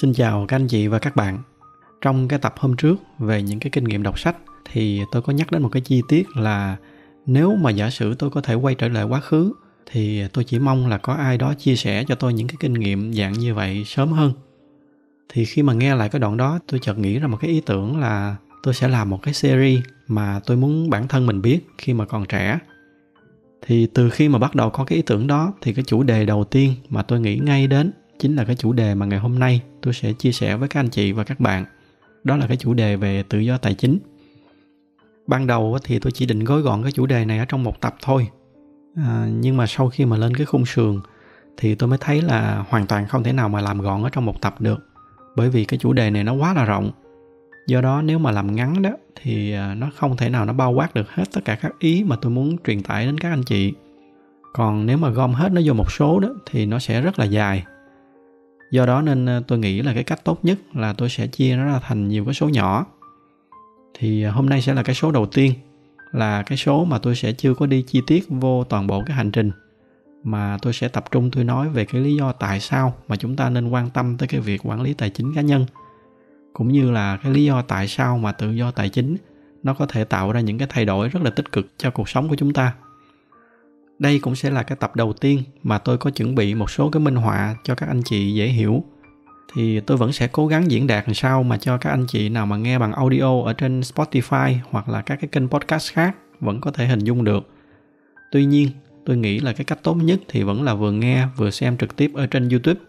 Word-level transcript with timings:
Xin 0.00 0.12
chào 0.12 0.44
các 0.48 0.56
anh 0.56 0.66
chị 0.66 0.86
và 0.86 0.98
các 0.98 1.16
bạn. 1.16 1.38
Trong 2.00 2.28
cái 2.28 2.38
tập 2.38 2.54
hôm 2.58 2.76
trước 2.76 2.96
về 3.18 3.42
những 3.42 3.60
cái 3.60 3.70
kinh 3.70 3.84
nghiệm 3.84 4.02
đọc 4.02 4.18
sách, 4.18 4.36
thì 4.72 5.00
tôi 5.12 5.22
có 5.22 5.32
nhắc 5.32 5.52
đến 5.52 5.62
một 5.62 5.68
cái 5.72 5.82
chi 5.82 6.02
tiết 6.08 6.26
là 6.36 6.76
nếu 7.26 7.54
mà 7.56 7.70
giả 7.70 7.90
sử 7.90 8.14
tôi 8.14 8.30
có 8.30 8.40
thể 8.40 8.54
quay 8.54 8.74
trở 8.74 8.88
lại 8.88 9.04
quá 9.04 9.20
khứ, 9.20 9.52
thì 9.86 10.28
tôi 10.32 10.44
chỉ 10.44 10.58
mong 10.58 10.86
là 10.88 10.98
có 10.98 11.12
ai 11.12 11.38
đó 11.38 11.54
chia 11.54 11.76
sẻ 11.76 12.04
cho 12.08 12.14
tôi 12.14 12.34
những 12.34 12.48
cái 12.48 12.56
kinh 12.60 12.74
nghiệm 12.74 13.12
dạng 13.12 13.32
như 13.32 13.54
vậy 13.54 13.82
sớm 13.86 14.12
hơn. 14.12 14.32
Thì 15.28 15.44
khi 15.44 15.62
mà 15.62 15.72
nghe 15.72 15.94
lại 15.94 16.08
cái 16.08 16.20
đoạn 16.20 16.36
đó, 16.36 16.58
tôi 16.66 16.80
chợt 16.82 16.98
nghĩ 16.98 17.18
ra 17.18 17.26
một 17.26 17.38
cái 17.40 17.50
ý 17.50 17.60
tưởng 17.66 18.00
là 18.00 18.36
tôi 18.62 18.74
sẽ 18.74 18.88
làm 18.88 19.10
một 19.10 19.22
cái 19.22 19.34
series 19.34 19.80
mà 20.06 20.40
tôi 20.46 20.56
muốn 20.56 20.90
bản 20.90 21.08
thân 21.08 21.26
mình 21.26 21.42
biết 21.42 21.60
khi 21.78 21.94
mà 21.94 22.04
còn 22.04 22.26
trẻ 22.26 22.58
thì 23.66 23.86
từ 23.94 24.10
khi 24.10 24.28
mà 24.28 24.38
bắt 24.38 24.54
đầu 24.54 24.70
có 24.70 24.84
cái 24.84 24.96
ý 24.96 25.02
tưởng 25.02 25.26
đó, 25.26 25.52
thì 25.60 25.72
cái 25.72 25.84
chủ 25.86 26.02
đề 26.02 26.26
đầu 26.26 26.44
tiên 26.44 26.74
mà 26.88 27.02
tôi 27.02 27.20
nghĩ 27.20 27.38
ngay 27.38 27.66
đến 27.66 27.90
chính 28.18 28.36
là 28.36 28.44
cái 28.44 28.56
chủ 28.56 28.72
đề 28.72 28.94
mà 28.94 29.06
ngày 29.06 29.18
hôm 29.18 29.38
nay 29.38 29.62
tôi 29.82 29.94
sẽ 29.94 30.12
chia 30.12 30.32
sẻ 30.32 30.56
với 30.56 30.68
các 30.68 30.80
anh 30.80 30.88
chị 30.88 31.12
và 31.12 31.24
các 31.24 31.40
bạn. 31.40 31.64
Đó 32.24 32.36
là 32.36 32.46
cái 32.46 32.56
chủ 32.56 32.74
đề 32.74 32.96
về 32.96 33.22
tự 33.28 33.38
do 33.38 33.58
tài 33.58 33.74
chính. 33.74 33.98
Ban 35.26 35.46
đầu 35.46 35.78
thì 35.84 35.98
tôi 35.98 36.12
chỉ 36.12 36.26
định 36.26 36.44
gói 36.44 36.60
gọn 36.60 36.82
cái 36.82 36.92
chủ 36.92 37.06
đề 37.06 37.24
này 37.24 37.38
ở 37.38 37.44
trong 37.44 37.64
một 37.64 37.80
tập 37.80 37.96
thôi. 38.02 38.28
À, 38.96 39.28
nhưng 39.30 39.56
mà 39.56 39.66
sau 39.66 39.88
khi 39.88 40.04
mà 40.04 40.16
lên 40.16 40.36
cái 40.36 40.46
khung 40.46 40.66
sườn 40.66 41.00
thì 41.56 41.74
tôi 41.74 41.88
mới 41.88 41.98
thấy 41.98 42.22
là 42.22 42.64
hoàn 42.68 42.86
toàn 42.86 43.06
không 43.08 43.22
thể 43.22 43.32
nào 43.32 43.48
mà 43.48 43.60
làm 43.60 43.80
gọn 43.80 44.02
ở 44.02 44.08
trong 44.08 44.24
một 44.24 44.40
tập 44.40 44.60
được 44.60 44.88
bởi 45.36 45.50
vì 45.50 45.64
cái 45.64 45.78
chủ 45.78 45.92
đề 45.92 46.10
này 46.10 46.24
nó 46.24 46.32
quá 46.32 46.54
là 46.54 46.64
rộng. 46.64 46.90
Do 47.66 47.80
đó 47.80 48.02
nếu 48.02 48.18
mà 48.18 48.30
làm 48.30 48.56
ngắn 48.56 48.82
đó 48.82 48.90
thì 49.22 49.52
à, 49.52 49.74
nó 49.74 49.90
không 49.96 50.16
thể 50.16 50.30
nào 50.30 50.44
nó 50.44 50.52
bao 50.52 50.72
quát 50.72 50.94
được 50.94 51.10
hết 51.10 51.24
tất 51.32 51.40
cả 51.44 51.54
các 51.54 51.72
ý 51.78 52.04
mà 52.04 52.16
tôi 52.16 52.32
muốn 52.32 52.56
truyền 52.66 52.82
tải 52.82 53.06
đến 53.06 53.18
các 53.18 53.30
anh 53.30 53.42
chị. 53.42 53.72
Còn 54.52 54.86
nếu 54.86 54.98
mà 54.98 55.08
gom 55.08 55.32
hết 55.32 55.52
nó 55.52 55.60
vô 55.64 55.74
một 55.74 55.92
số 55.92 56.20
đó 56.20 56.28
thì 56.46 56.66
nó 56.66 56.78
sẽ 56.78 57.00
rất 57.00 57.18
là 57.18 57.24
dài 57.24 57.64
do 58.74 58.86
đó 58.86 59.02
nên 59.02 59.26
ờ, 59.26 59.42
tôi 59.46 59.58
nghĩ 59.58 59.82
là 59.82 59.94
cái 59.94 60.04
cách 60.04 60.24
tốt 60.24 60.38
nhất 60.42 60.58
là 60.74 60.92
tôi 60.92 61.08
sẽ 61.08 61.26
chia 61.26 61.56
nó 61.56 61.64
ra 61.64 61.80
thành 61.82 62.08
nhiều 62.08 62.24
cái 62.24 62.34
số 62.34 62.48
nhỏ. 62.48 62.86
Thì 63.98 64.22
ờ, 64.22 64.30
hôm 64.30 64.48
nay 64.48 64.62
sẽ 64.62 64.74
là 64.74 64.82
cái 64.82 64.94
số 64.94 65.10
đầu 65.10 65.26
tiên, 65.26 65.52
là 66.12 66.42
cái 66.42 66.58
số 66.58 66.84
mà 66.84 66.98
tôi 66.98 67.16
sẽ 67.16 67.32
chưa 67.32 67.54
có 67.54 67.66
đi 67.66 67.82
chi 67.82 68.02
tiết 68.06 68.24
vô 68.28 68.64
toàn 68.64 68.86
bộ 68.86 69.02
cái 69.06 69.16
hành 69.16 69.30
trình, 69.30 69.50
mà 70.24 70.58
tôi 70.62 70.72
sẽ 70.72 70.88
tập 70.88 71.04
trung 71.10 71.30
tôi 71.30 71.44
nói 71.44 71.68
về 71.68 71.84
cái 71.84 72.00
lý 72.00 72.16
do 72.16 72.32
tại 72.32 72.60
sao 72.60 72.94
mà 73.08 73.16
chúng 73.16 73.36
ta 73.36 73.50
nên 73.50 73.68
quan 73.68 73.90
tâm 73.90 74.16
tới 74.16 74.28
cái 74.28 74.40
việc 74.40 74.60
quản 74.64 74.82
lý 74.82 74.94
tài 74.94 75.10
chính 75.10 75.34
cá 75.34 75.40
nhân, 75.40 75.66
cũng 76.52 76.68
như 76.68 76.90
là 76.90 77.16
cái 77.16 77.32
lý 77.32 77.44
do 77.44 77.62
tại 77.62 77.88
sao 77.88 78.18
mà 78.18 78.32
tự 78.32 78.50
do 78.50 78.70
tài 78.70 78.88
chính 78.88 79.16
nó 79.62 79.74
có 79.74 79.86
thể 79.86 80.04
tạo 80.04 80.32
ra 80.32 80.40
những 80.40 80.58
cái 80.58 80.68
thay 80.70 80.84
đổi 80.84 81.08
rất 81.08 81.22
là 81.22 81.30
tích 81.30 81.52
cực 81.52 81.66
cho 81.78 81.90
cuộc 81.90 82.08
sống 82.08 82.28
của 82.28 82.36
chúng 82.36 82.52
ta 82.52 82.74
đây 83.98 84.18
cũng 84.18 84.36
sẽ 84.36 84.50
là 84.50 84.62
cái 84.62 84.76
tập 84.80 84.96
đầu 84.96 85.12
tiên 85.12 85.42
mà 85.62 85.78
tôi 85.78 85.98
có 85.98 86.10
chuẩn 86.10 86.34
bị 86.34 86.54
một 86.54 86.70
số 86.70 86.90
cái 86.90 87.00
minh 87.00 87.16
họa 87.16 87.56
cho 87.64 87.74
các 87.74 87.86
anh 87.86 88.02
chị 88.02 88.34
dễ 88.34 88.46
hiểu. 88.46 88.84
Thì 89.54 89.80
tôi 89.80 89.96
vẫn 89.96 90.12
sẽ 90.12 90.28
cố 90.28 90.46
gắng 90.46 90.70
diễn 90.70 90.86
đạt 90.86 91.08
làm 91.08 91.14
sao 91.14 91.42
mà 91.42 91.58
cho 91.58 91.78
các 91.78 91.90
anh 91.90 92.06
chị 92.08 92.28
nào 92.28 92.46
mà 92.46 92.56
nghe 92.56 92.78
bằng 92.78 92.92
audio 92.92 93.42
ở 93.42 93.52
trên 93.52 93.80
Spotify 93.80 94.56
hoặc 94.70 94.88
là 94.88 95.02
các 95.02 95.18
cái 95.20 95.28
kênh 95.28 95.48
podcast 95.48 95.92
khác 95.92 96.16
vẫn 96.40 96.60
có 96.60 96.70
thể 96.70 96.86
hình 96.86 96.98
dung 96.98 97.24
được. 97.24 97.48
Tuy 98.30 98.44
nhiên, 98.44 98.68
tôi 99.04 99.16
nghĩ 99.16 99.40
là 99.40 99.52
cái 99.52 99.64
cách 99.64 99.78
tốt 99.82 99.94
nhất 99.94 100.20
thì 100.28 100.42
vẫn 100.42 100.62
là 100.62 100.74
vừa 100.74 100.92
nghe 100.92 101.26
vừa 101.36 101.50
xem 101.50 101.76
trực 101.76 101.96
tiếp 101.96 102.10
ở 102.14 102.26
trên 102.26 102.48
YouTube. 102.48 102.80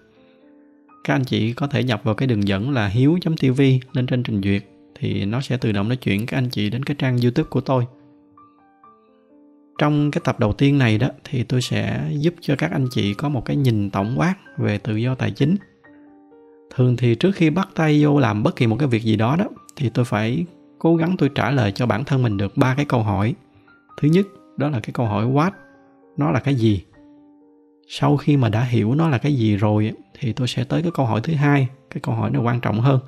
Các 1.03 1.13
anh 1.13 1.23
chị 1.23 1.53
có 1.53 1.67
thể 1.67 1.83
nhập 1.83 2.01
vào 2.03 2.15
cái 2.15 2.27
đường 2.27 2.47
dẫn 2.47 2.71
là 2.71 2.87
hiếu.tv 2.87 3.61
lên 3.93 4.07
trên 4.07 4.23
trình 4.23 4.41
duyệt 4.41 4.63
thì 4.99 5.25
nó 5.25 5.41
sẽ 5.41 5.57
tự 5.57 5.71
động 5.71 5.89
nó 5.89 5.95
chuyển 5.95 6.25
các 6.25 6.37
anh 6.37 6.49
chị 6.49 6.69
đến 6.69 6.83
cái 6.83 6.95
trang 6.99 7.17
youtube 7.21 7.49
của 7.49 7.61
tôi 7.61 7.85
trong 9.77 10.11
cái 10.11 10.21
tập 10.23 10.39
đầu 10.39 10.53
tiên 10.53 10.77
này 10.77 10.97
đó, 10.97 11.07
thì 11.23 11.43
tôi 11.43 11.61
sẽ 11.61 12.09
giúp 12.11 12.33
cho 12.41 12.55
các 12.55 12.71
anh 12.71 12.87
chị 12.91 13.13
có 13.13 13.29
một 13.29 13.45
cái 13.45 13.55
nhìn 13.55 13.89
tổng 13.89 14.13
quát 14.17 14.35
về 14.57 14.77
tự 14.77 14.95
do 14.95 15.15
tài 15.15 15.31
chính. 15.31 15.55
Thường 16.75 16.97
thì 16.97 17.15
trước 17.15 17.31
khi 17.35 17.49
bắt 17.49 17.69
tay 17.75 18.03
vô 18.03 18.19
làm 18.19 18.43
bất 18.43 18.55
kỳ 18.55 18.67
một 18.67 18.75
cái 18.79 18.87
việc 18.87 19.03
gì 19.03 19.15
đó 19.15 19.35
đó, 19.35 19.45
thì 19.75 19.89
tôi 19.89 20.05
phải 20.05 20.45
cố 20.79 20.95
gắng 20.95 21.15
tôi 21.17 21.29
trả 21.35 21.51
lời 21.51 21.71
cho 21.71 21.85
bản 21.85 22.03
thân 22.03 22.23
mình 22.23 22.37
được 22.37 22.57
ba 22.57 22.75
cái 22.75 22.85
câu 22.85 23.03
hỏi. 23.03 23.35
Thứ 24.01 24.07
nhất, 24.07 24.25
đó 24.57 24.69
là 24.69 24.79
cái 24.79 24.91
câu 24.93 25.05
hỏi 25.05 25.25
what, 25.25 25.51
nó 26.17 26.31
là 26.31 26.39
cái 26.39 26.55
gì? 26.55 26.83
Sau 27.87 28.17
khi 28.17 28.37
mà 28.37 28.49
đã 28.49 28.61
hiểu 28.61 28.95
nó 28.95 29.09
là 29.09 29.17
cái 29.17 29.35
gì 29.35 29.55
rồi 29.55 29.91
thì 30.19 30.33
tôi 30.33 30.47
sẽ 30.47 30.63
tới 30.63 30.81
cái 30.81 30.91
câu 30.95 31.05
hỏi 31.05 31.21
thứ 31.23 31.33
hai. 31.33 31.67
Cái 31.89 32.01
câu 32.01 32.15
hỏi 32.15 32.31
này 32.31 32.41
quan 32.41 32.59
trọng 32.59 32.79
hơn, 32.79 32.99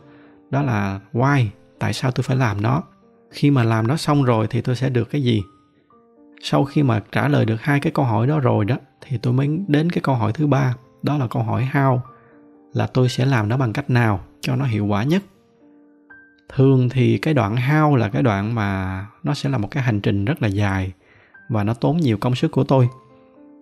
đó 0.49 0.61
là 0.61 0.99
why, 1.13 1.45
tại 1.79 1.94
sao 1.94 2.11
tôi 2.11 2.23
phải 2.23 2.38
làm 2.38 2.61
nó? 2.61 2.84
Khi 3.31 3.51
mà 3.51 3.63
làm 3.63 3.88
nó 3.88 3.97
xong 3.97 4.23
rồi 4.23 4.47
thì 4.49 4.61
tôi 4.61 4.75
sẽ 4.75 4.89
được 4.89 5.09
cái 5.09 5.23
gì? 5.23 5.44
Sau 6.41 6.65
khi 6.65 6.83
mà 6.83 7.01
trả 7.11 7.27
lời 7.27 7.45
được 7.45 7.61
hai 7.61 7.79
cái 7.79 7.91
câu 7.91 8.05
hỏi 8.05 8.27
đó 8.27 8.39
rồi 8.39 8.65
đó 8.65 8.75
thì 9.01 9.17
tôi 9.17 9.33
mới 9.33 9.59
đến 9.67 9.89
cái 9.89 10.01
câu 10.01 10.15
hỏi 10.15 10.33
thứ 10.33 10.47
ba 10.47 10.75
đó 11.03 11.17
là 11.17 11.27
câu 11.27 11.43
hỏi 11.43 11.69
how 11.73 11.99
là 12.73 12.87
tôi 12.87 13.09
sẽ 13.09 13.25
làm 13.25 13.49
nó 13.49 13.57
bằng 13.57 13.73
cách 13.73 13.89
nào 13.89 14.19
cho 14.41 14.55
nó 14.55 14.65
hiệu 14.65 14.85
quả 14.85 15.03
nhất. 15.03 15.23
Thường 16.49 16.89
thì 16.89 17.17
cái 17.17 17.33
đoạn 17.33 17.55
how 17.55 17.95
là 17.95 18.09
cái 18.09 18.23
đoạn 18.23 18.55
mà 18.55 19.05
nó 19.23 19.33
sẽ 19.33 19.49
là 19.49 19.57
một 19.57 19.71
cái 19.71 19.83
hành 19.83 20.01
trình 20.01 20.25
rất 20.25 20.41
là 20.41 20.47
dài 20.47 20.91
và 21.49 21.63
nó 21.63 21.73
tốn 21.73 21.97
nhiều 21.97 22.17
công 22.17 22.35
sức 22.35 22.51
của 22.51 22.63
tôi. 22.63 22.89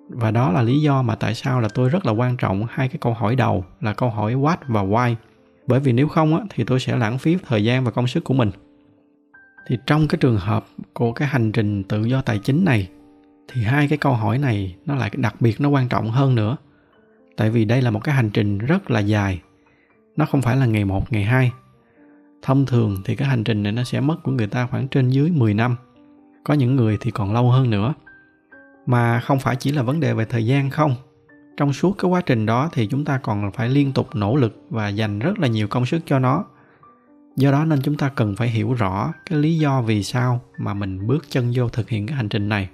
Và 0.10 0.32
đó 0.32 0.52
là 0.52 0.62
lý 0.62 0.82
do 0.82 1.02
mà 1.02 1.16
tại 1.16 1.36
sao 1.36 1.62
là 1.62 1.68
tôi 1.74 1.90
rất 1.90 2.06
là 2.06 2.12
quan 2.12 2.38
trọng 2.38 2.66
hai 2.70 2.88
cái 2.88 2.98
câu 3.02 3.14
hỏi 3.14 3.36
đầu 3.36 3.66
là 3.82 3.94
câu 3.94 4.10
hỏi 4.10 4.36
what 4.36 4.58
và 4.68 4.84
why. 4.84 5.16
Bởi 5.68 5.80
vì 5.80 5.92
nếu 5.92 6.08
không 6.08 6.38
á, 6.38 6.44
thì 6.50 6.64
tôi 6.64 6.80
sẽ 6.80 6.98
lãng 6.98 7.18
phí 7.18 7.38
thời 7.48 7.64
gian 7.64 7.84
và 7.84 7.92
công 7.92 8.08
sức 8.08 8.24
của 8.24 8.34
mình 8.34 8.52
thì 9.68 9.78
trong 9.86 10.08
cái 10.08 10.18
trường 10.22 10.38
hợp 10.38 10.66
của 10.94 11.12
cái 11.12 11.28
hành 11.28 11.52
trình 11.52 11.84
tự 11.84 12.04
do 12.04 12.22
tài 12.22 12.40
chính 12.40 12.66
này, 12.66 12.90
thì 13.48 13.64
hai 13.64 13.88
cái 13.88 13.98
câu 13.98 14.14
hỏi 14.14 14.38
này 14.38 14.76
nó 14.86 14.96
lại 14.96 15.12
đặc 15.18 15.36
biệt, 15.40 15.62
nó 15.62 15.70
quan 15.70 15.90
trọng 15.90 16.12
hơn 16.12 16.36
nữa. 16.36 16.58
Tại 17.38 17.50
vì 17.50 17.66
đây 17.66 17.82
là 17.82 17.92
một 17.92 18.04
cái 18.04 18.16
hành 18.16 18.30
trình 18.30 18.58
rất 18.58 18.92
là 18.92 19.00
dài. 19.00 19.42
Nó 20.18 20.26
không 20.26 20.42
phải 20.42 20.58
là 20.58 20.66
ngày 20.66 20.86
một, 20.86 21.12
ngày 21.12 21.24
hai. 21.24 21.52
Thông 22.42 22.66
thường 22.66 23.02
thì 23.06 23.16
cái 23.16 23.28
hành 23.28 23.44
trình 23.44 23.64
này 23.64 23.72
nó 23.72 23.84
sẽ 23.84 24.02
mất 24.02 24.24
của 24.24 24.32
người 24.32 24.48
ta 24.48 24.68
khoảng 24.68 24.88
trên 24.88 25.10
dưới 25.10 25.32
10 25.32 25.54
năm. 25.54 25.76
Có 26.44 26.54
những 26.54 26.76
người 26.76 26.98
thì 27.02 27.12
còn 27.12 27.34
lâu 27.34 27.52
hơn 27.52 27.70
nữa. 27.70 27.94
Mà 28.86 29.20
không 29.20 29.40
phải 29.40 29.56
chỉ 29.56 29.72
là 29.72 29.82
vấn 29.82 30.00
đề 30.00 30.14
về 30.14 30.26
thời 30.26 30.46
gian 30.46 30.70
không. 30.70 30.96
Trong 31.58 31.74
suốt 31.74 31.96
cái 31.98 32.10
quá 32.12 32.22
trình 32.22 32.46
đó 32.46 32.70
thì 32.74 32.88
chúng 32.88 33.06
ta 33.06 33.18
còn 33.18 33.52
phải 33.52 33.70
liên 33.70 33.92
tục 33.92 34.16
nỗ 34.16 34.36
lực 34.36 34.66
và 34.70 34.88
dành 34.88 35.20
rất 35.20 35.40
là 35.40 35.48
nhiều 35.48 35.68
công 35.68 35.86
sức 35.86 36.02
cho 36.06 36.20
nó 36.20 36.46
do 37.36 37.52
đó 37.52 37.66
nên 37.66 37.82
chúng 37.82 37.98
ta 37.98 38.10
cần 38.10 38.36
phải 38.36 38.50
hiểu 38.50 38.74
rõ 38.74 39.14
cái 39.26 39.40
lý 39.40 39.58
do 39.58 39.82
vì 39.82 40.04
sao 40.04 40.42
mà 40.58 40.74
mình 40.74 41.08
bước 41.08 41.26
chân 41.30 41.52
vô 41.56 41.70
thực 41.70 41.90
hiện 41.90 42.08
cái 42.08 42.18
hành 42.18 42.30
trình 42.30 42.50
này. 42.50 42.70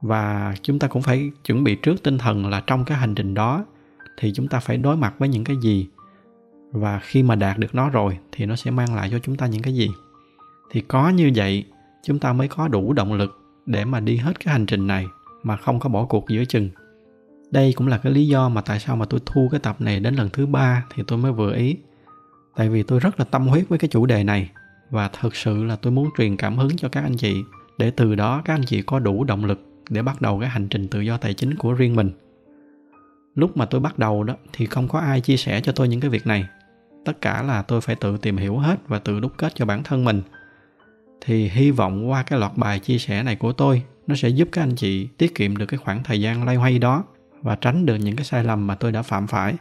Và 0.00 0.54
chúng 0.62 0.78
ta 0.78 0.88
cũng 0.88 1.02
phải 1.02 1.30
chuẩn 1.44 1.64
bị 1.64 1.74
trước 1.74 2.02
tinh 2.02 2.18
thần 2.18 2.46
là 2.46 2.62
trong 2.66 2.84
cái 2.84 2.98
hành 2.98 3.14
trình 3.14 3.34
đó 3.34 3.64
thì 4.18 4.32
chúng 4.34 4.48
ta 4.48 4.60
phải 4.60 4.76
đối 4.76 4.96
mặt 4.96 5.14
với 5.18 5.28
những 5.28 5.44
cái 5.44 5.56
gì. 5.62 5.88
Và 6.72 7.00
khi 7.02 7.22
mà 7.22 7.34
đạt 7.34 7.58
được 7.58 7.74
nó 7.74 7.90
rồi 7.90 8.18
thì 8.32 8.46
nó 8.46 8.56
sẽ 8.56 8.70
mang 8.70 8.94
lại 8.94 9.08
cho 9.10 9.18
chúng 9.18 9.36
ta 9.36 9.46
những 9.46 9.62
cái 9.62 9.74
gì. 9.74 9.90
Thì 10.70 10.80
có 10.80 11.08
như 11.08 11.32
vậy, 11.34 11.64
chúng 12.02 12.18
ta 12.18 12.32
mới 12.32 12.48
có 12.48 12.68
đủ 12.68 12.92
động 12.92 13.12
lực 13.12 13.40
để 13.66 13.84
mà 13.84 14.00
đi 14.00 14.16
hết 14.16 14.40
cái 14.40 14.52
hành 14.52 14.66
trình 14.66 14.86
này 14.86 15.06
mà 15.42 15.56
không 15.56 15.80
có 15.80 15.88
bỏ 15.88 16.04
cuộc 16.04 16.28
giữa 16.28 16.44
chừng. 16.44 16.70
Đây 17.50 17.72
cũng 17.76 17.86
là 17.86 17.98
cái 17.98 18.12
lý 18.12 18.26
do 18.26 18.48
mà 18.48 18.60
tại 18.60 18.80
sao 18.80 18.96
mà 18.96 19.04
tôi 19.04 19.20
thu 19.26 19.48
cái 19.50 19.60
tập 19.60 19.80
này 19.80 20.00
đến 20.00 20.14
lần 20.14 20.30
thứ 20.32 20.46
ba 20.46 20.84
thì 20.94 21.02
tôi 21.06 21.18
mới 21.18 21.32
vừa 21.32 21.54
ý 21.54 21.76
tại 22.56 22.68
vì 22.68 22.82
tôi 22.82 23.00
rất 23.00 23.18
là 23.18 23.24
tâm 23.24 23.46
huyết 23.46 23.68
với 23.68 23.78
cái 23.78 23.88
chủ 23.88 24.06
đề 24.06 24.24
này 24.24 24.50
và 24.90 25.08
thực 25.08 25.36
sự 25.36 25.64
là 25.64 25.76
tôi 25.76 25.92
muốn 25.92 26.08
truyền 26.18 26.36
cảm 26.36 26.58
hứng 26.58 26.76
cho 26.76 26.88
các 26.88 27.02
anh 27.02 27.16
chị 27.16 27.44
để 27.78 27.90
từ 27.90 28.14
đó 28.14 28.42
các 28.44 28.54
anh 28.54 28.64
chị 28.66 28.82
có 28.82 28.98
đủ 28.98 29.24
động 29.24 29.44
lực 29.44 29.60
để 29.90 30.02
bắt 30.02 30.20
đầu 30.20 30.40
cái 30.40 30.48
hành 30.48 30.68
trình 30.68 30.88
tự 30.88 31.00
do 31.00 31.16
tài 31.16 31.34
chính 31.34 31.54
của 31.54 31.72
riêng 31.72 31.96
mình. 31.96 32.10
Lúc 33.34 33.56
mà 33.56 33.64
tôi 33.64 33.80
bắt 33.80 33.98
đầu 33.98 34.24
đó 34.24 34.34
thì 34.52 34.66
không 34.66 34.88
có 34.88 34.98
ai 34.98 35.20
chia 35.20 35.36
sẻ 35.36 35.60
cho 35.60 35.72
tôi 35.72 35.88
những 35.88 36.00
cái 36.00 36.10
việc 36.10 36.26
này. 36.26 36.46
Tất 37.04 37.20
cả 37.20 37.42
là 37.42 37.62
tôi 37.62 37.80
phải 37.80 37.94
tự 37.94 38.16
tìm 38.16 38.36
hiểu 38.36 38.58
hết 38.58 38.76
và 38.88 38.98
tự 38.98 39.20
đúc 39.20 39.32
kết 39.38 39.52
cho 39.54 39.66
bản 39.66 39.82
thân 39.82 40.04
mình. 40.04 40.22
Thì 41.20 41.48
hy 41.48 41.70
vọng 41.70 42.10
qua 42.10 42.22
cái 42.22 42.38
loạt 42.38 42.56
bài 42.56 42.78
chia 42.78 42.98
sẻ 42.98 43.22
này 43.22 43.36
của 43.36 43.52
tôi, 43.52 43.82
nó 44.06 44.14
sẽ 44.14 44.28
giúp 44.28 44.48
các 44.52 44.62
anh 44.62 44.76
chị 44.76 45.06
tiết 45.18 45.34
kiệm 45.34 45.56
được 45.56 45.66
cái 45.66 45.78
khoảng 45.78 46.02
thời 46.02 46.20
gian 46.20 46.44
loay 46.44 46.56
hoay 46.56 46.78
đó 46.78 47.04
và 47.42 47.56
tránh 47.56 47.86
được 47.86 47.96
những 47.96 48.16
cái 48.16 48.24
sai 48.24 48.44
lầm 48.44 48.66
mà 48.66 48.74
tôi 48.74 48.92
đã 48.92 49.02
phạm 49.02 49.26
phải 49.26 49.54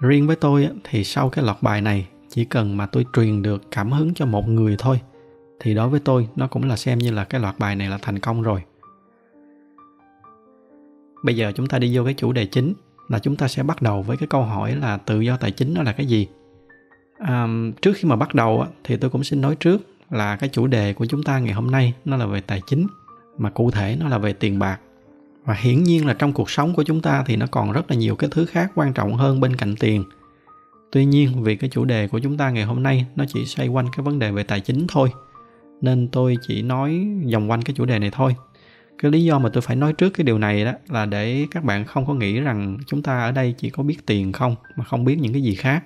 riêng 0.00 0.26
với 0.26 0.36
tôi 0.36 0.68
thì 0.84 1.04
sau 1.04 1.28
cái 1.28 1.44
loạt 1.44 1.62
bài 1.62 1.80
này 1.80 2.08
chỉ 2.28 2.44
cần 2.44 2.76
mà 2.76 2.86
tôi 2.86 3.06
truyền 3.12 3.42
được 3.42 3.62
cảm 3.70 3.92
hứng 3.92 4.14
cho 4.14 4.26
một 4.26 4.48
người 4.48 4.76
thôi 4.78 5.00
thì 5.60 5.74
đối 5.74 5.88
với 5.88 6.00
tôi 6.00 6.28
nó 6.36 6.46
cũng 6.46 6.68
là 6.68 6.76
xem 6.76 6.98
như 6.98 7.10
là 7.10 7.24
cái 7.24 7.40
loạt 7.40 7.58
bài 7.58 7.76
này 7.76 7.88
là 7.88 7.98
thành 8.02 8.18
công 8.18 8.42
rồi. 8.42 8.62
Bây 11.22 11.36
giờ 11.36 11.52
chúng 11.54 11.66
ta 11.66 11.78
đi 11.78 11.96
vô 11.96 12.04
cái 12.04 12.14
chủ 12.14 12.32
đề 12.32 12.46
chính 12.46 12.74
là 13.08 13.18
chúng 13.18 13.36
ta 13.36 13.48
sẽ 13.48 13.62
bắt 13.62 13.82
đầu 13.82 14.02
với 14.02 14.16
cái 14.16 14.26
câu 14.26 14.42
hỏi 14.42 14.76
là 14.76 14.96
tự 14.96 15.20
do 15.20 15.36
tài 15.36 15.50
chính 15.50 15.74
nó 15.74 15.82
là 15.82 15.92
cái 15.92 16.06
gì? 16.06 16.28
À, 17.18 17.48
trước 17.82 17.92
khi 17.96 18.08
mà 18.08 18.16
bắt 18.16 18.34
đầu 18.34 18.66
thì 18.84 18.96
tôi 18.96 19.10
cũng 19.10 19.24
xin 19.24 19.40
nói 19.40 19.56
trước 19.56 19.80
là 20.10 20.36
cái 20.36 20.48
chủ 20.52 20.66
đề 20.66 20.92
của 20.92 21.06
chúng 21.06 21.22
ta 21.22 21.38
ngày 21.38 21.54
hôm 21.54 21.70
nay 21.70 21.94
nó 22.04 22.16
là 22.16 22.26
về 22.26 22.40
tài 22.40 22.60
chính 22.66 22.86
mà 23.38 23.50
cụ 23.50 23.70
thể 23.70 23.96
nó 24.00 24.08
là 24.08 24.18
về 24.18 24.32
tiền 24.32 24.58
bạc 24.58 24.80
và 25.44 25.54
hiển 25.54 25.82
nhiên 25.82 26.06
là 26.06 26.14
trong 26.14 26.32
cuộc 26.32 26.50
sống 26.50 26.74
của 26.74 26.82
chúng 26.82 27.00
ta 27.00 27.24
thì 27.26 27.36
nó 27.36 27.46
còn 27.46 27.72
rất 27.72 27.90
là 27.90 27.96
nhiều 27.96 28.16
cái 28.16 28.30
thứ 28.32 28.46
khác 28.46 28.72
quan 28.74 28.92
trọng 28.92 29.14
hơn 29.14 29.40
bên 29.40 29.56
cạnh 29.56 29.74
tiền. 29.80 30.04
Tuy 30.92 31.04
nhiên, 31.04 31.42
vì 31.42 31.56
cái 31.56 31.70
chủ 31.70 31.84
đề 31.84 32.08
của 32.08 32.18
chúng 32.18 32.36
ta 32.36 32.50
ngày 32.50 32.64
hôm 32.64 32.82
nay 32.82 33.06
nó 33.16 33.24
chỉ 33.28 33.44
xoay 33.44 33.68
quanh 33.68 33.86
cái 33.96 34.04
vấn 34.04 34.18
đề 34.18 34.30
về 34.30 34.42
tài 34.42 34.60
chính 34.60 34.86
thôi, 34.88 35.12
nên 35.80 36.08
tôi 36.08 36.36
chỉ 36.48 36.62
nói 36.62 37.06
vòng 37.32 37.50
quanh 37.50 37.62
cái 37.62 37.74
chủ 37.76 37.84
đề 37.84 37.98
này 37.98 38.10
thôi. 38.12 38.36
Cái 38.98 39.10
lý 39.10 39.24
do 39.24 39.38
mà 39.38 39.48
tôi 39.48 39.60
phải 39.60 39.76
nói 39.76 39.92
trước 39.92 40.10
cái 40.10 40.24
điều 40.24 40.38
này 40.38 40.64
đó 40.64 40.72
là 40.88 41.06
để 41.06 41.46
các 41.50 41.64
bạn 41.64 41.84
không 41.84 42.06
có 42.06 42.14
nghĩ 42.14 42.40
rằng 42.40 42.78
chúng 42.86 43.02
ta 43.02 43.20
ở 43.20 43.32
đây 43.32 43.54
chỉ 43.58 43.70
có 43.70 43.82
biết 43.82 44.06
tiền 44.06 44.32
không, 44.32 44.56
mà 44.76 44.84
không 44.84 45.04
biết 45.04 45.18
những 45.18 45.32
cái 45.32 45.42
gì 45.42 45.54
khác. 45.54 45.84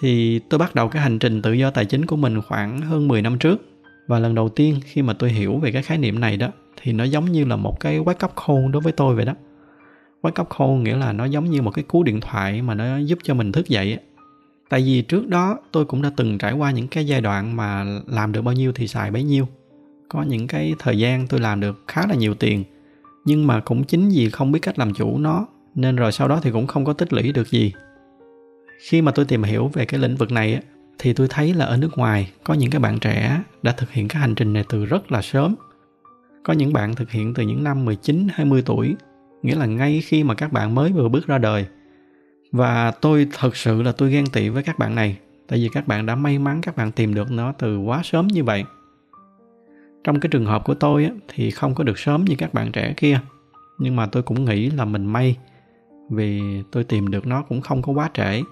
Thì 0.00 0.38
tôi 0.38 0.58
bắt 0.58 0.74
đầu 0.74 0.88
cái 0.88 1.02
hành 1.02 1.18
trình 1.18 1.42
tự 1.42 1.52
do 1.52 1.70
tài 1.70 1.84
chính 1.84 2.06
của 2.06 2.16
mình 2.16 2.42
khoảng 2.42 2.80
hơn 2.80 3.08
10 3.08 3.22
năm 3.22 3.38
trước. 3.38 3.56
Và 4.06 4.18
lần 4.18 4.34
đầu 4.34 4.48
tiên 4.48 4.80
khi 4.84 5.02
mà 5.02 5.12
tôi 5.12 5.30
hiểu 5.30 5.58
về 5.58 5.72
cái 5.72 5.82
khái 5.82 5.98
niệm 5.98 6.20
này 6.20 6.36
đó 6.36 6.48
thì 6.84 6.92
nó 6.92 7.04
giống 7.04 7.32
như 7.32 7.44
là 7.44 7.56
một 7.56 7.80
cái 7.80 8.00
wake 8.00 8.26
up 8.26 8.32
call 8.46 8.72
đối 8.72 8.82
với 8.82 8.92
tôi 8.92 9.14
vậy 9.14 9.24
đó. 9.24 9.34
Wake 10.22 10.42
up 10.42 10.48
call 10.58 10.82
nghĩa 10.82 10.96
là 10.96 11.12
nó 11.12 11.24
giống 11.24 11.50
như 11.50 11.62
một 11.62 11.70
cái 11.70 11.82
cú 11.82 12.02
điện 12.02 12.20
thoại 12.20 12.62
mà 12.62 12.74
nó 12.74 12.98
giúp 12.98 13.18
cho 13.22 13.34
mình 13.34 13.52
thức 13.52 13.68
dậy 13.68 13.98
tại 14.68 14.82
vì 14.82 15.02
trước 15.02 15.28
đó 15.28 15.58
tôi 15.72 15.84
cũng 15.84 16.02
đã 16.02 16.10
từng 16.16 16.38
trải 16.38 16.52
qua 16.52 16.70
những 16.70 16.88
cái 16.88 17.06
giai 17.06 17.20
đoạn 17.20 17.56
mà 17.56 17.84
làm 18.06 18.32
được 18.32 18.42
bao 18.42 18.54
nhiêu 18.54 18.72
thì 18.72 18.88
xài 18.88 19.10
bấy 19.10 19.22
nhiêu. 19.22 19.48
Có 20.08 20.22
những 20.22 20.46
cái 20.46 20.74
thời 20.78 20.98
gian 20.98 21.26
tôi 21.26 21.40
làm 21.40 21.60
được 21.60 21.82
khá 21.86 22.06
là 22.06 22.14
nhiều 22.14 22.34
tiền, 22.34 22.64
nhưng 23.24 23.46
mà 23.46 23.60
cũng 23.60 23.84
chính 23.84 24.08
vì 24.08 24.30
không 24.30 24.52
biết 24.52 24.58
cách 24.62 24.78
làm 24.78 24.94
chủ 24.94 25.18
nó, 25.18 25.46
nên 25.74 25.96
rồi 25.96 26.12
sau 26.12 26.28
đó 26.28 26.40
thì 26.42 26.50
cũng 26.50 26.66
không 26.66 26.84
có 26.84 26.92
tích 26.92 27.12
lũy 27.12 27.32
được 27.32 27.48
gì. 27.48 27.72
Khi 28.80 29.02
mà 29.02 29.12
tôi 29.12 29.24
tìm 29.24 29.42
hiểu 29.42 29.68
về 29.68 29.84
cái 29.84 30.00
lĩnh 30.00 30.16
vực 30.16 30.32
này 30.32 30.62
thì 30.98 31.12
tôi 31.12 31.26
thấy 31.30 31.54
là 31.54 31.64
ở 31.64 31.76
nước 31.76 31.98
ngoài 31.98 32.30
có 32.44 32.54
những 32.54 32.70
cái 32.70 32.80
bạn 32.80 32.98
trẻ 32.98 33.42
đã 33.62 33.72
thực 33.72 33.90
hiện 33.90 34.08
cái 34.08 34.20
hành 34.20 34.34
trình 34.34 34.52
này 34.52 34.64
từ 34.68 34.84
rất 34.84 35.12
là 35.12 35.22
sớm. 35.22 35.54
Có 36.44 36.52
những 36.52 36.72
bạn 36.72 36.94
thực 36.94 37.10
hiện 37.10 37.34
từ 37.34 37.42
những 37.42 37.64
năm 37.64 37.84
19, 37.84 38.26
20 38.32 38.62
tuổi, 38.66 38.96
nghĩa 39.42 39.54
là 39.54 39.66
ngay 39.66 40.00
khi 40.00 40.24
mà 40.24 40.34
các 40.34 40.52
bạn 40.52 40.74
mới 40.74 40.92
vừa 40.92 41.08
bước 41.08 41.26
ra 41.26 41.38
đời. 41.38 41.66
Và 42.52 42.90
tôi 42.90 43.28
thật 43.32 43.56
sự 43.56 43.82
là 43.82 43.92
tôi 43.92 44.10
ghen 44.10 44.26
tị 44.26 44.48
với 44.48 44.62
các 44.62 44.78
bạn 44.78 44.94
này, 44.94 45.18
tại 45.48 45.58
vì 45.58 45.68
các 45.72 45.86
bạn 45.86 46.06
đã 46.06 46.14
may 46.14 46.38
mắn 46.38 46.60
các 46.62 46.76
bạn 46.76 46.92
tìm 46.92 47.14
được 47.14 47.30
nó 47.30 47.52
từ 47.52 47.78
quá 47.78 48.00
sớm 48.04 48.26
như 48.26 48.44
vậy. 48.44 48.64
Trong 50.04 50.20
cái 50.20 50.28
trường 50.28 50.46
hợp 50.46 50.64
của 50.64 50.74
tôi 50.74 51.10
thì 51.28 51.50
không 51.50 51.74
có 51.74 51.84
được 51.84 51.98
sớm 51.98 52.24
như 52.24 52.34
các 52.38 52.54
bạn 52.54 52.72
trẻ 52.72 52.94
kia, 52.96 53.20
nhưng 53.78 53.96
mà 53.96 54.06
tôi 54.06 54.22
cũng 54.22 54.44
nghĩ 54.44 54.70
là 54.70 54.84
mình 54.84 55.06
may 55.06 55.36
vì 56.10 56.40
tôi 56.70 56.84
tìm 56.84 57.10
được 57.10 57.26
nó 57.26 57.42
cũng 57.42 57.60
không 57.60 57.82
có 57.82 57.92
quá 57.92 58.10
trễ 58.14 58.42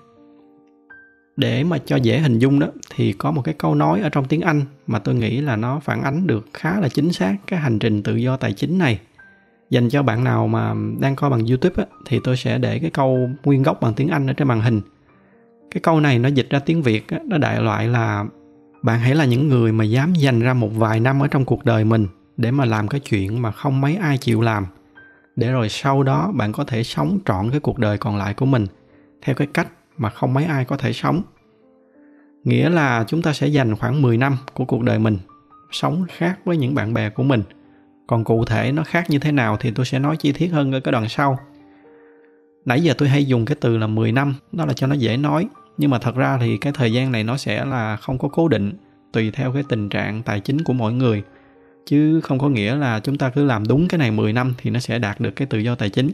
để 1.37 1.65
mà 1.65 1.79
cho 1.79 1.97
dễ 1.97 2.19
hình 2.19 2.39
dung 2.39 2.59
đó 2.59 2.67
thì 2.95 3.13
có 3.13 3.31
một 3.31 3.43
cái 3.43 3.55
câu 3.59 3.75
nói 3.75 4.01
ở 4.01 4.09
trong 4.09 4.25
tiếng 4.25 4.41
Anh 4.41 4.63
mà 4.87 4.99
tôi 4.99 5.15
nghĩ 5.15 5.41
là 5.41 5.57
nó 5.57 5.81
phản 5.81 6.03
ánh 6.03 6.27
được 6.27 6.47
khá 6.53 6.81
là 6.81 6.89
chính 6.89 7.13
xác 7.13 7.37
cái 7.47 7.61
hành 7.61 7.79
trình 7.79 8.03
tự 8.03 8.17
do 8.17 8.37
tài 8.37 8.53
chính 8.53 8.79
này. 8.79 9.01
Dành 9.71 9.89
cho 9.89 10.03
bạn 10.03 10.25
nào 10.25 10.49
mà 10.49 10.75
đang 11.01 11.17
coi 11.17 11.31
bằng 11.31 11.47
YouTube 11.47 11.85
á, 11.85 11.85
thì 12.07 12.21
tôi 12.25 12.37
sẽ 12.37 12.59
để 12.59 12.79
cái 12.79 12.91
câu 12.91 13.31
nguyên 13.45 13.63
gốc 13.63 13.81
bằng 13.81 13.95
tiếng 13.95 14.09
Anh 14.09 14.27
ở 14.27 14.33
trên 14.33 14.49
màn 14.49 14.61
hình. 14.61 14.81
Cái 15.71 15.81
câu 15.81 16.01
này 16.01 16.19
nó 16.19 16.29
dịch 16.29 16.51
ra 16.51 16.59
tiếng 16.59 16.83
Việt 16.83 17.09
á, 17.09 17.19
nó 17.27 17.39
đại 17.39 17.63
loại 17.63 17.89
là 17.89 18.25
bạn 18.83 19.01
hãy 19.01 19.15
là 19.15 19.25
những 19.25 19.49
người 19.49 19.73
mà 19.73 19.85
dám 19.85 20.13
dành 20.15 20.41
ra 20.41 20.55
một 20.55 20.71
vài 20.77 21.01
năm 21.01 21.23
ở 21.23 21.29
trong 21.29 21.45
cuộc 21.45 21.65
đời 21.65 21.85
mình 21.85 22.07
để 22.37 22.51
mà 22.51 22.65
làm 22.65 22.89
cái 22.89 23.01
chuyện 23.01 23.43
mà 23.43 23.51
không 23.51 23.81
mấy 23.81 23.97
ai 23.97 24.19
chịu 24.19 24.41
làm. 24.41 24.67
Để 25.37 25.53
rồi 25.53 25.69
sau 25.69 26.03
đó 26.03 26.33
bạn 26.35 26.53
có 26.53 26.65
thể 26.65 26.83
sống 26.83 27.19
trọn 27.25 27.51
cái 27.51 27.61
cuộc 27.61 27.79
đời 27.79 27.99
còn 27.99 28.17
lại 28.17 28.35
của 28.35 28.47
mình 28.47 28.67
theo 29.23 29.35
cái 29.35 29.47
cách 29.55 29.69
mà 29.99 30.11
không 30.11 30.35
mấy 30.35 30.45
ai 30.45 30.65
có 30.65 30.77
thể 30.77 30.93
sống. 30.93 31.23
Nghĩa 32.45 32.71
là 32.71 33.05
chúng 33.09 33.23
ta 33.23 33.33
sẽ 33.33 33.47
dành 33.47 33.77
khoảng 33.77 34.03
10 34.03 34.17
năm 34.17 34.37
của 34.55 34.65
cuộc 34.65 34.83
đời 34.83 34.99
mình 34.99 35.19
sống 35.71 36.07
khác 36.09 36.39
với 36.45 36.57
những 36.57 36.75
bạn 36.75 36.95
bè 36.95 37.11
của 37.11 37.23
mình. 37.23 37.43
Còn 38.07 38.25
cụ 38.25 38.45
thể 38.45 38.73
nó 38.73 38.83
khác 38.85 39.11
như 39.11 39.19
thế 39.19 39.33
nào 39.33 39.57
thì 39.61 39.71
tôi 39.71 39.87
sẽ 39.87 39.99
nói 39.99 40.17
chi 40.17 40.33
tiết 40.33 40.49
hơn 40.49 40.73
ở 40.73 40.81
cái 40.81 40.93
đoạn 40.93 41.09
sau. 41.09 41.39
Nãy 42.65 42.81
giờ 42.81 42.95
tôi 42.99 43.09
hay 43.09 43.25
dùng 43.25 43.45
cái 43.45 43.57
từ 43.61 43.79
là 43.79 43.87
10 43.87 44.13
năm, 44.13 44.35
đó 44.53 44.65
là 44.65 44.73
cho 44.73 44.87
nó 44.87 44.95
dễ 44.95 45.17
nói. 45.17 45.49
Nhưng 45.79 45.91
mà 45.91 45.99
thật 45.99 46.17
ra 46.17 46.39
thì 46.41 46.57
cái 46.57 46.73
thời 46.73 46.93
gian 46.93 47.13
này 47.13 47.25
nó 47.25 47.37
sẽ 47.37 47.65
là 47.65 47.97
không 47.97 48.19
có 48.19 48.29
cố 48.29 48.49
định, 48.49 48.73
tùy 49.13 49.31
theo 49.31 49.53
cái 49.53 49.63
tình 49.69 49.89
trạng 49.89 50.23
tài 50.23 50.41
chính 50.41 50.65
của 50.65 50.73
mỗi 50.73 50.93
người. 50.93 51.23
Chứ 51.87 52.21
không 52.21 52.39
có 52.39 52.49
nghĩa 52.49 52.75
là 52.75 53.01
chúng 53.01 53.19
ta 53.19 53.31
cứ 53.31 53.45
làm 53.45 53.67
đúng 53.69 53.89
cái 53.89 53.99
này 53.99 54.11
10 54.11 54.33
năm 54.33 54.55
thì 54.59 54.71
nó 54.71 54.81
sẽ 54.81 54.99
đạt 54.99 55.21
được 55.21 55.31
cái 55.31 55.47
tự 55.47 55.59
do 55.59 55.75
tài 55.75 55.91
chính 55.91 56.11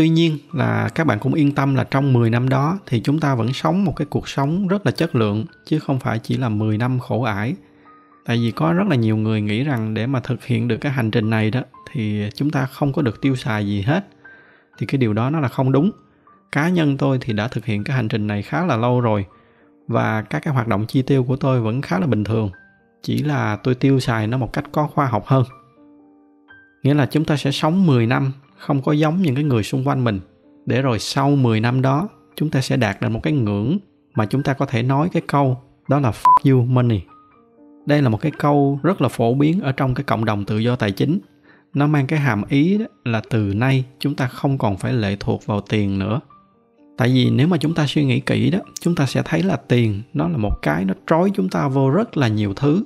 Tuy 0.00 0.08
nhiên 0.08 0.38
là 0.52 0.88
các 0.94 1.06
bạn 1.06 1.18
cũng 1.18 1.34
yên 1.34 1.54
tâm 1.54 1.74
là 1.74 1.84
trong 1.84 2.12
10 2.12 2.30
năm 2.30 2.48
đó 2.48 2.78
thì 2.86 3.00
chúng 3.00 3.20
ta 3.20 3.34
vẫn 3.34 3.52
sống 3.52 3.84
một 3.84 3.96
cái 3.96 4.06
cuộc 4.10 4.28
sống 4.28 4.68
rất 4.68 4.86
là 4.86 4.92
chất 4.92 5.14
lượng, 5.14 5.44
chứ 5.66 5.78
không 5.78 6.00
phải 6.00 6.18
chỉ 6.18 6.36
là 6.36 6.48
10 6.48 6.78
năm 6.78 6.98
khổ 6.98 7.22
ải. 7.22 7.54
Tại 8.24 8.36
vì 8.36 8.50
có 8.50 8.72
rất 8.72 8.86
là 8.86 8.96
nhiều 8.96 9.16
người 9.16 9.40
nghĩ 9.40 9.64
rằng 9.64 9.94
để 9.94 10.06
mà 10.06 10.20
thực 10.20 10.44
hiện 10.44 10.68
được 10.68 10.76
cái 10.76 10.92
hành 10.92 11.10
trình 11.10 11.30
này 11.30 11.50
đó 11.50 11.60
thì 11.92 12.28
chúng 12.34 12.50
ta 12.50 12.66
không 12.66 12.92
có 12.92 13.02
được 13.02 13.20
tiêu 13.20 13.36
xài 13.36 13.66
gì 13.66 13.82
hết. 13.82 14.06
Thì 14.78 14.86
cái 14.86 14.98
điều 14.98 15.12
đó 15.12 15.30
nó 15.30 15.40
là 15.40 15.48
không 15.48 15.72
đúng. 15.72 15.90
Cá 16.52 16.68
nhân 16.68 16.96
tôi 16.96 17.18
thì 17.20 17.32
đã 17.32 17.48
thực 17.48 17.64
hiện 17.64 17.84
cái 17.84 17.96
hành 17.96 18.08
trình 18.08 18.26
này 18.26 18.42
khá 18.42 18.66
là 18.66 18.76
lâu 18.76 19.00
rồi 19.00 19.26
và 19.88 20.22
các 20.22 20.42
cái 20.42 20.54
hoạt 20.54 20.68
động 20.68 20.86
chi 20.86 21.02
tiêu 21.02 21.24
của 21.24 21.36
tôi 21.36 21.60
vẫn 21.60 21.82
khá 21.82 21.98
là 21.98 22.06
bình 22.06 22.24
thường. 22.24 22.50
Chỉ 23.02 23.22
là 23.22 23.56
tôi 23.56 23.74
tiêu 23.74 24.00
xài 24.00 24.26
nó 24.26 24.38
một 24.38 24.52
cách 24.52 24.64
có 24.72 24.86
khoa 24.86 25.06
học 25.06 25.26
hơn. 25.26 25.44
Nghĩa 26.82 26.94
là 26.94 27.06
chúng 27.06 27.24
ta 27.24 27.36
sẽ 27.36 27.50
sống 27.50 27.86
10 27.86 28.06
năm 28.06 28.32
không 28.60 28.82
có 28.82 28.92
giống 28.92 29.22
những 29.22 29.34
cái 29.34 29.44
người 29.44 29.62
xung 29.62 29.88
quanh 29.88 30.04
mình 30.04 30.20
để 30.66 30.82
rồi 30.82 30.98
sau 30.98 31.30
10 31.30 31.60
năm 31.60 31.82
đó 31.82 32.08
chúng 32.36 32.50
ta 32.50 32.60
sẽ 32.60 32.76
đạt 32.76 33.00
được 33.00 33.08
một 33.08 33.20
cái 33.22 33.32
ngưỡng 33.32 33.78
mà 34.14 34.26
chúng 34.26 34.42
ta 34.42 34.52
có 34.52 34.66
thể 34.66 34.82
nói 34.82 35.08
cái 35.12 35.22
câu 35.26 35.58
đó 35.88 36.00
là 36.00 36.10
fuck 36.10 36.52
you 36.52 36.64
money. 36.64 37.00
Đây 37.86 38.02
là 38.02 38.08
một 38.08 38.20
cái 38.20 38.32
câu 38.38 38.80
rất 38.82 39.02
là 39.02 39.08
phổ 39.08 39.34
biến 39.34 39.60
ở 39.60 39.72
trong 39.72 39.94
cái 39.94 40.04
cộng 40.04 40.24
đồng 40.24 40.44
tự 40.44 40.58
do 40.58 40.76
tài 40.76 40.92
chính. 40.92 41.18
Nó 41.74 41.86
mang 41.86 42.06
cái 42.06 42.18
hàm 42.18 42.42
ý 42.48 42.78
đó 42.78 42.84
là 43.04 43.22
từ 43.30 43.52
nay 43.54 43.84
chúng 43.98 44.14
ta 44.14 44.26
không 44.26 44.58
còn 44.58 44.76
phải 44.76 44.92
lệ 44.92 45.16
thuộc 45.20 45.46
vào 45.46 45.60
tiền 45.60 45.98
nữa. 45.98 46.20
Tại 46.96 47.08
vì 47.08 47.30
nếu 47.30 47.48
mà 47.48 47.56
chúng 47.56 47.74
ta 47.74 47.86
suy 47.86 48.04
nghĩ 48.04 48.20
kỹ 48.20 48.50
đó, 48.50 48.58
chúng 48.80 48.94
ta 48.94 49.06
sẽ 49.06 49.22
thấy 49.24 49.42
là 49.42 49.56
tiền 49.56 50.02
nó 50.12 50.28
là 50.28 50.36
một 50.36 50.62
cái 50.62 50.84
nó 50.84 50.94
trói 51.06 51.30
chúng 51.34 51.48
ta 51.48 51.68
vô 51.68 51.90
rất 51.90 52.16
là 52.16 52.28
nhiều 52.28 52.54
thứ. 52.54 52.84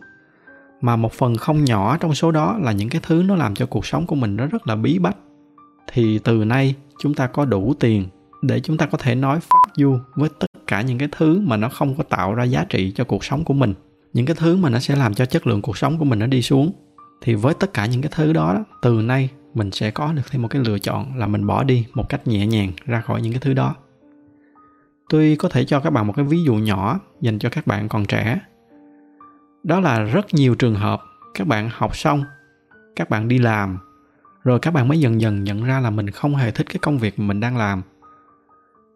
Mà 0.81 0.97
một 0.97 1.13
phần 1.13 1.37
không 1.37 1.65
nhỏ 1.65 1.97
trong 1.97 2.15
số 2.15 2.33
đó 2.33 2.59
là 2.63 2.73
những 2.73 2.89
cái 2.89 3.01
thứ 3.05 3.23
nó 3.27 3.37
làm 3.37 3.55
cho 3.55 3.67
cuộc 3.67 3.87
sống 3.87 4.07
của 4.07 4.17
mình 4.17 4.37
nó 4.37 4.47
rất 4.47 4.67
là 4.67 4.77
bí 4.77 4.99
bách 4.99 5.17
thì 5.93 6.19
từ 6.19 6.45
nay 6.45 6.75
chúng 6.99 7.15
ta 7.15 7.27
có 7.27 7.45
đủ 7.45 7.75
tiền 7.81 8.07
để 8.43 8.61
chúng 8.61 8.77
ta 8.77 8.87
có 8.87 8.99
thể 8.99 9.15
nói 9.15 9.39
fuck 9.49 9.85
you 9.85 10.01
với 10.15 10.29
tất 10.39 10.47
cả 10.67 10.83
những 10.83 10.99
cái 10.99 11.09
thứ 11.13 11.41
mà 11.41 11.57
nó 11.57 11.69
không 11.69 11.95
có 11.97 12.03
tạo 12.03 12.35
ra 12.35 12.45
giá 12.45 12.65
trị 12.65 12.93
cho 12.97 13.05
cuộc 13.05 13.25
sống 13.25 13.45
của 13.45 13.55
mình. 13.55 13.75
Những 14.13 14.27
cái 14.27 14.37
thứ 14.39 14.57
mà 14.57 14.71
nó 14.71 14.79
sẽ 14.79 14.97
làm 14.97 15.15
cho 15.15 15.27
chất 15.27 15.47
lượng 15.47 15.63
cuộc 15.63 15.79
sống 15.79 15.99
của 15.99 16.05
mình 16.05 16.19
nó 16.19 16.27
đi 16.27 16.43
xuống. 16.43 16.73
Thì 17.21 17.35
với 17.35 17.55
tất 17.55 17.75
cả 17.75 17.87
những 17.87 18.03
cái 18.03 18.13
thứ 18.15 18.33
đó, 18.33 18.65
từ 18.83 19.03
nay 19.03 19.29
mình 19.55 19.71
sẽ 19.71 19.91
có 19.91 20.13
được 20.13 20.23
thêm 20.31 20.43
một 20.43 20.49
cái 20.49 20.63
lựa 20.65 20.79
chọn 20.79 21.17
là 21.17 21.27
mình 21.27 21.47
bỏ 21.47 21.63
đi 21.63 21.87
một 21.95 22.09
cách 22.09 22.27
nhẹ 22.27 22.47
nhàng 22.47 22.73
ra 22.87 23.01
khỏi 23.01 23.23
những 23.23 23.33
cái 23.33 23.41
thứ 23.41 23.55
đó. 23.55 23.75
Tôi 25.09 25.37
có 25.39 25.49
thể 25.49 25.65
cho 25.65 25.81
các 25.81 25.91
bạn 25.91 26.07
một 26.07 26.13
cái 26.17 26.25
ví 26.25 26.45
dụ 26.45 26.55
nhỏ 26.55 27.01
dành 27.21 27.39
cho 27.39 27.49
các 27.49 27.67
bạn 27.67 27.89
còn 27.89 28.05
trẻ. 28.05 28.41
Đó 29.63 29.81
là 29.81 30.01
rất 30.01 30.35
nhiều 30.35 30.55
trường 30.55 30.75
hợp 30.75 31.03
các 31.35 31.47
bạn 31.47 31.71
học 31.73 31.97
xong, 31.97 32.25
các 32.97 33.11
bạn 33.11 33.29
đi 33.29 33.39
làm 33.39 33.79
rồi 34.45 34.59
các 34.59 34.71
bạn 34.71 34.89
mới 34.89 35.01
dần 35.01 35.21
dần 35.21 35.45
nhận 35.45 35.65
ra 35.65 35.81
là 35.81 35.91
mình 35.91 36.11
không 36.11 36.37
hề 36.37 36.51
thích 36.51 36.67
cái 36.69 36.79
công 36.79 36.99
việc 36.99 37.19
mà 37.19 37.25
mình 37.27 37.41
đang 37.41 37.57
làm. 37.57 37.83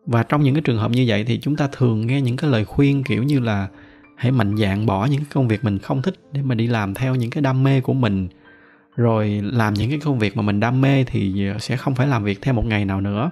Và 0.07 0.23
trong 0.23 0.43
những 0.43 0.55
cái 0.55 0.63
trường 0.63 0.79
hợp 0.79 0.91
như 0.91 1.05
vậy 1.09 1.25
thì 1.25 1.41
chúng 1.41 1.57
ta 1.57 1.69
thường 1.73 2.07
nghe 2.07 2.21
những 2.21 2.37
cái 2.37 2.51
lời 2.51 2.65
khuyên 2.65 3.05
kiểu 3.05 3.23
như 3.23 3.41
là 3.41 3.69
hãy 4.17 4.33
mạnh 4.33 4.57
dạn 4.57 4.87
bỏ 4.87 5.07
những 5.07 5.21
cái 5.21 5.29
công 5.33 5.49
việc 5.49 5.65
mình 5.65 5.79
không 5.79 6.03
thích 6.03 6.15
để 6.33 6.43
mà 6.43 6.55
đi 6.55 6.67
làm 6.67 6.95
theo 6.95 7.15
những 7.15 7.31
cái 7.31 7.43
đam 7.43 7.63
mê 7.63 7.81
của 7.81 7.95
mình. 7.95 8.29
Rồi 8.97 9.41
làm 9.45 9.75
những 9.75 9.91
cái 9.91 9.99
công 10.05 10.19
việc 10.19 10.37
mà 10.37 10.43
mình 10.43 10.61
đam 10.61 10.81
mê 10.81 11.05
thì 11.05 11.51
sẽ 11.61 11.77
không 11.77 11.95
phải 11.95 12.07
làm 12.07 12.25
việc 12.25 12.43
theo 12.43 12.55
một 12.55 12.65
ngày 12.65 12.85
nào 12.85 13.01
nữa. 13.01 13.31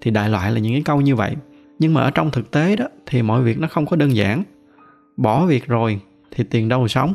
Thì 0.00 0.10
đại 0.10 0.28
loại 0.28 0.52
là 0.52 0.60
những 0.60 0.72
cái 0.72 0.82
câu 0.84 1.00
như 1.00 1.16
vậy. 1.16 1.36
Nhưng 1.78 1.94
mà 1.94 2.02
ở 2.02 2.10
trong 2.10 2.30
thực 2.30 2.50
tế 2.50 2.76
đó 2.76 2.84
thì 3.06 3.22
mọi 3.22 3.42
việc 3.42 3.58
nó 3.58 3.68
không 3.68 3.86
có 3.86 3.96
đơn 3.96 4.16
giản. 4.16 4.42
Bỏ 5.16 5.46
việc 5.46 5.66
rồi 5.66 6.00
thì 6.30 6.44
tiền 6.44 6.68
đâu 6.68 6.82
mà 6.82 6.88
sống 6.88 7.14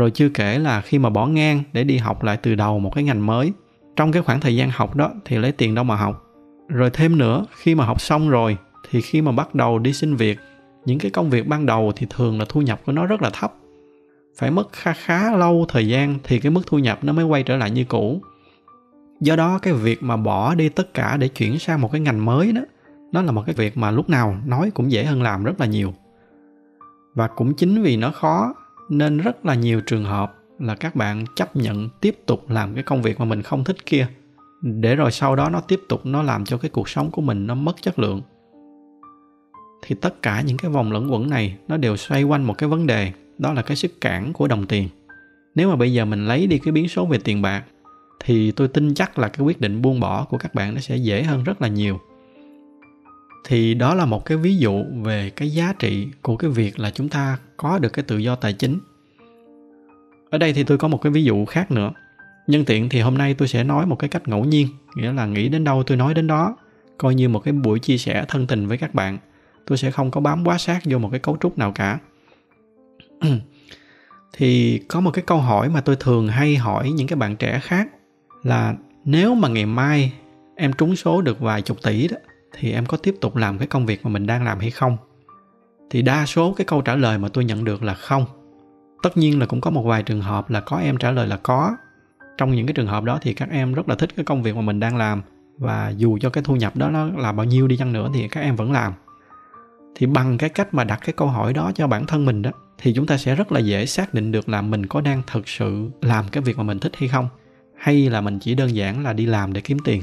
rồi 0.00 0.10
chưa 0.10 0.28
kể 0.28 0.58
là 0.58 0.80
khi 0.80 0.98
mà 0.98 1.10
bỏ 1.10 1.26
ngang 1.26 1.62
để 1.72 1.84
đi 1.84 1.96
học 1.96 2.22
lại 2.22 2.36
từ 2.36 2.54
đầu 2.54 2.78
một 2.78 2.94
cái 2.94 3.04
ngành 3.04 3.26
mới, 3.26 3.52
trong 3.96 4.12
cái 4.12 4.22
khoảng 4.22 4.40
thời 4.40 4.56
gian 4.56 4.70
học 4.70 4.96
đó 4.96 5.10
thì 5.24 5.38
lấy 5.38 5.52
tiền 5.52 5.74
đâu 5.74 5.84
mà 5.84 5.96
học. 5.96 6.26
Rồi 6.68 6.90
thêm 6.90 7.18
nữa, 7.18 7.46
khi 7.56 7.74
mà 7.74 7.84
học 7.84 8.00
xong 8.00 8.30
rồi 8.30 8.56
thì 8.90 9.00
khi 9.00 9.22
mà 9.22 9.32
bắt 9.32 9.54
đầu 9.54 9.78
đi 9.78 9.92
xin 9.92 10.16
việc, 10.16 10.38
những 10.84 10.98
cái 10.98 11.10
công 11.10 11.30
việc 11.30 11.46
ban 11.46 11.66
đầu 11.66 11.92
thì 11.96 12.06
thường 12.10 12.38
là 12.38 12.44
thu 12.48 12.60
nhập 12.60 12.80
của 12.86 12.92
nó 12.92 13.06
rất 13.06 13.22
là 13.22 13.30
thấp. 13.30 13.54
Phải 14.38 14.50
mất 14.50 14.72
khá 14.72 14.92
khá 14.92 15.36
lâu 15.36 15.66
thời 15.68 15.88
gian 15.88 16.18
thì 16.24 16.38
cái 16.38 16.50
mức 16.50 16.62
thu 16.66 16.78
nhập 16.78 16.98
nó 17.04 17.12
mới 17.12 17.24
quay 17.24 17.42
trở 17.42 17.56
lại 17.56 17.70
như 17.70 17.84
cũ. 17.84 18.20
Do 19.20 19.36
đó 19.36 19.58
cái 19.58 19.72
việc 19.72 20.02
mà 20.02 20.16
bỏ 20.16 20.54
đi 20.54 20.68
tất 20.68 20.94
cả 20.94 21.16
để 21.16 21.28
chuyển 21.28 21.58
sang 21.58 21.80
một 21.80 21.92
cái 21.92 22.00
ngành 22.00 22.24
mới 22.24 22.52
đó, 22.52 22.62
nó 23.12 23.22
là 23.22 23.32
một 23.32 23.42
cái 23.46 23.54
việc 23.54 23.76
mà 23.76 23.90
lúc 23.90 24.08
nào 24.08 24.36
nói 24.46 24.70
cũng 24.74 24.92
dễ 24.92 25.04
hơn 25.04 25.22
làm 25.22 25.44
rất 25.44 25.60
là 25.60 25.66
nhiều. 25.66 25.94
Và 27.14 27.26
cũng 27.26 27.54
chính 27.54 27.82
vì 27.82 27.96
nó 27.96 28.10
khó 28.10 28.54
nên 28.90 29.18
rất 29.18 29.46
là 29.46 29.54
nhiều 29.54 29.80
trường 29.80 30.04
hợp 30.04 30.34
là 30.58 30.74
các 30.74 30.96
bạn 30.96 31.24
chấp 31.36 31.56
nhận 31.56 31.88
tiếp 32.00 32.18
tục 32.26 32.50
làm 32.50 32.74
cái 32.74 32.82
công 32.82 33.02
việc 33.02 33.18
mà 33.18 33.24
mình 33.24 33.42
không 33.42 33.64
thích 33.64 33.86
kia. 33.86 34.06
Để 34.62 34.96
rồi 34.96 35.12
sau 35.12 35.36
đó 35.36 35.48
nó 35.50 35.60
tiếp 35.60 35.80
tục, 35.88 36.06
nó 36.06 36.22
làm 36.22 36.44
cho 36.44 36.58
cái 36.58 36.70
cuộc 36.70 36.88
sống 36.88 37.10
của 37.10 37.22
mình 37.22 37.46
nó 37.46 37.54
mất 37.54 37.82
chất 37.82 37.98
lượng. 37.98 38.20
Thì 39.82 39.94
tất 39.94 40.22
cả 40.22 40.40
những 40.40 40.56
cái 40.56 40.70
vòng 40.70 40.92
luẩn 40.92 41.08
quẩn 41.08 41.30
này 41.30 41.56
nó 41.68 41.76
đều 41.76 41.96
xoay 41.96 42.22
quanh 42.22 42.44
một 42.44 42.58
cái 42.58 42.68
vấn 42.68 42.86
đề, 42.86 43.12
đó 43.38 43.52
là 43.52 43.62
cái 43.62 43.76
sức 43.76 44.00
cản 44.00 44.32
của 44.32 44.48
đồng 44.48 44.66
tiền. 44.66 44.88
Nếu 45.54 45.70
mà 45.70 45.76
bây 45.76 45.92
giờ 45.92 46.04
mình 46.04 46.26
lấy 46.26 46.46
đi 46.46 46.58
cái 46.58 46.72
biến 46.72 46.88
số 46.88 47.06
về 47.06 47.18
tiền 47.24 47.42
bạc, 47.42 47.64
thì 48.24 48.50
tôi 48.50 48.68
tin 48.68 48.94
chắc 48.94 49.18
là 49.18 49.28
cái 49.28 49.46
quyết 49.46 49.60
định 49.60 49.82
buông 49.82 50.00
bỏ 50.00 50.24
của 50.24 50.38
các 50.38 50.54
bạn 50.54 50.74
nó 50.74 50.80
sẽ 50.80 50.96
dễ 50.96 51.22
hơn 51.22 51.44
rất 51.44 51.62
là 51.62 51.68
nhiều 51.68 52.00
thì 53.44 53.74
đó 53.74 53.94
là 53.94 54.04
một 54.04 54.24
cái 54.24 54.38
ví 54.38 54.56
dụ 54.56 54.84
về 55.02 55.30
cái 55.30 55.50
giá 55.50 55.72
trị 55.78 56.08
của 56.22 56.36
cái 56.36 56.50
việc 56.50 56.78
là 56.78 56.90
chúng 56.90 57.08
ta 57.08 57.38
có 57.56 57.78
được 57.78 57.88
cái 57.88 58.04
tự 58.08 58.18
do 58.18 58.34
tài 58.34 58.52
chính. 58.52 58.78
Ở 60.30 60.38
đây 60.38 60.52
thì 60.52 60.64
tôi 60.64 60.78
có 60.78 60.88
một 60.88 60.98
cái 60.98 61.12
ví 61.12 61.24
dụ 61.24 61.44
khác 61.44 61.70
nữa. 61.70 61.92
Nhân 62.46 62.64
tiện 62.64 62.88
thì 62.88 63.00
hôm 63.00 63.18
nay 63.18 63.34
tôi 63.34 63.48
sẽ 63.48 63.64
nói 63.64 63.86
một 63.86 63.96
cái 63.96 64.08
cách 64.08 64.28
ngẫu 64.28 64.44
nhiên, 64.44 64.68
nghĩa 64.96 65.12
là 65.12 65.26
nghĩ 65.26 65.48
đến 65.48 65.64
đâu 65.64 65.82
tôi 65.82 65.96
nói 65.96 66.14
đến 66.14 66.26
đó, 66.26 66.56
coi 66.98 67.14
như 67.14 67.28
một 67.28 67.38
cái 67.38 67.52
buổi 67.52 67.78
chia 67.78 67.98
sẻ 67.98 68.24
thân 68.28 68.46
tình 68.46 68.66
với 68.66 68.78
các 68.78 68.94
bạn. 68.94 69.18
Tôi 69.66 69.78
sẽ 69.78 69.90
không 69.90 70.10
có 70.10 70.20
bám 70.20 70.44
quá 70.44 70.58
sát 70.58 70.80
vô 70.84 70.98
một 70.98 71.08
cái 71.10 71.20
cấu 71.20 71.36
trúc 71.40 71.58
nào 71.58 71.72
cả. 71.72 71.98
Thì 74.32 74.78
có 74.88 75.00
một 75.00 75.10
cái 75.10 75.24
câu 75.26 75.38
hỏi 75.38 75.68
mà 75.68 75.80
tôi 75.80 75.96
thường 76.00 76.28
hay 76.28 76.56
hỏi 76.56 76.90
những 76.90 77.06
cái 77.06 77.16
bạn 77.16 77.36
trẻ 77.36 77.60
khác 77.62 77.88
là, 78.42 78.74
nếu 79.04 79.34
mà 79.34 79.48
ngày 79.48 79.66
mai 79.66 80.12
em 80.56 80.72
trúng 80.72 80.96
số 80.96 81.22
được 81.22 81.40
vài 81.40 81.62
chục 81.62 81.82
tỷ 81.82 82.08
đó 82.08 82.16
thì 82.52 82.72
em 82.72 82.86
có 82.86 82.96
tiếp 82.96 83.14
tục 83.20 83.36
làm 83.36 83.58
cái 83.58 83.66
công 83.66 83.86
việc 83.86 84.04
mà 84.04 84.10
mình 84.10 84.26
đang 84.26 84.44
làm 84.44 84.58
hay 84.58 84.70
không? 84.70 84.96
Thì 85.90 86.02
đa 86.02 86.26
số 86.26 86.54
cái 86.56 86.64
câu 86.64 86.82
trả 86.82 86.96
lời 86.96 87.18
mà 87.18 87.28
tôi 87.28 87.44
nhận 87.44 87.64
được 87.64 87.82
là 87.82 87.94
không. 87.94 88.24
Tất 89.02 89.16
nhiên 89.16 89.40
là 89.40 89.46
cũng 89.46 89.60
có 89.60 89.70
một 89.70 89.82
vài 89.82 90.02
trường 90.02 90.20
hợp 90.20 90.50
là 90.50 90.60
có 90.60 90.76
em 90.76 90.96
trả 90.96 91.10
lời 91.10 91.26
là 91.26 91.36
có. 91.36 91.76
Trong 92.38 92.54
những 92.54 92.66
cái 92.66 92.74
trường 92.74 92.86
hợp 92.86 93.04
đó 93.04 93.18
thì 93.22 93.34
các 93.34 93.50
em 93.50 93.74
rất 93.74 93.88
là 93.88 93.94
thích 93.94 94.10
cái 94.16 94.24
công 94.24 94.42
việc 94.42 94.56
mà 94.56 94.62
mình 94.62 94.80
đang 94.80 94.96
làm. 94.96 95.22
Và 95.58 95.92
dù 95.96 96.18
cho 96.18 96.30
cái 96.30 96.44
thu 96.44 96.56
nhập 96.56 96.76
đó 96.76 96.90
nó 96.90 97.06
là 97.06 97.32
bao 97.32 97.46
nhiêu 97.46 97.68
đi 97.68 97.76
chăng 97.76 97.92
nữa 97.92 98.10
thì 98.14 98.28
các 98.28 98.40
em 98.40 98.56
vẫn 98.56 98.72
làm. 98.72 98.92
Thì 99.94 100.06
bằng 100.06 100.38
cái 100.38 100.48
cách 100.48 100.74
mà 100.74 100.84
đặt 100.84 101.00
cái 101.04 101.12
câu 101.12 101.28
hỏi 101.28 101.52
đó 101.52 101.72
cho 101.74 101.86
bản 101.86 102.06
thân 102.06 102.24
mình 102.24 102.42
đó, 102.42 102.50
thì 102.78 102.92
chúng 102.94 103.06
ta 103.06 103.16
sẽ 103.16 103.34
rất 103.34 103.52
là 103.52 103.60
dễ 103.60 103.86
xác 103.86 104.14
định 104.14 104.32
được 104.32 104.48
là 104.48 104.62
mình 104.62 104.86
có 104.86 105.00
đang 105.00 105.22
thực 105.26 105.48
sự 105.48 105.90
làm 106.02 106.24
cái 106.32 106.42
việc 106.42 106.58
mà 106.58 106.62
mình 106.62 106.78
thích 106.78 106.92
hay 106.96 107.08
không? 107.08 107.28
Hay 107.76 108.10
là 108.10 108.20
mình 108.20 108.38
chỉ 108.38 108.54
đơn 108.54 108.74
giản 108.74 109.04
là 109.04 109.12
đi 109.12 109.26
làm 109.26 109.52
để 109.52 109.60
kiếm 109.60 109.78
tiền? 109.84 110.02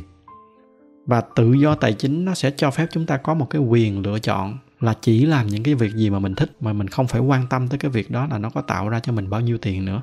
Và 1.08 1.22
tự 1.22 1.54
do 1.54 1.76
tài 1.76 1.94
chính 1.94 2.26
nó 2.26 2.34
sẽ 2.34 2.52
cho 2.52 2.72
phép 2.72 2.88
chúng 2.92 3.06
ta 3.06 3.18
có 3.18 3.34
một 3.34 3.50
cái 3.50 3.62
quyền 3.62 4.02
lựa 4.02 4.20
chọn 4.20 4.58
là 4.80 4.94
chỉ 5.02 5.26
làm 5.26 5.48
những 5.48 5.64
cái 5.64 5.76
việc 5.76 5.94
gì 5.94 6.10
mà 6.10 6.20
mình 6.20 6.36
thích, 6.36 6.52
mà 6.60 6.74
mình 6.74 6.88
không 6.88 7.08
phải 7.08 7.22
quan 7.22 7.48
tâm 7.50 7.68
tới 7.68 7.78
cái 7.78 7.92
việc 7.92 8.12
đó 8.12 8.28
là 8.32 8.38
nó 8.38 8.50
có 8.50 8.62
tạo 8.62 8.90
ra 8.90 9.00
cho 9.00 9.12
mình 9.12 9.30
bao 9.30 9.42
nhiêu 9.42 9.58
tiền 9.58 9.86
nữa. 9.86 10.02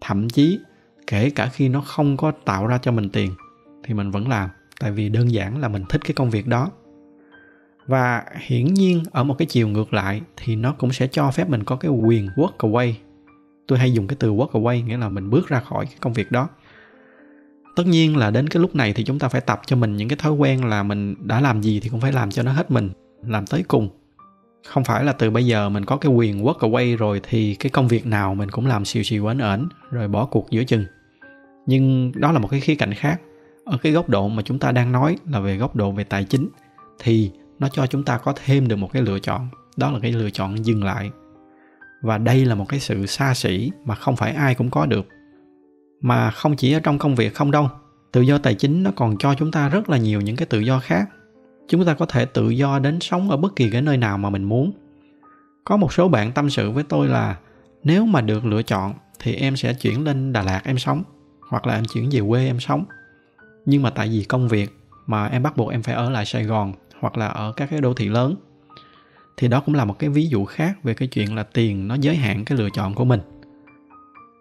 Thậm 0.00 0.28
chí, 0.28 0.58
kể 1.06 1.30
cả 1.30 1.46
khi 1.46 1.68
nó 1.68 1.80
không 1.80 2.16
có 2.16 2.32
tạo 2.44 2.66
ra 2.66 2.78
cho 2.78 2.92
mình 2.92 3.08
tiền, 3.08 3.34
thì 3.84 3.94
mình 3.94 4.10
vẫn 4.10 4.28
làm, 4.28 4.50
tại 4.80 4.92
vì 4.92 5.08
đơn 5.08 5.32
giản 5.32 5.60
là 5.60 5.68
mình 5.68 5.84
thích 5.88 6.00
cái 6.04 6.12
công 6.14 6.30
việc 6.30 6.46
đó. 6.46 6.70
Và 7.86 8.24
hiển 8.46 8.74
nhiên, 8.74 9.02
ở 9.10 9.24
một 9.24 9.34
cái 9.38 9.46
chiều 9.46 9.68
ngược 9.68 9.94
lại, 9.94 10.20
thì 10.36 10.56
nó 10.56 10.72
cũng 10.72 10.92
sẽ 10.92 11.06
cho 11.06 11.30
phép 11.30 11.48
mình 11.48 11.64
có 11.64 11.76
cái 11.76 11.90
quyền 11.90 12.28
walk 12.36 12.56
away. 12.58 12.92
Tôi 13.66 13.78
hay 13.78 13.92
dùng 13.92 14.06
cái 14.06 14.16
từ 14.20 14.32
walk 14.32 14.50
away, 14.50 14.84
nghĩa 14.84 14.96
là 14.96 15.08
mình 15.08 15.30
bước 15.30 15.48
ra 15.48 15.60
khỏi 15.60 15.86
cái 15.86 15.96
công 16.00 16.12
việc 16.12 16.32
đó 16.32 16.48
tất 17.76 17.86
nhiên 17.86 18.16
là 18.16 18.30
đến 18.30 18.48
cái 18.48 18.60
lúc 18.60 18.74
này 18.74 18.92
thì 18.92 19.04
chúng 19.04 19.18
ta 19.18 19.28
phải 19.28 19.40
tập 19.40 19.60
cho 19.66 19.76
mình 19.76 19.96
những 19.96 20.08
cái 20.08 20.16
thói 20.16 20.32
quen 20.32 20.64
là 20.64 20.82
mình 20.82 21.14
đã 21.26 21.40
làm 21.40 21.60
gì 21.62 21.80
thì 21.80 21.88
cũng 21.88 22.00
phải 22.00 22.12
làm 22.12 22.30
cho 22.30 22.42
nó 22.42 22.52
hết 22.52 22.70
mình, 22.70 22.90
làm 23.26 23.46
tới 23.46 23.62
cùng. 23.68 23.88
Không 24.66 24.84
phải 24.84 25.04
là 25.04 25.12
từ 25.12 25.30
bây 25.30 25.46
giờ 25.46 25.68
mình 25.68 25.84
có 25.84 25.96
cái 25.96 26.12
quyền 26.12 26.44
work 26.44 26.58
away 26.58 26.96
rồi 26.96 27.20
thì 27.28 27.54
cái 27.54 27.70
công 27.70 27.88
việc 27.88 28.06
nào 28.06 28.34
mình 28.34 28.50
cũng 28.50 28.66
làm 28.66 28.84
xìu 28.84 29.02
xìu 29.02 29.26
ến 29.26 29.38
ẩn, 29.38 29.68
rồi 29.90 30.08
bỏ 30.08 30.24
cuộc 30.26 30.50
giữa 30.50 30.64
chừng. 30.64 30.84
Nhưng 31.66 32.12
đó 32.14 32.32
là 32.32 32.38
một 32.38 32.48
cái 32.48 32.60
khía 32.60 32.74
cạnh 32.74 32.94
khác. 32.94 33.20
Ở 33.64 33.78
cái 33.82 33.92
góc 33.92 34.08
độ 34.08 34.28
mà 34.28 34.42
chúng 34.42 34.58
ta 34.58 34.72
đang 34.72 34.92
nói 34.92 35.16
là 35.30 35.40
về 35.40 35.56
góc 35.56 35.76
độ 35.76 35.92
về 35.92 36.04
tài 36.04 36.24
chính 36.24 36.48
thì 36.98 37.30
nó 37.58 37.68
cho 37.68 37.86
chúng 37.86 38.04
ta 38.04 38.18
có 38.18 38.34
thêm 38.44 38.68
được 38.68 38.76
một 38.76 38.92
cái 38.92 39.02
lựa 39.02 39.18
chọn. 39.18 39.48
Đó 39.76 39.90
là 39.90 39.98
cái 40.02 40.12
lựa 40.12 40.30
chọn 40.30 40.64
dừng 40.64 40.84
lại. 40.84 41.10
Và 42.02 42.18
đây 42.18 42.44
là 42.44 42.54
một 42.54 42.68
cái 42.68 42.80
sự 42.80 43.06
xa 43.06 43.34
xỉ 43.34 43.70
mà 43.84 43.94
không 43.94 44.16
phải 44.16 44.32
ai 44.32 44.54
cũng 44.54 44.70
có 44.70 44.86
được 44.86 45.06
mà 46.02 46.30
không 46.30 46.56
chỉ 46.56 46.72
ở 46.72 46.80
trong 46.80 46.98
công 46.98 47.14
việc 47.14 47.34
không 47.34 47.50
đâu, 47.50 47.68
tự 48.12 48.20
do 48.20 48.38
tài 48.38 48.54
chính 48.54 48.82
nó 48.82 48.90
còn 48.96 49.16
cho 49.18 49.34
chúng 49.34 49.50
ta 49.50 49.68
rất 49.68 49.90
là 49.90 49.96
nhiều 49.96 50.20
những 50.20 50.36
cái 50.36 50.46
tự 50.46 50.60
do 50.60 50.78
khác. 50.78 51.08
Chúng 51.68 51.84
ta 51.84 51.94
có 51.94 52.06
thể 52.06 52.24
tự 52.24 52.50
do 52.50 52.78
đến 52.78 53.00
sống 53.00 53.30
ở 53.30 53.36
bất 53.36 53.56
kỳ 53.56 53.70
cái 53.70 53.82
nơi 53.82 53.96
nào 53.96 54.18
mà 54.18 54.30
mình 54.30 54.44
muốn. 54.44 54.72
Có 55.64 55.76
một 55.76 55.92
số 55.92 56.08
bạn 56.08 56.32
tâm 56.32 56.50
sự 56.50 56.70
với 56.70 56.84
tôi 56.84 57.08
là, 57.08 57.36
nếu 57.84 58.06
mà 58.06 58.20
được 58.20 58.44
lựa 58.44 58.62
chọn 58.62 58.94
thì 59.18 59.34
em 59.34 59.56
sẽ 59.56 59.74
chuyển 59.74 60.04
lên 60.04 60.32
đà 60.32 60.42
lạt 60.42 60.60
em 60.64 60.78
sống, 60.78 61.02
hoặc 61.48 61.66
là 61.66 61.74
em 61.74 61.84
chuyển 61.84 62.08
về 62.12 62.20
quê 62.28 62.46
em 62.46 62.60
sống. 62.60 62.84
Nhưng 63.66 63.82
mà 63.82 63.90
tại 63.90 64.08
vì 64.08 64.24
công 64.24 64.48
việc 64.48 64.78
mà 65.06 65.26
em 65.26 65.42
bắt 65.42 65.56
buộc 65.56 65.70
em 65.70 65.82
phải 65.82 65.94
ở 65.94 66.10
lại 66.10 66.24
sài 66.24 66.44
gòn, 66.44 66.72
hoặc 67.00 67.16
là 67.16 67.26
ở 67.26 67.52
các 67.52 67.70
cái 67.70 67.80
đô 67.80 67.94
thị 67.94 68.08
lớn. 68.08 68.36
Thì 69.36 69.48
đó 69.48 69.62
cũng 69.66 69.74
là 69.74 69.84
một 69.84 69.98
cái 69.98 70.10
ví 70.10 70.26
dụ 70.26 70.44
khác 70.44 70.82
về 70.82 70.94
cái 70.94 71.08
chuyện 71.08 71.34
là 71.34 71.42
tiền 71.42 71.88
nó 71.88 71.94
giới 71.94 72.16
hạn 72.16 72.44
cái 72.44 72.58
lựa 72.58 72.70
chọn 72.70 72.94
của 72.94 73.04
mình 73.04 73.20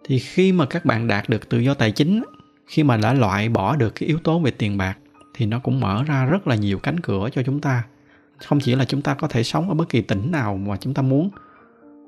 thì 0.04 0.20
khi 0.20 0.52
mà 0.52 0.66
các 0.66 0.86
bạn 0.86 1.08
đạt 1.08 1.30
được 1.30 1.50
tự 1.50 1.60
do 1.60 1.74
tài 1.74 1.92
chính, 1.92 2.24
khi 2.68 2.84
mà 2.84 2.98
đã 2.98 3.14
loại 3.14 3.50
bỏ 3.50 3.76
được 3.76 3.96
cái 3.96 4.08
yếu 4.08 4.18
tố 4.18 4.40
về 4.40 4.52
tiền 4.52 4.78
bạc, 4.78 4.98
thì 5.34 5.46
nó 5.46 5.60
cũng 5.60 5.80
mở 5.80 6.04
ra 6.04 6.26
rất 6.26 6.48
là 6.48 6.56
nhiều 6.56 6.80
cánh 6.80 7.00
cửa 7.00 7.30
cho 7.34 7.44
chúng 7.44 7.62
ta. 7.62 7.84
Không 8.38 8.60
chỉ 8.60 8.76
là 8.76 8.86
chúng 8.86 9.02
ta 9.02 9.14
có 9.14 9.28
thể 9.28 9.44
sống 9.44 9.70
ở 9.70 9.74
bất 9.74 9.90
kỳ 9.90 10.02
tỉnh 10.02 10.32
nào 10.32 10.58
mà 10.58 10.78
chúng 10.78 10.94
ta 10.94 11.02
muốn, 11.02 11.30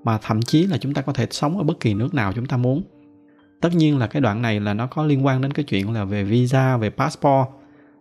mà 0.03 0.17
thậm 0.17 0.41
chí 0.41 0.67
là 0.67 0.77
chúng 0.77 0.93
ta 0.93 1.01
có 1.01 1.13
thể 1.13 1.27
sống 1.31 1.57
ở 1.57 1.63
bất 1.63 1.79
kỳ 1.79 1.93
nước 1.93 2.13
nào 2.13 2.33
chúng 2.33 2.45
ta 2.45 2.57
muốn. 2.57 2.83
Tất 3.61 3.75
nhiên 3.75 3.97
là 3.97 4.07
cái 4.07 4.21
đoạn 4.21 4.41
này 4.41 4.59
là 4.59 4.73
nó 4.73 4.87
có 4.87 5.05
liên 5.05 5.25
quan 5.25 5.41
đến 5.41 5.51
cái 5.51 5.65
chuyện 5.65 5.93
là 5.93 6.03
về 6.05 6.23
visa, 6.23 6.77
về 6.77 6.89
passport, 6.89 7.47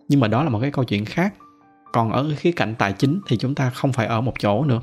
nhưng 0.08 0.20
mà 0.20 0.28
đó 0.28 0.44
là 0.44 0.50
một 0.50 0.58
cái 0.60 0.70
câu 0.70 0.84
chuyện 0.84 1.04
khác. 1.04 1.34
Còn 1.92 2.12
ở 2.12 2.24
cái 2.28 2.36
khía 2.36 2.52
cạnh 2.52 2.74
tài 2.78 2.92
chính 2.92 3.20
thì 3.26 3.36
chúng 3.36 3.54
ta 3.54 3.70
không 3.70 3.92
phải 3.92 4.06
ở 4.06 4.20
một 4.20 4.34
chỗ 4.38 4.64
nữa 4.64 4.80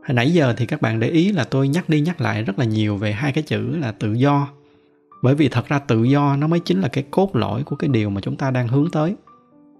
hồi 0.00 0.14
nãy 0.14 0.30
giờ 0.30 0.54
thì 0.56 0.66
các 0.66 0.82
bạn 0.82 1.00
để 1.00 1.08
ý 1.08 1.32
là 1.32 1.44
tôi 1.44 1.68
nhắc 1.68 1.88
đi 1.88 2.00
nhắc 2.00 2.20
lại 2.20 2.42
rất 2.42 2.58
là 2.58 2.64
nhiều 2.64 2.96
về 2.96 3.12
hai 3.12 3.32
cái 3.32 3.42
chữ 3.42 3.76
là 3.76 3.92
tự 3.92 4.12
do. 4.12 4.48
Bởi 5.22 5.34
vì 5.34 5.48
thật 5.48 5.68
ra 5.68 5.78
tự 5.78 6.04
do 6.04 6.36
nó 6.36 6.46
mới 6.46 6.60
chính 6.60 6.80
là 6.80 6.88
cái 6.88 7.04
cốt 7.10 7.36
lõi 7.36 7.62
của 7.62 7.76
cái 7.76 7.88
điều 7.88 8.10
mà 8.10 8.20
chúng 8.20 8.36
ta 8.36 8.50
đang 8.50 8.68
hướng 8.68 8.90
tới. 8.90 9.14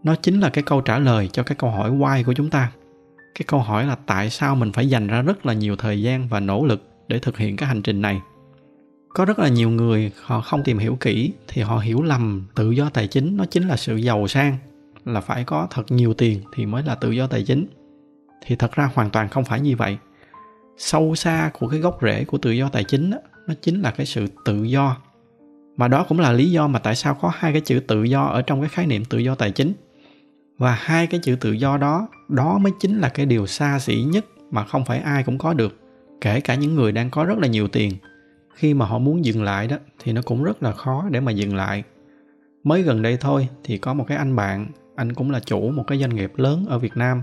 Nó 0.03 0.15
chính 0.15 0.41
là 0.41 0.51
cái 0.51 0.65
câu 0.65 0.81
trả 0.81 0.99
lời 0.99 1.29
cho 1.33 1.43
cái 1.43 1.57
câu 1.57 1.71
hỏi 1.71 1.91
why 1.91 2.25
của 2.25 2.33
chúng 2.33 2.51
ta. 2.51 2.73
Cái 3.35 3.45
câu 3.47 3.61
hỏi 3.61 3.87
là 3.87 3.97
tại 4.07 4.31
sao 4.31 4.55
mình 4.55 4.73
phải 4.73 4.89
dành 4.89 5.07
ra 5.07 5.23
rất 5.23 5.47
là 5.47 5.53
nhiều 5.53 5.77
thời 5.77 6.03
gian 6.03 6.29
và 6.29 6.41
nỗ 6.41 6.65
lực 6.65 6.83
để 7.09 7.19
thực 7.19 7.39
hiện 7.39 7.57
cái 7.57 7.69
hành 7.69 7.83
trình 7.83 8.03
này. 8.03 8.21
Có 9.09 9.25
rất 9.25 9.39
là 9.39 9.49
nhiều 9.49 9.71
người 9.71 10.13
họ 10.23 10.41
không 10.41 10.63
tìm 10.65 10.79
hiểu 10.79 10.97
kỹ 11.01 11.33
thì 11.49 11.63
họ 11.63 11.79
hiểu 11.79 12.03
lầm 12.03 12.47
tự 12.55 12.71
do 12.71 12.91
tài 12.91 13.09
chính 13.09 13.37
nó 13.37 13.45
chính 13.45 13.69
là 13.69 13.77
sự 13.77 13.97
giàu 13.97 14.29
sang. 14.29 14.57
Là 15.05 15.21
phải 15.21 15.45
có 15.45 15.67
thật 15.71 15.83
nhiều 15.89 16.15
tiền 16.15 16.41
thì 16.55 16.67
mới 16.67 16.83
là 16.83 16.95
tự 16.95 17.11
do 17.11 17.27
tài 17.27 17.45
chính. 17.45 17.67
Thì 18.47 18.57
thật 18.57 18.73
ra 18.73 18.91
hoàn 18.95 19.11
toàn 19.11 19.29
không 19.29 19.45
phải 19.45 19.61
như 19.61 19.77
vậy 19.77 19.99
sâu 20.81 21.15
xa 21.15 21.51
của 21.59 21.69
cái 21.69 21.81
gốc 21.81 21.99
rễ 22.03 22.25
của 22.25 22.39
tự 22.39 22.51
do 22.51 22.69
tài 22.69 22.85
chính 22.85 23.11
đó, 23.11 23.19
nó 23.47 23.55
chính 23.63 23.83
là 23.83 23.91
cái 23.91 24.07
sự 24.07 24.27
tự 24.45 24.65
do. 24.65 24.97
Mà 25.77 25.89
đó 25.89 26.07
cũng 26.09 26.21
là 26.21 26.33
lý 26.33 26.51
do 26.51 26.67
mà 26.67 26.79
tại 26.79 26.97
sao 26.97 27.15
có 27.15 27.33
hai 27.35 27.53
cái 27.53 27.61
chữ 27.61 27.81
tự 27.81 28.03
do 28.03 28.25
ở 28.25 28.43
trong 28.43 28.61
cái 28.61 28.69
khái 28.69 28.87
niệm 28.87 29.05
tự 29.05 29.19
do 29.19 29.35
tài 29.35 29.51
chính. 29.51 29.73
Và 30.59 30.73
hai 30.81 31.07
cái 31.07 31.21
chữ 31.23 31.37
tự 31.41 31.53
do 31.53 31.77
đó 31.77 32.09
đó 32.29 32.59
mới 32.59 32.73
chính 32.81 32.99
là 32.99 33.09
cái 33.09 33.27
điều 33.27 33.47
xa 33.47 33.79
xỉ 33.79 34.03
nhất 34.03 34.25
mà 34.51 34.65
không 34.65 34.85
phải 34.85 34.99
ai 34.99 35.23
cũng 35.23 35.39
có 35.39 35.55
được 35.55 35.81
kể 36.21 36.41
cả 36.41 36.55
những 36.55 36.75
người 36.75 36.93
đang 36.93 37.11
có 37.11 37.25
rất 37.25 37.39
là 37.39 37.49
nhiều 37.49 37.69
tiền. 37.69 37.93
Khi 38.55 38.75
mà 38.75 38.87
họ 38.87 38.99
muốn 38.99 39.25
dừng 39.25 39.43
lại 39.43 39.67
đó 39.67 39.77
thì 39.99 40.13
nó 40.13 40.23
cũng 40.23 40.45
rất 40.45 40.63
là 40.63 40.73
khó 40.73 41.05
để 41.11 41.21
mà 41.21 41.33
dừng 41.33 41.57
lại. 41.57 41.83
Mới 42.65 42.83
gần 42.83 43.03
đây 43.03 43.17
thôi 43.21 43.49
thì 43.65 43.79
có 43.79 43.95
một 43.95 44.05
cái 44.09 44.19
anh 44.19 44.37
bạn 44.37 44.67
anh 44.97 45.13
cũng 45.13 45.31
là 45.31 45.41
chủ 45.41 45.71
một 45.71 45.85
cái 45.87 45.99
doanh 45.99 46.15
nghiệp 46.15 46.33
lớn 46.37 46.67
ở 46.69 46.79
việt 46.79 46.97
nam. 46.97 47.23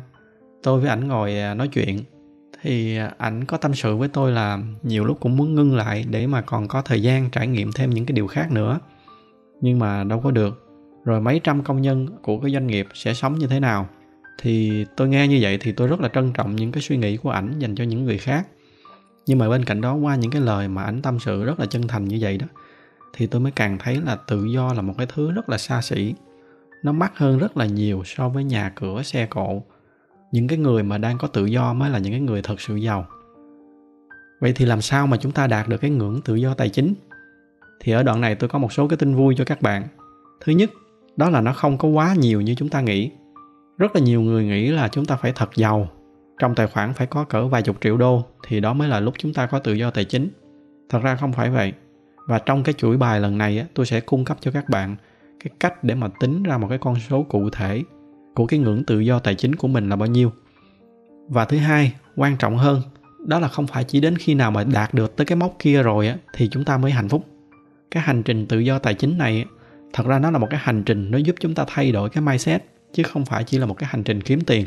Tôi 0.63 0.79
với 0.79 0.89
ảnh 0.89 1.07
ngồi 1.07 1.39
à, 1.39 1.53
nói 1.53 1.67
chuyện 1.67 2.03
thì 2.67 2.97
à, 2.97 3.12
ảnh 3.17 3.45
có 3.45 3.57
tâm 3.57 3.74
sự 3.74 3.95
với 3.95 4.07
tôi 4.07 4.31
là 4.31 4.59
nhiều 4.83 5.05
lúc 5.05 5.19
cũng 5.19 5.38
muốn 5.38 5.55
ngưng 5.55 5.75
lại 5.75 6.05
để 6.09 6.27
mà 6.27 6.41
còn 6.41 6.67
có 6.67 6.81
thời 6.81 7.01
gian 7.01 7.29
trải 7.29 7.47
nghiệm 7.47 7.71
thêm 7.71 7.89
những 7.89 8.05
cái 8.05 8.13
điều 8.13 8.27
khác 8.27 8.51
nữa. 8.51 8.79
Nhưng 9.62 9.79
mà 9.79 10.03
đâu 10.03 10.19
có 10.19 10.31
được. 10.31 10.67
Rồi 11.05 11.21
mấy 11.21 11.41
trăm 11.43 11.63
công 11.63 11.81
nhân 11.81 12.07
của 12.21 12.39
cái 12.39 12.51
doanh 12.51 12.67
nghiệp 12.67 12.88
sẽ 12.93 13.13
sống 13.13 13.39
như 13.39 13.47
thế 13.47 13.59
nào? 13.59 13.89
Thì 14.41 14.86
tôi 14.97 15.09
nghe 15.09 15.27
như 15.27 15.39
vậy 15.41 15.57
thì 15.62 15.71
tôi 15.71 15.88
rất 15.88 16.01
là 16.01 16.09
trân 16.09 16.33
trọng 16.33 16.55
những 16.55 16.71
cái 16.71 16.81
suy 16.81 16.97
nghĩ 16.97 17.17
của 17.17 17.29
ảnh 17.29 17.59
dành 17.59 17.75
cho 17.75 17.83
những 17.83 18.05
người 18.05 18.17
khác. 18.17 18.47
Nhưng 19.25 19.38
mà 19.38 19.50
bên 19.50 19.65
cạnh 19.65 19.81
đó, 19.81 19.93
qua 19.93 20.15
những 20.15 20.31
cái 20.31 20.41
lời 20.41 20.67
mà 20.67 20.83
ảnh 20.83 21.01
tâm 21.01 21.19
sự 21.19 21.43
rất 21.43 21.59
là 21.59 21.65
chân 21.65 21.88
thành 21.88 22.05
như 22.05 22.17
vậy 22.21 22.38
đó, 22.38 22.47
thì 23.13 23.27
tôi 23.27 23.41
mới 23.41 23.51
càng 23.51 23.77
thấy 23.77 24.01
là 24.05 24.15
tự 24.15 24.45
do 24.45 24.74
là 24.74 24.81
một 24.81 24.93
cái 24.97 25.07
thứ 25.13 25.31
rất 25.31 25.50
là 25.50 25.57
xa 25.57 25.81
xỉ. 25.81 26.13
Nó 26.83 26.91
mắc 26.91 27.17
hơn 27.17 27.38
rất 27.38 27.57
là 27.57 27.65
nhiều 27.65 28.03
so 28.05 28.29
với 28.29 28.43
nhà 28.43 28.71
cửa, 28.75 29.03
xe 29.03 29.25
cộ 29.25 29.63
những 30.31 30.48
cái 30.48 30.57
người 30.57 30.84
mà 30.84 30.98
đang 30.98 31.17
có 31.17 31.27
tự 31.27 31.46
do 31.46 31.74
mới 31.74 31.89
là 31.89 32.00
những 32.00 32.13
cái 32.13 32.22
người 32.22 32.41
thật 32.41 32.62
sự 32.62 32.75
giàu. 32.75 33.07
Vậy 34.39 34.53
thì 34.55 34.65
làm 34.65 34.81
sao 34.81 35.07
mà 35.07 35.17
chúng 35.17 35.31
ta 35.31 35.48
đạt 35.48 35.67
được 35.67 35.77
cái 35.77 35.91
ngưỡng 35.91 36.22
tự 36.22 36.36
do 36.36 36.53
tài 36.53 36.69
chính? 36.69 36.93
Thì 37.79 37.91
ở 37.91 38.03
đoạn 38.03 38.22
này 38.22 38.36
tôi 38.36 38.50
có 38.50 38.60
một 38.60 38.74
số 38.74 38.88
cái 38.88 38.98
tin 38.98 39.15
vui 39.15 39.36
cho 39.38 39.46
các 39.46 39.62
bạn. 39.62 39.88
Thứ 40.41 40.51
nhất, 40.51 40.72
đó 41.15 41.29
là 41.29 41.41
nó 41.41 41.53
không 41.53 41.77
có 41.77 41.88
quá 41.88 42.15
nhiều 42.17 42.41
như 42.41 42.55
chúng 42.55 42.69
ta 42.69 42.81
nghĩ. 42.81 43.12
Rất 43.77 43.96
là 43.96 44.01
nhiều 44.01 44.22
người 44.22 44.46
nghĩ 44.46 44.72
là 44.72 44.88
chúng 44.88 45.05
ta 45.05 45.15
phải 45.15 45.31
thật 45.36 45.50
giàu. 45.55 45.89
Trong 46.39 46.55
tài 46.55 46.67
khoản 46.67 46.93
phải 46.93 47.07
có 47.07 47.24
cỡ 47.24 47.48
vài 47.48 47.62
chục 47.62 47.75
triệu 47.81 47.98
đô, 47.98 48.25
thì 48.48 48.60
đó 48.60 48.74
mới 48.74 48.88
là 48.88 49.00
lúc 49.00 49.13
chúng 49.17 49.34
ta 49.34 49.46
có 49.46 49.60
tự 49.60 49.74
do 49.74 49.91
tài 49.91 50.05
chính. 50.05 50.29
Thật 50.89 51.00
ra 51.03 51.15
không 51.15 51.34
phải 51.34 51.50
vậy. 51.50 51.74
Và 52.27 52.39
trong 52.39 52.63
cái 52.63 52.74
chuỗi 52.74 52.98
bài 52.98 53.19
lần 53.19 53.38
này 53.38 53.65
tôi 53.74 53.86
sẽ 53.86 54.00
cung 54.00 54.25
cấp 54.25 54.38
cho 54.41 54.51
các 54.51 54.69
bạn 54.69 54.96
cái 55.43 55.51
cách 55.60 55.84
để 55.84 55.96
mà 55.96 56.07
tính 56.19 56.43
ra 56.43 56.57
một 56.57 56.67
cái 56.69 56.77
con 56.77 56.96
số 57.10 57.24
cụ 57.24 57.50
thể 57.50 57.84
của 58.38 58.46
cái 58.46 58.60
ngưỡng 58.60 58.84
tự 58.84 59.00
do 59.00 59.20
tài 59.20 59.36
chính 59.36 59.56
của 59.56 59.67
mình 59.67 59.89
là 59.89 59.96
bao 59.96 60.08
nhiêu. 60.08 60.32
Và 61.27 61.46
thứ 61.46 61.58
hai 61.58 61.94
quan 62.15 62.38
trọng 62.38 62.58
hơn 62.58 62.82
đó 63.25 63.39
là 63.39 63.48
không 63.48 63.67
phải 63.67 63.84
chỉ 63.84 64.00
đến 64.00 64.17
khi 64.17 64.34
nào 64.34 64.51
mà 64.51 64.63
đạt 64.63 64.94
được 64.94 65.15
tới 65.15 65.25
cái 65.25 65.36
mốc 65.36 65.56
kia 65.60 65.84
rồi 65.84 66.08
á 66.08 66.17
thì 66.34 66.48
chúng 66.51 66.65
ta 66.65 66.77
mới 66.77 66.91
hạnh 66.91 67.10
phúc. 67.10 67.25
Cái 67.91 68.03
hành 68.03 68.24
trình 68.24 68.48
tự 68.48 68.60
do 68.60 68.79
tài 68.79 68.94
chính 68.94 69.17
này 69.17 69.46
thật 69.94 70.06
ra 70.08 70.20
nó 70.20 70.32
là 70.32 70.38
một 70.38 70.48
cái 70.50 70.60
hành 70.63 70.84
trình 70.84 71.12
nó 71.12 71.17
giúp 71.17 71.36
chúng 71.39 71.56
ta 71.56 71.65
thay 71.67 71.91
đổi 71.91 72.10
cái 72.10 72.22
mindset 72.22 72.63
chứ 72.94 73.03
không 73.03 73.25
phải 73.25 73.44
chỉ 73.44 73.58
là 73.58 73.65
một 73.65 73.77
cái 73.77 73.89
hành 73.91 74.03
trình 74.03 74.22
kiếm 74.22 74.41
tiền. 74.41 74.65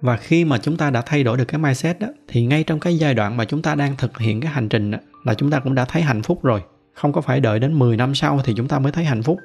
Và 0.00 0.16
khi 0.16 0.44
mà 0.44 0.58
chúng 0.58 0.76
ta 0.76 0.90
đã 0.90 1.02
thay 1.06 1.24
đổi 1.24 1.36
được 1.36 1.44
cái 1.44 1.58
mindset 1.58 2.00
đó 2.00 2.08
thì 2.28 2.44
ngay 2.44 2.64
trong 2.64 2.80
cái 2.80 2.96
giai 2.98 3.14
đoạn 3.14 3.36
mà 3.36 3.44
chúng 3.44 3.62
ta 3.62 3.74
đang 3.74 3.96
thực 3.96 4.18
hiện 4.18 4.40
cái 4.40 4.52
hành 4.52 4.68
trình 4.68 4.90
đó, 4.90 4.98
là 5.24 5.34
chúng 5.34 5.50
ta 5.50 5.58
cũng 5.60 5.74
đã 5.74 5.84
thấy 5.84 6.02
hạnh 6.02 6.22
phúc 6.22 6.44
rồi. 6.44 6.62
Không 6.94 7.12
có 7.12 7.20
phải 7.20 7.40
đợi 7.40 7.58
đến 7.58 7.78
10 7.78 7.96
năm 7.96 8.14
sau 8.14 8.40
thì 8.44 8.54
chúng 8.56 8.68
ta 8.68 8.78
mới 8.78 8.92
thấy 8.92 9.04
hạnh 9.04 9.22
phúc 9.22 9.38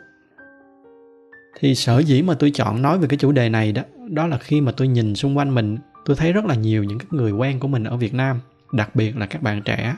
thì 1.59 1.75
sở 1.75 1.99
dĩ 1.99 2.21
mà 2.21 2.33
tôi 2.33 2.51
chọn 2.51 2.81
nói 2.81 2.97
về 2.97 3.07
cái 3.07 3.17
chủ 3.17 3.31
đề 3.31 3.49
này 3.49 3.71
đó 3.71 3.81
đó 4.09 4.27
là 4.27 4.37
khi 4.37 4.61
mà 4.61 4.71
tôi 4.71 4.87
nhìn 4.87 5.15
xung 5.15 5.37
quanh 5.37 5.55
mình, 5.55 5.77
tôi 6.05 6.15
thấy 6.15 6.33
rất 6.33 6.45
là 6.45 6.55
nhiều 6.55 6.83
những 6.83 6.99
cái 6.99 7.07
người 7.11 7.31
quen 7.31 7.59
của 7.59 7.67
mình 7.67 7.83
ở 7.83 7.97
Việt 7.97 8.13
Nam, 8.13 8.39
đặc 8.71 8.95
biệt 8.95 9.17
là 9.17 9.25
các 9.25 9.41
bạn 9.41 9.61
trẻ, 9.61 9.95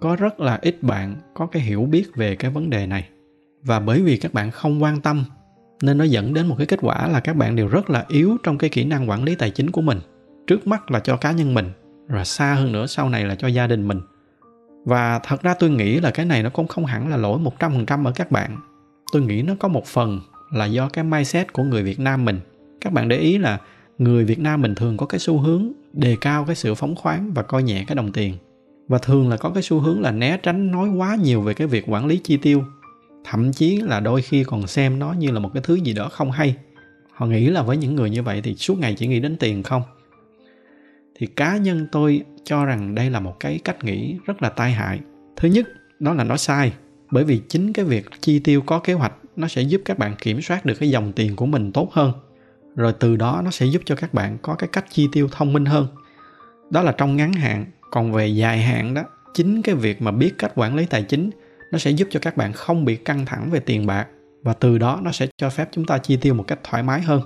có 0.00 0.16
rất 0.16 0.40
là 0.40 0.58
ít 0.62 0.82
bạn 0.82 1.16
có 1.34 1.46
cái 1.46 1.62
hiểu 1.62 1.82
biết 1.82 2.04
về 2.14 2.36
cái 2.36 2.50
vấn 2.50 2.70
đề 2.70 2.86
này. 2.86 3.08
Và 3.62 3.80
bởi 3.80 4.02
vì 4.02 4.16
các 4.16 4.34
bạn 4.34 4.50
không 4.50 4.82
quan 4.82 5.00
tâm, 5.00 5.24
nên 5.82 5.98
nó 5.98 6.04
dẫn 6.04 6.34
đến 6.34 6.46
một 6.46 6.54
cái 6.58 6.66
kết 6.66 6.78
quả 6.82 7.08
là 7.08 7.20
các 7.20 7.36
bạn 7.36 7.56
đều 7.56 7.68
rất 7.68 7.90
là 7.90 8.04
yếu 8.08 8.36
trong 8.42 8.58
cái 8.58 8.70
kỹ 8.70 8.84
năng 8.84 9.10
quản 9.10 9.24
lý 9.24 9.34
tài 9.34 9.50
chính 9.50 9.70
của 9.70 9.80
mình, 9.80 9.98
trước 10.46 10.66
mắt 10.66 10.90
là 10.90 11.00
cho 11.00 11.16
cá 11.16 11.32
nhân 11.32 11.54
mình, 11.54 11.66
rồi 12.08 12.24
xa 12.24 12.54
hơn 12.54 12.72
nữa 12.72 12.86
sau 12.86 13.08
này 13.08 13.24
là 13.24 13.34
cho 13.34 13.48
gia 13.48 13.66
đình 13.66 13.88
mình. 13.88 14.00
Và 14.84 15.18
thật 15.18 15.42
ra 15.42 15.54
tôi 15.54 15.70
nghĩ 15.70 16.00
là 16.00 16.10
cái 16.10 16.26
này 16.26 16.42
nó 16.42 16.50
cũng 16.50 16.66
không 16.66 16.84
hẳn 16.84 17.08
là 17.08 17.16
lỗi 17.16 17.38
100% 17.58 18.04
ở 18.04 18.12
các 18.14 18.30
bạn. 18.30 18.56
Tôi 19.12 19.22
nghĩ 19.22 19.42
nó 19.42 19.54
có 19.58 19.68
một 19.68 19.86
phần 19.86 20.20
là 20.50 20.66
do 20.66 20.88
cái 20.88 21.04
mindset 21.04 21.52
của 21.52 21.62
người 21.62 21.82
Việt 21.82 22.00
Nam 22.00 22.24
mình. 22.24 22.40
Các 22.80 22.92
bạn 22.92 23.08
để 23.08 23.16
ý 23.18 23.38
là 23.38 23.58
người 23.98 24.24
Việt 24.24 24.38
Nam 24.38 24.62
mình 24.62 24.74
thường 24.74 24.96
có 24.96 25.06
cái 25.06 25.18
xu 25.18 25.38
hướng 25.38 25.72
đề 25.92 26.16
cao 26.20 26.44
cái 26.44 26.56
sự 26.56 26.74
phóng 26.74 26.96
khoáng 26.96 27.32
và 27.32 27.42
coi 27.42 27.62
nhẹ 27.62 27.84
cái 27.86 27.96
đồng 27.96 28.12
tiền. 28.12 28.34
Và 28.88 28.98
thường 28.98 29.28
là 29.28 29.36
có 29.36 29.50
cái 29.50 29.62
xu 29.62 29.80
hướng 29.80 30.00
là 30.00 30.10
né 30.10 30.36
tránh, 30.42 30.70
nói 30.70 30.88
quá 30.88 31.14
nhiều 31.14 31.40
về 31.40 31.54
cái 31.54 31.66
việc 31.66 31.84
quản 31.88 32.06
lý 32.06 32.20
chi 32.24 32.36
tiêu. 32.36 32.64
Thậm 33.24 33.52
chí 33.52 33.80
là 33.80 34.00
đôi 34.00 34.22
khi 34.22 34.44
còn 34.44 34.66
xem 34.66 34.98
nó 34.98 35.12
như 35.12 35.30
là 35.30 35.40
một 35.40 35.50
cái 35.54 35.62
thứ 35.66 35.74
gì 35.74 35.92
đó 35.92 36.08
không 36.08 36.30
hay. 36.30 36.56
Họ 37.12 37.26
nghĩ 37.26 37.46
là 37.46 37.62
với 37.62 37.76
những 37.76 37.94
người 37.94 38.10
như 38.10 38.22
vậy 38.22 38.40
thì 38.44 38.54
suốt 38.54 38.78
ngày 38.78 38.94
chỉ 38.98 39.06
nghĩ 39.06 39.20
đến 39.20 39.36
tiền 39.36 39.62
không? 39.62 39.82
Thì 41.14 41.26
cá 41.26 41.56
nhân 41.56 41.86
tôi 41.92 42.22
cho 42.44 42.64
rằng 42.64 42.94
đây 42.94 43.10
là 43.10 43.20
một 43.20 43.40
cái 43.40 43.60
cách 43.64 43.84
nghĩ 43.84 44.16
rất 44.26 44.42
là 44.42 44.48
tai 44.48 44.72
hại. 44.72 45.00
Thứ 45.36 45.48
nhất, 45.48 45.68
đó 46.00 46.14
là 46.14 46.24
nó 46.24 46.36
sai, 46.36 46.72
bởi 47.10 47.24
vì 47.24 47.40
chính 47.48 47.72
cái 47.72 47.84
việc 47.84 48.06
chi 48.20 48.38
tiêu 48.38 48.60
có 48.60 48.78
kế 48.78 48.92
hoạch 48.92 49.12
nó 49.40 49.48
sẽ 49.48 49.62
giúp 49.62 49.82
các 49.84 49.98
bạn 49.98 50.14
kiểm 50.18 50.42
soát 50.42 50.64
được 50.64 50.74
cái 50.74 50.90
dòng 50.90 51.12
tiền 51.12 51.36
của 51.36 51.46
mình 51.46 51.72
tốt 51.72 51.92
hơn. 51.92 52.12
Rồi 52.76 52.92
từ 52.92 53.16
đó 53.16 53.40
nó 53.44 53.50
sẽ 53.50 53.66
giúp 53.66 53.82
cho 53.84 53.96
các 53.96 54.14
bạn 54.14 54.38
có 54.42 54.54
cái 54.54 54.68
cách 54.72 54.84
chi 54.90 55.08
tiêu 55.12 55.28
thông 55.32 55.52
minh 55.52 55.64
hơn. 55.64 55.86
Đó 56.70 56.82
là 56.82 56.92
trong 56.92 57.16
ngắn 57.16 57.32
hạn. 57.32 57.66
Còn 57.90 58.12
về 58.12 58.26
dài 58.26 58.62
hạn 58.62 58.94
đó, 58.94 59.02
chính 59.34 59.62
cái 59.62 59.74
việc 59.74 60.02
mà 60.02 60.10
biết 60.10 60.32
cách 60.38 60.52
quản 60.54 60.76
lý 60.76 60.86
tài 60.86 61.02
chính, 61.02 61.30
nó 61.72 61.78
sẽ 61.78 61.90
giúp 61.90 62.08
cho 62.10 62.20
các 62.20 62.36
bạn 62.36 62.52
không 62.52 62.84
bị 62.84 62.96
căng 62.96 63.26
thẳng 63.26 63.50
về 63.50 63.60
tiền 63.60 63.86
bạc. 63.86 64.06
Và 64.42 64.52
từ 64.52 64.78
đó 64.78 65.00
nó 65.02 65.12
sẽ 65.12 65.26
cho 65.36 65.50
phép 65.50 65.68
chúng 65.72 65.84
ta 65.86 65.98
chi 65.98 66.16
tiêu 66.16 66.34
một 66.34 66.44
cách 66.46 66.58
thoải 66.64 66.82
mái 66.82 67.00
hơn. 67.00 67.20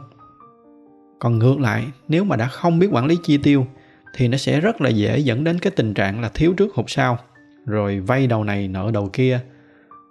Còn 1.18 1.38
ngược 1.38 1.60
lại, 1.60 1.84
nếu 2.08 2.24
mà 2.24 2.36
đã 2.36 2.46
không 2.46 2.78
biết 2.78 2.88
quản 2.92 3.06
lý 3.06 3.16
chi 3.22 3.38
tiêu, 3.38 3.66
thì 4.14 4.28
nó 4.28 4.36
sẽ 4.36 4.60
rất 4.60 4.80
là 4.80 4.90
dễ 4.90 5.18
dẫn 5.18 5.44
đến 5.44 5.58
cái 5.58 5.70
tình 5.76 5.94
trạng 5.94 6.20
là 6.20 6.30
thiếu 6.34 6.54
trước 6.56 6.74
hụt 6.74 6.86
sau. 6.88 7.18
Rồi 7.66 8.00
vay 8.00 8.26
đầu 8.26 8.44
này 8.44 8.68
nợ 8.68 8.90
đầu 8.94 9.10
kia 9.12 9.40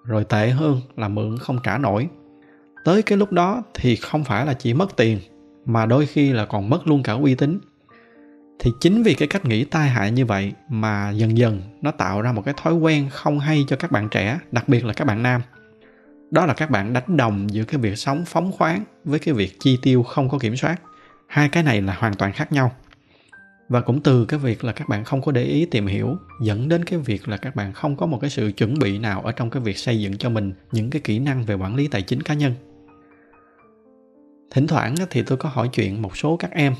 rồi 0.03 0.23
tệ 0.23 0.49
hơn 0.49 0.81
là 0.97 1.07
mượn 1.07 1.37
không 1.37 1.59
trả 1.63 1.77
nổi. 1.77 2.07
Tới 2.85 3.01
cái 3.01 3.17
lúc 3.17 3.31
đó 3.31 3.63
thì 3.73 3.95
không 3.95 4.23
phải 4.23 4.45
là 4.45 4.53
chỉ 4.53 4.73
mất 4.73 4.95
tiền, 4.97 5.19
mà 5.65 5.85
đôi 5.85 6.05
khi 6.05 6.33
là 6.33 6.45
còn 6.45 6.69
mất 6.69 6.87
luôn 6.87 7.03
cả 7.03 7.13
uy 7.13 7.35
tín. 7.35 7.59
Thì 8.59 8.71
chính 8.79 9.03
vì 9.03 9.13
cái 9.13 9.27
cách 9.27 9.45
nghĩ 9.45 9.63
tai 9.63 9.89
hại 9.89 10.11
như 10.11 10.25
vậy 10.25 10.53
mà 10.69 11.09
dần 11.09 11.37
dần 11.37 11.61
nó 11.81 11.91
tạo 11.91 12.21
ra 12.21 12.31
một 12.31 12.41
cái 12.45 12.53
thói 12.57 12.73
quen 12.73 13.09
không 13.11 13.39
hay 13.39 13.63
cho 13.67 13.75
các 13.75 13.91
bạn 13.91 14.09
trẻ, 14.09 14.39
đặc 14.51 14.69
biệt 14.69 14.85
là 14.85 14.93
các 14.93 15.05
bạn 15.05 15.23
nam. 15.23 15.41
Đó 16.31 16.45
là 16.45 16.53
các 16.53 16.69
bạn 16.69 16.93
đánh 16.93 17.17
đồng 17.17 17.53
giữa 17.53 17.63
cái 17.63 17.77
việc 17.77 17.97
sống 17.97 18.25
phóng 18.25 18.51
khoáng 18.51 18.83
với 19.03 19.19
cái 19.19 19.33
việc 19.33 19.57
chi 19.59 19.77
tiêu 19.81 20.03
không 20.03 20.29
có 20.29 20.39
kiểm 20.39 20.55
soát. 20.55 20.81
Hai 21.27 21.49
cái 21.49 21.63
này 21.63 21.81
là 21.81 21.95
hoàn 21.99 22.13
toàn 22.13 22.33
khác 22.33 22.51
nhau 22.51 22.71
và 23.69 23.81
cũng 23.81 24.01
từ 24.01 24.25
cái 24.25 24.39
việc 24.39 24.63
là 24.63 24.71
các 24.71 24.89
bạn 24.89 25.03
không 25.03 25.21
có 25.21 25.31
để 25.31 25.43
ý 25.43 25.65
tìm 25.65 25.87
hiểu, 25.87 26.17
dẫn 26.41 26.69
đến 26.69 26.85
cái 26.85 26.99
việc 26.99 27.27
là 27.27 27.37
các 27.37 27.55
bạn 27.55 27.73
không 27.73 27.95
có 27.95 28.05
một 28.05 28.17
cái 28.21 28.29
sự 28.29 28.51
chuẩn 28.51 28.79
bị 28.79 28.99
nào 28.99 29.21
ở 29.21 29.31
trong 29.31 29.49
cái 29.49 29.61
việc 29.61 29.77
xây 29.77 30.01
dựng 30.01 30.17
cho 30.17 30.29
mình 30.29 30.53
những 30.71 30.89
cái 30.89 31.01
kỹ 31.01 31.19
năng 31.19 31.45
về 31.45 31.55
quản 31.55 31.75
lý 31.75 31.87
tài 31.87 32.01
chính 32.01 32.21
cá 32.21 32.33
nhân. 32.33 32.53
Thỉnh 34.51 34.67
thoảng 34.67 34.95
thì 35.09 35.23
tôi 35.23 35.37
có 35.37 35.49
hỏi 35.49 35.69
chuyện 35.73 36.01
một 36.01 36.17
số 36.17 36.37
các 36.37 36.51
em, 36.51 36.73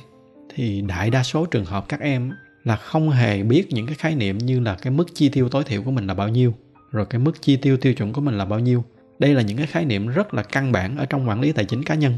thì 0.55 0.81
đại 0.81 1.09
đa 1.09 1.23
số 1.23 1.45
trường 1.45 1.65
hợp 1.65 1.85
các 1.89 1.99
em 1.99 2.31
là 2.63 2.75
không 2.75 3.09
hề 3.09 3.43
biết 3.43 3.67
những 3.69 3.85
cái 3.85 3.95
khái 3.95 4.15
niệm 4.15 4.37
như 4.37 4.59
là 4.59 4.77
cái 4.81 4.93
mức 4.93 5.15
chi 5.15 5.29
tiêu 5.29 5.49
tối 5.49 5.63
thiểu 5.63 5.81
của 5.81 5.91
mình 5.91 6.07
là 6.07 6.13
bao 6.13 6.29
nhiêu, 6.29 6.53
rồi 6.91 7.05
cái 7.05 7.19
mức 7.19 7.41
chi 7.41 7.55
tiêu 7.55 7.77
tiêu 7.77 7.93
chuẩn 7.93 8.13
của 8.13 8.21
mình 8.21 8.37
là 8.37 8.45
bao 8.45 8.59
nhiêu. 8.59 8.83
Đây 9.19 9.33
là 9.33 9.41
những 9.41 9.57
cái 9.57 9.67
khái 9.67 9.85
niệm 9.85 10.07
rất 10.07 10.33
là 10.33 10.43
căn 10.43 10.71
bản 10.71 10.97
ở 10.97 11.05
trong 11.05 11.29
quản 11.29 11.41
lý 11.41 11.51
tài 11.51 11.65
chính 11.65 11.83
cá 11.83 11.95
nhân. 11.95 12.17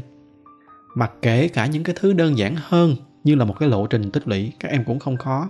Mặc 0.94 1.12
kể 1.22 1.48
cả 1.48 1.66
những 1.66 1.84
cái 1.84 1.96
thứ 1.98 2.12
đơn 2.12 2.38
giản 2.38 2.54
hơn 2.58 2.96
như 3.26 3.34
là 3.34 3.44
một 3.44 3.54
cái 3.58 3.68
lộ 3.68 3.86
trình 3.86 4.10
tích 4.10 4.28
lũy, 4.28 4.52
các 4.60 4.68
em 4.68 4.84
cũng 4.84 4.98
không 4.98 5.16
có 5.16 5.48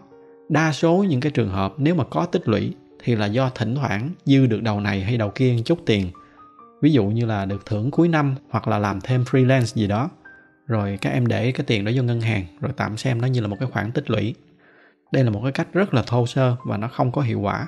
đa 0.49 0.73
số 0.73 1.05
những 1.09 1.21
cái 1.21 1.33
trường 1.33 1.49
hợp 1.49 1.75
nếu 1.77 1.95
mà 1.95 2.05
có 2.05 2.27
tích 2.27 2.49
lũy 2.49 2.75
thì 3.03 3.17
là 3.17 3.27
do 3.27 3.51
thỉnh 3.55 3.75
thoảng 3.75 4.11
dư 4.25 4.47
được 4.47 4.62
đầu 4.62 4.81
này 4.81 5.01
hay 5.01 5.17
đầu 5.17 5.31
kia 5.35 5.57
chút 5.65 5.79
tiền. 5.87 6.11
Ví 6.83 6.93
dụ 6.93 7.05
như 7.05 7.27
là 7.27 7.45
được 7.45 7.67
thưởng 7.67 7.91
cuối 7.91 8.09
năm 8.09 8.35
hoặc 8.51 8.69
là 8.69 8.79
làm 8.79 9.01
thêm 9.01 9.23
freelance 9.23 9.65
gì 9.65 9.87
đó. 9.87 10.11
Rồi 10.67 10.99
các 11.01 11.11
em 11.11 11.27
để 11.27 11.53
cái 11.53 11.65
tiền 11.67 11.85
đó 11.85 11.93
vô 11.95 12.03
ngân 12.03 12.21
hàng, 12.21 12.45
rồi 12.61 12.73
tạm 12.77 12.97
xem 12.97 13.21
nó 13.21 13.27
như 13.27 13.41
là 13.41 13.49
một 13.49 13.57
cái 13.61 13.69
khoản 13.73 13.93
tích 13.93 14.11
lũy. 14.11 14.35
Đây 15.12 15.25
là 15.25 15.31
một 15.31 15.41
cái 15.43 15.53
cách 15.53 15.69
rất 15.73 15.95
là 15.95 16.03
thô 16.07 16.27
sơ 16.27 16.57
và 16.65 16.77
nó 16.77 16.89
không 16.89 17.12
có 17.12 17.23
hiệu 17.23 17.41
quả. 17.41 17.67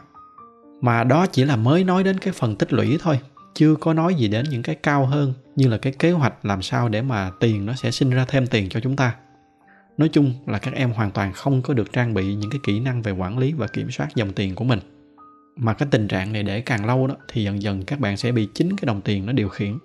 Mà 0.81 1.05
đó 1.05 1.27
chỉ 1.27 1.45
là 1.45 1.57
mới 1.57 1.85
nói 1.85 2.05
đến 2.05 2.19
cái 2.19 2.33
phần 2.33 2.57
tích 2.57 2.73
lũy 2.73 2.99
thôi, 3.01 3.21
chưa 3.55 3.75
có 3.75 3.93
nói 3.95 4.15
gì 4.15 4.29
đến 4.29 4.47
những 4.51 4.63
cái 4.63 4.75
cao 4.75 5.07
hơn 5.07 5.33
như 5.57 5.69
là 5.69 5.79
cái 5.79 5.93
kế 5.99 6.11
hoạch 6.11 6.45
làm 6.45 6.63
sao 6.63 6.89
để 6.89 7.03
mà 7.03 7.31
tiền 7.41 7.67
nó 7.67 7.75
sẽ 7.75 7.91
sinh 7.91 8.11
ra 8.11 8.25
thêm 8.29 8.47
tiền 8.47 8.69
cho 8.69 8.81
chúng 8.81 8.97
ta 8.97 9.15
nói 9.99 10.09
chung 10.09 10.35
là 10.47 10.59
các 10.59 10.75
em 10.75 10.91
hoàn 10.91 11.11
toàn 11.11 11.33
không 11.33 11.63
có 11.63 11.75
được 11.75 11.93
trang 11.93 12.15
bị 12.15 12.35
những 12.35 12.51
cái 12.51 12.61
kỹ 12.63 12.81
năng 12.81 13.03
về 13.03 13.13
quản 13.13 13.39
lý 13.39 13.53
và 13.53 13.67
kiểm 13.67 13.91
soát 13.91 14.09
dòng 14.15 14.33
tiền 14.33 14.55
của 14.55 14.65
mình. 14.65 14.79
Mà 15.57 15.75
cái 15.75 15.89
tình 15.91 16.09
trạng 16.09 16.33
này 16.33 16.43
để 16.43 16.61
càng 16.61 16.87
lâu 16.87 17.07
đó, 17.07 17.17
thì 17.29 17.45
dần 17.45 17.63
dần 17.63 17.85
các 17.85 18.01
bạn 18.01 18.17
sẽ 18.17 18.33
bị 18.33 18.49
chính 18.55 18.77
cái 18.77 18.87
đồng 18.87 19.01
tiền 19.01 19.27
nó 19.27 19.33
điều 19.33 19.49
khiển. 19.49 19.79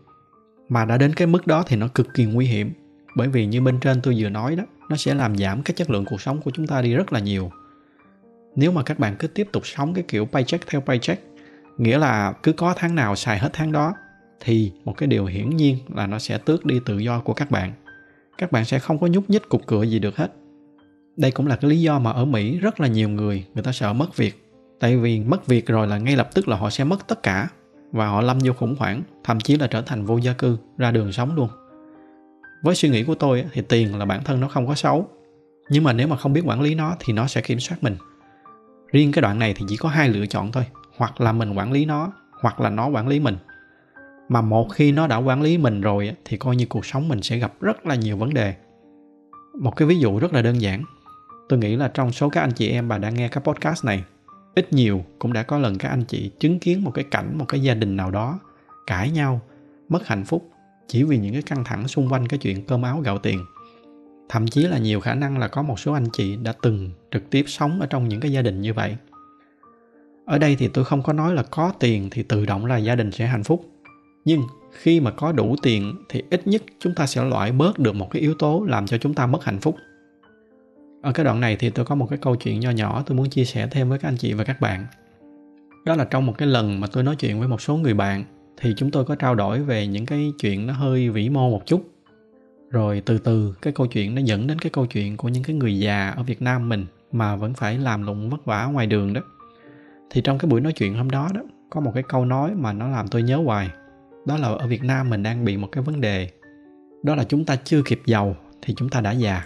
Mà 0.69 0.85
đã 0.85 0.97
đến 0.97 1.13
cái 1.13 1.27
mức 1.27 1.47
đó 1.47 1.63
thì 1.67 1.75
nó 1.75 1.87
cực 1.87 2.13
kỳ 2.13 2.25
nguy 2.25 2.45
hiểm, 2.45 2.73
bởi 3.15 3.27
vì 3.27 3.45
như 3.45 3.61
bên 3.61 3.79
trên 3.79 4.01
tôi 4.01 4.15
vừa 4.17 4.29
nói 4.29 4.55
đó, 4.55 4.63
nó 4.89 4.95
sẽ 4.95 5.13
làm 5.13 5.37
giảm 5.37 5.63
cái 5.63 5.73
chất 5.77 5.89
lượng 5.89 6.05
cuộc 6.05 6.21
sống 6.21 6.41
của 6.41 6.51
chúng 6.51 6.67
ta 6.67 6.81
đi 6.81 6.93
rất 6.93 7.13
là 7.13 7.19
nhiều. 7.19 7.51
Nếu 8.55 8.71
mà 8.71 8.83
các 8.83 8.99
bạn 8.99 9.15
cứ 9.19 9.27
tiếp 9.27 9.47
tục 9.51 9.67
sống 9.67 9.93
cái 9.93 10.03
kiểu 10.07 10.25
paycheck 10.25 10.67
theo 10.67 10.81
paycheck, 10.81 11.23
nghĩa 11.77 11.97
là 11.97 12.33
cứ 12.43 12.53
có 12.53 12.73
tháng 12.77 12.95
nào 12.95 13.15
xài 13.15 13.39
hết 13.39 13.49
tháng 13.53 13.71
đó, 13.71 13.93
thì 14.39 14.71
một 14.85 14.97
cái 14.97 15.07
điều 15.07 15.25
hiển 15.25 15.49
nhiên 15.49 15.77
là 15.95 16.07
nó 16.07 16.19
sẽ 16.19 16.37
tước 16.37 16.65
đi 16.65 16.79
tự 16.85 16.97
do 16.97 17.19
của 17.19 17.33
các 17.33 17.51
bạn 17.51 17.73
các 18.37 18.51
bạn 18.51 18.65
sẽ 18.65 18.79
không 18.79 18.99
có 18.99 19.07
nhúc 19.07 19.29
nhích 19.29 19.49
cục 19.49 19.61
cửa 19.67 19.83
gì 19.83 19.99
được 19.99 20.17
hết. 20.17 20.33
Đây 21.17 21.31
cũng 21.31 21.47
là 21.47 21.55
cái 21.55 21.71
lý 21.71 21.81
do 21.81 21.99
mà 21.99 22.11
ở 22.11 22.25
mỹ 22.25 22.59
rất 22.59 22.79
là 22.79 22.87
nhiều 22.87 23.09
người 23.09 23.45
người 23.53 23.63
ta 23.63 23.71
sợ 23.71 23.93
mất 23.93 24.17
việc. 24.17 24.45
Tại 24.79 24.97
vì 24.97 25.19
mất 25.19 25.47
việc 25.47 25.67
rồi 25.67 25.87
là 25.87 25.97
ngay 25.97 26.15
lập 26.15 26.29
tức 26.33 26.47
là 26.47 26.57
họ 26.57 26.69
sẽ 26.69 26.83
mất 26.83 27.07
tất 27.07 27.23
cả 27.23 27.47
và 27.91 28.07
họ 28.07 28.21
lâm 28.21 28.39
vô 28.43 28.53
khủng 28.53 28.75
hoảng, 28.79 29.03
thậm 29.23 29.39
chí 29.39 29.57
là 29.57 29.67
trở 29.67 29.81
thành 29.81 30.05
vô 30.05 30.17
gia 30.17 30.33
cư, 30.33 30.57
ra 30.77 30.91
đường 30.91 31.11
sống 31.11 31.35
luôn. 31.35 31.49
Với 32.63 32.75
suy 32.75 32.89
nghĩ 32.89 33.03
của 33.03 33.15
tôi 33.15 33.45
thì 33.53 33.61
tiền 33.61 33.97
là 33.97 34.05
bản 34.05 34.23
thân 34.23 34.39
nó 34.39 34.47
không 34.47 34.67
có 34.67 34.75
xấu. 34.75 35.07
Nhưng 35.69 35.83
mà 35.83 35.93
nếu 35.93 36.07
mà 36.07 36.17
không 36.17 36.33
biết 36.33 36.41
quản 36.45 36.61
lý 36.61 36.75
nó 36.75 36.95
thì 36.99 37.13
nó 37.13 37.27
sẽ 37.27 37.41
kiểm 37.41 37.59
soát 37.59 37.77
mình. 37.81 37.95
Riêng 38.91 39.11
cái 39.11 39.21
đoạn 39.21 39.39
này 39.39 39.53
thì 39.57 39.65
chỉ 39.69 39.77
có 39.77 39.89
hai 39.89 40.09
lựa 40.09 40.25
chọn 40.25 40.51
thôi, 40.51 40.63
hoặc 40.97 41.21
là 41.21 41.31
mình 41.31 41.53
quản 41.53 41.71
lý 41.71 41.85
nó, 41.85 42.11
hoặc 42.41 42.59
là 42.59 42.69
nó 42.69 42.87
quản 42.87 43.07
lý 43.07 43.19
mình 43.19 43.37
mà 44.33 44.41
một 44.41 44.67
khi 44.73 44.91
nó 44.91 45.07
đã 45.07 45.17
quản 45.17 45.41
lý 45.41 45.57
mình 45.57 45.81
rồi 45.81 46.15
thì 46.25 46.37
coi 46.37 46.55
như 46.55 46.65
cuộc 46.65 46.85
sống 46.85 47.07
mình 47.07 47.21
sẽ 47.21 47.37
gặp 47.37 47.53
rất 47.61 47.85
là 47.85 47.95
nhiều 47.95 48.17
vấn 48.17 48.33
đề. 48.33 48.53
Một 49.59 49.75
cái 49.75 49.87
ví 49.87 49.99
dụ 49.99 50.19
rất 50.19 50.33
là 50.33 50.41
đơn 50.41 50.61
giản. 50.61 50.83
Tôi 51.49 51.59
nghĩ 51.59 51.75
là 51.75 51.87
trong 51.87 52.11
số 52.11 52.29
các 52.29 52.41
anh 52.41 52.51
chị 52.51 52.69
em 52.69 52.87
bà 52.87 52.97
đang 52.97 53.15
nghe 53.15 53.27
các 53.27 53.39
podcast 53.39 53.85
này, 53.85 54.03
ít 54.55 54.73
nhiều 54.73 55.03
cũng 55.19 55.33
đã 55.33 55.43
có 55.43 55.57
lần 55.57 55.77
các 55.77 55.89
anh 55.89 56.03
chị 56.03 56.31
chứng 56.39 56.59
kiến 56.59 56.83
một 56.83 56.91
cái 56.91 57.05
cảnh, 57.11 57.37
một 57.37 57.45
cái 57.47 57.61
gia 57.61 57.73
đình 57.73 57.95
nào 57.95 58.11
đó 58.11 58.39
cãi 58.87 59.11
nhau, 59.11 59.41
mất 59.89 60.07
hạnh 60.07 60.25
phúc 60.25 60.49
chỉ 60.87 61.03
vì 61.03 61.17
những 61.17 61.33
cái 61.33 61.41
căng 61.41 61.63
thẳng 61.63 61.87
xung 61.87 62.09
quanh 62.09 62.27
cái 62.27 62.37
chuyện 62.37 62.65
cơm 62.65 62.81
áo 62.81 63.01
gạo 63.03 63.17
tiền. 63.17 63.45
Thậm 64.29 64.47
chí 64.47 64.63
là 64.63 64.77
nhiều 64.77 64.99
khả 64.99 65.13
năng 65.13 65.37
là 65.37 65.47
có 65.47 65.61
một 65.61 65.79
số 65.79 65.93
anh 65.93 66.09
chị 66.13 66.35
đã 66.35 66.53
từng 66.61 66.89
trực 67.11 67.29
tiếp 67.29 67.43
sống 67.47 67.79
ở 67.79 67.87
trong 67.89 68.09
những 68.09 68.19
cái 68.19 68.31
gia 68.31 68.41
đình 68.41 68.61
như 68.61 68.73
vậy. 68.73 68.97
Ở 70.25 70.37
đây 70.37 70.55
thì 70.55 70.67
tôi 70.67 70.85
không 70.85 71.03
có 71.03 71.13
nói 71.13 71.33
là 71.33 71.43
có 71.43 71.73
tiền 71.79 72.07
thì 72.11 72.23
tự 72.23 72.45
động 72.45 72.65
là 72.65 72.77
gia 72.77 72.95
đình 72.95 73.11
sẽ 73.11 73.25
hạnh 73.25 73.43
phúc 73.43 73.69
nhưng 74.25 74.43
khi 74.71 74.99
mà 74.99 75.11
có 75.11 75.31
đủ 75.31 75.55
tiền 75.61 75.95
thì 76.09 76.23
ít 76.29 76.47
nhất 76.47 76.63
chúng 76.79 76.95
ta 76.95 77.05
sẽ 77.05 77.23
loại 77.23 77.51
bớt 77.51 77.79
được 77.79 77.95
một 77.95 78.11
cái 78.11 78.21
yếu 78.21 78.33
tố 78.33 78.65
làm 78.67 78.87
cho 78.87 78.97
chúng 78.97 79.13
ta 79.13 79.27
mất 79.27 79.43
hạnh 79.43 79.59
phúc. 79.59 79.75
Ở 81.01 81.11
cái 81.11 81.25
đoạn 81.25 81.39
này 81.39 81.55
thì 81.55 81.69
tôi 81.69 81.85
có 81.85 81.95
một 81.95 82.07
cái 82.09 82.19
câu 82.21 82.35
chuyện 82.35 82.59
nho 82.59 82.71
nhỏ 82.71 83.03
tôi 83.05 83.17
muốn 83.17 83.29
chia 83.29 83.45
sẻ 83.45 83.67
thêm 83.71 83.89
với 83.89 83.99
các 83.99 84.07
anh 84.07 84.17
chị 84.17 84.33
và 84.33 84.43
các 84.43 84.61
bạn. 84.61 84.85
Đó 85.85 85.95
là 85.95 86.05
trong 86.05 86.25
một 86.25 86.37
cái 86.37 86.47
lần 86.47 86.79
mà 86.79 86.87
tôi 86.87 87.03
nói 87.03 87.15
chuyện 87.15 87.39
với 87.39 87.47
một 87.47 87.61
số 87.61 87.75
người 87.75 87.93
bạn 87.93 88.23
thì 88.57 88.73
chúng 88.77 88.91
tôi 88.91 89.05
có 89.05 89.15
trao 89.15 89.35
đổi 89.35 89.61
về 89.61 89.87
những 89.87 90.05
cái 90.05 90.33
chuyện 90.39 90.67
nó 90.67 90.73
hơi 90.73 91.09
vĩ 91.09 91.29
mô 91.29 91.49
một 91.49 91.65
chút. 91.65 91.89
Rồi 92.69 93.01
từ 93.05 93.17
từ 93.17 93.55
cái 93.61 93.73
câu 93.73 93.87
chuyện 93.87 94.15
nó 94.15 94.21
dẫn 94.21 94.47
đến 94.47 94.59
cái 94.59 94.69
câu 94.69 94.85
chuyện 94.85 95.17
của 95.17 95.29
những 95.29 95.43
cái 95.43 95.55
người 95.55 95.79
già 95.79 96.09
ở 96.09 96.23
việt 96.23 96.41
nam 96.41 96.69
mình 96.69 96.85
mà 97.11 97.35
vẫn 97.35 97.53
phải 97.53 97.77
làm 97.77 98.03
lụng 98.03 98.29
vất 98.29 98.45
vả 98.45 98.65
ngoài 98.65 98.87
đường 98.87 99.13
đó. 99.13 99.21
Thì 100.09 100.21
trong 100.21 100.37
cái 100.37 100.49
buổi 100.49 100.61
nói 100.61 100.73
chuyện 100.73 100.95
hôm 100.95 101.09
đó 101.09 101.29
đó, 101.33 101.41
có 101.69 101.81
một 101.81 101.91
cái 101.93 102.03
câu 102.03 102.25
nói 102.25 102.51
mà 102.55 102.73
nó 102.73 102.87
làm 102.87 103.07
tôi 103.07 103.23
nhớ 103.23 103.37
hoài 103.37 103.69
đó 104.25 104.37
là 104.37 104.47
ở 104.47 104.67
việt 104.67 104.83
nam 104.83 105.09
mình 105.09 105.23
đang 105.23 105.45
bị 105.45 105.57
một 105.57 105.67
cái 105.71 105.83
vấn 105.83 106.01
đề. 106.01 106.29
Đó 107.03 107.15
là 107.15 107.23
chúng 107.23 107.45
ta 107.45 107.55
chưa 107.55 107.81
kịp 107.85 108.01
giàu 108.05 108.35
thì 108.61 108.73
chúng 108.77 108.89
ta 108.89 109.01
đã 109.01 109.11
già. 109.11 109.45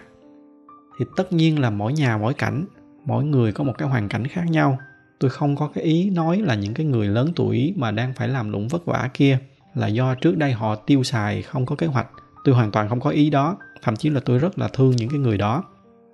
Thì 1.00 1.06
tất 1.16 1.34
nhiên 1.34 1.60
là 1.60 1.70
mỗi 1.70 1.94
nhà, 1.94 2.18
mỗi 2.18 2.34
cảnh, 2.34 2.66
mỗi 3.06 3.24
người 3.24 3.52
có 3.52 3.64
một 3.64 3.74
cái 3.78 3.90
hoàn 3.90 4.10
cảnh 4.10 4.28
khác 4.28 4.44
nhau. 4.50 4.78
Tôi 5.20 5.30
không 5.30 5.56
có 5.56 5.70
cái 5.74 5.84
ý 5.84 6.10
nói 6.10 6.42
là 6.42 6.56
những 6.56 6.74
cái 6.74 6.86
người 6.86 7.08
lớn 7.08 7.32
tuổi 7.36 7.74
mà 7.78 7.92
đang 7.92 8.14
phải 8.14 8.28
làm 8.28 8.52
lụng 8.52 8.68
vất 8.68 8.86
vả 8.86 9.10
kia 9.14 9.40
là 9.76 9.88
do 9.88 10.16
trước 10.16 10.38
đây 10.38 10.52
họ 10.52 10.76
tiêu 10.76 11.04
xài 11.04 11.42
không 11.42 11.66
có 11.66 11.76
kế 11.76 11.88
hoạch. 11.88 12.08
Tôi 12.44 12.56
hoàn 12.56 12.72
toàn 12.72 12.90
không 12.90 13.00
có 13.00 13.10
ý 13.10 13.30
đó. 13.30 13.58
Thậm 13.82 13.96
chí 13.96 14.10
là 14.10 14.20
tôi 14.26 14.40
rất 14.40 14.60
là 14.60 14.68
thương 14.68 14.96
những 14.96 15.10
cái 15.10 15.20
người 15.20 15.38
đó. 15.38 15.64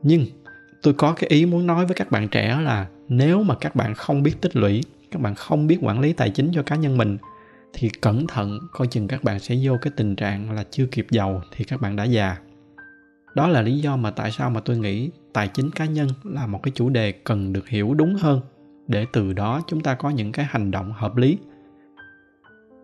Nhưng 0.04 0.26
tôi 0.82 0.93
có 0.93 1.13
cái 1.13 1.30
ý 1.30 1.45
muốn 1.45 1.67
nói 1.67 1.86
với 1.86 1.95
các 1.95 2.12
bạn 2.12 2.28
trẻ 2.28 2.60
là 2.62 2.88
nếu 3.10 3.43
mà 3.43 3.56
các 3.56 3.76
bạn 3.76 3.93
không 3.93 4.23
biết 4.23 4.41
tích 4.41 4.56
lũy, 4.56 4.84
các 5.12 5.21
bạn 5.21 5.36
không 5.36 5.67
biết 5.67 5.78
quản 5.82 5.99
lý 5.99 6.13
tài 6.13 6.30
chính 6.30 6.52
cho 6.54 6.63
cá 6.63 6.76
nhân 6.76 6.97
mình 6.97 7.17
thì 7.73 7.89
cẩn 7.89 8.27
thận 8.27 8.59
coi 8.71 8.88
chừng 8.88 9.07
các 9.07 9.23
bạn 9.23 9.39
sẽ 9.39 9.55
vô 9.63 9.77
cái 9.81 9.93
tình 9.95 10.15
trạng 10.15 10.51
là 10.51 10.63
chưa 10.71 10.86
kịp 10.86 11.07
giàu 11.09 11.41
thì 11.51 11.65
các 11.65 11.81
bạn 11.81 11.95
đã 11.95 12.03
già. 12.03 12.38
Đó 13.36 13.47
là 13.47 13.62
lý 13.62 13.79
do 13.79 13.95
mà 13.95 14.12
tại 14.12 14.31
sao 14.31 14.49
mà 14.49 14.59
tôi 14.59 14.77
nghĩ 14.77 15.09
tài 15.33 15.47
chính 15.47 15.71
cá 15.71 15.86
nhân 15.86 16.07
là 16.23 16.47
một 16.47 16.63
cái 16.63 16.71
chủ 16.75 16.89
đề 16.89 17.12
cần 17.12 17.53
được 17.53 17.67
hiểu 17.67 17.93
đúng 17.93 18.15
hơn 18.15 18.41
để 18.88 19.05
từ 19.13 19.33
đó 19.33 19.62
chúng 19.67 19.81
ta 19.81 19.95
có 19.95 20.09
những 20.09 20.31
cái 20.31 20.45
hành 20.49 20.71
động 20.71 20.93
hợp 20.93 21.17
lý. 21.17 21.38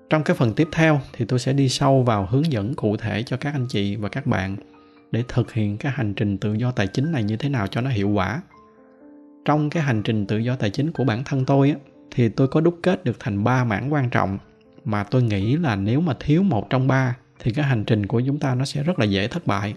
Trong 0.10 0.23
cái 0.23 0.36
phần 0.36 0.54
tiếp 0.54 0.67
theo 0.71 1.02
thì 1.13 1.25
tôi 1.25 1.39
sẽ 1.39 1.54
đi 1.54 1.69
sâu 1.69 2.04
vào 2.04 2.28
hướng 2.32 2.52
dẫn 2.52 2.73
cụ 2.73 2.97
thể 2.97 3.23
cho 3.23 3.38
các 3.38 3.54
anh 3.54 3.65
chị 3.69 3.95
và 3.95 4.10
các 4.10 4.28
bạn 4.28 4.56
để 5.12 5.23
thực 5.28 5.54
hiện 5.54 5.78
cái 5.78 5.91
hành 5.95 6.13
trình 6.13 6.38
tự 6.38 6.54
do 6.54 6.71
tài 6.71 6.88
chính 6.88 7.12
này 7.12 7.23
như 7.23 7.38
thế 7.38 7.49
nào 7.49 7.67
cho 7.67 7.82
nó 7.82 7.89
hiệu 7.89 8.10
quả. 8.10 8.41
Trong 9.45 9.69
cái 9.69 9.84
hành 9.84 10.04
trình 10.04 10.25
tự 10.25 10.38
do 10.38 10.56
tài 10.56 10.69
chính 10.69 10.91
của 10.91 11.04
bản 11.04 11.23
thân 11.23 11.45
tôi 11.45 11.69
á, 11.69 11.75
thì 12.12 12.30
tôi 12.30 12.47
có 12.47 12.62
đúc 12.62 12.80
kết 12.84 13.04
được 13.04 13.19
thành 13.19 13.43
ba 13.43 13.63
mảng 13.63 13.93
quan 13.93 14.10
trọng 14.10 14.38
mà 14.91 15.04
tôi 15.04 15.23
nghĩ 15.23 15.58
là 15.58 15.75
nếu 15.75 16.02
mà 16.02 16.13
thiếu 16.19 16.43
một 16.43 16.69
trong 16.69 16.88
ba, 16.88 17.17
thì 17.39 17.52
cái 17.52 17.65
hành 17.65 17.84
trình 17.84 18.06
của 18.06 18.21
chúng 18.25 18.39
ta 18.39 18.56
nó 18.56 18.65
sẽ 18.65 18.84
rất 18.84 18.99
là 18.99 19.06
dễ 19.06 19.28
thất 19.28 19.47
bại. 19.47 19.73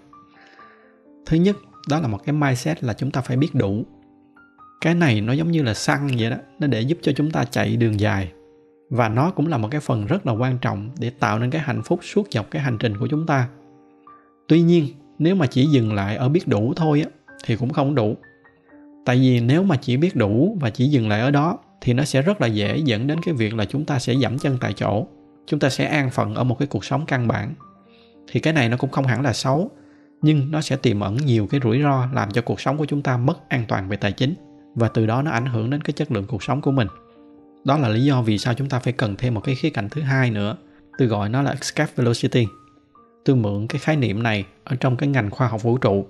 Thứ 1.27 1.37
nhất, 1.37 1.57
đó 1.89 2.01
là 2.01 2.09
một 2.09 2.19
cái 2.25 2.33
mindset 2.33 2.85
là 2.85 2.93
chúng 2.93 3.11
ta 3.11 3.21
phải 3.21 3.37
biết 3.37 3.55
đủ. 3.55 3.85
Cái 4.81 4.95
này 4.95 5.21
nó 5.21 5.33
giống 5.33 5.51
như 5.51 5.63
là 5.63 5.75
xăng 5.75 6.09
vậy 6.19 6.31
đó, 6.31 6.37
nó 6.59 6.67
để 6.67 6.81
giúp 6.81 6.99
cho 7.03 7.13
chúng 7.17 7.31
ta 7.31 7.45
chạy 7.45 7.77
đường 7.77 8.01
dài. 8.01 8.33
Và 8.91 9.09
nó 9.09 9.31
cũng 9.31 9.47
là 9.47 9.59
một 9.59 9.69
cái 9.71 9.81
phần 9.81 10.07
rất 10.07 10.27
là 10.27 10.33
quan 10.33 10.59
trọng 10.59 10.91
để 10.99 11.11
tạo 11.11 11.39
nên 11.39 11.51
cái 11.51 11.63
hạnh 11.63 11.83
phúc 11.83 12.01
suốt 12.03 12.29
dọc 12.31 12.51
cái 12.51 12.63
hành 12.63 12.79
trình 12.79 12.99
của 12.99 13.07
chúng 13.07 13.27
ta. 13.27 13.49
Tuy 14.49 14.63
nhiên, 14.63 14.87
nếu 15.19 15.35
mà 15.35 15.47
chỉ 15.47 15.67
dừng 15.67 15.95
lại 15.95 16.17
ở 16.17 16.29
biết 16.29 16.49
đủ 16.49 16.73
thôi 16.77 17.05
á, 17.05 17.35
thì 17.45 17.57
cũng 17.57 17.71
không 17.71 17.95
đủ. 17.95 18.17
Tại 19.05 19.17
vì 19.17 19.41
nếu 19.41 19.63
mà 19.63 19.77
chỉ 19.77 19.97
biết 19.97 20.17
đủ 20.17 20.59
và 20.61 20.71
chỉ 20.71 20.89
dừng 20.89 21.09
lại 21.09 21.21
ở 21.21 21.31
đó 21.31 21.59
thì 21.85 21.93
nó 21.93 22.05
sẽ 22.05 22.23
rất 22.23 22.41
là 22.41 22.47
dễ 22.47 22.79
dẫn 22.79 23.07
đến 23.07 23.19
cái 23.23 23.35
việc 23.35 23.55
là 23.55 23.65
chúng 23.65 23.85
ta 23.85 23.99
sẽ 23.99 24.15
giảm 24.15 24.39
chân 24.39 24.59
tại 24.61 24.73
chỗ. 24.73 25.07
Chúng 25.47 25.61
ta 25.61 25.71
sẽ 25.71 25.85
an 25.85 26.11
phận 26.11 26.35
ở 26.35 26.45
một 26.45 26.59
cái 26.59 26.69
cuộc 26.69 26.85
sống 26.85 27.07
căn 27.07 27.29
bản. 27.29 27.55
Thì 28.31 28.41
cái 28.41 28.53
này 28.53 28.69
nó 28.69 28.77
cũng 28.77 28.91
không 28.91 29.07
hẳn 29.07 29.23
là 29.23 29.33
xấu, 29.33 29.71
nhưng 30.23 30.51
nó 30.51 30.61
sẽ 30.61 30.77
tiềm 30.77 31.01
ẩn 31.01 31.17
nhiều 31.17 31.47
cái 31.47 31.61
rủi 31.65 31.83
ro 31.83 32.07
làm 32.13 32.31
cho 32.31 32.43
cuộc 32.43 32.61
sống 32.61 32.77
của 32.77 32.87
chúng 32.87 33.03
ta 33.03 33.17
mất 33.17 33.49
an 33.49 33.65
toàn 33.69 33.89
về 33.89 33.97
tài 33.97 34.13
chính, 34.13 34.35
và 34.75 34.89
từ 34.89 35.07
đó 35.07 35.23
nó 35.23 35.31
ảnh 35.31 35.47
hưởng 35.47 35.71
đến 35.71 35.81
cái 35.81 35.93
chất 35.93 36.13
lượng 36.13 36.27
cuộc 36.29 36.43
sống 36.43 36.61
của 36.61 36.71
mình. 36.71 36.89
Đó 37.65 37.79
là 37.79 37.89
lý 37.89 38.05
do 38.05 38.23
vì 38.23 38.39
sao 38.39 38.55
chúng 38.55 38.69
ta 38.69 38.79
phải 38.79 38.93
cần 38.93 39.17
thêm 39.17 39.35
một 39.35 39.41
cái 39.41 39.55
khía 39.55 39.71
cạnh 39.71 39.89
thứ 39.89 40.01
hai 40.03 40.31
nữa. 40.31 40.57
Tôi 40.99 41.09
gọi 41.09 41.29
nó 41.29 41.43
là 41.43 41.51
escape 41.51 41.93
velocity. 41.97 42.47
Tôi 43.25 43.37
mượn 43.37 43.67
cái 43.67 43.79
khái 43.79 43.97
niệm 43.97 44.23
này 44.23 44.45
ở 44.65 44.77
trong 44.77 44.97
cái 44.97 45.09
ngành 45.09 45.31
khoa 45.31 45.49
học 45.49 45.63
vũ 45.63 45.79
trụ 45.79 46.07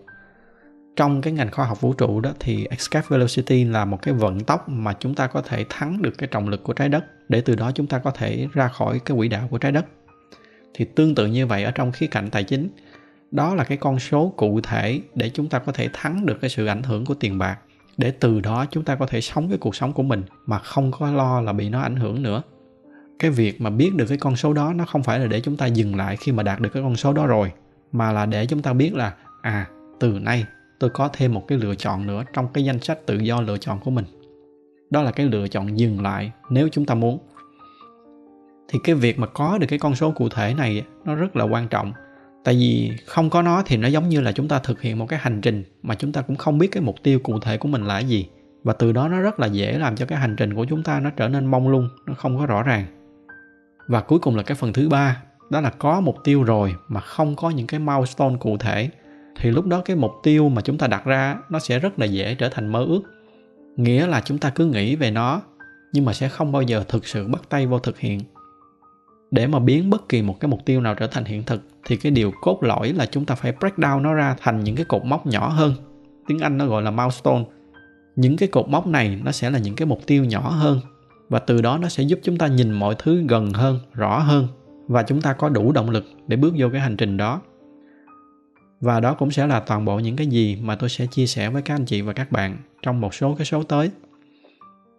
trong 0.96 1.22
cái 1.22 1.32
ngành 1.32 1.50
khoa 1.50 1.66
học 1.66 1.80
vũ 1.80 1.92
trụ 1.92 2.20
đó 2.20 2.32
thì 2.40 2.66
escape 2.70 3.06
velocity 3.08 3.64
là 3.64 3.84
một 3.84 4.02
cái 4.02 4.14
vận 4.14 4.40
tốc 4.40 4.68
mà 4.68 4.92
chúng 5.00 5.14
ta 5.14 5.26
có 5.26 5.42
thể 5.42 5.64
thắng 5.68 6.02
được 6.02 6.18
cái 6.18 6.28
trọng 6.32 6.48
lực 6.48 6.64
của 6.64 6.72
trái 6.72 6.88
đất. 6.88 7.04
Để 7.28 7.40
từ 7.40 7.54
đó 7.54 7.70
chúng 7.74 7.86
ta 7.86 7.98
có 7.98 8.10
thể 8.10 8.48
ra 8.52 8.68
khỏi 8.68 9.00
cái 9.04 9.16
quỹ 9.16 9.28
đạo 9.28 9.48
của 9.50 9.58
trái 9.58 9.72
đất. 9.72 9.86
Thì 10.74 10.84
tương 10.84 11.14
tự 11.14 11.26
như 11.26 11.46
vậy 11.46 11.64
ở 11.64 11.70
trong 11.70 11.92
khía 11.92 12.06
cạnh 12.06 12.30
tài 12.30 12.44
chính, 12.44 12.68
đó 13.30 13.54
là 13.54 13.64
cái 13.64 13.78
con 13.78 13.98
số 13.98 14.34
cụ 14.36 14.60
thể 14.60 15.00
để 15.14 15.30
chúng 15.30 15.48
ta 15.48 15.58
có 15.58 15.72
thể 15.72 15.88
thắng 15.92 16.26
được 16.26 16.40
cái 16.40 16.50
sự 16.50 16.66
ảnh 16.66 16.82
hưởng 16.82 17.04
của 17.04 17.14
tiền 17.14 17.38
bạc. 17.38 17.58
Để 17.96 18.10
từ 18.10 18.40
đó 18.40 18.66
chúng 18.70 18.84
ta 18.84 18.94
có 18.94 19.06
thể 19.06 19.20
sống 19.20 19.48
cái 19.48 19.58
cuộc 19.58 19.76
sống 19.76 19.92
của 19.92 20.02
mình 20.02 20.22
mà 20.46 20.58
không 20.58 20.90
có 20.90 21.10
lo 21.10 21.40
là 21.40 21.52
bị 21.52 21.68
nó 21.68 21.80
ảnh 21.80 21.96
hưởng 21.96 22.22
nữa. 22.22 22.42
Cái 23.18 23.30
việc 23.30 23.60
mà 23.60 23.70
biết 23.70 23.94
được 23.94 24.06
cái 24.08 24.18
con 24.18 24.36
số 24.36 24.52
đó 24.52 24.72
nó 24.72 24.84
không 24.84 25.02
phải 25.02 25.18
là 25.18 25.26
để 25.26 25.40
chúng 25.40 25.56
ta 25.56 25.66
dừng 25.66 25.96
lại 25.96 26.16
khi 26.16 26.32
mà 26.32 26.42
đạt 26.42 26.60
được 26.60 26.70
cái 26.72 26.82
con 26.82 26.96
số 26.96 27.12
đó 27.12 27.26
rồi, 27.26 27.52
mà 27.92 28.12
là 28.12 28.26
để 28.26 28.46
chúng 28.46 28.62
ta 28.62 28.72
biết 28.72 28.94
là 28.94 29.14
à 29.42 29.66
từ 30.00 30.18
nay 30.18 30.46
tôi 30.82 30.90
có 30.90 31.08
thêm 31.12 31.34
một 31.34 31.48
cái 31.48 31.58
lựa 31.58 31.74
chọn 31.74 32.06
nữa 32.06 32.22
trong 32.32 32.48
cái 32.48 32.64
danh 32.64 32.80
sách 32.80 33.06
tự 33.06 33.18
do 33.18 33.40
lựa 33.40 33.58
chọn 33.58 33.80
của 33.80 33.90
mình. 33.90 34.04
Đó 34.90 35.02
là 35.02 35.10
cái 35.10 35.26
lựa 35.26 35.48
chọn 35.48 35.78
dừng 35.78 36.02
lại 36.02 36.32
nếu 36.50 36.68
chúng 36.72 36.86
ta 36.86 36.94
muốn. 36.94 37.18
Thì 38.68 38.78
cái 38.84 38.94
việc 38.94 39.18
mà 39.18 39.26
có 39.26 39.58
được 39.58 39.66
cái 39.70 39.78
con 39.78 39.94
số 39.94 40.10
cụ 40.10 40.28
thể 40.28 40.54
này 40.54 40.84
nó 41.04 41.14
rất 41.14 41.36
là 41.36 41.44
quan 41.44 41.68
trọng. 41.68 41.92
Tại 42.44 42.54
vì 42.54 42.92
không 43.06 43.30
có 43.30 43.42
nó 43.42 43.62
thì 43.66 43.76
nó 43.76 43.88
giống 43.88 44.08
như 44.08 44.20
là 44.20 44.32
chúng 44.32 44.48
ta 44.48 44.58
thực 44.58 44.82
hiện 44.82 44.98
một 44.98 45.06
cái 45.08 45.18
hành 45.22 45.40
trình 45.40 45.64
mà 45.82 45.94
chúng 45.94 46.12
ta 46.12 46.22
cũng 46.22 46.36
không 46.36 46.58
biết 46.58 46.68
cái 46.72 46.82
mục 46.82 46.96
tiêu 47.02 47.18
cụ 47.18 47.38
thể 47.38 47.56
của 47.56 47.68
mình 47.68 47.84
là 47.84 47.98
gì. 47.98 48.28
Và 48.64 48.72
từ 48.72 48.92
đó 48.92 49.08
nó 49.08 49.20
rất 49.20 49.40
là 49.40 49.46
dễ 49.46 49.78
làm 49.78 49.96
cho 49.96 50.06
cái 50.06 50.18
hành 50.18 50.36
trình 50.36 50.54
của 50.54 50.64
chúng 50.64 50.82
ta 50.82 51.00
nó 51.00 51.10
trở 51.10 51.28
nên 51.28 51.46
mông 51.46 51.68
lung, 51.68 51.88
nó 52.06 52.14
không 52.14 52.38
có 52.38 52.46
rõ 52.46 52.62
ràng. 52.62 52.84
Và 53.88 54.00
cuối 54.00 54.18
cùng 54.18 54.36
là 54.36 54.42
cái 54.42 54.54
phần 54.54 54.72
thứ 54.72 54.88
ba, 54.88 55.22
đó 55.50 55.60
là 55.60 55.70
có 55.70 56.00
mục 56.00 56.16
tiêu 56.24 56.42
rồi 56.42 56.74
mà 56.88 57.00
không 57.00 57.36
có 57.36 57.50
những 57.50 57.66
cái 57.66 57.80
milestone 57.80 58.36
cụ 58.40 58.56
thể 58.56 58.90
thì 59.40 59.50
lúc 59.50 59.66
đó 59.66 59.82
cái 59.84 59.96
mục 59.96 60.12
tiêu 60.22 60.48
mà 60.48 60.62
chúng 60.62 60.78
ta 60.78 60.86
đặt 60.86 61.04
ra 61.04 61.38
nó 61.50 61.58
sẽ 61.58 61.78
rất 61.78 61.98
là 61.98 62.06
dễ 62.06 62.34
trở 62.34 62.48
thành 62.48 62.72
mơ 62.72 62.84
ước. 62.84 63.02
Nghĩa 63.76 64.06
là 64.06 64.20
chúng 64.24 64.38
ta 64.38 64.50
cứ 64.50 64.66
nghĩ 64.66 64.96
về 64.96 65.10
nó, 65.10 65.40
nhưng 65.92 66.04
mà 66.04 66.12
sẽ 66.12 66.28
không 66.28 66.52
bao 66.52 66.62
giờ 66.62 66.84
thực 66.88 67.06
sự 67.06 67.28
bắt 67.28 67.42
tay 67.48 67.66
vô 67.66 67.78
thực 67.78 67.98
hiện. 67.98 68.20
Để 69.30 69.46
mà 69.46 69.58
biến 69.58 69.90
bất 69.90 70.08
kỳ 70.08 70.22
một 70.22 70.40
cái 70.40 70.48
mục 70.48 70.60
tiêu 70.64 70.80
nào 70.80 70.94
trở 70.94 71.06
thành 71.06 71.24
hiện 71.24 71.42
thực, 71.42 71.62
thì 71.86 71.96
cái 71.96 72.12
điều 72.12 72.32
cốt 72.42 72.58
lõi 72.62 72.92
là 72.92 73.06
chúng 73.06 73.24
ta 73.24 73.34
phải 73.34 73.52
break 73.60 73.76
down 73.76 74.02
nó 74.02 74.14
ra 74.14 74.36
thành 74.40 74.64
những 74.64 74.76
cái 74.76 74.84
cột 74.84 75.04
mốc 75.04 75.26
nhỏ 75.26 75.48
hơn. 75.48 75.74
Tiếng 76.26 76.38
anh 76.38 76.58
nó 76.58 76.66
gọi 76.66 76.82
là 76.82 76.90
milestone. 76.90 77.44
Những 78.16 78.36
cái 78.36 78.48
cột 78.48 78.68
mốc 78.68 78.86
này 78.86 79.20
nó 79.24 79.32
sẽ 79.32 79.50
là 79.50 79.58
những 79.58 79.76
cái 79.76 79.86
mục 79.86 80.00
tiêu 80.06 80.24
nhỏ 80.24 80.40
hơn, 80.40 80.80
và 81.28 81.38
từ 81.38 81.62
đó 81.62 81.78
nó 81.78 81.88
sẽ 81.88 82.02
giúp 82.02 82.18
chúng 82.22 82.38
ta 82.38 82.46
nhìn 82.46 82.70
mọi 82.70 82.94
thứ 82.98 83.24
gần 83.28 83.50
hơn, 83.50 83.78
rõ 83.92 84.18
hơn, 84.18 84.48
và 84.88 85.02
chúng 85.02 85.20
ta 85.20 85.32
có 85.32 85.48
đủ 85.48 85.72
động 85.72 85.90
lực 85.90 86.04
để 86.26 86.36
bước 86.36 86.54
vô 86.58 86.68
cái 86.72 86.80
hành 86.80 86.96
trình 86.96 87.16
đó 87.16 87.40
và 88.82 89.00
đó 89.00 89.14
cũng 89.14 89.30
sẽ 89.30 89.46
là 89.46 89.60
toàn 89.60 89.84
bộ 89.84 89.98
những 89.98 90.16
cái 90.16 90.26
gì 90.26 90.58
mà 90.62 90.76
tôi 90.76 90.88
sẽ 90.88 91.06
chia 91.06 91.26
sẻ 91.26 91.50
với 91.50 91.62
các 91.62 91.74
anh 91.74 91.84
chị 91.84 92.02
và 92.02 92.12
các 92.12 92.32
bạn 92.32 92.56
trong 92.82 93.00
một 93.00 93.14
số 93.14 93.34
cái 93.34 93.44
số 93.44 93.62
tới. 93.62 93.90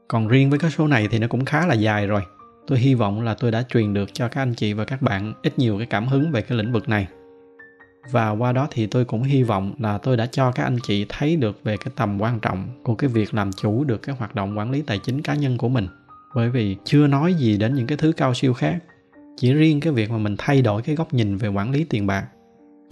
Còn 0.07 0.27
riêng 0.27 0.49
với 0.49 0.59
cái 0.59 0.71
số 0.71 0.87
này 0.87 1.07
thì 1.11 1.19
nó 1.19 1.27
cũng 1.27 1.45
khá 1.45 1.67
là 1.67 1.73
dài 1.73 2.07
rồi. 2.07 2.21
Tôi 2.67 2.79
hy 2.79 2.93
vọng 2.93 3.21
là 3.21 3.33
tôi 3.33 3.51
đã 3.51 3.63
truyền 3.69 3.93
được 3.93 4.13
cho 4.13 4.27
các 4.27 4.41
anh 4.41 4.53
chị 4.53 4.73
và 4.73 4.85
các 4.85 5.01
bạn 5.01 5.33
ít 5.43 5.59
nhiều 5.59 5.77
cái 5.77 5.85
cảm 5.85 6.07
hứng 6.07 6.31
về 6.31 6.41
cái 6.41 6.57
lĩnh 6.57 6.71
vực 6.71 6.89
này. 6.89 7.07
Và 8.11 8.29
qua 8.29 8.51
đó 8.51 8.67
thì 8.71 8.87
tôi 8.87 9.05
cũng 9.05 9.23
hy 9.23 9.43
vọng 9.43 9.73
là 9.79 9.97
tôi 9.97 10.17
đã 10.17 10.25
cho 10.25 10.51
các 10.51 10.63
anh 10.63 10.77
chị 10.83 11.05
thấy 11.09 11.35
được 11.35 11.63
về 11.63 11.77
cái 11.77 11.93
tầm 11.95 12.21
quan 12.21 12.39
trọng 12.39 12.67
của 12.83 12.95
cái 12.95 13.09
việc 13.09 13.33
làm 13.33 13.51
chủ 13.53 13.83
được 13.83 14.01
cái 14.01 14.15
hoạt 14.15 14.35
động 14.35 14.57
quản 14.57 14.71
lý 14.71 14.81
tài 14.81 14.99
chính 15.03 15.21
cá 15.21 15.35
nhân 15.35 15.57
của 15.57 15.69
mình. 15.69 15.87
Bởi 16.35 16.49
vì 16.49 16.75
chưa 16.83 17.07
nói 17.07 17.33
gì 17.33 17.57
đến 17.57 17.75
những 17.75 17.87
cái 17.87 17.97
thứ 17.97 18.11
cao 18.11 18.33
siêu 18.33 18.53
khác. 18.53 18.83
Chỉ 19.37 19.53
riêng 19.53 19.79
cái 19.79 19.93
việc 19.93 20.11
mà 20.11 20.17
mình 20.17 20.35
thay 20.37 20.61
đổi 20.61 20.81
cái 20.81 20.95
góc 20.95 21.13
nhìn 21.13 21.37
về 21.37 21.47
quản 21.49 21.71
lý 21.71 21.83
tiền 21.83 22.07
bạc 22.07 22.25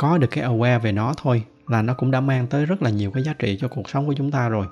có 0.02 0.18
được 0.18 0.28
cái 0.32 0.44
aware 0.44 0.80
về 0.80 0.92
nó 0.92 1.14
thôi 1.18 1.44
là 1.68 1.82
nó 1.82 1.94
cũng 1.94 2.12
đã 2.12 2.22
mang 2.22 2.48
tới 2.48 2.66
rất 2.66 2.82
là 2.82 2.90
nhiều 2.90 3.12
cái 3.12 3.24
giá 3.24 3.34
trị 3.34 3.58
cho 3.62 3.68
cuộc 3.68 3.90
sống 3.90 4.08
của 4.08 4.14
chúng 4.14 4.32
ta 4.32 4.50
rồi. 4.50 4.66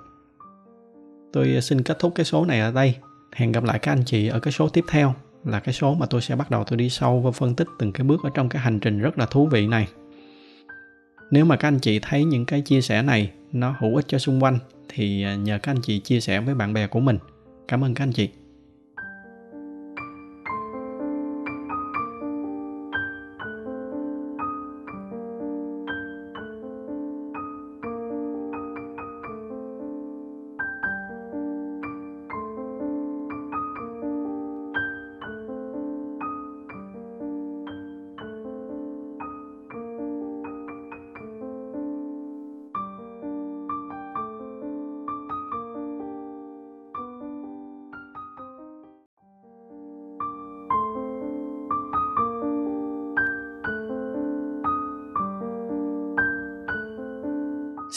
Tôi 1.33 1.53
ờ, 1.55 1.61
xin 1.61 1.83
kết 1.83 1.99
thúc 1.99 2.11
cái 2.15 2.25
số 2.25 2.45
này 2.45 2.59
ở 2.59 2.71
đây. 2.71 2.95
Hẹn 3.35 3.51
gặp 3.51 3.63
lại 3.63 3.79
các 3.79 3.91
anh 3.91 4.03
chị 4.05 4.27
ở 4.27 4.39
cái 4.39 4.51
số 4.51 4.69
tiếp 4.69 4.85
theo, 4.89 5.13
là 5.45 5.59
cái 5.59 5.73
số 5.73 5.93
mà 5.93 6.05
tôi 6.05 6.21
sẽ 6.21 6.35
bắt 6.35 6.51
đầu 6.51 6.63
tôi 6.63 6.77
đi 6.77 6.89
sâu 6.89 7.21
và 7.21 7.31
phân 7.31 7.55
tích 7.55 7.67
từng 7.79 7.91
cái 7.91 8.03
bước 8.03 8.23
ở 8.23 8.29
trong 8.33 8.49
cái 8.49 8.61
hành 8.61 8.79
trình 8.79 8.99
rất 8.99 9.17
là 9.17 9.25
thú 9.25 9.47
vị 9.47 9.67
này. 9.67 9.87
Nếu 11.31 11.45
mà 11.45 11.55
các 11.55 11.67
anh 11.67 11.79
chị 11.79 11.99
thấy 11.99 12.23
những 12.23 12.45
cái 12.45 12.61
chia 12.61 12.81
sẻ 12.81 13.01
này 13.01 13.31
nó 13.51 13.75
hữu 13.79 13.95
ích 13.95 14.05
cho 14.07 14.17
xung 14.17 14.43
quanh, 14.43 14.59
thì 14.89 15.23
ờ, 15.23 15.35
nhờ 15.35 15.59
các 15.63 15.71
anh 15.71 15.81
chị 15.81 15.99
chia 15.99 16.19
sẻ 16.19 16.39
với 16.39 16.55
bạn 16.55 16.73
bè 16.73 16.87
của 16.87 16.99
mình. 16.99 17.17
Cảm 17.67 17.83
ơn 17.83 17.93
các 17.93 18.03
anh 18.03 18.13
chị. 18.13 18.29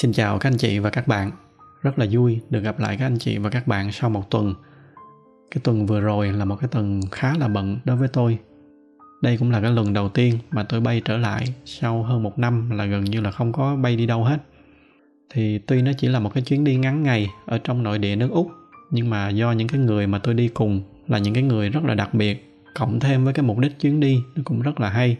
Xin 0.03 0.13
chào 0.13 0.39
các 0.39 0.49
anh 0.49 0.57
chị 0.57 0.79
và 0.79 0.91
các 0.91 1.09
bạn. 1.09 1.31
Rất 1.83 1.99
là 1.99 2.07
vui 2.11 2.41
được 2.51 2.61
gặp 2.61 2.81
lại 2.81 2.97
các 2.97 3.07
anh 3.07 3.19
chị 3.19 3.39
và 3.39 3.51
các 3.51 3.67
bạn 3.67 3.93
sau 3.93 4.11
một 4.11 4.31
tuần. 4.31 4.55
Cái 5.51 5.61
tuần 5.65 5.87
vừa 5.87 6.01
rồi 6.01 6.33
là 6.33 6.45
một 6.45 6.57
cái 6.61 6.69
tuần 6.69 7.01
khá 7.11 7.35
là 7.39 7.49
bận 7.49 7.79
đối 7.85 7.97
với 7.97 8.09
tôi. 8.09 8.39
Đây 9.23 9.37
cũng 9.37 9.51
là 9.51 9.61
cái 9.61 9.71
lần 9.71 9.93
đầu 9.93 10.09
tiên 10.09 10.39
mà 10.51 10.63
tôi 10.63 10.81
bay 10.81 11.03
trở 11.05 11.17
lại 11.17 11.55
sau 11.65 12.03
hơn 12.03 12.23
một 12.23 12.39
năm 12.39 12.71
là 12.71 12.85
gần 12.85 13.05
như 13.05 13.21
là 13.21 13.31
không 13.31 13.53
có 13.53 13.77
bay 13.77 13.97
đi 13.97 14.07
đâu 14.07 14.25
hết. 14.25 14.39
thì 15.31 15.59
tuy 15.59 15.83
nó 15.83 15.93
chỉ 15.99 16.09
là 16.09 16.21
một 16.21 16.35
cái 16.35 16.43
chuyến 16.43 16.65
đi 16.65 16.77
ngắn 16.77 17.03
ngày 17.03 17.31
ở 17.47 17.59
trong 17.59 17.83
nội 17.83 17.99
địa 17.99 18.17
nước 18.17 18.31
úc, 18.31 18.51
nhưng 18.91 19.11
mà 19.11 19.29
do 19.29 19.53
những 19.53 19.69
cái 19.69 19.81
người 19.81 20.07
mà 20.07 20.19
tôi 20.19 20.35
đi 20.35 20.49
cùng 20.49 20.83
là 21.09 21.19
những 21.19 21.35
cái 21.35 21.43
người 21.43 21.69
rất 21.69 21.85
là 21.85 21.95
đặc 21.95 22.15
biệt, 22.15 22.63
cộng 22.75 23.01
thêm 23.01 23.25
với 23.25 23.35
cái 23.35 23.45
mục 23.45 23.59
đích 23.59 23.81
chuyến 23.81 24.01
đi 24.01 24.23
nó 24.35 24.43
cũng 24.45 24.63
rất 24.63 24.81
là 24.81 24.89
hay 24.89 25.17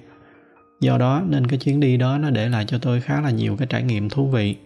do 0.81 0.99
đó 0.99 1.23
nên 1.29 1.47
cái 1.47 1.59
chuyến 1.59 1.81
đi 1.81 1.97
đó 1.97 2.19
nó 2.19 2.31
để 2.31 2.49
lại 2.49 2.65
cho 2.69 2.79
tôi 2.79 3.01
khá 3.01 3.21
là 3.21 3.31
nhiều 3.31 3.57
cái 3.57 3.67
trải 3.71 3.83
nghiệm 3.83 4.09
thú 4.09 4.29
vị 4.31 4.57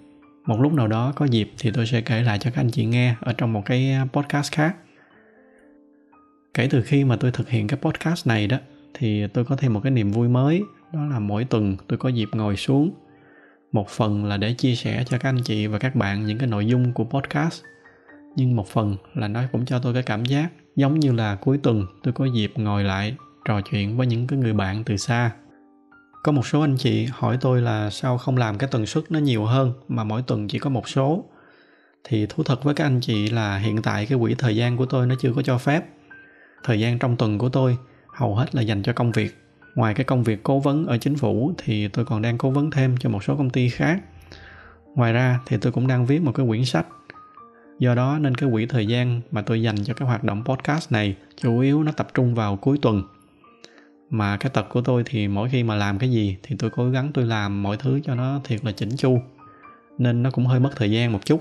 một 0.47 0.61
lúc 0.61 0.73
nào 0.73 0.89
đó 0.89 1.13
có 1.17 1.25
dịp 1.25 1.53
thì 1.59 1.71
tôi 1.71 1.87
sẽ 1.87 2.01
kể 2.01 2.23
lại 2.23 2.39
cho 2.39 2.51
các 2.51 2.61
anh 2.61 2.71
chị 2.71 2.85
nghe 2.85 3.15
ở 3.21 3.33
trong 3.33 3.53
một 3.53 3.63
cái 3.65 3.93
à, 3.93 4.07
podcast 4.13 4.53
khác. 4.53 4.77
Kể 6.55 6.69
từ 6.71 6.83
khi 6.83 7.05
mà 7.05 7.17
tôi 7.17 7.31
thực 7.31 7.49
hiện 7.49 7.67
cái 7.67 7.79
podcast 7.83 8.27
này 8.27 8.47
đó, 8.47 8.59
thì 8.95 9.27
tôi 9.27 9.45
có 9.45 9.57
thêm 9.57 9.73
một 9.73 9.81
cái 9.83 9.93
niềm 9.93 10.11
vui 10.11 10.29
mới, 10.29 10.63
đó 10.93 11.05
là 11.07 11.19
mỗi 11.19 11.45
tuần 11.45 11.77
tôi 11.89 11.99
có 11.99 12.09
dịp 12.09 12.29
ngồi 12.33 12.57
xuống. 12.57 12.91
Một 13.73 13.89
phần 13.89 14.25
là 14.25 14.37
để 14.37 14.53
chia 14.53 14.75
sẻ 14.75 15.05
cho 15.07 15.19
các 15.19 15.29
anh 15.29 15.43
chị 15.45 15.67
và 15.67 15.79
các 15.79 15.95
bạn 15.95 16.27
những 16.27 16.39
cái 16.39 16.49
nội 16.49 16.67
dung 16.67 16.93
của 16.93 17.05
podcast, 17.05 17.63
nhưng 18.37 18.57
một 18.57 18.69
phần 18.69 18.97
là 19.15 19.29
nó 19.29 19.43
cũng 19.53 19.65
cho 19.65 19.79
tôi 19.79 19.95
cái 19.95 20.03
cảm 20.03 20.25
giác 20.25 20.49
giống 20.77 21.01
như 21.01 21.13
là 21.13 21.35
cuối 21.35 21.59
tuần 21.63 21.87
tôi 22.03 22.13
có 22.15 22.25
dịp 22.25 22.53
ngồi 22.57 22.85
lại 22.85 23.17
trò 23.45 23.61
chuyện 23.61 23.97
với 23.97 24.07
những 24.07 24.27
cái 24.27 24.39
người 24.39 24.53
bạn 24.53 24.85
từ 24.85 24.97
xa 24.97 25.31
có 26.27 26.33
một 26.33 26.47
số 26.47 26.61
anh 26.61 26.77
chị 26.77 27.09
hỏi 27.13 27.39
tôi 27.41 27.63
là 27.63 27.91
sao 27.91 28.19
không 28.19 28.37
làm 28.37 28.59
cái 28.59 28.69
tần 28.73 28.87
suất 28.87 29.05
nó 29.11 29.19
nhiều 29.19 29.45
hơn 29.45 29.73
mà 29.89 30.05
mỗi 30.05 30.23
tuần 30.23 30.49
chỉ 30.49 30.59
có 30.59 30.71
một 30.71 30.89
số. 30.89 31.25
Thì 32.05 32.27
thú 32.27 32.43
thật 32.43 32.65
với 32.65 32.75
các 32.75 32.85
anh 32.85 33.01
chị 33.01 33.29
là 33.29 33.59
hiện 33.59 33.83
tại 33.83 34.07
cái 34.07 34.19
quỹ 34.19 34.35
thời 34.35 34.57
gian 34.57 34.77
của 34.77 34.87
tôi 34.87 35.07
nó 35.07 35.15
chưa 35.21 35.33
có 35.37 35.43
cho 35.43 35.59
phép. 35.59 35.85
Thời 36.65 36.81
gian 36.81 36.99
trong 36.99 37.17
tuần 37.17 37.39
của 37.39 37.49
tôi 37.49 37.77
hầu 38.07 38.35
hết 38.35 38.55
là 38.55 38.63
dành 38.63 38.83
cho 38.83 38.93
công 38.93 39.13
việc. 39.13 39.37
Ngoài 39.75 39.95
cái 39.95 40.05
công 40.05 40.23
việc 40.23 40.43
cố 40.43 40.59
vấn 40.59 40.87
ở 40.87 40.99
chính 40.99 41.17
phủ 41.17 41.53
thì 41.59 41.89
tôi 41.89 42.05
còn 42.05 42.23
đang 42.23 42.39
cố 42.39 42.51
vấn 42.51 42.71
thêm 42.71 42.97
cho 42.97 43.09
một 43.09 43.25
số 43.25 43.37
công 43.37 43.51
ty 43.51 43.69
khác. 43.69 44.01
Ngoài 44.95 45.13
ra 45.13 45.41
thì 45.47 45.57
tôi 45.57 45.73
cũng 45.73 45.87
đang 45.87 46.07
viết 46.07 46.23
một 46.23 46.33
cái 46.33 46.47
quyển 46.47 46.65
sách. 46.65 46.87
Do 47.79 47.95
đó 47.95 48.19
nên 48.19 48.35
cái 48.35 48.51
quỹ 48.53 48.67
thời 48.67 48.87
gian 48.87 49.21
mà 49.31 49.43
tôi 49.43 49.63
dành 49.63 49.85
cho 49.85 49.95
cái 49.95 50.09
hoạt 50.09 50.25
động 50.25 50.45
podcast 50.45 50.93
này 50.93 51.17
chủ 51.37 51.59
yếu 51.59 51.83
nó 51.83 51.93
tập 51.93 52.09
trung 52.15 52.35
vào 52.35 52.57
cuối 52.57 52.79
tuần 52.83 53.03
mà 54.11 54.37
cái 54.37 54.51
tật 54.51 54.67
của 54.69 54.81
tôi 54.81 55.03
thì 55.07 55.29
mỗi 55.29 55.49
khi 55.49 55.63
mà 55.63 55.75
làm 55.75 55.99
cái 55.99 56.11
gì 56.11 56.37
thì 56.43 56.57
tôi 56.59 56.71
cố 56.71 56.91
gắng 56.91 57.11
tôi 57.15 57.25
làm 57.25 57.63
mọi 57.63 57.77
thứ 57.77 58.01
cho 58.05 58.15
nó 58.15 58.41
thiệt 58.45 58.65
là 58.65 58.73
chỉnh 58.73 58.97
chu, 58.97 59.21
nên 59.99 60.23
nó 60.23 60.31
cũng 60.31 60.47
hơi 60.47 60.61
mất 60.61 60.71
thời 60.77 60.91
gian 60.91 61.13
một 61.13 61.25
chút. 61.25 61.41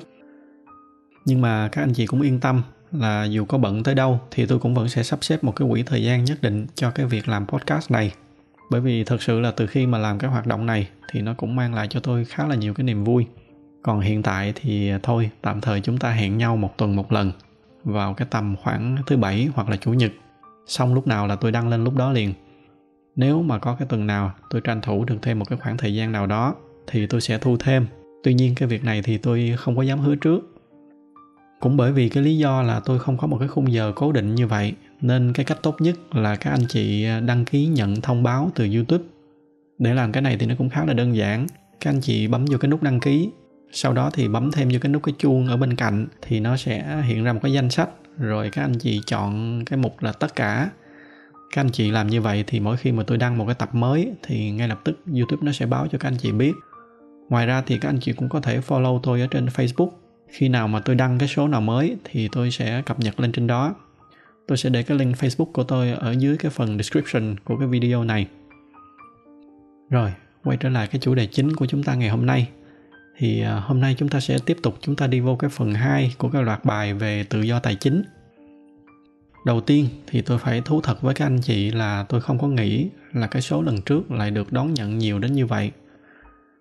Nhưng 1.26 1.42
mà 1.42 1.70
các 1.72 1.84
anh 1.84 1.94
chị 1.94 2.06
cũng 2.06 2.22
yên 2.22 2.40
tâm 2.40 2.62
là 2.92 3.24
dù 3.24 3.46
có 3.46 3.58
bận 3.58 3.84
tới 3.84 3.96
đâu 3.96 4.20
thì 4.32 4.46
tôi 4.46 4.60
cũng 4.60 4.74
vẫn 4.74 4.90
sẽ 4.90 5.04
sắp 5.04 5.24
xếp 5.24 5.44
một 5.44 5.56
cái 5.56 5.68
quỹ 5.72 5.84
thời 5.84 6.04
gian 6.04 6.24
nhất 6.24 6.38
định 6.42 6.68
cho 6.76 6.92
cái 6.92 7.06
việc 7.06 7.30
làm 7.30 7.48
podcast 7.48 7.92
này. 7.92 8.14
Bởi 8.72 8.82
vì 8.82 9.04
thực 9.04 9.22
sự 9.22 9.40
là 9.40 9.52
từ 9.52 9.68
khi 9.68 9.88
mà 9.88 9.98
làm 9.98 10.20
cái 10.20 10.30
hoạt 10.30 10.48
động 10.48 10.66
này 10.66 10.90
thì 11.12 11.22
nó 11.22 11.34
cũng 11.34 11.56
mang 11.56 11.74
lại 11.74 11.88
cho 11.90 12.00
tôi 12.00 12.26
khá 12.26 12.48
là 12.48 12.56
nhiều 12.56 12.74
cái 12.74 12.84
niềm 12.84 13.04
vui. 13.04 13.26
Còn 13.84 14.00
hiện 14.00 14.24
tại 14.24 14.54
thì 14.56 14.92
thôi, 15.04 15.30
tạm 15.42 15.62
thời 15.62 15.82
chúng 15.82 15.98
ta 15.98 16.12
hẹn 16.12 16.38
nhau 16.38 16.58
một 16.58 16.78
tuần 16.78 16.96
một 16.96 17.12
lần 17.12 17.32
vào 17.84 18.14
cái 18.14 18.28
tầm 18.32 18.56
khoảng 18.64 18.98
thứ 19.08 19.18
bảy 19.18 19.50
hoặc 19.56 19.70
là 19.70 19.78
chủ 19.78 19.94
nhật. 19.94 20.12
Xong 20.68 20.94
lúc 20.94 21.08
nào 21.08 21.28
là 21.28 21.36
tôi 21.36 21.52
đăng 21.52 21.70
lên 21.70 21.84
lúc 21.84 21.96
đó 21.96 22.12
liền 22.12 22.34
nếu 23.16 23.42
mà 23.42 23.60
có 23.60 23.76
cái 23.76 23.88
tuần 23.88 24.08
nào 24.08 24.32
tôi 24.50 24.62
tranh 24.62 24.82
thủ 24.82 25.06
được 25.06 25.18
thêm 25.22 25.40
một 25.40 25.46
cái 25.50 25.60
khoảng 25.62 25.78
thời 25.78 25.96
gian 25.96 26.12
nào 26.12 26.28
đó, 26.28 26.56
thì 26.88 27.08
tôi 27.08 27.22
sẽ 27.22 27.38
thu 27.38 27.58
thêm. 27.58 27.88
Tuy 28.24 28.34
nhiên 28.34 28.56
cái 28.56 28.68
việc 28.68 28.84
này 28.84 29.02
thì 29.02 29.18
tôi 29.18 29.54
không 29.58 29.76
có 29.76 29.82
dám 29.82 30.00
hứa 30.00 30.16
trước. 30.16 30.52
Cũng 31.60 31.78
bởi 31.78 31.92
vì 31.92 32.10
cái 32.10 32.24
lý 32.24 32.38
do 32.38 32.62
là 32.62 32.80
tôi 32.80 33.00
không 33.00 33.18
có 33.18 33.28
một 33.28 33.38
cái 33.40 33.48
khung 33.48 33.74
giờ 33.74 33.92
cố 33.96 34.12
định 34.12 34.36
như 34.36 34.48
vậy, 34.48 34.74
nên 35.02 35.34
cái 35.34 35.46
cách 35.46 35.58
tốt 35.62 35.76
nhất 35.80 36.16
là 36.16 36.36
các 36.36 36.52
anh 36.52 36.66
chị 36.70 37.08
đăng 37.26 37.46
ký 37.46 37.66
nhận 37.66 38.02
thông 38.02 38.24
báo 38.24 38.52
từ 38.56 38.70
youtube. 38.74 39.04
Để 39.78 39.94
làm 39.94 40.12
cái 40.12 40.22
này 40.22 40.38
thì 40.40 40.46
nó 40.46 40.56
cũng 40.58 40.70
khá 40.70 40.86
là 40.86 40.94
đơn 40.94 41.16
giản. 41.16 41.48
Các 41.80 41.90
anh 41.90 42.02
chị 42.02 42.28
bấm 42.28 42.46
vô 42.46 42.58
cái 42.58 42.70
nút 42.70 42.84
đăng 42.84 43.00
ký, 43.00 43.30
sau 43.72 43.94
đó 43.94 44.10
thì 44.14 44.28
bấm 44.28 44.52
thêm 44.52 44.70
vô 44.70 44.80
cái 44.82 44.92
nút 44.92 45.04
cái 45.04 45.16
chuông 45.18 45.48
ở 45.48 45.58
bên 45.58 45.76
cạnh 45.76 46.08
thì 46.22 46.40
nó 46.40 46.58
sẽ 46.58 47.02
hiện 47.06 47.24
ra 47.24 47.34
một 47.34 47.40
cái 47.44 47.54
danh 47.54 47.70
sách. 47.70 47.90
Rồi 48.18 48.50
các 48.50 48.62
anh 48.62 48.80
chị 48.80 49.02
chọn 49.06 49.64
cái 49.66 49.80
mục 49.80 50.04
là 50.04 50.12
tất 50.12 50.36
cả 50.36 50.70
các 51.56 51.62
anh 51.62 51.72
chị 51.72 51.92
làm 51.92 52.08
như 52.08 52.22
vậy 52.22 52.44
thì 52.48 52.60
mỗi 52.60 52.78
khi 52.78 52.92
mà 52.92 53.04
tôi 53.04 53.18
đăng 53.18 53.38
một 53.38 53.46
cái 53.46 53.56
tập 53.56 53.76
mới 53.76 54.12
thì 54.24 54.52
ngay 54.52 54.68
lập 54.68 54.80
tức 54.84 55.00
youtube 55.14 55.46
nó 55.46 55.52
sẽ 55.52 55.66
báo 55.66 55.88
cho 55.92 55.98
các 55.98 56.08
anh 56.08 56.18
chị 56.18 56.32
biết. 56.32 56.54
Ngoài 57.30 57.46
ra 57.46 57.62
thì 57.62 57.78
các 57.78 57.90
anh 57.90 58.00
chị 58.00 58.14
cũng 58.14 58.30
có 58.30 58.42
thể 58.42 58.60
follow 58.60 59.00
tôi 59.04 59.22
ở 59.22 59.28
trên 59.28 59.46
facebook. 59.46 59.90
Khi 60.28 60.50
nào 60.50 60.68
mà 60.68 60.80
tôi 60.80 60.96
đăng 60.96 61.20
cái 61.20 61.28
số 61.28 61.48
nào 61.48 61.62
mới 61.62 61.98
thì 62.04 62.30
tôi 62.32 62.52
sẽ 62.52 62.82
cập 62.86 63.00
nhật 63.00 63.20
lên 63.20 63.32
trên 63.32 63.48
đó. 63.48 63.76
Tôi 64.48 64.58
sẽ 64.58 64.70
để 64.70 64.84
cái 64.84 64.98
link 64.98 65.16
facebook 65.16 65.52
của 65.52 65.64
tôi 65.64 65.92
ở 65.92 66.12
dưới 66.12 66.38
cái 66.38 66.52
phần 66.52 66.78
description 66.78 67.36
của 67.44 67.58
cái 67.58 67.68
video 67.68 68.04
này. 68.04 68.28
Rồi, 69.90 70.14
quay 70.44 70.58
trở 70.58 70.70
lại 70.70 70.88
cái 70.88 71.02
chủ 71.02 71.16
đề 71.16 71.26
chính 71.26 71.56
của 71.56 71.66
chúng 71.66 71.84
ta 71.84 71.96
ngày 71.96 72.10
hôm 72.10 72.26
nay. 72.26 72.50
Thì 73.18 73.42
à, 73.42 73.56
hôm 73.56 73.82
nay 73.82 73.96
chúng 73.98 74.10
ta 74.10 74.20
sẽ 74.20 74.38
tiếp 74.46 74.58
tục 74.64 74.78
chúng 74.82 74.96
ta 74.96 75.08
đi 75.08 75.20
vô 75.20 75.36
cái 75.36 75.50
phần 75.50 75.74
2 75.74 76.14
của 76.18 76.30
cái 76.30 76.44
loạt 76.44 76.66
bài 76.66 76.94
về 76.94 77.24
tự 77.24 77.42
do 77.42 77.60
tài 77.60 77.76
chính 77.76 78.04
đầu 79.46 79.62
tiên 79.62 79.88
thì 80.08 80.22
tôi 80.22 80.38
phải 80.38 80.62
thú 80.62 80.82
thật 80.82 81.02
với 81.02 81.14
các 81.14 81.26
anh 81.26 81.42
chị 81.42 81.72
là 81.72 82.06
tôi 82.10 82.22
không 82.22 82.40
có 82.40 82.48
nghĩ 82.48 82.90
là 83.14 83.28
cái 83.28 83.42
số 83.42 83.62
lần 83.62 83.82
trước 83.82 84.12
lại 84.12 84.32
được 84.32 84.54
đón 84.54 84.74
nhận 84.74 84.98
nhiều 84.98 85.20
đến 85.20 85.34
như 85.34 85.46
vậy. 85.46 85.72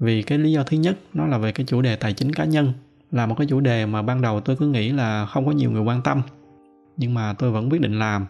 Vì 0.00 0.22
cái 0.22 0.38
lý 0.38 0.52
do 0.52 0.62
thứ 0.62 0.76
nhất 0.76 0.96
nó 1.14 1.26
là 1.26 1.38
về 1.38 1.52
cái 1.52 1.66
chủ 1.66 1.82
đề 1.82 1.96
tài 1.96 2.12
chính 2.12 2.32
cá 2.32 2.44
nhân, 2.44 2.72
là 3.10 3.26
một 3.26 3.34
cái 3.38 3.46
chủ 3.46 3.60
đề 3.60 3.86
mà 3.86 4.02
ban 4.02 4.22
đầu 4.22 4.40
tôi 4.40 4.56
cứ 4.56 4.66
nghĩ 4.66 4.92
là 4.92 5.26
không 5.26 5.46
có 5.46 5.52
nhiều 5.52 5.70
người 5.70 5.82
quan 5.82 6.02
tâm, 6.02 6.22
nhưng 6.96 7.14
mà 7.14 7.32
tôi 7.32 7.50
vẫn 7.50 7.70
quyết 7.70 7.80
định 7.80 7.98
làm. 7.98 8.26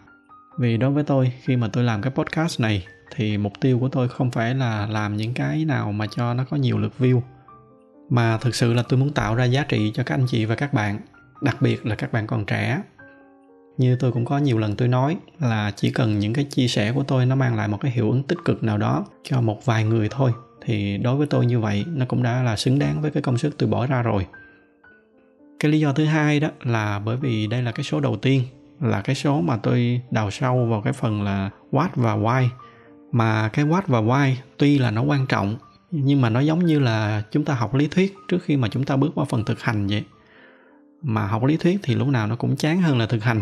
Vì 0.57 0.77
đối 0.77 0.91
với 0.91 1.03
tôi, 1.03 1.31
khi 1.41 1.55
mà 1.55 1.67
tôi 1.67 1.83
làm 1.83 2.01
cái 2.01 2.11
podcast 2.11 2.61
này 2.61 2.85
thì 3.15 3.37
mục 3.37 3.53
tiêu 3.61 3.79
của 3.79 3.89
tôi 3.89 4.09
không 4.09 4.31
phải 4.31 4.55
là 4.55 4.87
làm 4.87 5.17
những 5.17 5.33
cái 5.33 5.65
nào 5.65 5.91
mà 5.91 6.07
cho 6.07 6.33
nó 6.33 6.45
có 6.49 6.57
nhiều 6.57 6.77
lượt 6.77 6.93
view, 6.99 7.21
mà 8.09 8.37
thực 8.37 8.55
sự 8.55 8.73
là 8.73 8.83
tôi 8.89 8.99
muốn 8.99 9.13
tạo 9.13 9.35
ra 9.35 9.43
giá 9.43 9.63
trị 9.63 9.91
cho 9.95 10.03
các 10.03 10.15
anh 10.15 10.25
chị 10.27 10.45
và 10.45 10.55
các 10.55 10.73
bạn, 10.73 10.99
đặc 11.41 11.61
biệt 11.61 11.85
là 11.85 11.95
các 11.95 12.11
bạn 12.11 12.27
còn 12.27 12.45
trẻ 12.45 12.81
như 13.77 13.95
tôi 13.95 14.11
cũng 14.11 14.25
có 14.25 14.37
nhiều 14.37 14.57
lần 14.57 14.75
tôi 14.75 14.87
nói 14.87 15.17
là 15.39 15.71
chỉ 15.75 15.91
cần 15.91 16.19
những 16.19 16.33
cái 16.33 16.45
chia 16.45 16.67
sẻ 16.67 16.91
của 16.91 17.03
tôi 17.03 17.25
nó 17.25 17.35
mang 17.35 17.55
lại 17.55 17.67
một 17.67 17.77
cái 17.81 17.91
hiệu 17.91 18.11
ứng 18.11 18.23
tích 18.23 18.37
cực 18.45 18.63
nào 18.63 18.77
đó 18.77 19.05
cho 19.23 19.41
một 19.41 19.65
vài 19.65 19.83
người 19.83 20.07
thôi, 20.11 20.31
thì 20.61 20.97
đối 20.97 21.15
với 21.15 21.27
tôi 21.27 21.45
như 21.45 21.59
vậy 21.59 21.85
nó 21.87 22.05
cũng 22.05 22.23
đã 22.23 22.43
là 22.43 22.55
xứng 22.55 22.79
đáng 22.79 23.01
với 23.01 23.11
cái 23.11 23.23
công 23.23 23.37
sức 23.37 23.57
tôi 23.57 23.69
bỏ 23.69 23.87
ra 23.87 24.01
rồi. 24.01 24.25
Cái 25.59 25.71
lý 25.71 25.79
do 25.79 25.93
thứ 25.93 26.05
hai 26.05 26.39
đó 26.39 26.49
là 26.63 26.99
bởi 26.99 27.17
vì 27.17 27.47
đây 27.47 27.61
là 27.61 27.71
cái 27.71 27.83
số 27.83 27.99
đầu 27.99 28.15
tiên, 28.15 28.43
là 28.81 29.01
cái 29.01 29.15
số 29.15 29.41
mà 29.41 29.57
tôi 29.57 30.01
đào 30.11 30.31
sâu 30.31 30.65
vào 30.65 30.81
cái 30.81 30.93
phần 30.93 31.21
là 31.21 31.49
what 31.71 31.87
và 31.95 32.15
why. 32.15 32.47
Mà 33.11 33.49
cái 33.49 33.65
what 33.65 33.81
và 33.87 34.01
why 34.01 34.33
tuy 34.57 34.79
là 34.79 34.91
nó 34.91 35.01
quan 35.01 35.27
trọng, 35.27 35.55
nhưng 35.91 36.21
mà 36.21 36.29
nó 36.29 36.39
giống 36.39 36.65
như 36.65 36.79
là 36.79 37.23
chúng 37.31 37.45
ta 37.45 37.53
học 37.53 37.75
lý 37.75 37.87
thuyết 37.87 38.15
trước 38.27 38.43
khi 38.43 38.57
mà 38.57 38.67
chúng 38.67 38.83
ta 38.83 38.95
bước 38.95 39.15
vào 39.15 39.25
phần 39.25 39.45
thực 39.45 39.61
hành 39.61 39.87
vậy. 39.87 40.03
Mà 41.01 41.27
học 41.27 41.43
lý 41.43 41.57
thuyết 41.57 41.79
thì 41.83 41.95
lúc 41.95 42.07
nào 42.07 42.27
nó 42.27 42.35
cũng 42.35 42.55
chán 42.55 42.81
hơn 42.81 42.97
là 42.97 43.05
thực 43.05 43.23
hành 43.23 43.41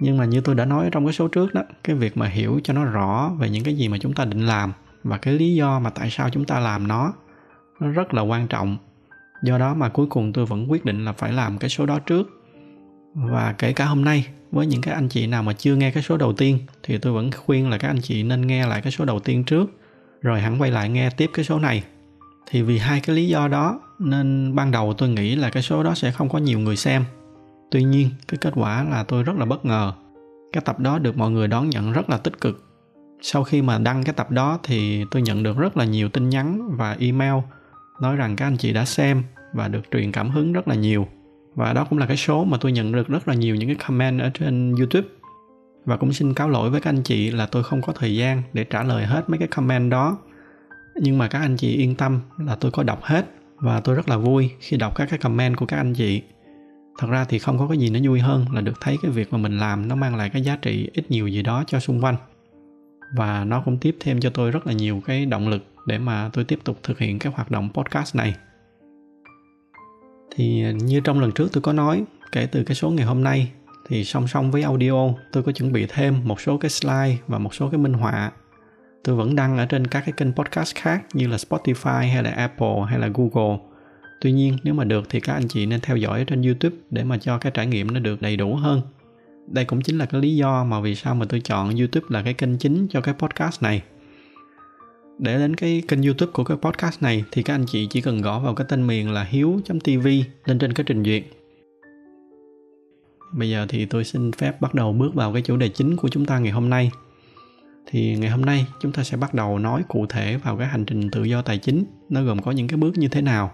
nhưng 0.00 0.16
mà 0.16 0.24
như 0.24 0.40
tôi 0.40 0.54
đã 0.54 0.64
nói 0.64 0.88
trong 0.92 1.06
cái 1.06 1.12
số 1.12 1.28
trước 1.28 1.54
đó, 1.54 1.62
cái 1.84 1.96
việc 1.96 2.16
mà 2.16 2.26
hiểu 2.26 2.60
cho 2.64 2.74
nó 2.74 2.84
rõ 2.84 3.32
về 3.38 3.50
những 3.50 3.64
cái 3.64 3.76
gì 3.76 3.88
mà 3.88 3.98
chúng 4.00 4.12
ta 4.12 4.24
định 4.24 4.46
làm 4.46 4.72
và 5.04 5.18
cái 5.18 5.34
lý 5.34 5.54
do 5.54 5.78
mà 5.78 5.90
tại 5.90 6.10
sao 6.10 6.30
chúng 6.30 6.44
ta 6.44 6.60
làm 6.60 6.88
nó 6.88 7.12
nó 7.80 7.88
rất 7.88 8.14
là 8.14 8.22
quan 8.22 8.48
trọng. 8.48 8.76
Do 9.42 9.58
đó 9.58 9.74
mà 9.74 9.88
cuối 9.88 10.06
cùng 10.06 10.32
tôi 10.32 10.46
vẫn 10.46 10.70
quyết 10.70 10.84
định 10.84 11.04
là 11.04 11.12
phải 11.12 11.32
làm 11.32 11.58
cái 11.58 11.70
số 11.70 11.86
đó 11.86 11.98
trước. 11.98 12.42
Và 13.14 13.54
kể 13.58 13.72
cả 13.72 13.84
hôm 13.84 14.04
nay, 14.04 14.26
với 14.52 14.66
những 14.66 14.80
cái 14.80 14.94
anh 14.94 15.08
chị 15.08 15.26
nào 15.26 15.42
mà 15.42 15.52
chưa 15.52 15.76
nghe 15.76 15.90
cái 15.90 16.02
số 16.02 16.16
đầu 16.16 16.32
tiên, 16.32 16.58
thì 16.82 16.98
tôi 16.98 17.12
vẫn 17.12 17.30
khuyên 17.32 17.70
là 17.70 17.78
các 17.78 17.88
anh 17.88 18.00
chị 18.00 18.22
nên 18.22 18.46
nghe 18.46 18.66
lại 18.66 18.80
cái 18.80 18.92
số 18.92 19.04
đầu 19.04 19.20
tiên 19.20 19.44
trước, 19.44 19.70
rồi 20.22 20.40
hẳn 20.40 20.60
quay 20.60 20.70
lại 20.70 20.88
nghe 20.88 21.10
tiếp 21.10 21.30
cái 21.34 21.44
số 21.44 21.58
này. 21.58 21.84
Thì 22.50 22.62
vì 22.62 22.78
hai 22.78 23.00
cái 23.00 23.16
lý 23.16 23.28
do 23.28 23.48
đó, 23.48 23.80
nên 23.98 24.54
ban 24.54 24.70
đầu 24.70 24.94
tôi 24.98 25.08
nghĩ 25.08 25.36
là 25.36 25.50
cái 25.50 25.62
số 25.62 25.82
đó 25.82 25.94
sẽ 25.94 26.10
không 26.10 26.28
có 26.28 26.38
nhiều 26.38 26.58
người 26.58 26.76
xem 26.76 27.04
tuy 27.70 27.82
nhiên, 27.82 28.10
cái 28.28 28.38
kết 28.40 28.52
quả 28.56 28.84
là 28.84 29.04
tôi 29.04 29.22
rất 29.22 29.36
là 29.36 29.44
bất 29.44 29.64
ngờ. 29.64 29.92
Cái 30.52 30.62
tập 30.64 30.80
đó 30.80 30.98
được 30.98 31.16
mọi 31.16 31.30
người 31.30 31.48
đón 31.48 31.70
nhận 31.70 31.92
rất 31.92 32.10
là 32.10 32.16
tích 32.16 32.40
cực. 32.40 32.64
Sau 33.20 33.44
khi 33.44 33.62
mà 33.62 33.78
đăng 33.78 34.04
cái 34.04 34.14
tập 34.14 34.30
đó 34.30 34.58
thì 34.62 35.04
tôi 35.10 35.22
nhận 35.22 35.42
được 35.42 35.58
rất 35.58 35.76
là 35.76 35.84
nhiều 35.84 36.08
tin 36.08 36.28
nhắn 36.28 36.76
và 36.76 36.96
email 37.00 37.34
nói 38.00 38.16
rằng 38.16 38.36
các 38.36 38.46
anh 38.46 38.56
chị 38.56 38.72
đã 38.72 38.84
xem 38.84 39.22
và 39.52 39.68
được 39.68 39.82
truyền 39.92 40.12
cảm 40.12 40.30
hứng 40.30 40.52
rất 40.52 40.68
là 40.68 40.74
nhiều. 40.74 41.06
Và 41.54 41.72
đó 41.72 41.86
cũng 41.90 41.98
là 41.98 42.06
cái 42.06 42.16
số 42.16 42.44
mà 42.44 42.58
tôi 42.60 42.72
nhận 42.72 42.92
được 42.92 43.08
rất 43.08 43.28
là 43.28 43.34
nhiều 43.34 43.56
những 43.56 43.68
cái 43.68 43.76
comment 43.86 44.20
ở 44.20 44.30
trên 44.34 44.74
youtube. 44.74 45.08
Và 45.84 45.96
cũng 45.96 46.12
xin 46.12 46.34
cáo 46.34 46.48
lỗi 46.48 46.70
với 46.70 46.80
các 46.80 46.90
anh 46.90 47.02
chị 47.02 47.30
là 47.30 47.46
tôi 47.46 47.64
không 47.64 47.82
có 47.82 47.92
thời 47.92 48.16
gian 48.16 48.42
để 48.52 48.64
trả 48.64 48.82
lời 48.82 49.06
hết 49.06 49.30
mấy 49.30 49.38
cái 49.38 49.48
comment 49.48 49.90
đó. 49.90 50.18
Nhưng 51.00 51.18
mà 51.18 51.28
các 51.28 51.38
anh 51.38 51.56
chị 51.56 51.76
yên 51.76 51.94
tâm 51.94 52.20
là 52.38 52.54
tôi 52.54 52.70
có 52.70 52.82
đọc 52.82 52.98
hết 53.02 53.26
và 53.56 53.80
tôi 53.80 53.94
rất 53.94 54.08
là 54.08 54.16
vui 54.16 54.50
khi 54.60 54.76
đọc 54.76 54.92
các 54.96 55.06
cái 55.10 55.18
comment 55.18 55.56
của 55.56 55.66
các 55.66 55.76
anh 55.76 55.94
chị 55.94 56.22
thật 56.98 57.06
ra 57.10 57.24
thì 57.24 57.38
không 57.38 57.58
có 57.58 57.68
cái 57.68 57.78
gì 57.78 57.90
nó 57.90 58.00
vui 58.02 58.20
hơn 58.20 58.44
là 58.52 58.60
được 58.60 58.80
thấy 58.80 58.96
cái 59.02 59.10
việc 59.10 59.32
mà 59.32 59.38
mình 59.38 59.58
làm 59.58 59.88
nó 59.88 59.94
mang 59.94 60.16
lại 60.16 60.30
cái 60.30 60.42
giá 60.42 60.56
trị 60.56 60.90
ít 60.92 61.10
nhiều 61.10 61.28
gì 61.28 61.42
đó 61.42 61.64
cho 61.66 61.80
xung 61.80 62.04
quanh. 62.04 62.16
Và 63.16 63.44
nó 63.44 63.60
cũng 63.60 63.78
tiếp 63.78 63.96
thêm 64.00 64.20
cho 64.20 64.30
tôi 64.30 64.50
rất 64.50 64.66
là 64.66 64.72
nhiều 64.72 65.02
cái 65.06 65.26
động 65.26 65.48
lực 65.48 65.64
để 65.86 65.98
mà 65.98 66.30
tôi 66.32 66.44
tiếp 66.44 66.58
tục 66.64 66.78
thực 66.82 66.98
hiện 66.98 67.18
cái 67.18 67.32
hoạt 67.36 67.50
động 67.50 67.68
podcast 67.74 68.16
này. 68.16 68.34
Thì 70.36 70.72
như 70.72 71.00
trong 71.00 71.20
lần 71.20 71.32
trước 71.32 71.48
tôi 71.52 71.62
có 71.62 71.72
nói, 71.72 72.04
kể 72.32 72.46
từ 72.46 72.64
cái 72.64 72.74
số 72.74 72.90
ngày 72.90 73.06
hôm 73.06 73.24
nay, 73.24 73.52
thì 73.88 74.04
song 74.04 74.28
song 74.28 74.50
với 74.50 74.62
audio, 74.62 75.08
tôi 75.32 75.42
có 75.42 75.52
chuẩn 75.52 75.72
bị 75.72 75.86
thêm 75.88 76.20
một 76.24 76.40
số 76.40 76.56
cái 76.56 76.70
slide 76.70 77.16
và 77.26 77.38
một 77.38 77.54
số 77.54 77.68
cái 77.70 77.78
minh 77.78 77.92
họa. 77.92 78.32
Tôi 79.04 79.16
vẫn 79.16 79.36
đăng 79.36 79.58
ở 79.58 79.66
trên 79.66 79.86
các 79.86 80.00
cái 80.00 80.12
kênh 80.16 80.32
podcast 80.32 80.74
khác 80.74 81.04
như 81.12 81.26
là 81.26 81.36
Spotify 81.36 82.12
hay 82.12 82.22
là 82.22 82.30
Apple 82.30 82.76
hay 82.88 82.98
là 82.98 83.08
Google 83.14 83.58
tuy 84.26 84.32
nhiên, 84.32 84.56
nếu 84.62 84.74
mà 84.74 84.84
được 84.84 85.06
thì 85.08 85.20
các 85.20 85.32
anh 85.32 85.48
chị 85.48 85.66
nên 85.66 85.80
theo 85.80 85.96
dõi 85.96 86.24
trên 86.24 86.42
youtube 86.42 86.76
để 86.90 87.04
mà 87.04 87.18
cho 87.18 87.38
cái 87.38 87.52
trải 87.54 87.66
nghiệm 87.66 87.94
nó 87.94 88.00
được 88.00 88.22
đầy 88.22 88.36
đủ 88.36 88.54
hơn. 88.54 88.80
Đây 89.46 89.64
cũng 89.64 89.82
chính 89.82 89.98
là 89.98 90.06
cái 90.06 90.20
lý 90.20 90.36
do 90.36 90.64
mà 90.64 90.80
vì 90.80 90.94
sao 90.94 91.14
mà 91.14 91.26
tôi 91.28 91.40
chọn 91.40 91.76
youtube 91.76 92.06
là 92.08 92.22
cái 92.22 92.34
kênh 92.34 92.58
chính 92.58 92.86
cho 92.90 93.00
cái 93.00 93.14
podcast 93.18 93.62
này. 93.62 93.82
Để 95.18 95.38
đến 95.38 95.56
cái 95.56 95.82
kênh 95.88 96.02
youtube 96.02 96.32
của 96.32 96.44
cái 96.44 96.56
podcast 96.56 97.02
này 97.02 97.24
thì 97.32 97.42
các 97.42 97.54
anh 97.54 97.66
chị 97.66 97.86
chỉ 97.90 98.00
cần 98.00 98.20
gõ 98.20 98.38
vào 98.38 98.54
cái 98.54 98.66
tên 98.68 98.86
miền 98.86 99.10
là 99.10 99.24
hiếu.tv 99.24 100.06
lên 100.44 100.58
trên 100.58 100.72
cái 100.72 100.84
trình 100.84 101.04
duyệt. 101.04 101.24
Bây 103.32 103.50
giờ 103.50 103.66
thì 103.68 103.86
tôi 103.86 104.04
xin 104.04 104.32
phép 104.32 104.60
bắt 104.60 104.74
đầu 104.74 104.92
bước 104.92 105.14
vào 105.14 105.32
cái 105.32 105.42
chủ 105.42 105.56
đề 105.56 105.68
chính 105.68 105.96
của 105.96 106.08
chúng 106.08 106.24
ta 106.24 106.38
ngày 106.38 106.52
hôm 106.52 106.70
nay. 106.70 106.90
Thì 107.86 108.16
ngày 108.16 108.30
hôm 108.30 108.44
nay 108.44 108.66
chúng 108.80 108.92
ta 108.92 109.04
sẽ 109.04 109.16
bắt 109.16 109.34
đầu 109.34 109.58
nói 109.58 109.82
cụ 109.88 110.06
thể 110.06 110.36
vào 110.36 110.56
cái 110.56 110.66
hành 110.66 110.84
trình 110.84 111.10
tự 111.10 111.24
do 111.24 111.42
tài 111.42 111.58
chính, 111.58 111.84
nó 112.08 112.22
gồm 112.22 112.42
có 112.42 112.50
những 112.50 112.68
cái 112.68 112.76
bước 112.76 112.98
như 112.98 113.08
thế 113.08 113.22
nào 113.22 113.52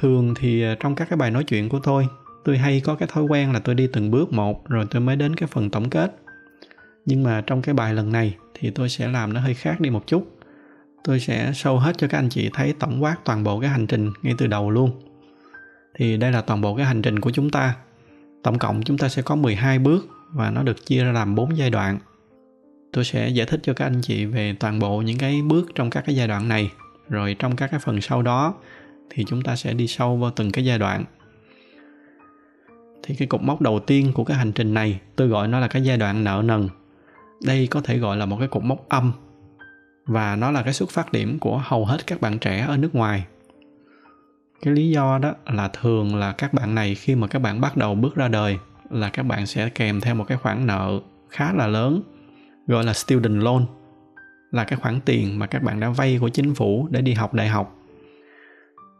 thường 0.00 0.34
thì 0.36 0.62
à, 0.62 0.76
trong 0.80 0.94
các 0.94 1.08
cái 1.10 1.16
bài 1.16 1.30
nói 1.30 1.44
chuyện 1.44 1.68
của 1.68 1.80
tôi 1.82 2.08
tôi 2.46 2.58
hay 2.58 2.80
có 2.80 2.94
cái 2.94 3.08
thói 3.12 3.24
quen 3.24 3.52
là 3.52 3.58
tôi 3.58 3.74
đi 3.74 3.88
từng 3.92 4.10
bước 4.10 4.32
một 4.32 4.68
rồi 4.68 4.86
tôi 4.90 5.00
mới 5.00 5.16
đến 5.16 5.36
cái 5.36 5.46
phần 5.46 5.70
tổng 5.70 5.90
kết. 5.90 6.16
Nhưng 7.06 7.22
mà 7.22 7.42
trong 7.46 7.62
cái 7.62 7.74
bài 7.74 7.94
lần 7.94 8.12
này 8.12 8.36
thì 8.54 8.70
tôi 8.70 8.88
sẽ 8.88 9.08
làm 9.08 9.32
nó 9.32 9.40
hơi 9.40 9.54
khác 9.54 9.80
đi 9.80 9.90
một 9.90 10.06
chút. 10.06 10.38
Tôi 11.04 11.20
sẽ 11.20 11.52
sâu 11.54 11.78
hết 11.78 11.98
cho 11.98 12.08
các 12.08 12.18
anh 12.18 12.28
chị 12.28 12.50
thấy 12.52 12.74
tổng 12.78 13.02
quát 13.02 13.16
toàn 13.24 13.44
bộ 13.44 13.60
cái 13.60 13.70
hành 13.70 13.86
trình 13.86 14.10
ngay 14.22 14.34
từ 14.38 14.46
đầu 14.46 14.70
luôn. 14.70 14.90
Thì 15.94 16.16
đây 16.16 16.32
là 16.32 16.40
toàn 16.40 16.60
bộ 16.60 16.76
cái 16.76 16.86
hành 16.86 17.02
trình 17.02 17.20
của 17.20 17.30
chúng 17.30 17.50
ta. 17.50 17.74
Tổng 18.42 18.58
cộng 18.58 18.82
chúng 18.82 18.98
ta 18.98 19.08
sẽ 19.08 19.22
có 19.22 19.34
12 19.34 19.78
bước 19.78 20.08
và 20.32 20.50
nó 20.50 20.62
được 20.62 20.86
chia 20.86 21.04
ra 21.04 21.12
làm 21.12 21.34
4 21.34 21.56
giai 21.56 21.70
đoạn. 21.70 21.98
Tôi 22.92 23.04
sẽ 23.04 23.28
giải 23.28 23.46
thích 23.46 23.60
cho 23.62 23.74
các 23.74 23.84
anh 23.84 24.00
chị 24.02 24.24
về 24.24 24.54
toàn 24.60 24.78
bộ 24.78 25.02
những 25.02 25.18
cái 25.18 25.42
bước 25.42 25.66
trong 25.74 25.90
các 25.90 26.04
cái 26.06 26.16
giai 26.16 26.28
đoạn 26.28 26.48
này, 26.48 26.70
rồi 27.08 27.36
trong 27.38 27.56
các 27.56 27.70
cái 27.70 27.80
phần 27.80 28.00
sau 28.00 28.22
đó 28.22 28.54
thì 29.10 29.24
chúng 29.24 29.42
ta 29.42 29.56
sẽ 29.56 29.74
đi 29.74 29.86
sâu 29.86 30.16
vào 30.16 30.30
từng 30.30 30.50
cái 30.50 30.64
giai 30.64 30.78
đoạn. 30.78 31.04
Thì 33.02 33.14
cái 33.14 33.28
cột 33.28 33.42
mốc 33.42 33.60
đầu 33.60 33.80
tiên 33.80 34.12
của 34.14 34.24
cái 34.24 34.36
hành 34.36 34.52
trình 34.52 34.74
này, 34.74 35.00
tôi 35.16 35.28
gọi 35.28 35.48
nó 35.48 35.60
là 35.60 35.68
cái 35.68 35.82
giai 35.82 35.96
đoạn 35.96 36.24
nợ 36.24 36.42
nần. 36.44 36.68
Đây 37.44 37.66
có 37.66 37.80
thể 37.80 37.98
gọi 37.98 38.16
là 38.16 38.26
một 38.26 38.36
cái 38.38 38.48
cột 38.48 38.64
mốc 38.64 38.88
âm, 38.88 39.12
và 40.06 40.36
nó 40.36 40.50
là 40.50 40.62
cái 40.62 40.72
xuất 40.72 40.90
phát 40.90 41.12
điểm 41.12 41.38
của 41.38 41.62
hầu 41.64 41.84
hết 41.84 42.06
các 42.06 42.20
bạn 42.20 42.38
trẻ 42.38 42.64
ở 42.68 42.76
nước 42.76 42.94
ngoài. 42.94 43.24
Cái 44.62 44.74
lý 44.74 44.90
do 44.90 45.18
đó 45.18 45.34
là 45.46 45.68
thường 45.68 46.16
là 46.16 46.32
các 46.32 46.54
bạn 46.54 46.74
này 46.74 46.94
khi 46.94 47.14
mà 47.14 47.26
các 47.26 47.38
bạn 47.38 47.60
bắt 47.60 47.76
đầu 47.76 47.94
bước 47.94 48.14
ra 48.14 48.28
đời 48.28 48.58
là 48.90 49.08
các 49.08 49.22
bạn 49.22 49.46
sẽ 49.46 49.68
kèm 49.68 50.00
theo 50.00 50.14
một 50.14 50.24
cái 50.24 50.38
khoản 50.38 50.66
nợ 50.66 51.00
khá 51.28 51.52
là 51.52 51.66
lớn, 51.66 52.02
gọi 52.66 52.84
là 52.84 52.92
student 52.92 53.42
loan, 53.42 53.64
là 54.50 54.64
cái 54.64 54.78
khoản 54.78 55.00
tiền 55.00 55.38
mà 55.38 55.46
các 55.46 55.62
bạn 55.62 55.80
đã 55.80 55.88
vay 55.88 56.18
của 56.20 56.28
chính 56.28 56.54
phủ 56.54 56.88
để 56.90 57.00
đi 57.00 57.12
học 57.12 57.34
đại 57.34 57.48
học. 57.48 57.76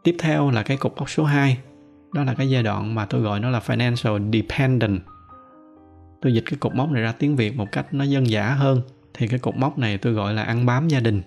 Tiếp 0.03 0.15
theo 0.19 0.51
là 0.51 0.63
cái 0.63 0.77
cục 0.77 0.97
mốc 0.97 1.09
số 1.09 1.23
2, 1.23 1.57
đó 2.13 2.23
là 2.23 2.33
cái 2.33 2.49
giai 2.49 2.63
đoạn 2.63 2.95
mà 2.95 3.05
tôi 3.05 3.21
gọi 3.21 3.39
nó 3.39 3.49
là 3.49 3.59
financial 3.59 4.31
dependent. 4.31 5.01
Tôi 6.21 6.33
dịch 6.33 6.43
cái 6.45 6.57
cục 6.59 6.75
mốc 6.75 6.91
này 6.91 7.01
ra 7.01 7.11
tiếng 7.11 7.35
Việt 7.35 7.55
một 7.55 7.71
cách 7.71 7.93
nó 7.93 8.03
dân 8.03 8.29
dã 8.29 8.49
hơn 8.49 8.81
thì 9.13 9.27
cái 9.27 9.39
cục 9.39 9.55
mốc 9.55 9.77
này 9.77 9.97
tôi 9.97 10.13
gọi 10.13 10.33
là 10.33 10.43
ăn 10.43 10.65
bám 10.65 10.87
gia 10.87 10.99
đình. 10.99 11.21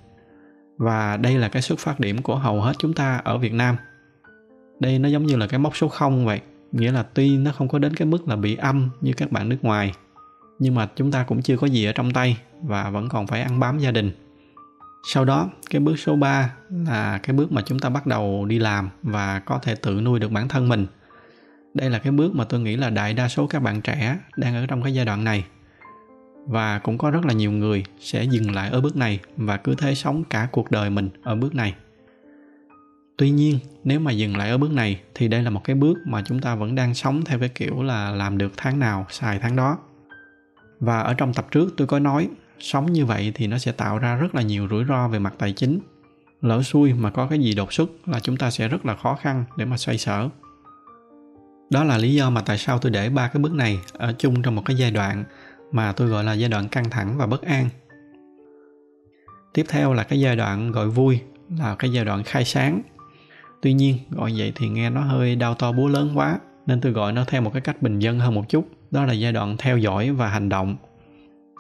Và 0.77 1.17
đây 1.17 1.39
là 1.39 1.49
cái 1.49 1.63
xuất 1.63 1.79
phát 1.79 2.01
điểm 2.01 2.23
của 2.23 2.37
hầu 2.37 2.61
hết 2.61 2.73
chúng 2.79 2.93
ta 2.93 3.17
ở 3.17 3.39
Việt 3.39 3.53
Nam. 3.53 3.77
Đây 4.81 4.99
nó 4.99 5.09
giống 5.09 5.27
như 5.27 5.37
là 5.37 5.47
cái 5.47 5.59
mốc 5.59 5.77
số 5.77 5.89
0 5.89 6.27
vậy, 6.27 6.41
nghĩa 6.73 6.93
là 6.93 7.03
tuy 7.03 7.37
nó 7.37 7.53
không 7.53 7.69
có 7.69 7.79
đến 7.79 7.95
cái 7.95 8.07
mức 8.07 8.29
là 8.29 8.37
bị 8.37 8.57
âm 8.57 8.91
như 9.01 9.13
các 9.13 9.33
bạn 9.33 9.49
nước 9.49 9.59
ngoài 9.63 9.93
nhưng 10.61 10.75
mà 10.75 10.89
chúng 10.97 11.13
ta 11.13 11.25
cũng 11.25 11.43
chưa 11.43 11.57
có 11.57 11.67
gì 11.67 11.85
ở 11.85 11.93
trong 11.93 12.11
tay 12.11 12.37
và 12.63 12.91
vẫn 12.91 13.09
còn 13.09 13.27
phải 13.27 13.43
ăn 13.43 13.61
bám 13.61 13.79
gia 13.79 13.91
đình 13.91 14.13
sau 15.05 15.25
đó, 15.25 15.51
cái 15.71 15.81
bước 15.81 15.97
số 15.99 16.17
3 16.17 16.53
là 16.71 17.21
cái 17.23 17.37
bước 17.37 17.53
mà 17.53 17.63
chúng 17.67 17.79
ta 17.79 17.89
bắt 17.89 18.07
đầu 18.07 18.45
đi 18.45 18.59
làm 18.59 18.91
và 19.03 19.39
có 19.39 19.59
thể 19.59 19.75
tự 19.75 20.01
nuôi 20.01 20.21
được 20.21 20.33
bản 20.33 20.49
thân 20.49 20.69
mình. 20.69 20.87
Đây 21.75 21.91
là 21.91 21.99
cái 21.99 22.13
bước 22.13 22.35
mà 22.35 22.45
tôi 22.45 22.61
nghĩ 22.61 22.77
là 22.77 22.91
đại 22.91 23.15
đa 23.15 23.29
số 23.29 23.47
các 23.47 23.63
bạn 23.63 23.81
trẻ 23.81 24.19
đang 24.37 24.55
ở 24.55 24.67
trong 24.67 24.83
cái 24.83 24.95
giai 24.95 25.05
đoạn 25.05 25.25
này. 25.25 25.45
Và 26.47 26.79
cũng 26.79 26.99
có 26.99 27.11
rất 27.11 27.25
là 27.25 27.33
nhiều 27.33 27.53
người 27.53 27.85
sẽ 28.01 28.25
dừng 28.25 28.55
lại 28.55 28.71
ở 28.71 28.81
bước 28.81 28.97
này 28.97 29.21
và 29.37 29.57
cứ 29.57 29.75
thế 29.75 29.95
sống 29.95 30.25
cả 30.25 30.49
cuộc 30.53 30.71
đời 30.71 30.91
mình 30.91 31.11
ở 31.23 31.35
bước 31.35 31.55
này. 31.55 31.75
Tuy 33.17 33.31
nhiên, 33.31 33.59
nếu 33.85 34.01
mà 34.01 34.11
dừng 34.11 34.37
lại 34.37 34.51
ở 34.51 34.59
bước 34.59 34.73
này 34.73 35.01
thì 35.15 35.29
đây 35.29 35.43
là 35.43 35.51
một 35.51 35.65
cái 35.65 35.77
bước 35.77 35.99
mà 36.07 36.23
chúng 36.27 36.41
ta 36.41 36.55
vẫn 36.55 36.75
đang 36.75 36.95
sống 36.95 37.25
theo 37.25 37.39
cái 37.39 37.49
kiểu 37.49 37.83
là 37.83 38.11
làm 38.11 38.39
được 38.39 38.53
tháng 38.57 38.79
nào, 38.79 39.07
xài 39.11 39.39
tháng 39.39 39.57
đó. 39.57 39.79
Và 40.81 41.01
ở 41.01 41.15
trong 41.15 41.35
tập 41.35 41.47
trước 41.51 41.75
tôi 41.77 41.87
có 41.87 41.99
nói 41.99 42.29
sống 42.61 42.93
như 42.93 43.07
vậy 43.07 43.33
thì 43.35 43.47
nó 43.47 43.59
sẽ 43.59 43.73
tạo 43.73 43.99
ra 43.99 44.17
rất 44.17 44.35
là 44.35 44.43
nhiều 44.43 44.69
rủi 44.71 44.85
ro 44.85 45.09
về 45.09 45.19
mặt 45.19 45.35
tài 45.39 45.53
chính. 45.53 45.81
Lỡ 46.43 46.63
xui 46.63 46.93
mà 46.93 47.11
có 47.11 47.27
cái 47.27 47.39
gì 47.39 47.55
đột 47.55 47.73
xuất 47.73 47.91
là 48.09 48.21
chúng 48.21 48.37
ta 48.37 48.51
sẽ 48.51 48.69
rất 48.69 48.87
là 48.87 48.97
khó 48.97 49.15
khăn 49.15 49.45
để 49.57 49.65
mà 49.65 49.77
xoay 49.77 49.99
sở. 49.99 50.29
Đó 51.71 51.85
là 51.85 51.99
lý 51.99 52.15
do 52.15 52.31
mà 52.31 52.41
tại 52.41 52.59
sao 52.59 52.79
tôi 52.79 52.93
để 52.93 53.11
ba 53.11 53.29
cái 53.29 53.43
bước 53.43 53.53
này 53.53 53.79
ở 53.93 54.15
chung 54.19 54.43
trong 54.43 54.55
một 54.57 54.63
cái 54.65 54.77
giai 54.77 54.91
đoạn 54.91 55.25
mà 55.73 55.93
tôi 55.93 56.09
gọi 56.09 56.25
là 56.25 56.33
giai 56.33 56.49
đoạn 56.49 56.69
căng 56.69 56.91
thẳng 56.91 57.19
và 57.19 57.27
bất 57.27 57.43
an. 57.43 57.69
Tiếp 59.53 59.67
theo 59.69 59.93
là 59.93 60.03
cái 60.03 60.21
giai 60.21 60.37
đoạn 60.37 60.73
gọi 60.73 60.89
vui, 60.89 61.21
là 61.59 61.75
cái 61.75 61.93
giai 61.93 62.05
đoạn 62.05 62.23
khai 62.23 62.45
sáng. 62.45 62.83
Tuy 63.63 63.73
nhiên, 63.73 63.99
gọi 64.11 64.33
vậy 64.37 64.53
thì 64.55 64.69
nghe 64.69 64.91
nó 64.91 65.01
hơi 65.01 65.37
đau 65.37 65.55
to 65.55 65.73
búa 65.73 65.89
lớn 65.89 66.13
quá, 66.15 66.39
nên 66.67 66.81
tôi 66.81 66.93
gọi 66.93 67.13
nó 67.13 67.25
theo 67.25 67.43
một 67.43 67.53
cái 67.53 67.61
cách 67.61 67.83
bình 67.83 67.99
dân 67.99 68.19
hơn 68.19 68.35
một 68.35 68.49
chút. 68.49 68.69
Đó 68.91 69.05
là 69.05 69.13
giai 69.13 69.33
đoạn 69.33 69.57
theo 69.59 69.79
dõi 69.79 70.11
và 70.11 70.29
hành 70.29 70.49
động 70.49 70.77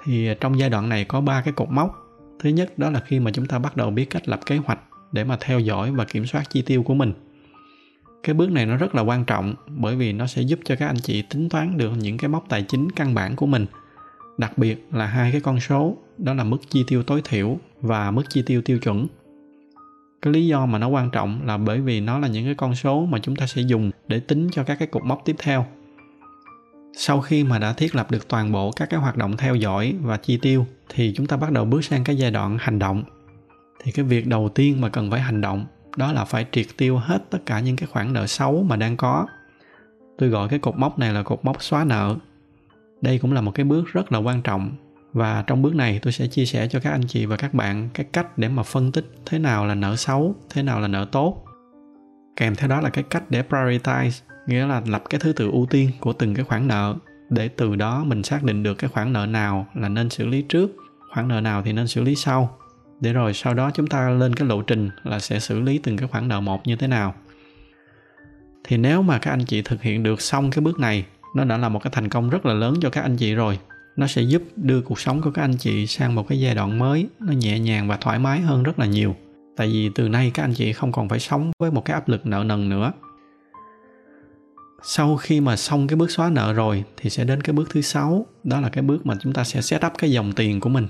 thì 0.04 0.28
trong 0.40 0.58
giai 0.58 0.70
đoạn 0.70 0.88
này 0.88 1.04
có 1.04 1.20
ba 1.20 1.40
cái 1.40 1.52
cột 1.52 1.68
mốc. 1.70 2.06
Thứ 2.38 2.50
nhất 2.50 2.78
đó 2.78 2.90
là 2.90 3.00
khi 3.00 3.20
mà 3.20 3.30
chúng 3.30 3.46
ta 3.46 3.58
bắt 3.58 3.76
đầu 3.76 3.90
biết 3.90 4.10
cách 4.10 4.28
lập 4.28 4.40
kế 4.46 4.56
hoạch 4.56 4.78
để 5.12 5.24
mà 5.24 5.36
theo 5.40 5.60
dõi 5.60 5.92
và 5.92 6.04
kiểm 6.04 6.26
soát 6.26 6.50
chi 6.50 6.62
tiêu 6.62 6.82
của 6.82 6.94
mình. 6.94 7.12
Cái 8.22 8.34
bước 8.34 8.50
này 8.50 8.66
nó 8.66 8.76
rất 8.76 8.94
là 8.94 9.02
quan 9.02 9.24
trọng 9.24 9.54
bởi 9.66 9.96
vì 9.96 10.12
nó 10.12 10.26
sẽ 10.26 10.42
giúp 10.42 10.60
cho 10.64 10.76
các 10.76 10.86
anh 10.86 11.00
chị 11.02 11.22
tính 11.22 11.48
toán 11.48 11.78
được 11.78 11.90
những 11.98 12.18
cái 12.18 12.28
mốc 12.28 12.44
tài 12.48 12.62
chính 12.62 12.90
căn 12.92 13.14
bản 13.14 13.36
của 13.36 13.46
mình. 13.46 13.66
Đặc 14.38 14.58
biệt 14.58 14.86
là 14.92 15.06
hai 15.06 15.32
cái 15.32 15.40
con 15.40 15.60
số, 15.60 15.96
đó 16.18 16.34
là 16.34 16.44
mức 16.44 16.58
chi 16.68 16.84
tiêu 16.86 17.02
tối 17.02 17.22
thiểu 17.24 17.58
và 17.80 18.10
mức 18.10 18.22
chi 18.28 18.42
tiêu 18.46 18.62
tiêu 18.62 18.78
chuẩn. 18.78 19.06
Cái 20.22 20.32
lý 20.32 20.46
do 20.46 20.66
mà 20.66 20.78
nó 20.78 20.88
quan 20.88 21.10
trọng 21.10 21.46
là 21.46 21.58
bởi 21.58 21.80
vì 21.80 22.00
nó 22.00 22.18
là 22.18 22.28
những 22.28 22.44
cái 22.44 22.54
con 22.54 22.74
số 22.74 23.06
mà 23.06 23.18
chúng 23.18 23.36
ta 23.36 23.46
sẽ 23.46 23.62
dùng 23.62 23.90
để 24.08 24.20
tính 24.20 24.48
cho 24.52 24.64
các 24.64 24.78
cái 24.78 24.88
cột 24.88 25.04
mốc 25.04 25.22
tiếp 25.24 25.36
theo 25.38 25.66
sau 26.96 27.20
khi 27.20 27.44
mà 27.44 27.58
đã 27.58 27.72
thiết 27.72 27.94
lập 27.94 28.10
được 28.10 28.28
toàn 28.28 28.52
bộ 28.52 28.70
các 28.76 28.90
cái 28.90 29.00
hoạt 29.00 29.16
động 29.16 29.36
theo 29.36 29.54
dõi 29.54 29.94
và 30.02 30.16
chi 30.16 30.38
tiêu, 30.42 30.66
thì 30.88 31.12
chúng 31.16 31.26
ta 31.26 31.36
bắt 31.36 31.52
đầu 31.52 31.64
bước 31.64 31.84
sang 31.84 32.04
cái 32.04 32.16
giai 32.16 32.30
đoạn 32.30 32.56
hành 32.60 32.78
động. 32.78 33.02
Thì 33.82 33.92
cái 33.92 34.04
việc 34.04 34.26
đầu 34.26 34.48
tiên 34.48 34.80
mà 34.80 34.88
cần 34.88 35.10
phải 35.10 35.20
hành 35.20 35.40
động, 35.40 35.66
đó 35.96 36.12
là 36.12 36.24
phải 36.24 36.46
triệt 36.52 36.66
tiêu 36.76 36.98
hết 36.98 37.30
tất 37.30 37.38
cả 37.46 37.60
những 37.60 37.76
cái 37.76 37.86
khoản 37.86 38.12
nợ 38.12 38.26
xấu 38.26 38.62
mà 38.62 38.76
đang 38.76 38.96
có. 38.96 39.26
Tôi 40.18 40.28
gọi 40.28 40.48
cái 40.48 40.58
cột 40.58 40.76
mốc 40.76 40.98
này 40.98 41.12
là 41.12 41.22
cột 41.22 41.44
mốc 41.44 41.62
xóa 41.62 41.84
nợ. 41.84 42.16
Đây 43.00 43.18
cũng 43.18 43.32
là 43.32 43.40
một 43.40 43.52
cái 43.54 43.64
bước 43.64 43.84
rất 43.92 44.12
là 44.12 44.18
quan 44.18 44.42
trọng 44.42 44.70
và 45.12 45.44
trong 45.46 45.62
bước 45.62 45.74
này 45.74 45.98
tôi 46.02 46.12
sẽ 46.12 46.26
chia 46.26 46.44
sẻ 46.46 46.68
cho 46.68 46.80
các 46.80 46.90
anh 46.90 47.06
chị 47.08 47.26
và 47.26 47.36
các 47.36 47.54
bạn 47.54 47.88
cái 47.94 48.06
cách 48.12 48.38
để 48.38 48.48
mà 48.48 48.62
phân 48.62 48.92
tích 48.92 49.06
thế 49.26 49.38
nào 49.38 49.66
là 49.66 49.74
nợ 49.74 49.96
xấu, 49.96 50.34
thế 50.50 50.62
nào 50.62 50.80
là 50.80 50.88
nợ 50.88 51.06
tốt. 51.12 51.44
Kèm 52.36 52.54
theo 52.54 52.68
đó 52.68 52.80
là 52.80 52.90
cái 52.90 53.04
cách 53.10 53.30
để 53.30 53.42
prioritize 53.48 54.22
nghĩa 54.50 54.66
là 54.66 54.82
lập 54.86 55.02
cái 55.10 55.20
thứ 55.20 55.32
tự 55.32 55.50
ưu 55.50 55.66
tiên 55.66 55.90
của 56.00 56.12
từng 56.12 56.34
cái 56.34 56.44
khoản 56.44 56.68
nợ, 56.68 56.94
để 57.30 57.48
từ 57.48 57.76
đó 57.76 58.04
mình 58.04 58.22
xác 58.22 58.42
định 58.42 58.62
được 58.62 58.74
cái 58.74 58.90
khoản 58.90 59.12
nợ 59.12 59.26
nào 59.26 59.66
là 59.74 59.88
nên 59.88 60.10
xử 60.10 60.26
lý 60.26 60.42
trước, 60.42 60.70
khoản 61.14 61.28
nợ 61.28 61.40
nào 61.40 61.62
thì 61.62 61.72
nên 61.72 61.86
xử 61.86 62.02
lý 62.02 62.14
sau. 62.14 62.56
Để 63.00 63.12
rồi 63.12 63.34
sau 63.34 63.54
đó 63.54 63.70
chúng 63.74 63.86
ta 63.86 64.10
lên 64.10 64.34
cái 64.34 64.48
lộ 64.48 64.62
trình 64.62 64.90
là 65.04 65.18
sẽ 65.18 65.38
xử 65.38 65.60
lý 65.60 65.78
từng 65.78 65.96
cái 65.96 66.08
khoản 66.08 66.28
nợ 66.28 66.40
một 66.40 66.66
như 66.66 66.76
thế 66.76 66.86
nào. 66.86 67.14
Thì 68.64 68.76
nếu 68.76 69.02
mà 69.02 69.18
các 69.18 69.30
anh 69.30 69.44
chị 69.44 69.62
thực 69.62 69.82
hiện 69.82 70.02
được 70.02 70.20
xong 70.20 70.50
cái 70.50 70.60
bước 70.62 70.78
này, 70.78 71.04
nó 71.36 71.44
đã 71.44 71.56
là 71.56 71.68
một 71.68 71.82
cái 71.82 71.90
thành 71.94 72.08
công 72.08 72.30
rất 72.30 72.46
là 72.46 72.54
lớn 72.54 72.74
cho 72.82 72.90
các 72.90 73.02
anh 73.02 73.16
chị 73.16 73.34
rồi. 73.34 73.58
Nó 73.96 74.06
sẽ 74.06 74.22
giúp 74.22 74.42
đưa 74.56 74.80
cuộc 74.80 75.00
sống 75.00 75.20
của 75.22 75.30
các 75.30 75.42
anh 75.42 75.56
chị 75.56 75.86
sang 75.86 76.14
một 76.14 76.28
cái 76.28 76.40
giai 76.40 76.54
đoạn 76.54 76.78
mới, 76.78 77.08
nó 77.20 77.32
nhẹ 77.32 77.58
nhàng 77.58 77.88
và 77.88 77.96
thoải 77.96 78.18
mái 78.18 78.40
hơn 78.40 78.62
rất 78.62 78.78
là 78.78 78.86
nhiều. 78.86 79.16
Tại 79.56 79.66
vì 79.66 79.90
từ 79.94 80.08
nay 80.08 80.30
các 80.34 80.44
anh 80.44 80.54
chị 80.54 80.72
không 80.72 80.92
còn 80.92 81.08
phải 81.08 81.20
sống 81.20 81.52
với 81.58 81.70
một 81.70 81.84
cái 81.84 81.94
áp 81.94 82.08
lực 82.08 82.26
nợ 82.26 82.44
nần 82.44 82.68
nữa 82.68 82.92
sau 84.82 85.16
khi 85.16 85.40
mà 85.40 85.56
xong 85.56 85.86
cái 85.86 85.96
bước 85.96 86.10
xóa 86.10 86.30
nợ 86.30 86.52
rồi 86.52 86.84
thì 86.96 87.10
sẽ 87.10 87.24
đến 87.24 87.40
cái 87.40 87.52
bước 87.52 87.70
thứ 87.70 87.80
sáu. 87.80 88.26
Đó 88.44 88.60
là 88.60 88.68
cái 88.68 88.82
bước 88.82 89.06
mà 89.06 89.14
chúng 89.20 89.32
ta 89.32 89.44
sẽ 89.44 89.60
set 89.60 89.86
up 89.86 89.92
cái 89.98 90.10
dòng 90.10 90.32
tiền 90.32 90.60
của 90.60 90.68
mình. 90.68 90.86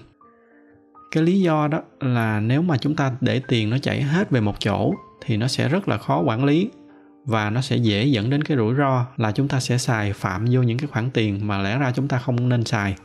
Cái 1.10 1.22
lý 1.22 1.40
do 1.40 1.68
đó 1.68 1.80
là 2.00 2.40
nếu 2.40 2.62
mà 2.62 2.78
chúng 2.78 2.96
ta 2.96 3.12
để 3.20 3.42
tiền 3.48 3.70
nó 3.70 3.78
chảy 3.78 4.02
hết 4.02 4.30
về 4.30 4.40
một 4.40 4.60
chỗ 4.60 4.94
thì 5.24 5.36
nó 5.36 5.48
sẽ 5.48 5.68
rất 5.68 5.88
là 5.88 5.98
khó 5.98 6.20
quản 6.20 6.44
lý 6.44 6.70
và 7.24 7.50
nó 7.50 7.60
sẽ 7.60 7.76
dễ 7.76 8.04
dẫn 8.04 8.30
đến 8.30 8.44
cái 8.44 8.56
rủi 8.56 8.74
ro 8.74 9.06
là 9.16 9.32
chúng 9.32 9.48
ta 9.48 9.60
sẽ 9.60 9.78
xài 9.78 10.12
phạm 10.12 10.44
vô 10.50 10.62
những 10.62 10.78
cái 10.78 10.86
khoản 10.86 11.10
tiền 11.10 11.46
mà 11.46 11.58
lẽ 11.58 11.78
ra 11.78 11.92
chúng 11.94 12.08
ta 12.08 12.18
không 12.18 12.48
nên 12.48 12.64
xài. 12.64 12.96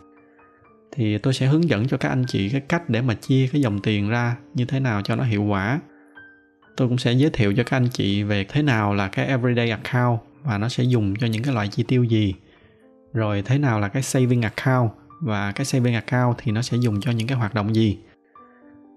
Thì 0.92 1.18
tôi 1.18 1.34
sẽ 1.34 1.46
hướng 1.46 1.70
dẫn 1.70 1.88
cho 1.88 1.98
các 1.98 2.10
anh 2.10 2.26
chị 2.28 2.50
cái 2.50 2.62
cách 2.62 2.90
để 2.90 3.02
mà 3.02 3.14
chia 3.14 3.48
cái 3.52 3.62
dòng 3.62 3.80
tiền 3.80 4.10
ra 4.10 4.36
như 4.54 4.66
thế 4.66 4.80
nào 4.80 5.02
cho 5.02 5.16
nó 5.16 5.24
hiệu 5.24 5.44
quả. 5.44 5.80
Tôi 6.78 6.88
cũng 6.88 6.98
sẽ 6.98 7.14
giới 7.14 7.30
thiệu 7.30 7.54
cho 7.58 7.64
các 7.64 7.78
anh 7.78 7.88
chị 7.88 8.24
về 8.24 8.46
thế 8.50 8.62
nào 8.62 8.94
là 8.94 9.08
cái 9.08 9.26
everyday 9.28 9.70
account 9.70 10.20
và 10.46 10.58
nó 10.58 10.70
sẽ 10.70 10.84
dùng 10.84 11.16
cho 11.16 11.28
những 11.28 11.44
cái 11.44 11.54
loại 11.54 11.68
chi 11.68 11.84
tiêu 11.84 12.04
gì. 12.04 12.34
Rồi 13.14 13.42
thế 13.46 13.58
nào 13.58 13.80
là 13.80 13.88
cái 13.88 14.04
saving 14.04 14.42
account 14.42 14.92
và 15.22 15.52
cái 15.52 15.66
saving 15.66 15.94
account 15.94 16.38
thì 16.38 16.52
nó 16.52 16.62
sẽ 16.62 16.78
dùng 16.78 17.02
cho 17.02 17.12
những 17.12 17.28
cái 17.28 17.38
hoạt 17.38 17.54
động 17.54 17.76
gì? 17.76 17.98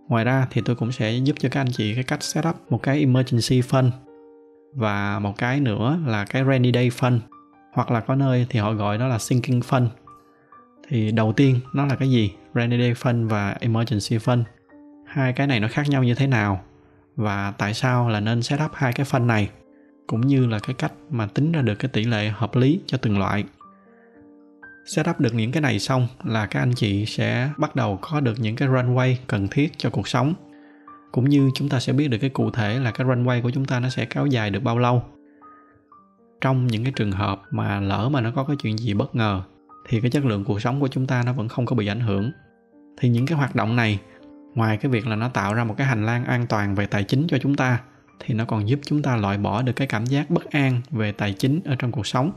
Ngoài 0.08 0.24
ra 0.24 0.46
thì 0.50 0.60
tôi 0.64 0.76
cũng 0.76 0.92
sẽ 0.92 1.12
giúp 1.12 1.36
cho 1.38 1.48
các 1.48 1.60
anh 1.60 1.72
chị 1.72 1.94
cái 1.94 2.04
cách 2.04 2.22
setup 2.22 2.56
một 2.70 2.82
cái 2.82 2.98
emergency 2.98 3.60
fund 3.60 3.90
và 4.74 5.18
một 5.18 5.38
cái 5.38 5.60
nữa 5.60 6.00
là 6.06 6.24
cái 6.24 6.44
rainy 6.44 6.72
day 6.74 6.88
fund. 6.88 7.18
Hoặc 7.72 7.90
là 7.90 8.00
có 8.00 8.14
nơi 8.14 8.46
thì 8.50 8.58
họ 8.58 8.72
gọi 8.72 8.98
đó 8.98 9.06
là 9.06 9.18
sinking 9.18 9.60
fund. 9.60 9.86
Thì 10.88 11.12
đầu 11.12 11.32
tiên 11.32 11.60
nó 11.72 11.86
là 11.86 11.96
cái 11.96 12.10
gì? 12.10 12.32
Rainy 12.54 12.78
day 12.78 12.92
fund 12.92 13.28
và 13.28 13.56
emergency 13.60 14.16
fund. 14.16 14.42
Hai 15.06 15.32
cái 15.32 15.46
này 15.46 15.60
nó 15.60 15.68
khác 15.68 15.88
nhau 15.88 16.04
như 16.04 16.14
thế 16.14 16.26
nào? 16.26 16.60
Và 17.16 17.52
tại 17.58 17.74
sao 17.74 18.08
là 18.08 18.20
nên 18.20 18.42
setup 18.42 18.70
hai 18.74 18.92
cái 18.92 19.06
fund 19.06 19.26
này? 19.26 19.48
Cũng 20.08 20.20
như 20.20 20.46
là 20.46 20.58
cái 20.58 20.74
cách 20.74 20.92
mà 21.10 21.26
tính 21.26 21.52
ra 21.52 21.62
được 21.62 21.74
cái 21.74 21.88
tỷ 21.88 22.04
lệ 22.04 22.28
hợp 22.28 22.56
lý 22.56 22.80
cho 22.86 22.98
từng 22.98 23.18
loại. 23.18 23.44
Setup 24.86 25.20
được 25.20 25.34
những 25.34 25.52
cái 25.52 25.60
này 25.60 25.78
xong 25.78 26.08
là 26.24 26.46
các 26.46 26.60
anh 26.60 26.72
chị 26.74 27.06
sẽ 27.06 27.50
bắt 27.58 27.76
đầu 27.76 27.98
có 28.00 28.20
được 28.20 28.40
những 28.40 28.56
cái 28.56 28.68
runway 28.68 29.14
cần 29.26 29.48
thiết 29.48 29.72
cho 29.78 29.90
cuộc 29.90 30.08
sống. 30.08 30.34
Cũng 31.12 31.28
như 31.28 31.50
chúng 31.54 31.68
ta 31.68 31.80
sẽ 31.80 31.92
biết 31.92 32.08
được 32.08 32.18
cái 32.18 32.30
cụ 32.30 32.50
thể 32.50 32.78
là 32.78 32.90
cái 32.90 33.06
runway 33.06 33.42
của 33.42 33.50
chúng 33.50 33.64
ta 33.64 33.80
nó 33.80 33.88
sẽ 33.88 34.04
kéo 34.04 34.26
dài 34.26 34.50
được 34.50 34.62
bao 34.62 34.78
lâu. 34.78 35.02
Trong 36.40 36.66
những 36.66 36.84
cái 36.84 36.92
trường 36.96 37.12
hợp 37.12 37.42
mà 37.50 37.80
lỡ 37.80 38.08
mà 38.08 38.20
nó 38.20 38.30
có 38.30 38.44
cái 38.44 38.56
chuyện 38.62 38.78
gì 38.78 38.94
bất 38.94 39.14
ngờ, 39.14 39.42
thì 39.88 40.00
cái 40.00 40.10
chất 40.10 40.24
lượng 40.24 40.44
cuộc 40.44 40.62
sống 40.62 40.80
của 40.80 40.88
chúng 40.88 41.06
ta 41.06 41.22
nó 41.22 41.32
vẫn 41.32 41.48
không 41.48 41.66
có 41.66 41.76
bị 41.76 41.86
ảnh 41.86 42.00
hưởng. 42.00 42.32
Thì 43.00 43.08
những 43.08 43.26
cái 43.26 43.38
hoạt 43.38 43.54
động 43.54 43.76
này, 43.76 44.00
ngoài 44.54 44.76
cái 44.76 44.90
việc 44.92 45.06
là 45.06 45.16
nó 45.16 45.28
tạo 45.28 45.54
ra 45.54 45.64
một 45.64 45.74
cái 45.76 45.86
hành 45.86 46.06
lang 46.06 46.24
an 46.24 46.46
toàn 46.46 46.74
về 46.74 46.86
tài 46.86 47.04
chính 47.04 47.26
cho 47.28 47.38
chúng 47.38 47.54
ta 47.56 47.80
thì 48.20 48.34
nó 48.34 48.44
còn 48.44 48.68
giúp 48.68 48.80
chúng 48.82 49.02
ta 49.02 49.16
loại 49.16 49.38
bỏ 49.38 49.62
được 49.62 49.72
cái 49.72 49.86
cảm 49.86 50.06
giác 50.06 50.30
bất 50.30 50.50
an 50.50 50.80
về 50.90 51.12
tài 51.12 51.32
chính 51.32 51.60
ở 51.64 51.76
trong 51.78 51.92
cuộc 51.92 52.06
sống. 52.06 52.32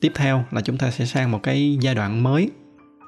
Tiếp 0.00 0.12
theo 0.14 0.44
là 0.50 0.60
chúng 0.60 0.78
ta 0.78 0.90
sẽ 0.90 1.04
sang 1.04 1.30
một 1.30 1.42
cái 1.42 1.78
giai 1.80 1.94
đoạn 1.94 2.22
mới. 2.22 2.50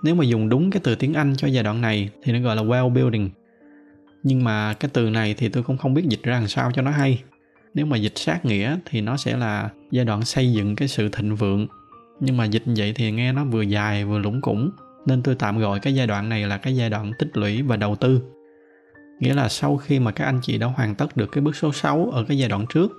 Nếu 0.03 0.15
mà 0.15 0.25
dùng 0.25 0.49
đúng 0.49 0.71
cái 0.71 0.81
từ 0.85 0.95
tiếng 0.95 1.15
anh 1.15 1.35
cho 1.37 1.49
giai 1.49 1.65
đoạn 1.65 1.81
này 1.81 2.11
thì 2.23 2.33
nó 2.33 2.41
gọi 2.41 2.57
là 2.57 2.63
well 2.63 2.95
building. 2.95 3.31
Nhưng 4.23 4.45
mà 4.45 4.75
cái 4.75 4.91
từ 4.95 5.11
này 5.11 5.35
thì 5.35 5.49
tôi 5.49 5.63
cũng 5.63 5.77
không 5.77 5.95
biết 5.95 6.05
dịch 6.09 6.23
ra 6.23 6.39
làm 6.39 6.49
sao 6.49 6.71
cho 6.75 6.83
nó 6.83 6.91
hay. 6.91 7.23
Nếu 7.75 7.87
mà 7.87 7.97
dịch 7.97 8.19
sát 8.19 8.45
nghĩa 8.45 8.79
thì 8.85 9.01
nó 9.01 9.17
sẽ 9.17 9.37
là 9.37 9.71
giai 9.91 10.05
đoạn 10.05 10.25
xây 10.25 10.53
dựng 10.53 10.77
cái 10.77 10.89
sự 10.89 11.09
thịnh 11.09 11.35
vượng. 11.35 11.67
Nhưng 12.21 12.37
mà 12.37 12.45
dịch 12.45 12.63
vậy 12.67 12.93
thì 12.97 13.13
nghe 13.13 13.33
nó 13.33 13.45
vừa 13.45 13.63
dài 13.63 14.05
vừa 14.05 14.19
lủng 14.19 14.41
củng. 14.41 14.71
Nên 15.07 15.23
tôi 15.23 15.35
tạm 15.35 15.59
gọi 15.59 15.81
cái 15.81 15.95
giai 15.95 16.07
đoạn 16.07 16.29
này 16.29 16.47
là 16.47 16.59
cái 16.59 16.77
giai 16.77 16.91
đoạn 16.91 17.13
tích 17.19 17.37
lũy 17.37 17.63
và 17.63 17.77
đầu 17.77 17.97
tư 17.97 18.21
nghĩa 19.21 19.35
là 19.35 19.49
sau 19.49 19.77
khi 19.77 19.99
mà 19.99 20.11
các 20.11 20.25
anh 20.25 20.41
chị 20.43 20.59
đã 20.59 20.67
hoàn 20.67 20.95
tất 20.95 21.17
được 21.17 21.27
cái 21.33 21.43
bước 21.43 21.57
số 21.57 21.73
6 21.73 22.11
ở 22.13 22.25
cái 22.29 22.39
giai 22.39 22.49
đoạn 22.49 22.67
trước 22.69 22.93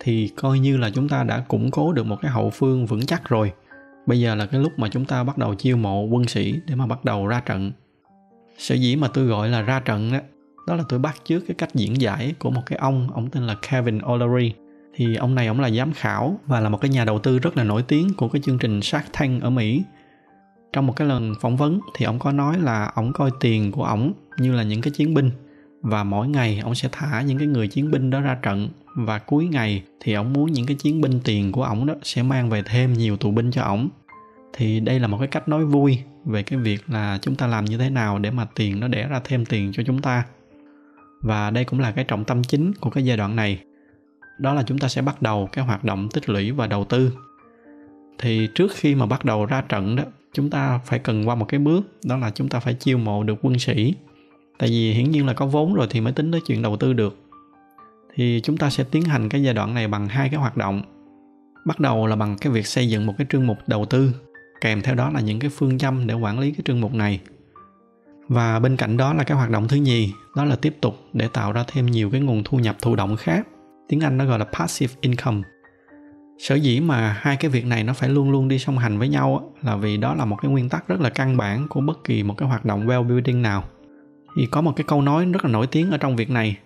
thì 0.00 0.28
coi 0.36 0.58
như 0.58 0.76
là 0.76 0.90
chúng 0.90 1.08
ta 1.08 1.24
đã 1.24 1.40
củng 1.40 1.70
cố 1.70 1.92
được 1.92 2.06
một 2.06 2.16
cái 2.22 2.30
hậu 2.30 2.50
phương 2.50 2.86
vững 2.86 3.06
chắc 3.06 3.28
rồi. 3.28 3.52
Bây 4.06 4.20
giờ 4.20 4.34
là 4.34 4.46
cái 4.46 4.60
lúc 4.60 4.78
mà 4.78 4.88
chúng 4.88 5.04
ta 5.04 5.24
bắt 5.24 5.38
đầu 5.38 5.54
chiêu 5.54 5.76
mộ 5.76 6.02
quân 6.02 6.24
sĩ 6.26 6.54
để 6.66 6.74
mà 6.74 6.86
bắt 6.86 7.04
đầu 7.04 7.26
ra 7.26 7.40
trận. 7.40 7.72
Sở 8.58 8.74
dĩ 8.74 8.96
mà 8.96 9.08
tôi 9.08 9.24
gọi 9.24 9.48
là 9.48 9.62
ra 9.62 9.80
trận 9.80 10.12
đó, 10.12 10.18
đó 10.66 10.74
là 10.74 10.84
tôi 10.88 10.98
bắt 10.98 11.16
trước 11.24 11.40
cái 11.48 11.54
cách 11.58 11.74
diễn 11.74 12.00
giải 12.00 12.34
của 12.38 12.50
một 12.50 12.62
cái 12.66 12.78
ông 12.78 13.08
ông 13.14 13.30
tên 13.30 13.46
là 13.46 13.56
Kevin 13.70 13.98
O'Leary. 13.98 14.50
Thì 14.94 15.16
ông 15.16 15.34
này 15.34 15.46
ông 15.46 15.60
là 15.60 15.70
giám 15.70 15.92
khảo 15.92 16.38
và 16.46 16.60
là 16.60 16.68
một 16.68 16.80
cái 16.80 16.88
nhà 16.88 17.04
đầu 17.04 17.18
tư 17.18 17.38
rất 17.38 17.56
là 17.56 17.64
nổi 17.64 17.82
tiếng 17.82 18.14
của 18.14 18.28
cái 18.28 18.42
chương 18.42 18.58
trình 18.58 18.82
Shark 18.82 19.06
Tank 19.12 19.42
ở 19.42 19.50
Mỹ. 19.50 19.82
Trong 20.72 20.86
một 20.86 20.92
cái 20.96 21.08
lần 21.08 21.34
phỏng 21.40 21.56
vấn 21.56 21.80
thì 21.96 22.04
ông 22.04 22.18
có 22.18 22.32
nói 22.32 22.58
là 22.58 22.92
ông 22.94 23.12
coi 23.12 23.30
tiền 23.40 23.72
của 23.72 23.84
ông 23.84 24.12
như 24.38 24.52
là 24.54 24.62
những 24.62 24.80
cái 24.80 24.90
chiến 24.90 25.14
binh 25.14 25.30
và 25.84 26.04
mỗi 26.04 26.28
ngày 26.28 26.60
ông 26.64 26.74
sẽ 26.74 26.88
thả 26.92 27.22
những 27.22 27.38
cái 27.38 27.46
người 27.46 27.68
chiến 27.68 27.90
binh 27.90 28.10
đó 28.10 28.20
ra 28.20 28.38
trận. 28.42 28.68
Và 28.96 29.18
cuối 29.18 29.46
ngày 29.46 29.82
thì 30.00 30.12
ông 30.12 30.32
muốn 30.32 30.52
những 30.52 30.66
cái 30.66 30.76
chiến 30.76 31.00
binh 31.00 31.20
tiền 31.24 31.52
của 31.52 31.62
ổng 31.62 31.86
đó 31.86 31.94
sẽ 32.02 32.22
mang 32.22 32.50
về 32.50 32.62
thêm 32.66 32.92
nhiều 32.92 33.16
tù 33.16 33.30
binh 33.30 33.50
cho 33.50 33.62
ổng 33.62 33.88
thì 34.52 34.80
đây 34.80 35.00
là 35.00 35.08
một 35.08 35.18
cái 35.18 35.28
cách 35.28 35.48
nói 35.48 35.64
vui 35.64 35.98
về 36.24 36.42
cái 36.42 36.58
việc 36.58 36.90
là 36.90 37.18
chúng 37.22 37.34
ta 37.34 37.46
làm 37.46 37.64
như 37.64 37.78
thế 37.78 37.90
nào 37.90 38.18
để 38.18 38.30
mà 38.30 38.46
tiền 38.54 38.80
nó 38.80 38.88
đẻ 38.88 39.08
ra 39.08 39.20
thêm 39.24 39.44
tiền 39.44 39.72
cho 39.72 39.82
chúng 39.86 40.02
ta. 40.02 40.24
Và 41.20 41.50
đây 41.50 41.64
cũng 41.64 41.80
là 41.80 41.92
cái 41.92 42.04
trọng 42.04 42.24
tâm 42.24 42.42
chính 42.42 42.72
của 42.72 42.90
cái 42.90 43.04
giai 43.04 43.16
đoạn 43.16 43.36
này. 43.36 43.58
Đó 44.38 44.54
là 44.54 44.62
chúng 44.62 44.78
ta 44.78 44.88
sẽ 44.88 45.02
bắt 45.02 45.22
đầu 45.22 45.48
cái 45.52 45.64
hoạt 45.64 45.84
động 45.84 46.08
tích 46.08 46.28
lũy 46.28 46.50
và 46.50 46.66
đầu 46.66 46.84
tư. 46.84 47.12
Thì 48.18 48.48
trước 48.54 48.72
khi 48.74 48.94
mà 48.94 49.06
bắt 49.06 49.24
đầu 49.24 49.46
ra 49.46 49.60
trận 49.60 49.96
đó, 49.96 50.02
chúng 50.32 50.50
ta 50.50 50.78
phải 50.78 50.98
cần 50.98 51.28
qua 51.28 51.34
một 51.34 51.44
cái 51.44 51.60
bước, 51.60 51.82
đó 52.04 52.16
là 52.16 52.30
chúng 52.30 52.48
ta 52.48 52.60
phải 52.60 52.74
chiêu 52.74 52.98
mộ 52.98 53.22
được 53.22 53.38
quân 53.42 53.58
sĩ 53.58 53.94
tại 54.58 54.68
vì 54.68 54.92
hiển 54.92 55.10
nhiên 55.10 55.26
là 55.26 55.32
có 55.32 55.46
vốn 55.46 55.74
rồi 55.74 55.86
thì 55.90 56.00
mới 56.00 56.12
tính 56.12 56.32
tới 56.32 56.40
chuyện 56.46 56.62
đầu 56.62 56.76
tư 56.76 56.92
được. 56.92 57.18
Thì 58.14 58.40
chúng 58.44 58.56
ta 58.56 58.70
sẽ 58.70 58.84
tiến 58.84 59.02
hành 59.02 59.28
cái 59.28 59.42
giai 59.42 59.54
đoạn 59.54 59.74
này 59.74 59.88
bằng 59.88 60.08
hai 60.08 60.28
cái 60.28 60.40
hoạt 60.40 60.56
động. 60.56 60.82
Bắt 61.64 61.80
đầu 61.80 62.06
là 62.06 62.16
bằng 62.16 62.36
cái 62.40 62.52
việc 62.52 62.66
xây 62.66 62.88
dựng 62.88 63.06
một 63.06 63.14
cái 63.18 63.26
chương 63.30 63.46
mục 63.46 63.58
đầu 63.66 63.84
tư, 63.84 64.14
kèm 64.60 64.82
theo 64.82 64.94
đó 64.94 65.10
là 65.10 65.20
những 65.20 65.38
cái 65.38 65.50
phương 65.50 65.78
châm 65.78 66.06
để 66.06 66.14
quản 66.14 66.38
lý 66.38 66.50
cái 66.50 66.60
chương 66.64 66.80
mục 66.80 66.94
này. 66.94 67.20
Và 68.28 68.58
bên 68.58 68.76
cạnh 68.76 68.96
đó 68.96 69.14
là 69.14 69.24
cái 69.24 69.36
hoạt 69.36 69.50
động 69.50 69.68
thứ 69.68 69.76
nhì, 69.76 70.12
đó 70.36 70.44
là 70.44 70.56
tiếp 70.56 70.76
tục 70.80 70.98
để 71.12 71.28
tạo 71.28 71.52
ra 71.52 71.64
thêm 71.66 71.86
nhiều 71.86 72.10
cái 72.10 72.20
nguồn 72.20 72.42
thu 72.44 72.58
nhập 72.58 72.76
thụ 72.82 72.96
động 72.96 73.16
khác. 73.16 73.48
Tiếng 73.88 74.00
anh 74.00 74.18
nó 74.18 74.24
gọi 74.24 74.38
là 74.38 74.44
passive 74.44 74.94
income. 75.00 75.42
Sở 76.38 76.54
dĩ 76.54 76.80
mà 76.80 77.16
hai 77.20 77.36
cái 77.36 77.50
việc 77.50 77.66
này 77.66 77.84
nó 77.84 77.92
phải 77.92 78.08
luôn 78.08 78.30
luôn 78.30 78.48
đi 78.48 78.58
song 78.58 78.78
hành 78.78 78.98
với 78.98 79.08
nhau 79.08 79.52
là 79.62 79.76
vì 79.76 79.96
đó 79.96 80.14
là 80.14 80.24
một 80.24 80.36
cái 80.42 80.50
nguyên 80.50 80.68
tắc 80.68 80.88
rất 80.88 81.00
là 81.00 81.10
căn 81.10 81.36
bản 81.36 81.68
của 81.68 81.80
bất 81.80 82.04
kỳ 82.04 82.22
một 82.22 82.34
cái 82.38 82.48
hoạt 82.48 82.64
động 82.64 82.86
well 82.86 83.08
building 83.08 83.42
nào 83.42 83.64
thì 84.36 84.46
có 84.46 84.60
một 84.60 84.72
cái 84.76 84.84
câu 84.88 85.02
nói 85.02 85.24
rất 85.24 85.44
là 85.44 85.50
nổi 85.50 85.66
tiếng 85.66 85.90
ở 85.90 85.98
trong 85.98 86.16
việc 86.16 86.30
này. 86.30 86.58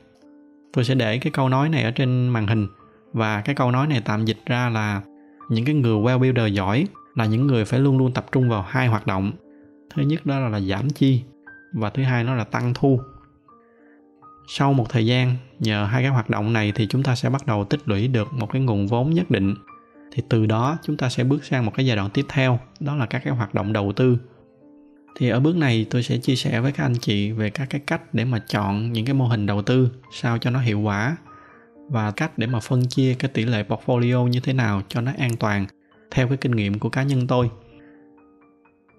Tôi 0.73 0.85
sẽ 0.85 0.95
để 0.95 1.19
cái 1.19 1.31
câu 1.31 1.49
nói 1.49 1.69
này 1.69 1.83
ở 1.83 1.91
trên 1.91 2.29
màn 2.29 2.47
hình. 2.47 2.67
Và 3.13 3.41
cái 3.41 3.55
câu 3.55 3.71
nói 3.71 3.87
này 3.87 4.03
tạm 4.05 4.25
dịch 4.25 4.39
ra 4.47 4.69
là 4.69 5.03
những 5.49 5.65
cái 5.65 5.75
người 5.75 5.97
well 5.97 6.19
builder 6.19 6.53
giỏi 6.53 6.87
là 7.15 7.27
những 7.27 7.47
người 7.47 7.65
phải 7.65 7.81
luôn 7.81 7.99
luôn 7.99 8.13
tập 8.13 8.27
trung 8.33 8.49
vào 8.49 8.63
hai 8.69 8.87
hoạt 8.87 9.07
động. 9.07 9.33
Thứ 9.95 10.03
nhất 10.03 10.27
đó 10.27 10.39
là, 10.39 10.49
là 10.49 10.61
giảm 10.61 10.91
chi 10.91 11.23
và 11.73 11.91
thứ 11.91 12.03
hai 12.03 12.25
nó 12.25 12.35
là 12.35 12.45
tăng 12.45 12.75
thu. 12.75 13.01
Sau 14.49 14.73
một 14.73 14.87
thời 14.89 15.07
gian 15.07 15.37
nhờ 15.59 15.85
hai 15.85 16.03
cái 16.03 16.11
hoạt 16.11 16.31
động 16.31 16.53
này 16.53 16.73
thì 16.75 16.87
chúng 16.87 17.03
ta 17.03 17.15
sẽ 17.15 17.31
bắt 17.31 17.47
đầu 17.47 17.65
tích 17.65 17.81
lũy 17.85 18.09
được 18.09 18.33
một 18.33 18.53
cái 18.53 18.63
nguồn 18.63 18.87
vốn 18.87 19.11
nhất 19.11 19.31
định. 19.31 19.55
Thì 20.13 20.23
từ 20.29 20.47
đó 20.47 20.79
chúng 20.83 20.97
ta 20.97 21.09
sẽ 21.09 21.25
bước 21.25 21.45
sang 21.45 21.67
một 21.67 21.73
cái 21.75 21.87
giai 21.87 21.97
đoạn 21.97 22.11
tiếp 22.11 22.27
theo 22.29 22.59
đó 22.81 22.97
là 22.97 23.07
các 23.07 23.23
cái 23.25 23.35
hoạt 23.35 23.55
động 23.55 23.73
đầu 23.73 23.93
tư 23.97 24.19
thì 25.19 25.29
ở 25.29 25.41
bước 25.41 25.57
này 25.57 25.87
tôi 25.91 26.03
sẽ 26.03 26.17
chia 26.17 26.37
sẻ 26.37 26.61
với 26.61 26.73
các 26.73 26.85
anh 26.85 26.95
chị 27.01 27.33
về 27.33 27.51
các 27.51 27.67
cái 27.71 27.81
cách 27.87 28.15
để 28.15 28.25
mà 28.25 28.39
chọn 28.39 28.93
những 28.93 29.05
cái 29.05 29.15
mô 29.15 29.27
hình 29.27 29.47
đầu 29.47 29.63
tư 29.63 29.91
sao 30.13 30.39
cho 30.39 30.51
nó 30.51 30.61
hiệu 30.61 30.81
quả 30.81 31.17
và 31.89 32.11
cách 32.11 32.39
để 32.39 32.47
mà 32.47 32.61
phân 32.61 32.89
chia 32.89 33.15
cái 33.15 33.31
tỷ 33.35 33.45
lệ 33.45 33.65
portfolio 33.69 34.27
như 34.27 34.41
thế 34.41 34.53
nào 34.53 34.83
cho 34.89 35.01
nó 35.01 35.13
an 35.19 35.37
toàn 35.37 35.67
theo 36.11 36.29
cái 36.29 36.37
kinh 36.37 36.53
nghiệm 36.53 36.79
của 36.79 36.89
cá 36.89 37.03
nhân 37.03 37.27
tôi. 37.27 37.51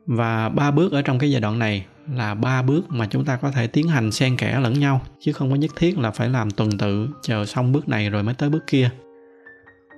Và 0.05 0.49
ba 0.49 0.71
bước 0.71 0.91
ở 0.91 1.01
trong 1.01 1.19
cái 1.19 1.31
giai 1.31 1.41
đoạn 1.41 1.59
này 1.59 1.85
là 2.13 2.33
ba 2.33 2.61
bước 2.61 2.89
mà 2.89 3.07
chúng 3.07 3.25
ta 3.25 3.35
có 3.35 3.51
thể 3.51 3.67
tiến 3.67 3.87
hành 3.87 4.11
xen 4.11 4.37
kẽ 4.37 4.59
lẫn 4.59 4.79
nhau, 4.79 5.01
chứ 5.19 5.33
không 5.33 5.49
có 5.49 5.55
nhất 5.55 5.71
thiết 5.75 5.97
là 5.97 6.11
phải 6.11 6.29
làm 6.29 6.51
tuần 6.51 6.77
tự 6.77 7.09
chờ 7.21 7.45
xong 7.45 7.71
bước 7.71 7.89
này 7.89 8.09
rồi 8.09 8.23
mới 8.23 8.33
tới 8.33 8.49
bước 8.49 8.67
kia. 8.67 8.89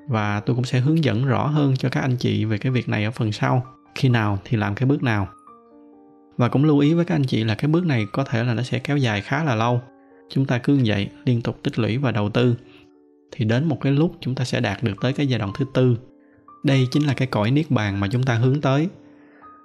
Và 0.07 0.39
tôi 0.39 0.55
cũng 0.55 0.65
sẽ 0.65 0.79
hướng 0.79 1.03
dẫn 1.03 1.25
rõ 1.25 1.47
hơn 1.47 1.75
cho 1.77 1.89
các 1.89 2.01
anh 2.01 2.17
chị 2.17 2.45
về 2.45 2.57
cái 2.57 2.71
việc 2.71 2.89
này 2.89 3.03
ở 3.03 3.11
phần 3.11 3.31
sau. 3.31 3.65
Khi 3.95 4.09
nào 4.09 4.39
thì 4.45 4.57
làm 4.57 4.75
cái 4.75 4.87
bước 4.87 5.03
nào 5.03 5.27
và 6.37 6.49
cũng 6.49 6.65
lưu 6.65 6.79
ý 6.79 6.93
với 6.93 7.05
các 7.05 7.15
anh 7.15 7.23
chị 7.23 7.43
là 7.43 7.55
cái 7.55 7.67
bước 7.67 7.85
này 7.85 8.05
có 8.11 8.23
thể 8.23 8.43
là 8.43 8.53
nó 8.53 8.63
sẽ 8.63 8.79
kéo 8.79 8.97
dài 8.97 9.21
khá 9.21 9.43
là 9.43 9.55
lâu. 9.55 9.81
Chúng 10.29 10.45
ta 10.45 10.57
cứ 10.57 10.75
như 10.75 10.83
vậy, 10.85 11.09
liên 11.25 11.41
tục 11.41 11.59
tích 11.63 11.79
lũy 11.79 11.97
và 11.97 12.11
đầu 12.11 12.29
tư. 12.29 12.55
Thì 13.31 13.45
đến 13.45 13.65
một 13.65 13.77
cái 13.81 13.93
lúc 13.93 14.15
chúng 14.19 14.35
ta 14.35 14.43
sẽ 14.43 14.59
đạt 14.59 14.83
được 14.83 14.93
tới 15.01 15.13
cái 15.13 15.27
giai 15.27 15.39
đoạn 15.39 15.51
thứ 15.57 15.65
tư. 15.73 15.97
Đây 16.63 16.87
chính 16.91 17.03
là 17.03 17.13
cái 17.13 17.27
cõi 17.27 17.51
niết 17.51 17.71
bàn 17.71 17.99
mà 17.99 18.07
chúng 18.11 18.23
ta 18.23 18.35
hướng 18.35 18.61
tới. 18.61 18.89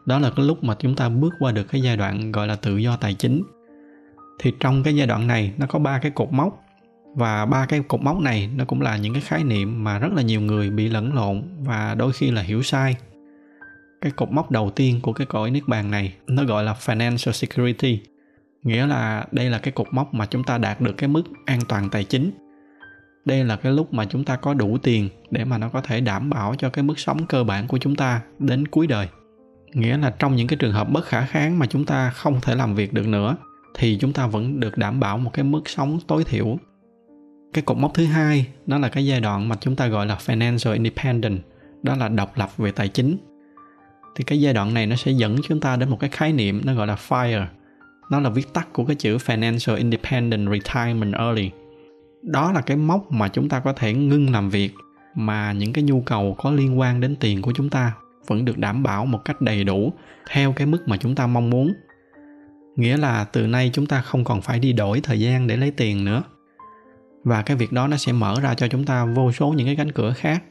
Đó 0.07 0.19
là 0.19 0.31
cái 0.31 0.47
lúc 0.47 0.65
mà 0.65 0.75
chúng 0.79 0.95
ta 0.95 1.09
bước 1.09 1.35
qua 1.39 1.53
được 1.53 1.65
cái 1.65 1.81
giai 1.81 1.97
đoạn 1.97 2.33
gọi 2.33 2.47
là 2.47 2.57
tự 2.57 2.77
do 2.77 2.97
tài 2.97 3.15
chính. 3.15 3.43
Thì 4.39 4.53
trong 4.61 4.83
cái 4.83 4.97
giai 4.97 5.07
đoạn 5.07 5.27
này, 5.27 5.53
nó 5.59 5.67
có 5.67 5.79
ba 5.79 5.99
cái 5.99 6.11
cột 6.11 6.33
mốc. 6.33 6.63
Và 7.15 7.47
ba 7.47 7.67
cái 7.67 7.81
cột 7.89 8.03
mốc 8.03 8.21
này 8.21 8.51
nó 8.57 8.65
cũng 8.65 8.81
là 8.81 8.97
những 8.97 9.13
cái 9.13 9.23
khái 9.23 9.45
niệm 9.45 9.85
mà 9.85 9.99
rất 9.99 10.13
là 10.13 10.23
nhiều 10.23 10.41
người 10.41 10.71
bị 10.71 10.89
lẫn 10.89 11.15
lộn 11.15 11.43
và 11.61 11.95
đôi 11.95 12.13
khi 12.13 12.31
là 12.31 12.43
hiểu 12.43 12.63
sai 12.63 12.97
cái 14.01 14.13
cột 14.17 14.31
mốc 14.31 14.51
đầu 14.51 14.71
tiên 14.71 15.01
của 15.03 15.13
cái 15.13 15.27
cõi 15.27 15.51
niết 15.51 15.63
bàn 15.69 15.91
này, 15.91 16.15
nó 16.27 16.45
gọi 16.45 16.65
là 16.65 16.77
financial 16.85 17.33
security. 17.33 18.01
Nghĩa 18.63 18.87
là 18.87 19.27
đây 19.33 19.51
là 19.51 19.59
cái 19.59 19.73
cột 19.73 19.87
mốc 19.91 20.15
mà 20.15 20.27
chúng 20.27 20.45
ta 20.45 20.59
đạt 20.59 20.81
được 20.81 20.93
cái 20.97 21.09
mức 21.09 21.23
an 21.45 21.61
toàn 21.69 21.91
tài 21.91 22.05
chính. 22.05 22.31
Đây 23.25 23.45
là 23.45 23.57
cái 23.57 23.73
lúc 23.73 23.95
mà 23.95 24.05
chúng 24.05 24.25
ta 24.25 24.37
có 24.37 24.55
đủ 24.55 24.79
tiền 24.83 25.09
để 25.31 25.45
mà 25.45 25.59
nó 25.59 25.69
có 25.69 25.81
thể 25.81 26.01
đảm 26.01 26.31
bảo 26.31 26.55
cho 26.59 26.71
cái 26.71 26.83
mức 26.83 26.99
sống 26.99 27.27
cơ 27.27 27.45
bản 27.45 27.67
của 27.67 27.79
chúng 27.79 27.97
ta 27.97 28.21
đến 28.39 28.69
cuối 28.69 28.87
đời. 28.87 29.09
Nghĩa 29.73 29.99
là 29.99 30.11
trong 30.19 30.37
những 30.37 30.47
cái 30.47 30.57
trường 30.57 30.73
hợp 30.73 30.91
bất 30.91 31.05
khả 31.05 31.27
kháng 31.27 31.59
mà 31.59 31.67
chúng 31.67 31.85
ta 31.85 32.11
không 32.11 32.41
thể 32.43 32.55
làm 32.55 32.75
việc 32.75 32.93
được 32.93 33.09
nữa, 33.09 33.37
thì 33.75 33.99
chúng 34.01 34.13
ta 34.13 34.27
vẫn 34.27 34.61
được 34.61 34.79
đảm 34.79 35.01
bảo 35.01 35.19
một 35.19 35.31
cái 35.33 35.45
mức 35.45 35.69
sống 35.69 35.99
tối 36.07 36.25
thiểu. 36.25 36.59
Cái 37.53 37.63
cột 37.63 37.77
mốc 37.77 37.95
thứ 37.95 38.05
hai 38.05 38.47
đó 38.67 38.79
là 38.79 38.89
cái 38.89 39.07
giai 39.07 39.21
đoạn 39.21 39.49
mà 39.49 39.57
chúng 39.61 39.77
ta 39.77 39.87
gọi 39.87 40.07
là 40.07 40.19
financial 40.27 40.73
independent 40.73 41.41
đó 41.83 41.97
là 41.97 42.09
độc 42.09 42.39
lập 42.39 42.57
về 42.57 42.73
tài 42.73 42.89
chính 42.89 43.17
thì 44.17 44.25
cái 44.25 44.41
giai 44.41 44.55
đoạn 44.55 44.75
này 44.75 44.87
nó 44.87 44.97
sẽ 44.97 45.13
dẫn 45.13 45.37
chúng 45.49 45.61
ta 45.61 45.77
đến 45.77 45.89
một 45.89 46.01
cái 46.01 46.11
khái 46.11 46.33
niệm 46.33 46.61
nó 46.65 46.75
gọi 46.75 46.87
là 46.87 46.97
FIRE. 47.09 47.47
Nó 48.11 48.21
là 48.21 48.31
viết 48.31 48.53
tắt 48.53 48.69
của 48.73 48.85
cái 48.85 48.97
chữ 48.97 49.17
Financial 49.17 49.77
Independent 49.77 50.49
Retirement 50.51 51.15
Early. 51.15 51.51
Đó 52.23 52.53
là 52.53 52.61
cái 52.61 52.77
mốc 52.77 53.13
mà 53.13 53.29
chúng 53.29 53.49
ta 53.49 53.61
có 53.61 53.73
thể 53.73 53.95
ngưng 53.95 54.33
làm 54.33 54.51
việc 54.51 54.75
mà 55.15 55.53
những 55.53 55.73
cái 55.73 55.85
nhu 55.85 56.01
cầu 56.01 56.37
có 56.39 56.51
liên 56.51 56.79
quan 56.79 57.01
đến 57.01 57.17
tiền 57.21 57.43
của 57.43 57.53
chúng 57.53 57.71
ta 57.71 57.93
vẫn 58.27 58.45
được 58.45 58.59
đảm 58.59 58.83
bảo 58.83 59.07
một 59.07 59.25
cách 59.25 59.41
đầy 59.41 59.65
đủ 59.65 59.93
theo 60.31 60.53
cái 60.53 60.67
mức 60.67 60.89
mà 60.89 60.97
chúng 60.97 61.15
ta 61.15 61.27
mong 61.27 61.51
muốn. 61.51 61.73
Nghĩa 62.77 62.97
là 62.97 63.25
từ 63.25 63.47
nay 63.47 63.71
chúng 63.73 63.87
ta 63.87 64.01
không 64.01 64.25
còn 64.25 64.43
phải 64.43 64.59
đi 64.59 64.73
đổi 64.73 65.01
thời 65.01 65.21
gian 65.21 65.47
để 65.47 65.57
lấy 65.57 65.71
tiền 65.71 66.05
nữa. 66.05 66.23
Và 67.25 67.43
cái 67.43 67.57
việc 67.57 67.73
đó 67.73 67.89
nó 67.89 67.97
sẽ 67.97 68.13
mở 68.13 68.41
ra 68.43 68.55
cho 68.55 68.69
chúng 68.69 68.85
ta 68.85 69.05
vô 69.05 69.33
số 69.33 69.49
những 69.49 69.67
cái 69.67 69.77
cánh 69.77 69.93
cửa 69.93 70.13
khác 70.13 70.43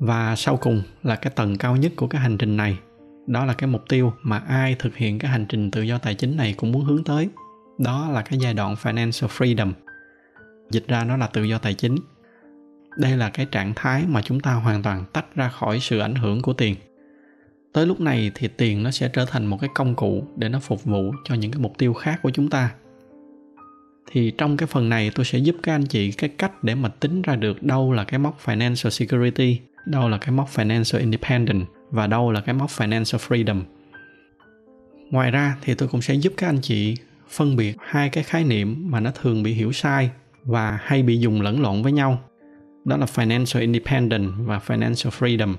và 0.00 0.36
sau 0.36 0.56
cùng 0.56 0.82
là 1.02 1.16
cái 1.16 1.32
tầng 1.36 1.58
cao 1.58 1.76
nhất 1.76 1.92
của 1.96 2.06
cái 2.06 2.20
hành 2.20 2.38
trình 2.38 2.56
này. 2.56 2.78
Đó 3.26 3.44
là 3.44 3.54
cái 3.54 3.68
mục 3.68 3.82
tiêu 3.88 4.12
mà 4.22 4.38
ai 4.38 4.76
thực 4.78 4.96
hiện 4.96 5.18
cái 5.18 5.30
hành 5.30 5.46
trình 5.48 5.70
tự 5.70 5.82
do 5.82 5.98
tài 5.98 6.14
chính 6.14 6.36
này 6.36 6.54
cũng 6.56 6.72
muốn 6.72 6.84
hướng 6.84 7.04
tới. 7.04 7.28
Đó 7.78 8.08
là 8.10 8.22
cái 8.22 8.38
giai 8.38 8.54
đoạn 8.54 8.74
financial 8.74 9.26
freedom. 9.26 9.72
Dịch 10.70 10.88
ra 10.88 11.04
nó 11.04 11.16
là 11.16 11.26
tự 11.26 11.42
do 11.42 11.58
tài 11.58 11.74
chính. 11.74 11.96
Đây 12.96 13.16
là 13.16 13.30
cái 13.30 13.46
trạng 13.46 13.72
thái 13.76 14.04
mà 14.08 14.22
chúng 14.22 14.40
ta 14.40 14.54
hoàn 14.54 14.82
toàn 14.82 15.04
tách 15.12 15.34
ra 15.34 15.48
khỏi 15.48 15.80
sự 15.80 15.98
ảnh 15.98 16.14
hưởng 16.14 16.42
của 16.42 16.52
tiền. 16.52 16.76
Tới 17.72 17.86
lúc 17.86 18.00
này 18.00 18.30
thì 18.34 18.48
tiền 18.48 18.82
nó 18.82 18.90
sẽ 18.90 19.08
trở 19.08 19.24
thành 19.24 19.46
một 19.46 19.58
cái 19.60 19.70
công 19.74 19.94
cụ 19.94 20.24
để 20.36 20.48
nó 20.48 20.60
phục 20.60 20.84
vụ 20.84 21.14
cho 21.24 21.34
những 21.34 21.50
cái 21.50 21.60
mục 21.60 21.78
tiêu 21.78 21.94
khác 21.94 22.20
của 22.22 22.30
chúng 22.30 22.50
ta. 22.50 22.70
Thì 24.12 24.32
trong 24.38 24.56
cái 24.56 24.66
phần 24.66 24.88
này 24.88 25.10
tôi 25.14 25.24
sẽ 25.24 25.38
giúp 25.38 25.56
các 25.62 25.74
anh 25.74 25.86
chị 25.86 26.12
cái 26.12 26.30
cách 26.30 26.64
để 26.64 26.74
mà 26.74 26.88
tính 26.88 27.22
ra 27.22 27.36
được 27.36 27.62
đâu 27.62 27.92
là 27.92 28.04
cái 28.04 28.18
mốc 28.18 28.38
financial 28.44 28.90
security 28.90 29.60
đâu 29.86 30.08
là 30.08 30.18
cái 30.18 30.30
mốc 30.30 30.48
financial 30.54 30.98
independent 30.98 31.64
và 31.90 32.06
đâu 32.06 32.32
là 32.32 32.40
cái 32.40 32.54
mốc 32.54 32.70
financial 32.70 33.18
freedom? 33.18 33.62
Ngoài 35.10 35.30
ra 35.30 35.56
thì 35.62 35.74
tôi 35.74 35.88
cũng 35.88 36.02
sẽ 36.02 36.14
giúp 36.14 36.32
các 36.36 36.48
anh 36.48 36.60
chị 36.62 36.94
phân 37.28 37.56
biệt 37.56 37.76
hai 37.80 38.08
cái 38.08 38.24
khái 38.24 38.44
niệm 38.44 38.90
mà 38.90 39.00
nó 39.00 39.10
thường 39.10 39.42
bị 39.42 39.52
hiểu 39.52 39.72
sai 39.72 40.10
và 40.44 40.78
hay 40.82 41.02
bị 41.02 41.18
dùng 41.18 41.42
lẫn 41.42 41.62
lộn 41.62 41.82
với 41.82 41.92
nhau. 41.92 42.20
Đó 42.84 42.96
là 42.96 43.06
financial 43.14 43.60
independent 43.60 44.30
và 44.38 44.60
financial 44.66 45.10
freedom, 45.10 45.54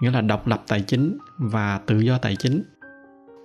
nghĩa 0.00 0.10
là 0.10 0.20
độc 0.20 0.46
lập 0.46 0.62
tài 0.68 0.80
chính 0.80 1.18
và 1.38 1.80
tự 1.86 2.00
do 2.00 2.18
tài 2.18 2.36
chính. 2.36 2.62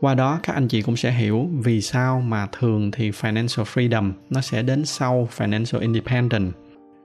Qua 0.01 0.15
đó, 0.15 0.39
các 0.43 0.53
anh 0.53 0.67
chị 0.67 0.81
cũng 0.81 0.95
sẽ 0.95 1.11
hiểu 1.11 1.49
vì 1.63 1.81
sao 1.81 2.21
mà 2.21 2.47
thường 2.51 2.91
thì 2.91 3.11
financial 3.11 3.63
freedom 3.63 4.11
nó 4.29 4.41
sẽ 4.41 4.63
đến 4.63 4.85
sau 4.85 5.27
financial 5.37 5.79
independent 5.79 6.53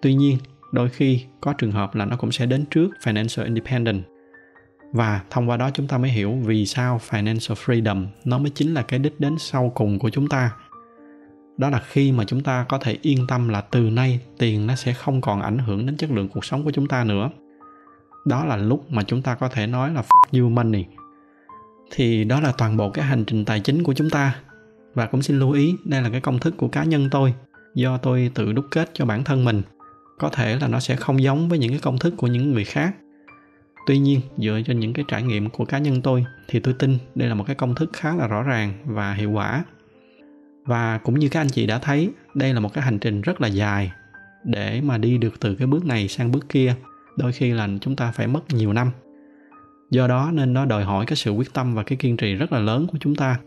tuy 0.03 0.14
nhiên 0.14 0.39
đôi 0.77 0.89
khi 0.89 1.24
có 1.41 1.53
trường 1.53 1.72
hợp 1.72 1.95
là 1.95 2.05
nó 2.05 2.16
cũng 2.16 2.33
sẽ 2.33 2.47
đến 2.47 2.64
trước 2.70 2.91
financial 3.03 3.45
independent. 3.45 4.03
Và 4.93 5.20
thông 5.31 5.51
qua 5.51 5.57
đó 5.57 5.70
chúng 5.74 5.89
ta 5.89 5.99
mới 5.99 6.11
hiểu 6.11 6.33
vì 6.45 6.66
sao 6.66 7.01
financial 7.11 7.55
freedom 7.55 8.07
nó 8.24 8.39
mới 8.39 8.51
chính 8.55 8.74
là 8.74 8.83
cái 8.83 8.99
đích 8.99 9.20
đến 9.20 9.37
sau 9.39 9.72
cùng 9.74 9.99
của 9.99 10.11
chúng 10.11 10.29
ta. 10.29 10.51
Đó 11.57 11.70
là 11.70 11.83
khi 11.89 12.12
mà 12.12 12.24
chúng 12.24 12.43
ta 12.43 12.66
có 12.68 12.79
thể 12.79 12.99
yên 13.03 13.27
tâm 13.29 13.49
là 13.49 13.61
từ 13.61 13.81
nay 13.81 14.20
tiền 14.39 14.66
nó 14.66 14.74
sẽ 14.74 14.93
không 14.93 15.20
còn 15.20 15.43
ảnh 15.43 15.59
hưởng 15.59 15.87
đến 15.87 15.97
chất 15.97 16.11
lượng 16.11 16.29
cuộc 16.29 16.45
sống 16.45 16.64
của 16.64 16.70
chúng 16.70 16.89
ta 16.89 17.05
nữa. 17.05 17.31
Đó 18.27 18.45
là 18.45 18.57
lúc 18.57 18.93
mà 18.93 19.03
chúng 19.03 19.22
ta 19.22 19.35
có 19.35 19.49
thể 19.49 19.66
nói 19.66 19.91
là 19.91 20.03
fuck 20.03 20.43
you 20.43 20.51
money. 20.51 20.85
Thì 21.91 22.24
đó 22.24 22.41
là 22.41 22.53
toàn 22.59 22.77
bộ 22.77 22.91
cái 22.91 23.05
hành 23.05 23.24
trình 23.24 23.45
tài 23.45 23.61
chính 23.61 23.83
của 23.83 23.95
chúng 23.95 24.11
ta. 24.11 24.37
Và 24.95 25.07
cũng 25.07 25.22
xin 25.22 25.39
lưu 25.39 25.53
ý, 25.53 25.74
đây 25.85 26.03
là 26.03 26.11
cái 26.11 26.20
công 26.20 26.39
thức 26.39 26.55
của 26.57 26.68
cá 26.68 26.85
nhân 26.85 27.09
tôi. 27.11 27.35
Do 27.74 27.99
tôi 27.99 28.31
tự 28.35 28.53
đúc 28.53 28.64
kết 28.70 28.91
cho 28.95 29.05
bản 29.05 29.24
thân 29.24 29.45
mình 29.45 29.62
có 30.19 30.29
thể 30.29 30.59
là 30.61 30.69
nó 30.69 30.81
sẽ 30.81 30.97
không 30.97 31.23
giống 31.23 31.49
với 31.49 31.59
những 31.59 31.71
cái 31.71 31.81
công 31.83 31.99
thức 31.99 32.14
của 32.17 32.27
những 32.27 32.53
người 32.53 32.64
khác. 32.64 32.95
Tuy 33.87 33.99
nhiên, 33.99 34.21
dựa 34.39 34.61
trên 34.67 34.81
những 34.81 34.93
cái 34.93 35.05
trải 35.09 35.23
nghiệm 35.23 35.51
của 35.51 35.64
cá 35.64 35.79
nhân 35.79 36.03
tôi, 36.03 36.25
thì 36.49 36.61
tôi 36.61 36.75
tin 36.75 36.99
đây 37.14 37.29
là 37.29 37.35
một 37.35 37.45
cái 37.47 37.57
công 37.57 37.75
thức 37.75 37.91
khá 37.93 38.14
là 38.14 38.27
rõ 38.27 38.43
ràng 38.43 38.73
và 38.85 39.12
hiệu 39.12 39.31
quả. 39.31 39.64
Và 40.64 40.99
cũng 40.99 41.19
như 41.19 41.29
các 41.29 41.41
anh 41.41 41.49
chị 41.49 41.67
đã 41.67 41.79
thấy, 41.79 42.11
đây 42.35 42.55
là 42.55 42.61
một 42.61 42.73
cái 42.75 42.85
hành 42.85 42.99
trình 42.99 43.21
rất 43.21 43.41
là 43.41 43.49
dài 43.49 43.93
để 44.45 44.81
mà 44.81 44.99
đi 44.99 45.19
được 45.19 45.41
từ 45.41 45.55
cái 45.55 45.67
bước 45.67 45.85
này 45.85 46.09
sang 46.09 46.33
bước 46.33 46.49
kia. 46.49 46.75
Đôi 47.17 47.33
khi 47.33 47.53
là 47.53 47.69
chúng 47.81 47.97
ta 47.97 48.12
phải 48.12 48.27
mất 48.27 48.41
nhiều 48.49 48.73
năm. 48.73 48.91
Do 49.91 50.07
đó 50.07 50.31
nên 50.33 50.53
nó 50.53 50.64
đòi 50.64 50.85
hỏi 50.85 51.07
cái 51.07 51.17
sự 51.17 51.31
quyết 51.31 51.53
tâm 51.53 51.75
và 51.75 51.83
cái 51.83 51.97
kiên 51.97 52.17
trì 52.17 52.35
rất 52.35 52.53
là 52.53 52.59
lớn 52.59 52.87
của 52.87 52.99
chúng 53.01 53.14
ta. 53.14 53.39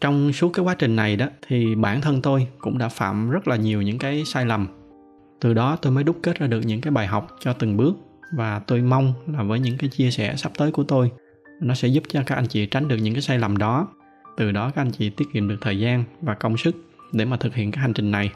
Trong 0.00 0.32
suốt 0.32 0.48
cái 0.48 0.64
quá 0.64 0.74
trình 0.74 0.96
này 0.96 1.16
đó, 1.16 1.26
thì 1.46 1.74
bản 1.74 2.00
thân 2.00 2.22
tôi 2.22 2.46
cũng 2.58 2.78
đã 2.78 2.88
phạm 2.88 3.30
rất 3.30 3.48
là 3.48 3.56
nhiều 3.56 3.82
những 3.82 3.98
cái 3.98 4.24
sai 4.24 4.46
lầm 4.46 4.66
từ 5.40 5.54
đó 5.54 5.76
tôi 5.82 5.92
mới 5.92 6.04
đúc 6.04 6.18
kết 6.22 6.38
ra 6.38 6.46
được 6.46 6.60
những 6.60 6.80
cái 6.80 6.90
bài 6.90 7.06
học 7.06 7.36
cho 7.40 7.52
từng 7.52 7.76
bước. 7.76 7.96
Và 8.32 8.58
tôi 8.58 8.82
mong 8.82 9.12
là 9.26 9.42
với 9.42 9.60
những 9.60 9.78
cái 9.78 9.90
chia 9.90 10.10
sẻ 10.10 10.36
sắp 10.36 10.52
tới 10.58 10.70
của 10.70 10.84
tôi, 10.84 11.10
nó 11.60 11.74
sẽ 11.74 11.88
giúp 11.88 12.02
cho 12.08 12.22
các 12.26 12.34
anh 12.34 12.46
chị 12.46 12.66
tránh 12.66 12.88
được 12.88 12.96
những 12.96 13.14
cái 13.14 13.22
sai 13.22 13.38
lầm 13.38 13.56
đó. 13.58 13.88
Từ 14.36 14.52
đó 14.52 14.70
các 14.74 14.82
anh 14.82 14.90
chị 14.90 15.10
tiết 15.10 15.24
kiệm 15.32 15.48
được 15.48 15.56
thời 15.60 15.78
gian 15.78 16.04
và 16.22 16.34
công 16.34 16.56
sức 16.56 16.76
để 17.12 17.24
mà 17.24 17.36
thực 17.36 17.54
hiện 17.54 17.70
cái 17.70 17.82
hành 17.82 17.92
trình 17.92 18.10
này. 18.10 18.30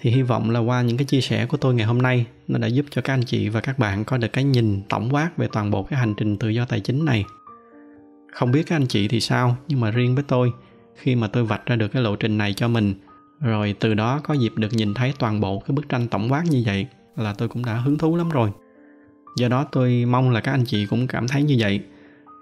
Thì 0.00 0.10
hy 0.10 0.22
vọng 0.22 0.50
là 0.50 0.60
qua 0.60 0.82
những 0.82 0.96
cái 0.96 1.04
chia 1.04 1.20
sẻ 1.20 1.46
của 1.46 1.56
tôi 1.56 1.74
ngày 1.74 1.86
hôm 1.86 2.02
nay, 2.02 2.26
nó 2.48 2.58
đã 2.58 2.66
giúp 2.66 2.86
cho 2.90 3.02
các 3.02 3.14
anh 3.14 3.22
chị 3.22 3.48
và 3.48 3.60
các 3.60 3.78
bạn 3.78 4.04
có 4.04 4.18
được 4.18 4.32
cái 4.32 4.44
nhìn 4.44 4.82
tổng 4.88 5.14
quát 5.14 5.36
về 5.36 5.48
toàn 5.52 5.70
bộ 5.70 5.82
cái 5.82 5.98
hành 5.98 6.14
trình 6.16 6.36
tự 6.36 6.48
do 6.48 6.64
tài 6.64 6.80
chính 6.80 7.04
này. 7.04 7.24
Không 8.32 8.52
biết 8.52 8.62
các 8.66 8.76
anh 8.76 8.86
chị 8.86 9.08
thì 9.08 9.20
sao, 9.20 9.56
nhưng 9.68 9.80
mà 9.80 9.90
riêng 9.90 10.14
với 10.14 10.24
tôi, 10.28 10.52
khi 10.94 11.16
mà 11.16 11.26
tôi 11.26 11.44
vạch 11.44 11.66
ra 11.66 11.76
được 11.76 11.88
cái 11.88 12.02
lộ 12.02 12.16
trình 12.16 12.38
này 12.38 12.54
cho 12.54 12.68
mình 12.68 12.94
rồi 13.40 13.74
từ 13.80 13.94
đó 13.94 14.20
có 14.24 14.34
dịp 14.34 14.52
được 14.56 14.72
nhìn 14.72 14.94
thấy 14.94 15.12
toàn 15.18 15.40
bộ 15.40 15.58
cái 15.58 15.74
bức 15.74 15.88
tranh 15.88 16.08
tổng 16.08 16.32
quát 16.32 16.44
như 16.50 16.62
vậy 16.66 16.86
là 17.16 17.34
tôi 17.38 17.48
cũng 17.48 17.64
đã 17.64 17.74
hứng 17.74 17.98
thú 17.98 18.16
lắm 18.16 18.28
rồi. 18.28 18.50
Do 19.36 19.48
đó 19.48 19.66
tôi 19.72 20.04
mong 20.04 20.30
là 20.30 20.40
các 20.40 20.52
anh 20.52 20.64
chị 20.64 20.86
cũng 20.86 21.06
cảm 21.06 21.28
thấy 21.28 21.42
như 21.42 21.56
vậy. 21.58 21.80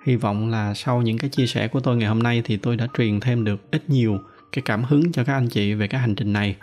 Hy 0.04 0.16
vọng 0.16 0.50
là 0.50 0.74
sau 0.74 1.02
những 1.02 1.18
cái 1.18 1.30
chia 1.30 1.46
sẻ 1.46 1.68
của 1.68 1.80
tôi 1.80 1.96
ngày 1.96 2.08
hôm 2.08 2.18
nay 2.18 2.42
thì 2.44 2.56
tôi 2.56 2.76
đã 2.76 2.86
truyền 2.98 3.20
thêm 3.20 3.44
được 3.44 3.70
ít 3.70 3.90
nhiều 3.90 4.18
cái 4.52 4.62
cảm 4.64 4.84
hứng 4.84 5.12
cho 5.12 5.24
các 5.24 5.34
anh 5.34 5.48
chị 5.48 5.74
về 5.74 5.86
cái 5.86 6.00
hành 6.00 6.14
trình 6.14 6.32
này. 6.32 6.56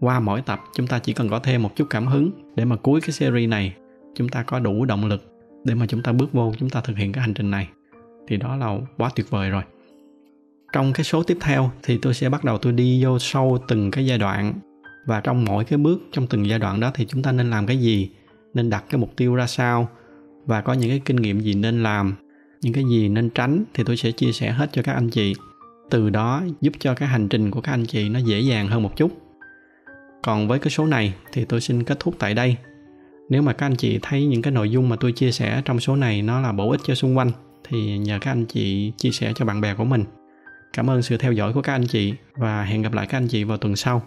Qua 0.00 0.20
mỗi 0.20 0.42
tập, 0.42 0.60
chúng 0.74 0.86
ta 0.86 0.98
chỉ 0.98 1.12
cần 1.12 1.28
có 1.28 1.38
thêm 1.38 1.62
một 1.62 1.76
chút 1.76 1.86
cảm 1.90 2.06
hứng 2.06 2.30
để 2.56 2.64
mà 2.64 2.76
cuối 2.76 3.00
cái 3.00 3.10
series 3.10 3.48
này 3.48 3.74
chúng 4.14 4.28
ta 4.28 4.42
có 4.42 4.58
đủ 4.58 4.84
động 4.84 5.06
lực 5.06 5.22
để 5.64 5.74
mà 5.74 5.86
chúng 5.86 6.02
ta 6.02 6.12
bước 6.12 6.32
vô, 6.32 6.54
chúng 6.58 6.70
ta 6.70 6.80
thực 6.80 6.96
hiện 6.96 7.12
cái 7.12 7.20
hành 7.22 7.34
trình 7.34 7.50
này. 7.50 7.68
Thì 8.28 8.36
đó 8.36 8.56
là 8.56 8.78
quá 8.96 9.10
tuyệt 9.14 9.30
vời 9.30 9.50
rồi 9.50 9.62
trong 10.72 10.92
cái 10.92 11.04
số 11.04 11.22
tiếp 11.22 11.38
theo 11.40 11.70
thì 11.82 11.98
tôi 12.02 12.14
sẽ 12.14 12.28
bắt 12.28 12.44
đầu 12.44 12.58
tôi 12.58 12.72
đi 12.72 13.04
vô 13.04 13.18
sâu 13.18 13.58
từng 13.68 13.90
cái 13.90 14.06
giai 14.06 14.18
đoạn. 14.18 14.54
Và 15.06 15.20
trong 15.20 15.44
mỗi 15.44 15.64
cái 15.64 15.78
bước 15.78 16.02
trong 16.12 16.26
từng 16.26 16.48
giai 16.48 16.58
đoạn 16.58 16.80
đó 16.80 16.90
thì 16.94 17.06
chúng 17.08 17.22
ta 17.22 17.32
nên 17.32 17.50
làm 17.50 17.66
cái 17.66 17.76
gì? 17.76 18.10
Nên 18.54 18.70
đặt 18.70 18.84
cái 18.90 18.98
mục 18.98 19.16
tiêu 19.16 19.34
ra 19.34 19.46
sao? 19.46 19.88
Và 20.46 20.60
có 20.60 20.72
những 20.72 20.90
cái 20.90 21.00
kinh 21.04 21.16
nghiệm 21.16 21.40
gì 21.40 21.54
nên 21.54 21.82
làm? 21.82 22.14
Những 22.62 22.72
cái 22.72 22.84
gì 22.90 23.08
nên 23.08 23.30
tránh 23.30 23.64
thì 23.74 23.84
tôi 23.84 23.96
sẽ 23.96 24.10
chia 24.10 24.32
sẻ 24.32 24.50
hết 24.50 24.70
cho 24.72 24.82
các 24.82 24.92
anh 24.92 25.10
chị. 25.10 25.34
Từ 25.90 26.10
đó 26.10 26.42
giúp 26.60 26.72
cho 26.78 26.94
cái 26.94 27.08
hành 27.08 27.28
trình 27.28 27.50
của 27.50 27.60
các 27.60 27.72
anh 27.72 27.86
chị 27.86 28.08
nó 28.08 28.18
dễ 28.18 28.40
dàng 28.40 28.68
hơn 28.68 28.82
một 28.82 28.96
chút. 28.96 29.10
Còn 30.22 30.48
với 30.48 30.58
cái 30.58 30.70
số 30.70 30.86
này 30.86 31.14
thì 31.32 31.44
tôi 31.44 31.60
xin 31.60 31.84
kết 31.84 32.00
thúc 32.00 32.14
tại 32.18 32.34
đây. 32.34 32.56
Nếu 33.28 33.42
mà 33.42 33.52
các 33.52 33.66
anh 33.66 33.76
chị 33.76 33.98
thấy 34.02 34.26
những 34.26 34.42
cái 34.42 34.52
nội 34.52 34.70
dung 34.70 34.88
mà 34.88 34.96
tôi 34.96 35.12
chia 35.12 35.32
sẻ 35.32 35.62
trong 35.64 35.80
số 35.80 35.96
này 35.96 36.22
nó 36.22 36.40
là 36.40 36.52
bổ 36.52 36.70
ích 36.70 36.80
cho 36.84 36.94
xung 36.94 37.16
quanh, 37.16 37.30
thì 37.68 37.98
nhờ 37.98 38.18
các 38.20 38.32
anh 38.32 38.44
chị 38.44 38.92
chia 38.96 39.10
sẻ 39.10 39.32
cho 39.36 39.44
bạn 39.44 39.60
bè 39.60 39.74
của 39.74 39.84
mình 39.84 40.04
cảm 40.72 40.90
ơn 40.90 41.02
sự 41.02 41.16
theo 41.16 41.32
dõi 41.32 41.52
của 41.52 41.62
các 41.62 41.72
anh 41.72 41.86
chị 41.86 42.14
và 42.36 42.64
hẹn 42.64 42.82
gặp 42.82 42.92
lại 42.92 43.06
các 43.06 43.18
anh 43.18 43.28
chị 43.28 43.44
vào 43.44 43.58
tuần 43.58 43.76
sau. 43.76 44.02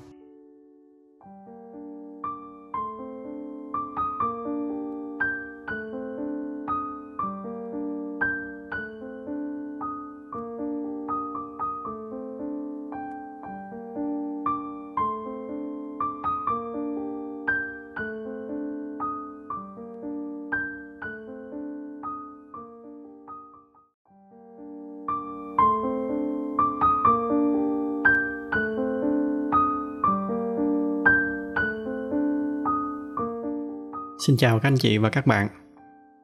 Xin 34.32 34.38
chào 34.38 34.60
các 34.60 34.68
anh 34.68 34.78
chị 34.78 34.98
và 34.98 35.10
các 35.10 35.28
bạn. 35.28 35.48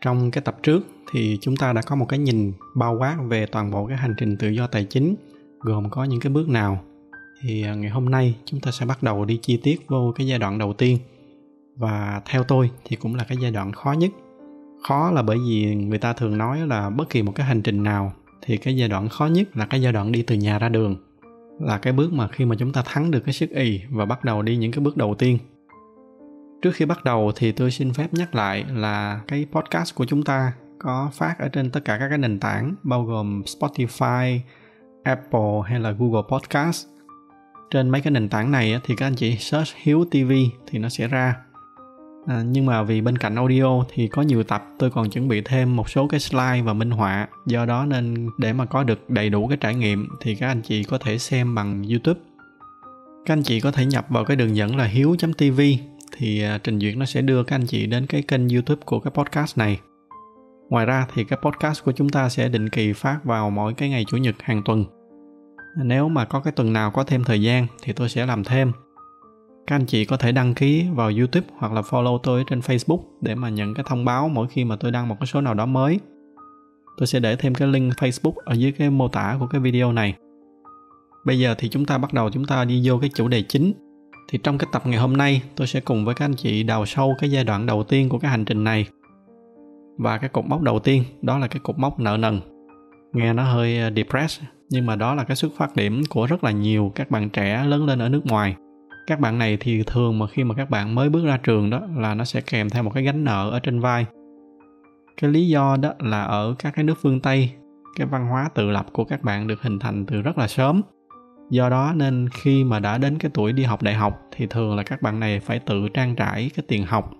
Trong 0.01 0.31
cái 0.31 0.41
tập 0.41 0.57
trước 0.63 0.87
thì 1.11 1.37
chúng 1.41 1.55
ta 1.55 1.73
đã 1.73 1.81
có 1.81 1.95
một 1.95 2.05
cái 2.09 2.19
nhìn 2.19 2.53
bao 2.75 2.97
quát 2.99 3.17
về 3.27 3.45
toàn 3.45 3.71
bộ 3.71 3.87
cái 3.87 3.97
hành 3.97 4.13
trình 4.17 4.37
tự 4.37 4.49
do 4.49 4.67
tài 4.67 4.85
chính, 4.85 5.15
gồm 5.59 5.89
có 5.89 6.03
những 6.03 6.19
cái 6.19 6.31
bước 6.31 6.49
nào. 6.49 6.83
Thì 7.41 7.63
à, 7.63 7.75
ngày 7.75 7.89
hôm 7.89 8.09
nay 8.09 8.35
chúng 8.45 8.59
ta 8.59 8.71
sẽ 8.71 8.85
bắt 8.85 9.03
đầu 9.03 9.25
đi 9.25 9.39
chi 9.41 9.59
tiết 9.63 9.87
vô 9.87 10.13
cái 10.15 10.27
giai 10.27 10.39
đoạn 10.39 10.57
đầu 10.57 10.73
tiên. 10.73 10.97
Và 11.75 12.21
theo 12.25 12.43
tôi 12.43 12.71
thì 12.85 12.95
cũng 12.95 13.15
là 13.15 13.23
cái 13.23 13.37
giai 13.41 13.51
đoạn 13.51 13.71
khó 13.71 13.91
nhất. 13.91 14.11
Khó 14.87 15.11
là 15.11 15.21
bởi 15.21 15.37
vì 15.47 15.75
người 15.75 15.99
ta 15.99 16.13
thường 16.13 16.37
nói 16.37 16.67
là 16.67 16.89
bất 16.89 17.09
kỳ 17.09 17.21
một 17.21 17.31
cái 17.35 17.45
hành 17.45 17.61
trình 17.61 17.83
nào 17.83 18.13
thì 18.41 18.57
cái 18.57 18.75
giai 18.75 18.89
đoạn 18.89 19.09
khó 19.09 19.25
nhất 19.25 19.57
là 19.57 19.65
cái 19.65 19.81
giai 19.81 19.93
đoạn 19.93 20.11
đi 20.11 20.21
từ 20.21 20.35
nhà 20.35 20.59
ra 20.59 20.69
đường, 20.69 20.95
là 21.59 21.77
cái 21.77 21.93
bước 21.93 22.13
mà 22.13 22.27
khi 22.27 22.45
mà 22.45 22.55
chúng 22.59 22.73
ta 22.73 22.83
thắng 22.85 23.11
được 23.11 23.21
cái 23.25 23.33
sức 23.33 23.49
ì 23.49 23.81
và 23.89 24.05
bắt 24.05 24.23
đầu 24.23 24.41
đi 24.41 24.57
những 24.57 24.71
cái 24.71 24.83
bước 24.83 24.97
đầu 24.97 25.15
tiên 25.15 25.37
Trước 26.61 26.71
khi 26.75 26.85
bắt 26.85 27.03
đầu 27.03 27.31
thì 27.35 27.51
tôi 27.51 27.71
xin 27.71 27.93
phép 27.93 28.13
nhắc 28.13 28.35
lại 28.35 28.65
là 28.73 29.21
cái 29.27 29.45
podcast 29.51 29.95
của 29.95 30.05
chúng 30.05 30.23
ta 30.23 30.53
có 30.79 31.09
phát 31.13 31.35
ở 31.39 31.47
trên 31.47 31.71
tất 31.71 31.85
cả 31.85 31.97
các 31.97 32.09
cái 32.09 32.17
nền 32.17 32.39
tảng 32.39 32.75
bao 32.83 33.03
gồm 33.03 33.41
Spotify, 33.41 34.39
Apple 35.03 35.61
hay 35.65 35.79
là 35.79 35.91
Google 35.91 36.21
Podcast. 36.29 36.87
Trên 37.71 37.89
mấy 37.89 38.01
cái 38.01 38.11
nền 38.11 38.29
tảng 38.29 38.51
này 38.51 38.79
thì 38.85 38.95
các 38.95 39.05
anh 39.05 39.15
chị 39.15 39.37
search 39.37 39.69
Hiếu 39.75 40.05
TV 40.11 40.31
thì 40.67 40.79
nó 40.79 40.89
sẽ 40.89 41.07
ra. 41.07 41.35
À, 42.27 42.43
nhưng 42.45 42.65
mà 42.65 42.83
vì 42.83 43.01
bên 43.01 43.17
cạnh 43.17 43.35
audio 43.35 43.83
thì 43.93 44.07
có 44.07 44.21
nhiều 44.21 44.43
tập 44.43 44.65
tôi 44.79 44.89
còn 44.91 45.09
chuẩn 45.09 45.27
bị 45.27 45.41
thêm 45.41 45.75
một 45.75 45.89
số 45.89 46.07
cái 46.07 46.19
slide 46.19 46.61
và 46.61 46.73
minh 46.73 46.91
họa 46.91 47.27
do 47.45 47.65
đó 47.65 47.85
nên 47.85 48.29
để 48.37 48.53
mà 48.53 48.65
có 48.65 48.83
được 48.83 49.09
đầy 49.09 49.29
đủ 49.29 49.47
cái 49.47 49.57
trải 49.57 49.75
nghiệm 49.75 50.07
thì 50.21 50.35
các 50.35 50.47
anh 50.47 50.61
chị 50.61 50.83
có 50.83 50.97
thể 50.97 51.17
xem 51.17 51.55
bằng 51.55 51.83
YouTube 51.83 52.19
các 53.25 53.33
anh 53.33 53.43
chị 53.43 53.59
có 53.59 53.71
thể 53.71 53.85
nhập 53.85 54.05
vào 54.09 54.25
cái 54.25 54.37
đường 54.37 54.55
dẫn 54.55 54.75
là 54.75 54.85
hiếu.tv 54.85 55.61
thì 56.17 56.41
à, 56.41 56.59
trình 56.63 56.79
duyệt 56.79 56.97
nó 56.97 57.05
sẽ 57.05 57.21
đưa 57.21 57.43
các 57.43 57.55
anh 57.55 57.65
chị 57.65 57.85
đến 57.85 58.05
cái 58.05 58.21
kênh 58.21 58.49
youtube 58.49 58.81
của 58.85 58.99
cái 58.99 59.11
podcast 59.11 59.57
này. 59.57 59.79
Ngoài 60.69 60.85
ra 60.85 61.07
thì 61.13 61.23
cái 61.23 61.39
podcast 61.41 61.83
của 61.83 61.91
chúng 61.91 62.09
ta 62.09 62.29
sẽ 62.29 62.49
định 62.49 62.69
kỳ 62.69 62.93
phát 62.93 63.19
vào 63.23 63.49
mỗi 63.49 63.73
cái 63.73 63.89
ngày 63.89 64.05
chủ 64.07 64.17
nhật 64.17 64.35
hàng 64.39 64.61
tuần. 64.65 64.85
Nếu 65.83 66.09
mà 66.09 66.25
có 66.25 66.39
cái 66.39 66.53
tuần 66.53 66.73
nào 66.73 66.91
có 66.91 67.03
thêm 67.03 67.23
thời 67.23 67.41
gian 67.41 67.67
thì 67.83 67.93
tôi 67.93 68.09
sẽ 68.09 68.25
làm 68.25 68.43
thêm. 68.43 68.71
Các 69.67 69.75
anh 69.75 69.85
chị 69.85 70.05
có 70.05 70.17
thể 70.17 70.31
đăng 70.31 70.53
ký 70.53 70.85
vào 70.93 71.11
youtube 71.17 71.47
hoặc 71.57 71.73
là 71.73 71.81
follow 71.81 72.17
tôi 72.23 72.43
trên 72.49 72.59
facebook 72.59 72.99
để 73.21 73.35
mà 73.35 73.49
nhận 73.49 73.73
cái 73.73 73.85
thông 73.87 74.05
báo 74.05 74.29
mỗi 74.29 74.47
khi 74.47 74.65
mà 74.65 74.75
tôi 74.75 74.91
đăng 74.91 75.07
một 75.07 75.15
cái 75.19 75.27
số 75.27 75.41
nào 75.41 75.53
đó 75.53 75.65
mới. 75.65 75.99
Tôi 76.97 77.07
sẽ 77.07 77.19
để 77.19 77.35
thêm 77.35 77.55
cái 77.55 77.67
link 77.67 77.93
facebook 77.93 78.33
ở 78.45 78.53
dưới 78.53 78.71
cái 78.71 78.89
mô 78.89 79.07
tả 79.07 79.37
của 79.39 79.47
cái 79.47 79.61
video 79.61 79.91
này. 79.91 80.15
Bây 81.25 81.39
giờ 81.39 81.55
thì 81.57 81.69
chúng 81.69 81.85
ta 81.85 81.97
bắt 81.97 82.13
đầu, 82.13 82.29
chúng 82.29 82.45
ta 82.45 82.65
đi 82.65 82.81
vô 82.83 82.97
cái 83.01 83.09
chủ 83.15 83.27
đề 83.27 83.41
chính 83.41 83.73
thì 84.29 84.39
trong 84.43 84.57
cái 84.57 84.67
tập 84.71 84.81
ngày 84.85 84.99
hôm 84.99 85.17
nay, 85.17 85.41
tôi 85.55 85.67
sẽ 85.67 85.79
cùng 85.79 86.05
với 86.05 86.15
các 86.15 86.25
anh 86.25 86.35
chị 86.35 86.63
đào 86.63 86.85
sâu 86.85 87.15
cái 87.19 87.31
giai 87.31 87.43
đoạn 87.43 87.65
đầu 87.65 87.83
tiên 87.83 88.09
của 88.09 88.19
cái 88.19 88.31
hành 88.31 88.45
trình 88.45 88.63
này. 88.63 88.85
Và 89.97 90.17
cái 90.17 90.29
cột 90.29 90.45
mốc 90.45 90.61
đầu 90.61 90.79
tiên, 90.79 91.03
đó 91.21 91.37
là 91.37 91.47
cái 91.47 91.59
cột 91.63 91.79
mốc 91.79 91.99
nợ 91.99 92.17
nần. 92.17 92.39
Nghe 93.13 93.33
nó 93.33 93.43
hơi 93.43 93.79
ờ, 93.79 93.91
depressed, 93.95 94.43
nhưng 94.69 94.85
mà 94.85 94.95
đó 94.95 95.15
là 95.15 95.23
cái 95.23 95.35
xuất 95.35 95.51
phát 95.57 95.75
điểm 95.75 96.01
của 96.09 96.25
rất 96.25 96.43
là 96.43 96.51
nhiều 96.51 96.91
các 96.95 97.11
bạn 97.11 97.29
trẻ 97.29 97.63
lớn 97.67 97.85
lên 97.85 97.99
ở 97.99 98.09
nước 98.09 98.25
ngoài. 98.25 98.55
Các 99.07 99.19
bạn 99.19 99.39
này 99.39 99.57
thì 99.59 99.83
thường 99.83 100.19
mà 100.19 100.27
khi 100.27 100.43
mà 100.43 100.55
các 100.55 100.69
bạn 100.69 100.95
mới 100.95 101.09
bước 101.09 101.25
ra 101.25 101.37
trường 101.37 101.69
đó, 101.69 101.81
là 101.95 102.13
nó 102.13 102.23
sẽ 102.23 102.41
kèm 102.41 102.69
theo 102.69 102.83
một 102.83 102.91
cái 102.93 103.03
gánh 103.03 103.23
nợ 103.23 103.49
ở 103.49 103.59
trên 103.59 103.79
vai. 103.79 104.05
Cái 105.21 105.31
lý 105.31 105.47
do 105.47 105.77
đó 105.81 105.93
là 105.99 106.23
ở 106.23 106.55
các 106.59 106.73
cái 106.75 106.83
nước 106.83 106.97
phương 107.01 107.19
tây, 107.19 107.49
cái 107.97 108.07
văn 108.07 108.27
hóa 108.27 108.49
tự 108.55 108.69
lập 108.69 108.85
của 108.91 109.03
các 109.03 109.23
bạn 109.23 109.47
được 109.47 109.61
hình 109.61 109.79
thành 109.79 110.05
từ 110.05 110.21
rất 110.21 110.37
là 110.37 110.47
sớm 110.47 110.81
do 111.49 111.69
đó 111.69 111.93
nên 111.95 112.29
khi 112.29 112.63
mà 112.63 112.79
đã 112.79 112.97
đến 112.97 113.17
cái 113.17 113.31
tuổi 113.33 113.53
đi 113.53 113.63
học 113.63 113.81
đại 113.81 113.93
học 113.93 114.21
thì 114.35 114.47
thường 114.47 114.75
là 114.75 114.83
các 114.83 115.01
bạn 115.01 115.19
này 115.19 115.39
phải 115.39 115.59
tự 115.59 115.89
trang 115.93 116.15
trải 116.15 116.51
cái 116.55 116.65
tiền 116.67 116.85
học. 116.85 117.11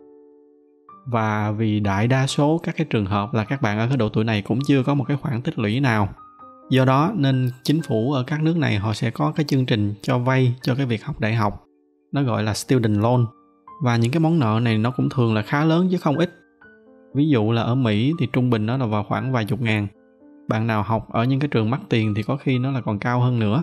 Và 1.06 1.52
vì 1.52 1.80
đại 1.80 2.08
đa 2.08 2.28
số 2.28 2.60
các 2.64 2.76
cái 2.78 2.88
trường 2.90 3.06
hợp 3.06 3.34
là 3.34 3.44
các 3.44 3.62
bạn 3.62 3.80
ở 3.80 3.88
cái 3.88 3.98
độ 3.98 4.10
tuổi 4.10 4.24
này 4.24 4.42
cũng 4.42 4.60
chưa 4.68 4.84
có 4.84 4.94
một 4.94 5.04
cái 5.08 5.18
khoản 5.18 5.42
tích 5.42 5.60
lũy 5.60 5.80
nào. 5.80 6.10
Do 6.70 6.86
đó 6.86 7.12
nên 7.16 7.50
chính 7.64 7.82
phủ 7.82 8.14
ở 8.14 8.24
các 8.24 8.42
nước 8.42 8.58
này 8.58 8.76
họ 8.76 8.94
sẽ 8.94 9.12
có 9.12 9.32
cái 9.32 9.46
chương 9.46 9.66
trình 9.66 9.94
cho 10.02 10.20
vay 10.20 10.56
cho 10.62 10.76
cái 10.76 10.86
việc 10.86 11.06
học 11.06 11.20
đại 11.20 11.36
học. 11.36 11.64
Nó 12.12 12.24
gọi 12.24 12.44
là 12.44 12.54
student 12.54 12.98
loan. 12.98 13.26
Và 13.84 13.98
những 13.98 14.12
cái 14.12 14.20
món 14.20 14.40
nợ 14.40 14.60
này 14.64 14.78
nó 14.78 14.92
cũng 14.92 15.10
thường 15.10 15.34
là 15.34 15.42
khá 15.42 15.66
lớn 15.66 15.88
chứ 15.92 15.98
không 15.98 16.18
ít. 16.18 16.34
Ví 17.14 17.30
dụ 17.30 17.52
là 17.52 17.62
ở 17.62 17.76
mỹ 17.76 18.14
thì 18.20 18.28
trung 18.34 18.50
bình 18.50 18.66
nó 18.66 18.78
là 18.78 18.86
vào 18.86 19.04
khoảng 19.04 19.32
vài 19.32 19.46
chục 19.46 19.62
ngàn. 19.62 19.88
Bạn 20.48 20.68
nào 20.68 20.84
học 20.84 21.08
ở 21.12 21.24
những 21.24 21.40
cái 21.40 21.48
trường 21.48 21.70
mắc 21.70 21.82
tiền 21.90 22.14
thì 22.16 22.24
có 22.24 22.38
khi 22.38 22.60
nó 22.60 22.72
là 22.72 22.82
còn 22.82 23.00
cao 23.00 23.20
hơn 23.20 23.40
nữa 23.40 23.62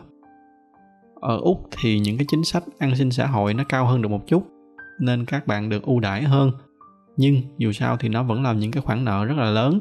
ở 1.25 1.39
úc 1.39 1.69
thì 1.81 1.99
những 1.99 2.17
cái 2.19 2.27
chính 2.29 2.45
sách 2.45 2.63
an 2.79 2.97
sinh 2.97 3.11
xã 3.11 3.27
hội 3.27 3.55
nó 3.55 3.65
cao 3.69 3.87
hơn 3.87 4.03
được 4.03 4.09
một 4.09 4.27
chút, 4.27 4.47
nên 5.01 5.25
các 5.25 5.47
bạn 5.47 5.69
được 5.69 5.83
ưu 5.83 6.01
đãi 6.01 6.23
hơn. 6.23 6.51
Nhưng 7.17 7.43
dù 7.59 7.73
sao 7.73 7.97
thì 7.97 8.09
nó 8.09 8.23
vẫn 8.23 8.43
là 8.43 8.53
những 8.53 8.71
cái 8.71 8.83
khoản 8.83 9.05
nợ 9.05 9.25
rất 9.25 9.37
là 9.37 9.51
lớn. 9.51 9.81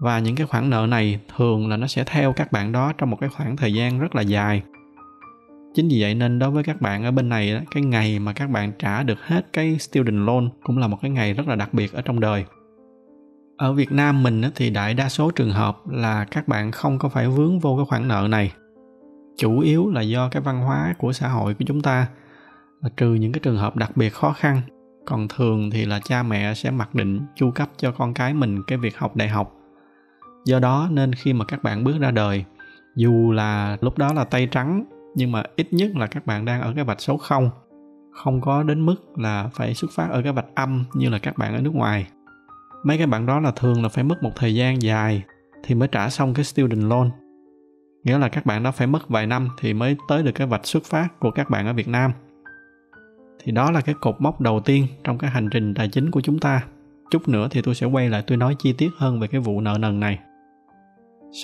Và 0.00 0.18
những 0.18 0.36
cái 0.36 0.46
khoản 0.46 0.70
nợ 0.70 0.86
này 0.88 1.20
thường 1.36 1.68
là 1.68 1.76
nó 1.76 1.86
sẽ 1.86 2.04
theo 2.06 2.32
các 2.32 2.52
bạn 2.52 2.72
đó 2.72 2.92
trong 2.98 3.10
một 3.10 3.16
cái 3.20 3.30
khoảng 3.30 3.56
thời 3.56 3.74
gian 3.74 4.00
rất 4.00 4.14
là 4.14 4.22
dài. 4.22 4.62
Chính 5.74 5.88
vì 5.88 6.02
vậy 6.02 6.14
nên 6.14 6.38
đối 6.38 6.50
với 6.50 6.62
các 6.62 6.80
bạn 6.80 7.04
ở 7.04 7.10
bên 7.10 7.28
này 7.28 7.60
cái 7.70 7.82
ngày 7.82 8.18
mà 8.18 8.32
các 8.32 8.50
bạn 8.50 8.72
trả 8.78 9.02
được 9.02 9.18
hết 9.20 9.46
cái 9.52 9.78
student 9.78 10.26
loan 10.26 10.48
cũng 10.62 10.78
là 10.78 10.86
một 10.86 10.98
cái 11.02 11.10
ngày 11.10 11.34
rất 11.34 11.48
là 11.48 11.56
đặc 11.56 11.74
biệt 11.74 11.92
ở 11.92 12.02
trong 12.02 12.20
đời. 12.20 12.44
Ở 13.56 13.72
việt 13.72 13.92
nam 13.92 14.22
mình 14.22 14.42
thì 14.54 14.70
đại 14.70 14.94
đa 14.94 15.08
số 15.08 15.30
trường 15.30 15.50
hợp 15.50 15.88
là 15.88 16.24
các 16.24 16.48
bạn 16.48 16.72
không 16.72 16.98
có 16.98 17.08
phải 17.08 17.28
vướng 17.28 17.58
vô 17.58 17.76
cái 17.76 17.86
khoản 17.88 18.08
nợ 18.08 18.28
này 18.30 18.52
chủ 19.36 19.60
yếu 19.60 19.90
là 19.90 20.00
do 20.00 20.28
cái 20.28 20.42
văn 20.42 20.60
hóa 20.60 20.94
của 20.98 21.12
xã 21.12 21.28
hội 21.28 21.54
của 21.54 21.64
chúng 21.66 21.80
ta. 21.80 22.06
Trừ 22.96 23.14
những 23.14 23.32
cái 23.32 23.40
trường 23.40 23.56
hợp 23.56 23.76
đặc 23.76 23.96
biệt 23.96 24.10
khó 24.10 24.32
khăn, 24.32 24.60
còn 25.06 25.28
thường 25.28 25.70
thì 25.70 25.84
là 25.84 26.00
cha 26.04 26.22
mẹ 26.22 26.54
sẽ 26.54 26.70
mặc 26.70 26.94
định, 26.94 27.20
chu 27.36 27.50
cấp 27.50 27.68
cho 27.76 27.92
con 27.92 28.14
cái 28.14 28.34
mình 28.34 28.62
cái 28.66 28.78
việc 28.78 28.98
học 28.98 29.16
đại 29.16 29.28
học. 29.28 29.56
Do 30.44 30.58
đó 30.58 30.88
nên 30.90 31.12
khi 31.12 31.32
mà 31.32 31.44
các 31.44 31.62
bạn 31.62 31.84
bước 31.84 31.98
ra 32.00 32.10
đời, 32.10 32.44
dù 32.96 33.32
là 33.32 33.76
lúc 33.80 33.98
đó 33.98 34.12
là 34.12 34.24
tay 34.24 34.46
trắng, 34.46 34.84
nhưng 35.14 35.32
mà 35.32 35.42
ít 35.56 35.72
nhất 35.72 35.90
là 35.96 36.06
các 36.06 36.26
bạn 36.26 36.44
đang 36.44 36.60
ở 36.60 36.72
cái 36.74 36.84
vạch 36.84 37.00
số 37.00 37.16
không. 37.16 37.50
Không 38.12 38.40
có 38.40 38.62
đến 38.62 38.86
mức 38.86 39.18
là 39.18 39.50
phải 39.52 39.74
xuất 39.74 39.90
phát 39.90 40.08
ở 40.10 40.22
cái 40.22 40.32
vạch 40.32 40.54
âm 40.54 40.84
như 40.94 41.08
là 41.08 41.18
các 41.18 41.38
bạn 41.38 41.54
ở 41.54 41.60
nước 41.60 41.74
ngoài. 41.74 42.06
Mấy 42.84 42.98
cái 42.98 43.06
bạn 43.06 43.26
đó 43.26 43.40
là 43.40 43.50
thường 43.50 43.82
là 43.82 43.88
phải 43.88 44.04
mất 44.04 44.22
một 44.22 44.30
thời 44.36 44.54
gian 44.54 44.82
dài 44.82 45.22
thì 45.64 45.74
mới 45.74 45.88
trả 45.88 46.10
xong 46.10 46.34
cái 46.34 46.44
student 46.44 46.82
loan 46.82 47.10
nghĩa 48.04 48.18
là 48.18 48.28
các 48.28 48.46
bạn 48.46 48.62
đó 48.62 48.70
phải 48.70 48.86
mất 48.86 49.08
vài 49.08 49.26
năm 49.26 49.48
thì 49.58 49.74
mới 49.74 49.96
tới 50.08 50.22
được 50.22 50.32
cái 50.34 50.46
vạch 50.46 50.66
xuất 50.66 50.84
phát 50.84 51.20
của 51.20 51.30
các 51.30 51.50
bạn 51.50 51.66
ở 51.66 51.72
việt 51.72 51.88
nam. 51.88 52.12
Thì 53.44 53.52
đó 53.52 53.70
là 53.70 53.80
cái 53.80 53.94
cột 54.00 54.16
mốc 54.18 54.40
đầu 54.40 54.60
tiên 54.60 54.86
trong 55.04 55.18
cái 55.18 55.30
hành 55.30 55.48
trình 55.50 55.74
tài 55.74 55.88
chính 55.88 56.10
của 56.10 56.20
chúng 56.20 56.38
ta. 56.38 56.64
Chút 57.10 57.28
nữa 57.28 57.48
thì 57.50 57.62
tôi 57.62 57.74
sẽ 57.74 57.86
quay 57.86 58.08
lại 58.08 58.22
tôi 58.26 58.36
nói 58.38 58.56
chi 58.58 58.72
tiết 58.72 58.90
hơn 58.96 59.20
về 59.20 59.26
cái 59.26 59.40
vụ 59.40 59.60
nợ 59.60 59.78
nần 59.80 60.00
này. 60.00 60.18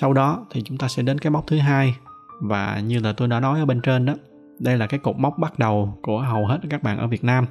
Sau 0.01 0.13
đó 0.13 0.45
thì 0.51 0.61
chúng 0.65 0.77
ta 0.77 0.87
sẽ 0.87 1.03
đến 1.03 1.19
cái 1.19 1.31
mốc 1.31 1.47
thứ 1.47 1.57
hai. 1.57 1.95
Và 2.41 2.79
như 2.79 2.99
là 2.99 3.13
tôi 3.13 3.27
đã 3.27 3.39
nói 3.39 3.59
ở 3.59 3.65
bên 3.65 3.81
trên 3.81 4.05
đó, 4.05 4.13
đây 4.59 4.77
là 4.77 4.87
cái 4.87 4.99
cột 4.99 5.15
mốc 5.17 5.37
bắt 5.37 5.59
đầu 5.59 5.97
của 6.01 6.19
hầu 6.19 6.45
hết 6.45 6.59
các 6.69 6.83
bạn 6.83 6.97
ở 6.97 7.07
việt 7.07 7.23
nam. 7.23 7.45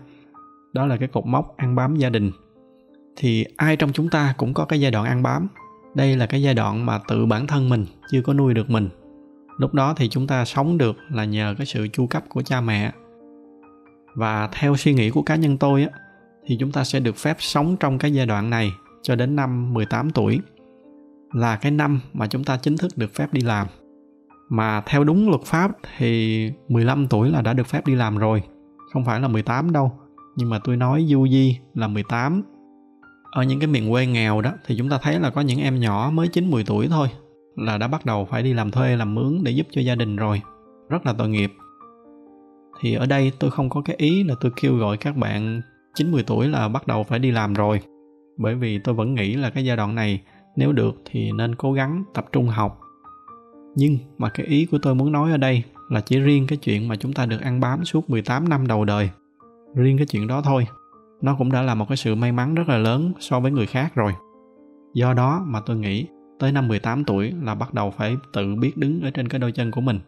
Đó 0.73 0.87
là 0.87 0.97
cái 0.97 1.09
cột 1.09 1.27
mốc 1.27 1.57
ăn 1.57 1.75
bám 1.75 1.97
gia 1.97 2.09
đình. 2.09 2.33
Thì 3.17 3.45
ai 3.57 3.77
trong 3.77 3.93
chúng 3.93 4.11
ta 4.11 4.35
cũng 4.37 4.55
có 4.55 4.65
cái 4.65 4.81
giai 4.81 4.91
đoạn 4.91 5.07
ăn 5.07 5.23
bám? 5.23 5.49
Đây 5.99 6.16
là 6.16 6.26
cái 6.26 6.42
giai 6.42 6.55
đoạn 6.55 6.86
mà 6.86 6.99
tự 7.09 7.26
bản 7.26 7.46
thân 7.46 7.68
mình 7.68 7.86
chưa 8.11 8.22
có 8.22 8.34
nuôi 8.34 8.55
được 8.55 8.70
mình. 8.70 8.88
Lúc 9.57 9.74
đó 9.74 9.94
thì 9.96 10.09
chúng 10.09 10.26
ta 10.26 10.44
sống 10.44 10.78
được 10.78 10.96
là 11.09 11.24
nhờ 11.24 11.55
cái 11.59 11.66
sự 11.66 11.88
chu 11.88 12.07
cấp 12.07 12.24
của 12.28 12.42
cha 12.42 12.61
mẹ. 12.61 12.92
Và 14.14 14.49
theo 14.53 14.76
suy 14.76 14.94
nghĩ 14.94 15.11
của 15.11 15.22
cá 15.22 15.36
nhân 15.36 15.59
tôi 15.59 15.82
á, 15.82 15.90
thì 16.46 16.57
chúng 16.61 16.72
ta 16.72 16.84
sẽ 16.84 17.01
được 17.01 17.16
phép 17.16 17.36
sống 17.38 17.76
trong 17.80 17.99
cái 17.99 18.12
giai 18.12 18.26
đoạn 18.26 18.51
này 18.51 18.72
cho 19.03 19.14
đến 19.14 19.36
năm 19.36 19.74
18 19.74 20.11
tuổi. 20.11 20.40
Là 21.32 21.57
cái 21.57 21.72
năm 21.72 22.01
mà 22.12 22.26
chúng 22.26 22.44
ta 22.44 22.57
chính 22.57 22.76
thức 22.76 22.99
được 22.99 23.14
phép 23.14 23.32
đi 23.32 23.40
làm. 23.40 23.66
Mà 24.49 24.82
theo 24.86 25.05
đúng 25.05 25.28
luật 25.28 25.42
pháp 25.42 25.70
thì 25.96 26.53
15 26.68 27.07
tuổi 27.09 27.30
là 27.30 27.42
đã 27.42 27.53
được 27.53 27.66
phép 27.66 27.86
đi 27.86 27.94
làm 27.94 28.18
rồi. 28.18 28.42
Không 28.92 29.05
phải 29.05 29.20
là 29.20 29.28
18 29.28 29.72
đâu, 29.72 29.92
nhưng 30.36 30.51
mà 30.51 30.59
tôi 30.64 30.76
nói 30.76 31.07
du 31.09 31.28
di 31.28 31.59
là 31.74 31.88
18 31.88 32.42
ở 33.39 33.43
những 33.43 33.61
cái 33.61 33.66
miền 33.66 33.91
quê 33.91 34.07
nghèo 34.07 34.41
đó 34.41 34.53
thì 34.66 34.74
chúng 34.78 34.89
ta 34.89 34.99
thấy 35.03 35.20
là 35.20 35.30
có 35.30 35.41
những 35.41 35.61
em 35.61 35.80
nhỏ 35.80 36.11
mới 36.14 36.28
9 36.28 36.51
10 36.51 36.64
tuổi 36.64 36.89
thôi 36.89 37.09
là 37.57 37.78
đã 37.78 37.89
bắt 37.89 38.07
đầu 38.07 38.24
phải 38.24 38.43
đi 38.43 38.55
làm 38.55 38.70
thuê 38.70 38.97
làm 38.97 39.14
mướn 39.14 39.41
để 39.43 39.53
giúp 39.53 39.66
cho 39.70 39.80
gia 39.80 39.95
đình 39.95 40.16
rồi. 40.16 40.43
Rất 40.89 41.07
là 41.07 41.12
tội 41.18 41.28
nghiệp. 41.28 41.53
Thì 42.80 42.95
ở 42.95 43.07
đây 43.07 43.32
tôi 43.39 43.51
không 43.51 43.70
có 43.70 43.82
cái 43.84 43.97
ý 43.99 44.24
là 44.24 44.34
tôi 44.41 44.53
kêu 44.61 44.76
gọi 44.76 44.97
các 44.97 45.16
bạn 45.16 45.61
9 45.95 46.11
10 46.11 46.22
tuổi 46.22 46.49
là 46.49 46.68
bắt 46.68 46.86
đầu 46.86 47.05
phải 47.05 47.18
đi 47.18 47.30
làm 47.30 47.55
rồi. 47.55 47.80
Bởi 48.39 48.55
vì 48.55 48.78
tôi 48.78 48.95
vẫn 48.95 49.14
nghĩ 49.14 49.34
là 49.34 49.51
cái 49.51 49.64
giai 49.64 49.76
đoạn 49.76 49.95
này 49.95 50.22
nếu 50.57 50.72
được 50.72 50.95
thì 51.05 51.32
nên 51.32 51.55
cố 51.55 51.72
gắng 51.72 52.05
tập 52.14 52.26
trung 52.32 52.49
học. 52.49 52.80
Nhưng 53.76 53.99
mà 54.18 54.28
cái 54.28 54.47
ý 54.47 54.66
của 54.66 54.78
tôi 54.82 54.95
muốn 54.95 55.12
nói 55.12 55.30
ở 55.30 55.36
đây 55.36 55.62
là 55.89 56.01
chỉ 56.01 56.18
riêng 56.18 56.47
cái 56.47 56.57
chuyện 56.57 56.89
mà 56.89 56.97
chúng 56.97 57.12
ta 57.12 57.26
được 57.26 57.41
ăn 57.41 57.61
bám 57.61 57.84
suốt 57.84 58.11
18 58.11 58.49
năm 58.49 58.66
đầu 58.66 58.84
đời. 58.84 59.11
Riêng 59.74 59.97
cái 59.97 60.07
chuyện 60.07 60.26
đó 60.26 60.43
thôi, 60.45 60.66
nó 61.21 61.35
cũng 61.39 61.53
đã 61.53 61.62
là 61.62 61.75
một 61.75 61.89
cái 61.89 61.97
sự 61.97 62.14
may 62.14 62.33
mắn 62.33 62.55
rất 62.55 62.69
là 62.69 62.79
lớn 62.79 63.12
so 63.21 63.41
với 63.41 63.51
người 63.51 63.66
khác 63.66 63.95
rồi. 63.95 64.12
Do 64.95 65.14
đó 65.14 65.45
mà 65.47 65.61
tôi 65.61 65.77
nghĩ 65.77 66.07
tới 66.39 66.53
năm 66.53 66.69
18 66.69 67.05
tuổi 67.05 67.33
là 67.43 67.55
bắt 67.55 67.75
đầu 67.75 67.91
phải 67.91 68.16
tự 68.33 68.55
biết 68.55 68.77
đứng 68.77 69.03
ở 69.03 69.11
trên 69.11 69.29
cái 69.29 69.39
đôi 69.39 69.53
chân 69.53 69.71
của 69.71 69.81
mình. 69.81 70.01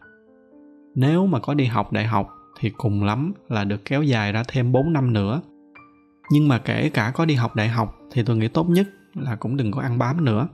Nếu 0.95 1.27
mà 1.27 1.39
có 1.39 1.55
đi 1.55 1.65
học 1.65 1.93
đại 1.93 2.07
học 2.07 2.29
thì 2.61 2.71
cùng 2.71 3.05
lắm 3.05 3.33
là 3.49 3.65
được 3.65 3.85
kéo 3.85 4.03
dài 4.03 4.33
ra 4.33 4.43
thêm 4.49 4.73
4 4.73 4.93
năm 4.93 5.13
nữa. 5.13 5.41
Nhưng 6.33 6.49
mà 6.49 6.59
kể 6.59 6.91
cả 6.95 7.13
có 7.15 7.25
đi 7.25 7.35
học 7.35 7.57
đại 7.57 7.69
học 7.69 7.99
thì 8.11 8.23
tôi 8.23 8.37
nghĩ 8.37 8.49
tốt 8.49 8.69
nhất 8.69 8.89
là 9.15 9.37
cũng 9.37 9.57
đừng 9.57 9.71
có 9.73 9.81
ăn 9.83 9.99
bám 9.99 10.25
nữa 10.25 10.49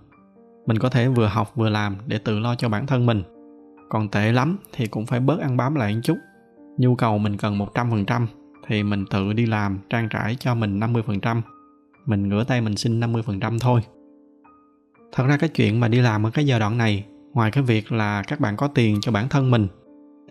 mình 0.66 0.78
có 0.78 0.88
thể 0.88 1.08
vừa 1.08 1.26
học 1.26 1.52
vừa 1.54 1.68
làm 1.68 1.96
để 2.06 2.18
tự 2.18 2.38
lo 2.38 2.54
cho 2.54 2.68
bản 2.68 2.86
thân 2.86 3.06
mình 3.06 3.22
còn 3.88 4.08
tệ 4.08 4.32
lắm 4.32 4.56
thì 4.72 4.86
cũng 4.86 5.06
phải 5.06 5.20
bớt 5.20 5.40
ăn 5.40 5.56
bám 5.56 5.74
lại 5.74 5.94
một 5.94 6.00
chút 6.04 6.18
nhu 6.78 6.94
cầu 6.94 7.18
mình 7.18 7.36
cần 7.36 7.58
100% 7.58 8.26
thì 8.68 8.82
mình 8.82 9.04
tự 9.10 9.32
đi 9.32 9.46
làm 9.46 9.78
trang 9.90 10.08
trải 10.08 10.36
cho 10.40 10.54
mình 10.54 10.80
50%. 10.80 11.40
Mình 12.06 12.28
ngửa 12.28 12.44
tay 12.44 12.60
mình 12.60 12.76
xin 12.76 13.00
50% 13.00 13.58
thôi. 13.58 13.80
Thật 15.12 15.24
ra 15.28 15.36
cái 15.36 15.48
chuyện 15.48 15.80
mà 15.80 15.88
đi 15.88 16.00
làm 16.00 16.26
ở 16.26 16.30
cái 16.30 16.46
giai 16.46 16.60
đoạn 16.60 16.78
này, 16.78 17.04
ngoài 17.32 17.50
cái 17.50 17.64
việc 17.64 17.92
là 17.92 18.22
các 18.22 18.40
bạn 18.40 18.56
có 18.56 18.68
tiền 18.68 19.00
cho 19.00 19.12
bản 19.12 19.28
thân 19.28 19.50
mình 19.50 19.68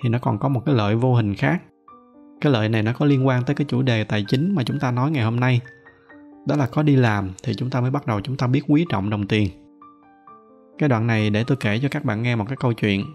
thì 0.01 0.09
nó 0.09 0.19
còn 0.19 0.39
có 0.39 0.49
một 0.49 0.61
cái 0.65 0.75
lợi 0.75 0.95
vô 0.95 1.15
hình 1.15 1.35
khác. 1.35 1.61
Cái 2.41 2.53
lợi 2.53 2.69
này 2.69 2.83
nó 2.83 2.93
có 2.93 3.05
liên 3.05 3.27
quan 3.27 3.43
tới 3.43 3.55
cái 3.55 3.65
chủ 3.69 3.81
đề 3.81 4.03
tài 4.03 4.25
chính 4.27 4.55
mà 4.55 4.63
chúng 4.63 4.79
ta 4.79 4.91
nói 4.91 5.11
ngày 5.11 5.23
hôm 5.23 5.39
nay. 5.39 5.61
Đó 6.47 6.55
là 6.55 6.67
có 6.67 6.83
đi 6.83 6.95
làm 6.95 7.31
thì 7.43 7.53
chúng 7.53 7.69
ta 7.69 7.81
mới 7.81 7.91
bắt 7.91 8.07
đầu 8.07 8.21
chúng 8.21 8.37
ta 8.37 8.47
biết 8.47 8.61
quý 8.67 8.85
trọng 8.89 9.09
đồng 9.09 9.27
tiền 9.27 9.49
cái 10.77 10.89
đoạn 10.89 11.07
này 11.07 11.29
để 11.29 11.43
tôi 11.43 11.57
kể 11.59 11.79
cho 11.81 11.87
các 11.91 12.05
bạn 12.05 12.21
nghe 12.21 12.35
một 12.35 12.45
cái 12.47 12.57
câu 12.59 12.73
chuyện 12.73 13.05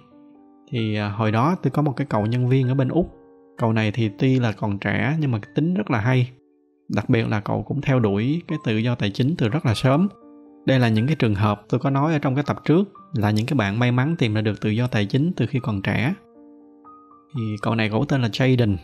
thì 0.70 0.96
à, 0.96 1.08
hồi 1.08 1.32
đó 1.32 1.56
tôi 1.62 1.70
có 1.70 1.82
một 1.82 1.92
cái 1.96 2.06
cậu 2.10 2.26
nhân 2.26 2.48
viên 2.48 2.68
ở 2.68 2.74
bên 2.74 2.88
úc 2.88 3.19
cậu 3.60 3.72
này 3.72 3.90
thì 3.90 4.10
tuy 4.18 4.38
là 4.38 4.52
còn 4.52 4.78
trẻ 4.78 5.16
nhưng 5.20 5.30
mà 5.30 5.38
cái 5.38 5.50
tính 5.54 5.74
rất 5.74 5.90
là 5.90 6.00
hay. 6.00 6.30
Đặc 6.88 7.08
biệt 7.08 7.28
là 7.28 7.40
cậu 7.40 7.62
cũng 7.62 7.80
theo 7.80 8.00
đuổi 8.00 8.42
cái 8.48 8.58
tự 8.64 8.76
do 8.76 8.94
tài 8.94 9.10
chính 9.10 9.34
từ 9.38 9.48
rất 9.48 9.66
là 9.66 9.74
sớm. 9.74 10.08
Đây 10.66 10.78
là 10.78 10.88
những 10.88 11.06
cái 11.06 11.16
trường 11.16 11.34
hợp 11.34 11.62
tôi 11.68 11.80
có 11.80 11.90
nói 11.90 12.12
ở 12.12 12.18
trong 12.18 12.34
cái 12.34 12.44
tập 12.46 12.56
trước, 12.64 12.92
là 13.14 13.30
những 13.30 13.46
cái 13.46 13.56
bạn 13.56 13.78
may 13.78 13.92
mắn 13.92 14.16
tìm 14.18 14.34
ra 14.34 14.40
được 14.40 14.60
tự 14.60 14.70
do 14.70 14.86
tài 14.86 15.06
chính 15.06 15.32
từ 15.36 15.46
khi 15.46 15.58
còn 15.62 15.82
trẻ. 15.82 16.14
Thì 17.34 17.42
cậu 17.62 17.74
này 17.74 17.88
cậu 17.90 18.04
tên 18.04 18.22
là 18.22 18.28
Jaden. 18.28 18.76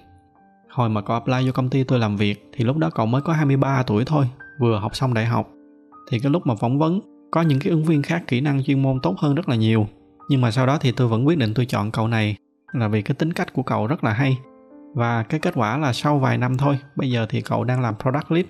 Hồi 0.71 0.89
mà 0.89 1.01
cậu 1.01 1.15
apply 1.15 1.47
vô 1.47 1.53
công 1.53 1.71
ty 1.71 1.85
tôi 1.85 1.99
làm 1.99 2.17
việc 2.17 2.51
thì 2.53 2.65
lúc 2.65 2.77
đó 2.77 2.91
cậu 2.91 3.07
mới 3.07 3.23
có 3.23 3.33
23 3.33 3.83
tuổi 3.83 4.05
thôi, 4.05 4.27
vừa 4.61 4.79
học 4.79 4.97
xong 4.97 5.15
đại 5.15 5.27
học. 5.27 5.51
Thì 6.11 6.19
cái 6.19 6.31
lúc 6.33 6.47
mà 6.47 6.55
phỏng 6.55 6.79
vấn, 6.79 7.01
có 7.31 7.43
những 7.43 7.59
cái 7.61 7.71
ứng 7.71 7.85
viên 7.85 8.03
khác 8.03 8.23
kỹ 8.27 8.41
năng 8.41 8.65
chuyên 8.65 8.83
môn 8.83 9.01
tốt 9.03 9.15
hơn 9.19 9.35
rất 9.35 9.49
là 9.49 9.57
nhiều. 9.57 9.87
Nhưng 10.29 10.41
mà 10.41 10.51
sau 10.51 10.67
đó 10.67 10.79
thì 10.81 10.93
tôi 10.93 11.09
vẫn 11.09 11.27
quyết 11.27 11.39
định 11.39 11.55
tôi 11.55 11.67
chọn 11.67 11.91
cậu 11.91 12.09
này 12.09 12.37
là 12.73 12.89
vì 12.89 13.03
cái 13.03 13.15
tính 13.15 13.33
cách 13.33 13.53
của 13.53 13.63
cậu 13.63 13.87
rất 13.87 14.05
là 14.05 14.13
hay 14.13 14.39
và 14.97 15.23
cái 15.23 15.41
kết 15.41 15.55
quả 15.55 15.79
là 15.79 15.93
sau 15.93 16.19
vài 16.19 16.39
năm 16.39 16.57
thôi, 16.57 16.79
bây 16.97 17.11
giờ 17.11 17.27
thì 17.29 17.41
cậu 17.41 17.65
đang 17.65 17.81
làm 17.81 17.95
product 18.03 18.33
lead 18.33 18.47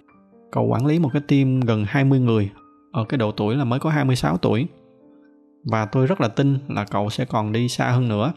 cậu 0.52 0.64
quản 0.64 0.86
lý 0.86 0.98
một 0.98 1.10
cái 1.12 1.22
team 1.28 1.60
gần 1.60 1.84
20 1.88 2.20
người, 2.20 2.50
ở 2.92 3.04
cái 3.04 3.18
độ 3.18 3.32
tuổi 3.32 3.56
là 3.56 3.64
mới 3.64 3.80
có 3.80 3.90
26 3.90 4.36
tuổi 4.36 4.66
và 5.64 5.86
tôi 5.86 6.06
rất 6.06 6.20
là 6.20 6.28
tin 6.28 6.58
là 6.68 6.84
cậu 6.84 7.10
sẽ 7.10 7.24
còn 7.24 7.52
đi 7.52 7.68
xa 7.68 7.90
hơn 7.90 8.08
nữa 8.08 8.32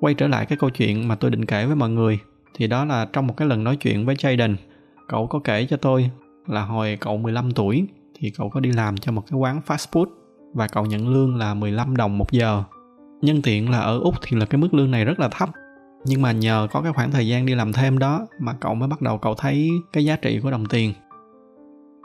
quay 0.00 0.14
trở 0.14 0.28
lại 0.28 0.46
cái 0.46 0.58
câu 0.58 0.70
chuyện 0.70 1.08
mà 1.08 1.14
tôi 1.14 1.30
định 1.30 1.44
kể 1.44 1.66
với 1.66 1.76
mọi 1.76 1.90
người, 1.90 2.18
thì 2.54 2.66
đó 2.66 2.84
là 2.84 3.06
trong 3.12 3.26
một 3.26 3.36
cái 3.36 3.48
lần 3.48 3.64
nói 3.64 3.76
chuyện 3.76 4.06
với 4.06 4.14
Jaden, 4.14 4.56
cậu 5.08 5.26
có 5.26 5.38
kể 5.44 5.66
cho 5.70 5.76
tôi 5.76 6.10
là 6.46 6.64
hồi 6.64 6.98
cậu 7.00 7.16
15 7.16 7.50
tuổi, 7.50 7.86
thì 8.18 8.30
cậu 8.30 8.50
có 8.50 8.60
đi 8.60 8.72
làm 8.72 8.96
cho 8.96 9.12
một 9.12 9.24
cái 9.30 9.38
quán 9.38 9.60
fast 9.66 9.90
food 9.92 10.06
và 10.54 10.68
cậu 10.68 10.86
nhận 10.86 11.08
lương 11.08 11.36
là 11.36 11.54
15 11.54 11.96
đồng 11.96 12.18
một 12.18 12.32
giờ. 12.32 12.62
Nhân 13.22 13.42
tiện 13.42 13.70
là 13.70 13.78
ở 13.78 13.98
Úc 13.98 14.14
thì 14.22 14.36
là 14.36 14.46
cái 14.46 14.60
mức 14.60 14.74
lương 14.74 14.90
này 14.90 15.04
rất 15.04 15.20
là 15.20 15.28
thấp. 15.28 15.48
Nhưng 16.04 16.22
mà 16.22 16.32
nhờ 16.32 16.68
có 16.72 16.82
cái 16.82 16.92
khoảng 16.92 17.10
thời 17.10 17.28
gian 17.28 17.46
đi 17.46 17.54
làm 17.54 17.72
thêm 17.72 17.98
đó 17.98 18.26
mà 18.38 18.52
cậu 18.60 18.74
mới 18.74 18.88
bắt 18.88 19.02
đầu 19.02 19.18
cậu 19.18 19.34
thấy 19.34 19.70
cái 19.92 20.04
giá 20.04 20.16
trị 20.16 20.40
của 20.42 20.50
đồng 20.50 20.66
tiền. 20.66 20.92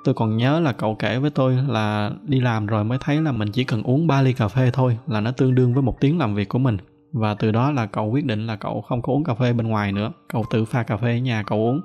Tôi 0.04 0.14
còn 0.14 0.38
nhớ 0.38 0.60
là 0.60 0.72
cậu 0.72 0.96
kể 0.96 1.20
với 1.20 1.30
tôi 1.30 1.58
là 1.68 2.12
đi 2.24 2.40
làm 2.40 2.66
rồi 2.66 2.84
mới 2.84 2.98
thấy 3.02 3.22
là 3.22 3.32
mình 3.32 3.52
chỉ 3.52 3.64
cần 3.64 3.84
uống 3.84 4.08
3 4.08 4.22
ly 4.22 4.34
cà 4.34 4.48
phê 4.48 4.70
thôi 4.74 4.98
là 5.08 5.22
nó 5.22 5.32
tương 5.32 5.56
đương 5.56 5.74
với 5.74 5.84
một 5.84 6.00
tiếng 6.00 6.18
làm 6.18 6.36
việc 6.36 6.50
của 6.50 6.60
mình. 6.60 6.78
Và 7.12 7.34
từ 7.34 7.52
đó 7.52 7.72
là 7.72 7.86
cậu 7.86 8.12
quyết 8.12 8.26
định 8.26 8.48
là 8.48 8.56
cậu 8.56 8.82
không 8.82 9.02
có 9.02 9.14
uống 9.14 9.24
cà 9.24 9.34
phê 9.34 9.54
bên 9.54 9.68
ngoài 9.68 9.92
nữa, 9.92 10.12
cậu 10.28 10.46
tự 10.52 10.66
pha 10.66 10.84
cà 10.84 10.98
phê 10.98 11.12
ở 11.12 11.18
nhà 11.18 11.44
cậu 11.44 11.60
uống. 11.60 11.82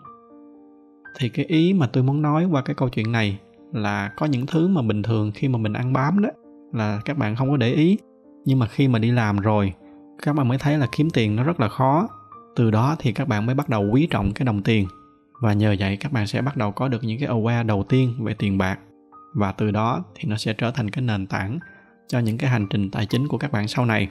Thì 1.19 1.29
cái 1.29 1.45
ý 1.45 1.73
mà 1.73 1.87
tôi 1.87 2.03
muốn 2.03 2.23
nói 2.23 2.45
qua 2.45 2.63
cái 2.63 2.75
câu 2.75 2.89
chuyện 2.89 3.13
này 3.13 3.39
là 3.73 4.11
có 4.17 4.27
những 4.27 4.47
thứ 4.47 4.69
mà 4.69 4.83
bình 4.83 5.03
thường 5.03 5.33
khi 5.35 5.49
mà 5.49 5.59
mình 5.59 5.73
ăn 5.73 5.93
bám 5.93 6.23
đó 6.23 6.29
là 6.73 7.01
các 7.05 7.19
bạn 7.19 7.37
không 7.37 7.51
có 7.51 7.57
để 7.57 7.73
ý 7.73 7.99
nhưng 8.45 8.59
mà 8.59 8.67
khi 8.67 8.89
mà 8.89 8.99
đi 8.99 9.11
làm 9.11 9.37
rồi 9.37 9.73
các 10.23 10.33
bạn 10.33 10.49
mới 10.49 10.59
thấy 10.59 10.79
là 10.79 10.87
kiếm 10.97 11.11
tiền 11.11 11.37
nó 11.37 11.43
rất 11.43 11.61
là 11.61 11.69
khó. 11.69 12.09
Từ 12.57 12.71
đó 12.71 12.97
thì 12.99 13.13
các 13.13 13.29
bạn 13.29 13.47
mới 13.47 13.55
bắt 13.55 13.69
đầu 13.69 13.91
quý 13.93 14.09
trọng 14.11 14.33
cái 14.33 14.47
đồng 14.47 14.63
tiền. 14.63 14.87
Và 15.41 15.53
nhờ 15.53 15.77
vậy 15.79 15.97
các 15.97 16.13
bạn 16.13 16.27
sẽ 16.27 16.43
bắt 16.43 16.57
đầu 16.57 16.73
có 16.73 16.89
được 16.89 17.05
những 17.05 17.19
cái 17.19 17.29
aware 17.29 17.67
đầu 17.67 17.85
tiên 17.89 18.15
về 18.25 18.35
tiền 18.35 18.59
bạc. 18.59 18.79
Và 19.35 19.53
từ 19.53 19.71
đó 19.71 20.05
thì 20.15 20.29
nó 20.29 20.37
sẽ 20.37 20.53
trở 20.53 20.71
thành 20.71 20.91
cái 20.91 21.03
nền 21.03 21.27
tảng 21.27 21.59
cho 22.09 22.19
những 22.19 22.39
cái 22.39 22.51
hành 22.51 22.67
trình 22.71 22.91
tài 22.91 23.07
chính 23.07 23.29
của 23.29 23.39
các 23.39 23.53
bạn 23.53 23.69
sau 23.69 23.87
này. 23.87 24.09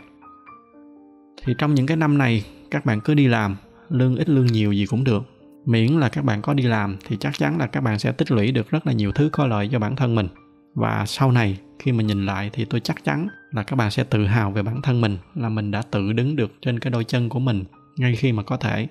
Thì 1.44 1.54
trong 1.58 1.76
những 1.76 1.88
cái 1.88 1.98
năm 1.98 2.18
này, 2.18 2.46
các 2.72 2.86
bạn 2.86 3.02
cứ 3.02 3.14
đi 3.14 3.28
làm, 3.28 3.56
lương 3.90 4.16
ít 4.16 4.30
lương 4.30 4.46
nhiều 4.46 4.72
gì 4.72 4.86
cũng 4.86 5.04
được. 5.04 5.24
Miễn 5.66 5.92
là 5.92 6.10
các 6.10 6.24
bạn 6.24 6.42
có 6.42 6.54
đi 6.54 6.64
làm 6.64 6.98
thì 7.08 7.18
chắc 7.20 7.38
chắn 7.38 7.58
là 7.58 7.68
các 7.68 7.82
bạn 7.82 8.00
sẽ 8.00 8.12
tích 8.12 8.32
lũy 8.32 8.52
được 8.52 8.70
rất 8.70 8.88
là 8.88 8.94
nhiều 8.94 9.12
thứ 9.12 9.30
có 9.32 9.48
lợi 9.48 9.70
cho 9.72 9.80
bản 9.80 9.96
thân 9.96 10.16
mình 10.16 10.28
và 10.76 11.06
sau 11.08 11.32
này 11.32 11.60
khi 11.80 11.92
mà 11.92 12.04
nhìn 12.04 12.26
lại 12.26 12.50
thì 12.54 12.66
tôi 12.66 12.80
chắc 12.80 13.04
chắn 13.04 13.28
là 13.52 13.64
các 13.64 13.76
bạn 13.76 13.92
sẽ 13.92 14.04
tự 14.04 14.26
hào 14.26 14.52
về 14.52 14.64
bản 14.64 14.82
thân 14.82 15.02
mình 15.02 15.18
là 15.36 15.50
mình 15.50 15.72
đã 15.72 15.82
tự 15.82 16.14
đứng 16.14 16.36
được 16.36 16.52
trên 16.62 16.80
cái 16.80 16.92
đôi 16.92 17.04
chân 17.04 17.30
của 17.30 17.40
mình 17.40 17.64
ngay 17.98 18.16
khi 18.16 18.32
mà 18.32 18.44
có 18.44 18.58
thể. 18.58 18.88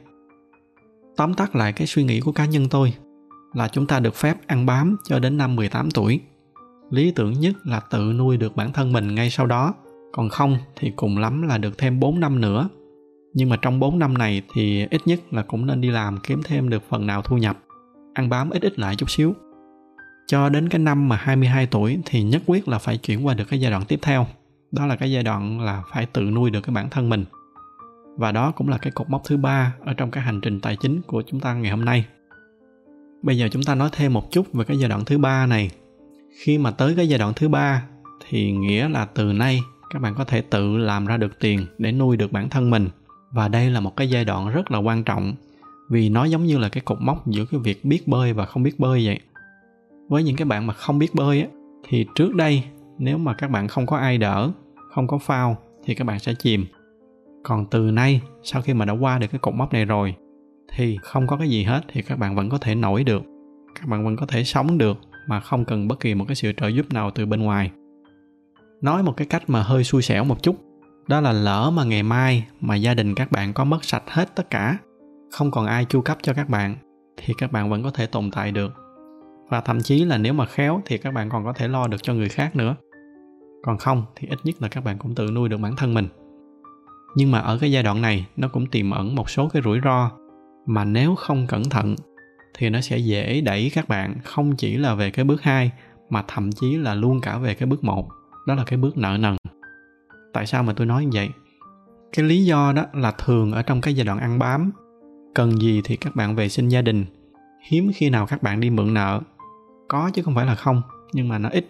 Tóm 1.16 1.34
tắt 1.34 1.56
lại 1.56 1.72
cái 1.72 1.86
suy 1.86 2.04
nghĩ 2.04 2.20
của 2.20 2.32
cá 2.32 2.44
nhân 2.44 2.68
tôi 2.70 2.94
là 3.54 3.68
chúng 3.68 3.86
ta 3.86 4.00
được 4.00 4.14
phép 4.14 4.36
ăn 4.46 4.66
bám 4.66 4.96
cho 5.04 5.18
đến 5.18 5.36
năm 5.36 5.56
18 5.56 5.90
tuổi. 5.90 6.20
Lý 6.90 7.12
tưởng 7.16 7.32
nhất 7.32 7.56
là 7.64 7.80
tự 7.80 8.12
nuôi 8.12 8.36
được 8.36 8.56
bản 8.56 8.72
thân 8.72 8.92
mình 8.92 9.14
ngay 9.14 9.30
sau 9.30 9.46
đó, 9.46 9.74
còn 10.12 10.28
không 10.28 10.58
thì 10.76 10.92
cùng 10.96 11.18
lắm 11.18 11.42
là 11.42 11.58
được 11.58 11.78
thêm 11.78 12.00
4 12.00 12.20
năm 12.20 12.40
nữa. 12.40 12.68
Nhưng 13.34 13.48
mà 13.48 13.56
trong 13.56 13.80
4 13.80 13.98
năm 13.98 14.18
này 14.18 14.42
thì 14.54 14.86
ít 14.90 15.00
nhất 15.04 15.20
là 15.30 15.42
cũng 15.42 15.66
nên 15.66 15.80
đi 15.80 15.90
làm 15.90 16.18
kiếm 16.22 16.40
thêm 16.44 16.68
được 16.68 16.82
phần 16.88 17.06
nào 17.06 17.22
thu 17.22 17.36
nhập 17.36 17.58
ăn 18.14 18.28
bám 18.28 18.50
ít 18.50 18.62
ít 18.62 18.78
lại 18.78 18.96
chút 18.96 19.10
xíu 19.10 19.34
cho 20.30 20.48
đến 20.48 20.68
cái 20.68 20.78
năm 20.78 21.08
mà 21.08 21.16
22 21.16 21.66
tuổi 21.66 21.98
thì 22.04 22.22
nhất 22.22 22.42
quyết 22.46 22.68
là 22.68 22.78
phải 22.78 22.96
chuyển 22.96 23.26
qua 23.26 23.34
được 23.34 23.44
cái 23.48 23.60
giai 23.60 23.70
đoạn 23.70 23.84
tiếp 23.84 23.98
theo. 24.02 24.26
Đó 24.72 24.86
là 24.86 24.96
cái 24.96 25.12
giai 25.12 25.22
đoạn 25.22 25.60
là 25.60 25.82
phải 25.92 26.06
tự 26.06 26.22
nuôi 26.22 26.50
được 26.50 26.60
cái 26.60 26.74
bản 26.74 26.90
thân 26.90 27.08
mình. 27.08 27.24
Và 28.16 28.32
đó 28.32 28.50
cũng 28.50 28.68
là 28.68 28.78
cái 28.78 28.92
cột 28.92 29.10
mốc 29.10 29.22
thứ 29.24 29.36
ba 29.36 29.74
ở 29.84 29.94
trong 29.94 30.10
cái 30.10 30.24
hành 30.24 30.40
trình 30.40 30.60
tài 30.60 30.76
chính 30.76 31.00
của 31.06 31.22
chúng 31.26 31.40
ta 31.40 31.54
ngày 31.54 31.70
hôm 31.70 31.84
nay. 31.84 32.04
Bây 33.22 33.38
giờ 33.38 33.48
chúng 33.52 33.62
ta 33.62 33.74
nói 33.74 33.88
thêm 33.92 34.12
một 34.12 34.30
chút 34.30 34.52
về 34.52 34.64
cái 34.64 34.78
giai 34.78 34.88
đoạn 34.88 35.04
thứ 35.04 35.18
ba 35.18 35.46
này. 35.46 35.70
Khi 36.44 36.58
mà 36.58 36.70
tới 36.70 36.94
cái 36.96 37.08
giai 37.08 37.18
đoạn 37.18 37.32
thứ 37.36 37.48
ba 37.48 37.82
thì 38.28 38.52
nghĩa 38.52 38.88
là 38.88 39.04
từ 39.04 39.32
nay 39.32 39.60
các 39.90 40.02
bạn 40.02 40.14
có 40.14 40.24
thể 40.24 40.40
tự 40.40 40.76
làm 40.76 41.06
ra 41.06 41.16
được 41.16 41.38
tiền 41.40 41.66
để 41.78 41.92
nuôi 41.92 42.16
được 42.16 42.32
bản 42.32 42.48
thân 42.48 42.70
mình. 42.70 42.88
Và 43.30 43.48
đây 43.48 43.70
là 43.70 43.80
một 43.80 43.96
cái 43.96 44.10
giai 44.10 44.24
đoạn 44.24 44.50
rất 44.50 44.70
là 44.70 44.78
quan 44.78 45.04
trọng 45.04 45.34
vì 45.88 46.08
nó 46.08 46.24
giống 46.24 46.44
như 46.44 46.58
là 46.58 46.68
cái 46.68 46.80
cột 46.80 46.98
mốc 47.00 47.26
giữa 47.26 47.44
cái 47.44 47.60
việc 47.60 47.84
biết 47.84 48.08
bơi 48.08 48.32
và 48.32 48.46
không 48.46 48.62
biết 48.62 48.80
bơi 48.80 49.06
vậy 49.06 49.20
với 50.10 50.22
những 50.22 50.36
cái 50.36 50.44
bạn 50.44 50.66
mà 50.66 50.74
không 50.74 50.98
biết 50.98 51.14
bơi 51.14 51.40
á, 51.40 51.48
thì 51.88 52.06
trước 52.14 52.34
đây 52.34 52.64
nếu 52.98 53.18
mà 53.18 53.34
các 53.34 53.50
bạn 53.50 53.68
không 53.68 53.86
có 53.86 53.96
ai 53.96 54.18
đỡ, 54.18 54.50
không 54.94 55.06
có 55.06 55.18
phao 55.18 55.56
thì 55.84 55.94
các 55.94 56.04
bạn 56.04 56.18
sẽ 56.18 56.34
chìm. 56.34 56.66
Còn 57.42 57.66
từ 57.66 57.90
nay, 57.90 58.20
sau 58.42 58.62
khi 58.62 58.74
mà 58.74 58.84
đã 58.84 58.92
qua 58.92 59.18
được 59.18 59.26
cái 59.30 59.38
cột 59.38 59.54
mốc 59.54 59.72
này 59.72 59.84
rồi, 59.84 60.14
thì 60.72 60.98
không 61.02 61.26
có 61.26 61.36
cái 61.36 61.48
gì 61.48 61.62
hết 61.62 61.80
thì 61.88 62.02
các 62.02 62.18
bạn 62.18 62.34
vẫn 62.34 62.48
có 62.48 62.58
thể 62.58 62.74
nổi 62.74 63.04
được. 63.04 63.22
Các 63.74 63.88
bạn 63.88 64.04
vẫn 64.04 64.16
có 64.16 64.26
thể 64.26 64.44
sống 64.44 64.78
được 64.78 64.98
mà 65.26 65.40
không 65.40 65.64
cần 65.64 65.88
bất 65.88 66.00
kỳ 66.00 66.14
một 66.14 66.24
cái 66.28 66.34
sự 66.34 66.52
trợ 66.56 66.68
giúp 66.68 66.92
nào 66.92 67.10
từ 67.10 67.26
bên 67.26 67.42
ngoài. 67.42 67.70
Nói 68.80 69.02
một 69.02 69.16
cái 69.16 69.26
cách 69.26 69.50
mà 69.50 69.62
hơi 69.62 69.84
xui 69.84 70.02
xẻo 70.02 70.24
một 70.24 70.42
chút, 70.42 70.56
đó 71.08 71.20
là 71.20 71.32
lỡ 71.32 71.70
mà 71.74 71.84
ngày 71.84 72.02
mai 72.02 72.46
mà 72.60 72.74
gia 72.74 72.94
đình 72.94 73.14
các 73.14 73.32
bạn 73.32 73.52
có 73.52 73.64
mất 73.64 73.84
sạch 73.84 74.04
hết 74.06 74.34
tất 74.34 74.50
cả, 74.50 74.78
không 75.30 75.50
còn 75.50 75.66
ai 75.66 75.84
chu 75.84 76.00
cấp 76.00 76.18
cho 76.22 76.32
các 76.32 76.48
bạn, 76.48 76.76
thì 77.16 77.34
các 77.38 77.52
bạn 77.52 77.70
vẫn 77.70 77.82
có 77.82 77.90
thể 77.90 78.06
tồn 78.06 78.30
tại 78.30 78.52
được 78.52 78.72
và 79.50 79.60
thậm 79.60 79.80
chí 79.80 80.04
là 80.04 80.18
nếu 80.18 80.32
mà 80.32 80.46
khéo 80.46 80.82
thì 80.86 80.98
các 80.98 81.14
bạn 81.14 81.28
còn 81.28 81.44
có 81.44 81.52
thể 81.52 81.68
lo 81.68 81.86
được 81.86 82.02
cho 82.02 82.14
người 82.14 82.28
khác 82.28 82.56
nữa. 82.56 82.76
Còn 83.62 83.78
không 83.78 84.04
thì 84.16 84.28
ít 84.28 84.38
nhất 84.44 84.62
là 84.62 84.68
các 84.68 84.84
bạn 84.84 84.98
cũng 84.98 85.14
tự 85.14 85.30
nuôi 85.30 85.48
được 85.48 85.60
bản 85.60 85.76
thân 85.76 85.94
mình. 85.94 86.08
Nhưng 87.16 87.30
mà 87.30 87.38
ở 87.38 87.58
cái 87.58 87.72
giai 87.72 87.82
đoạn 87.82 88.02
này, 88.02 88.26
nó 88.36 88.48
cũng 88.48 88.66
tiềm 88.66 88.90
ẩn 88.90 89.14
một 89.14 89.30
số 89.30 89.48
cái 89.48 89.62
rủi 89.62 89.80
ro 89.84 90.10
mà 90.66 90.84
nếu 90.84 91.14
không 91.14 91.46
cẩn 91.46 91.64
thận 91.64 91.96
thì 92.58 92.70
nó 92.70 92.80
sẽ 92.80 92.98
dễ 92.98 93.40
đẩy 93.40 93.70
các 93.74 93.88
bạn 93.88 94.14
không 94.24 94.56
chỉ 94.56 94.76
là 94.76 94.94
về 94.94 95.10
cái 95.10 95.24
bước 95.24 95.42
2 95.42 95.72
mà 96.10 96.24
thậm 96.28 96.52
chí 96.52 96.76
là 96.76 96.94
luôn 96.94 97.20
cả 97.20 97.38
về 97.38 97.54
cái 97.54 97.66
bước 97.66 97.84
1 97.84 98.08
đó 98.46 98.54
là 98.54 98.64
cái 98.66 98.76
bước 98.76 98.98
nợ 98.98 99.16
nần. 99.20 99.36
Tại 100.32 100.46
sao 100.46 100.62
mà 100.62 100.72
tôi 100.72 100.86
nói 100.86 101.04
như 101.04 101.10
vậy? 101.12 101.28
Cái 102.12 102.24
lý 102.24 102.44
do 102.44 102.72
đó 102.72 102.84
là 102.92 103.10
thường 103.10 103.52
ở 103.52 103.62
trong 103.62 103.80
cái 103.80 103.94
giai 103.94 104.06
đoạn 104.06 104.18
ăn 104.18 104.38
bám. 104.38 104.70
Cần 105.34 105.60
gì 105.60 105.80
thì 105.84 105.96
các 105.96 106.16
bạn 106.16 106.36
về 106.36 106.48
sinh 106.48 106.68
gia 106.68 106.82
đình. 106.82 107.04
Hiếm 107.68 107.90
khi 107.94 108.10
nào 108.10 108.26
các 108.26 108.42
bạn 108.42 108.60
đi 108.60 108.70
mượn 108.70 108.94
nợ 108.94 109.20
có 109.90 110.10
chứ 110.14 110.22
không 110.22 110.34
phải 110.34 110.46
là 110.46 110.54
không, 110.54 110.82
nhưng 111.12 111.28
mà 111.28 111.38
nó 111.38 111.48
ít. 111.48 111.66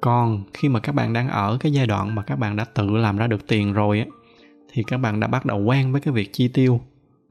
Còn 0.00 0.44
khi 0.54 0.68
mà 0.68 0.80
các 0.80 0.94
bạn 0.94 1.12
đang 1.12 1.28
ở 1.28 1.56
cái 1.60 1.72
giai 1.72 1.86
đoạn 1.86 2.14
mà 2.14 2.22
các 2.22 2.38
bạn 2.38 2.56
đã 2.56 2.64
tự 2.64 2.90
làm 2.90 3.16
ra 3.16 3.26
được 3.26 3.46
tiền 3.46 3.72
rồi 3.72 3.98
á, 3.98 4.06
thì 4.72 4.82
các 4.82 4.96
bạn 4.96 5.20
đã 5.20 5.26
bắt 5.26 5.46
đầu 5.46 5.58
quen 5.58 5.92
với 5.92 6.00
cái 6.00 6.14
việc 6.14 6.32
chi 6.32 6.48
tiêu. 6.48 6.80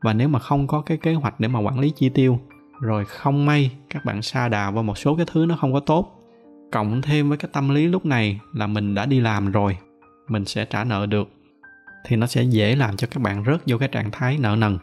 Và 0.01 0.13
nếu 0.13 0.27
mà 0.27 0.39
không 0.39 0.67
có 0.67 0.81
cái 0.81 0.97
kế 0.97 1.13
hoạch 1.13 1.39
để 1.39 1.47
mà 1.47 1.59
quản 1.59 1.79
lý 1.79 1.89
chi 1.89 2.09
tiêu, 2.09 2.39
rồi 2.81 3.05
không 3.05 3.45
may 3.45 3.71
các 3.89 4.05
bạn 4.05 4.21
sa 4.21 4.47
đà 4.47 4.71
vào 4.71 4.83
một 4.83 4.97
số 4.97 5.15
cái 5.15 5.25
thứ 5.31 5.45
nó 5.45 5.55
không 5.55 5.73
có 5.73 5.79
tốt, 5.79 6.19
cộng 6.71 7.01
thêm 7.01 7.29
với 7.29 7.37
cái 7.37 7.49
tâm 7.53 7.69
lý 7.69 7.87
lúc 7.87 8.05
này 8.05 8.39
là 8.53 8.67
mình 8.67 8.95
đã 8.95 9.05
đi 9.05 9.19
làm 9.19 9.51
rồi, 9.51 9.77
mình 10.27 10.45
sẽ 10.45 10.65
trả 10.65 10.83
nợ 10.83 11.05
được, 11.05 11.29
thì 12.05 12.15
nó 12.15 12.27
sẽ 12.27 12.43
dễ 12.43 12.75
làm 12.75 12.97
cho 12.97 13.07
các 13.11 13.23
bạn 13.23 13.43
rớt 13.45 13.61
vô 13.67 13.77
cái 13.77 13.87
trạng 13.87 14.11
thái 14.11 14.37
nợ 14.37 14.55
nần. 14.55 14.77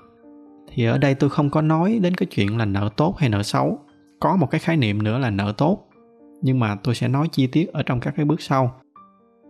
Thì 0.69 0.85
ở 0.85 0.99
đây 0.99 1.15
tôi 1.15 1.31
không 1.31 1.51
có 1.51 1.63
nói 1.63 1.99
đến 2.03 2.15
cái 2.15 2.27
chuyện 2.27 2.57
là 2.57 2.65
nợ 2.65 2.91
tốt 2.97 3.15
hay 3.19 3.29
nợ 3.29 3.43
xấu 3.43 3.79
có 4.21 4.37
một 4.37 4.51
cái 4.51 4.59
khái 4.59 4.77
niệm 4.77 5.03
nữa 5.03 5.19
là 5.19 5.31
nợ 5.31 5.53
tốt, 5.59 5.89
nhưng 6.43 6.61
mà 6.61 6.75
tôi 6.75 6.95
sẽ 6.95 7.09
nói 7.09 7.29
chi 7.33 7.47
tiết 7.47 7.73
ở 7.73 7.83
trong 7.83 8.01
các 8.01 8.15
cái 8.17 8.25
bước 8.25 8.41
sau. 8.41 8.81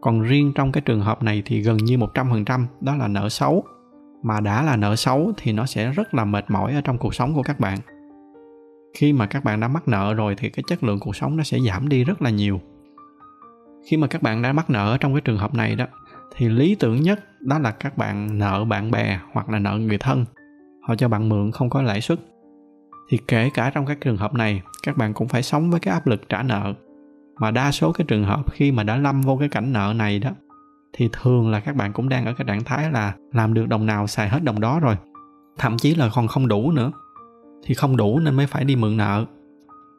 Còn 0.00 0.22
riêng 0.22 0.52
trong 0.54 0.72
cái 0.72 0.80
trường 0.80 1.00
hợp 1.00 1.22
này 1.22 1.42
thì 1.46 1.60
gần 1.60 1.76
như 1.76 1.96
100% 1.96 2.66
đó 2.80 2.96
là 2.96 3.08
nợ 3.08 3.28
xấu. 3.28 3.64
Mà 4.22 4.40
đã 4.40 4.62
là 4.62 4.76
nợ 4.76 4.96
xấu 4.96 5.32
thì 5.36 5.52
nó 5.52 5.66
sẽ 5.66 5.90
rất 5.90 6.14
là 6.14 6.24
mệt 6.24 6.44
mỏi 6.48 6.74
ở 6.74 6.80
trong 6.80 6.98
cuộc 6.98 7.14
sống 7.14 7.34
của 7.34 7.42
các 7.42 7.60
bạn. 7.60 7.78
Khi 8.94 9.12
mà 9.12 9.26
các 9.26 9.44
bạn 9.44 9.60
đã 9.60 9.68
mắc 9.68 9.88
nợ 9.88 10.14
rồi 10.14 10.34
thì 10.38 10.50
cái 10.50 10.62
chất 10.66 10.84
lượng 10.84 10.98
cuộc 11.00 11.16
sống 11.16 11.36
nó 11.36 11.42
sẽ 11.42 11.58
giảm 11.66 11.88
đi 11.88 12.04
rất 12.04 12.22
là 12.22 12.30
nhiều. 12.30 12.60
Khi 13.86 13.96
mà 13.96 14.06
các 14.06 14.22
bạn 14.22 14.42
đã 14.42 14.52
mắc 14.52 14.70
nợ 14.70 14.96
trong 15.00 15.14
cái 15.14 15.20
trường 15.20 15.38
hợp 15.38 15.54
này 15.54 15.76
đó, 15.76 15.86
thì 16.36 16.48
lý 16.48 16.74
tưởng 16.74 17.02
nhất 17.02 17.20
đó 17.40 17.58
là 17.58 17.70
các 17.70 17.98
bạn 17.98 18.38
nợ 18.38 18.64
bạn 18.64 18.90
bè 18.90 19.18
hoặc 19.32 19.48
là 19.48 19.58
nợ 19.58 19.78
người 19.78 19.98
thân. 19.98 20.24
Họ 20.82 20.94
cho 20.94 21.08
bạn 21.08 21.28
mượn 21.28 21.50
không 21.50 21.70
có 21.70 21.82
lãi 21.82 22.00
suất 22.00 22.20
thì 23.10 23.18
kể 23.28 23.50
cả 23.54 23.70
trong 23.70 23.86
các 23.86 24.00
trường 24.00 24.16
hợp 24.16 24.34
này, 24.34 24.62
các 24.82 24.96
bạn 24.96 25.14
cũng 25.14 25.28
phải 25.28 25.42
sống 25.42 25.70
với 25.70 25.80
cái 25.80 25.94
áp 25.94 26.06
lực 26.06 26.28
trả 26.28 26.42
nợ. 26.42 26.74
Mà 27.40 27.50
đa 27.50 27.72
số 27.72 27.92
cái 27.92 28.04
trường 28.08 28.24
hợp 28.24 28.52
khi 28.52 28.72
mà 28.72 28.82
đã 28.82 28.96
lâm 28.96 29.20
vô 29.20 29.36
cái 29.36 29.48
cảnh 29.48 29.72
nợ 29.72 29.92
này 29.96 30.18
đó, 30.18 30.30
thì 30.92 31.08
thường 31.12 31.50
là 31.50 31.60
các 31.60 31.76
bạn 31.76 31.92
cũng 31.92 32.08
đang 32.08 32.24
ở 32.24 32.32
cái 32.32 32.44
trạng 32.48 32.64
thái 32.64 32.90
là 32.92 33.14
làm 33.32 33.54
được 33.54 33.68
đồng 33.68 33.86
nào 33.86 34.06
xài 34.06 34.28
hết 34.28 34.44
đồng 34.44 34.60
đó 34.60 34.80
rồi. 34.80 34.96
Thậm 35.58 35.78
chí 35.78 35.94
là 35.94 36.10
còn 36.14 36.28
không 36.28 36.48
đủ 36.48 36.72
nữa. 36.72 36.92
Thì 37.64 37.74
không 37.74 37.96
đủ 37.96 38.18
nên 38.18 38.36
mới 38.36 38.46
phải 38.46 38.64
đi 38.64 38.76
mượn 38.76 38.96
nợ. 38.96 39.24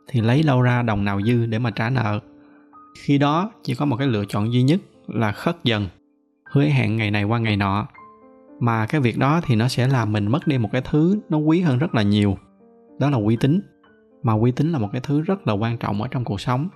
Thì 0.08 0.22
lấy 0.22 0.44
đâu 0.44 0.62
ra 0.62 0.82
đồng 0.82 1.06
nào 1.06 1.22
dư 1.22 1.46
để 1.46 1.60
mà 1.60 1.72
trả 1.72 1.90
nợ. 1.90 2.20
Khi 3.00 3.18
đó 3.18 3.52
chỉ 3.64 3.76
có 3.76 3.86
một 3.86 3.96
cái 3.98 4.08
lựa 4.08 4.26
chọn 4.26 4.54
duy 4.54 4.64
nhất 4.64 4.80
là 5.08 5.32
khất 5.32 5.58
dần, 5.64 5.88
hứa 6.52 6.64
hẹn 6.64 6.98
ngày 6.98 7.12
này 7.12 7.24
qua 7.24 7.40
ngày 7.40 7.58
nọ. 7.58 7.88
Mà 8.60 8.86
cái 8.86 9.02
việc 9.02 9.18
đó 9.18 9.42
thì 9.44 9.56
nó 9.56 9.68
sẽ 9.68 9.88
làm 9.88 10.12
mình 10.12 10.32
mất 10.32 10.48
đi 10.48 10.58
một 10.58 10.70
cái 10.72 10.82
thứ 10.82 11.20
nó 11.30 11.38
quý 11.38 11.62
hơn 11.62 11.78
rất 11.78 11.96
là 11.96 12.02
nhiều 12.02 12.38
đó 13.02 13.10
là 13.10 13.18
uy 13.18 13.36
tín. 13.36 13.62
Mà 14.24 14.34
uy 14.34 14.52
tín 14.52 14.72
là 14.72 14.80
một 14.80 14.90
cái 14.92 15.02
thứ 15.04 15.22
rất 15.22 15.48
là 15.48 15.54
quan 15.54 15.78
trọng 15.78 16.02
ở 16.02 16.08
trong 16.08 16.24
cuộc 16.24 16.42
sống. 16.42 16.68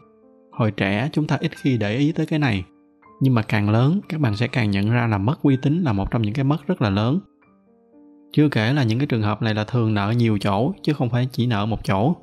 Hồi 0.51 0.71
trẻ, 0.71 1.09
chúng 1.13 1.27
ta 1.27 1.37
ít 1.39 1.51
khi 1.57 1.77
để 1.77 1.95
ý 1.95 2.11
tới 2.11 2.25
cái 2.25 2.39
này. 2.39 2.63
Nhưng 3.21 3.33
mà 3.33 3.41
càng 3.41 3.69
lớn, 3.69 3.99
các 4.09 4.19
bạn 4.19 4.35
sẽ 4.35 4.47
càng 4.47 4.71
nhận 4.71 4.89
ra 4.89 5.07
là 5.07 5.17
mất 5.17 5.41
uy 5.41 5.57
tín 5.61 5.81
là 5.81 5.93
một 5.93 6.11
trong 6.11 6.21
những 6.21 6.33
cái 6.33 6.45
mất 6.45 6.67
rất 6.67 6.81
là 6.81 6.89
lớn. 6.89 7.19
Chưa 8.31 8.49
kể 8.49 8.73
là 8.73 8.83
những 8.83 8.99
cái 8.99 9.07
trường 9.07 9.21
hợp 9.21 9.41
này 9.41 9.53
là 9.53 9.63
thường 9.63 9.93
nợ 9.93 10.13
nhiều 10.17 10.37
chỗ, 10.37 10.73
chứ 10.81 10.93
không 10.93 11.09
phải 11.09 11.27
chỉ 11.31 11.47
nợ 11.47 11.65
một 11.65 11.79
chỗ. 11.83 12.15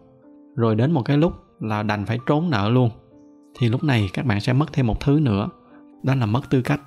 Rồi 0.57 0.77
đến 0.77 0.93
một 0.93 1.03
cái 1.03 1.17
lúc 1.17 1.33
là 1.61 1.83
đành 1.83 2.07
phải 2.07 2.19
trốn 2.27 2.51
nợ 2.51 2.69
luôn. 2.69 2.91
Thì 3.59 3.69
lúc 3.69 3.85
này 3.85 4.09
các 4.13 4.27
bạn 4.27 4.41
sẽ 4.41 4.53
mất 4.53 4.73
thêm 4.73 4.87
một 4.87 5.01
thứ 5.01 5.21
nữa. 5.21 5.49
Đó 6.03 6.15
là 6.15 6.27
mất 6.27 6.51
tư 6.51 6.63
cách. 6.63 6.81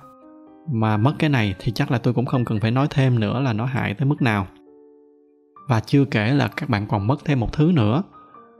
Mà 0.72 0.96
mất 0.96 1.14
cái 1.18 1.30
này 1.30 1.54
thì 1.58 1.72
chắc 1.72 1.90
là 1.90 1.98
tôi 1.98 2.14
cũng 2.14 2.26
không 2.26 2.44
cần 2.44 2.60
phải 2.60 2.70
nói 2.70 2.86
thêm 2.90 3.20
nữa 3.20 3.40
là 3.40 3.52
nó 3.52 3.64
hại 3.64 3.94
tới 3.94 4.06
mức 4.06 4.22
nào 4.22 4.46
và 5.66 5.80
chưa 5.80 6.04
kể 6.04 6.34
là 6.34 6.48
các 6.48 6.68
bạn 6.68 6.86
còn 6.86 7.06
mất 7.06 7.24
thêm 7.24 7.40
một 7.40 7.52
thứ 7.52 7.72
nữa. 7.74 8.02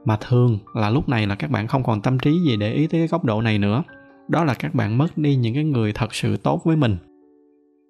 Mà 0.05 0.17
thường 0.29 0.59
là 0.75 0.91
lúc 0.91 1.09
này 1.09 1.27
là 1.27 1.35
các 1.35 1.51
bạn 1.51 1.67
không 1.67 1.83
còn 1.83 2.01
tâm 2.01 2.19
trí 2.19 2.41
gì 2.41 2.57
để 2.57 2.73
ý 2.73 2.87
tới 2.87 3.01
cái 3.01 3.09
góc 3.09 3.25
độ 3.25 3.43
này 3.43 3.59
nữa. 3.59 3.83
Đó 4.29 4.45
là 4.45 4.55
các 4.55 4.75
bạn 4.75 4.99
mất 4.99 5.19
đi 5.19 5.37
những 5.37 5.55
cái 5.55 5.65
người 5.65 5.93
thật 5.93 6.15
sự 6.15 6.37
tốt 6.37 6.61
với 6.65 6.77
mình. 6.77 6.97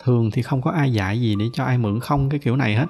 Thường 0.05 0.31
thì 0.33 0.43
không 0.43 0.63
có 0.63 0.71
ai 0.71 0.93
dạy 0.93 1.21
gì 1.21 1.37
để 1.39 1.45
cho 1.53 1.65
ai 1.65 1.79
mượn 1.79 2.01
không 2.01 2.29
cái 2.29 2.41
kiểu 2.41 2.57
này 2.57 2.75
hết. 2.75 2.87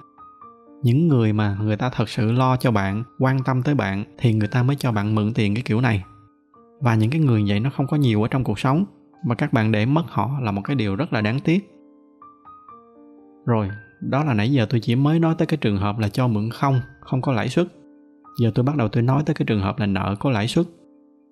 Những 0.82 1.08
người 1.08 1.32
mà 1.32 1.56
người 1.60 1.76
ta 1.76 1.90
thật 1.90 2.08
sự 2.08 2.32
lo 2.32 2.56
cho 2.56 2.70
bạn, 2.70 3.04
quan 3.18 3.42
tâm 3.44 3.62
tới 3.62 3.74
bạn 3.74 4.04
thì 4.18 4.32
người 4.32 4.48
ta 4.48 4.62
mới 4.62 4.76
cho 4.76 4.92
bạn 4.92 5.14
mượn 5.14 5.34
tiền 5.34 5.54
cái 5.54 5.62
kiểu 5.62 5.80
này. 5.80 6.04
Và 6.80 6.94
những 6.94 7.10
cái 7.10 7.20
người 7.20 7.44
vậy 7.48 7.60
nó 7.60 7.70
không 7.70 7.86
có 7.86 7.96
nhiều 7.96 8.22
ở 8.22 8.28
trong 8.28 8.44
cuộc 8.44 8.58
sống, 8.58 8.84
mà 9.26 9.34
các 9.34 9.52
bạn 9.52 9.72
để 9.72 9.86
mất 9.86 10.04
họ 10.08 10.30
là 10.42 10.50
một 10.50 10.62
cái 10.64 10.76
điều 10.76 10.96
rất 10.96 11.12
là 11.12 11.20
đáng 11.20 11.40
tiếc. 11.40 11.70
Rồi 13.46 13.70
đó 14.00 14.24
là 14.24 14.34
nãy 14.34 14.52
giờ 14.52 14.66
tôi 14.70 14.80
chỉ 14.80 14.94
mới 14.94 15.18
nói 15.18 15.34
tới 15.38 15.46
cái 15.46 15.56
trường 15.56 15.76
hợp 15.76 15.98
là 15.98 16.08
cho 16.08 16.28
mượn 16.28 16.50
không 16.50 16.80
không 17.00 17.22
có 17.22 17.32
lãi 17.32 17.48
suất. 17.48 17.66
Giờ 18.40 18.50
tôi 18.54 18.64
bắt 18.64 18.76
đầu 18.76 18.88
tôi 18.88 19.02
nói 19.02 19.22
tới 19.26 19.34
cái 19.34 19.46
trường 19.46 19.60
hợp 19.60 19.78
là 19.78 19.86
nợ 19.86 20.16
có 20.20 20.30
lãi 20.30 20.48
suất. 20.48 20.66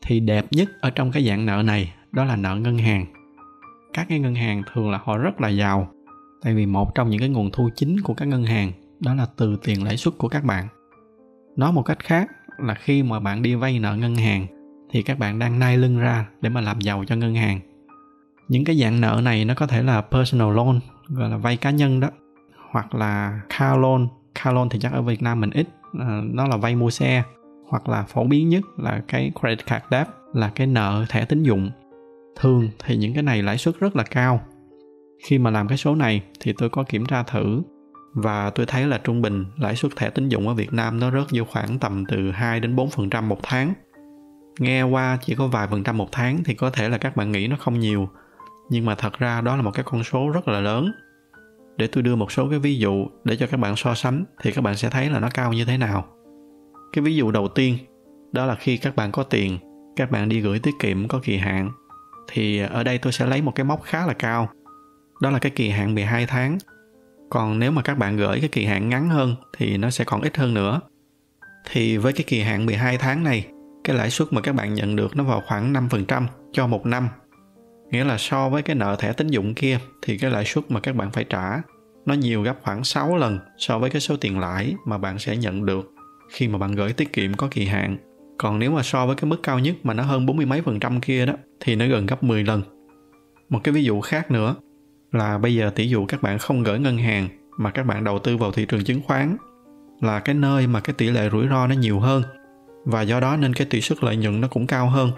Thì 0.06 0.20
đẹp 0.20 0.46
nhất 0.50 0.68
ở 0.80 0.90
trong 0.90 1.12
cái 1.12 1.26
dạng 1.26 1.46
nợ 1.46 1.62
này, 1.62 1.94
đó 2.12 2.24
là 2.24 2.36
nợ 2.36 2.56
ngân 2.56 2.78
hàng. 2.78 3.06
Các 3.92 4.06
cái 4.08 4.18
ngân 4.18 4.34
hàng 4.34 4.62
thường 4.72 4.90
là 4.90 5.00
họ 5.04 5.18
rất 5.18 5.40
là 5.40 5.48
giàu, 5.48 5.90
tại 6.42 6.54
vì 6.54 6.66
một 6.66 6.94
trong 6.94 7.10
những 7.10 7.20
cái 7.20 7.28
nguồn 7.28 7.50
thu 7.50 7.68
chính 7.76 8.00
của 8.00 8.14
các 8.14 8.28
ngân 8.28 8.44
hàng, 8.44 8.72
đó 9.00 9.14
là 9.14 9.26
từ 9.36 9.56
tiền 9.64 9.84
lãi 9.84 9.96
suất 9.96 10.14
của 10.18 10.28
các 10.28 10.44
bạn. 10.44 10.68
Nói 11.56 11.72
một 11.72 11.82
cách 11.82 11.98
khác 11.98 12.30
là 12.58 12.74
khi 12.74 13.02
mà 13.02 13.20
bạn 13.20 13.42
đi 13.42 13.54
vay 13.54 13.78
nợ 13.78 13.96
ngân 13.96 14.14
hàng, 14.14 14.46
thì 14.90 15.02
các 15.02 15.18
bạn 15.18 15.38
đang 15.38 15.58
nai 15.58 15.78
lưng 15.78 15.98
ra 15.98 16.28
để 16.40 16.48
mà 16.48 16.60
làm 16.60 16.80
giàu 16.80 17.04
cho 17.06 17.16
ngân 17.16 17.34
hàng. 17.34 17.60
Những 18.48 18.64
cái 18.64 18.76
dạng 18.76 19.00
nợ 19.00 19.20
này 19.24 19.44
nó 19.44 19.54
có 19.54 19.66
thể 19.66 19.82
là 19.82 20.00
personal 20.00 20.54
loan, 20.54 20.80
gọi 21.08 21.30
là 21.30 21.36
vay 21.36 21.56
cá 21.56 21.70
nhân 21.70 22.00
đó 22.00 22.08
hoặc 22.75 22.95
là 22.95 23.41
car 23.59 23.79
loan 23.79 24.09
car 24.35 24.55
loan 24.55 24.68
thì 24.68 24.79
chắc 24.79 24.93
ở 24.93 25.03
Việt 25.03 25.22
Nam 25.22 25.41
mình 25.41 25.51
ít 25.51 25.68
à, 26.01 26.20
nó 26.25 26.47
là 26.47 26.57
vay 26.57 26.77
mua 26.77 26.91
xe 26.91 27.22
hoặc 27.68 27.89
là 27.89 28.03
phổ 28.03 28.25
biến 28.25 28.49
nhất 28.49 28.64
là 28.77 29.03
cái 29.09 29.33
credit 29.41 29.66
card 29.66 29.85
debt 29.91 30.09
là 30.33 30.51
cái 30.55 30.66
nợ 30.66 31.05
thẻ 31.09 31.25
tín 31.25 31.43
dụng 31.43 31.70
thường 32.37 32.68
thì 32.79 32.97
những 32.97 33.14
cái 33.14 33.22
này 33.22 33.43
lãi 33.43 33.59
suất 33.59 33.81
rất 33.81 33.97
là 33.97 34.03
cao 34.03 34.41
khi 35.25 35.39
mà 35.39 35.51
làm 35.51 35.68
cái 35.68 35.79
số 35.79 35.95
này 35.95 36.22
thì 36.41 36.53
tôi 36.59 36.68
có 36.68 36.85
kiểm 36.89 37.07
tra 37.07 37.22
thử 37.22 37.62
và 38.14 38.51
tôi 38.51 38.66
thấy 38.66 38.87
là 38.87 38.99
trung 38.99 39.22
bình 39.22 39.45
lãi 39.57 39.77
suất 39.77 39.97
thẻ 39.97 40.11
tín 40.11 40.29
dụng 40.29 40.49
ở 40.49 40.55
Việt 40.55 40.72
Nam 40.72 41.01
nó 41.01 41.11
rớt 41.11 41.27
vô 41.33 41.45
khoảng 41.45 41.79
tầm 41.79 42.05
từ 42.09 42.31
2 42.31 42.61
đến 42.61 42.77
4% 42.77 43.22
một 43.22 43.39
tháng. 43.43 43.72
Nghe 44.61 44.83
qua 44.83 45.18
chỉ 45.22 45.35
có 45.35 45.47
vài 45.47 45.68
phần 45.70 45.85
trăm 45.85 45.99
một 45.99 46.09
tháng 46.12 46.45
thì 46.45 46.55
có 46.55 46.70
thể 46.70 46.89
là 46.89 46.99
các 46.99 47.16
bạn 47.16 47.33
nghĩ 47.33 47.49
nó 47.49 47.57
không 47.61 47.81
nhiều, 47.81 48.09
nhưng 48.70 48.85
mà 48.85 48.95
thật 48.95 49.18
ra 49.18 49.41
đó 49.41 49.57
là 49.57 49.62
một 49.62 49.70
cái 49.75 49.85
con 49.85 50.05
số 50.05 50.31
rất 50.31 50.49
là 50.49 50.61
lớn. 50.61 50.93
Để 51.77 51.87
tôi 51.87 52.03
đưa 52.03 52.16
một 52.16 52.33
số 52.33 52.49
cái 52.51 52.59
ví 52.59 52.79
dụ 52.79 53.07
để 53.25 53.37
cho 53.37 53.47
các 53.47 53.57
bạn 53.57 53.77
so 53.77 53.95
sánh 53.95 54.25
thì 54.43 54.53
các 54.53 54.62
bạn 54.62 54.77
sẽ 54.77 54.91
thấy 54.91 55.11
là 55.11 55.20
nó 55.20 55.29
cao 55.35 55.53
như 55.53 55.64
thế 55.64 55.79
nào. 55.79 56.07
Cái 56.93 57.05
ví 57.05 57.16
dụ 57.16 57.31
đầu 57.31 57.49
tiên 57.49 57.79
đó 58.33 58.47
là 58.47 58.55
khi 58.55 58.77
các 58.77 58.97
bạn 58.97 59.12
có 59.12 59.22
tiền, 59.22 59.59
các 59.97 60.11
bạn 60.11 60.29
đi 60.29 60.41
gửi 60.41 60.59
tiết 60.59 60.75
kiệm 60.81 61.09
có 61.09 61.20
kỳ 61.22 61.37
hạn 61.37 61.70
thì 62.33 62.59
ở 62.59 62.85
đây 62.85 62.99
tôi 62.99 63.12
sẽ 63.12 63.27
lấy 63.27 63.43
một 63.43 63.53
cái 63.55 63.64
mốc 63.64 63.83
khá 63.83 64.07
là 64.07 64.12
cao. 64.12 64.49
Đó 65.22 65.31
là 65.31 65.39
cái 65.39 65.53
kỳ 65.55 65.68
hạn 65.68 65.95
12 65.95 66.27
tháng 66.27 66.59
còn 67.31 67.59
nếu 67.59 67.70
mà 67.70 67.83
các 67.83 67.99
bạn 67.99 68.16
gửi 68.16 68.41
cái 68.41 68.49
kỳ 68.49 68.64
hạn 68.64 68.89
ngắn 68.89 69.09
hơn 69.09 69.37
thì 69.57 69.77
nó 69.77 69.91
sẽ 69.91 70.05
còn 70.05 70.22
ít 70.22 70.37
hơn 70.37 70.55
nữa 70.55 70.81
thì 71.70 71.97
với 71.97 72.12
cái 72.12 72.25
kỳ 72.27 72.41
hạn 72.41 72.66
12 72.66 72.99
tháng 72.99 73.25
này 73.25 73.47
cái 73.85 73.97
lãi 73.97 74.11
suất 74.11 74.33
mà 74.33 74.41
các 74.41 74.55
bạn 74.55 74.75
nhận 74.75 74.97
được 74.97 75.16
nó 75.16 75.25
vào 75.25 75.43
khoảng 75.47 75.72
5% 75.72 76.27
cho 76.53 76.66
một 76.66 76.87
năm 76.87 77.09
nghĩa 77.91 78.05
là 78.05 78.18
so 78.18 78.49
với 78.49 78.62
cái 78.62 78.76
nợ 78.76 78.97
thẻ 78.99 79.12
tín 79.12 79.26
dụng 79.26 79.55
kia, 79.55 79.78
thì 80.03 80.18
cái 80.18 80.30
lãi 80.30 80.45
suất 80.45 80.70
mà 80.70 80.80
các 80.80 80.97
bạn 80.97 81.11
phải 81.11 81.24
trả, 81.24 81.62
nó 82.07 82.14
nhiều 82.14 82.43
gấp 82.43 82.57
khoảng 82.62 82.85
6 82.85 83.16
lần 83.16 83.39
so 83.59 83.78
với 83.78 83.91
cái 83.91 84.01
số 84.01 84.16
tiền 84.16 84.39
lãi 84.39 84.74
mà 84.85 84.99
bạn 84.99 85.18
sẽ 85.18 85.37
nhận 85.37 85.66
được 85.66 85.93
khi 86.28 86.49
mà 86.49 86.59
bạn 86.59 86.72
gửi 86.72 86.93
tiết 86.93 87.12
kiệm 87.12 87.35
có 87.35 87.49
kỳ 87.51 87.64
hạn. 87.64 87.97
Còn 88.39 88.59
nếu 88.59 88.70
mà 88.70 88.82
so 88.82 89.07
với 89.07 89.16
cái 89.16 89.30
mức 89.30 89.43
cao 89.43 89.59
nhất 89.59 89.74
mà 89.82 89.95
nó 89.95 90.03
hơn 90.03 90.26
40 90.26 90.47
mấy 90.47 90.62
phần 90.62 90.80
trăm 90.80 91.01
kia 91.01 91.26
đó, 91.26 91.35
thì 91.61 91.76
nó 91.76 91.87
gần 91.87 92.07
gấp 92.07 92.22
10 92.22 92.45
lần. 92.45 92.62
Một 93.49 93.61
cái 93.64 93.72
ví 93.72 93.85
dụ 93.85 94.01
khác 94.01 94.30
nữa 94.30 94.55
là 95.12 95.39
bây 95.39 95.55
giờ 95.55 95.70
tỷ 95.74 95.89
dụ 95.89 96.07
các 96.07 96.22
bạn 96.22 96.39
không 96.39 96.62
gửi 96.62 96.78
ngân 96.78 96.99
hàng 96.99 97.28
mà 97.59 97.70
các 97.70 97.82
bạn 97.82 98.05
đầu 98.05 98.18
tư 98.18 98.37
vào 98.37 98.53
thị 98.53 98.66
trường 98.68 98.85
chứng 98.85 99.03
khoán 99.03 99.37
là 100.01 100.20
cái 100.20 100.35
nơi 100.35 100.66
mà 100.66 100.80
cái 100.80 100.95
tỷ 100.99 101.11
lệ 101.11 101.28
rủi 101.32 101.49
ro 101.49 101.66
nó 101.66 101.74
nhiều 101.74 102.01
hơn 102.01 102.22
và 102.85 103.03
do 103.03 103.20
đó 103.20 103.37
nên 103.37 103.55
cái 103.55 103.66
tỷ 103.70 103.80
suất 103.80 104.05
lợi 104.05 104.16
nhuận 104.16 104.41
nó 104.41 104.49
cũng 104.49 104.66
cao 104.66 104.89
hơn 104.89 105.11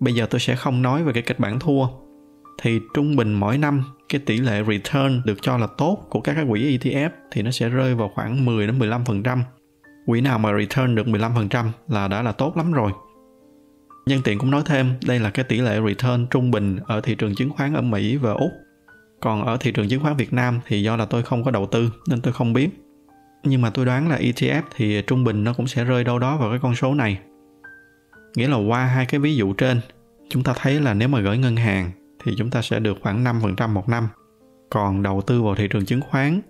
bây 0.00 0.14
giờ 0.14 0.26
tôi 0.30 0.40
sẽ 0.40 0.56
không 0.56 0.82
nói 0.82 1.02
về 1.02 1.12
cái 1.12 1.22
kịch 1.22 1.38
bản 1.38 1.58
thua 1.58 1.86
thì 2.62 2.80
trung 2.94 3.16
bình 3.16 3.34
mỗi 3.34 3.58
năm 3.58 3.84
cái 4.08 4.20
tỷ 4.26 4.38
lệ 4.38 4.62
return 4.68 5.22
được 5.24 5.38
cho 5.42 5.58
là 5.58 5.66
tốt 5.66 6.06
của 6.10 6.20
các 6.20 6.34
cái 6.34 6.44
quỹ 6.48 6.78
ETF 6.78 7.10
thì 7.30 7.42
nó 7.42 7.50
sẽ 7.50 7.68
rơi 7.68 7.94
vào 7.94 8.10
khoảng 8.14 8.44
10 8.44 8.66
đến 8.66 8.78
15%. 8.78 9.38
Quỹ 10.06 10.20
nào 10.20 10.38
mà 10.38 10.58
return 10.58 10.94
được 10.94 11.06
15% 11.06 11.70
là 11.88 12.08
đã 12.08 12.22
là 12.22 12.32
tốt 12.32 12.56
lắm 12.56 12.72
rồi. 12.72 12.92
Nhân 14.06 14.20
tiện 14.24 14.38
cũng 14.38 14.50
nói 14.50 14.62
thêm, 14.66 14.94
đây 15.06 15.18
là 15.20 15.30
cái 15.30 15.44
tỷ 15.44 15.60
lệ 15.60 15.80
return 15.86 16.26
trung 16.30 16.50
bình 16.50 16.78
ở 16.86 17.00
thị 17.00 17.14
trường 17.14 17.34
chứng 17.34 17.50
khoán 17.50 17.74
ở 17.74 17.82
Mỹ 17.82 18.16
và 18.16 18.32
Úc 18.32 18.50
còn 19.20 19.44
ở 19.44 19.56
thị 19.60 19.72
trường 19.72 19.88
chứng 19.88 20.02
khoán 20.02 20.16
Việt 20.16 20.32
Nam 20.32 20.60
thì 20.66 20.82
do 20.82 20.96
là 20.96 21.04
tôi 21.04 21.22
không 21.22 21.44
có 21.44 21.50
đầu 21.50 21.66
tư 21.66 21.92
nên 22.08 22.20
tôi 22.20 22.32
không 22.32 22.52
biết 22.52 22.68
nhưng 23.44 23.62
mà 23.62 23.70
tôi 23.70 23.84
đoán 23.86 24.08
là 24.08 24.18
ETF 24.18 24.62
thì 24.76 25.02
trung 25.02 25.24
bình 25.24 25.44
nó 25.44 25.52
cũng 25.52 25.66
sẽ 25.66 25.84
rơi 25.84 26.04
đâu 26.04 26.18
đó 26.18 26.36
vào 26.36 26.50
cái 26.50 26.58
con 26.62 26.74
số 26.74 26.94
này 26.94 27.18
nghĩa 28.38 28.48
là 28.48 28.56
qua 28.56 28.84
hai 28.84 29.06
cái 29.06 29.20
ví 29.20 29.36
dụ 29.36 29.52
trên, 29.52 29.80
chúng 30.28 30.42
ta 30.42 30.52
thấy 30.56 30.80
là 30.80 30.94
nếu 30.94 31.08
mà 31.08 31.20
gửi 31.20 31.38
ngân 31.38 31.56
hàng 31.56 31.90
thì 32.24 32.32
chúng 32.38 32.50
ta 32.50 32.62
sẽ 32.62 32.80
được 32.80 32.98
khoảng 33.02 33.24
5% 33.24 33.68
một 33.68 33.88
năm. 33.88 34.08
Còn 34.70 35.02
đầu 35.02 35.22
tư 35.22 35.42
vào 35.42 35.54
thị 35.54 35.68
trường 35.68 35.84
chứng 35.84 36.00
khoán, 36.00 36.40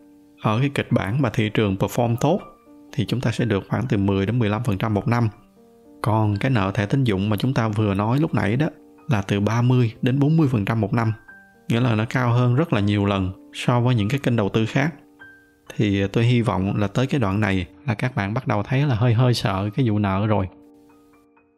ở 0.43 0.59
cái 0.61 0.71
kịch 0.75 0.87
bản 0.91 1.23
mà 1.23 1.31
thị 1.31 1.51
trường 1.55 1.77
perform 1.77 2.17
tốt 2.21 2.41
thì 2.93 3.07
chúng 3.07 3.21
ta 3.21 3.31
sẽ 3.31 3.45
được 3.45 3.65
khoảng 3.69 3.85
từ 3.89 3.97
10 3.97 4.27
đến 4.27 4.39
15% 4.39 4.91
một 4.91 5.09
năm. 5.09 5.29
Còn 6.03 6.37
cái 6.37 6.51
nợ 6.51 6.71
thẻ 6.75 6.87
tín 6.87 7.05
dụng 7.05 7.29
mà 7.29 7.37
chúng 7.37 7.55
ta 7.55 7.69
vừa 7.69 7.95
nói 7.95 8.19
lúc 8.19 8.35
nãy 8.35 8.57
đó 8.57 8.67
là 9.11 9.23
từ 9.23 9.41
30 9.41 9.93
đến 10.03 10.19
40% 10.19 10.77
một 10.77 10.93
năm, 10.93 11.13
nghĩa 11.69 11.81
là 11.81 11.95
nó 11.95 12.05
cao 12.11 12.33
hơn 12.33 12.55
rất 12.55 12.73
là 12.73 12.81
nhiều 12.81 13.07
lần 13.07 13.51
so 13.53 13.81
với 13.81 13.95
những 13.95 14.09
cái 14.09 14.21
kênh 14.23 14.37
đầu 14.37 14.49
tư 14.49 14.67
khác. 14.67 14.95
Thì 15.77 16.07
tôi 16.09 16.25
hy 16.25 16.43
vọng 16.43 16.77
là 16.77 16.87
tới 16.87 17.07
cái 17.07 17.21
đoạn 17.21 17.41
này 17.41 17.67
là 17.87 17.95
các 17.95 18.17
bạn 18.17 18.35
bắt 18.35 18.47
đầu 18.47 18.63
thấy 18.63 18.83
là 18.83 18.95
hơi 18.95 19.15
hơi 19.15 19.35
sợ 19.35 19.71
cái 19.75 19.89
vụ 19.89 19.99
nợ 19.99 20.27
rồi 20.27 20.49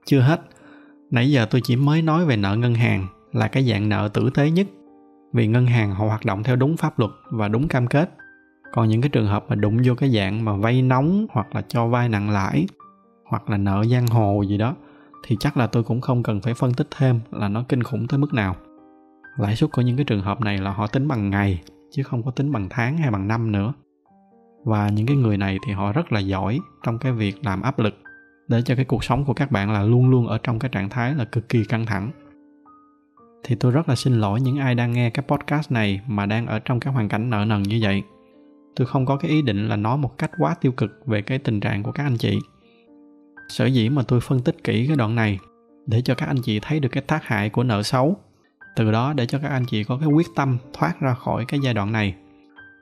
chưa 0.04 0.20
hết. 0.20 0.40
Nãy 1.10 1.30
giờ 1.30 1.46
tôi 1.50 1.60
chỉ 1.64 1.76
mới 1.76 2.02
nói 2.02 2.24
về 2.24 2.36
nợ 2.36 2.56
ngân 2.56 2.74
hàng 2.74 3.06
là 3.32 3.48
cái 3.48 3.68
dạng 3.70 3.88
nợ 3.88 4.08
tử 4.14 4.30
tế 4.34 4.50
nhất, 4.50 4.66
vì 5.32 5.46
ngân 5.46 5.66
hàng 5.66 5.94
họ 5.94 6.06
hoạt 6.06 6.24
động 6.24 6.42
theo 6.42 6.56
đúng 6.56 6.76
pháp 6.76 6.98
luật 6.98 7.10
và 7.30 7.48
đúng 7.48 7.68
cam 7.68 7.86
kết. 7.86 8.10
Còn 8.72 8.88
những 8.88 9.00
cái 9.00 9.08
trường 9.08 9.26
hợp 9.26 9.44
mà 9.48 9.54
đụng 9.54 9.78
vô 9.84 9.94
cái 9.94 10.10
dạng 10.10 10.44
mà 10.44 10.56
vay 10.56 10.82
nóng 10.82 11.26
hoặc 11.30 11.54
là 11.54 11.62
cho 11.68 11.86
vay 11.86 12.08
nặng 12.08 12.30
lãi 12.30 12.66
hoặc 13.24 13.50
là 13.50 13.56
nợ 13.56 13.84
giang 13.90 14.06
hồ 14.06 14.42
gì 14.42 14.58
đó, 14.58 14.74
thì 15.26 15.36
chắc 15.40 15.56
là 15.56 15.66
tôi 15.66 15.82
cũng 15.82 16.00
không 16.00 16.22
cần 16.22 16.40
phải 16.40 16.54
phân 16.54 16.74
tích 16.74 16.88
thêm 16.96 17.20
là 17.30 17.48
nó 17.48 17.64
kinh 17.68 17.82
khủng 17.82 18.06
tới 18.08 18.18
mức 18.18 18.34
nào. 18.34 18.56
Lãi 19.38 19.56
suất 19.56 19.72
của 19.72 19.82
những 19.82 19.96
cái 19.96 20.04
trường 20.04 20.22
hợp 20.22 20.40
này 20.40 20.58
là 20.58 20.70
họ 20.70 20.86
tính 20.86 21.08
bằng 21.08 21.30
ngày, 21.30 21.62
chứ 21.90 22.02
không 22.02 22.22
có 22.22 22.30
tính 22.30 22.52
bằng 22.52 22.66
tháng 22.70 22.98
hay 22.98 23.10
bằng 23.10 23.28
năm 23.28 23.52
nữa. 23.52 23.72
Và 24.64 24.88
những 24.88 25.06
cái 25.06 25.16
người 25.16 25.36
này 25.36 25.58
thì 25.66 25.72
họ 25.72 25.92
rất 25.92 26.12
là 26.12 26.20
giỏi 26.20 26.58
trong 26.82 26.98
cái 26.98 27.12
việc 27.12 27.44
làm 27.44 27.62
áp 27.62 27.78
lực 27.78 27.94
để 28.50 28.62
cho 28.62 28.74
cái 28.74 28.84
cuộc 28.84 29.04
sống 29.04 29.24
của 29.24 29.34
các 29.34 29.50
bạn 29.50 29.72
là 29.72 29.82
luôn 29.82 30.10
luôn 30.10 30.26
ở 30.26 30.38
trong 30.42 30.58
cái 30.58 30.68
trạng 30.68 30.88
thái 30.88 31.14
là 31.14 31.24
cực 31.24 31.48
kỳ 31.48 31.64
căng 31.64 31.86
thẳng. 31.86 32.10
Thì 33.44 33.56
tôi 33.60 33.72
rất 33.72 33.88
là 33.88 33.96
xin 33.96 34.12
lỗi 34.12 34.40
những 34.40 34.58
ai 34.58 34.74
đang 34.74 34.92
nghe 34.92 35.10
cái 35.10 35.24
podcast 35.28 35.72
này 35.72 36.00
mà 36.06 36.26
đang 36.26 36.46
ở 36.46 36.58
trong 36.58 36.80
cái 36.80 36.92
hoàn 36.92 37.08
cảnh 37.08 37.30
nợ 37.30 37.44
nần 37.44 37.62
như 37.62 37.78
vậy. 37.82 38.02
Tôi 38.76 38.86
không 38.86 39.06
có 39.06 39.16
cái 39.16 39.30
ý 39.30 39.42
định 39.42 39.68
là 39.68 39.76
nói 39.76 39.98
một 39.98 40.18
cách 40.18 40.30
quá 40.38 40.54
tiêu 40.60 40.72
cực 40.72 41.06
về 41.06 41.22
cái 41.22 41.38
tình 41.38 41.60
trạng 41.60 41.82
của 41.82 41.92
các 41.92 42.02
anh 42.02 42.16
chị. 42.16 42.38
Sở 43.48 43.66
dĩ 43.66 43.88
mà 43.88 44.02
tôi 44.08 44.20
phân 44.20 44.40
tích 44.40 44.64
kỹ 44.64 44.86
cái 44.86 44.96
đoạn 44.96 45.14
này, 45.14 45.38
để 45.86 46.02
cho 46.02 46.14
các 46.14 46.26
anh 46.26 46.42
chị 46.42 46.60
thấy 46.62 46.80
được 46.80 46.88
cái 46.92 47.02
tác 47.02 47.24
hại 47.24 47.50
của 47.50 47.62
nợ 47.62 47.82
xấu. 47.82 48.16
Từ 48.76 48.92
đó 48.92 49.12
để 49.12 49.26
cho 49.26 49.38
các 49.38 49.48
anh 49.48 49.64
chị 49.66 49.84
có 49.84 49.98
cái 49.98 50.08
quyết 50.08 50.26
tâm 50.36 50.58
thoát 50.72 51.00
ra 51.00 51.14
khỏi 51.14 51.44
cái 51.48 51.60
giai 51.64 51.74
đoạn 51.74 51.92
này. 51.92 52.14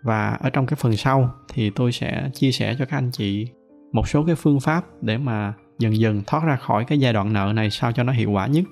Và 0.02 0.28
ở 0.40 0.50
trong 0.50 0.66
cái 0.66 0.76
phần 0.76 0.96
sau 0.96 1.34
thì 1.48 1.70
tôi 1.70 1.92
sẽ 1.92 2.30
chia 2.34 2.52
sẻ 2.52 2.76
cho 2.78 2.84
các 2.84 2.96
anh 2.96 3.10
chị 3.10 3.48
một 3.92 4.08
số 4.08 4.24
cái 4.24 4.34
phương 4.34 4.60
pháp 4.60 4.84
để 5.00 5.18
mà 5.18 5.52
dần 5.78 5.96
dần 5.98 6.22
thoát 6.26 6.44
ra 6.44 6.56
khỏi 6.56 6.84
cái 6.84 7.00
giai 7.00 7.12
đoạn 7.12 7.32
nợ 7.32 7.52
này 7.54 7.70
sao 7.70 7.92
cho 7.92 8.02
nó 8.02 8.12
hiệu 8.12 8.30
quả 8.30 8.46
nhất. 8.46 8.64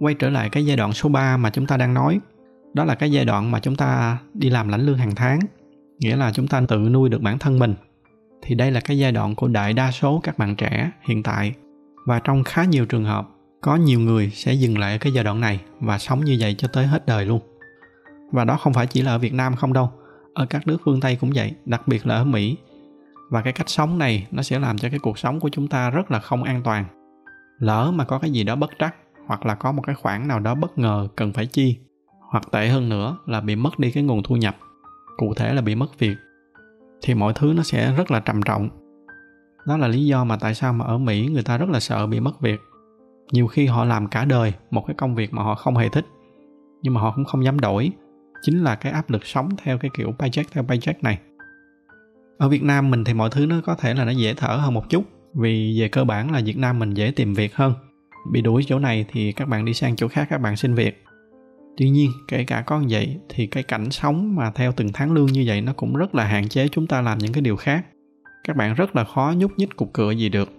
Quay 0.00 0.14
trở 0.14 0.30
lại 0.30 0.48
cái 0.50 0.66
giai 0.66 0.76
đoạn 0.76 0.92
số 0.92 1.08
3 1.08 1.36
mà 1.36 1.50
chúng 1.50 1.66
ta 1.66 1.76
đang 1.76 1.94
nói, 1.94 2.20
đó 2.74 2.84
là 2.84 2.94
cái 2.94 3.12
giai 3.12 3.24
đoạn 3.24 3.50
mà 3.50 3.60
chúng 3.60 3.76
ta 3.76 4.18
đi 4.34 4.50
làm 4.50 4.68
lãnh 4.68 4.86
lương 4.86 4.98
hàng 4.98 5.14
tháng, 5.14 5.40
nghĩa 5.98 6.16
là 6.16 6.32
chúng 6.32 6.48
ta 6.48 6.62
tự 6.68 6.78
nuôi 6.78 7.08
được 7.08 7.22
bản 7.22 7.38
thân 7.38 7.58
mình. 7.58 7.74
Thì 8.42 8.54
đây 8.54 8.70
là 8.70 8.80
cái 8.80 8.98
giai 8.98 9.12
đoạn 9.12 9.34
của 9.34 9.48
đại 9.48 9.72
đa 9.72 9.90
số 9.90 10.20
các 10.22 10.38
bạn 10.38 10.56
trẻ 10.56 10.90
hiện 11.02 11.22
tại. 11.22 11.54
Và 12.06 12.18
trong 12.18 12.44
khá 12.44 12.64
nhiều 12.64 12.86
trường 12.86 13.04
hợp, 13.04 13.28
có 13.60 13.76
nhiều 13.76 14.00
người 14.00 14.30
sẽ 14.34 14.52
dừng 14.52 14.78
lại 14.78 14.92
ở 14.92 14.98
cái 14.98 15.12
giai 15.12 15.24
đoạn 15.24 15.40
này 15.40 15.60
và 15.80 15.98
sống 15.98 16.24
như 16.24 16.36
vậy 16.40 16.54
cho 16.58 16.68
tới 16.68 16.86
hết 16.86 17.06
đời 17.06 17.24
luôn. 17.24 17.40
Và 18.32 18.44
đó 18.44 18.56
không 18.56 18.72
phải 18.72 18.86
chỉ 18.86 19.02
là 19.02 19.12
ở 19.12 19.18
việt 19.18 19.34
nam 19.34 19.56
không 19.56 19.72
đâu, 19.72 19.90
ở 20.34 20.46
các 20.46 20.66
nước 20.66 20.78
phương 20.84 21.00
tây 21.00 21.16
cũng 21.20 21.30
vậy, 21.34 21.54
đặc 21.64 21.88
biệt 21.88 22.06
là 22.06 22.14
ở 22.14 22.24
mỹ 22.24 22.56
và 23.30 23.42
cái 23.42 23.52
cách 23.52 23.68
sống 23.68 23.98
này 23.98 24.26
nó 24.30 24.42
sẽ 24.42 24.58
làm 24.58 24.78
cho 24.78 24.88
cái 24.88 24.98
cuộc 24.98 25.18
sống 25.18 25.40
của 25.40 25.48
chúng 25.48 25.68
ta 25.68 25.90
rất 25.90 26.10
là 26.10 26.18
không 26.18 26.42
an 26.42 26.60
toàn. 26.64 26.84
Lỡ 27.58 27.92
mà 27.94 28.04
có 28.04 28.18
cái 28.18 28.30
gì 28.30 28.44
đó 28.44 28.56
bất 28.56 28.70
trắc, 28.78 28.94
hoặc 29.26 29.46
là 29.46 29.54
có 29.54 29.72
một 29.72 29.82
cái 29.86 29.94
khoản 29.94 30.28
nào 30.28 30.40
đó 30.40 30.54
bất 30.54 30.78
ngờ 30.78 31.08
cần 31.16 31.32
phải 31.32 31.46
chi, 31.46 31.78
hoặc 32.30 32.44
tệ 32.52 32.68
hơn 32.68 32.88
nữa 32.88 33.16
là 33.26 33.40
bị 33.40 33.56
mất 33.56 33.78
đi 33.78 33.90
cái 33.90 34.02
nguồn 34.02 34.22
thu 34.22 34.36
nhập, 34.36 34.56
cụ 35.16 35.34
thể 35.34 35.54
là 35.54 35.62
bị 35.62 35.74
mất 35.74 35.98
việc, 35.98 36.16
thì 37.02 37.14
mọi 37.14 37.32
thứ 37.36 37.52
nó 37.56 37.62
sẽ 37.62 37.94
rất 37.96 38.10
là 38.10 38.20
trầm 38.20 38.42
trọng. 38.42 38.68
Đó 39.66 39.76
là 39.76 39.88
lý 39.88 40.06
do 40.06 40.24
mà 40.24 40.36
tại 40.36 40.54
sao 40.54 40.72
mà 40.72 40.84
ở 40.84 40.98
mỹ 40.98 41.28
người 41.32 41.42
ta 41.42 41.58
rất 41.58 41.68
là 41.68 41.80
sợ 41.80 42.06
bị 42.06 42.20
mất 42.20 42.40
việc. 42.40 42.60
Nhiều 43.32 43.46
khi 43.46 43.66
họ 43.66 43.84
làm 43.84 44.08
cả 44.08 44.24
đời 44.24 44.52
một 44.70 44.84
cái 44.86 44.94
công 44.94 45.14
việc 45.14 45.34
mà 45.34 45.42
họ 45.42 45.54
không 45.54 45.76
hề 45.76 45.88
thích, 45.88 46.06
nhưng 46.82 46.94
mà 46.94 47.00
họ 47.00 47.12
cũng 47.16 47.24
không 47.24 47.44
dám 47.44 47.60
đổi. 47.60 47.90
Chính 48.42 48.64
là 48.64 48.74
cái 48.74 48.92
áp 48.92 49.10
lực 49.10 49.26
sống 49.26 49.48
theo 49.56 49.78
cái 49.78 49.90
kiểu 49.96 50.12
paycheck 50.18 50.52
theo 50.52 50.64
paycheck 50.64 51.02
này 51.02 51.18
ở 52.38 52.48
việt 52.48 52.62
nam 52.62 52.90
mình 52.90 53.04
thì 53.04 53.14
mọi 53.14 53.30
thứ 53.30 53.46
nó 53.46 53.60
có 53.64 53.74
thể 53.74 53.94
là 53.94 54.04
nó 54.04 54.10
dễ 54.10 54.34
thở 54.34 54.48
hơn 54.48 54.74
một 54.74 54.90
chút. 54.90 55.04
Vì 55.34 55.80
về 55.80 55.88
cơ 55.88 56.04
bản 56.04 56.32
là 56.32 56.42
việt 56.44 56.56
nam 56.56 56.78
mình 56.78 56.94
dễ 56.94 57.10
tìm 57.10 57.34
việc 57.34 57.56
hơn. 57.56 57.74
Bị 58.32 58.42
đuổi 58.42 58.64
chỗ 58.66 58.78
này 58.78 59.04
thì 59.12 59.32
các 59.32 59.48
bạn 59.48 59.64
đi 59.64 59.74
sang 59.74 59.96
chỗ 59.96 60.08
khác 60.08 60.26
các 60.30 60.40
bạn 60.40 60.56
xin 60.56 60.74
việc. 60.74 61.04
Tuy 61.76 61.90
nhiên, 61.90 62.10
kể 62.28 62.44
cả 62.44 62.60
có 62.60 62.80
như 62.80 62.86
vậy 62.90 63.16
thì 63.28 63.46
cái 63.46 63.62
cảnh 63.62 63.90
sống 63.90 64.36
mà 64.36 64.50
theo 64.50 64.72
từng 64.72 64.90
tháng 64.94 65.12
lương 65.12 65.26
như 65.26 65.44
vậy 65.46 65.60
nó 65.60 65.72
cũng 65.72 65.94
rất 65.96 66.14
là 66.14 66.24
hạn 66.24 66.48
chế 66.48 66.68
chúng 66.68 66.86
ta 66.86 67.00
làm 67.00 67.18
những 67.18 67.32
cái 67.32 67.42
điều 67.42 67.56
khác. 67.56 67.86
Các 68.44 68.56
bạn 68.56 68.74
rất 68.74 68.96
là 68.96 69.04
khó 69.04 69.34
nhúc 69.36 69.52
nhích 69.56 69.76
cục 69.76 69.92
cửa 69.92 70.10
gì 70.10 70.28
được. 70.28 70.52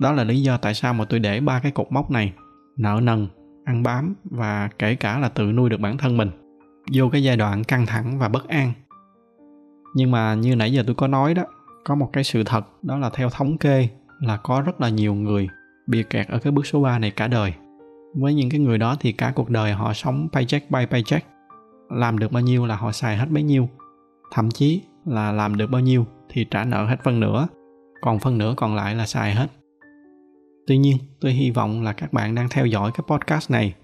Đó 0.00 0.12
là 0.12 0.24
lý 0.24 0.42
do 0.42 0.56
tại 0.56 0.74
sao 0.74 0.94
mà 0.94 1.04
tôi 1.04 1.20
để 1.20 1.40
ba 1.40 1.60
cái 1.60 1.72
cột 1.72 1.86
mốc 1.90 2.10
này. 2.10 2.32
Nợ 2.76 3.00
nần, 3.02 3.28
ăn 3.64 3.82
bám 3.82 4.14
và 4.24 4.68
kể 4.78 4.94
cả 4.94 5.18
là 5.18 5.28
tự 5.28 5.52
nuôi 5.52 5.70
được 5.70 5.80
bản 5.80 5.98
thân 5.98 6.16
mình. 6.16 6.30
Vô 6.92 7.08
cái 7.08 7.22
giai 7.22 7.36
đoạn 7.36 7.64
căng 7.64 7.86
thẳng 7.86 8.18
và 8.18 8.28
bất 8.28 8.48
an 8.48 8.72
nhưng 9.96 10.10
mà 10.10 10.34
như 10.34 10.56
nãy 10.56 10.72
giờ 10.72 10.82
tôi 10.86 10.94
có 10.94 11.06
nói 11.06 11.34
đó, 11.34 11.42
có 11.84 11.94
một 11.94 12.10
cái 12.12 12.24
sự 12.24 12.42
thật, 12.44 12.66
đó 12.82 12.98
là 12.98 13.10
theo 13.10 13.30
thống 13.30 13.58
kê 13.58 13.88
là 14.20 14.36
có 14.36 14.62
rất 14.66 14.80
là 14.80 14.88
nhiều 14.88 15.14
người 15.14 15.48
bị 15.86 16.02
kẹt 16.10 16.28
ở 16.28 16.38
cái 16.38 16.52
bước 16.52 16.66
số 16.66 16.80
3 16.80 16.98
này 16.98 17.10
cả 17.10 17.28
đời. 17.28 17.54
Với 18.14 18.34
những 18.34 18.50
cái 18.50 18.60
người 18.60 18.78
đó 18.78 18.96
thì 19.00 19.12
cả 19.12 19.32
cuộc 19.34 19.50
đời 19.50 19.72
họ 19.72 19.92
sống 19.92 20.28
paycheck 20.32 20.70
by 20.70 20.86
paycheck. 20.86 21.26
Làm 21.90 22.18
được 22.18 22.32
bao 22.32 22.42
nhiêu 22.42 22.66
là 22.66 22.76
họ 22.76 22.92
xài 22.92 23.16
hết 23.16 23.30
bấy 23.30 23.42
nhiêu. 23.42 23.68
Thậm 24.32 24.50
chí 24.50 24.82
là 25.06 25.32
làm 25.32 25.56
được 25.56 25.70
bao 25.70 25.80
nhiêu 25.80 26.06
thì 26.28 26.46
trả 26.50 26.64
nợ 26.64 26.86
hết 26.86 26.96
phân 27.04 27.20
nửa, 27.20 27.48
còn 28.00 28.18
phân 28.18 28.38
nửa 28.38 28.54
còn 28.56 28.74
lại 28.74 28.94
là 28.94 29.06
xài 29.06 29.34
hết. 29.34 29.46
Tuy 30.66 30.78
nhiên, 30.78 30.96
tôi 31.20 31.32
hy 31.32 31.50
vọng 31.50 31.82
là 31.82 31.92
các 31.92 32.12
bạn 32.12 32.34
đang 32.34 32.48
theo 32.48 32.66
dõi 32.66 32.90
cái 32.94 33.04
podcast 33.08 33.50
này, 33.50 33.74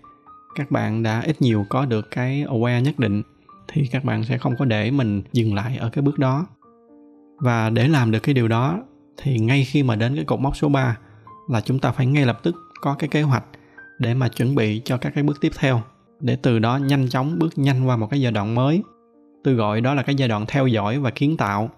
các 0.54 0.70
bạn 0.70 1.02
đã 1.02 1.20
ít 1.20 1.42
nhiều 1.42 1.64
có 1.68 1.86
được 1.86 2.10
cái 2.10 2.44
aware 2.48 2.80
nhất 2.80 2.98
định 2.98 3.22
thì 3.72 3.86
các 3.86 4.04
bạn 4.04 4.24
sẽ 4.24 4.38
không 4.38 4.56
có 4.56 4.64
để 4.64 4.90
mình 4.90 5.22
dừng 5.32 5.54
lại 5.54 5.76
ở 5.76 5.90
cái 5.90 6.02
bước 6.02 6.18
đó. 6.18 6.46
Và 7.38 7.70
để 7.70 7.88
làm 7.88 8.10
được 8.10 8.18
cái 8.18 8.34
điều 8.34 8.48
đó, 8.48 8.82
thì 9.16 9.38
ngay 9.38 9.64
khi 9.64 9.82
mà 9.82 9.96
đến 9.96 10.16
cái 10.16 10.24
cột 10.24 10.40
mốc 10.40 10.56
số 10.56 10.68
3 10.68 10.98
là 11.48 11.60
chúng 11.60 11.78
ta 11.78 11.92
phải 11.92 12.06
ngay 12.06 12.26
lập 12.26 12.40
tức 12.42 12.56
có 12.80 12.94
cái 12.94 13.08
kế 13.08 13.22
hoạch 13.22 13.44
để 13.98 14.14
mà 14.14 14.28
chuẩn 14.28 14.54
bị 14.54 14.82
cho 14.84 14.96
các 14.96 15.12
cái 15.14 15.24
bước 15.24 15.40
tiếp 15.40 15.52
theo, 15.58 15.82
để 16.20 16.36
từ 16.42 16.58
đó 16.58 16.76
nhanh 16.76 17.08
chóng 17.08 17.38
bước 17.38 17.58
nhanh 17.58 17.84
qua 17.84 17.96
một 17.96 18.10
cái 18.10 18.20
giai 18.20 18.32
đoạn 18.32 18.54
mới. 18.54 18.82
Tôi 19.44 19.54
gọi 19.54 19.80
đó 19.80 19.94
là 19.94 20.02
cái 20.02 20.14
giai 20.14 20.28
đoạn 20.28 20.44
theo 20.48 20.66
dõi 20.66 20.98
và 20.98 21.10
kiến 21.10 21.36
tạo. 21.36 21.70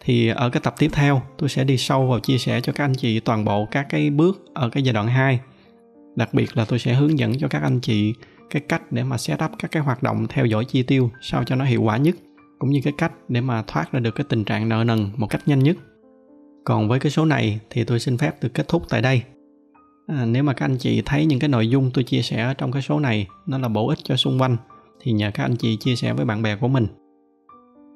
Thì 0.00 0.28
ở 0.28 0.50
cái 0.50 0.60
tập 0.64 0.74
tiếp 0.78 0.90
theo, 0.92 1.22
tôi 1.38 1.48
sẽ 1.48 1.64
đi 1.64 1.76
sâu 1.76 2.06
vào 2.06 2.20
chia 2.20 2.38
sẻ 2.38 2.60
cho 2.60 2.72
các 2.72 2.84
anh 2.84 2.94
chị 2.94 3.20
toàn 3.20 3.44
bộ 3.44 3.68
các 3.70 3.86
cái 3.88 4.10
bước 4.10 4.44
ở 4.54 4.68
cái 4.68 4.82
giai 4.82 4.92
đoạn 4.92 5.06
2 5.06 5.40
đặc 6.18 6.34
biệt 6.34 6.56
là 6.56 6.64
tôi 6.64 6.78
sẽ 6.78 6.94
hướng 6.94 7.18
dẫn 7.18 7.38
cho 7.38 7.48
các 7.48 7.62
anh 7.62 7.80
chị 7.80 8.14
cái 8.50 8.62
cách 8.68 8.92
để 8.92 9.04
mà 9.04 9.18
set 9.18 9.44
up 9.44 9.50
các 9.58 9.70
cái 9.70 9.82
hoạt 9.82 10.02
động 10.02 10.26
theo 10.28 10.46
dõi 10.46 10.64
chi 10.64 10.82
tiêu 10.82 11.10
sao 11.20 11.44
cho 11.44 11.56
nó 11.56 11.64
hiệu 11.64 11.82
quả 11.82 11.96
nhất 11.96 12.14
cũng 12.58 12.70
như 12.70 12.80
cái 12.84 12.92
cách 12.98 13.12
để 13.28 13.40
mà 13.40 13.62
thoát 13.66 13.92
ra 13.92 14.00
được 14.00 14.14
cái 14.14 14.26
tình 14.28 14.44
trạng 14.44 14.68
nợ 14.68 14.84
nần 14.84 15.10
một 15.16 15.26
cách 15.30 15.42
nhanh 15.46 15.58
nhất. 15.58 15.76
Còn 16.64 16.88
với 16.88 17.00
cái 17.00 17.12
số 17.12 17.24
này 17.24 17.60
thì 17.70 17.84
tôi 17.84 18.00
xin 18.00 18.18
phép 18.18 18.42
được 18.42 18.54
kết 18.54 18.68
thúc 18.68 18.82
tại 18.88 19.02
đây. 19.02 19.22
À, 20.06 20.24
nếu 20.24 20.42
mà 20.42 20.52
các 20.52 20.64
anh 20.64 20.76
chị 20.78 21.02
thấy 21.04 21.26
những 21.26 21.38
cái 21.38 21.48
nội 21.48 21.68
dung 21.68 21.90
tôi 21.94 22.04
chia 22.04 22.22
sẻ 22.22 22.54
trong 22.58 22.72
cái 22.72 22.82
số 22.82 23.00
này 23.00 23.26
nó 23.46 23.58
là 23.58 23.68
bổ 23.68 23.88
ích 23.88 23.98
cho 24.04 24.16
xung 24.16 24.40
quanh 24.40 24.56
thì 25.00 25.12
nhờ 25.12 25.30
các 25.34 25.42
anh 25.42 25.56
chị 25.56 25.76
chia 25.76 25.96
sẻ 25.96 26.12
với 26.12 26.24
bạn 26.24 26.42
bè 26.42 26.56
của 26.56 26.68
mình. 26.68 26.86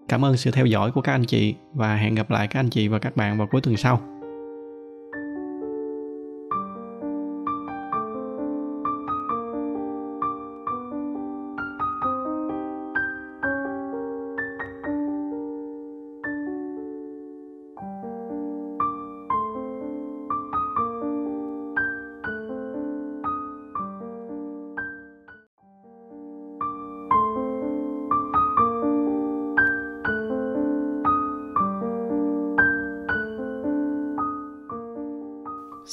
Cảm 0.09 0.25
ơn 0.25 0.37
sự 0.37 0.51
theo 0.51 0.67
dõi 0.67 0.93
của 0.93 1.01
các 1.01 1.13
anh 1.13 1.25
chị 1.25 1.55
và 1.75 1.97
hẹn 1.97 2.15
gặp 2.15 2.31
lại 2.31 2.49
các 2.49 2.61
anh 2.61 2.71
chị 2.71 2.89
và 2.89 2.99
các 2.99 3.17
bạn 3.17 3.39
vào 3.39 3.49
cuối 3.51 3.61
tuần 3.61 3.77
sau. 3.77 4.01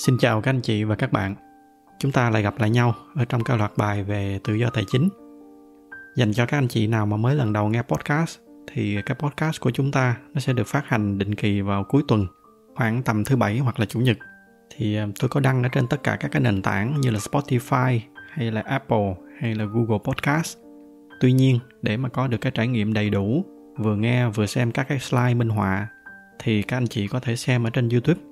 Xin 0.05 0.17
chào 0.17 0.41
các 0.41 0.51
anh 0.51 0.61
chị 0.61 0.83
và 0.83 0.95
các 0.95 1.11
bạn. 1.11 1.35
Chúng 1.99 2.11
ta 2.11 2.29
lại 2.29 2.41
gặp 2.41 2.59
lại 2.59 2.69
nhau 2.69 2.95
ở 3.15 3.25
trong 3.25 3.43
các 3.43 3.57
loạt 3.57 3.71
bài 3.77 4.03
về 4.03 4.39
tự 4.43 4.53
do 4.53 4.69
tài 4.69 4.83
chính. 4.87 5.09
Dành 6.15 6.33
cho 6.33 6.45
các 6.45 6.57
anh 6.57 6.67
chị 6.67 6.87
nào 6.87 7.05
mà 7.05 7.17
mới 7.17 7.35
lần 7.35 7.53
đầu 7.53 7.69
nghe 7.69 7.81
podcast 7.81 8.39
thì 8.73 8.97
cái 9.05 9.17
podcast 9.19 9.61
của 9.61 9.71
chúng 9.71 9.91
ta 9.91 10.17
nó 10.33 10.39
sẽ 10.39 10.53
được 10.53 10.67
phát 10.67 10.85
hành 10.85 11.17
định 11.17 11.35
kỳ 11.35 11.61
vào 11.61 11.83
cuối 11.83 12.03
tuần, 12.07 12.27
khoảng 12.75 13.03
tầm 13.03 13.23
thứ 13.23 13.35
bảy 13.35 13.57
hoặc 13.57 13.79
là 13.79 13.85
chủ 13.85 13.99
nhật. 13.99 14.17
Thì 14.69 14.95
ờ, 14.95 15.07
tôi 15.19 15.29
có 15.29 15.39
đăng 15.39 15.63
ở 15.63 15.69
trên 15.69 15.87
tất 15.87 16.03
cả 16.03 16.17
các 16.19 16.31
cái 16.31 16.41
nền 16.41 16.61
tảng 16.61 17.01
như 17.01 17.09
là 17.09 17.19
Spotify 17.19 17.99
hay 18.29 18.51
là 18.51 18.61
Apple 18.61 19.15
hay 19.39 19.55
là 19.55 19.65
Google 19.65 19.99
Podcast. 20.03 20.57
Tuy 21.19 21.31
nhiên, 21.31 21.59
để 21.81 21.97
mà 21.97 22.09
có 22.09 22.27
được 22.27 22.41
cái 22.41 22.51
trải 22.51 22.67
nghiệm 22.67 22.93
đầy 22.93 23.09
đủ, 23.09 23.45
vừa 23.77 23.95
nghe 23.95 24.29
vừa 24.29 24.45
xem 24.45 24.71
các 24.71 24.87
cái 24.87 24.99
slide 24.99 25.33
minh 25.33 25.49
họa 25.49 25.87
thì 26.39 26.61
các 26.61 26.77
anh 26.77 26.87
chị 26.87 27.07
có 27.07 27.19
thể 27.19 27.35
xem 27.35 27.63
ở 27.63 27.69
trên 27.69 27.89
YouTube 27.89 28.28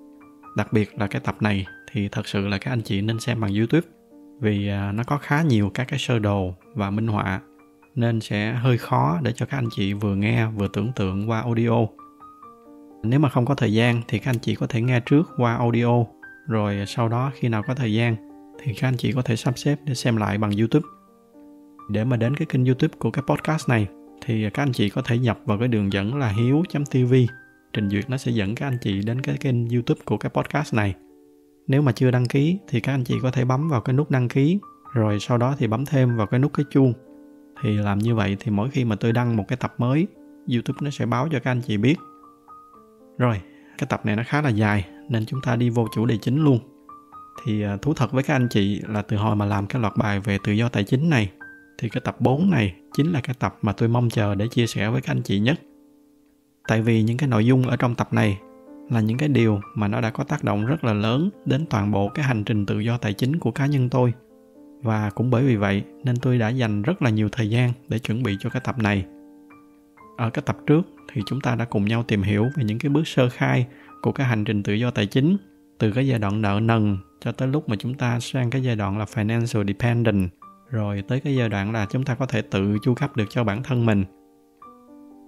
đặc 0.58 0.74
biệt 0.74 1.00
là 1.00 1.08
cái 1.08 1.22
tập 1.26 1.36
này 1.42 1.66
thì 1.92 2.10
thật 2.10 2.28
sự 2.28 2.48
là 2.48 2.58
các 2.58 2.72
anh 2.72 2.82
chị 2.82 3.02
nên 3.02 3.20
xem 3.20 3.42
bằng 3.42 3.56
youtube 3.56 3.88
vì 4.40 4.68
à, 4.68 4.92
nó 4.92 5.04
có 5.04 5.18
khá 5.18 5.42
nhiều 5.42 5.72
các 5.74 5.88
cái 5.88 6.00
sơ 6.00 6.20
đồ 6.20 6.54
và 6.74 6.90
minh 6.90 7.08
họa 7.08 7.42
nên 7.96 8.22
sẽ 8.22 8.54
hơi 8.54 8.78
khó 8.78 9.20
để 9.24 9.32
cho 9.36 9.46
các 9.46 9.58
anh 9.58 9.70
chị 9.76 9.94
vừa 9.94 10.16
nghe 10.16 10.48
vừa 10.48 10.68
tưởng 10.68 10.92
tượng 10.96 11.30
qua 11.30 11.42
audio. 11.42 11.88
Nếu 13.04 13.20
mà 13.20 13.30
không 13.30 13.46
có 13.46 13.56
thời 13.56 13.74
gian 13.74 14.02
thì 14.08 14.20
các 14.20 14.32
anh 14.32 14.40
chị 14.40 14.56
có 14.56 14.68
thể 14.68 14.82
nghe 14.82 15.00
trước 15.00 15.30
qua 15.38 15.56
audio, 15.56 16.06
rồi 16.48 16.84
sau 16.88 17.10
đó 17.10 17.32
khi 17.36 17.50
nào 17.50 17.64
có 17.68 17.76
thời 17.76 17.94
gian 17.94 18.16
thì 18.64 18.74
các 18.74 18.88
anh 18.88 18.98
chị 18.98 19.12
có 19.12 19.22
thể 19.22 19.36
sắp 19.36 19.58
xếp 19.58 19.76
để 19.86 19.96
xem 19.96 20.18
lại 20.18 20.38
bằng 20.38 20.52
youtube. 20.52 20.88
Để 21.90 22.04
mà 22.04 22.18
đến 22.18 22.36
cái 22.36 22.46
kênh 22.46 22.66
youtube 22.66 22.94
của 23.00 23.12
cái 23.12 23.24
podcast 23.28 23.70
này 23.70 23.88
thì 24.26 24.50
các 24.50 24.64
anh 24.64 24.72
chị 24.72 24.90
có 24.90 25.02
thể 25.02 25.18
nhập 25.18 25.40
vào 25.46 25.58
cái 25.60 25.68
đường 25.68 25.94
dẫn 25.94 26.16
là 26.16 26.30
hiếu 26.30 26.64
tv 26.92 27.14
trình 27.74 27.90
duyệt 27.90 28.10
nó 28.10 28.18
sẽ 28.18 28.32
dẫn 28.32 28.56
các 28.56 28.68
anh 28.68 28.78
chị 28.82 29.02
đến 29.02 29.22
cái 29.22 29.38
kênh 29.38 29.70
youtube 29.70 30.02
của 30.06 30.18
cái 30.18 30.30
podcast 30.30 30.74
này. 30.74 30.96
Nếu 31.68 31.82
mà 31.82 31.92
chưa 31.92 32.12
đăng 32.12 32.26
ký 32.26 32.60
thì 32.68 32.80
các 32.80 32.94
anh 32.94 33.04
chị 33.04 33.16
có 33.22 33.32
thể 33.32 33.46
bấm 33.46 33.70
vào 33.70 33.82
cái 33.82 33.94
nút 33.94 34.12
đăng 34.12 34.30
ký, 34.30 34.60
rồi 34.94 35.20
sau 35.20 35.38
đó 35.38 35.56
thì 35.58 35.68
bấm 35.68 35.86
thêm 35.86 36.18
vào 36.18 36.28
cái 36.28 36.40
nút 36.40 36.54
cái 36.54 36.66
chuông. 36.70 36.94
Thì 37.62 37.78
làm 37.78 38.00
như 38.00 38.16
vậy 38.16 38.38
thì 38.40 38.52
mỗi 38.52 38.70
khi 38.70 38.86
mà 38.86 38.96
tôi 38.96 39.14
đăng 39.14 39.38
một 39.38 39.48
cái 39.48 39.58
tập 39.58 39.74
mới, 39.78 40.08
youtube 40.54 40.78
nó 40.82 40.90
sẽ 40.90 41.06
báo 41.06 41.30
cho 41.32 41.40
các 41.40 41.52
anh 41.52 41.62
chị 41.62 41.78
biết. 41.78 41.96
Rồi, 43.18 43.42
cái 43.78 43.88
tập 43.90 44.06
này 44.06 44.16
nó 44.16 44.24
khá 44.28 44.42
là 44.42 44.50
dài, 44.50 44.88
nên 45.10 45.26
chúng 45.26 45.42
ta 45.42 45.56
đi 45.56 45.70
vô 45.70 45.88
chủ 45.96 46.06
đề 46.06 46.18
chính 46.18 46.44
luôn. 46.44 46.60
Thì 47.44 47.64
à, 47.64 47.78
thú 47.82 47.94
thật 47.94 48.12
với 48.12 48.24
các 48.24 48.36
anh 48.36 48.48
chị 48.50 48.82
là 48.88 49.02
từ 49.02 49.18
hồi 49.18 49.36
mà 49.36 49.46
làm 49.46 49.68
cái 49.68 49.82
loạt 49.82 49.94
bài 49.98 50.20
về 50.20 50.38
tự 50.44 50.52
do 50.52 50.70
tài 50.70 50.84
chính 50.84 51.10
này, 51.10 51.32
thì 51.78 51.90
cái 51.90 52.02
tập 52.06 52.16
4 52.20 52.50
này 52.50 52.76
chính 52.94 53.12
là 53.12 53.22
cái 53.22 53.36
tập 53.40 53.58
mà 53.62 53.74
tôi 53.74 53.90
mong 53.90 54.10
chờ 54.10 54.36
để 54.36 54.48
chia 54.48 54.68
sẻ 54.68 54.90
với 54.90 55.02
các 55.02 55.12
anh 55.12 55.22
chị 55.22 55.40
nhất 55.40 55.60
tại 56.68 56.82
vì 56.82 57.04
những 57.04 57.18
cái 57.18 57.30
nội 57.30 57.46
dung 57.46 57.68
ở 57.68 57.76
trong 57.76 57.96
tập 57.96 58.14
này 58.14 58.40
là 58.90 59.00
những 59.00 59.18
cái 59.18 59.30
điều 59.30 59.62
mà 59.76 59.88
nó 59.88 60.02
đã 60.02 60.10
có 60.10 60.24
tác 60.24 60.44
động 60.44 60.66
rất 60.66 60.84
là 60.84 60.94
lớn 60.94 61.30
đến 61.46 61.66
toàn 61.70 61.92
bộ 61.92 62.10
cái 62.10 62.26
hành 62.26 62.44
trình 62.44 62.66
tự 62.66 62.80
do 62.80 62.98
tài 62.98 63.14
chính 63.14 63.40
của 63.40 63.52
cá 63.52 63.66
nhân 63.66 63.90
tôi. 63.90 64.14
Và 64.82 65.10
cũng 65.10 65.30
bởi 65.30 65.44
vì 65.44 65.56
vậy 65.56 65.84
nên 66.04 66.18
tôi 66.18 66.38
đã 66.38 66.50
dành 66.50 66.82
rất 66.82 67.02
là 67.02 67.10
nhiều 67.10 67.30
thời 67.32 67.50
gian 67.50 67.74
để 67.88 68.00
chuẩn 68.00 68.24
bị 68.24 68.38
cho 68.40 68.50
cái 68.50 68.62
tập 68.66 68.80
này. 68.80 69.06
Ở 70.18 70.30
cái 70.30 70.44
tập 70.46 70.58
trước 70.68 70.82
thì 71.14 71.22
chúng 71.26 71.42
ta 71.42 71.56
đã 71.56 71.66
cùng 71.66 71.86
nhau 71.86 72.04
tìm 72.04 72.22
hiểu 72.22 72.46
về 72.56 72.64
những 72.64 72.80
cái 72.80 72.90
bước 72.90 73.08
sơ 73.08 73.30
khai 73.30 73.68
của 74.02 74.12
cái 74.12 74.28
hành 74.28 74.44
trình 74.44 74.64
tự 74.64 74.74
do 74.74 74.92
tài 74.92 75.06
chính, 75.06 75.38
từ 75.78 75.92
cái 75.92 76.08
giai 76.08 76.20
đoạn 76.20 76.42
nợ 76.42 76.60
nần 76.64 76.98
cho 77.20 77.32
tới 77.32 77.48
lúc 77.48 77.70
mà 77.70 77.76
chúng 77.76 77.94
ta 77.94 78.20
sang 78.20 78.50
cái 78.50 78.64
giai 78.64 78.76
đoạn 78.76 78.98
là 78.98 79.06
financial 79.06 79.68
dependent. 79.68 80.30
Rồi 80.70 81.04
tới 81.08 81.20
cái 81.20 81.36
giai 81.36 81.50
đoạn 81.50 81.72
là 81.72 81.86
chúng 81.92 82.04
ta 82.04 82.16
có 82.16 82.26
thể 82.26 82.42
tự 82.42 82.78
chu 82.84 82.94
cấp 82.94 83.18
được 83.18 83.26
cho 83.30 83.44
bản 83.44 83.64
thân 83.64 83.86
mình 83.86 84.04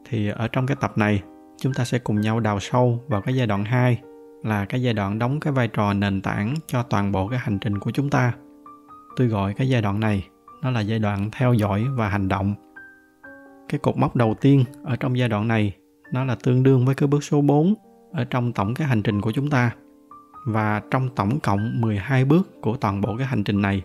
thì 0.09 0.27
ở 0.27 0.47
trong 0.47 0.65
cái 0.65 0.77
tập 0.79 0.97
này, 0.97 1.23
chúng 1.57 1.73
ta 1.73 1.85
sẽ 1.85 1.99
cùng 1.99 2.21
nhau 2.21 2.39
đào 2.39 2.59
sâu 2.59 3.03
vào 3.07 3.21
cái 3.21 3.35
giai 3.35 3.47
đoạn 3.47 3.65
2 3.65 4.01
là 4.43 4.65
cái 4.65 4.81
giai 4.81 4.93
đoạn 4.93 5.19
đóng 5.19 5.39
cái 5.39 5.53
vai 5.53 5.67
trò 5.67 5.93
nền 5.93 6.21
tảng 6.21 6.55
cho 6.67 6.83
toàn 6.83 7.11
bộ 7.11 7.27
cái 7.27 7.39
hành 7.39 7.59
trình 7.59 7.79
của 7.79 7.91
chúng 7.91 8.09
ta. 8.09 8.33
Tôi 9.15 9.27
gọi 9.27 9.53
cái 9.53 9.69
giai 9.69 9.81
đoạn 9.81 9.99
này, 9.99 10.27
nó 10.61 10.71
là 10.71 10.79
giai 10.79 10.99
đoạn 10.99 11.29
theo 11.31 11.53
dõi 11.53 11.85
và 11.95 12.09
hành 12.09 12.27
động. 12.27 12.53
Cái 13.69 13.79
cột 13.79 13.97
mốc 13.97 14.15
đầu 14.15 14.35
tiên 14.41 14.63
ở 14.83 14.95
trong 14.95 15.17
giai 15.17 15.29
đoạn 15.29 15.47
này, 15.47 15.75
nó 16.13 16.25
là 16.25 16.35
tương 16.43 16.63
đương 16.63 16.85
với 16.85 16.95
cái 16.95 17.07
bước 17.07 17.23
số 17.23 17.41
4 17.41 17.73
ở 18.13 18.23
trong 18.23 18.53
tổng 18.53 18.73
cái 18.73 18.87
hành 18.87 19.01
trình 19.01 19.21
của 19.21 19.31
chúng 19.31 19.49
ta. 19.49 19.71
Và 20.45 20.81
trong 20.91 21.09
tổng 21.15 21.39
cộng 21.39 21.81
12 21.81 22.25
bước 22.25 22.61
của 22.61 22.77
toàn 22.77 23.01
bộ 23.01 23.17
cái 23.17 23.27
hành 23.27 23.43
trình 23.43 23.61
này, 23.61 23.81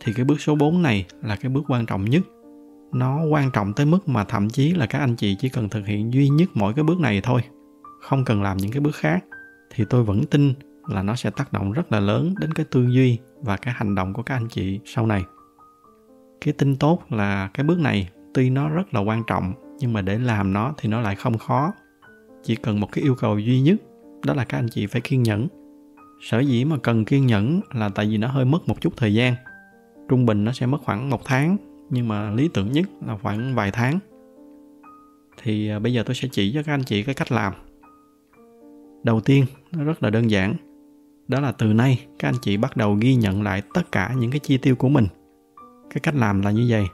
thì 0.00 0.12
cái 0.12 0.24
bước 0.24 0.40
số 0.40 0.54
4 0.54 0.82
này 0.82 1.06
là 1.22 1.36
cái 1.36 1.50
bước 1.50 1.64
quan 1.68 1.86
trọng 1.86 2.04
nhất. 2.04 2.22
Nó 2.92 3.24
quan 3.24 3.50
trọng 3.50 3.72
tới 3.72 3.86
mức 3.86 4.08
mà 4.08 4.24
thậm 4.24 4.50
chí 4.50 4.72
là 4.72 4.86
các 4.86 4.98
anh 4.98 5.16
chị 5.16 5.36
chỉ 5.38 5.48
cần 5.48 5.68
thực 5.68 5.86
hiện 5.86 6.12
duy 6.12 6.28
nhất 6.28 6.48
mỗi 6.54 6.72
cái 6.74 6.84
bước 6.84 7.00
này 7.00 7.20
thôi. 7.20 7.40
Không 8.00 8.24
cần 8.24 8.42
làm 8.42 8.56
những 8.56 8.70
cái 8.70 8.80
bước 8.80 8.94
khác 8.94 9.24
thì 9.74 9.84
tôi 9.90 10.02
vẫn 10.04 10.26
tin 10.26 10.54
là 10.86 11.02
nó 11.02 11.16
sẽ 11.16 11.30
tác 11.30 11.52
động 11.52 11.72
rất 11.72 11.92
là 11.92 12.00
lớn 12.00 12.34
đến 12.40 12.52
cái 12.52 12.66
tư 12.70 12.86
duy 12.86 13.18
và 13.42 13.56
cái 13.56 13.74
hành 13.76 13.94
động 13.94 14.12
của 14.12 14.22
các 14.22 14.34
anh 14.34 14.48
chị 14.48 14.80
sau 14.84 15.06
này. 15.06 15.24
Cái 16.40 16.54
tin 16.54 16.76
tốt 16.76 17.02
là 17.10 17.50
cái 17.54 17.64
bước 17.64 17.78
này 17.78 18.08
tuy 18.34 18.50
nó 18.50 18.68
rất 18.68 18.94
là 18.94 19.00
quan 19.00 19.22
trọng, 19.26 19.52
nhưng 19.78 19.92
mà 19.92 20.02
để 20.02 20.18
làm 20.18 20.52
nó 20.52 20.74
thì 20.78 20.88
nó 20.88 21.00
lại 21.00 21.16
không 21.16 21.38
khó. 21.38 21.72
Chỉ 22.42 22.56
cần 22.56 22.80
một 22.80 22.92
cái 22.92 23.04
yêu 23.04 23.14
cầu 23.14 23.38
duy 23.38 23.60
nhất, 23.60 23.76
đó 24.26 24.34
là 24.34 24.44
các 24.44 24.58
anh 24.58 24.68
chị 24.68 24.86
phải 24.86 25.00
kiên 25.00 25.22
nhẫn. 25.22 25.48
Sở 26.20 26.40
dĩ 26.40 26.64
mà 26.64 26.76
cần 26.82 27.04
kiên 27.04 27.26
nhẫn 27.26 27.60
là 27.74 27.88
tại 27.88 28.06
vì 28.06 28.18
nó 28.18 28.28
hơi 28.28 28.44
mất 28.44 28.68
một 28.68 28.80
chút 28.80 28.92
thời 28.96 29.14
gian 29.14 29.34
trung 30.08 30.26
bình 30.26 30.44
nó 30.44 30.52
sẽ 30.52 30.66
mất 30.66 30.78
khoảng 30.84 31.10
một 31.10 31.24
tháng 31.24 31.56
nhưng 31.90 32.08
mà 32.08 32.30
lý 32.30 32.48
tưởng 32.54 32.72
nhất 32.72 32.86
là 33.06 33.18
khoảng 33.22 33.54
vài 33.54 33.70
tháng. 33.70 33.98
Thì 35.42 35.68
à, 35.68 35.78
bây 35.78 35.92
giờ 35.92 36.02
tôi 36.06 36.14
sẽ 36.14 36.28
chỉ 36.32 36.52
cho 36.54 36.62
các 36.62 36.74
anh 36.74 36.84
chị 36.84 37.02
cái 37.02 37.14
cách 37.14 37.32
làm. 37.32 37.52
Đầu 39.02 39.20
tiên, 39.20 39.44
nó 39.72 39.84
rất 39.84 40.02
là 40.02 40.10
đơn 40.10 40.30
giản. 40.30 40.54
Đó 41.28 41.40
là 41.40 41.52
từ 41.52 41.72
nay 41.72 42.06
các 42.18 42.28
anh 42.28 42.34
chị 42.42 42.56
bắt 42.56 42.76
đầu 42.76 42.94
ghi 43.00 43.14
nhận 43.14 43.42
lại 43.42 43.62
tất 43.74 43.92
cả 43.92 44.14
những 44.18 44.30
cái 44.30 44.38
chi 44.38 44.58
tiêu 44.58 44.76
của 44.76 44.88
mình. 44.88 45.06
Cái 45.90 46.00
cách 46.02 46.14
làm 46.14 46.42
là 46.42 46.50
như 46.50 46.66
vậy. 46.68 46.86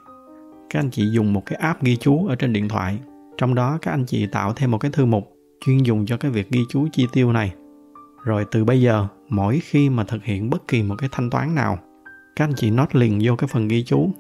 Các 0.71 0.81
anh 0.81 0.91
chị 0.91 1.11
dùng 1.11 1.33
một 1.33 1.47
cái 1.47 1.59
app 1.59 1.83
ghi 1.83 1.97
chú 1.97 2.27
ở 2.27 2.37
trên 2.37 2.53
điện 2.53 2.69
thoại. 2.69 2.99
Trong 3.37 3.55
đó 3.55 3.79
các 3.83 3.91
anh 3.91 4.05
chị 4.07 4.27
tạo 4.27 4.53
thêm 4.53 4.71
một 4.71 4.79
cái 4.79 4.91
thư 4.91 5.07
mục 5.07 5.37
chuyên 5.67 5.79
dùng 5.79 6.07
cho 6.07 6.17
cái 6.17 6.31
việc 6.31 6.51
ghi 6.51 6.61
chú 6.69 6.89
chi 6.93 7.07
tiêu 7.13 7.33
này. 7.33 7.55
Rồi 8.25 8.47
từ 8.51 8.65
bây 8.65 8.81
giờ, 8.81 9.07
mỗi 9.29 9.61
khi 9.61 9.91
mà 9.91 10.05
thực 10.05 10.25
hiện 10.25 10.51
bất 10.51 10.69
kỳ 10.69 10.83
một 10.83 10.95
cái 10.99 11.09
thanh 11.13 11.31
toán 11.31 11.55
nào, 11.55 11.79
các 12.37 12.45
anh 12.45 12.53
chị 12.57 12.71
note 12.71 13.01
liền 13.01 13.21
vô 13.23 13.37
cái 13.37 13.49
phần 13.53 13.69
ghi 13.69 13.85
chú 13.85 14.11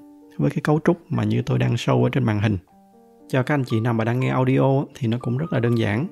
với 0.43 0.51
cái 0.51 0.61
cấu 0.61 0.80
trúc 0.84 1.12
mà 1.12 1.24
như 1.24 1.43
tôi 1.43 1.59
đang 1.59 1.74
show 1.74 2.05
ở 2.05 2.11
trên 2.11 2.24
màn 2.24 2.40
hình. 2.40 2.59
Cho 3.28 3.43
các 3.43 3.55
anh 3.55 3.64
chị 3.66 3.80
nào 3.80 3.95
mà 3.95 4.05
đang 4.05 4.20
nghe 4.20 4.28
audio 4.28 4.84
thì 4.95 5.09
nó 5.09 5.18
cũng 5.20 5.38
rất 5.38 5.53
là 5.53 5.61
đơn 5.61 5.78
giản. 5.78 6.07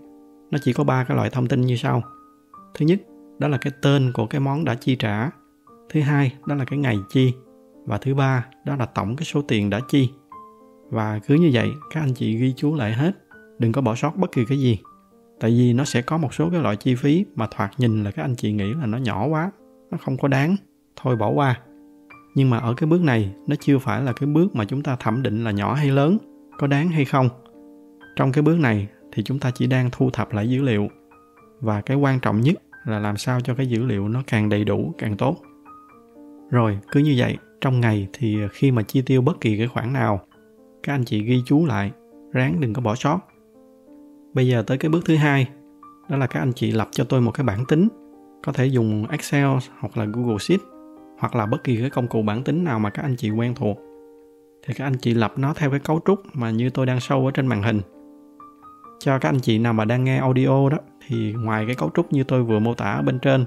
Nó 0.50 0.58
chỉ 0.62 0.72
có 0.72 0.84
ba 0.84 1.04
cái 1.04 1.16
loại 1.16 1.30
thông 1.30 1.46
tin 1.46 1.60
như 1.60 1.76
sau. 1.76 2.02
Thứ 2.74 2.86
nhất, 2.86 3.00
đó 3.38 3.48
là 3.48 3.58
cái 3.58 3.72
tên 3.82 4.12
của 4.14 4.26
cái 4.26 4.40
món 4.40 4.64
đã 4.64 4.74
chi 4.74 4.96
trả. 4.96 5.30
Thứ 5.88 6.00
hai, 6.00 6.32
đó 6.46 6.54
là 6.54 6.64
cái 6.64 6.78
ngày 6.78 6.98
chi. 7.08 7.32
Và 7.86 7.98
thứ 7.98 8.14
ba, 8.14 8.46
đó 8.64 8.76
là 8.76 8.86
tổng 8.86 9.16
cái 9.16 9.24
số 9.24 9.42
tiền 9.42 9.70
đã 9.70 9.80
chi. 9.88 10.10
Và 10.90 11.20
cứ 11.26 11.34
như 11.34 11.50
vậy, 11.52 11.70
các 11.90 12.00
anh 12.00 12.14
chị 12.14 12.36
ghi 12.36 12.52
chú 12.56 12.74
lại 12.74 12.92
hết. 12.92 13.12
Đừng 13.58 13.72
có 13.72 13.80
bỏ 13.80 13.94
sót 13.94 14.16
bất 14.16 14.32
kỳ 14.32 14.44
cái 14.44 14.58
gì. 14.58 14.78
Tại 15.40 15.50
vì 15.50 15.72
nó 15.72 15.84
sẽ 15.84 16.02
có 16.02 16.18
một 16.18 16.34
số 16.34 16.50
cái 16.50 16.60
loại 16.60 16.76
chi 16.76 16.94
phí 16.94 17.24
mà 17.34 17.46
thoạt 17.50 17.70
nhìn 17.78 18.04
là 18.04 18.10
các 18.10 18.22
anh 18.22 18.36
chị 18.36 18.52
nghĩ 18.52 18.74
là 18.74 18.86
nó 18.86 18.98
nhỏ 18.98 19.26
quá, 19.26 19.50
nó 19.90 19.98
không 20.04 20.16
có 20.16 20.28
đáng. 20.28 20.56
Thôi 20.96 21.16
bỏ 21.16 21.30
qua 21.30 21.60
nhưng 22.40 22.50
mà 22.50 22.58
ở 22.58 22.74
cái 22.74 22.86
bước 22.86 23.02
này, 23.02 23.34
nó 23.46 23.56
chưa 23.60 23.78
phải 23.78 24.02
là 24.02 24.12
cái 24.12 24.26
bước 24.26 24.56
mà 24.56 24.64
chúng 24.64 24.82
ta 24.82 24.96
thẩm 24.96 25.22
định 25.22 25.44
là 25.44 25.50
nhỏ 25.50 25.74
hay 25.74 25.90
lớn, 25.90 26.18
có 26.58 26.66
đáng 26.66 26.88
hay 26.88 27.04
không. 27.04 27.28
Trong 28.16 28.32
cái 28.32 28.42
bước 28.42 28.58
này 28.58 28.88
thì 29.12 29.22
chúng 29.22 29.38
ta 29.38 29.50
chỉ 29.54 29.66
đang 29.66 29.88
thu 29.92 30.10
thập 30.10 30.32
lại 30.32 30.50
dữ 30.50 30.62
liệu. 30.62 30.88
Và 31.60 31.80
cái 31.80 31.96
quan 31.96 32.20
trọng 32.20 32.40
nhất 32.40 32.62
là 32.84 32.98
làm 32.98 33.16
sao 33.16 33.40
cho 33.40 33.54
cái 33.54 33.66
dữ 33.66 33.84
liệu 33.84 34.08
nó 34.08 34.22
càng 34.26 34.48
đầy 34.48 34.64
đủ, 34.64 34.94
càng 34.98 35.16
tốt. 35.16 35.36
Rồi, 36.50 36.78
cứ 36.92 37.00
như 37.00 37.14
vậy, 37.18 37.36
trong 37.60 37.80
ngày 37.80 38.08
thì 38.12 38.38
khi 38.52 38.70
mà 38.70 38.82
chi 38.82 39.02
tiêu 39.06 39.22
bất 39.22 39.40
kỳ 39.40 39.58
cái 39.58 39.66
khoản 39.66 39.92
nào, 39.92 40.20
các 40.82 40.94
anh 40.94 41.04
chị 41.04 41.22
ghi 41.22 41.42
chú 41.46 41.66
lại, 41.66 41.92
ráng 42.32 42.60
đừng 42.60 42.72
có 42.72 42.82
bỏ 42.82 42.94
sót. 42.94 43.20
Bây 44.34 44.48
giờ 44.48 44.62
tới 44.62 44.78
cái 44.78 44.90
bước 44.90 45.04
thứ 45.04 45.16
hai, 45.16 45.48
đó 46.08 46.16
là 46.16 46.26
các 46.26 46.40
anh 46.40 46.52
chị 46.52 46.72
lập 46.72 46.88
cho 46.90 47.04
tôi 47.04 47.20
một 47.20 47.30
cái 47.30 47.44
bảng 47.44 47.64
tính. 47.66 47.88
Có 48.42 48.52
thể 48.52 48.66
dùng 48.66 49.06
excel 49.10 49.48
hoặc 49.80 49.96
là 49.96 50.04
google 50.04 50.38
sheet 50.38 50.60
hoặc 51.20 51.36
là 51.36 51.46
bất 51.46 51.64
kỳ 51.64 51.76
cái 51.76 51.90
công 51.90 52.08
cụ 52.08 52.22
bản 52.22 52.44
tính 52.44 52.64
nào 52.64 52.78
mà 52.78 52.90
các 52.90 53.02
anh 53.02 53.16
chị 53.16 53.30
quen 53.30 53.54
thuộc. 53.54 53.78
Thì 54.66 54.74
các 54.74 54.84
anh 54.84 54.96
chị 54.98 55.14
lập 55.14 55.32
nó 55.36 55.54
theo 55.54 55.70
cái 55.70 55.80
cấu 55.80 56.00
trúc 56.06 56.20
mà 56.32 56.50
như 56.50 56.70
tôi 56.70 56.86
đang 56.86 56.98
show 56.98 57.26
ở 57.26 57.30
trên 57.30 57.46
màn 57.46 57.62
hình. 57.62 57.80
Cho 58.98 59.18
các 59.18 59.28
anh 59.28 59.40
chị 59.40 59.58
nào 59.58 59.72
mà 59.72 59.84
đang 59.84 60.04
nghe 60.04 60.18
audio 60.18 60.68
đó, 60.68 60.78
thì 61.06 61.32
ngoài 61.32 61.66
cái 61.66 61.74
cấu 61.74 61.90
trúc 61.94 62.12
như 62.12 62.24
tôi 62.24 62.42
vừa 62.42 62.58
mô 62.58 62.74
tả 62.74 62.92
ở 62.92 63.02
bên 63.02 63.18
trên, 63.18 63.44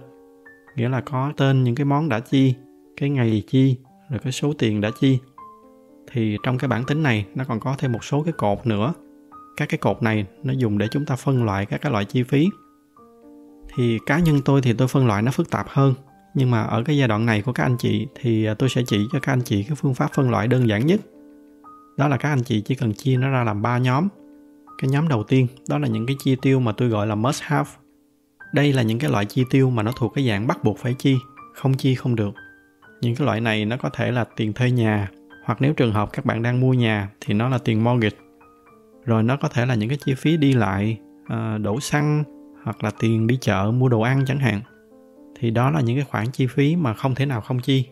nghĩa 0.76 0.90
là 0.90 1.02
có 1.02 1.32
tên 1.38 1.64
những 1.64 1.76
cái 1.76 1.86
món 1.86 2.10
đã 2.10 2.20
chi, 2.20 2.56
cái 2.98 3.10
ngày 3.10 3.44
chi, 3.48 3.78
rồi 4.10 4.20
cái 4.24 4.32
số 4.32 4.54
tiền 4.58 4.82
đã 4.82 4.90
chi, 5.00 5.20
thì 6.12 6.38
trong 6.44 6.58
cái 6.58 6.68
bản 6.68 6.84
tính 6.88 7.04
này 7.04 7.26
nó 7.36 7.44
còn 7.48 7.60
có 7.60 7.76
thêm 7.78 7.92
một 7.92 8.04
số 8.04 8.24
cái 8.24 8.34
cột 8.38 8.68
nữa. 8.68 8.94
Các 9.58 9.70
cái 9.70 9.78
cột 9.78 10.04
này 10.04 10.26
nó 10.44 10.54
dùng 10.54 10.78
để 10.78 10.88
chúng 10.92 11.06
ta 11.06 11.16
phân 11.16 11.46
loại 11.46 11.66
các 11.66 11.82
cái 11.82 11.92
loại 11.92 12.06
chi 12.06 12.24
phí. 12.24 12.50
Thì 13.76 14.00
cá 14.06 14.20
nhân 14.20 14.40
tôi 14.46 14.62
thì 14.62 14.74
tôi 14.74 14.88
phân 14.88 15.08
loại 15.08 15.22
nó 15.22 15.32
phức 15.32 15.50
tạp 15.50 15.66
hơn 15.70 15.94
nhưng 16.34 16.52
mà 16.52 16.64
ở 16.64 16.84
cái 16.84 16.98
giai 16.98 17.08
đoạn 17.08 17.26
này 17.26 17.42
của 17.42 17.54
các 17.54 17.64
anh 17.64 17.78
chị 17.78 18.08
thì 18.16 18.46
à, 18.46 18.54
tôi 18.54 18.70
sẽ 18.70 18.82
chỉ 18.88 19.08
cho 19.12 19.20
các 19.20 19.34
anh 19.34 19.42
chị 19.42 19.64
cái 19.64 19.76
phương 19.76 19.94
pháp 19.94 20.10
phân 20.14 20.32
loại 20.32 20.48
đơn 20.48 20.68
giản 20.68 20.88
nhất. 20.88 21.00
Đó 21.98 22.08
là 22.08 22.18
các 22.18 22.30
anh 22.30 22.44
chị 22.44 22.62
chỉ 22.62 22.76
cần 22.76 22.94
chia 22.94 23.18
nó 23.18 23.30
ra 23.30 23.44
làm 23.44 23.62
ba 23.62 23.78
nhóm. 23.78 24.08
Cái 24.78 24.90
nhóm 24.90 25.08
đầu 25.08 25.24
tiên, 25.24 25.48
đó 25.70 25.78
là 25.78 25.88
những 25.88 26.06
cái 26.06 26.16
chi 26.24 26.36
tiêu 26.42 26.60
mà 26.60 26.72
tôi 26.72 26.90
gọi 26.90 27.08
là 27.08 27.16
must 27.16 27.42
have. 27.44 27.70
Đây 28.54 28.74
là 28.74 28.82
những 28.82 29.00
cái 29.00 29.10
loại 29.10 29.26
chi 29.26 29.44
tiêu 29.50 29.70
mà 29.70 29.84
nó 29.84 29.92
thuộc 29.96 30.14
cái 30.16 30.28
dạng 30.28 30.48
bắt 30.48 30.64
buộc 30.64 30.78
phải 30.78 30.94
chi, 30.94 31.18
không 31.54 31.74
chi 31.74 31.96
không 31.96 32.16
được. 32.16 32.34
Những 33.02 33.16
cái 33.16 33.26
loại 33.26 33.42
này 33.42 33.66
nó 33.66 33.78
có 33.78 33.90
thể 33.90 34.12
là 34.12 34.26
tiền 34.36 34.54
thuê 34.54 34.72
nhà, 34.72 35.10
hoặc 35.46 35.62
nếu 35.62 35.74
trường 35.74 35.94
hợp 35.94 36.10
các 36.14 36.26
bạn 36.26 36.42
đang 36.44 36.60
mua 36.60 36.74
nhà 36.74 37.10
thì 37.22 37.34
nó 37.34 37.50
là 37.50 37.58
tiền 37.58 37.84
mortgage. 37.84 38.18
Rồi 39.06 39.24
nó 39.24 39.38
có 39.38 39.48
thể 39.48 39.66
là 39.66 39.76
những 39.76 39.90
cái 39.90 39.98
chi 40.06 40.14
phí 40.14 40.38
đi 40.38 40.54
lại 40.54 40.98
à, 41.28 41.58
đổ 41.58 41.80
xăng, 41.80 42.24
hoặc 42.64 42.84
là 42.84 42.92
tiền 43.00 43.28
đi 43.28 43.38
chợ, 43.42 43.72
mua 43.72 43.90
đồ 43.90 44.02
ăn 44.02 44.24
chẳng 44.28 44.40
hạn 44.40 44.62
thì 45.40 45.52
đó 45.52 45.72
là 45.72 45.82
những 45.82 45.96
cái 45.96 46.06
khoản 46.06 46.32
chi 46.32 46.48
phí 46.48 46.76
mà 46.76 46.94
không 46.94 47.16
thể 47.16 47.26
nào 47.26 47.42
không 47.42 47.60
chi. 47.60 47.86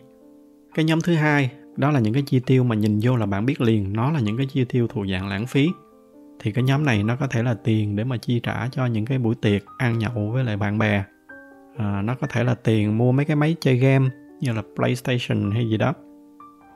Cái 0.74 0.84
nhóm 0.84 1.00
thứ 1.00 1.14
hai 1.14 1.50
đó 1.76 1.90
là 1.90 2.00
những 2.00 2.14
cái 2.14 2.22
chi 2.26 2.40
tiêu 2.46 2.64
mà 2.64 2.74
nhìn 2.74 2.98
vô 3.02 3.16
là 3.16 3.26
bạn 3.26 3.46
biết 3.46 3.60
liền 3.60 3.92
nó 3.92 4.10
là 4.10 4.20
những 4.20 4.36
cái 4.36 4.46
chi 4.46 4.64
tiêu 4.64 4.86
thuộc 4.86 5.04
dạng 5.10 5.28
lãng 5.28 5.46
phí. 5.46 5.68
Thì 6.40 6.52
cái 6.52 6.64
nhóm 6.64 6.84
này 6.84 7.02
nó 7.02 7.16
có 7.16 7.26
thể 7.26 7.42
là 7.42 7.54
tiền 7.54 7.96
để 7.96 8.04
mà 8.04 8.16
chi 8.16 8.40
trả 8.42 8.68
cho 8.68 8.86
những 8.86 9.04
cái 9.04 9.18
buổi 9.18 9.34
tiệc 9.34 9.62
ăn 9.78 9.98
nhậu 9.98 10.30
với 10.32 10.44
lại 10.44 10.56
bạn 10.56 10.78
bè. 10.78 11.04
À, 11.76 12.02
nó 12.02 12.14
có 12.14 12.26
thể 12.26 12.44
là 12.44 12.54
tiền 12.54 12.98
mua 12.98 13.12
mấy 13.12 13.24
cái 13.24 13.36
máy 13.36 13.56
chơi 13.60 13.76
game 13.76 14.08
như 14.40 14.52
là 14.52 14.62
playstation 14.76 15.50
hay 15.50 15.68
gì 15.68 15.76
đó 15.76 15.94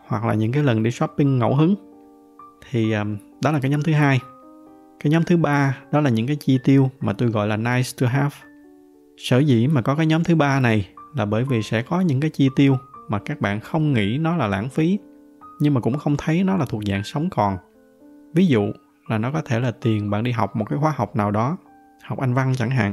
hoặc 0.06 0.24
là 0.24 0.34
những 0.34 0.52
cái 0.52 0.62
lần 0.62 0.82
đi 0.82 0.90
shopping 0.90 1.38
ngẫu 1.38 1.54
hứng. 1.54 1.74
Thì 2.70 2.92
um, 2.92 3.16
đó 3.42 3.52
là 3.52 3.60
cái 3.60 3.70
nhóm 3.70 3.82
thứ 3.82 3.92
hai. 3.92 4.20
Cái 5.00 5.10
nhóm 5.10 5.22
thứ 5.22 5.36
ba 5.36 5.78
đó 5.92 6.00
là 6.00 6.10
những 6.10 6.26
cái 6.26 6.36
chi 6.36 6.58
tiêu 6.64 6.90
mà 7.00 7.12
tôi 7.12 7.28
gọi 7.28 7.48
là 7.48 7.56
nice 7.56 7.90
to 8.00 8.06
have 8.06 8.36
sở 9.16 9.38
dĩ 9.38 9.66
mà 9.66 9.82
có 9.82 9.94
cái 9.94 10.06
nhóm 10.06 10.24
thứ 10.24 10.34
ba 10.34 10.60
này 10.60 10.88
là 11.14 11.24
bởi 11.24 11.44
vì 11.44 11.62
sẽ 11.62 11.82
có 11.82 12.00
những 12.00 12.20
cái 12.20 12.30
chi 12.30 12.48
tiêu 12.56 12.76
mà 13.08 13.18
các 13.18 13.40
bạn 13.40 13.60
không 13.60 13.92
nghĩ 13.92 14.18
nó 14.18 14.36
là 14.36 14.46
lãng 14.46 14.68
phí 14.68 14.98
nhưng 15.58 15.74
mà 15.74 15.80
cũng 15.80 15.98
không 15.98 16.16
thấy 16.18 16.44
nó 16.44 16.56
là 16.56 16.64
thuộc 16.64 16.82
dạng 16.86 17.04
sống 17.04 17.30
còn. 17.30 17.56
Ví 18.34 18.46
dụ 18.46 18.72
là 19.08 19.18
nó 19.18 19.30
có 19.30 19.40
thể 19.40 19.60
là 19.60 19.70
tiền 19.70 20.10
bạn 20.10 20.24
đi 20.24 20.32
học 20.32 20.56
một 20.56 20.64
cái 20.70 20.78
khóa 20.78 20.92
học 20.96 21.16
nào 21.16 21.30
đó 21.30 21.56
học 22.04 22.18
anh 22.18 22.34
văn 22.34 22.52
chẳng 22.56 22.70
hạn. 22.70 22.92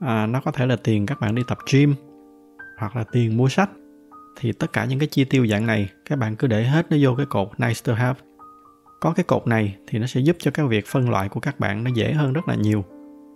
À, 0.00 0.26
nó 0.26 0.40
có 0.40 0.50
thể 0.50 0.66
là 0.66 0.76
tiền 0.76 1.06
các 1.06 1.20
bạn 1.20 1.34
đi 1.34 1.42
tập 1.48 1.58
gym 1.72 1.94
hoặc 2.78 2.96
là 2.96 3.04
tiền 3.12 3.36
mua 3.36 3.48
sách. 3.48 3.70
Thì 4.40 4.52
tất 4.52 4.72
cả 4.72 4.84
những 4.84 4.98
cái 4.98 5.08
chi 5.08 5.24
tiêu 5.24 5.46
dạng 5.46 5.66
này 5.66 5.88
các 6.04 6.18
bạn 6.18 6.36
cứ 6.36 6.46
để 6.46 6.64
hết 6.64 6.86
nó 6.90 6.96
vô 7.00 7.14
cái 7.16 7.26
cột 7.26 7.48
nice 7.58 7.80
to 7.84 7.94
have. 7.94 8.20
Có 9.00 9.12
cái 9.12 9.24
cột 9.24 9.46
này 9.46 9.76
thì 9.86 9.98
nó 9.98 10.06
sẽ 10.06 10.20
giúp 10.20 10.36
cho 10.38 10.50
cái 10.50 10.66
việc 10.66 10.86
phân 10.86 11.10
loại 11.10 11.28
của 11.28 11.40
các 11.40 11.60
bạn 11.60 11.84
nó 11.84 11.90
dễ 11.94 12.12
hơn 12.12 12.32
rất 12.32 12.48
là 12.48 12.54
nhiều. 12.54 12.84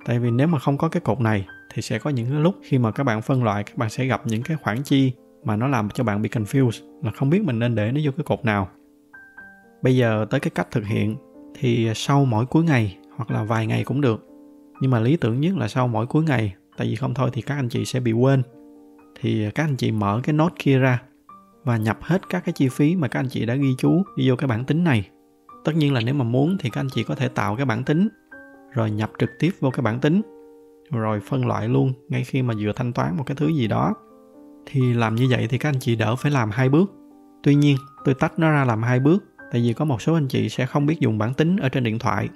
Tại 0.05 0.19
vì 0.19 0.31
nếu 0.31 0.47
mà 0.47 0.59
không 0.59 0.79
có 0.79 0.89
cái 0.89 1.01
cột 1.01 1.21
này 1.21 1.47
thì 1.79 1.83
sẽ 1.83 1.99
có 1.99 2.11
những 2.11 2.43
lúc 2.43 2.55
khi 2.63 2.79
mà 2.79 2.91
các 2.91 3.05
bạn 3.05 3.23
phân 3.23 3.45
loại, 3.45 3.65
các 3.65 3.77
bạn 3.77 3.91
sẽ 3.91 4.07
gặp 4.07 4.27
những 4.27 4.43
cái 4.43 4.57
khoản 4.57 4.83
chi 4.83 5.13
mà 5.45 5.57
nó 5.57 5.69
làm 5.69 5.89
cho 5.91 6.05
bạn 6.05 6.23
bị 6.23 6.29
confused, 6.29 7.03
là 7.03 7.11
không 7.11 7.31
biết 7.31 7.43
mình 7.45 7.59
nên 7.59 7.75
để 7.75 7.93
nó 7.93 8.01
vô 8.05 8.13
cái 8.17 8.25
cột 8.25 8.45
nào. 8.45 8.69
Bây 9.83 9.97
giờ 9.97 10.27
tới 10.31 10.41
cái 10.41 10.51
cách 10.51 10.69
thực 10.71 10.87
hiện, 10.87 11.17
thì 11.55 11.91
sau 11.95 12.25
mỗi 12.25 12.47
cuối 12.47 12.65
ngày 12.65 12.97
hoặc 13.17 13.31
là 13.31 13.45
vài 13.45 13.67
ngày 13.67 13.85
cũng 13.85 14.01
được. 14.01 14.27
Nhưng 14.81 14.91
mà 14.91 15.01
lý 15.01 15.17
tưởng 15.17 15.41
nhất 15.41 15.57
là 15.57 15.69
sau 15.69 15.89
mỗi 15.89 16.07
cuối 16.07 16.25
ngày, 16.25 16.55
tại 16.77 16.87
vì 16.87 16.95
không 16.97 17.15
thôi 17.15 17.31
thì 17.33 17.43
các 17.43 17.55
anh 17.55 17.69
chị 17.69 17.85
sẽ 17.85 18.01
bị 18.01 18.13
quên. 18.13 18.43
Thì 19.21 19.51
các 19.51 19.65
anh 19.65 19.77
chị 19.77 19.93
mở 19.93 20.21
cái 20.23 20.33
nốt 20.33 20.53
kia 20.59 20.79
ra 20.79 21.03
và 21.65 21.77
nhập 21.77 21.99
hết 22.01 22.29
các 22.29 22.45
cái 22.45 22.53
chi 22.53 22.69
phí 22.69 22.97
mà 22.97 23.09
các 23.09 23.21
anh 23.21 23.29
chị 23.29 23.47
đã 23.47 23.55
ghi 23.55 23.75
chú 23.79 24.03
đi 24.17 24.31
vô 24.31 24.37
cái 24.37 24.49
bản 24.49 24.65
tính 24.65 24.85
này. 24.85 25.09
Tất 25.65 25.73
nhiên 25.77 25.93
là 25.93 26.01
nếu 26.05 26.15
mà 26.15 26.25
muốn 26.25 26.57
thì 26.61 26.71
các 26.71 26.81
anh 26.81 26.89
chị 26.95 27.03
có 27.03 27.15
thể 27.15 27.29
tạo 27.29 27.57
cái 27.57 27.67
bản 27.67 27.85
tính, 27.85 28.09
rồi 28.73 28.91
nhập 28.91 29.11
trực 29.19 29.31
tiếp 29.39 29.51
vô 29.61 29.71
cái 29.71 29.83
bản 29.83 30.01
tính 30.01 30.23
rồi 30.91 31.21
phân 31.21 31.47
loại 31.47 31.69
luôn 31.69 31.93
ngay 32.09 32.25
khi 32.25 32.43
mà 32.43 32.55
vừa 32.61 32.73
thanh 32.73 32.93
toán 32.93 33.17
một 33.17 33.25
cái 33.27 33.37
thứ 33.37 33.49
gì 33.49 33.69
đó. 33.69 33.95
Thì 34.67 34.95
làm 34.95 35.15
như 35.15 35.27
vậy 35.31 35.47
thì 35.51 35.59
các 35.59 35.69
anh 35.69 35.81
chị 35.81 35.97
đỡ 35.97 36.17
phải 36.17 36.33
làm 36.33 36.51
hai 36.51 36.69
bước. 36.69 36.93
Tuy 37.43 37.55
nhiên, 37.55 37.77
tôi 38.05 38.15
tách 38.15 38.39
nó 38.39 38.51
ra 38.51 38.65
làm 38.65 38.83
hai 38.83 39.01
bước, 39.01 39.25
tại 39.53 39.61
vì 39.61 39.73
có 39.73 39.85
một 39.85 40.03
số 40.03 40.15
anh 40.15 40.29
chị 40.29 40.49
sẽ 40.49 40.67
không 40.67 40.87
biết 40.87 41.01
dùng 41.01 41.19
bản 41.19 41.35
tính 41.35 41.57
ở 41.57 41.69
trên 41.69 41.85
điện 41.85 41.99
thoại. 41.99 42.29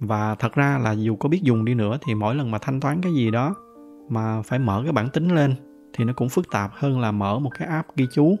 Và 0.00 0.34
thật 0.34 0.54
ra 0.54 0.78
là 0.78 0.92
dù 0.92 1.16
có 1.16 1.28
biết 1.28 1.42
dùng 1.42 1.64
đi 1.64 1.74
nữa 1.74 1.98
thì 2.06 2.14
mỗi 2.14 2.34
lần 2.34 2.50
mà 2.50 2.58
thanh 2.58 2.80
toán 2.80 3.00
cái 3.00 3.14
gì 3.14 3.30
đó 3.30 3.54
mà 4.08 4.42
phải 4.42 4.58
mở 4.58 4.80
cái 4.82 4.92
bản 4.92 5.08
tính 5.08 5.34
lên 5.34 5.54
thì 5.92 6.04
nó 6.04 6.12
cũng 6.12 6.28
phức 6.28 6.50
tạp 6.50 6.70
hơn 6.74 7.00
là 7.00 7.12
mở 7.12 7.38
một 7.38 7.50
cái 7.58 7.68
app 7.68 7.96
ghi 7.96 8.06
chú. 8.14 8.36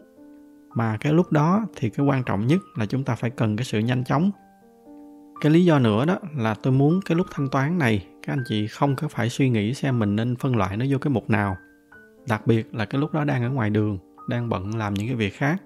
Mà 0.74 0.96
cái 1.00 1.12
lúc 1.12 1.32
đó 1.32 1.66
thì 1.76 1.90
cái 1.90 2.06
quan 2.06 2.22
trọng 2.22 2.46
nhất 2.46 2.60
là 2.76 2.86
chúng 2.86 3.04
ta 3.04 3.14
phải 3.14 3.30
cần 3.30 3.56
cái 3.56 3.64
sự 3.64 3.78
nhanh 3.78 4.04
chóng. 4.04 4.30
Cái 5.40 5.52
lý 5.52 5.64
do 5.64 5.78
nữa 5.78 6.04
đó 6.04 6.16
là 6.36 6.54
tôi 6.54 6.72
muốn 6.72 7.00
cái 7.04 7.16
lúc 7.16 7.26
thanh 7.34 7.48
toán 7.48 7.78
này 7.78 8.06
các 8.26 8.32
anh 8.32 8.44
chị 8.46 8.66
không 8.66 8.96
có 8.96 9.08
phải 9.08 9.28
suy 9.28 9.48
nghĩ 9.48 9.74
xem 9.74 9.98
mình 9.98 10.16
nên 10.16 10.36
phân 10.36 10.56
loại 10.56 10.76
nó 10.76 10.84
vô 10.88 10.98
cái 10.98 11.10
mục 11.10 11.30
nào. 11.30 11.56
Đặc 12.28 12.46
biệt 12.46 12.74
là 12.74 12.84
cái 12.84 13.00
lúc 13.00 13.12
đó 13.12 13.24
đang 13.24 13.42
ở 13.42 13.50
ngoài 13.50 13.70
đường, 13.70 13.98
đang 14.28 14.48
bận 14.48 14.76
làm 14.76 14.94
những 14.94 15.06
cái 15.06 15.16
việc 15.16 15.34
khác. 15.34 15.62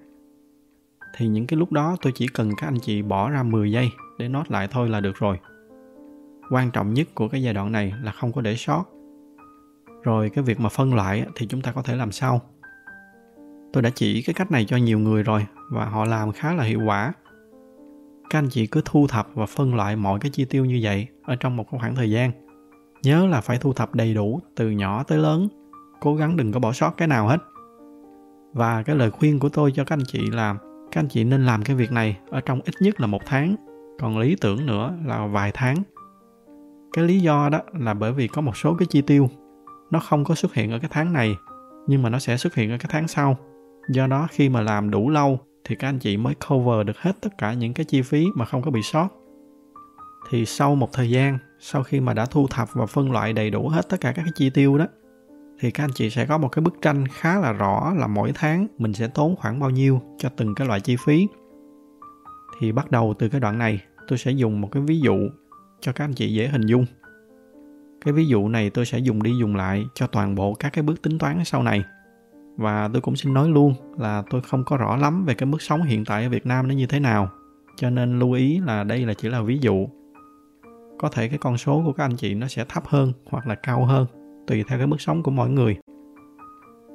Thì 1.17 1.27
những 1.27 1.47
cái 1.47 1.59
lúc 1.59 1.71
đó 1.71 1.97
tôi 2.01 2.13
chỉ 2.15 2.27
cần 2.27 2.51
các 2.57 2.67
anh 2.67 2.79
chị 2.81 3.01
bỏ 3.01 3.29
ra 3.29 3.43
10 3.43 3.71
giây 3.71 3.89
để 4.19 4.27
nốt 4.27 4.51
lại 4.51 4.67
thôi 4.71 4.89
là 4.89 4.99
được 4.99 5.15
rồi. 5.15 5.39
Quan 6.49 6.71
trọng 6.71 6.93
nhất 6.93 7.07
của 7.15 7.27
cái 7.27 7.43
giai 7.43 7.53
đoạn 7.53 7.71
này 7.71 7.93
là 8.03 8.11
không 8.11 8.31
có 8.31 8.41
để 8.41 8.55
sót. 8.55 8.85
Rồi 10.03 10.29
cái 10.29 10.43
việc 10.43 10.59
mà 10.59 10.69
phân 10.69 10.93
loại 10.93 11.25
thì 11.35 11.47
chúng 11.47 11.61
ta 11.61 11.71
có 11.71 11.81
thể 11.81 11.95
làm 11.95 12.11
sau 12.11 12.41
tôi 13.73 13.83
đã 13.83 13.89
chỉ 13.95 14.21
cái 14.21 14.33
cách 14.33 14.51
này 14.51 14.65
cho 14.65 14.77
nhiều 14.77 14.99
người 14.99 15.23
rồi 15.23 15.45
và 15.69 15.85
họ 15.85 16.05
làm 16.05 16.31
khá 16.31 16.53
là 16.53 16.63
hiệu 16.63 16.81
quả. 16.85 17.13
Các 18.29 18.39
anh 18.39 18.49
chị 18.49 18.67
cứ 18.67 18.81
thu 18.85 19.07
thập 19.07 19.27
và 19.33 19.45
phân 19.45 19.75
loại 19.75 19.95
mọi 19.95 20.19
cái 20.19 20.31
chi 20.31 20.45
tiêu 20.45 20.65
như 20.65 20.79
vậy 20.83 21.07
ở 21.23 21.35
trong 21.35 21.57
một 21.57 21.67
khoảng 21.69 21.95
thời 21.95 22.11
gian 22.11 22.31
nhớ 23.03 23.27
là 23.27 23.41
phải 23.41 23.57
thu 23.57 23.73
thập 23.73 23.95
đầy 23.95 24.13
đủ 24.13 24.39
từ 24.55 24.69
nhỏ 24.69 25.03
tới 25.03 25.17
lớn. 25.17 25.47
Cố 25.99 26.15
gắng 26.15 26.37
đừng 26.37 26.51
có 26.51 26.59
bỏ 26.59 26.71
sót 26.71 26.97
cái 26.97 27.07
nào 27.07 27.27
hết. 27.27 27.37
Và 28.53 28.83
cái 28.83 28.95
lời 28.95 29.11
khuyên 29.11 29.39
của 29.39 29.49
tôi 29.49 29.71
cho 29.71 29.83
các 29.83 29.95
anh 29.95 30.05
chị 30.07 30.31
là 30.31 30.55
các 30.91 30.99
anh 31.01 31.07
chị 31.07 31.23
nên 31.23 31.45
làm 31.45 31.63
cái 31.63 31.75
việc 31.75 31.91
này 31.91 32.17
ở 32.29 32.41
trong 32.41 32.61
ít 32.65 32.73
nhất 32.79 33.01
là 33.01 33.07
một 33.07 33.21
tháng, 33.25 33.55
còn 33.99 34.17
lý 34.17 34.35
tưởng 34.41 34.65
nữa 34.65 34.93
là 35.05 35.27
vài 35.27 35.51
tháng. 35.53 35.77
Cái 36.93 37.05
lý 37.05 37.19
do 37.19 37.49
đó 37.49 37.59
là 37.73 37.93
bởi 37.93 38.13
vì 38.13 38.27
có 38.27 38.41
một 38.41 38.57
số 38.57 38.75
cái 38.79 38.85
chi 38.89 39.01
tiêu, 39.01 39.29
nó 39.91 39.99
không 39.99 40.23
có 40.23 40.35
xuất 40.35 40.53
hiện 40.53 40.71
ở 40.71 40.79
cái 40.79 40.89
tháng 40.93 41.13
này, 41.13 41.35
nhưng 41.87 42.01
mà 42.01 42.09
nó 42.09 42.19
sẽ 42.19 42.37
xuất 42.37 42.55
hiện 42.55 42.71
ở 42.71 42.77
cái 42.77 42.87
tháng 42.89 43.07
sau. 43.07 43.37
Do 43.89 44.07
đó 44.07 44.27
khi 44.31 44.49
mà 44.49 44.61
làm 44.61 44.91
đủ 44.91 45.09
lâu 45.09 45.39
thì 45.63 45.75
các 45.75 45.89
anh 45.89 45.99
chị 45.99 46.17
mới 46.17 46.35
cover 46.49 46.87
được 46.87 46.97
hết 46.97 47.11
tất 47.21 47.37
cả 47.37 47.53
những 47.53 47.73
cái 47.73 47.85
chi 47.85 48.01
phí 48.01 48.27
mà 48.35 48.45
không 48.45 48.61
có 48.61 48.71
bị 48.71 48.81
sót. 48.81 49.07
Thì 50.29 50.45
sau 50.45 50.75
một 50.75 50.93
thời 50.93 51.09
gian 51.09 51.37
sau 51.63 51.83
khi 51.83 51.99
mà 51.99 52.13
đã 52.13 52.25
thu 52.25 52.47
thập 52.47 52.73
và 52.73 52.85
phân 52.85 53.11
loại 53.11 53.33
đầy 53.33 53.49
đủ 53.49 53.69
hết 53.69 53.89
tất 53.89 54.01
cả 54.01 54.11
các 54.11 54.21
cái 54.21 54.31
chi 54.35 54.49
tiêu 54.49 54.77
đó, 54.77 54.85
thì 55.59 55.71
các 55.71 55.83
anh 55.83 55.91
chị 55.93 56.09
sẽ 56.09 56.25
có 56.25 56.37
một 56.37 56.47
cái 56.47 56.61
bức 56.61 56.81
tranh 56.81 57.07
khá 57.07 57.39
là 57.39 57.51
rõ 57.51 57.93
là 57.97 58.07
mỗi 58.07 58.31
tháng 58.35 58.67
mình 58.77 58.93
sẽ 58.93 59.07
tốn 59.07 59.35
khoảng 59.35 59.59
bao 59.59 59.69
nhiêu 59.69 60.01
cho 60.17 60.29
từng 60.29 60.55
cái 60.55 60.67
loại 60.67 60.79
chi 60.79 60.95
phí. 61.05 61.27
Thì 62.59 62.71
bắt 62.71 62.91
đầu 62.91 63.13
từ 63.19 63.29
cái 63.29 63.41
đoạn 63.41 63.57
này, 63.57 63.79
tôi 64.07 64.17
sẽ 64.17 64.31
dùng 64.31 64.61
một 64.61 64.69
cái 64.71 64.83
ví 64.83 64.99
dụ 64.99 65.15
cho 65.79 65.91
các 65.91 66.05
anh 66.05 66.13
chị 66.13 66.33
dễ 66.33 66.47
hình 66.47 66.65
dung. 66.65 66.85
Cái 68.05 68.13
ví 68.13 68.27
dụ 68.27 68.47
này 68.47 68.69
tôi 68.69 68.85
sẽ 68.85 68.99
dùng 68.99 69.23
đi 69.23 69.37
dùng 69.39 69.55
lại 69.55 69.85
cho 69.93 70.07
toàn 70.07 70.35
bộ 70.35 70.53
các 70.53 70.73
cái 70.73 70.83
bước 70.83 71.01
tính 71.01 71.19
toán 71.19 71.45
sau 71.45 71.63
này. 71.63 71.83
Và 72.57 72.89
tôi 72.93 73.01
cũng 73.01 73.15
xin 73.15 73.33
nói 73.33 73.49
luôn 73.49 73.73
là 73.97 74.23
tôi 74.29 74.41
không 74.41 74.63
có 74.63 74.77
rõ 74.77 74.97
lắm 74.97 75.25
về 75.25 75.33
cái 75.33 75.47
mức 75.47 75.61
sống 75.61 75.83
hiện 75.83 76.05
tại 76.05 76.23
ở 76.23 76.29
Việt 76.29 76.45
Nam 76.45 76.67
nó 76.67 76.73
như 76.73 76.85
thế 76.85 76.99
nào, 76.99 77.29
cho 77.75 77.89
nên 77.89 78.19
lưu 78.19 78.31
ý 78.31 78.59
là 78.59 78.83
đây 78.83 79.05
là 79.05 79.13
chỉ 79.13 79.29
là 79.29 79.41
ví 79.41 79.59
dụ 79.61 79.87
có 81.01 81.09
thể 81.09 81.27
cái 81.27 81.37
con 81.37 81.57
số 81.57 81.81
của 81.85 81.93
các 81.93 82.05
anh 82.05 82.15
chị 82.15 82.33
nó 82.33 82.47
sẽ 82.47 82.65
thấp 82.69 82.87
hơn 82.87 83.13
hoặc 83.29 83.47
là 83.47 83.55
cao 83.55 83.85
hơn 83.85 84.05
tùy 84.47 84.63
theo 84.67 84.77
cái 84.77 84.87
mức 84.87 85.01
sống 85.01 85.23
của 85.23 85.31
mỗi 85.31 85.49
người 85.49 85.77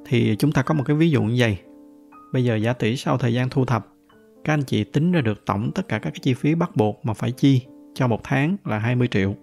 thì 0.06 0.36
chúng 0.38 0.52
ta 0.52 0.62
có 0.62 0.74
một 0.74 0.84
cái 0.86 0.96
ví 0.96 1.10
dụ 1.10 1.22
như 1.22 1.34
vậy 1.38 1.58
bây 2.32 2.44
giờ 2.44 2.56
giả 2.56 2.72
tỷ 2.72 2.96
sau 2.96 3.18
thời 3.18 3.34
gian 3.34 3.48
thu 3.48 3.64
thập 3.64 3.86
các 4.44 4.52
anh 4.52 4.62
chị 4.62 4.84
tính 4.84 5.12
ra 5.12 5.20
được 5.20 5.46
tổng 5.46 5.70
tất 5.74 5.88
cả 5.88 5.98
các 5.98 6.10
cái 6.10 6.20
chi 6.22 6.34
phí 6.34 6.54
bắt 6.54 6.76
buộc 6.76 7.06
mà 7.06 7.14
phải 7.14 7.32
chi 7.32 7.66
cho 7.96 8.06
một 8.06 8.20
tháng 8.24 8.56
là 8.64 8.78
20 8.78 9.08
triệu. 9.10 9.34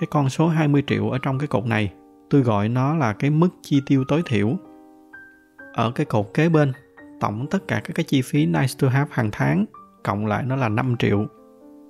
Cái 0.00 0.06
con 0.10 0.28
số 0.28 0.48
20 0.48 0.82
triệu 0.86 1.10
ở 1.10 1.18
trong 1.22 1.38
cái 1.38 1.46
cột 1.46 1.66
này, 1.66 1.92
tôi 2.30 2.40
gọi 2.40 2.68
nó 2.68 2.94
là 2.94 3.12
cái 3.12 3.30
mức 3.30 3.48
chi 3.62 3.82
tiêu 3.86 4.04
tối 4.08 4.22
thiểu. 4.26 4.56
Ở 5.74 5.90
cái 5.90 6.06
cột 6.06 6.30
kế 6.34 6.48
bên, 6.48 6.72
tổng 7.20 7.46
tất 7.50 7.68
cả 7.68 7.80
các 7.84 7.92
cái 7.94 8.04
chi 8.04 8.22
phí 8.22 8.46
nice 8.46 8.74
to 8.78 8.88
have 8.88 9.10
hàng 9.12 9.28
tháng 9.32 9.64
cộng 10.04 10.26
lại 10.26 10.42
nó 10.42 10.56
là 10.56 10.68
5 10.68 10.96
triệu. 10.98 11.26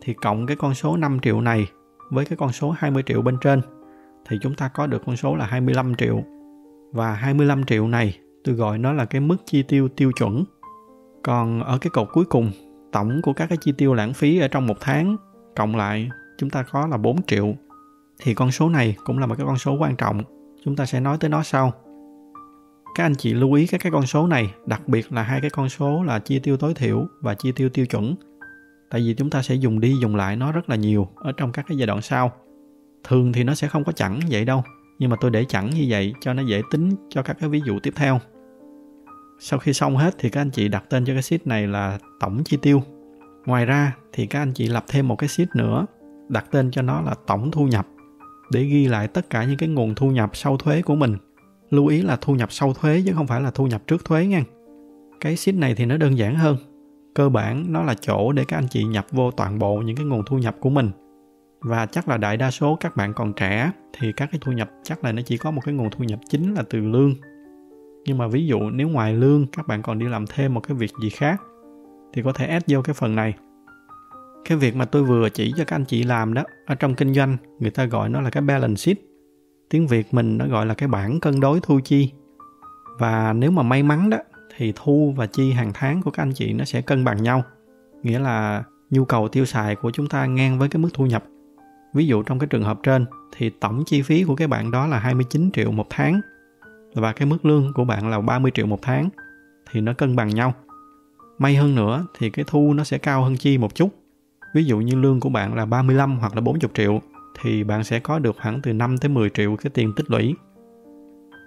Thì 0.01 0.15
cộng 0.15 0.47
cái 0.47 0.57
con 0.57 0.75
số 0.75 0.97
5 0.97 1.19
triệu 1.23 1.41
này 1.41 1.67
với 2.11 2.25
cái 2.25 2.37
con 2.37 2.53
số 2.53 2.71
20 2.71 3.03
triệu 3.07 3.23
bên 3.23 3.37
trên 3.41 3.61
thì 4.29 4.39
chúng 4.43 4.55
ta 4.55 4.69
có 4.69 4.87
được 4.87 5.03
con 5.07 5.17
số 5.17 5.37
là 5.37 5.47
25 5.47 5.95
triệu. 5.95 6.23
Và 6.93 7.13
25 7.13 7.65
triệu 7.65 7.89
này 7.89 8.19
tôi 8.45 8.55
gọi 8.55 8.79
nó 8.79 8.93
là 8.93 9.05
cái 9.05 9.21
mức 9.21 9.37
chi 9.47 9.63
tiêu 9.63 9.89
tiêu 9.89 10.13
chuẩn. 10.19 10.45
Còn 11.23 11.63
ở 11.63 11.79
cái 11.79 11.91
cột 11.91 12.09
cuối 12.13 12.25
cùng, 12.25 12.51
tổng 12.93 13.21
của 13.23 13.33
các 13.33 13.47
cái 13.47 13.59
chi 13.61 13.73
tiêu 13.79 13.95
lãng 13.95 14.13
phí 14.13 14.39
ở 14.39 14.49
trong 14.49 14.67
một 14.67 14.77
tháng 14.81 15.17
cộng 15.57 15.77
lại 15.77 16.11
chúng 16.39 16.51
ta 16.51 16.63
có 16.63 16.87
là 16.87 16.97
4 16.97 17.23
triệu. 17.23 17.55
Thì 18.23 18.35
con 18.35 18.51
số 18.51 18.69
này 18.69 18.97
cũng 19.05 19.19
là 19.19 19.27
một 19.27 19.35
cái 19.39 19.47
con 19.47 19.59
số 19.59 19.77
quan 19.79 19.97
trọng. 19.97 20.23
Chúng 20.65 20.77
ta 20.77 20.87
sẽ 20.87 21.01
nói 21.01 21.17
tới 21.21 21.31
nó 21.31 21.43
sau. 21.43 21.73
Các 22.95 23.05
anh 23.05 23.15
chị 23.15 23.35
lưu 23.35 23.53
ý 23.53 23.67
các 23.67 23.81
cái 23.81 23.93
con 23.93 24.07
số 24.07 24.27
này, 24.27 24.55
đặc 24.67 24.89
biệt 24.89 25.13
là 25.13 25.23
hai 25.23 25.41
cái 25.41 25.51
con 25.51 25.69
số 25.69 26.03
là 26.03 26.19
chi 26.19 26.39
tiêu 26.39 26.57
tối 26.57 26.75
thiểu 26.75 27.07
và 27.21 27.35
chi 27.35 27.53
tiêu 27.53 27.69
tiêu 27.69 27.87
chuẩn. 27.87 28.15
Tại 28.91 29.01
vì 29.01 29.15
chúng 29.15 29.31
ta 29.31 29.43
sẽ 29.43 29.55
dùng 29.55 29.81
đi 29.81 29.97
dùng 30.01 30.17
lại 30.17 30.37
nó 30.37 30.53
rất 30.53 30.71
là 30.71 30.77
nhiều 30.77 31.09
ở 31.17 31.33
trong 31.33 31.53
các 31.53 31.65
cái 31.69 31.79
giai 31.79 31.87
đoạn 31.87 32.03
sau. 32.03 32.33
Thường 33.05 33.33
thì 33.33 33.45
nó 33.45 33.55
sẽ 33.55 33.69
không 33.69 33.85
có 33.85 33.93
chẵn 33.93 34.21
vậy 34.31 34.45
đâu, 34.45 34.63
nhưng 34.99 35.11
mà 35.11 35.17
tôi 35.21 35.31
để 35.31 35.45
chẵn 35.45 35.71
như 35.71 35.87
vậy 35.89 36.15
cho 36.21 36.33
nó 36.33 36.43
dễ 36.43 36.63
tính 36.71 36.91
cho 37.09 37.23
các 37.23 37.37
cái 37.41 37.49
ví 37.49 37.61
dụ 37.67 37.79
tiếp 37.83 37.93
theo. 37.97 38.21
Sau 39.39 39.59
khi 39.59 39.73
xong 39.73 39.97
hết 39.97 40.15
thì 40.19 40.31
các 40.31 40.41
anh 40.41 40.51
chị 40.51 40.69
đặt 40.69 40.85
tên 40.91 41.05
cho 41.05 41.13
cái 41.13 41.23
sheet 41.23 41.47
này 41.47 41.67
là 41.67 41.99
tổng 42.21 42.45
chi 42.45 42.57
tiêu 42.63 42.83
Ngoài 43.47 43.67
ra 43.67 43.97
thì 44.13 44.27
các 44.27 44.39
anh 44.39 44.53
chị 44.53 44.67
lập 44.67 44.85
thêm 44.89 45.09
một 45.09 45.17
cái 45.17 45.29
sheet 45.29 45.49
nữa, 45.57 45.87
đặt 46.29 46.47
tên 46.51 46.71
cho 46.71 46.83
nó 46.83 47.01
là 47.01 47.15
tổng 47.27 47.51
thu 47.51 47.67
nhập 47.67 47.87
để 48.51 48.65
ghi 48.65 48.87
lại 48.87 49.09
tất 49.09 49.31
cả 49.31 49.45
những 49.45 49.57
cái 49.57 49.69
nguồn 49.69 49.95
thu 49.95 50.11
nhập 50.11 50.31
sau 50.37 50.57
thuế 50.57 50.83
của 50.83 50.95
mình. 50.95 51.17
Lưu 51.71 51.87
ý 51.87 52.03
là 52.03 52.17
thu 52.21 52.35
nhập 52.35 52.53
sau 52.53 52.75
thuế 52.75 53.03
chứ 53.07 53.13
không 53.15 53.27
phải 53.27 53.41
là 53.41 53.51
thu 53.51 53.67
nhập 53.67 53.83
trước 53.87 54.05
thuế 54.05 54.27
nha. 54.27 54.43
Cái 55.21 55.37
sheet 55.37 55.55
này 55.55 55.75
thì 55.75 55.85
nó 55.85 55.97
đơn 55.97 56.19
giản 56.19 56.37
hơn. 56.37 56.57
Cơ 57.17 57.29
bản 57.29 57.73
nó 57.73 57.83
là 57.83 57.95
chỗ 57.95 58.33
để 58.33 58.45
các 58.49 58.59
anh 58.59 58.69
chị 58.69 58.85
nhập 58.85 59.07
vô 59.11 59.31
toàn 59.31 59.59
bộ 59.59 59.77
những 59.77 59.97
cái 59.97 60.07
nguồn 60.07 60.23
thu 60.27 60.39
nhập 60.39 60.57
của 60.61 60.71
mình. 60.71 60.91
Và 61.61 61.87
chắc 61.87 62.09
là 62.09 62.17
đại 62.17 62.37
đa 62.37 62.51
số 62.51 62.77
các 62.81 62.97
bạn 62.97 63.13
còn 63.15 63.33
trẻ 63.33 63.71
thì 63.93 64.13
các 64.13 64.29
cái 64.33 64.39
thu 64.43 64.53
nhập 64.53 64.71
chắc 64.83 65.05
là 65.05 65.13
nó 65.13 65.23
chỉ 65.23 65.37
có 65.37 65.51
một 65.51 65.61
cái 65.65 65.75
nguồn 65.75 65.91
thu 65.91 66.05
nhập 66.05 66.21
chính 66.29 66.55
là 66.55 66.63
từ 66.71 66.81
lương. 66.81 67.15
Nhưng 68.05 68.19
mà 68.19 68.29
ví 68.29 68.47
dụ 68.47 68.71
nếu 68.71 68.89
ngoài 68.89 69.15
lương 69.15 69.47
các 69.47 69.67
bạn 69.67 69.83
còn 69.83 69.99
đi 69.99 70.07
làm 70.09 70.25
thêm 70.27 70.55
một 70.55 70.61
cái 70.61 70.77
việc 70.77 70.91
gì 71.03 71.11
khác 71.11 71.43
thì 72.13 72.23
có 72.23 72.33
thể 72.33 72.47
add 72.47 72.65
vô 72.69 72.83
cái 72.83 72.95
phần 72.95 73.15
này 73.15 73.35
cái 74.45 74.59
việc 74.59 74.77
mà 74.77 74.85
tôi 74.85 75.03
vừa 75.03 75.29
chỉ 75.29 75.53
cho 75.57 75.65
các 75.65 75.77
anh 75.77 75.85
chị 75.85 76.03
làm 76.03 76.35
đó, 76.35 76.43
ở 76.67 76.75
trong 76.75 76.95
kinh 76.95 77.15
doanh 77.15 77.37
người 77.59 77.71
ta 77.71 77.85
gọi 77.85 78.09
nó 78.09 78.21
là 78.21 78.31
cái 78.31 78.43
balance 78.43 78.77
sheet 78.77 78.99
tiếng 79.71 79.87
việt 79.87 80.15
mình 80.15 80.39
nó 80.39 80.47
gọi 80.49 80.67
là 80.67 80.75
cái 80.75 80.89
bảng 80.89 81.21
cân 81.21 81.41
đối 81.41 81.61
thu 81.63 81.81
chi 81.85 82.13
và 82.99 83.33
nếu 83.33 83.51
mà 83.51 83.63
may 83.63 83.83
mắn 83.83 84.11
đó 84.11 84.19
thì 84.57 84.73
thu 84.77 85.15
và 85.17 85.27
chi 85.27 85.53
hàng 85.53 85.71
tháng 85.75 86.03
của 86.03 86.11
các 86.11 86.23
anh 86.23 86.33
chị 86.33 86.53
nó 86.53 86.65
sẽ 86.65 86.83
cân 86.83 87.05
bằng 87.05 87.23
nhau 87.23 87.45
nghĩa 88.03 88.19
là 88.19 88.65
nhu 88.91 89.05
cầu 89.05 89.29
tiêu 89.29 89.45
xài 89.45 89.77
của 89.77 89.91
chúng 89.91 90.09
ta 90.09 90.27
ngang 90.27 90.59
với 90.59 90.69
cái 90.69 90.79
mức 90.79 90.89
thu 90.95 91.07
nhập 91.07 91.25
ví 91.95 92.07
dụ 92.07 92.23
trong 92.23 92.39
cái 92.39 92.47
trường 92.47 92.65
hợp 92.65 92.79
trên 92.83 93.07
thì 93.37 93.51
tổng 93.61 93.85
chi 93.87 94.03
phí 94.03 94.25
của 94.25 94.37
cái 94.37 94.49
bạn 94.49 94.71
đó 94.71 94.87
là 94.87 94.99
29 94.99 95.51
triệu 95.53 95.73
một 95.73 95.87
tháng 95.91 96.21
và 96.95 97.13
cái 97.13 97.27
mức 97.27 97.45
lương 97.45 97.73
của 97.73 97.85
bạn 97.85 98.11
là 98.11 98.21
30 98.21 98.51
triệu 98.55 98.67
một 98.67 98.79
tháng 98.83 99.09
thì 99.71 99.81
nó 99.81 99.93
cân 99.93 100.17
bằng 100.17 100.29
nhau 100.29 100.55
May 101.39 101.57
hơn 101.57 101.75
nữa 101.75 102.07
thì 102.19 102.31
cái 102.31 102.45
thu 102.49 102.73
nó 102.73 102.85
sẽ 102.85 102.99
cao 102.99 103.25
hơn 103.25 103.37
chi 103.37 103.59
một 103.59 103.75
chút. 103.75 103.89
Ví 104.55 104.65
dụ 104.65 104.79
như 104.79 104.95
lương 104.95 105.21
của 105.21 105.29
bạn 105.29 105.55
là 105.55 105.67
35 105.67 106.19
hoặc 106.19 106.35
là 106.35 106.41
40 106.41 106.71
triệu 106.75 107.01
thì 107.41 107.65
bạn 107.65 107.85
sẽ 107.85 108.01
có 108.01 108.19
được 108.19 108.37
khoảng 108.43 108.63
từ 108.63 108.73
5 108.73 108.99
tới 108.99 109.09
10 109.09 109.31
triệu 109.31 109.57
cái 109.57 109.71
tiền 109.75 109.93
tích 109.97 110.11
lũy. 110.11 110.35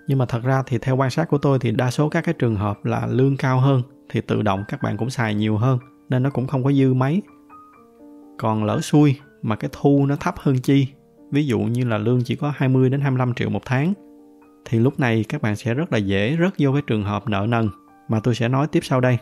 Nhưng 0.09 0.17
mà 0.17 0.25
thật 0.25 0.43
ra 0.43 0.63
thì 0.65 0.77
theo 0.77 0.95
quan 0.95 1.09
sát 1.09 1.29
của 1.29 1.37
tôi 1.37 1.59
thì 1.59 1.71
đa 1.71 1.91
số 1.91 2.09
các 2.09 2.21
cái 2.25 2.33
trường 2.33 2.55
hợp 2.55 2.85
là 2.85 3.07
lương 3.07 3.37
cao 3.37 3.59
hơn 3.59 3.81
thì 4.09 4.21
tự 4.21 4.41
động 4.41 4.63
các 4.67 4.81
bạn 4.81 4.97
cũng 4.97 5.09
xài 5.09 5.35
nhiều 5.35 5.57
hơn 5.57 5.79
nên 6.09 6.23
nó 6.23 6.29
cũng 6.29 6.47
không 6.47 6.63
có 6.63 6.71
dư 6.71 6.93
mấy. 6.93 7.21
Còn 8.37 8.63
lỡ 8.63 8.81
xui 8.81 9.15
mà 9.41 9.55
cái 9.55 9.69
thu 9.73 10.05
nó 10.05 10.15
thấp 10.15 10.35
hơn 10.37 10.57
chi, 10.57 10.87
ví 11.31 11.45
dụ 11.45 11.59
như 11.59 11.85
là 11.85 11.97
lương 11.97 12.23
chỉ 12.23 12.35
có 12.35 12.53
20 12.55 12.89
đến 12.89 13.01
25 13.01 13.33
triệu 13.33 13.49
một 13.49 13.61
tháng 13.65 13.93
thì 14.65 14.79
lúc 14.79 14.99
này 14.99 15.25
các 15.29 15.41
bạn 15.41 15.55
sẽ 15.55 15.73
rất 15.73 15.91
là 15.91 15.97
dễ 15.97 16.37
rớt 16.39 16.53
vô 16.57 16.73
cái 16.73 16.81
trường 16.87 17.03
hợp 17.03 17.27
nợ 17.27 17.45
nần 17.49 17.69
mà 18.07 18.19
tôi 18.19 18.35
sẽ 18.35 18.47
nói 18.47 18.67
tiếp 18.67 18.79
sau 18.83 19.01
đây 19.01 19.17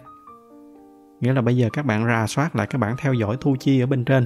nghĩa 1.22 1.34
là 1.34 1.42
bây 1.42 1.58
giờ 1.58 1.70
các 1.74 1.86
bạn 1.86 2.06
ra 2.06 2.28
soát 2.28 2.56
lại 2.56 2.68
các 2.68 2.78
bảng 2.78 2.96
theo 2.98 3.14
dõi 3.14 3.38
thu 3.42 3.56
chi 3.60 3.80
ở 3.80 3.86
bên 3.86 4.06
trên 4.06 4.26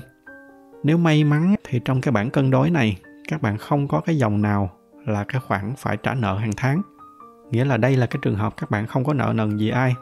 nếu 0.84 0.98
may 0.98 1.24
mắn 1.24 1.56
thì 1.64 1.80
trong 1.86 2.02
cái 2.02 2.12
bảng 2.12 2.30
cân 2.30 2.52
đối 2.52 2.70
này 2.70 2.98
các 3.28 3.42
bạn 3.42 3.58
không 3.58 3.88
có 3.88 4.02
cái 4.02 4.18
dòng 4.18 4.42
nào 4.42 4.70
là 5.06 5.24
cái 5.24 5.42
khoản 5.42 5.74
phải 5.78 5.98
trả 5.98 6.14
nợ 6.14 6.38
hàng 6.38 6.52
tháng. 6.58 6.82
Nghĩa 7.52 7.66
là 7.66 7.78
đây 7.78 7.98
là 7.98 8.06
cái 8.06 8.20
trường 8.22 8.36
hợp 8.36 8.58
các 8.58 8.72
bạn 8.72 8.88
không 8.88 9.04
có 9.04 9.14
nợ 9.14 9.34
nần 9.36 9.58
gì 9.58 9.70
ai. 9.70 9.96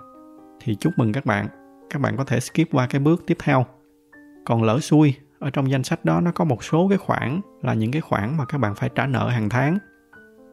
Thì 0.59 0.75
chúc 0.75 0.93
mừng 0.97 1.13
các 1.13 1.25
bạn. 1.25 1.47
Các 1.89 2.01
bạn 2.01 2.17
có 2.17 2.23
thể 2.23 2.39
skip 2.39 2.71
qua 2.71 2.87
cái 2.87 3.01
bước 3.01 3.23
tiếp 3.27 3.37
theo. 3.43 3.65
Còn 4.45 4.63
lỡ 4.63 4.79
xui, 4.79 5.13
ở 5.39 5.49
trong 5.49 5.71
danh 5.71 5.83
sách 5.83 6.05
đó 6.05 6.21
nó 6.21 6.31
có 6.31 6.45
một 6.45 6.63
số 6.63 6.87
cái 6.89 6.97
khoản 6.97 7.41
là 7.61 7.73
những 7.73 7.91
cái 7.91 8.01
khoản 8.01 8.37
mà 8.37 8.45
các 8.45 8.57
bạn 8.57 8.75
phải 8.75 8.89
trả 8.95 9.05
nợ 9.07 9.29
hàng 9.29 9.49
tháng. 9.49 9.77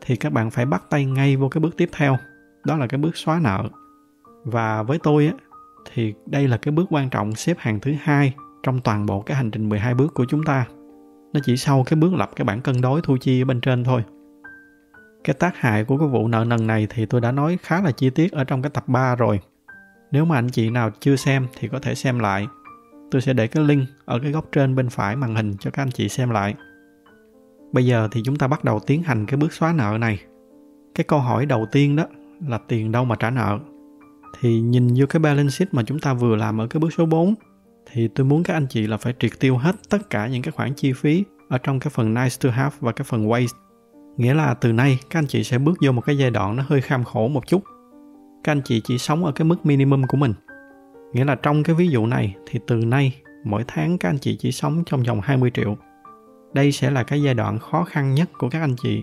Thì 0.01 0.17
các 0.17 0.33
bạn 0.33 0.51
phải 0.51 0.67
bắt 0.67 0.85
tay 0.91 1.05
ngay 1.05 1.37
vô 1.37 1.49
cái 1.49 1.61
bước 1.61 1.77
tiếp 1.77 1.89
theo. 1.93 2.17
Đó 2.65 2.77
là 2.77 2.87
cái 2.87 2.99
bước 2.99 3.17
xóa 3.17 3.41
nợ. 3.43 3.69
Và 4.45 4.83
với 4.83 4.99
tôi 5.03 5.27
á, 5.27 5.33
thì 5.93 6.15
đây 6.27 6.49
là 6.49 6.57
cái 6.57 6.73
bước 6.73 6.87
quan 6.91 7.11
trọng 7.11 7.35
xếp 7.35 7.57
hàng 7.59 7.81
thứ 7.81 7.93
hai 8.01 8.35
trong 8.63 8.81
toàn 8.81 9.07
bộ 9.07 9.21
cái 9.21 9.37
hành 9.37 9.51
trình 9.51 9.69
12 9.69 9.95
bước 9.95 10.15
của 10.15 10.25
chúng 10.29 10.45
ta. 10.45 10.67
Nó 11.33 11.41
chỉ 11.45 11.57
sau 11.57 11.85
cái 11.87 11.97
bước 11.97 12.15
lập 12.15 12.31
cái 12.37 12.45
bảng 12.45 12.61
cân 12.61 12.81
đối 12.81 13.01
thu 13.01 13.17
chi 13.21 13.43
ở 13.43 13.45
bên 13.45 13.61
trên 13.61 13.85
thôi. 13.85 14.05
Cái 15.27 15.35
tác 15.35 15.57
hại 15.57 15.85
của 15.85 15.99
cái 15.99 16.09
vụ 16.09 16.29
nợ 16.29 16.45
nần 16.45 16.67
này 16.67 16.87
thì 16.91 17.07
tôi 17.07 17.21
đã 17.21 17.33
nói 17.33 17.59
khá 17.63 17.81
là 17.81 17.91
chi 17.91 18.11
tiết 18.11 18.33
ở 18.33 18.45
trong 18.45 18.63
cái 18.63 18.71
tập 18.71 18.85
3 18.87 19.17
rồi. 19.17 19.41
Nếu 20.11 20.25
mà 20.25 20.39
anh 20.39 20.49
chị 20.49 20.71
nào 20.71 20.91
chưa 21.01 21.17
xem 21.17 21.47
thì 21.59 21.69
có 21.69 21.79
thể 21.79 21.95
xem 21.95 22.19
lại. 22.19 22.47
Tôi 23.11 23.23
sẽ 23.23 23.33
để 23.33 23.47
cái 23.47 23.65
link 23.65 23.89
ở 24.05 24.19
cái 24.19 24.33
góc 24.33 24.49
trên 24.53 24.75
bên 24.75 24.89
phải 24.89 25.17
màn 25.17 25.35
hình 25.35 25.57
cho 25.61 25.71
các 25.71 25.83
anh 25.83 25.91
chị 25.91 26.09
xem 26.09 26.31
lại. 26.31 26.55
Bây 27.73 27.87
giờ 27.87 28.09
thì 28.13 28.23
chúng 28.25 28.37
ta 28.37 28.49
bắt 28.49 28.65
đầu 28.65 28.81
tiến 28.81 29.03
hành 29.03 29.27
cái 29.27 29.37
bước 29.37 29.53
xóa 29.53 29.73
nợ 29.73 29.97
này. 30.01 30.21
Cái 30.95 31.05
câu 31.05 31.19
hỏi 31.19 31.47
đầu 31.47 31.67
tiên 31.73 31.97
đó 31.97 32.05
là 32.49 32.59
tiền 32.69 32.93
đâu 32.93 33.05
mà 33.05 33.17
trả 33.17 33.31
nợ. 33.31 33.59
Thì 34.41 34.61
nhìn 34.61 34.95
vô 34.97 35.07
cái 35.07 35.21
balance 35.21 35.51
sheet 35.51 35.75
mà 35.75 35.83
chúng 35.83 35.99
ta 35.99 36.15
vừa 36.15 36.37
làm 36.37 36.61
ở 36.61 36.67
cái 36.67 36.81
bước 36.81 36.93
số 36.93 37.07
4 37.07 37.35
thì 37.93 38.09
tôi 38.09 38.27
muốn 38.27 38.43
các 38.43 38.55
anh 38.55 38.67
chị 38.67 38.87
là 38.87 38.97
phải 38.97 39.15
triệt 39.19 39.33
tiêu 39.41 39.57
hết 39.57 39.77
tất 39.89 40.11
cả 40.11 40.27
những 40.27 40.43
cái 40.43 40.53
khoản 40.53 40.75
chi 40.75 40.93
phí 40.93 41.25
ở 41.49 41.59
trong 41.59 41.81
cái 41.81 41.91
phần 41.91 42.15
nice 42.15 42.37
to 42.41 42.51
have 42.51 42.77
và 42.81 42.93
cái 42.93 43.05
phần 43.05 43.29
waste. 43.29 43.66
Nghĩa 44.17 44.35
là 44.35 44.55
từ 44.55 44.73
nay, 44.73 44.99
các 45.11 45.19
anh 45.19 45.27
chị 45.27 45.45
sẽ 45.45 45.59
bước 45.59 45.79
vô 45.83 45.93
một 45.93 46.01
cái 46.01 46.19
giai 46.19 46.31
đoạn 46.31 46.57
nó 46.57 46.63
hơi 46.67 46.81
kham 46.81 47.05
khổ 47.05 47.29
một 47.29 47.47
chút. 47.47 47.63
Các 48.45 48.53
anh 48.53 48.63
chị 48.65 48.81
chỉ 48.85 48.99
sống 48.99 49.25
ở 49.25 49.33
cái 49.33 49.45
mức 49.45 49.67
minimum 49.67 50.03
của 50.09 50.17
mình. 50.17 50.33
Nghĩa 51.13 51.25
là 51.25 51.35
trong 51.35 51.63
cái 51.63 51.77
ví 51.77 51.89
dụ 51.89 52.07
này, 52.07 52.35
thì 52.47 52.61
từ 52.67 52.77
nay, 52.77 53.23
mỗi 53.45 53.65
tháng 53.67 53.99
các 53.99 54.09
anh 54.09 54.19
chị 54.19 54.37
chỉ 54.37 54.53
sống 54.53 54.83
trong 54.87 55.03
vòng 55.03 55.21
20 55.23 55.51
triệu. 55.55 55.77
Đây 56.55 56.73
sẽ 56.73 56.91
là 56.91 57.03
cái 57.03 57.23
giai 57.23 57.35
đoạn 57.35 57.59
khó 57.59 57.85
khăn 57.85 58.15
nhất 58.15 58.31
của 58.39 58.49
các 58.49 58.61
anh 58.61 58.77
chị. 58.77 59.03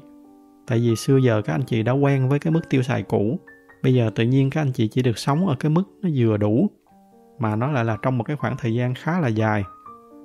Tại 0.67 0.79
vì 0.79 0.95
xưa 0.95 1.17
giờ 1.17 1.41
các 1.41 1.53
anh 1.53 1.63
chị 1.63 1.83
đã 1.83 1.91
quen 1.91 2.29
với 2.29 2.39
cái 2.39 2.53
mức 2.53 2.69
tiêu 2.69 2.83
xài 2.83 3.03
cũ. 3.03 3.39
Bây 3.83 3.93
giờ 3.93 4.11
tự 4.15 4.23
nhiên 4.23 4.49
các 4.49 4.61
anh 4.61 4.71
chị 4.71 4.87
chỉ 4.87 5.01
được 5.01 5.17
sống 5.17 5.47
ở 5.47 5.55
cái 5.59 5.69
mức 5.69 5.83
nó 6.01 6.09
vừa 6.15 6.37
đủ, 6.37 6.69
mà 7.39 7.55
nó 7.55 7.71
lại 7.71 7.85
là 7.85 7.97
trong 8.01 8.17
một 8.17 8.23
cái 8.23 8.35
khoảng 8.35 8.57
thời 8.57 8.73
gian 8.73 8.93
khá 8.93 9.19
là 9.19 9.27
dài 9.27 9.63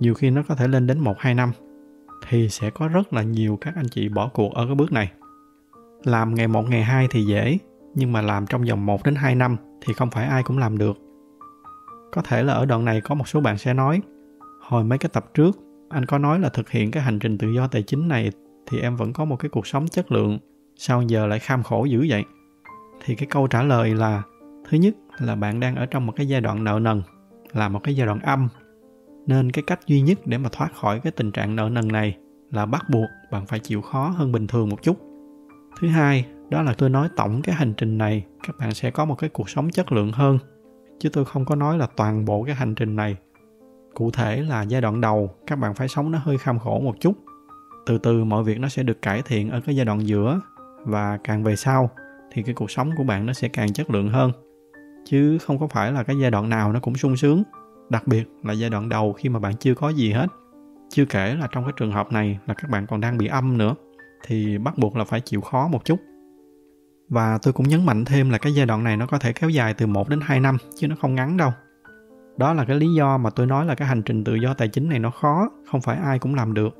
nhiều 0.01 0.15
khi 0.15 0.31
nó 0.31 0.43
có 0.49 0.55
thể 0.55 0.69
lên 0.69 0.87
đến 0.87 1.01
1-2 1.05 1.35
năm 1.35 1.53
thì 2.29 2.49
sẽ 2.49 2.71
có 2.71 2.89
rất 2.89 3.13
là 3.13 3.23
nhiều 3.23 3.59
các 3.61 3.75
anh 3.77 3.89
chị 3.89 4.09
bỏ 4.09 4.29
cuộc 4.29 4.55
ở 4.55 4.67
cái 4.67 4.75
bước 4.75 4.93
này. 4.93 5.13
Làm 6.05 6.35
ngày 6.35 6.49
1 6.49 6.71
ngày 6.71 6.83
2 6.83 7.09
thì 7.11 7.25
dễ, 7.25 7.59
nhưng 7.95 8.13
mà 8.13 8.23
làm 8.23 8.47
trong 8.47 8.65
vòng 8.65 8.87
1 8.87 9.05
đến 9.05 9.15
2 9.15 9.35
năm 9.35 9.57
thì 9.81 9.93
không 9.93 10.11
phải 10.11 10.27
ai 10.27 10.43
cũng 10.43 10.59
làm 10.59 10.79
được. 10.79 10.99
Có 12.13 12.23
thể 12.23 12.43
là 12.43 12.53
ở 12.53 12.67
đoạn 12.67 12.85
này 12.85 13.01
có 13.01 13.15
một 13.15 13.29
số 13.29 13.41
bạn 13.41 13.59
sẽ 13.59 13.75
nói, 13.75 14.03
hồi 14.61 14.85
mấy 14.85 14.99
cái 14.99 15.11
tập 15.13 15.35
trước 15.35 15.59
anh 15.89 16.05
có 16.05 16.19
nói 16.19 16.41
là 16.41 16.49
thực 16.49 16.71
hiện 16.71 16.91
cái 16.91 17.03
hành 17.03 17.19
trình 17.19 17.39
tự 17.39 17.51
do 17.51 17.67
tài 17.67 17.83
chính 17.83 18.09
này 18.09 18.33
thì 18.67 18.81
em 18.81 18.97
vẫn 18.97 19.13
có 19.13 19.25
một 19.25 19.37
cái 19.37 19.49
cuộc 19.49 19.67
sống 19.67 19.89
chất 19.89 20.13
lượng, 20.13 20.39
sao 20.77 21.03
giờ 21.03 21.27
lại 21.27 21.39
kham 21.39 21.63
khổ 21.63 21.85
dữ 21.85 22.07
vậy? 22.09 22.25
Thì 23.05 23.15
cái 23.15 23.27
câu 23.31 23.47
trả 23.47 23.63
lời 23.63 23.95
là 23.95 24.23
thứ 24.69 24.79
nhất 24.79 24.95
là 25.19 25.35
bạn 25.35 25.61
đang 25.61 25.77
ở 25.77 25.87
trong 25.87 26.07
một 26.07 26.13
cái 26.17 26.29
giai 26.29 26.41
đoạn 26.41 26.65
nợ 26.65 26.79
nần 26.83 27.03
là 27.53 27.69
một 27.69 27.81
cái 27.83 27.97
giai 27.97 28.07
đoạn 28.07 28.21
âm 28.21 28.49
nên 29.29 29.53
cái 29.53 29.63
cách 29.67 29.81
duy 29.87 30.01
nhất 30.01 30.19
để 30.25 30.39
mà 30.39 30.49
thoát 30.53 30.75
khỏi 30.75 31.01
cái 31.01 31.13
tình 31.13 31.33
trạng 31.33 31.57
nợ 31.57 31.69
nần 31.73 31.89
này 31.89 32.17
là 32.51 32.67
bắt 32.67 32.91
buộc 32.91 33.09
bạn 33.31 33.47
phải 33.47 33.59
chịu 33.59 33.83
khó 33.83 34.09
hơn 34.09 34.33
bình 34.33 34.47
thường 34.47 34.69
một 34.69 34.83
chút. 34.83 34.97
Thứ 35.81 35.89
hai, 35.89 36.27
đó 36.51 36.63
là 36.63 36.75
tôi 36.79 36.91
nói 36.91 37.09
tổng 37.17 37.43
cái 37.43 37.55
hành 37.55 37.75
trình 37.77 37.99
này, 37.99 38.25
các 38.47 38.57
bạn 38.59 38.75
sẽ 38.75 38.91
có 38.91 39.05
một 39.05 39.15
cái 39.15 39.31
cuộc 39.31 39.51
sống 39.51 39.71
chất 39.71 39.93
lượng 39.93 40.13
hơn. 40.13 40.39
Chứ 40.99 41.09
tôi 41.09 41.25
không 41.25 41.45
có 41.45 41.55
nói 41.55 41.79
là 41.79 41.87
toàn 41.97 42.25
bộ 42.25 42.43
cái 42.43 42.55
hành 42.55 42.75
trình 42.75 42.97
này. 42.97 43.17
Cụ 43.95 44.11
thể 44.11 44.43
là 44.43 44.63
giai 44.63 44.81
đoạn 44.81 45.01
đầu, 45.01 45.31
các 45.47 45.57
bạn 45.57 45.75
phải 45.75 45.89
sống 45.89 46.11
nó 46.11 46.19
hơi 46.19 46.39
kham 46.39 46.59
khổ 46.59 46.81
một 46.81 46.95
chút. 47.01 47.13
Từ 47.87 47.99
từ 47.99 48.25
mọi 48.25 48.45
việc 48.45 48.61
nó 48.61 48.69
sẽ 48.69 48.83
được 48.83 49.03
cải 49.03 49.23
thiện 49.23 49.51
ở 49.51 49.61
cái 49.61 49.77
giai 49.77 49.85
đoạn 49.85 50.07
giữa. 50.07 50.41
Và 50.85 51.19
càng 51.25 51.43
về 51.43 51.57
sau, 51.57 51.91
thì 52.33 52.43
cái 52.43 52.55
cuộc 52.55 52.71
sống 52.71 52.91
của 52.97 53.05
bạn 53.05 53.27
nó 53.27 53.33
sẽ 53.33 53.49
càng 53.49 53.73
chất 53.73 53.91
lượng 53.91 54.09
hơn. 54.09 54.33
Chứ 55.05 55.39
không 55.39 55.59
có 55.59 55.67
phải 55.67 55.93
là 55.93 56.03
cái 56.03 56.17
giai 56.23 56.31
đoạn 56.31 56.49
nào 56.49 56.73
nó 56.73 56.81
cũng 56.81 56.95
sung 56.95 57.17
sướng 57.17 57.43
đặc 57.91 58.07
biệt 58.07 58.25
là 58.43 58.53
giai 58.53 58.71
đoạn 58.71 58.89
đầu 58.89 59.13
khi 59.13 59.29
mà 59.29 59.39
bạn 59.39 59.57
chưa 59.57 59.75
có 59.75 59.89
gì 59.89 60.13
hết 60.13 60.27
chưa 60.91 61.05
kể 61.05 61.35
là 61.35 61.49
trong 61.53 61.65
cái 61.65 61.73
trường 61.77 61.93
hợp 61.93 62.13
này 62.13 62.39
là 62.47 62.55
các 62.55 62.71
bạn 62.71 62.87
còn 62.87 63.01
đang 63.01 63.19
bị 63.19 63.27
âm 63.27 63.59
nữa 63.59 63.75
thì 64.27 64.59
bắt 64.59 64.79
buộc 64.79 64.97
là 64.97 65.05
phải 65.05 65.21
chịu 65.21 65.41
khó 65.41 65.69
một 65.69 65.85
chút 65.85 65.99
và 67.09 67.39
tôi 67.43 67.53
cũng 67.53 67.69
nhấn 67.69 67.87
mạnh 67.87 68.05
thêm 68.05 68.31
là 68.31 68.39
cái 68.39 68.55
giai 68.55 68.67
đoạn 68.67 68.85
này 68.85 68.97
nó 68.97 69.07
có 69.07 69.19
thể 69.19 69.33
kéo 69.33 69.51
dài 69.51 69.75
từ 69.75 69.87
1 69.87 70.09
đến 70.09 70.21
2 70.23 70.41
năm 70.41 70.57
chứ 70.77 70.89
nó 70.89 70.97
không 71.01 71.15
ngắn 71.15 71.37
đâu. 71.37 71.53
Đó 72.37 72.55
là 72.55 72.65
cái 72.65 72.77
lý 72.77 72.87
do 72.95 73.19
mà 73.19 73.31
tôi 73.31 73.47
nói 73.47 73.67
là 73.67 73.75
cái 73.75 73.89
hành 73.89 74.03
trình 74.03 74.25
tự 74.25 74.35
do 74.35 74.55
tài 74.55 74.69
chính 74.69 74.89
này 74.89 74.99
nó 74.99 75.11
khó, 75.11 75.51
không 75.71 75.81
phải 75.81 75.97
ai 75.97 76.19
cũng 76.19 76.35
làm 76.35 76.55
được. 76.55 76.77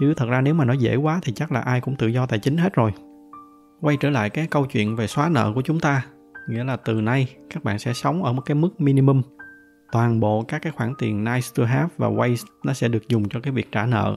Chứ 0.00 0.14
thật 0.14 0.26
ra 0.28 0.40
nếu 0.40 0.54
mà 0.54 0.64
nó 0.64 0.72
dễ 0.72 0.96
quá 0.96 1.20
thì 1.22 1.32
chắc 1.32 1.52
là 1.52 1.60
ai 1.60 1.80
cũng 1.80 1.96
tự 1.96 2.06
do 2.06 2.26
tài 2.26 2.38
chính 2.38 2.56
hết 2.56 2.74
rồi. 2.74 2.92
Quay 3.80 3.96
trở 4.00 4.10
lại 4.10 4.30
cái 4.30 4.46
câu 4.46 4.66
chuyện 4.66 4.96
về 4.96 5.06
xóa 5.06 5.28
nợ 5.28 5.52
của 5.54 5.62
chúng 5.62 5.80
ta 5.80 6.06
nghĩa 6.48 6.64
là 6.64 6.76
từ 6.76 7.00
nay 7.00 7.36
các 7.50 7.64
bạn 7.64 7.78
sẽ 7.78 7.92
sống 7.92 8.24
ở 8.24 8.32
một 8.32 8.42
cái 8.46 8.54
mức 8.54 8.80
minimum 8.80 9.22
toàn 9.92 10.20
bộ 10.20 10.42
các 10.42 10.62
cái 10.62 10.72
khoản 10.72 10.94
tiền 10.98 11.24
nice 11.24 11.48
to 11.54 11.64
have 11.64 11.88
và 11.96 12.08
waste 12.08 12.44
nó 12.64 12.72
sẽ 12.72 12.88
được 12.88 13.08
dùng 13.08 13.28
cho 13.28 13.40
cái 13.40 13.52
việc 13.52 13.72
trả 13.72 13.86
nợ. 13.86 14.16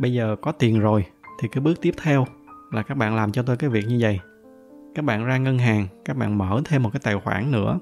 Bây 0.00 0.12
giờ 0.12 0.36
có 0.40 0.52
tiền 0.52 0.80
rồi 0.80 1.04
thì 1.42 1.48
cái 1.48 1.60
bước 1.60 1.80
tiếp 1.80 1.94
theo 2.02 2.26
là 2.72 2.82
các 2.82 2.96
bạn 2.96 3.16
làm 3.16 3.32
cho 3.32 3.42
tôi 3.42 3.56
cái 3.56 3.70
việc 3.70 3.84
như 3.88 3.98
vậy. 4.00 4.20
Các 4.94 5.04
bạn 5.04 5.24
ra 5.24 5.38
ngân 5.38 5.58
hàng, 5.58 5.86
các 6.04 6.16
bạn 6.16 6.38
mở 6.38 6.60
thêm 6.64 6.82
một 6.82 6.90
cái 6.92 7.00
tài 7.04 7.16
khoản 7.24 7.50
nữa. 7.50 7.78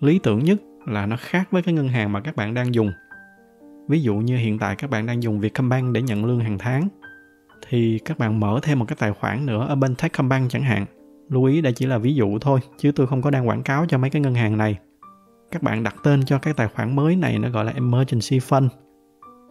Lý 0.00 0.18
tưởng 0.18 0.44
nhất 0.44 0.60
là 0.86 1.06
nó 1.06 1.16
khác 1.20 1.48
với 1.50 1.62
cái 1.62 1.74
ngân 1.74 1.88
hàng 1.88 2.12
mà 2.12 2.20
các 2.20 2.36
bạn 2.36 2.54
đang 2.54 2.74
dùng. 2.74 2.92
Ví 3.88 4.02
dụ 4.02 4.14
như 4.16 4.36
hiện 4.36 4.58
tại 4.58 4.76
các 4.76 4.90
bạn 4.90 5.06
đang 5.06 5.22
dùng 5.22 5.40
Vietcombank 5.40 5.94
để 5.94 6.02
nhận 6.02 6.24
lương 6.24 6.40
hàng 6.40 6.58
tháng, 6.58 6.88
thì 7.68 7.98
các 8.04 8.18
bạn 8.18 8.40
mở 8.40 8.60
thêm 8.62 8.78
một 8.78 8.84
cái 8.88 8.96
tài 9.00 9.12
khoản 9.12 9.46
nữa 9.46 9.66
ở 9.68 9.74
bên 9.74 9.94
Techcombank 9.94 10.50
chẳng 10.50 10.62
hạn. 10.62 10.86
Lưu 11.28 11.44
ý 11.44 11.60
đây 11.60 11.72
chỉ 11.72 11.86
là 11.86 11.98
ví 11.98 12.14
dụ 12.14 12.38
thôi, 12.38 12.60
chứ 12.78 12.92
tôi 12.92 13.06
không 13.06 13.22
có 13.22 13.30
đang 13.30 13.48
quảng 13.48 13.62
cáo 13.62 13.86
cho 13.88 13.98
mấy 13.98 14.10
cái 14.10 14.22
ngân 14.22 14.34
hàng 14.34 14.56
này 14.58 14.78
các 15.50 15.62
bạn 15.62 15.82
đặt 15.82 15.94
tên 16.02 16.24
cho 16.24 16.38
cái 16.38 16.54
tài 16.54 16.68
khoản 16.68 16.96
mới 16.96 17.16
này 17.16 17.38
nó 17.38 17.48
gọi 17.48 17.64
là 17.64 17.72
emergency 17.72 18.38
fund. 18.38 18.68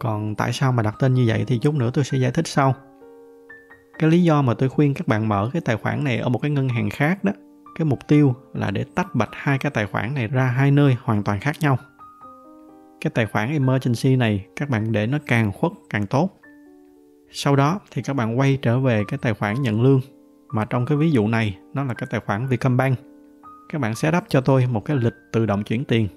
Còn 0.00 0.34
tại 0.34 0.52
sao 0.52 0.72
mà 0.72 0.82
đặt 0.82 0.94
tên 0.98 1.14
như 1.14 1.24
vậy 1.26 1.44
thì 1.46 1.58
chút 1.58 1.74
nữa 1.74 1.90
tôi 1.94 2.04
sẽ 2.04 2.18
giải 2.18 2.30
thích 2.30 2.46
sau. 2.46 2.74
Cái 3.98 4.10
lý 4.10 4.22
do 4.22 4.42
mà 4.42 4.54
tôi 4.54 4.68
khuyên 4.68 4.94
các 4.94 5.08
bạn 5.08 5.28
mở 5.28 5.50
cái 5.52 5.62
tài 5.64 5.76
khoản 5.76 6.04
này 6.04 6.18
ở 6.18 6.28
một 6.28 6.38
cái 6.38 6.50
ngân 6.50 6.68
hàng 6.68 6.90
khác 6.90 7.24
đó, 7.24 7.32
cái 7.78 7.84
mục 7.84 7.98
tiêu 8.08 8.34
là 8.54 8.70
để 8.70 8.84
tách 8.94 9.14
bạch 9.14 9.30
hai 9.32 9.58
cái 9.58 9.70
tài 9.70 9.86
khoản 9.86 10.14
này 10.14 10.28
ra 10.28 10.44
hai 10.44 10.70
nơi 10.70 10.96
hoàn 11.02 11.22
toàn 11.22 11.40
khác 11.40 11.56
nhau. 11.60 11.76
Cái 13.00 13.10
tài 13.14 13.26
khoản 13.26 13.52
emergency 13.52 14.16
này 14.16 14.46
các 14.56 14.68
bạn 14.68 14.92
để 14.92 15.06
nó 15.06 15.18
càng 15.26 15.52
khuất, 15.52 15.72
càng 15.90 16.06
tốt. 16.06 16.30
Sau 17.30 17.56
đó 17.56 17.80
thì 17.90 18.02
các 18.02 18.16
bạn 18.16 18.38
quay 18.38 18.58
trở 18.62 18.80
về 18.80 19.04
cái 19.08 19.18
tài 19.22 19.34
khoản 19.34 19.62
nhận 19.62 19.82
lương. 19.82 20.00
Mà 20.52 20.64
trong 20.64 20.86
cái 20.86 20.98
ví 20.98 21.10
dụ 21.10 21.28
này, 21.28 21.58
nó 21.74 21.84
là 21.84 21.94
cái 21.94 22.06
tài 22.10 22.20
khoản 22.20 22.46
Vietcombank. 22.46 22.98
Các 23.72 23.80
bạn 23.80 23.94
sẽ 23.94 24.10
up 24.16 24.24
cho 24.28 24.40
tôi 24.40 24.66
một 24.66 24.84
cái 24.84 24.96
lịch 24.96 25.14
tự 25.32 25.46
động 25.46 25.62
chuyển 25.62 25.84
tiền. 25.84 26.08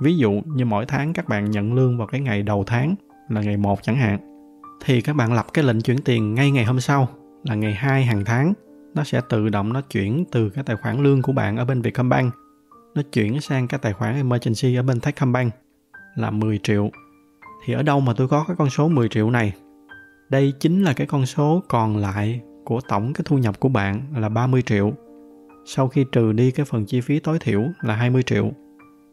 Ví 0.00 0.16
dụ 0.16 0.42
như 0.46 0.64
mỗi 0.64 0.86
tháng 0.86 1.12
các 1.12 1.28
bạn 1.28 1.50
nhận 1.50 1.74
lương 1.74 1.98
vào 1.98 2.06
cái 2.06 2.20
ngày 2.20 2.42
đầu 2.42 2.64
tháng, 2.66 2.94
là 3.28 3.40
ngày 3.40 3.56
1 3.56 3.82
chẳng 3.82 3.96
hạn. 3.96 4.18
Thì 4.84 5.00
các 5.00 5.16
bạn 5.16 5.32
lập 5.32 5.46
cái 5.52 5.64
lệnh 5.64 5.80
chuyển 5.80 5.98
tiền 6.04 6.34
ngay 6.34 6.50
ngày 6.50 6.64
hôm 6.64 6.80
sau, 6.80 7.08
là 7.44 7.54
ngày 7.54 7.74
2 7.74 8.04
hàng 8.04 8.24
tháng. 8.24 8.52
Nó 8.94 9.04
sẽ 9.04 9.20
tự 9.28 9.48
động 9.48 9.72
nó 9.72 9.80
chuyển 9.80 10.24
từ 10.32 10.50
cái 10.50 10.64
tài 10.64 10.76
khoản 10.76 11.02
lương 11.02 11.22
của 11.22 11.32
bạn 11.32 11.56
ở 11.56 11.64
bên 11.64 11.82
Vietcombank 11.82 12.34
nó 12.94 13.02
chuyển 13.12 13.40
sang 13.40 13.68
cái 13.68 13.80
tài 13.82 13.92
khoản 13.92 14.14
emergency 14.14 14.76
ở 14.76 14.82
bên 14.82 15.00
Techcombank, 15.00 15.54
là 16.14 16.30
10 16.30 16.58
triệu. 16.58 16.90
Thì 17.64 17.74
ở 17.74 17.82
đâu 17.82 18.00
mà 18.00 18.12
tôi 18.16 18.28
có 18.28 18.44
cái 18.48 18.56
con 18.56 18.70
số 18.70 18.88
10 18.88 19.08
triệu 19.08 19.30
này? 19.30 19.52
Đây 20.30 20.52
chính 20.60 20.82
là 20.82 20.92
cái 20.92 21.06
con 21.06 21.26
số 21.26 21.62
còn 21.68 21.96
lại 21.96 22.40
của 22.64 22.80
tổng 22.88 23.12
cái 23.12 23.22
thu 23.24 23.38
nhập 23.38 23.60
của 23.60 23.68
bạn 23.68 24.02
là 24.16 24.28
30 24.28 24.62
triệu. 24.62 24.92
Sau 25.64 25.88
khi 25.88 26.04
trừ 26.12 26.32
đi 26.32 26.50
cái 26.50 26.66
phần 26.66 26.86
chi 26.86 27.00
phí 27.00 27.18
tối 27.18 27.38
thiểu 27.38 27.62
là 27.80 27.96
20 27.96 28.22
triệu, 28.22 28.50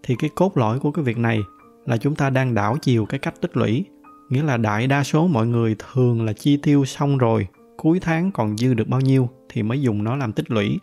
thì 0.04 0.16
cái 0.20 0.30
cốt 0.36 0.58
lõi 0.58 0.80
của 0.80 0.92
cái 0.92 1.06
việc 1.06 1.18
này 1.18 1.40
là 1.86 1.98
chúng 1.98 2.16
ta 2.16 2.30
đang 2.30 2.54
đảo 2.54 2.78
chiều 2.82 3.06
cái 3.06 3.20
cách 3.20 3.42
tích 3.42 3.58
lũy. 3.58 3.86
Nghĩa 4.30 4.44
là 4.44 4.58
đại 4.58 4.88
đa 4.88 5.04
số 5.04 5.28
mọi 5.28 5.48
người 5.48 5.76
thường 5.80 6.26
là 6.26 6.34
chi 6.34 6.58
tiêu 6.58 6.86
xong 6.86 7.18
rồi, 7.18 7.48
cuối 7.78 8.00
tháng 8.00 8.32
còn 8.32 8.58
dư 8.58 8.74
được 8.74 8.88
bao 8.88 9.02
nhiêu 9.02 9.30
thì 9.50 9.64
mới 9.64 9.82
dùng 9.82 10.04
nó 10.04 10.16
làm 10.16 10.34
tích 10.34 10.52
lũy. 10.52 10.80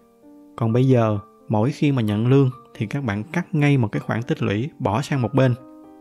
Còn 0.56 0.72
bây 0.72 0.88
giờ, 0.88 1.18
mỗi 1.48 1.70
khi 1.70 1.93
mà 1.93 2.02
nhận 2.02 2.26
lương 2.26 2.51
thì 2.74 2.86
các 2.86 3.05
bạn 3.05 3.24
cắt 3.32 3.55
ngay 3.55 3.78
một 3.78 3.88
cái 3.93 4.01
khoản 4.01 4.22
tích 4.22 4.43
lũy 4.43 4.70
bỏ 4.78 5.02
sang 5.02 5.22
một 5.22 5.34
bên, 5.34 5.55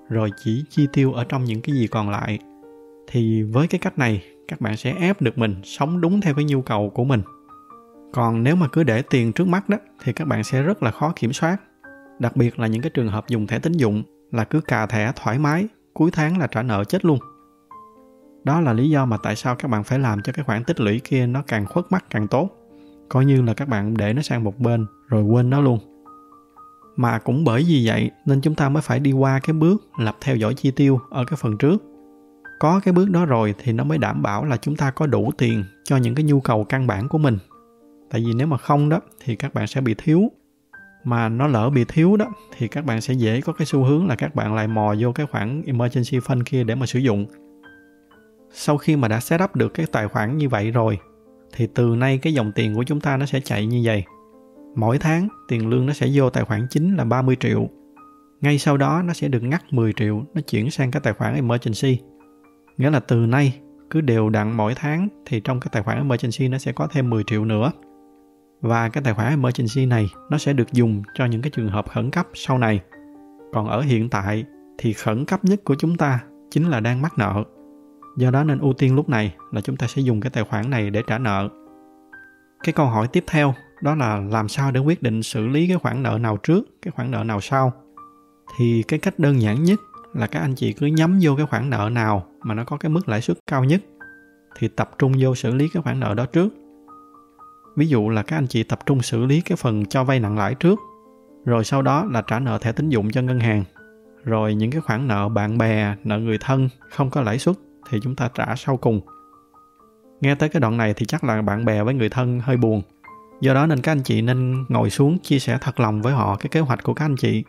rồi 0.09 0.29
chỉ 0.43 0.63
chi 0.69 0.87
tiêu 0.93 1.13
ở 1.13 1.23
trong 1.23 1.43
những 1.43 1.61
cái 1.61 1.75
gì 1.75 1.87
còn 1.87 2.09
lại. 2.09 2.39
Thì 3.07 3.43
với 3.43 3.67
cái 3.67 3.79
cách 3.79 3.97
này 3.97 4.23
các 4.47 4.61
bạn 4.61 4.77
sẽ 4.77 4.95
ép 4.99 5.21
được 5.21 5.37
mình 5.37 5.55
sống 5.63 6.01
đúng 6.01 6.21
theo 6.21 6.33
cái 6.33 6.45
nhu 6.45 6.61
cầu 6.61 6.89
của 6.89 7.03
mình 7.03 7.21
còn 8.15 8.43
nếu 8.43 8.55
mà 8.55 8.67
cứ 8.67 8.83
để 8.83 9.01
tiền 9.01 9.33
trước 9.33 9.47
mắt 9.47 9.69
đó, 9.69 9.77
thì 10.03 10.13
các 10.13 10.27
bạn 10.27 10.43
sẽ 10.43 10.61
rất 10.61 10.83
là 10.83 10.91
khó 10.91 11.13
kiểm 11.15 11.33
soát. 11.33 11.57
Đặc 12.19 12.35
biệt 12.35 12.59
là 12.59 12.67
những 12.67 12.81
cái 12.81 12.89
trường 12.89 13.07
hợp 13.07 13.27
dùng 13.27 13.47
thẻ 13.47 13.59
tín 13.59 13.73
dụng 13.73 14.03
là 14.31 14.43
cứ 14.43 14.61
cà 14.61 14.85
thẻ 14.85 15.11
thoải 15.15 15.39
mái, 15.39 15.67
cuối 15.93 16.11
tháng 16.11 16.37
là 16.37 16.47
trả 16.47 16.61
nợ 16.61 16.83
chết 16.83 17.05
luôn. 17.05 17.19
Đó 18.43 18.61
là 18.61 18.73
lý 18.73 18.89
do 18.89 19.05
mà 19.05 19.17
tại 19.17 19.35
sao 19.35 19.55
các 19.55 19.67
bạn 19.67 19.83
phải 19.83 19.99
làm 19.99 20.21
cho 20.21 20.33
cái 20.33 20.45
khoản 20.45 20.63
tích 20.63 20.79
lũy 20.79 21.01
kia 21.03 21.27
nó 21.27 21.43
càng 21.47 21.65
khuất 21.65 21.85
mắt 21.89 22.05
càng 22.09 22.27
tốt. 22.27 22.49
Coi 23.09 23.25
như 23.25 23.41
là 23.41 23.53
các 23.53 23.67
bạn 23.67 23.97
để 23.97 24.13
nó 24.13 24.21
sang 24.21 24.43
một 24.43 24.59
bên 24.59 24.85
rồi 25.07 25.23
quên 25.23 25.49
nó 25.49 25.61
luôn. 25.61 25.79
Mà 26.95 27.19
cũng 27.19 27.43
bởi 27.43 27.65
vì 27.67 27.87
vậy 27.87 28.11
nên 28.25 28.41
chúng 28.41 28.55
ta 28.55 28.69
mới 28.69 28.81
phải 28.81 28.99
đi 28.99 29.11
qua 29.11 29.39
cái 29.43 29.53
bước 29.53 29.87
lập 29.97 30.17
theo 30.21 30.35
dõi 30.35 30.53
chi 30.53 30.71
tiêu 30.71 30.99
ở 31.09 31.25
cái 31.25 31.37
phần 31.37 31.57
trước. 31.57 31.83
Có 32.59 32.79
cái 32.83 32.93
bước 32.93 33.09
đó 33.09 33.25
rồi 33.25 33.55
thì 33.63 33.71
nó 33.71 33.83
mới 33.83 33.97
đảm 33.97 34.21
bảo 34.21 34.45
là 34.45 34.57
chúng 34.57 34.75
ta 34.75 34.91
có 34.91 35.07
đủ 35.07 35.31
tiền 35.37 35.63
cho 35.83 35.97
những 35.97 36.15
cái 36.15 36.23
nhu 36.23 36.39
cầu 36.39 36.63
căn 36.63 36.87
bản 36.87 37.07
của 37.07 37.17
mình 37.17 37.37
tại 38.09 38.23
vì 38.25 38.33
nếu 38.33 38.47
mà 38.47 38.57
không 38.57 38.89
đó, 38.89 38.99
thì 39.23 39.35
các 39.35 39.53
bạn 39.53 39.67
sẽ 39.67 39.81
bị 39.81 39.95
thiếu. 39.97 40.31
Mà 41.03 41.29
nó 41.29 41.47
lỡ 41.47 41.69
bị 41.69 41.85
thiếu 41.87 42.17
đó, 42.17 42.25
thì 42.57 42.67
các 42.67 42.85
bạn 42.85 43.01
sẽ 43.01 43.13
dễ 43.13 43.41
có 43.41 43.53
cái 43.53 43.65
xu 43.65 43.83
hướng 43.83 44.07
là 44.07 44.15
các 44.15 44.35
bạn 44.35 44.55
lại 44.55 44.67
mò 44.67 44.95
vô 44.99 45.11
cái 45.11 45.25
khoản 45.25 45.61
emergency 45.65 46.19
fund 46.19 46.41
kia 46.45 46.63
để 46.63 46.75
mà 46.75 46.85
sử 46.85 46.99
dụng. 46.99 47.25
Sau 48.51 48.77
khi 48.77 48.95
mà 48.95 49.07
đã 49.07 49.19
set 49.19 49.41
up 49.43 49.55
được 49.55 49.73
cái 49.73 49.85
tài 49.91 50.07
khoản 50.07 50.37
như 50.37 50.49
vậy 50.49 50.71
rồi, 50.71 50.99
thì 51.55 51.67
từ 51.75 51.95
nay 51.95 52.17
cái 52.17 52.33
dòng 52.33 52.51
tiền 52.51 52.75
của 52.75 52.83
chúng 52.83 52.99
ta 52.99 53.17
nó 53.17 53.25
sẽ 53.25 53.39
chạy 53.39 53.65
như 53.65 53.81
vậy. 53.83 54.03
Mỗi 54.75 54.97
tháng, 54.97 55.27
tiền 55.47 55.69
lương 55.69 55.85
nó 55.85 55.93
sẽ 55.93 56.07
vô 56.13 56.29
tài 56.29 56.43
khoản 56.43 56.67
chính 56.69 56.95
là 56.95 57.03
30 57.03 57.35
triệu. 57.39 57.69
Ngay 58.41 58.57
sau 58.57 58.77
đó, 58.77 59.01
nó 59.05 59.13
sẽ 59.13 59.27
được 59.27 59.43
ngắt 59.43 59.73
10 59.73 59.93
triệu, 59.93 60.23
nó 60.33 60.41
chuyển 60.41 60.71
sang 60.71 60.91
cái 60.91 61.01
tài 61.03 61.13
khoản 61.13 61.35
emergency. 61.35 61.99
Nghĩa 62.77 62.89
là 62.89 62.99
từ 62.99 63.15
nay, 63.15 63.59
cứ 63.89 64.01
đều 64.01 64.29
đặn 64.29 64.51
mỗi 64.51 64.73
tháng, 64.75 65.07
thì 65.25 65.39
trong 65.39 65.59
cái 65.59 65.69
tài 65.71 65.83
khoản 65.83 65.97
emergency 65.97 66.47
nó 66.47 66.57
sẽ 66.57 66.71
có 66.71 66.87
thêm 66.87 67.09
10 67.09 67.23
triệu 67.23 67.45
nữa 67.45 67.71
và 68.61 68.89
cái 68.89 69.03
tài 69.03 69.13
khoản 69.13 69.29
emergency 69.29 69.85
này 69.85 70.09
nó 70.29 70.37
sẽ 70.37 70.53
được 70.53 70.71
dùng 70.71 71.03
cho 71.13 71.25
những 71.25 71.41
cái 71.41 71.49
trường 71.49 71.69
hợp 71.69 71.89
khẩn 71.89 72.11
cấp 72.11 72.27
sau 72.33 72.57
này. 72.57 72.81
Còn 73.53 73.67
ở 73.67 73.81
hiện 73.81 74.09
tại 74.09 74.45
thì 74.77 74.93
khẩn 74.93 75.25
cấp 75.25 75.45
nhất 75.45 75.63
của 75.63 75.75
chúng 75.75 75.97
ta 75.97 76.19
chính 76.51 76.69
là 76.69 76.79
đang 76.79 77.01
mắc 77.01 77.17
nợ. 77.17 77.43
Do 78.17 78.31
đó 78.31 78.43
nên 78.43 78.59
ưu 78.59 78.73
tiên 78.73 78.95
lúc 78.95 79.09
này 79.09 79.35
là 79.51 79.61
chúng 79.61 79.77
ta 79.77 79.87
sẽ 79.87 80.01
dùng 80.01 80.21
cái 80.21 80.29
tài 80.29 80.43
khoản 80.43 80.69
này 80.69 80.89
để 80.89 81.03
trả 81.07 81.17
nợ. 81.17 81.49
Cái 82.63 82.73
câu 82.73 82.85
hỏi 82.85 83.07
tiếp 83.07 83.23
theo 83.27 83.53
đó 83.81 83.95
là 83.95 84.17
làm 84.31 84.47
sao 84.47 84.71
để 84.71 84.79
quyết 84.79 85.03
định 85.03 85.23
xử 85.23 85.47
lý 85.47 85.67
cái 85.67 85.77
khoản 85.77 86.03
nợ 86.03 86.17
nào 86.21 86.37
trước, 86.37 86.63
cái 86.81 86.91
khoản 86.91 87.11
nợ 87.11 87.23
nào 87.23 87.41
sau? 87.41 87.73
Thì 88.57 88.83
cái 88.87 88.99
cách 88.99 89.19
đơn 89.19 89.41
giản 89.41 89.63
nhất 89.63 89.79
là 90.13 90.27
các 90.27 90.39
anh 90.39 90.55
chị 90.55 90.73
cứ 90.73 90.85
nhắm 90.85 91.19
vô 91.21 91.35
cái 91.37 91.45
khoản 91.45 91.69
nợ 91.69 91.89
nào 91.91 92.25
mà 92.43 92.53
nó 92.53 92.63
có 92.63 92.77
cái 92.77 92.89
mức 92.89 93.09
lãi 93.09 93.21
suất 93.21 93.37
cao 93.47 93.63
nhất 93.63 93.81
thì 94.57 94.67
tập 94.67 94.91
trung 94.99 95.13
vô 95.19 95.35
xử 95.35 95.55
lý 95.55 95.69
cái 95.73 95.83
khoản 95.83 95.99
nợ 95.99 96.13
đó 96.13 96.25
trước 96.25 96.49
ví 97.75 97.87
dụ 97.87 98.09
là 98.09 98.23
các 98.23 98.37
anh 98.37 98.47
chị 98.47 98.63
tập 98.63 98.79
trung 98.85 99.01
xử 99.01 99.25
lý 99.25 99.41
cái 99.41 99.55
phần 99.55 99.85
cho 99.85 100.03
vay 100.03 100.19
nặng 100.19 100.37
lãi 100.37 100.55
trước, 100.55 100.79
rồi 101.45 101.63
sau 101.63 101.81
đó 101.81 102.05
là 102.11 102.21
trả 102.21 102.39
nợ 102.39 102.57
thẻ 102.57 102.71
tín 102.71 102.89
dụng 102.89 103.11
cho 103.11 103.21
ngân 103.21 103.39
hàng. 103.39 103.63
Rồi 104.23 104.55
những 104.55 104.71
cái 104.71 104.81
khoản 104.81 105.07
nợ 105.07 105.29
bạn 105.29 105.57
bè, 105.57 105.95
nợ 106.03 106.19
người 106.19 106.37
thân 106.41 106.69
không 106.89 107.09
có 107.09 107.21
lãi 107.21 107.39
suất 107.39 107.55
thì 107.89 107.99
chúng 108.03 108.15
ta 108.15 108.29
trả 108.33 108.55
sau 108.55 108.77
cùng. 108.77 109.01
Nghe 110.21 110.35
tới 110.35 110.49
cái 110.49 110.59
đoạn 110.59 110.77
này 110.77 110.93
thì 110.93 111.05
chắc 111.05 111.23
là 111.23 111.41
bạn 111.41 111.65
bè 111.65 111.83
với 111.83 111.93
người 111.93 112.09
thân 112.09 112.39
hơi 112.39 112.57
buồn. 112.57 112.81
Do 113.41 113.53
đó 113.53 113.65
nên 113.65 113.81
các 113.81 113.91
anh 113.91 114.03
chị 114.03 114.21
nên 114.21 114.65
ngồi 114.69 114.89
xuống 114.89 115.17
chia 115.19 115.39
sẻ 115.39 115.57
thật 115.61 115.79
lòng 115.79 116.01
với 116.01 116.13
họ 116.13 116.35
cái 116.35 116.49
kế 116.49 116.59
hoạch 116.59 116.83
của 116.83 116.93
các 116.93 117.05
anh 117.05 117.15
chị 117.15 117.43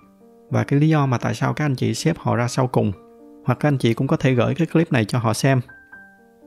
và 0.50 0.64
cái 0.64 0.80
lý 0.80 0.88
do 0.88 1.06
mà 1.06 1.18
tại 1.18 1.34
sao 1.34 1.54
các 1.54 1.64
anh 1.64 1.74
chị 1.74 1.94
xếp 1.94 2.16
họ 2.18 2.36
ra 2.36 2.48
sau 2.48 2.66
cùng. 2.66 2.92
Hoặc 3.44 3.58
các 3.60 3.68
anh 3.68 3.78
chị 3.78 3.94
cũng 3.94 4.06
có 4.06 4.16
thể 4.16 4.34
gửi 4.34 4.54
cái 4.54 4.66
clip 4.66 4.92
này 4.92 5.04
cho 5.04 5.18
họ 5.18 5.32
xem. 5.32 5.60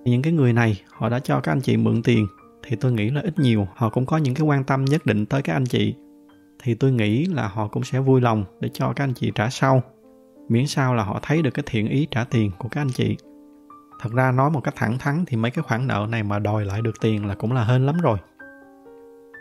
Những 0.03 0.21
cái 0.21 0.33
người 0.33 0.53
này 0.53 0.81
họ 0.91 1.09
đã 1.09 1.19
cho 1.19 1.39
các 1.39 1.51
anh 1.51 1.61
chị 1.61 1.77
mượn 1.77 2.03
tiền 2.03 2.27
thì 2.69 2.75
tôi 2.75 2.91
nghĩ 2.91 3.09
là 3.09 3.21
ít 3.21 3.39
nhiều. 3.39 3.67
Họ 3.75 3.89
cũng 3.89 4.05
có 4.05 4.17
những 4.17 4.33
cái 4.33 4.47
quan 4.47 4.63
tâm 4.63 4.85
nhất 4.85 5.05
định 5.05 5.25
tới 5.25 5.41
các 5.41 5.53
anh 5.53 5.65
chị. 5.65 5.95
Thì 6.63 6.75
tôi 6.75 6.91
nghĩ 6.91 7.25
là 7.25 7.47
họ 7.47 7.67
cũng 7.67 7.83
sẽ 7.83 7.99
vui 7.99 8.21
lòng 8.21 8.45
để 8.59 8.69
cho 8.73 8.93
các 8.95 9.03
anh 9.03 9.13
chị 9.13 9.31
trả 9.35 9.49
sau. 9.49 9.81
Miễn 10.49 10.67
sao 10.67 10.95
là 10.95 11.03
họ 11.03 11.19
thấy 11.21 11.41
được 11.41 11.51
cái 11.53 11.63
thiện 11.67 11.87
ý 11.87 12.07
trả 12.11 12.23
tiền 12.23 12.51
của 12.57 12.69
các 12.69 12.81
anh 12.81 12.89
chị. 12.89 13.17
Thật 14.01 14.09
ra 14.13 14.31
nói 14.31 14.49
một 14.49 14.61
cách 14.63 14.73
thẳng 14.77 14.97
thắn 14.97 15.23
thì 15.27 15.37
mấy 15.37 15.51
cái 15.51 15.63
khoản 15.63 15.87
nợ 15.87 16.07
này 16.09 16.23
mà 16.23 16.39
đòi 16.39 16.65
lại 16.65 16.81
được 16.81 17.01
tiền 17.01 17.25
là 17.25 17.35
cũng 17.35 17.51
là 17.51 17.63
hên 17.63 17.85
lắm 17.85 17.97
rồi. 18.01 18.17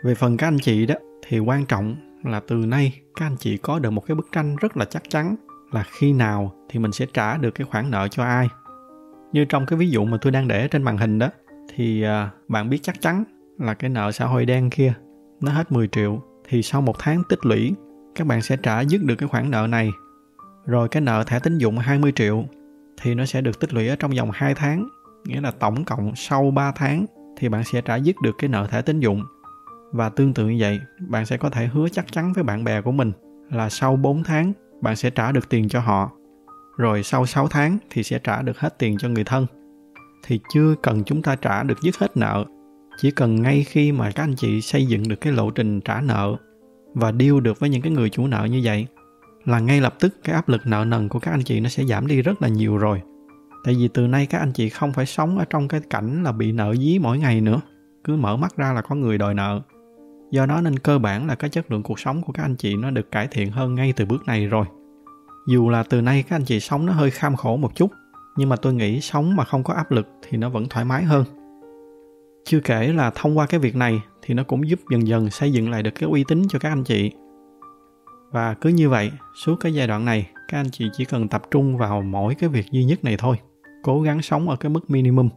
Về 0.03 0.15
phần 0.15 0.37
các 0.37 0.47
anh 0.47 0.59
chị 0.61 0.85
đó, 0.85 0.95
thì 1.27 1.39
quan 1.39 1.65
trọng 1.65 1.95
là 2.23 2.39
từ 2.39 2.55
nay 2.55 3.01
các 3.15 3.25
anh 3.25 3.37
chị 3.37 3.57
có 3.57 3.79
được 3.79 3.89
một 3.89 4.05
cái 4.05 4.15
bức 4.15 4.27
tranh 4.31 4.55
rất 4.55 4.77
là 4.77 4.85
chắc 4.85 5.03
chắn 5.09 5.35
là 5.71 5.83
khi 5.91 6.13
nào 6.13 6.55
thì 6.69 6.79
mình 6.79 6.91
sẽ 6.91 7.05
trả 7.13 7.37
được 7.37 7.51
cái 7.51 7.67
khoản 7.71 7.91
nợ 7.91 8.07
cho 8.07 8.23
ai. 8.23 8.47
Như 9.31 9.45
trong 9.45 9.65
cái 9.65 9.79
ví 9.79 9.89
dụ 9.89 10.05
mà 10.05 10.17
tôi 10.21 10.31
đang 10.31 10.47
để 10.47 10.67
trên 10.67 10.83
màn 10.83 10.97
hình 10.97 11.19
đó 11.19 11.29
thì 11.75 12.01
à, 12.01 12.29
bạn 12.47 12.69
biết 12.69 12.79
chắc 12.83 13.01
chắn 13.01 13.23
là 13.59 13.73
cái 13.73 13.89
nợ 13.89 14.11
xã 14.11 14.25
hội 14.25 14.45
đen 14.45 14.69
kia 14.69 14.93
nó 15.41 15.51
hết 15.51 15.71
10 15.71 15.87
triệu. 15.87 16.21
Thì 16.47 16.63
sau 16.63 16.81
một 16.81 16.95
tháng 16.99 17.23
tích 17.29 17.45
lũy, 17.45 17.73
các 18.15 18.27
bạn 18.27 18.41
sẽ 18.41 18.57
trả 18.57 18.81
dứt 18.81 19.03
được 19.03 19.15
cái 19.15 19.29
khoản 19.29 19.51
nợ 19.51 19.67
này. 19.67 19.91
Rồi 20.65 20.89
cái 20.89 21.01
nợ 21.01 21.23
thẻ 21.27 21.39
tín 21.39 21.57
dụng 21.57 21.77
20 21.77 22.11
triệu 22.15 22.45
thì 23.01 23.15
nó 23.15 23.25
sẽ 23.25 23.41
được 23.41 23.59
tích 23.59 23.73
lũy 23.73 23.87
ở 23.87 23.95
trong 23.95 24.11
vòng 24.17 24.31
2 24.33 24.55
tháng. 24.55 24.87
Nghĩa 25.25 25.41
là 25.41 25.51
tổng 25.51 25.85
cộng 25.85 26.15
sau 26.15 26.51
3 26.51 26.71
tháng 26.71 27.05
thì 27.37 27.49
bạn 27.49 27.63
sẽ 27.63 27.81
trả 27.81 27.95
dứt 27.95 28.15
được 28.23 28.35
cái 28.37 28.49
nợ 28.49 28.67
thẻ 28.67 28.81
tín 28.81 28.99
dụng. 28.99 29.23
Và 29.91 30.09
tương 30.09 30.33
tự 30.33 30.47
như 30.47 30.57
vậy, 30.59 30.79
bạn 30.99 31.25
sẽ 31.25 31.37
có 31.37 31.49
thể 31.49 31.67
hứa 31.67 31.89
chắc 31.89 32.11
chắn 32.11 32.33
với 32.33 32.43
bạn 32.43 32.63
bè 32.63 32.81
của 32.81 32.91
mình 32.91 33.11
là 33.49 33.69
sau 33.69 33.95
4 33.95 34.23
tháng 34.23 34.53
bạn 34.81 34.95
sẽ 34.95 35.09
trả 35.09 35.31
được 35.31 35.49
tiền 35.49 35.69
cho 35.69 35.79
họ. 35.79 36.11
Rồi 36.77 37.03
sau 37.03 37.25
6 37.25 37.47
tháng 37.47 37.77
thì 37.89 38.03
sẽ 38.03 38.19
trả 38.19 38.41
được 38.41 38.59
hết 38.59 38.79
tiền 38.79 38.97
cho 38.97 39.09
người 39.09 39.23
thân 39.23 39.45
thì 40.23 40.39
chưa 40.53 40.75
cần 40.83 41.03
chúng 41.03 41.21
ta 41.21 41.35
trả 41.35 41.63
được 41.63 41.81
dứt 41.81 41.97
hết 41.97 42.17
nợ. 42.17 42.45
Chỉ 43.01 43.11
cần 43.11 43.41
ngay 43.41 43.63
khi 43.63 43.91
mà 43.91 44.11
các 44.11 44.23
anh 44.23 44.35
chị 44.35 44.61
xây 44.61 44.85
dựng 44.85 45.07
được 45.07 45.21
cái 45.21 45.33
lộ 45.33 45.49
trình 45.49 45.81
trả 45.81 46.01
nợ 46.01 46.35
và 46.93 47.11
deal 47.19 47.39
được 47.39 47.59
với 47.59 47.69
những 47.69 47.81
cái 47.81 47.91
người 47.91 48.09
chủ 48.09 48.27
nợ 48.27 48.47
như 48.51 48.61
vậy, 48.63 48.87
là 49.45 49.59
ngay 49.59 49.81
lập 49.81 49.95
tức 49.99 50.15
cái 50.23 50.35
áp 50.35 50.49
lực 50.49 50.61
nợ 50.65 50.85
nần 50.85 51.09
của 51.09 51.19
các 51.19 51.31
anh 51.31 51.43
chị 51.43 51.59
nó 51.59 51.69
sẽ 51.69 51.85
giảm 51.85 52.07
đi 52.07 52.21
rất 52.21 52.41
là 52.41 52.47
nhiều 52.47 52.77
rồi. 52.77 53.01
Tại 53.63 53.75
vì 53.75 53.87
từ 53.87 54.07
nay 54.07 54.25
các 54.25 54.39
anh 54.39 54.51
chị 54.51 54.69
không 54.69 54.93
phải 54.93 55.05
sống 55.05 55.37
ở 55.37 55.45
trong 55.49 55.67
cái 55.67 55.81
cảnh 55.89 56.23
là 56.23 56.31
bị 56.31 56.51
nợ 56.51 56.75
dí 56.75 56.99
mỗi 56.99 57.17
ngày 57.19 57.41
nữa, 57.41 57.61
cứ 58.03 58.15
mở 58.15 58.37
mắt 58.37 58.57
ra 58.57 58.73
là 58.73 58.81
có 58.81 58.95
người 58.95 59.17
đòi 59.17 59.33
nợ. 59.33 59.61
Do 60.31 60.45
đó 60.45 60.61
nên 60.61 60.79
cơ 60.79 60.99
bản 60.99 61.27
là 61.27 61.35
cái 61.35 61.49
chất 61.49 61.71
lượng 61.71 61.83
cuộc 61.83 61.99
sống 61.99 62.21
của 62.21 62.33
các 62.33 62.43
anh 62.43 62.55
chị 62.55 62.75
nó 62.75 62.91
được 62.91 63.11
cải 63.11 63.27
thiện 63.27 63.51
hơn 63.51 63.75
ngay 63.75 63.93
từ 63.95 64.05
bước 64.05 64.27
này 64.27 64.47
rồi. 64.47 64.65
Dù 65.47 65.69
là 65.69 65.83
từ 65.83 66.01
nay 66.01 66.23
các 66.29 66.35
anh 66.35 66.45
chị 66.45 66.59
sống 66.59 66.85
nó 66.85 66.93
hơi 66.93 67.11
kham 67.11 67.35
khổ 67.35 67.57
một 67.57 67.75
chút 67.75 67.91
nhưng 68.39 68.49
mà 68.49 68.55
tôi 68.55 68.73
nghĩ 68.73 69.01
sống 69.01 69.35
mà 69.35 69.43
không 69.43 69.63
có 69.63 69.73
áp 69.73 69.91
lực 69.91 70.07
thì 70.21 70.37
nó 70.37 70.49
vẫn 70.49 70.65
thoải 70.69 70.85
mái 70.85 71.03
hơn. 71.03 71.23
Chưa 72.45 72.59
kể 72.59 72.93
là 72.93 73.11
thông 73.15 73.37
qua 73.37 73.45
cái 73.45 73.59
việc 73.59 73.75
này 73.75 74.01
thì 74.21 74.33
nó 74.33 74.43
cũng 74.43 74.69
giúp 74.69 74.79
dần 74.91 75.07
dần 75.07 75.29
xây 75.29 75.53
dựng 75.53 75.71
lại 75.71 75.83
được 75.83 75.91
cái 75.95 76.09
uy 76.09 76.23
tín 76.27 76.47
cho 76.49 76.59
các 76.59 76.69
anh 76.69 76.83
chị. 76.83 77.11
Và 78.31 78.53
cứ 78.53 78.69
như 78.69 78.89
vậy 78.89 79.11
suốt 79.35 79.55
cái 79.55 79.73
giai 79.73 79.87
đoạn 79.87 80.05
này 80.05 80.29
các 80.47 80.57
anh 80.57 80.69
chị 80.71 80.89
chỉ 80.93 81.05
cần 81.05 81.27
tập 81.27 81.41
trung 81.51 81.77
vào 81.77 82.01
mỗi 82.01 82.35
cái 82.35 82.49
việc 82.49 82.65
duy 82.71 82.83
nhất 82.83 83.03
này 83.03 83.15
thôi. 83.19 83.35
Cố 83.83 84.01
gắng 84.01 84.21
sống 84.21 84.49
ở 84.49 84.55
cái 84.55 84.69
mức 84.69 84.89
minimum. 84.89 85.29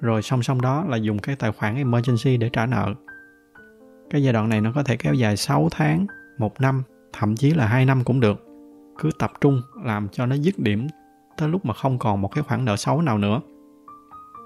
Rồi 0.00 0.22
song 0.22 0.42
song 0.42 0.60
đó 0.60 0.84
là 0.88 0.96
dùng 0.96 1.18
cái 1.18 1.36
tài 1.36 1.52
khoản 1.52 1.76
emergency 1.76 2.36
để 2.36 2.48
trả 2.48 2.66
nợ. 2.66 2.94
Cái 4.10 4.22
giai 4.22 4.32
đoạn 4.32 4.48
này 4.48 4.60
nó 4.60 4.72
có 4.74 4.82
thể 4.82 4.96
kéo 4.96 5.14
dài 5.14 5.36
6 5.36 5.68
tháng, 5.70 6.06
một 6.38 6.60
năm, 6.60 6.82
thậm 7.12 7.36
chí 7.36 7.50
là 7.50 7.66
hai 7.66 7.84
năm 7.84 8.04
cũng 8.04 8.20
được. 8.20 8.46
Cứ 8.98 9.10
tập 9.18 9.32
trung 9.40 9.62
làm 9.84 10.08
cho 10.08 10.26
nó 10.26 10.36
dứt 10.36 10.58
điểm 10.58 10.86
tới 11.40 11.48
lúc 11.48 11.64
mà 11.64 11.74
không 11.74 11.98
còn 11.98 12.20
một 12.20 12.28
cái 12.28 12.44
khoản 12.44 12.64
nợ 12.64 12.76
xấu 12.76 13.02
nào 13.02 13.18
nữa. 13.18 13.40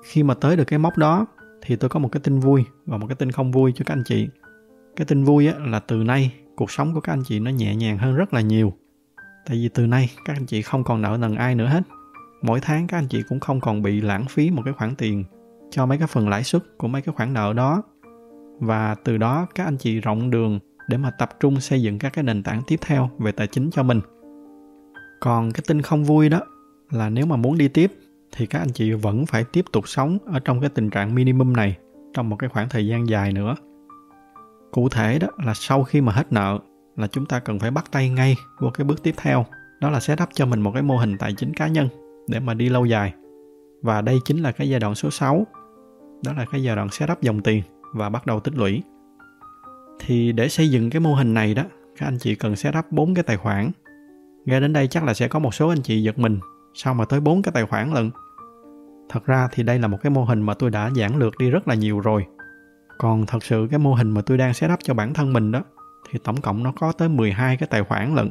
Khi 0.05 0.23
mà 0.23 0.35
tới 0.35 0.57
được 0.57 0.65
cái 0.65 0.79
mốc 0.79 0.99
đó 0.99 1.27
thì 1.63 1.77
tôi 1.77 1.91
có 1.91 2.01
một 2.01 2.09
cái 2.13 2.21
tin 2.21 2.39
vui 2.39 2.65
và 2.87 2.97
một 2.97 3.07
cái 3.07 3.17
tin 3.17 3.31
không 3.31 3.53
vui 3.53 3.73
cho 3.77 3.85
các 3.87 3.95
anh 3.95 4.03
chị. 4.05 4.29
Cái 4.97 5.05
tin 5.05 5.25
vui 5.25 5.47
á, 5.47 5.55
là 5.59 5.79
từ 5.79 5.97
nay 5.97 6.35
cuộc 6.57 6.71
sống 6.71 6.95
của 6.95 7.01
các 7.01 7.13
anh 7.13 7.23
chị 7.25 7.41
nó 7.41 7.51
nhẹ 7.51 7.77
nhàng 7.77 7.99
hơn 7.99 8.17
rất 8.17 8.35
là 8.35 8.41
nhiều. 8.41 8.73
Tại 9.47 9.57
vì 9.57 9.69
từ 9.69 9.87
nay 9.87 10.11
các 10.25 10.37
anh 10.37 10.47
chị 10.47 10.63
không 10.63 10.85
còn 10.85 11.03
nợ 11.03 11.17
nần 11.21 11.35
ai 11.35 11.55
nữa 11.55 11.67
hết. 11.67 11.83
Mỗi 12.43 12.61
tháng 12.61 12.87
các 12.87 12.99
anh 12.99 13.09
chị 13.09 13.23
cũng 13.29 13.41
không 13.41 13.61
còn 13.61 13.83
bị 13.83 14.01
lãng 14.01 14.25
phí 14.29 14.51
một 14.51 14.63
cái 14.65 14.75
khoản 14.75 14.95
tiền 14.95 15.25
cho 15.71 15.87
mấy 15.87 15.99
cái 15.99 16.07
phần 16.07 16.29
lãi 16.29 16.45
suất 16.45 16.63
của 16.79 16.89
mấy 16.89 17.03
cái 17.03 17.15
khoản 17.17 17.33
nợ 17.33 17.53
đó 17.53 17.83
và 18.61 18.95
từ 19.05 19.19
đó 19.19 19.47
các 19.55 19.65
anh 19.65 19.77
chị 19.77 20.01
rộng 20.01 20.31
đường 20.31 20.59
để 20.89 20.97
mà 20.97 21.11
tập 21.11 21.31
trung 21.41 21.61
xây 21.61 21.83
dựng 21.83 21.99
các 21.99 22.13
cái 22.13 22.25
nền 22.25 22.43
tảng 22.43 22.63
tiếp 22.67 22.81
theo 22.81 23.11
về 23.19 23.33
tài 23.33 23.47
chính 23.47 23.71
cho 23.71 23.83
mình 23.83 24.01
còn 25.21 25.53
cái 25.53 25.63
tin 25.67 25.83
không 25.83 26.05
vui 26.05 26.29
đó 26.29 26.41
là 26.91 27.11
nếu 27.11 27.27
mà 27.27 27.37
muốn 27.37 27.59
đi 27.59 27.69
tiếp 27.69 27.93
thì 28.33 28.47
các 28.47 28.59
anh 28.59 28.73
chị 28.73 28.93
vẫn 28.93 29.27
phải 29.27 29.45
tiếp 29.45 29.65
tục 29.73 29.89
sống 29.89 30.19
ở 30.27 30.41
trong 30.41 30.61
cái 30.61 30.71
tình 30.71 30.91
trạng 30.91 31.15
minimum 31.15 31.53
này 31.53 31.77
trong 32.15 32.29
một 32.29 32.37
cái 32.37 32.51
khoảng 32.51 32.69
thời 32.69 32.87
gian 32.87 33.09
dài 33.09 33.33
nữa 33.33 33.55
cụ 34.73 34.89
thể 34.89 35.19
đó 35.19 35.29
là 35.45 35.55
sau 35.55 35.85
khi 35.85 36.01
mà 36.01 36.13
hết 36.13 36.33
nợ 36.33 36.59
là 36.97 37.07
chúng 37.07 37.27
ta 37.27 37.39
cần 37.39 37.59
phải 37.59 37.71
bắt 37.71 37.85
tay 37.93 38.09
ngay 38.09 38.37
vô 38.61 38.71
cái 38.71 38.85
bước 38.85 39.03
tiếp 39.03 39.15
theo 39.17 39.47
đó 39.81 39.91
là 39.91 40.01
set 40.01 40.23
up 40.23 40.29
cho 40.35 40.47
mình 40.47 40.61
một 40.61 40.71
cái 40.75 40.83
mô 40.83 40.97
hình 40.97 41.19
tài 41.19 41.33
chính 41.33 41.55
cá 41.55 41.69
nhân 41.69 41.89
để 42.29 42.41
mà 42.41 42.55
đi 42.55 42.69
lâu 42.69 42.85
dài 42.85 43.15
và 43.83 44.01
đây 44.01 44.19
chính 44.25 44.43
là 44.43 44.53
cái 44.53 44.69
giai 44.69 44.81
đoạn 44.81 44.95
số 44.95 45.11
6 45.11 45.47
đó 46.25 46.33
là 46.33 46.45
cái 46.53 46.63
giai 46.63 46.77
đoạn 46.77 46.89
set 46.91 47.11
up 47.13 47.21
dòng 47.21 47.43
tiền 47.43 47.63
và 47.93 48.09
bắt 48.09 48.27
đầu 48.27 48.41
tích 48.41 48.55
lũy. 48.55 48.83
Thì 49.99 50.33
để 50.33 50.49
xây 50.49 50.71
dựng 50.71 50.91
cái 50.91 51.01
mô 51.01 51.15
hình 51.15 51.35
này 51.35 51.55
đó, 51.55 51.63
các 51.99 52.07
anh 52.07 52.19
chị 52.19 52.35
cần 52.35 52.57
set 52.57 52.75
up 52.79 52.85
4 52.91 53.15
cái 53.15 53.23
tài 53.23 53.37
khoản. 53.37 53.71
Nghe 54.45 54.61
đến 54.61 54.73
đây 54.73 54.89
chắc 54.89 55.05
là 55.05 55.15
sẽ 55.15 55.29
có 55.29 55.39
một 55.39 55.55
số 55.55 55.69
anh 55.69 55.83
chị 55.83 56.03
giật 56.03 56.19
mình, 56.19 56.39
sao 56.75 56.95
mà 56.95 57.05
tới 57.05 57.21
bốn 57.21 57.43
cái 57.43 57.53
tài 57.53 57.67
khoản 57.67 57.93
lận. 57.93 58.11
Thật 59.09 59.27
ra 59.27 59.49
thì 59.53 59.63
đây 59.63 59.79
là 59.79 59.89
một 59.89 59.99
cái 60.03 60.11
mô 60.11 60.25
hình 60.25 60.43
mà 60.43 60.55
tôi 60.55 60.71
đã 60.71 60.91
giảng 60.97 61.17
lược 61.17 61.39
đi 61.39 61.51
rất 61.51 61.69
là 61.69 61.75
nhiều 61.75 62.01
rồi. 62.01 62.27
Còn 62.99 63.27
thật 63.27 63.45
sự 63.45 63.67
cái 63.71 63.79
mô 63.79 63.95
hình 63.95 64.11
mà 64.11 64.23
tôi 64.23 64.39
đang 64.39 64.55
set 64.55 64.71
up 64.73 64.79
cho 64.83 64.95
bản 64.95 65.15
thân 65.15 65.33
mình 65.33 65.53
đó, 65.53 65.63
thì 66.11 66.19
tổng 66.25 66.41
cộng 66.41 66.63
nó 66.63 66.73
có 66.81 66.93
tới 66.93 67.09
12 67.09 67.57
cái 67.57 67.69
tài 67.71 67.83
khoản 67.83 68.15
lận. 68.15 68.31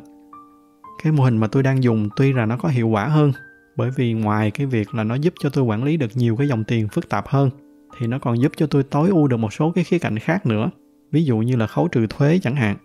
Cái 1.03 1.13
mô 1.13 1.23
hình 1.23 1.37
mà 1.37 1.47
tôi 1.47 1.63
đang 1.63 1.83
dùng 1.83 2.09
tuy 2.15 2.33
là 2.33 2.45
nó 2.45 2.57
có 2.57 2.69
hiệu 2.69 2.87
quả 2.87 3.05
hơn, 3.05 3.31
bởi 3.75 3.91
vì 3.95 4.13
ngoài 4.13 4.51
cái 4.51 4.67
việc 4.67 4.93
là 4.93 5.03
nó 5.03 5.15
giúp 5.15 5.33
cho 5.39 5.49
tôi 5.49 5.63
quản 5.63 5.83
lý 5.83 5.97
được 5.97 6.11
nhiều 6.15 6.35
cái 6.35 6.47
dòng 6.47 6.63
tiền 6.63 6.87
phức 6.87 7.09
tạp 7.09 7.27
hơn, 7.27 7.49
thì 7.97 8.07
nó 8.07 8.19
còn 8.19 8.41
giúp 8.41 8.51
cho 8.57 8.67
tôi 8.67 8.83
tối 8.83 9.09
ưu 9.09 9.27
được 9.27 9.37
một 9.37 9.53
số 9.53 9.71
cái 9.71 9.83
khía 9.83 9.99
cạnh 9.99 10.19
khác 10.19 10.45
nữa 10.45 10.69
ví 11.11 11.23
dụ 11.23 11.37
như 11.37 11.55
là 11.55 11.67
khấu 11.67 11.87
trừ 11.87 12.07
thuế 12.09 12.39
chẳng 12.41 12.55
hạn 12.55 12.77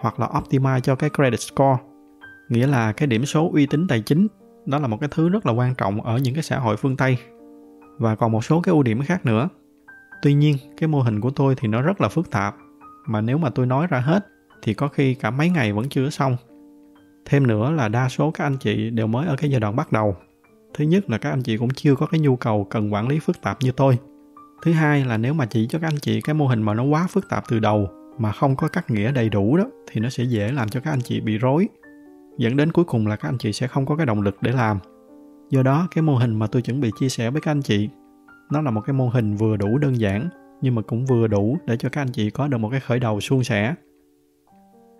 hoặc 0.00 0.20
là 0.20 0.26
optimize 0.26 0.80
cho 0.80 0.96
cái 0.96 1.10
credit 1.10 1.40
score 1.40 1.76
nghĩa 2.48 2.66
là 2.66 2.92
cái 2.92 3.06
điểm 3.06 3.26
số 3.26 3.50
uy 3.52 3.66
tín 3.66 3.88
tài 3.88 4.00
chính 4.00 4.26
đó 4.66 4.78
là 4.78 4.86
một 4.86 5.00
cái 5.00 5.08
thứ 5.12 5.28
rất 5.28 5.46
là 5.46 5.52
quan 5.52 5.74
trọng 5.74 6.00
ở 6.00 6.18
những 6.18 6.34
cái 6.34 6.42
xã 6.42 6.58
hội 6.58 6.76
phương 6.76 6.96
tây. 6.96 7.18
Và 7.98 8.14
còn 8.14 8.32
một 8.32 8.44
số 8.44 8.60
cái 8.60 8.72
ưu 8.72 8.82
điểm 8.82 9.02
khác 9.02 9.26
nữa. 9.26 9.48
Tuy 10.22 10.34
nhiên, 10.34 10.56
cái 10.76 10.88
mô 10.88 11.00
hình 11.00 11.20
của 11.20 11.30
tôi 11.30 11.54
thì 11.58 11.68
nó 11.68 11.82
rất 11.82 12.00
là 12.00 12.08
phức 12.08 12.30
tạp. 12.30 12.56
Mà 13.06 13.20
nếu 13.20 13.38
mà 13.38 13.50
tôi 13.50 13.66
nói 13.66 13.86
ra 13.90 13.98
hết, 13.98 14.26
thì 14.62 14.74
có 14.74 14.88
khi 14.88 15.14
cả 15.14 15.30
mấy 15.30 15.50
ngày 15.50 15.72
vẫn 15.72 15.88
chưa 15.88 16.10
xong. 16.10 16.36
Thêm 17.24 17.46
nữa 17.46 17.70
là 17.70 17.88
đa 17.88 18.08
số 18.08 18.30
các 18.30 18.44
anh 18.44 18.56
chị 18.56 18.90
đều 18.90 19.06
mới 19.06 19.26
ở 19.26 19.36
cái 19.36 19.50
giai 19.50 19.60
đoạn 19.60 19.76
bắt 19.76 19.92
đầu. 19.92 20.16
Thứ 20.74 20.84
nhất 20.84 21.10
là 21.10 21.18
các 21.18 21.30
anh 21.30 21.42
chị 21.42 21.56
cũng 21.56 21.70
chưa 21.70 21.94
có 21.94 22.06
cái 22.06 22.20
nhu 22.20 22.36
cầu 22.36 22.66
cần 22.70 22.92
quản 22.92 23.08
lý 23.08 23.18
phức 23.18 23.42
tạp 23.42 23.58
như 23.60 23.72
tôi. 23.72 23.98
Thứ 24.62 24.72
hai 24.72 25.04
là 25.04 25.16
nếu 25.16 25.34
mà 25.34 25.46
chỉ 25.46 25.66
cho 25.66 25.78
các 25.78 25.88
anh 25.88 25.98
chị 26.02 26.20
cái 26.20 26.34
mô 26.34 26.46
hình 26.46 26.62
mà 26.62 26.74
nó 26.74 26.82
quá 26.82 27.06
phức 27.10 27.28
tạp 27.28 27.44
từ 27.48 27.58
đầu, 27.58 27.88
mà 28.18 28.32
không 28.32 28.56
có 28.56 28.68
cắt 28.68 28.90
nghĩa 28.90 29.12
đầy 29.12 29.28
đủ 29.28 29.56
đó, 29.56 29.64
thì 29.90 30.00
nó 30.00 30.08
sẽ 30.08 30.24
dễ 30.24 30.52
làm 30.52 30.68
cho 30.68 30.80
các 30.80 30.90
anh 30.90 31.00
chị 31.00 31.20
bị 31.20 31.38
rối 31.38 31.68
dẫn 32.38 32.56
đến 32.56 32.72
cuối 32.72 32.84
cùng 32.84 33.06
là 33.06 33.16
các 33.16 33.28
anh 33.28 33.38
chị 33.38 33.52
sẽ 33.52 33.66
không 33.66 33.86
có 33.86 33.96
cái 33.96 34.06
động 34.06 34.22
lực 34.22 34.36
để 34.40 34.52
làm. 34.52 34.78
Do 35.50 35.62
đó, 35.62 35.88
cái 35.90 36.02
mô 36.02 36.16
hình 36.16 36.38
mà 36.38 36.46
tôi 36.46 36.62
chuẩn 36.62 36.80
bị 36.80 36.90
chia 37.00 37.08
sẻ 37.08 37.30
với 37.30 37.40
các 37.40 37.50
anh 37.50 37.62
chị, 37.62 37.88
nó 38.50 38.60
là 38.60 38.70
một 38.70 38.80
cái 38.86 38.94
mô 38.94 39.08
hình 39.08 39.36
vừa 39.36 39.56
đủ 39.56 39.78
đơn 39.78 40.00
giản, 40.00 40.28
nhưng 40.60 40.74
mà 40.74 40.82
cũng 40.82 41.06
vừa 41.06 41.26
đủ 41.26 41.58
để 41.66 41.76
cho 41.76 41.88
các 41.88 42.00
anh 42.00 42.12
chị 42.12 42.30
có 42.30 42.48
được 42.48 42.58
một 42.58 42.68
cái 42.70 42.80
khởi 42.80 42.98
đầu 42.98 43.20
suôn 43.20 43.44
sẻ. 43.44 43.74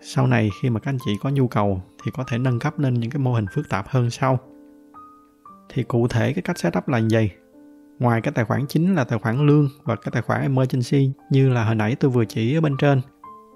Sau 0.00 0.26
này, 0.26 0.50
khi 0.62 0.70
mà 0.70 0.80
các 0.80 0.90
anh 0.90 0.98
chị 1.04 1.12
có 1.22 1.30
nhu 1.30 1.48
cầu 1.48 1.82
thì 2.04 2.10
có 2.14 2.24
thể 2.28 2.38
nâng 2.38 2.58
cấp 2.58 2.78
lên 2.78 2.94
những 2.94 3.10
cái 3.10 3.20
mô 3.20 3.34
hình 3.34 3.46
phức 3.52 3.68
tạp 3.68 3.88
hơn 3.88 4.10
sau. 4.10 4.38
Thì 5.68 5.82
cụ 5.82 6.08
thể 6.08 6.32
cái 6.32 6.42
cách 6.42 6.58
setup 6.58 6.88
là 6.88 6.98
gì 6.98 7.30
ngoài 7.98 8.20
cái 8.20 8.32
tài 8.32 8.44
khoản 8.44 8.66
chính 8.66 8.94
là 8.94 9.04
tài 9.04 9.18
khoản 9.18 9.46
lương 9.46 9.68
và 9.84 9.96
cái 9.96 10.10
tài 10.12 10.22
khoản 10.22 10.42
emergency 10.42 11.12
như 11.30 11.48
là 11.48 11.64
hồi 11.64 11.74
nãy 11.74 11.96
tôi 12.00 12.10
vừa 12.10 12.24
chỉ 12.24 12.54
ở 12.54 12.60
bên 12.60 12.76
trên, 12.76 13.00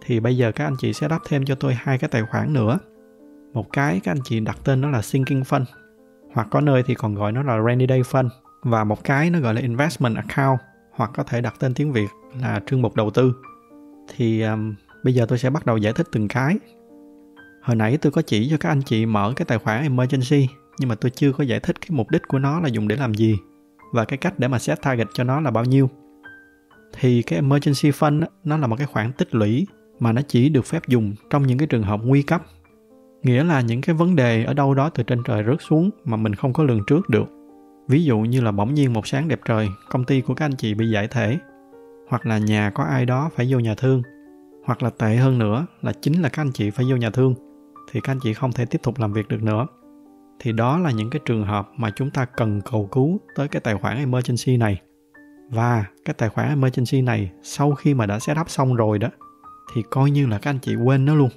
thì 0.05 0.21
bây 0.21 0.37
giờ 0.37 0.53
các 0.53 0.65
anh 0.65 0.77
chị 0.79 0.93
sẽ 0.93 1.09
đắp 1.09 1.23
thêm 1.29 1.45
cho 1.45 1.55
tôi 1.55 1.75
hai 1.75 1.99
cái 1.99 2.09
tài 2.09 2.23
khoản 2.31 2.53
nữa 2.53 2.79
một 3.53 3.73
cái 3.73 4.01
các 4.01 4.13
anh 4.13 4.21
chị 4.25 4.41
đặt 4.41 4.59
tên 4.65 4.81
nó 4.81 4.91
là 4.91 5.03
sinking 5.03 5.41
fund 5.41 5.65
hoặc 6.33 6.49
có 6.51 6.61
nơi 6.61 6.83
thì 6.83 6.95
còn 6.95 7.15
gọi 7.15 7.33
nó 7.33 7.43
là 7.43 7.63
rainy 7.67 7.87
day 7.89 8.03
fund. 8.03 8.29
Và 8.63 8.85
một 8.85 9.05
cái 9.05 9.31
nó 9.31 9.41
gọi 9.41 9.55
là 9.55 9.61
investment 9.61 10.17
account 10.17 10.59
hoặc 10.91 11.11
có 11.15 11.23
thể 11.23 11.41
đặt 11.41 11.55
tên 11.59 11.75
tiếng 11.75 11.93
việt 11.93 12.09
là 12.41 12.61
trương 12.67 12.83
mục 12.83 12.97
đầu 12.97 13.11
tư. 13.11 13.35
Thì 14.17 14.43
um, 14.43 14.75
bây 15.05 15.15
giờ 15.15 15.27
tôi 15.27 15.39
sẽ 15.39 15.51
bắt 15.51 15.67
đầu 15.67 15.77
giải 15.77 15.93
thích 15.93 16.07
từng 16.13 16.29
cái. 16.29 16.59
Hồi 17.63 17.77
nãy 17.77 17.97
tôi 17.97 18.13
có 18.13 18.23
chỉ 18.23 18.49
cho 18.51 18.57
các 18.57 18.69
anh 18.69 18.83
chị 18.83 19.07
mở 19.07 19.33
cái 19.37 19.45
tài 19.45 19.59
khoản 19.59 19.83
emergency 19.83 20.49
nhưng 20.79 20.89
mà 20.89 20.95
tôi 20.95 21.11
chưa 21.11 21.33
có 21.33 21.45
giải 21.45 21.61
thích 21.61 21.81
cái 21.81 21.89
mục 21.91 22.11
đích 22.11 22.23
của 22.29 22.39
nó 22.39 22.61
là 22.61 22.69
dùng 22.69 22.89
để 22.89 22.97
làm 22.97 23.15
gì 23.15 23.37
và 23.93 24.05
cái 24.05 24.17
cách 24.17 24.39
để 24.39 24.49
mà 24.49 24.59
set 24.59 24.83
target 24.83 25.09
cho 25.15 25.25
nó 25.25 25.41
là 25.41 25.51
bao 25.51 25.65
nhiêu. 25.65 25.91
Thì 26.93 27.23
cái 27.23 27.37
emergency 27.37 27.91
fund 27.91 28.25
nó 28.45 28.57
là 28.57 28.67
một 28.67 28.77
cái 28.77 28.87
khoản 28.87 29.13
tích 29.13 29.35
lũy 29.35 29.67
mà 29.99 30.13
nó 30.13 30.23
chỉ 30.29 30.49
được 30.49 30.67
phép 30.67 30.89
dùng 30.89 31.15
trong 31.31 31.47
những 31.47 31.59
cái 31.59 31.67
trường 31.67 31.83
hợp 31.83 32.01
nguy 32.05 32.23
cấp 32.23 32.43
nghĩa 33.23 33.45
là 33.45 33.61
những 33.61 33.81
cái 33.81 33.95
vấn 33.95 34.17
đề 34.17 34.45
ở 34.45 34.55
đâu 34.55 34.75
đó 34.75 34.89
từ 34.89 35.03
trên 35.03 35.23
trời 35.23 35.45
rớt 35.47 35.59
xuống 35.61 35.91
mà 36.05 36.17
mình 36.17 36.35
không 36.35 36.53
có 36.53 36.65
lường 36.65 36.81
trước 36.87 37.09
được. 37.09 37.27
Ví 37.89 38.05
dụ 38.05 38.19
như 38.19 38.41
là 38.41 38.53
bỗng 38.53 38.75
nhiên 38.75 38.93
một 38.93 39.07
sáng 39.07 39.29
đẹp 39.29 39.41
trời, 39.45 39.69
công 39.91 40.05
ty 40.05 40.21
của 40.21 40.35
các 40.35 40.45
anh 40.45 40.57
chị 40.57 40.75
bị 40.75 40.91
giải 40.91 41.09
thể. 41.09 41.39
Hoặc 42.09 42.27
là 42.27 42.39
nhà 42.39 42.71
có 42.75 42.85
ai 42.85 43.07
đó 43.07 43.31
phải 43.37 43.47
vô 43.51 43.59
nhà 43.59 43.75
thương. 43.75 44.03
Hoặc 44.65 44.83
là 44.83 44.91
tệ 44.91 45.17
hơn 45.17 45.39
nữa 45.39 45.67
là 45.83 45.93
chính 46.03 46.23
là 46.23 46.29
các 46.29 46.43
anh 46.43 46.53
chị 46.53 46.71
phải 46.71 46.87
vô 46.91 46.97
nhà 46.97 47.11
thương, 47.11 47.35
thì 47.93 48.01
các 48.01 48.13
anh 48.13 48.19
chị 48.23 48.35
không 48.35 48.53
thể 48.53 48.65
tiếp 48.65 48.79
tục 48.83 48.99
làm 48.99 49.13
việc 49.13 49.29
được 49.29 49.43
nữa. 49.43 49.67
Thì 50.41 50.53
đó 50.53 50.79
là 50.79 50.91
những 50.91 51.11
cái 51.11 51.21
trường 51.25 51.45
hợp 51.45 51.69
mà 51.77 51.91
chúng 51.91 52.11
ta 52.11 52.25
cần 52.25 52.61
cầu 52.71 52.89
cứu 52.93 53.21
tới 53.35 53.49
cái 53.49 53.61
tài 53.61 53.75
khoản 53.77 53.97
emergency 53.97 54.57
này. 54.57 54.81
Và 55.51 55.85
cái 56.05 56.15
tài 56.15 56.29
khoản 56.29 56.49
emergency 56.49 57.03
này 57.03 57.31
sau 57.43 57.75
khi 57.75 57.95
mà 57.95 58.07
đã 58.07 58.19
set 58.19 58.37
up 58.41 58.51
xong 58.51 58.75
rồi 58.75 58.99
đó, 58.99 59.09
thì 59.75 59.83
coi 59.91 60.11
như 60.11 60.27
là 60.27 60.39
các 60.39 60.51
anh 60.51 60.59
chị 60.59 60.77
quên 60.77 61.05
nó 61.05 61.15
luôn 61.15 61.29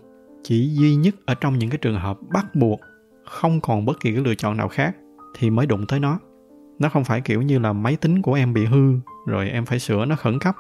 chỉ 0.44 0.70
duy 0.74 0.95
nhất 0.95 1.15
ở 1.26 1.36
trong 1.36 1.60
những 1.60 1.70
cái 1.70 1.78
trường 1.78 1.99
hợp 1.99 2.18
bắt 2.34 2.56
buộc 2.56 2.80
không 3.26 3.61
còn 3.61 3.86
bất 3.86 3.99
kỳ 3.99 4.14
cái 4.14 4.24
lựa 4.24 4.36
chọn 4.36 4.57
nào 4.57 4.68
khác 4.68 4.95
thì 5.38 5.49
mới 5.49 5.65
đụng 5.65 5.86
tới 5.88 5.99
nó. 5.99 6.20
Nó 6.80 6.90
không 6.90 7.03
phải 7.03 7.22
kiểu 7.22 7.41
như 7.41 7.60
là 7.60 7.74
máy 7.74 7.95
tính 7.95 8.22
của 8.22 8.34
em 8.34 8.53
bị 8.53 8.65
hư 8.65 8.94
rồi 9.28 9.49
em 9.49 9.65
phải 9.65 9.80
sửa 9.80 10.06
nó 10.06 10.15
khẩn 10.15 10.40
cấp. 10.40 10.56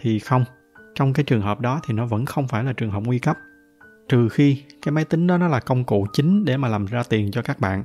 Thì 0.00 0.18
không, 0.18 0.44
trong 0.94 1.12
cái 1.12 1.24
trường 1.24 1.40
hợp 1.40 1.60
đó 1.60 1.80
thì 1.86 1.94
nó 1.94 2.06
vẫn 2.06 2.26
không 2.26 2.48
phải 2.48 2.64
là 2.64 2.72
trường 2.72 2.90
hợp 2.90 3.02
nguy 3.06 3.18
cấp. 3.18 3.36
Trừ 4.08 4.28
khi 4.28 4.62
cái 4.82 4.92
máy 4.92 5.04
tính 5.04 5.26
đó 5.26 5.38
nó 5.38 5.48
là 5.48 5.60
công 5.60 5.84
cụ 5.84 6.06
chính 6.12 6.44
để 6.44 6.56
mà 6.56 6.68
làm 6.68 6.86
ra 6.86 7.02
tiền 7.08 7.30
cho 7.30 7.42
các 7.42 7.60
bạn. 7.60 7.84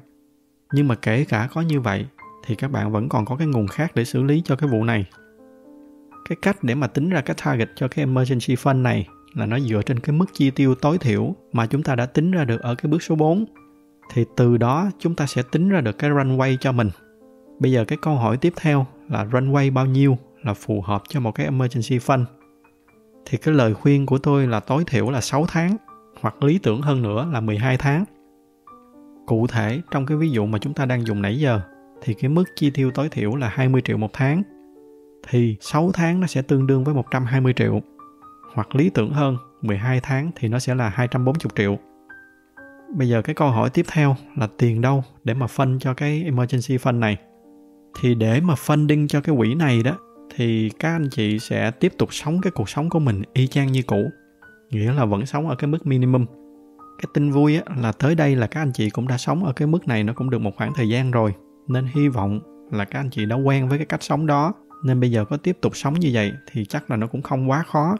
Nhưng 0.73 0.87
mà 0.87 0.95
kể 0.95 1.25
cả 1.25 1.49
có 1.53 1.61
như 1.61 1.81
vậy 1.81 2.05
thì 2.45 2.55
các 2.55 2.71
bạn 2.71 2.91
vẫn 2.91 3.09
còn 3.09 3.25
có 3.25 3.35
cái 3.35 3.47
nguồn 3.47 3.67
khác 3.67 3.91
để 3.95 4.05
xử 4.05 4.23
lý 4.23 4.41
cho 4.45 4.55
cái 4.55 4.69
vụ 4.69 4.83
này. 4.83 5.05
Cái 6.29 6.35
cách 6.41 6.63
để 6.63 6.75
mà 6.75 6.87
tính 6.87 7.09
ra 7.09 7.21
cái 7.21 7.35
target 7.45 7.69
cho 7.75 7.87
cái 7.87 8.05
emergency 8.05 8.55
fund 8.55 8.81
này 8.81 9.07
là 9.33 9.45
nó 9.45 9.59
dựa 9.59 9.81
trên 9.81 9.99
cái 9.99 10.15
mức 10.15 10.25
chi 10.33 10.51
tiêu 10.51 10.75
tối 10.75 10.97
thiểu 10.97 11.35
mà 11.53 11.65
chúng 11.65 11.83
ta 11.83 11.95
đã 11.95 12.05
tính 12.05 12.31
ra 12.31 12.45
được 12.45 12.61
ở 12.61 12.75
cái 12.75 12.91
bước 12.91 13.03
số 13.03 13.15
4 13.15 13.45
thì 14.13 14.25
từ 14.35 14.57
đó 14.57 14.89
chúng 14.99 15.15
ta 15.15 15.25
sẽ 15.25 15.43
tính 15.51 15.69
ra 15.69 15.81
được 15.81 15.97
cái 15.97 16.09
runway 16.09 16.57
cho 16.59 16.71
mình. 16.71 16.89
Bây 17.59 17.71
giờ 17.71 17.85
cái 17.85 17.97
câu 18.01 18.15
hỏi 18.15 18.37
tiếp 18.37 18.53
theo 18.55 18.85
là 19.09 19.25
runway 19.25 19.73
bao 19.73 19.85
nhiêu 19.85 20.17
là 20.43 20.53
phù 20.53 20.81
hợp 20.81 21.03
cho 21.09 21.19
một 21.19 21.31
cái 21.31 21.45
emergency 21.45 21.97
fund? 21.97 22.25
Thì 23.25 23.37
cái 23.37 23.53
lời 23.53 23.73
khuyên 23.73 24.05
của 24.05 24.17
tôi 24.17 24.47
là 24.47 24.59
tối 24.59 24.83
thiểu 24.87 25.09
là 25.09 25.21
6 25.21 25.45
tháng, 25.47 25.77
hoặc 26.21 26.43
lý 26.43 26.59
tưởng 26.63 26.81
hơn 26.81 27.01
nữa 27.01 27.29
là 27.33 27.39
12 27.39 27.77
tháng. 27.77 28.05
Cụ 29.25 29.47
thể, 29.47 29.81
trong 29.91 30.05
cái 30.05 30.17
ví 30.17 30.29
dụ 30.29 30.45
mà 30.45 30.59
chúng 30.59 30.73
ta 30.73 30.85
đang 30.85 31.05
dùng 31.05 31.21
nãy 31.21 31.39
giờ, 31.39 31.61
thì 32.01 32.13
cái 32.13 32.29
mức 32.29 32.43
chi 32.55 32.69
tiêu 32.69 32.91
tối 32.91 33.09
thiểu 33.09 33.35
là 33.35 33.49
20 33.49 33.81
triệu 33.85 33.97
một 33.97 34.09
tháng. 34.13 34.41
Thì 35.29 35.55
6 35.61 35.91
tháng 35.93 36.19
nó 36.19 36.27
sẽ 36.27 36.41
tương 36.41 36.67
đương 36.67 36.83
với 36.83 36.93
120 36.93 37.53
triệu 37.55 37.81
hoặc 38.57 38.75
lý 38.75 38.89
tưởng 38.89 39.11
hơn 39.11 39.37
12 39.61 39.99
tháng 40.03 40.31
thì 40.35 40.47
nó 40.47 40.59
sẽ 40.59 40.75
là 40.75 40.89
240 40.89 41.51
triệu. 41.55 41.77
Bây 42.97 43.09
giờ 43.09 43.21
cái 43.21 43.35
câu 43.35 43.49
hỏi 43.49 43.69
tiếp 43.69 43.85
theo 43.91 44.15
là 44.35 44.47
tiền 44.57 44.81
đâu 44.81 45.03
để 45.23 45.33
mà 45.33 45.47
phân 45.47 45.79
cho 45.79 45.93
cái 45.93 46.23
emergency 46.23 46.77
fund 46.77 46.99
này. 46.99 47.17
Thì 48.01 48.15
để 48.15 48.41
mà 48.41 48.53
funding 48.53 49.07
cho 49.07 49.21
cái 49.21 49.35
quỹ 49.37 49.55
này 49.55 49.83
đó 49.83 49.97
thì 50.35 50.69
các 50.79 50.89
anh 50.89 51.09
chị 51.09 51.39
sẽ 51.39 51.71
tiếp 51.71 51.93
tục 51.97 52.13
sống 52.13 52.41
cái 52.41 52.51
cuộc 52.51 52.69
sống 52.69 52.89
của 52.89 52.99
mình 52.99 53.21
y 53.33 53.47
chang 53.47 53.71
như 53.71 53.81
cũ 53.81 54.09
nghĩa 54.69 54.93
là 54.93 55.05
vẫn 55.05 55.25
sống 55.25 55.49
ở 55.49 55.55
cái 55.55 55.67
mức 55.67 55.87
minimum 55.87 56.25
cái 56.97 57.09
tin 57.13 57.31
vui 57.31 57.55
á, 57.55 57.75
là 57.81 57.91
tới 57.91 58.15
đây 58.15 58.35
là 58.35 58.47
các 58.47 58.61
anh 58.61 58.71
chị 58.73 58.89
cũng 58.89 59.07
đã 59.07 59.17
sống 59.17 59.45
ở 59.45 59.53
cái 59.53 59.67
mức 59.67 59.87
này 59.87 60.03
nó 60.03 60.13
cũng 60.13 60.29
được 60.29 60.39
một 60.39 60.51
khoảng 60.55 60.73
thời 60.73 60.89
gian 60.89 61.11
rồi 61.11 61.33
nên 61.67 61.87
hy 61.95 62.07
vọng 62.07 62.39
là 62.71 62.85
các 62.85 62.99
anh 62.99 63.09
chị 63.09 63.25
đã 63.25 63.35
quen 63.35 63.69
với 63.69 63.77
cái 63.77 63.85
cách 63.85 64.03
sống 64.03 64.25
đó 64.25 64.53
nên 64.83 64.99
bây 64.99 65.11
giờ 65.11 65.25
có 65.25 65.37
tiếp 65.37 65.57
tục 65.61 65.75
sống 65.75 65.93
như 65.93 66.09
vậy 66.13 66.31
thì 66.51 66.65
chắc 66.65 66.91
là 66.91 66.97
nó 66.97 67.07
cũng 67.07 67.21
không 67.21 67.49
quá 67.49 67.63
khó 67.67 67.97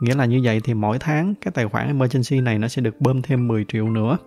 nghĩa 0.00 0.14
là 0.14 0.24
như 0.24 0.40
vậy 0.44 0.60
thì 0.64 0.74
mỗi 0.74 0.98
tháng 0.98 1.34
cái 1.40 1.52
tài 1.52 1.68
khoản 1.68 1.86
emergency 1.86 2.40
này 2.40 2.58
nó 2.58 2.68
sẽ 2.68 2.82
được 2.82 3.00
bơm 3.00 3.22
thêm 3.22 3.48
10 3.48 3.64
triệu 3.68 3.90
nữa. 3.90 4.18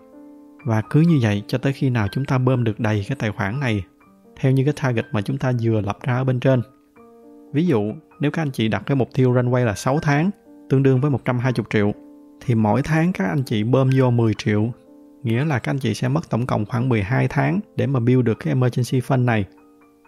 Và 0.65 0.81
cứ 0.89 1.01
như 1.01 1.19
vậy 1.21 1.43
cho 1.47 1.57
tới 1.57 1.73
khi 1.73 1.89
nào 1.89 2.07
chúng 2.11 2.25
ta 2.25 2.37
bơm 2.37 2.63
được 2.63 2.79
đầy 2.79 3.05
cái 3.07 3.15
tài 3.19 3.31
khoản 3.31 3.59
này, 3.59 3.83
theo 4.39 4.51
như 4.51 4.63
cái 4.63 4.73
target 4.81 5.05
mà 5.11 5.21
chúng 5.21 5.37
ta 5.37 5.51
vừa 5.61 5.81
lập 5.81 5.97
ra 6.03 6.15
ở 6.15 6.23
bên 6.23 6.39
trên. 6.39 6.61
Ví 7.53 7.65
dụ, 7.65 7.93
nếu 8.19 8.31
các 8.31 8.41
anh 8.41 8.51
chị 8.51 8.67
đặt 8.67 8.83
cái 8.85 8.95
mục 8.95 9.09
tiêu 9.13 9.33
runway 9.33 9.65
là 9.65 9.75
6 9.75 9.99
tháng, 9.99 10.29
tương 10.69 10.83
đương 10.83 11.01
với 11.01 11.11
120 11.11 11.65
triệu, 11.69 11.91
thì 12.45 12.55
mỗi 12.55 12.81
tháng 12.81 13.13
các 13.13 13.27
anh 13.27 13.43
chị 13.43 13.63
bơm 13.63 13.89
vô 13.97 14.11
10 14.11 14.33
triệu. 14.33 14.71
Nghĩa 15.23 15.45
là 15.45 15.59
các 15.59 15.71
anh 15.71 15.79
chị 15.79 15.93
sẽ 15.93 16.07
mất 16.07 16.29
tổng 16.29 16.45
cộng 16.45 16.65
khoảng 16.65 16.89
12 16.89 17.27
tháng 17.27 17.59
để 17.75 17.87
mà 17.87 17.99
build 17.99 18.23
được 18.23 18.39
cái 18.39 18.51
emergency 18.51 18.99
fund 18.99 19.25
này. 19.25 19.45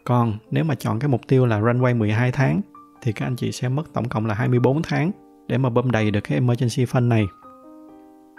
Còn 0.04 0.38
nếu 0.52 0.64
mà 0.64 0.76
chọn 0.76 1.00
cái 1.00 1.10
mục 1.10 1.22
tiêu 1.28 1.46
là 1.46 1.60
runway 1.60 1.98
12 1.98 2.32
tháng, 2.32 2.62
thì 3.02 3.12
các 3.12 3.26
anh 3.26 3.36
chị 3.36 3.52
sẽ 3.52 3.70
mất 3.70 3.94
tổng 3.94 4.10
cộng 4.10 4.26
là 4.26 4.34
24 4.34 4.82
tháng 4.82 5.12
để 5.48 5.58
mà 5.58 5.70
bơm 5.70 5.92
đầy 5.92 6.12
được 6.12 6.22
cái 6.22 6.38
emergency 6.38 6.86
fund 6.86 7.08
này. 7.08 7.28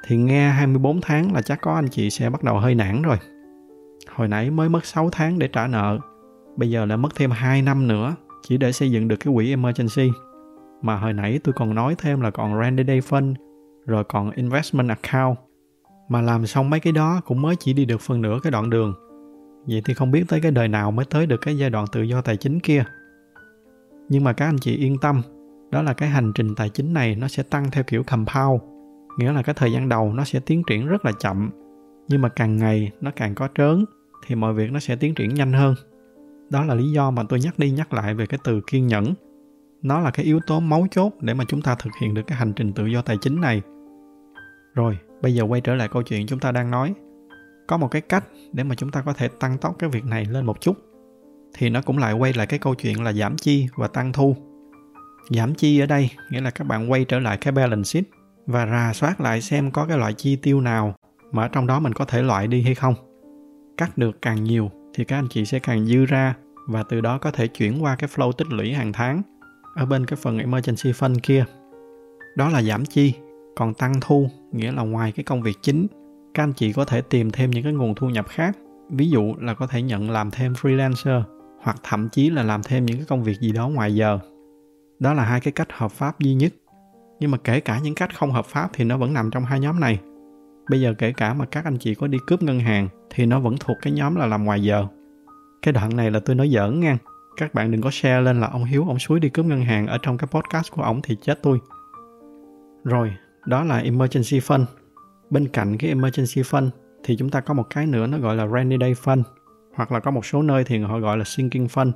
Thì 0.07 0.17
nghe 0.17 0.49
24 0.49 1.01
tháng 1.01 1.35
là 1.35 1.43
chắc 1.43 1.61
có 1.61 1.75
anh 1.75 1.89
chị 1.89 2.11
sẽ 2.11 2.31
bắt 2.31 2.43
đầu 2.45 2.59
hơi 2.59 2.75
nản 2.75 3.03
rồi. 3.03 3.17
Hồi 4.15 4.29
nãy 4.29 4.51
mới 4.51 4.69
mất 4.69 4.85
6 4.85 5.09
tháng 5.13 5.39
để 5.39 5.49
trả 5.49 5.67
nợ, 5.67 5.99
bây 6.57 6.71
giờ 6.71 6.85
lại 6.85 6.99
mất 6.99 7.15
thêm 7.15 7.31
2 7.31 7.63
năm 7.63 7.89
nữa 7.89 8.15
chỉ 8.43 8.57
để 8.57 8.73
xây 8.73 8.91
dựng 8.91 9.09
được 9.09 9.17
cái 9.17 9.35
quỹ 9.35 9.51
emergency 9.51 10.11
mà 10.83 10.97
hồi 10.97 11.13
nãy 11.13 11.41
tôi 11.45 11.53
còn 11.53 11.75
nói 11.75 11.95
thêm 11.99 12.21
là 12.21 12.31
còn 12.31 12.61
rainy 12.61 12.85
day 12.87 13.01
fund 13.01 13.35
rồi 13.87 14.05
còn 14.05 14.31
investment 14.31 14.89
account 14.89 15.39
mà 16.09 16.21
làm 16.23 16.47
xong 16.47 16.71
mấy 16.71 16.81
cái 16.81 16.93
đó 16.93 17.21
cũng 17.25 17.43
mới 17.43 17.57
chỉ 17.57 17.73
đi 17.73 17.85
được 17.85 18.01
phần 18.01 18.23
nửa 18.23 18.39
cái 18.43 18.51
đoạn 18.51 18.71
đường 18.71 18.95
vậy 19.67 19.83
thì 19.85 19.95
không 19.95 20.11
biết 20.11 20.25
tới 20.29 20.41
cái 20.41 20.51
đời 20.51 20.69
nào 20.69 20.91
mới 20.91 21.07
tới 21.11 21.27
được 21.27 21.41
cái 21.41 21.57
giai 21.59 21.71
đoạn 21.71 21.87
tự 21.93 22.03
do 22.03 22.21
tài 22.21 22.37
chính 22.37 22.61
kia 22.61 22.85
nhưng 24.09 24.25
mà 24.25 24.33
các 24.33 24.45
anh 24.45 24.59
chị 24.59 24.77
yên 24.77 24.99
tâm 24.99 25.23
đó 25.75 25.83
là 25.83 25.93
cái 25.93 26.09
hành 26.09 26.33
trình 26.35 26.55
tài 26.55 26.69
chính 26.69 26.93
này 26.93 27.17
nó 27.17 27.29
sẽ 27.29 27.43
tăng 27.43 27.71
theo 27.71 27.85
kiểu 27.85 28.03
compound, 28.03 28.63
nghĩa 29.19 29.33
là 29.33 29.43
cái 29.43 29.55
thời 29.55 29.73
gian 29.73 29.89
đầu 29.89 30.13
nó 30.13 30.25
sẽ 30.25 30.41
tiến 30.41 30.63
triển 30.67 30.87
rất 30.87 31.05
là 31.05 31.13
chậm, 31.21 31.51
nhưng 32.09 32.23
mà 32.23 32.29
càng 32.29 32.57
ngày 32.57 32.91
nó 33.01 33.11
càng 33.17 33.35
có 33.35 33.49
trớn 33.55 33.85
thì 34.27 34.35
mọi 34.35 34.55
việc 34.55 34.73
nó 34.73 34.81
sẽ 34.81 34.97
tiến 34.97 35.15
triển 35.15 35.35
nhanh 35.35 35.53
hơn. 35.53 35.75
Đó 36.51 36.65
là 36.65 36.75
lý 36.75 36.91
do 36.91 37.11
mà 37.11 37.23
tôi 37.29 37.41
nhắc 37.41 37.59
đi 37.59 37.71
nhắc 37.71 37.93
lại 37.93 38.15
về 38.15 38.27
cái 38.27 38.39
từ 38.45 38.61
kiên 38.67 38.87
nhẫn. 38.87 39.15
Nó 39.83 40.01
là 40.01 40.11
cái 40.11 40.25
yếu 40.25 40.41
tố 40.47 40.61
mấu 40.61 40.87
chốt 40.91 41.13
để 41.21 41.35
mà 41.35 41.45
chúng 41.49 41.63
ta 41.63 41.75
thực 41.75 41.91
hiện 42.01 42.15
được 42.15 42.23
cái 42.27 42.39
hành 42.39 42.53
trình 42.53 42.73
tự 42.73 42.87
do 42.87 43.03
tài 43.03 43.17
chính 43.21 43.41
này. 43.41 43.63
Rồi, 44.75 44.99
bây 45.23 45.35
giờ 45.35 45.45
quay 45.45 45.61
trở 45.61 45.75
lại 45.75 45.89
câu 45.89 46.03
chuyện 46.03 46.27
chúng 46.27 46.41
ta 46.41 46.53
đang 46.53 46.71
nói. 46.71 46.95
Có 47.67 47.77
một 47.77 47.89
cái 47.89 48.03
cách 48.03 48.25
để 48.53 48.65
mà 48.65 48.75
chúng 48.75 48.91
ta 48.91 49.03
có 49.03 49.13
thể 49.13 49.29
tăng 49.29 49.59
tốc 49.59 49.77
cái 49.79 49.91
việc 49.91 50.05
này 50.05 50.25
lên 50.25 50.47
một 50.47 50.61
chút. 50.61 50.77
Thì 51.55 51.71
nó 51.71 51.83
cũng 51.83 51.99
lại 51.99 52.13
quay 52.13 52.33
lại 52.33 52.47
cái 52.47 52.59
câu 52.59 52.75
chuyện 52.75 53.03
là 53.03 53.13
giảm 53.13 53.37
chi 53.37 53.67
và 53.77 53.89
tăng 53.89 54.13
thu 54.13 54.37
giảm 55.31 55.55
chi 55.55 55.81
ở 55.81 55.87
đây, 55.87 56.11
nghĩa 56.31 56.41
là 56.41 56.51
các 56.51 56.65
bạn 56.65 56.91
quay 56.91 57.05
trở 57.05 57.19
lại 57.19 57.37
cái 57.37 57.53
balance 57.53 57.85
sheet 57.85 58.05
và 58.47 58.67
rà 58.67 58.93
soát 58.93 59.21
lại 59.21 59.41
xem 59.41 59.71
có 59.71 59.87
cái 59.87 59.99
loại 59.99 60.13
chi 60.13 60.37
tiêu 60.37 60.61
nào 60.61 60.95
mà 61.33 61.43
ở 61.43 61.49
trong 61.49 61.67
đó 61.67 61.81
mình 61.81 61.93
có 61.93 62.05
thể 62.05 62.23
loại 62.23 62.47
đi 62.47 62.63
hay 62.63 62.75
không. 62.75 62.95
Cắt 63.77 63.99
được 63.99 64.23
càng 64.23 64.45
nhiều 64.45 64.71
thì 64.95 65.05
các 65.05 65.19
anh 65.19 65.29
chị 65.31 65.45
sẽ 65.45 65.59
càng 65.59 65.87
dư 65.87 66.05
ra 66.05 66.35
và 66.67 66.83
từ 66.83 67.01
đó 67.01 67.19
có 67.19 67.31
thể 67.31 67.47
chuyển 67.47 67.83
qua 67.83 67.97
cái 67.97 68.11
flow 68.15 68.33
tích 68.33 68.47
lũy 68.51 68.73
hàng 68.73 68.93
tháng 68.93 69.23
ở 69.75 69.87
bên 69.87 70.07
cái 70.07 70.17
phần 70.23 70.39
emergency 70.39 70.93
fund 70.93 71.19
kia. 71.23 71.45
Đó 72.37 72.49
là 72.49 72.63
giảm 72.63 72.85
chi, 72.85 73.15
còn 73.57 73.75
tăng 73.75 73.95
thu, 74.01 74.29
nghĩa 74.53 74.73
là 74.73 74.83
ngoài 74.83 75.13
cái 75.13 75.25
công 75.25 75.43
việc 75.43 75.57
chính, 75.63 75.87
các 76.35 76.43
anh 76.43 76.53
chị 76.53 76.73
có 76.73 76.85
thể 76.85 77.01
tìm 77.01 77.31
thêm 77.31 77.51
những 77.51 77.65
cái 77.65 77.73
nguồn 77.73 77.95
thu 77.95 78.11
nhập 78.11 78.27
khác. 78.29 78.57
Ví 78.91 79.11
dụ 79.11 79.35
là 79.39 79.55
có 79.55 79.67
thể 79.67 79.83
nhận 79.83 80.11
làm 80.11 80.31
thêm 80.31 80.53
freelancer 80.53 81.23
hoặc 81.63 81.77
thậm 81.83 82.09
chí 82.09 82.31
là 82.31 82.43
làm 82.43 82.63
thêm 82.63 82.87
những 82.87 82.97
cái 82.97 83.07
công 83.09 83.25
việc 83.25 83.41
gì 83.41 83.53
đó 83.53 83.69
ngoài 83.69 83.95
giờ 83.95 84.19
đó 84.99 85.15
là 85.15 85.25
hai 85.25 85.41
cái 85.41 85.53
cách 85.53 85.69
hợp 85.73 85.93
pháp 85.93 86.21
duy 86.21 86.35
nhất. 86.35 86.53
Nhưng 87.21 87.31
mà 87.31 87.39
kể 87.45 87.61
cả 87.61 87.79
những 87.79 87.95
cách 87.95 88.19
không 88.19 88.33
hợp 88.33 88.47
pháp 88.47 88.71
thì 88.73 88.85
nó 88.85 88.97
vẫn 88.97 89.13
nằm 89.13 89.31
trong 89.31 89.45
hai 89.45 89.61
nhóm 89.61 89.81
này. 89.81 90.01
Bây 90.71 90.81
giờ 90.81 90.95
kể 90.99 91.13
cả 91.13 91.35
mà 91.35 91.45
các 91.45 91.65
anh 91.65 91.79
chị 91.79 91.95
có 91.95 92.07
đi 92.07 92.19
cướp 92.27 92.43
ngân 92.43 92.61
hàng 92.61 92.89
thì 93.11 93.27
nó 93.27 93.41
vẫn 93.41 93.57
thuộc 93.61 93.77
cái 93.83 93.93
nhóm 93.93 94.15
là 94.15 94.27
làm 94.27 94.45
ngoài 94.45 94.63
giờ. 94.63 94.87
Cái 95.63 95.73
đoạn 95.73 95.97
này 95.97 96.11
là 96.11 96.21
tôi 96.21 96.37
nói 96.37 96.49
giỡn 96.49 96.81
nha. 96.81 96.99
Các 97.37 97.55
bạn 97.55 97.71
đừng 97.71 97.81
có 97.81 97.91
share 97.91 98.21
lên 98.21 98.41
là 98.41 98.47
ông 98.47 98.65
hiếu, 98.65 98.85
ông 98.89 98.99
suối 98.99 99.21
đi 99.21 99.29
cướp 99.29 99.47
ngân 99.47 99.61
hàng 99.61 99.87
ở 99.87 99.99
trong 100.03 100.19
cái 100.19 100.29
podcast 100.31 100.73
của 100.73 100.83
ông 100.83 101.01
thì 101.03 101.17
chết 101.23 101.43
tôi. 101.43 101.59
Rồi, 102.85 103.13
đó 103.47 103.65
là 103.65 103.79
emergency 103.79 104.39
fund. 104.39 104.65
Bên 105.31 105.49
cạnh 105.49 105.77
cái 105.79 105.89
emergency 105.91 106.43
fund 106.43 106.71
thì 107.05 107.17
chúng 107.17 107.31
ta 107.31 107.41
có 107.41 107.55
một 107.55 107.67
cái 107.71 107.87
nữa 107.87 108.07
nó 108.07 108.19
gọi 108.19 108.37
là 108.37 108.47
rainy 108.47 108.77
day 108.81 108.93
fund, 108.93 109.23
hoặc 109.75 109.93
là 109.93 110.01
có 110.01 110.11
một 110.11 110.27
số 110.27 110.43
nơi 110.43 110.65
thì 110.65 110.79
họ 110.79 110.99
gọi 110.99 111.19
là 111.19 111.25
sinking 111.25 111.65
fund 111.65 111.93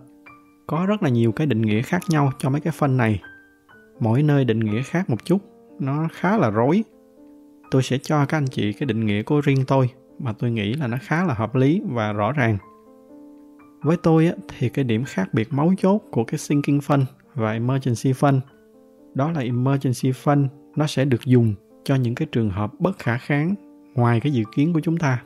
có 0.68 0.86
rất 0.86 1.02
là 1.02 1.08
nhiều 1.08 1.32
cái 1.32 1.46
định 1.46 1.62
nghĩa 1.62 1.82
khác 1.82 2.02
nhau 2.08 2.32
cho 2.38 2.50
mấy 2.50 2.60
cái 2.60 2.72
phân 2.76 2.96
này. 2.96 3.22
Mỗi 4.00 4.22
nơi 4.22 4.44
định 4.44 4.60
nghĩa 4.60 4.82
khác 4.82 5.10
một 5.10 5.24
chút 5.24 5.38
nó 5.78 6.08
khá 6.12 6.36
là 6.38 6.50
rối. 6.50 6.84
Tôi 7.70 7.82
sẽ 7.82 7.98
cho 7.98 8.26
các 8.26 8.36
anh 8.36 8.46
chị 8.46 8.72
cái 8.72 8.86
định 8.86 9.06
nghĩa 9.06 9.22
của 9.22 9.40
riêng 9.40 9.64
tôi 9.66 9.90
mà 10.18 10.32
tôi 10.32 10.50
nghĩ 10.50 10.74
là 10.74 10.86
nó 10.86 10.96
khá 11.02 11.24
là 11.24 11.34
hợp 11.34 11.54
lý 11.54 11.82
và 11.86 12.12
rõ 12.12 12.32
ràng. 12.32 12.58
Với 13.82 13.96
tôi 14.02 14.26
á, 14.26 14.32
thì 14.48 14.68
cái 14.68 14.84
điểm 14.84 15.04
khác 15.04 15.28
biệt 15.32 15.52
mấu 15.52 15.74
chốt 15.78 16.02
của 16.10 16.24
cái 16.24 16.38
sinking 16.38 16.78
fund 16.78 17.04
và 17.34 17.52
emergency 17.52 18.12
fund 18.12 18.40
đó 19.14 19.30
là 19.30 19.40
emergency 19.40 20.10
fund 20.10 20.46
nó 20.76 20.86
sẽ 20.86 21.04
được 21.04 21.24
dùng 21.24 21.54
cho 21.84 21.94
những 21.94 22.14
cái 22.14 22.28
trường 22.32 22.50
hợp 22.50 22.72
bất 22.78 22.98
khả 22.98 23.18
kháng 23.18 23.54
ngoài 23.94 24.20
cái 24.20 24.32
dự 24.32 24.42
kiến 24.56 24.72
của 24.72 24.80
chúng 24.80 24.96
ta. 24.96 25.22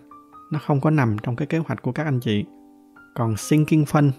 Nó 0.53 0.59
không 0.59 0.81
có 0.81 0.91
nằm 0.91 1.17
trong 1.23 1.37
cái 1.37 1.47
kế 1.47 1.59
hoạch 1.59 1.83
của 1.83 1.93
các 1.93 2.05
anh 2.05 2.21
chị. 2.21 2.45
Còn 3.15 3.37
sinking 3.37 3.83
fund 3.83 4.11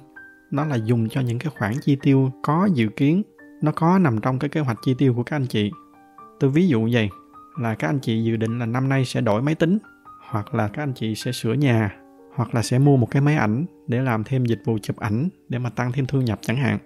nó 0.54 0.66
là 0.66 0.76
dùng 0.76 1.10
cho 1.10 1.22
những 1.22 1.40
cái 1.40 1.52
khoản 1.58 1.74
chi 1.82 1.98
tiêu 2.02 2.32
có 2.44 2.70
dự 2.74 2.88
kiến. 2.88 3.24
Nó 3.62 3.72
có 3.72 4.00
nằm 4.00 4.22
trong 4.22 4.40
cái 4.40 4.50
kế 4.50 4.60
hoạch 4.62 4.78
chi 4.86 4.96
tiêu 4.98 5.14
của 5.14 5.24
các 5.24 5.36
anh 5.36 5.46
chị. 5.46 5.72
Tôi 6.40 6.50
ví 6.50 6.68
dụ 6.68 6.90
vậy, 6.92 7.10
là 7.60 7.76
các 7.76 7.88
anh 7.88 8.00
chị 8.00 8.24
dự 8.24 8.38
định 8.38 8.60
là 8.60 8.66
năm 8.66 8.90
nay 8.90 9.06
sẽ 9.06 9.22
đổi 9.22 9.42
máy 9.42 9.56
tính, 9.56 9.78
hoặc 10.30 10.56
là 10.56 10.68
các 10.68 10.84
anh 10.84 10.94
chị 10.94 11.16
sẽ 11.16 11.32
sửa 11.32 11.54
nhà, 11.54 11.96
hoặc 12.36 12.56
là 12.56 12.62
sẽ 12.62 12.80
mua 12.80 12.98
một 12.98 13.08
cái 13.12 13.22
máy 13.22 13.36
ảnh 13.36 13.66
để 13.88 14.02
làm 14.02 14.24
thêm 14.24 14.46
dịch 14.46 14.62
vụ 14.66 14.78
chụp 14.82 14.98
ảnh 14.98 15.30
để 15.50 15.60
mà 15.60 15.70
tăng 15.70 15.92
thêm 15.92 16.06
thu 16.06 16.22
nhập 16.22 16.40
chẳng 16.42 16.58
hạn. 16.58 16.78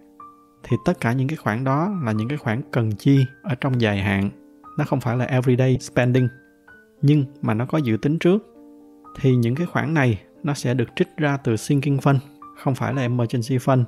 Thì 0.64 0.78
tất 0.86 1.00
cả 1.02 1.14
những 1.14 1.28
cái 1.28 1.38
khoản 1.38 1.64
đó 1.64 2.00
là 2.04 2.12
những 2.12 2.28
cái 2.28 2.38
khoản 2.38 2.62
cần 2.72 2.92
chi 2.92 3.26
ở 3.44 3.56
trong 3.56 3.82
dài 3.82 4.02
hạn. 4.02 4.30
Nó 4.78 4.86
không 4.86 5.00
phải 5.00 5.18
là 5.18 5.26
everyday 5.26 5.78
spending. 5.80 6.28
Nhưng 7.02 7.26
mà 7.42 7.54
nó 7.54 7.66
có 7.66 7.78
dự 7.78 7.98
tính 8.02 8.20
trước. 8.20 8.44
Thì 9.22 9.36
những 9.36 9.56
cái 9.56 9.66
khoản 9.66 9.94
này 9.94 10.22
nó 10.44 10.54
sẽ 10.54 10.74
được 10.74 10.90
trích 10.96 11.18
ra 11.18 11.38
từ 11.38 11.56
sinking 11.56 11.98
fund 11.98 12.18
không 12.58 12.76
phải 12.76 12.94
là 12.94 13.02
emergency 13.02 13.58
fund. 13.58 13.84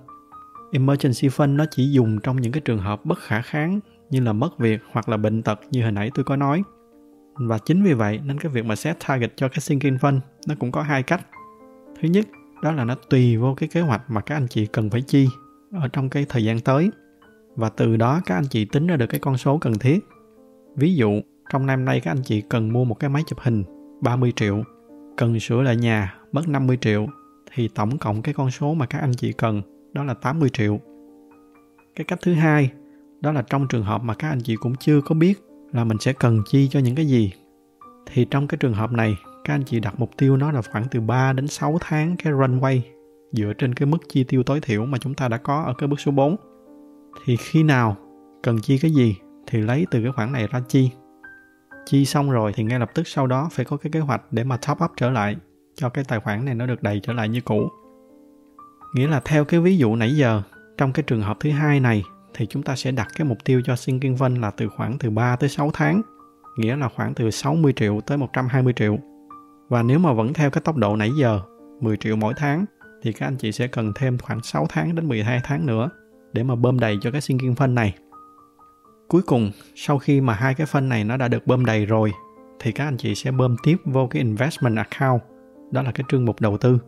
Emergency 0.72 1.28
fund 1.28 1.56
nó 1.56 1.66
chỉ 1.72 1.91
dùng 1.91 2.20
trong 2.24 2.41
những 2.41 2.52
cái 2.52 2.62
trường 2.62 2.80
hợp 2.80 3.06
bất 3.06 3.20
khả 3.20 3.41
kháng 3.41 3.80
như 4.10 4.20
là 4.20 4.34
mất 4.34 4.58
việc 4.58 4.82
hoặc 4.91 5.10
là 5.10 5.18
bệnh 5.18 5.44
tật 5.44 5.60
như 5.72 5.84
hồi 5.84 5.91
nãy 5.91 6.12
tôi 6.14 6.26
có 6.26 6.36
nói. 6.36 6.64
Và 7.36 7.58
chính 7.58 7.84
vì 7.84 7.94
vậy 7.94 8.20
nên 8.24 8.40
cái 8.40 8.52
việc 8.52 8.66
mà 8.66 8.76
set 8.76 8.98
target 9.08 9.34
cho 9.36 9.48
cái 9.50 9.60
sinking 9.60 9.96
fund 9.96 10.20
nó 10.48 10.56
cũng 10.60 10.72
có 10.72 10.82
hai 10.82 11.04
cách. 11.04 11.22
Thứ 12.02 12.08
nhất, 12.08 12.28
đó 12.62 12.72
là 12.72 12.86
nó 12.86 12.96
tùy 12.96 13.38
vô 13.38 13.54
cái 13.58 13.70
kế 13.70 13.82
hoạch 13.82 14.02
mà 14.10 14.22
các 14.22 14.36
anh 14.36 14.48
chị 14.48 14.66
cần 14.66 14.90
phải 14.90 15.02
chi 15.02 15.28
ở 15.74 15.88
trong 15.88 16.10
cái 16.10 16.26
thời 16.30 16.44
gian 16.44 16.60
tới. 16.60 16.91
Và 17.56 17.70
từ 17.70 17.98
đó 17.98 18.22
các 18.26 18.36
anh 18.36 18.48
chị 18.50 18.66
tính 18.66 18.88
ra 18.88 18.96
được 18.96 19.08
cái 19.08 19.20
con 19.20 19.38
số 19.38 19.58
cần 19.58 19.74
thiết. 19.80 20.00
Ví 20.76 20.96
dụ, 20.96 21.22
trong 21.50 21.66
năm 21.66 21.86
nay 21.86 22.00
các 22.00 22.12
anh 22.12 22.24
chị 22.24 22.41
cần 22.41 22.74
mua 22.74 22.86
một 22.86 22.96
cái 23.00 23.10
máy 23.10 23.24
chụp 23.28 23.40
hình 23.40 23.64
30 24.02 24.34
triệu, 24.36 24.64
cần 25.18 25.40
sửa 25.40 25.62
lại 25.62 25.76
nhà 25.76 26.16
mất 26.32 26.48
50 26.48 26.78
triệu 26.82 27.08
thì 27.54 27.68
tổng 27.76 27.98
cộng 27.98 28.22
cái 28.22 28.34
con 28.34 28.52
số 28.52 28.74
mà 28.74 28.86
các 28.86 29.00
anh 29.00 29.14
chị 29.14 29.34
cần 29.34 29.62
đó 29.94 30.04
là 30.04 30.14
80 30.14 30.50
triệu. 30.50 30.80
Cái 31.96 32.06
cách 32.06 32.20
thứ 32.22 32.34
hai, 32.34 32.72
đó 33.22 33.32
là 33.32 33.42
trong 33.42 33.68
trường 33.68 33.84
hợp 33.84 34.04
mà 34.04 34.14
các 34.14 34.30
anh 34.30 34.42
chị 34.42 34.56
cũng 34.56 34.76
chưa 34.76 35.02
có 35.02 35.16
biết 35.16 35.40
là 35.72 35.84
mình 35.84 35.98
sẽ 36.00 36.14
cần 36.14 36.42
chi 36.50 36.68
cho 36.72 36.80
những 36.80 36.96
cái 36.96 37.08
gì 37.08 37.32
thì 38.14 38.26
trong 38.26 38.48
cái 38.48 38.58
trường 38.58 38.74
hợp 38.74 38.92
này, 38.92 39.16
các 39.44 39.54
anh 39.54 39.64
chị 39.64 39.80
đặt 39.80 40.00
mục 40.00 40.12
tiêu 40.18 40.38
nó 40.38 40.52
là 40.52 40.62
khoảng 40.62 40.86
từ 40.92 41.02
3 41.02 41.34
đến 41.34 41.48
6 41.48 41.78
tháng 41.82 42.16
cái 42.24 42.34
runway 42.34 42.80
dựa 43.32 43.54
trên 43.58 43.74
cái 43.74 43.86
mức 43.86 43.98
chi 44.10 44.24
tiêu 44.24 44.44
tối 44.44 44.60
thiểu 44.62 44.86
mà 44.86 44.98
chúng 44.98 45.14
ta 45.14 45.28
đã 45.28 45.38
có 45.38 45.64
ở 45.64 45.74
cái 45.78 45.88
bước 45.88 46.00
số 46.00 46.12
4. 46.12 46.36
Thì 47.26 47.36
khi 47.38 47.64
nào 47.64 47.98
cần 48.44 48.60
chi 48.62 48.78
cái 48.78 48.92
gì 48.92 49.16
thì 49.48 49.60
lấy 49.60 49.86
từ 49.92 50.02
cái 50.04 50.12
khoản 50.12 50.32
này 50.32 50.48
ra 50.52 50.62
chi. 50.68 50.90
Chi 51.86 52.06
xong 52.06 52.32
rồi 52.32 52.54
thì 52.56 52.64
ngay 52.64 52.80
lập 52.80 52.92
tức 52.96 53.08
sau 53.08 53.28
đó 53.28 53.50
phải 53.52 53.66
có 53.66 53.78
cái 53.78 53.92
kế 53.92 54.00
hoạch 54.00 54.22
để 54.32 54.44
mà 54.44 54.58
top 54.58 54.78
up 54.84 54.92
trở 54.98 55.10
lại 55.10 55.36
cho 55.80 55.90
cái 55.90 56.04
tài 56.08 56.20
khoản 56.20 56.46
này 56.46 56.56
nó 56.56 56.66
được 56.66 56.84
đầy 56.84 57.00
trở 57.04 57.14
lại 57.14 57.30
như 57.30 57.42
cũ. 57.42 57.70
Nghĩa 58.94 59.08
là 59.08 59.22
theo 59.26 59.46
cái 59.46 59.60
ví 59.60 59.78
dụ 59.78 59.96
nãy 59.96 60.16
giờ, 60.16 60.42
trong 60.78 60.94
cái 60.94 61.04
trường 61.04 61.22
hợp 61.22 61.38
thứ 61.40 61.50
hai 61.50 61.80
này 61.80 62.04
thì 62.34 62.46
chúng 62.46 62.64
ta 62.64 62.76
sẽ 62.76 62.92
đặt 62.92 63.08
cái 63.16 63.28
mục 63.28 63.38
tiêu 63.46 63.62
cho 63.66 63.76
sinking 63.76 64.14
fund 64.14 64.40
là 64.40 64.52
từ 64.52 64.70
khoảng 64.70 64.98
từ 64.98 65.10
3 65.10 65.36
tới 65.36 65.50
6 65.50 65.72
tháng, 65.74 66.02
nghĩa 66.58 66.76
là 66.76 66.90
khoảng 66.96 67.14
từ 67.14 67.32
60 67.32 67.74
triệu 67.76 68.02
tới 68.06 68.18
120 68.18 68.74
triệu. 68.76 68.98
Và 69.70 69.84
nếu 69.84 70.00
mà 70.00 70.14
vẫn 70.14 70.34
theo 70.34 70.50
cái 70.50 70.62
tốc 70.62 70.76
độ 70.76 70.96
nãy 70.96 71.12
giờ, 71.20 71.42
10 71.82 71.98
triệu 71.98 72.16
mỗi 72.16 72.34
tháng, 72.38 72.66
thì 73.02 73.14
các 73.14 73.28
anh 73.28 73.36
chị 73.36 73.52
sẽ 73.52 73.68
cần 73.68 73.92
thêm 73.96 74.18
khoảng 74.18 74.44
6 74.44 74.66
tháng 74.70 74.96
đến 74.96 75.08
12 75.08 75.42
tháng 75.44 75.66
nữa 75.66 75.90
để 76.34 76.44
mà 76.44 76.56
bơm 76.56 76.80
đầy 76.80 76.98
cho 77.02 77.12
cái 77.12 77.22
sinking 77.22 77.54
fund 77.54 77.74
này. 77.74 77.96
Cuối 79.08 79.22
cùng, 79.22 79.52
sau 79.76 80.00
khi 80.00 80.22
mà 80.22 80.34
hai 80.34 80.54
cái 80.54 80.68
fund 80.68 80.88
này 80.88 81.04
nó 81.04 81.18
đã 81.18 81.28
được 81.28 81.48
bơm 81.48 81.66
đầy 81.66 81.86
rồi, 81.86 82.12
thì 82.60 82.72
các 82.72 82.86
anh 82.86 82.98
chị 82.98 83.16
sẽ 83.16 83.32
bơm 83.32 83.56
tiếp 83.64 83.78
vô 83.86 84.08
cái 84.08 84.22
investment 84.22 84.78
account, 84.78 85.22
đó 85.72 85.82
là 85.82 85.91
cái 85.91 86.06
trương 86.10 86.26
mục 86.26 86.41
đầu 86.41 86.58
tư. 86.58 86.80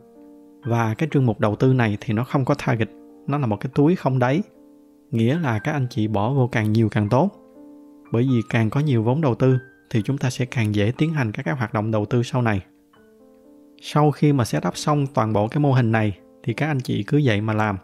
Và 0.64 0.94
cái 0.94 1.10
trương 1.12 1.26
mục 1.26 1.40
đầu 1.40 1.56
tư 1.56 1.74
này 1.74 1.98
thì 2.02 2.14
nó 2.14 2.24
không 2.24 2.46
có 2.46 2.56
target, 2.66 2.90
nó 3.28 3.38
là 3.38 3.48
một 3.48 3.58
cái 3.60 3.72
túi 3.76 3.96
không 3.96 4.20
đáy. 4.20 4.42
Nghĩa 5.12 5.40
là 5.40 5.60
các 5.60 5.72
anh 5.72 5.88
chị 5.90 6.08
bỏ 6.08 6.34
vô 6.34 6.48
càng 6.48 6.72
nhiều 6.72 6.90
càng 6.90 7.10
tốt. 7.10 7.30
Bởi 8.12 8.24
vì 8.24 8.42
càng 8.50 8.70
có 8.70 8.80
nhiều 8.80 9.04
vốn 9.04 9.22
đầu 9.22 9.36
tư 9.36 9.58
thì 9.90 10.02
chúng 10.02 10.18
ta 10.18 10.30
sẽ 10.30 10.46
càng 10.46 10.76
dễ 10.76 10.92
tiến 10.98 11.14
hành 11.14 11.32
các 11.32 11.44
cái 11.44 11.56
hoạt 11.56 11.74
động 11.74 11.92
đầu 11.92 12.06
tư 12.06 12.24
sau 12.24 12.42
này. 12.42 12.62
Sau 13.82 14.12
khi 14.12 14.34
mà 14.34 14.46
setup 14.46 14.78
xong 14.78 15.08
toàn 15.14 15.34
bộ 15.34 15.48
cái 15.48 15.60
mô 15.60 15.74
hình 15.74 15.92
này 15.92 16.18
thì 16.44 16.54
các 16.54 16.68
anh 16.68 16.80
chị 16.80 17.04
cứ 17.04 17.22
vậy 17.24 17.42
mà 17.42 17.54
làm. 17.54 17.78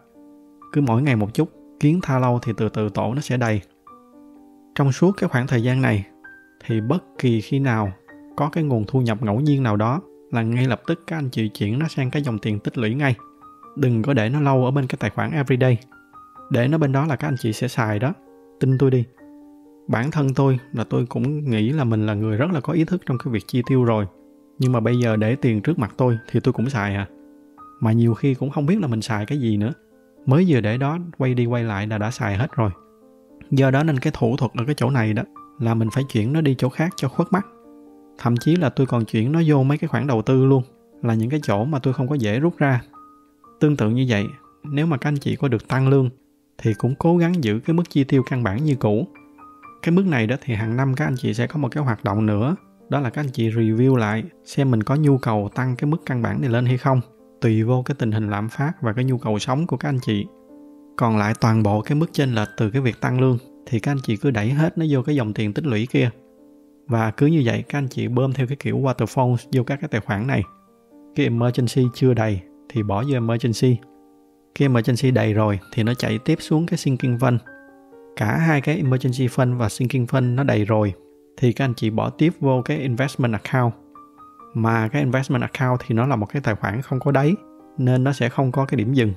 Cứ 0.72 0.80
mỗi 0.80 1.02
ngày 1.02 1.16
một 1.16 1.34
chút, 1.34 1.48
kiến 1.80 2.00
tha 2.02 2.18
lâu 2.18 2.38
thì 2.42 2.52
từ 2.56 2.68
từ 2.68 2.88
tổ 2.88 3.14
nó 3.14 3.20
sẽ 3.20 3.36
đầy. 3.36 3.60
Trong 4.74 4.92
suốt 4.92 5.12
cái 5.16 5.28
khoảng 5.28 5.46
thời 5.46 5.62
gian 5.62 5.82
này 5.82 6.06
thì 6.64 6.80
bất 6.80 7.04
kỳ 7.18 7.40
khi 7.40 7.58
nào 7.58 7.92
có 8.36 8.48
cái 8.52 8.64
nguồn 8.64 8.84
thu 8.86 9.00
nhập 9.00 9.22
ngẫu 9.22 9.40
nhiên 9.40 9.62
nào 9.62 9.76
đó 9.76 10.00
là 10.30 10.42
ngay 10.42 10.66
lập 10.66 10.80
tức 10.86 11.02
các 11.06 11.16
anh 11.16 11.28
chị 11.30 11.48
chuyển 11.48 11.78
nó 11.78 11.88
sang 11.88 12.10
cái 12.10 12.22
dòng 12.22 12.38
tiền 12.38 12.58
tích 12.58 12.78
lũy 12.78 12.94
ngay. 12.94 13.16
Đừng 13.76 14.02
có 14.02 14.14
để 14.14 14.28
nó 14.28 14.40
lâu 14.40 14.64
ở 14.64 14.70
bên 14.70 14.86
cái 14.86 14.96
tài 15.00 15.10
khoản 15.10 15.30
everyday. 15.30 15.78
Để 16.50 16.68
nó 16.68 16.78
bên 16.78 16.92
đó 16.92 17.06
là 17.06 17.16
các 17.16 17.28
anh 17.28 17.36
chị 17.38 17.52
sẽ 17.52 17.68
xài 17.68 17.98
đó. 17.98 18.12
Tin 18.60 18.78
tôi 18.78 18.90
đi. 18.90 19.04
Bản 19.88 20.10
thân 20.10 20.34
tôi 20.34 20.58
là 20.72 20.84
tôi 20.84 21.06
cũng 21.06 21.50
nghĩ 21.50 21.70
là 21.70 21.84
mình 21.84 22.06
là 22.06 22.14
người 22.14 22.36
rất 22.36 22.50
là 22.52 22.60
có 22.60 22.72
ý 22.72 22.84
thức 22.84 23.02
trong 23.06 23.18
cái 23.18 23.32
việc 23.32 23.44
chi 23.46 23.62
tiêu 23.68 23.84
rồi. 23.84 24.06
Nhưng 24.58 24.72
mà 24.72 24.80
bây 24.80 24.98
giờ 24.98 25.16
để 25.16 25.36
tiền 25.36 25.62
trước 25.62 25.78
mặt 25.78 25.94
tôi 25.96 26.18
thì 26.30 26.40
tôi 26.40 26.52
cũng 26.52 26.70
xài 26.70 26.94
à. 26.94 27.06
Mà 27.80 27.92
nhiều 27.92 28.14
khi 28.14 28.34
cũng 28.34 28.50
không 28.50 28.66
biết 28.66 28.80
là 28.80 28.86
mình 28.86 29.02
xài 29.02 29.26
cái 29.26 29.38
gì 29.38 29.56
nữa. 29.56 29.72
Mới 30.26 30.44
vừa 30.48 30.60
để 30.60 30.78
đó, 30.78 30.98
quay 31.18 31.34
đi 31.34 31.46
quay 31.46 31.64
lại 31.64 31.86
là 31.86 31.98
đã 31.98 32.10
xài 32.10 32.36
hết 32.36 32.52
rồi. 32.56 32.70
Do 33.50 33.70
đó 33.70 33.82
nên 33.82 33.98
cái 33.98 34.12
thủ 34.16 34.36
thuật 34.36 34.52
ở 34.54 34.64
cái 34.64 34.74
chỗ 34.74 34.90
này 34.90 35.12
đó 35.12 35.22
là 35.58 35.74
mình 35.74 35.88
phải 35.92 36.04
chuyển 36.12 36.32
nó 36.32 36.40
đi 36.40 36.54
chỗ 36.58 36.68
khác 36.68 36.92
cho 36.96 37.08
khuất 37.08 37.32
mắt 37.32 37.46
thậm 38.18 38.36
chí 38.36 38.56
là 38.56 38.68
tôi 38.68 38.86
còn 38.86 39.04
chuyển 39.04 39.32
nó 39.32 39.40
vô 39.46 39.62
mấy 39.62 39.78
cái 39.78 39.88
khoản 39.88 40.06
đầu 40.06 40.22
tư 40.22 40.44
luôn, 40.44 40.62
là 41.02 41.14
những 41.14 41.30
cái 41.30 41.40
chỗ 41.42 41.64
mà 41.64 41.78
tôi 41.78 41.94
không 41.94 42.08
có 42.08 42.14
dễ 42.14 42.40
rút 42.40 42.58
ra. 42.58 42.82
Tương 43.60 43.76
tự 43.76 43.90
như 43.90 44.06
vậy, 44.08 44.26
nếu 44.64 44.86
mà 44.86 44.96
các 44.96 45.08
anh 45.08 45.16
chị 45.16 45.36
có 45.36 45.48
được 45.48 45.68
tăng 45.68 45.88
lương, 45.88 46.10
thì 46.58 46.74
cũng 46.74 46.94
cố 46.94 47.16
gắng 47.16 47.44
giữ 47.44 47.60
cái 47.64 47.74
mức 47.74 47.90
chi 47.90 48.04
tiêu 48.04 48.22
căn 48.30 48.42
bản 48.42 48.64
như 48.64 48.74
cũ. 48.74 49.06
Cái 49.82 49.92
mức 49.92 50.06
này 50.06 50.26
đó 50.26 50.36
thì 50.40 50.54
hàng 50.54 50.76
năm 50.76 50.94
các 50.94 51.04
anh 51.04 51.16
chị 51.16 51.34
sẽ 51.34 51.46
có 51.46 51.58
một 51.58 51.68
cái 51.72 51.84
hoạt 51.84 52.04
động 52.04 52.26
nữa, 52.26 52.56
đó 52.88 53.00
là 53.00 53.10
các 53.10 53.20
anh 53.20 53.30
chị 53.32 53.50
review 53.50 53.96
lại, 53.96 54.24
xem 54.44 54.70
mình 54.70 54.82
có 54.82 54.94
nhu 54.94 55.18
cầu 55.18 55.50
tăng 55.54 55.76
cái 55.76 55.90
mức 55.90 55.98
căn 56.06 56.22
bản 56.22 56.40
này 56.40 56.50
lên 56.50 56.66
hay 56.66 56.78
không, 56.78 57.00
tùy 57.40 57.62
vô 57.62 57.82
cái 57.82 57.94
tình 57.98 58.12
hình 58.12 58.30
lạm 58.30 58.48
phát 58.48 58.72
và 58.80 58.92
cái 58.92 59.04
nhu 59.04 59.18
cầu 59.18 59.38
sống 59.38 59.66
của 59.66 59.76
các 59.76 59.88
anh 59.88 59.98
chị. 60.02 60.26
Còn 60.96 61.18
lại 61.18 61.34
toàn 61.40 61.62
bộ 61.62 61.80
cái 61.80 61.94
mức 61.94 62.06
chênh 62.12 62.34
lệch 62.34 62.48
từ 62.56 62.70
cái 62.70 62.82
việc 62.82 63.00
tăng 63.00 63.20
lương, 63.20 63.38
thì 63.66 63.80
các 63.80 63.92
anh 63.92 63.98
chị 64.02 64.16
cứ 64.16 64.30
đẩy 64.30 64.50
hết 64.50 64.78
nó 64.78 64.86
vô 64.90 65.02
cái 65.02 65.14
dòng 65.14 65.32
tiền 65.32 65.52
tích 65.52 65.66
lũy 65.66 65.86
kia 65.90 66.10
và 66.88 67.10
cứ 67.10 67.26
như 67.26 67.42
vậy, 67.44 67.64
các 67.68 67.78
anh 67.78 67.88
chị 67.88 68.08
bơm 68.08 68.32
theo 68.32 68.46
cái 68.46 68.56
kiểu 68.56 68.78
waterfall 68.78 69.36
vô 69.52 69.62
các 69.62 69.80
cái 69.80 69.88
tài 69.88 70.00
khoản 70.00 70.26
này. 70.26 70.42
Cái 71.14 71.26
emergency 71.26 71.82
chưa 71.94 72.14
đầy 72.14 72.40
thì 72.68 72.82
bỏ 72.82 73.02
vô 73.02 73.14
emergency. 73.14 73.76
Cái 74.54 74.68
emergency 74.68 75.10
đầy 75.10 75.34
rồi 75.34 75.58
thì 75.72 75.82
nó 75.82 75.94
chạy 75.94 76.18
tiếp 76.18 76.38
xuống 76.40 76.66
cái 76.66 76.78
sinking 76.78 77.16
fund. 77.16 77.38
Cả 78.16 78.36
hai 78.36 78.60
cái 78.60 78.76
emergency 78.76 79.26
fund 79.26 79.56
và 79.56 79.68
sinking 79.68 80.04
fund 80.04 80.34
nó 80.34 80.42
đầy 80.42 80.64
rồi 80.64 80.92
thì 81.36 81.52
các 81.52 81.64
anh 81.64 81.74
chị 81.74 81.90
bỏ 81.90 82.10
tiếp 82.10 82.32
vô 82.40 82.62
cái 82.64 82.78
investment 82.78 83.32
account. 83.32 83.72
Mà 84.54 84.88
cái 84.88 85.02
investment 85.02 85.42
account 85.42 85.80
thì 85.86 85.94
nó 85.94 86.06
là 86.06 86.16
một 86.16 86.26
cái 86.26 86.42
tài 86.42 86.54
khoản 86.54 86.82
không 86.82 87.00
có 87.00 87.10
đáy, 87.10 87.34
nên 87.78 88.04
nó 88.04 88.12
sẽ 88.12 88.28
không 88.28 88.52
có 88.52 88.64
cái 88.64 88.78
điểm 88.78 88.92
dừng. 88.92 89.12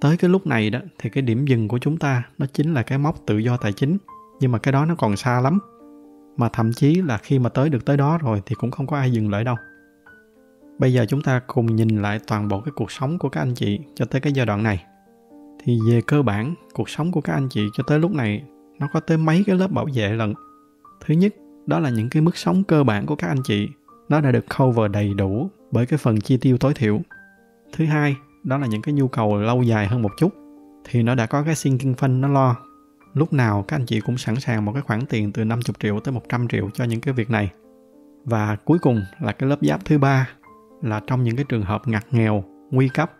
Tới 0.00 0.16
cái 0.16 0.30
lúc 0.30 0.46
này 0.46 0.70
đó, 0.70 0.78
thì 0.98 1.10
cái 1.10 1.22
điểm 1.22 1.46
dừng 1.46 1.68
của 1.68 1.78
chúng 1.78 1.96
ta 1.96 2.22
nó 2.38 2.46
chính 2.52 2.74
là 2.74 2.82
cái 2.82 2.98
mốc 2.98 3.26
tự 3.26 3.38
do 3.38 3.56
tài 3.56 3.72
chính. 3.72 3.98
Nhưng 4.40 4.52
mà 4.52 4.58
cái 4.58 4.72
đó 4.72 4.84
nó 4.84 4.94
còn 4.94 5.16
xa 5.16 5.40
lắm 5.40 5.58
mà 6.36 6.48
thậm 6.48 6.72
chí 6.72 6.94
là 6.94 7.18
khi 7.18 7.38
mà 7.38 7.48
tới 7.48 7.70
được 7.70 7.84
tới 7.84 7.96
đó 7.96 8.18
rồi 8.18 8.42
thì 8.46 8.54
cũng 8.54 8.70
không 8.70 8.86
có 8.86 8.96
ai 8.96 9.10
dừng 9.10 9.30
lại 9.30 9.44
đâu. 9.44 9.56
Bây 10.78 10.92
giờ 10.92 11.06
chúng 11.08 11.22
ta 11.22 11.40
cùng 11.46 11.76
nhìn 11.76 12.02
lại 12.02 12.20
toàn 12.26 12.48
bộ 12.48 12.60
cái 12.60 12.72
cuộc 12.76 12.90
sống 12.90 13.18
của 13.18 13.28
các 13.28 13.40
anh 13.40 13.54
chị 13.54 13.80
cho 13.94 14.04
tới 14.04 14.20
cái 14.20 14.32
giai 14.32 14.46
đoạn 14.46 14.62
này. 14.62 14.84
Thì 15.64 15.78
về 15.88 16.00
cơ 16.06 16.22
bản, 16.22 16.54
cuộc 16.74 16.88
sống 16.88 17.12
của 17.12 17.20
các 17.20 17.32
anh 17.32 17.48
chị 17.48 17.66
cho 17.74 17.84
tới 17.86 17.98
lúc 17.98 18.10
này 18.10 18.42
nó 18.78 18.88
có 18.92 19.00
tới 19.00 19.18
mấy 19.18 19.44
cái 19.46 19.56
lớp 19.56 19.70
bảo 19.70 19.86
vệ 19.94 20.08
lần 20.08 20.34
thứ 21.06 21.14
nhất, 21.14 21.34
đó 21.66 21.78
là 21.78 21.90
những 21.90 22.10
cái 22.10 22.22
mức 22.22 22.36
sống 22.36 22.64
cơ 22.64 22.84
bản 22.84 23.06
của 23.06 23.16
các 23.16 23.28
anh 23.28 23.42
chị, 23.44 23.68
nó 24.08 24.20
đã 24.20 24.32
được 24.32 24.44
cover 24.58 24.90
đầy 24.90 25.14
đủ 25.14 25.50
bởi 25.70 25.86
cái 25.86 25.98
phần 25.98 26.20
chi 26.20 26.36
tiêu 26.36 26.58
tối 26.58 26.74
thiểu. 26.74 27.00
Thứ 27.72 27.84
hai, 27.84 28.16
đó 28.44 28.58
là 28.58 28.66
những 28.66 28.82
cái 28.82 28.94
nhu 28.94 29.08
cầu 29.08 29.36
lâu 29.36 29.62
dài 29.62 29.86
hơn 29.86 30.02
một 30.02 30.12
chút, 30.18 30.34
thì 30.84 31.02
nó 31.02 31.14
đã 31.14 31.26
có 31.26 31.42
cái 31.42 31.54
sinking 31.54 31.92
fund 31.92 32.20
nó 32.20 32.28
lo 32.28 32.56
lúc 33.16 33.32
nào 33.32 33.64
các 33.68 33.76
anh 33.76 33.86
chị 33.86 34.00
cũng 34.00 34.18
sẵn 34.18 34.36
sàng 34.36 34.64
một 34.64 34.72
cái 34.72 34.82
khoản 34.82 35.06
tiền 35.06 35.32
từ 35.32 35.44
50 35.44 35.74
triệu 35.80 36.00
tới 36.00 36.12
100 36.12 36.48
triệu 36.48 36.70
cho 36.74 36.84
những 36.84 37.00
cái 37.00 37.14
việc 37.14 37.30
này. 37.30 37.50
Và 38.24 38.56
cuối 38.64 38.78
cùng 38.78 39.02
là 39.20 39.32
cái 39.32 39.48
lớp 39.48 39.58
giáp 39.62 39.84
thứ 39.84 39.98
ba 39.98 40.28
là 40.82 41.00
trong 41.06 41.22
những 41.22 41.36
cái 41.36 41.44
trường 41.48 41.62
hợp 41.62 41.88
ngặt 41.88 42.04
nghèo, 42.10 42.44
nguy 42.70 42.88
cấp, 42.88 43.12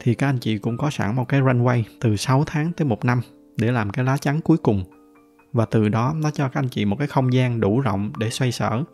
thì 0.00 0.14
các 0.14 0.28
anh 0.28 0.38
chị 0.38 0.58
cũng 0.58 0.76
có 0.76 0.90
sẵn 0.90 1.16
một 1.16 1.28
cái 1.28 1.40
runway 1.40 1.82
từ 2.00 2.16
6 2.16 2.44
tháng 2.46 2.72
tới 2.72 2.88
một 2.88 3.04
năm 3.04 3.20
để 3.56 3.72
làm 3.72 3.90
cái 3.90 4.04
lá 4.04 4.16
chắn 4.16 4.40
cuối 4.40 4.56
cùng. 4.56 4.84
Và 5.52 5.64
từ 5.64 5.88
đó 5.88 6.14
nó 6.22 6.30
cho 6.30 6.48
các 6.48 6.60
anh 6.60 6.68
chị 6.68 6.84
một 6.84 6.96
cái 6.98 7.08
không 7.08 7.32
gian 7.32 7.60
đủ 7.60 7.80
rộng 7.80 8.12
để 8.18 8.30
xoay 8.30 8.52
sở. 8.52 8.84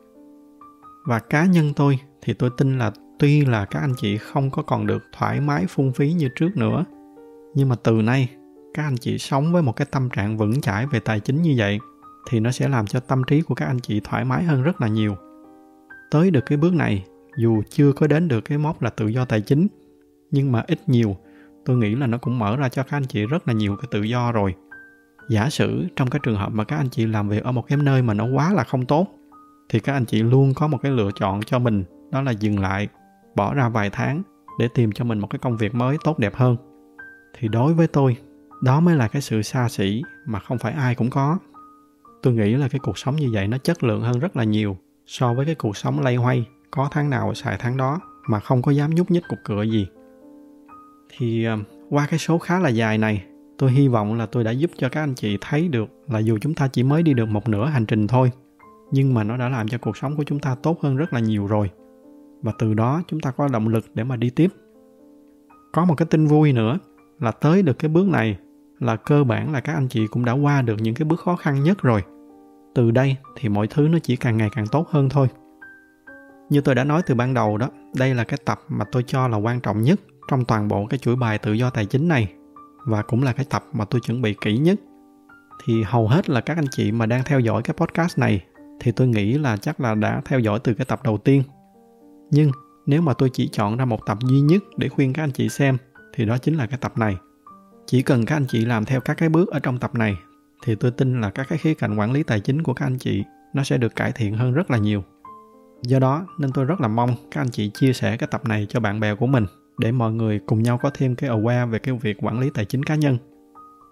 Và 1.07 1.19
cá 1.19 1.45
nhân 1.45 1.73
tôi 1.77 1.99
thì 2.23 2.33
tôi 2.33 2.51
tin 2.57 2.79
là 2.79 2.93
tuy 3.19 3.45
là 3.45 3.65
các 3.65 3.81
anh 3.81 3.95
chị 3.97 4.19
không 4.19 4.51
có 4.51 4.63
còn 4.63 4.87
được 4.87 5.03
thoải 5.13 5.41
mái 5.41 5.67
phung 5.67 5.93
phí 5.93 6.13
như 6.13 6.29
trước 6.29 6.57
nữa, 6.57 6.85
nhưng 7.55 7.69
mà 7.69 7.77
từ 7.83 7.93
nay 7.93 8.29
các 8.77 8.83
anh 8.83 8.97
chị 8.97 9.19
sống 9.19 9.53
với 9.53 9.63
một 9.63 9.77
cái 9.77 9.87
tâm 9.91 10.09
trạng 10.11 10.37
vững 10.37 10.61
chãi 10.61 10.87
về 10.87 11.01
tài 11.01 11.21
chính 11.21 11.43
như 11.43 11.55
vậy, 11.57 11.79
thì 12.31 12.41
nó 12.41 12.51
sẽ 12.51 12.69
làm 12.69 12.87
cho 12.87 13.01
tâm 13.01 13.23
trí 13.25 13.43
của 13.43 13.55
các 13.55 13.67
anh 13.67 13.81
chị 13.81 14.01
thoải 14.05 14.25
mái 14.25 14.45
hơn 14.45 14.63
rất 14.63 14.81
là 14.81 14.89
nhiều. 14.89 15.17
Tới 16.11 16.31
được 16.31 16.41
cái 16.47 16.59
bước 16.59 16.75
này, 16.75 17.05
dù 17.37 17.63
chưa 17.71 17.93
có 17.93 18.07
đến 18.07 18.29
được 18.29 18.41
cái 18.41 18.59
mốc 18.59 18.83
là 18.83 18.91
tự 18.91 19.07
do 19.07 19.25
tài 19.25 19.41
chính, 19.41 19.67
nhưng 20.31 20.53
mà 20.53 20.65
ít 20.67 20.89
nhiều, 20.89 21.17
tôi 21.65 21.77
nghĩ 21.77 21.95
là 21.95 22.07
nó 22.07 22.19
cũng 22.19 22.39
mở 22.39 22.57
ra 22.57 22.69
cho 22.69 22.83
các 22.83 22.97
anh 22.97 23.05
chị 23.05 23.27
rất 23.27 23.49
là 23.49 23.55
nhiều 23.55 23.77
cái 23.77 23.89
tự 23.91 24.03
do 24.03 24.33
rồi. 24.33 24.55
Giả 25.31 25.51
sử 25.51 25.87
trong 25.97 26.11
cái 26.11 26.21
trường 26.23 26.37
hợp 26.37 26.53
mà 26.53 26.65
các 26.65 26.77
anh 26.77 26.89
chị 26.89 27.07
làm 27.07 27.29
việc 27.29 27.45
ở 27.45 27.53
một 27.53 27.67
cái 27.67 27.79
nơi 27.79 28.03
mà 28.03 28.15
nó 28.15 28.27
quá 28.27 28.53
là 28.53 28.65
không 28.65 28.87
tốt, 28.87 29.07
thì 29.69 29.81
các 29.81 29.93
anh 29.93 30.05
chị 30.05 30.23
luôn 30.23 30.55
có 30.55 30.67
một 30.67 30.79
cái 30.83 30.93
lựa 30.93 31.11
chọn 31.21 31.43
cho 31.43 31.59
mình, 31.59 31.85
đó 32.11 32.23
là 32.23 32.31
dừng 32.31 32.59
lại, 32.59 32.89
bỏ 33.37 33.55
ra 33.55 33.69
vài 33.69 33.91
tháng 33.91 34.23
để 34.59 34.69
tìm 34.75 34.93
cho 34.93 35.05
mình 35.05 35.19
một 35.19 35.31
cái 35.31 35.39
công 35.39 35.57
việc 35.57 35.75
mới 35.75 35.97
tốt 36.05 36.19
đẹp 36.19 36.35
hơn. 36.35 36.57
Thì 37.39 37.49
đối 37.49 37.75
với 37.75 37.87
tôi 37.87 38.17
đó 38.61 38.81
mới 38.81 38.97
là 38.97 39.09
cái 39.09 39.23
sự 39.23 39.43
xa 39.43 39.69
xỉ 39.69 40.03
mà 40.27 40.39
không 40.39 40.59
phải 40.59 40.73
ai 40.73 40.95
cũng 40.95 41.11
có. 41.11 41.39
Tôi 42.23 42.35
nghĩ 42.35 42.55
là 42.55 42.69
cái 42.69 42.79
cuộc 42.79 42.99
sống 42.99 43.17
như 43.17 43.31
vậy 43.33 43.49
nó 43.49 43.59
chất 43.59 43.85
lượng 43.85 44.03
hơn 44.03 44.19
rất 44.19 44.37
là 44.37 44.45
nhiều 44.45 44.77
so 45.07 45.35
với 45.35 45.47
cái 45.47 45.55
cuộc 45.55 45.77
sống 45.77 46.01
lay 46.01 46.17
hoay 46.17 46.47
có 46.71 46.89
tháng 46.93 47.11
nào 47.11 47.35
xài 47.35 47.57
tháng 47.59 47.77
đó 47.77 48.01
mà 48.29 48.41
không 48.41 48.63
có 48.63 48.73
dám 48.73 48.95
nhúc 48.95 49.11
nhích 49.11 49.29
cục 49.29 49.39
cửa 49.45 49.63
gì. 49.63 49.89
Thì 51.17 51.45
ờ, 51.45 51.59
qua 51.91 52.07
cái 52.11 52.19
số 52.19 52.39
khá 52.39 52.61
là 52.61 52.69
dài 52.69 52.99
này, 52.99 53.25
tôi 53.59 53.73
hy 53.73 53.89
vọng 53.89 54.15
là 54.15 54.27
tôi 54.27 54.45
đã 54.45 54.51
giúp 54.51 54.71
cho 54.77 54.89
các 54.89 55.01
anh 55.01 55.15
chị 55.15 55.39
thấy 55.41 55.69
được 55.69 55.89
là 56.09 56.19
dù 56.19 56.39
chúng 56.41 56.55
ta 56.55 56.69
chỉ 56.69 56.83
mới 56.83 57.03
đi 57.03 57.15
được 57.15 57.29
một 57.29 57.49
nửa 57.49 57.67
hành 57.67 57.87
trình 57.87 58.07
thôi, 58.07 58.31
nhưng 58.91 59.15
mà 59.15 59.25
nó 59.25 59.37
đã 59.37 59.49
làm 59.49 59.69
cho 59.69 59.79
cuộc 59.79 59.97
sống 59.97 60.17
của 60.17 60.25
chúng 60.25 60.39
ta 60.39 60.55
tốt 60.55 60.81
hơn 60.83 60.97
rất 60.97 61.13
là 61.13 61.21
nhiều 61.21 61.47
rồi. 61.47 61.71
Và 62.43 62.53
từ 62.59 62.75
đó 62.75 63.03
chúng 63.09 63.21
ta 63.21 63.31
có 63.31 63.49
động 63.49 63.69
lực 63.69 63.85
để 63.95 64.05
mà 64.05 64.17
đi 64.17 64.31
tiếp. 64.31 64.49
Có 65.73 65.85
một 65.85 65.95
cái 65.95 66.07
tin 66.11 66.27
vui 66.27 66.53
nữa 66.53 66.79
là 67.21 67.31
tới 67.31 67.63
được 67.63 67.79
cái 67.79 67.89
bước 67.89 68.09
này 68.09 68.39
là 68.79 68.97
cơ 68.97 69.25
bản 69.25 69.53
là 69.53 69.61
các 69.61 69.75
anh 69.75 69.89
chị 69.89 70.07
cũng 70.07 70.25
đã 70.25 70.33
qua 70.33 70.63
được 70.63 70.77
những 70.81 70.95
cái 70.95 71.05
bước 71.05 71.21
khó 71.21 71.37
khăn 71.37 71.63
nhất 71.63 71.83
rồi. 71.83 72.03
Từ 72.75 72.91
đây 72.91 73.17
thì 73.37 73.49
mọi 73.49 73.67
thứ 73.67 73.89
nó 73.89 73.99
chỉ 74.03 74.17
càng 74.17 74.37
ngày 74.37 74.51
càng 74.55 74.67
tốt 74.67 74.89
hơn 74.91 75.09
thôi. 75.09 75.29
Như 76.51 76.61
tôi 76.61 76.75
đã 76.75 76.85
nói 76.85 77.03
từ 77.07 77.15
ban 77.15 77.35
đầu 77.35 77.59
đó, 77.59 77.69
đây 77.95 78.15
là 78.15 78.25
cái 78.25 78.39
tập 78.45 78.61
mà 78.69 78.85
tôi 78.93 79.05
cho 79.07 79.29
là 79.29 79.37
quan 79.37 79.61
trọng 79.61 79.83
nhất 79.83 80.01
trong 80.31 80.45
toàn 80.45 80.69
bộ 80.69 80.87
cái 80.87 80.99
chuỗi 80.99 81.17
bài 81.17 81.39
tự 81.39 81.53
do 81.53 81.71
tài 81.71 81.87
chính 81.87 82.09
này, 82.09 82.33
và 82.85 83.03
cũng 83.03 83.23
là 83.23 83.33
cái 83.33 83.47
tập 83.51 83.65
mà 83.73 83.85
tôi 83.85 84.01
chuẩn 84.01 84.23
bị 84.23 84.35
kỹ 84.41 84.59
nhất. 84.59 84.81
Thì 85.65 85.83
hầu 85.83 86.09
hết 86.09 86.31
là 86.31 86.41
các 86.41 86.59
anh 86.59 86.67
chị 86.71 86.93
mà 86.93 87.07
đang 87.07 87.23
theo 87.25 87.41
dõi 87.41 87.63
cái 87.63 87.75
podcast 87.79 88.19
này 88.19 88.45
thì 88.81 88.93
tôi 88.93 89.09
nghĩ 89.09 89.39
là 89.39 89.57
chắc 89.57 89.81
là 89.81 89.95
đã 89.95 90.23
theo 90.25 90.39
dõi 90.39 90.59
từ 90.65 90.75
cái 90.75 90.85
tập 90.85 91.01
đầu 91.05 91.19
tiên. 91.19 91.43
Nhưng 92.31 92.51
nếu 92.87 93.03
mà 93.03 93.13
tôi 93.15 93.31
chỉ 93.33 93.49
chọn 93.53 93.77
ra 93.77 93.85
một 93.85 94.07
tập 94.07 94.19
duy 94.21 94.41
nhất 94.41 94.63
để 94.77 94.89
khuyên 94.89 95.13
các 95.13 95.23
anh 95.23 95.31
chị 95.31 95.49
xem, 95.49 95.77
thì 96.15 96.25
đó 96.25 96.39
chính 96.39 96.55
là 96.55 96.67
cái 96.67 96.79
tập 96.83 96.99
này 96.99 97.17
chỉ 97.87 98.03
cần 98.03 98.25
các 98.25 98.37
anh 98.37 98.47
chị 98.49 98.65
làm 98.65 98.85
theo 98.85 99.01
các 99.01 99.15
cái 99.15 99.29
bước 99.29 99.49
ở 99.49 99.59
trong 99.59 99.79
tập 99.79 99.95
này, 99.95 100.17
thì 100.65 100.75
tôi 100.75 100.91
tin 100.91 101.21
là 101.21 101.31
các 101.31 101.47
cái 101.49 101.59
khía 101.59 101.75
cạnh 101.75 101.99
quản 101.99 102.13
lý 102.13 102.23
tài 102.23 102.41
chính 102.41 102.63
của 102.63 102.75
các 102.75 102.87
anh 102.87 102.99
chị 102.99 103.25
nó 103.55 103.65
sẽ 103.65 103.79
được 103.79 103.97
cải 103.97 104.13
thiện 104.13 104.35
hơn 104.35 104.53
rất 104.53 104.71
là 104.71 104.79
nhiều. 104.79 105.05
Do 105.83 105.99
đó 105.99 106.27
nên 106.39 106.53
tôi 106.53 106.65
rất 106.65 106.81
là 106.81 106.89
mong 106.89 107.15
các 107.31 107.41
anh 107.41 107.51
chị 107.51 107.71
chia 107.75 107.93
sẻ 107.93 108.17
cái 108.17 108.29
tập 108.33 108.45
này 108.45 108.67
cho 108.69 108.81
bạn 108.81 109.01
bè 109.01 109.15
của 109.15 109.27
mình 109.27 109.47
để 109.79 109.93
mọi 109.93 110.13
người 110.13 110.41
cùng 110.47 110.63
nhau 110.63 110.79
có 110.79 110.91
thêm 110.95 111.17
cái 111.17 111.31
aware 111.31 111.71
về 111.71 111.79
cái 111.79 111.99
việc 112.03 112.17
quản 112.23 112.41
lý 112.41 112.51
tài 112.51 112.65
chính 112.65 112.83
cá 112.83 112.95
nhân. 112.95 113.19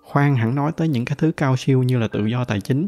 Khoan 0.03 0.37
hẳn 0.37 0.55
nói 0.55 0.73
tới 0.77 0.89
những 0.89 1.05
cái 1.05 1.17
thứ 1.21 1.33
cao 1.37 1.57
siêu 1.57 1.83
như 1.83 1.99
là 1.99 2.09
tự 2.09 2.27
do 2.27 2.45
tài 2.45 2.61
chính. 2.61 2.87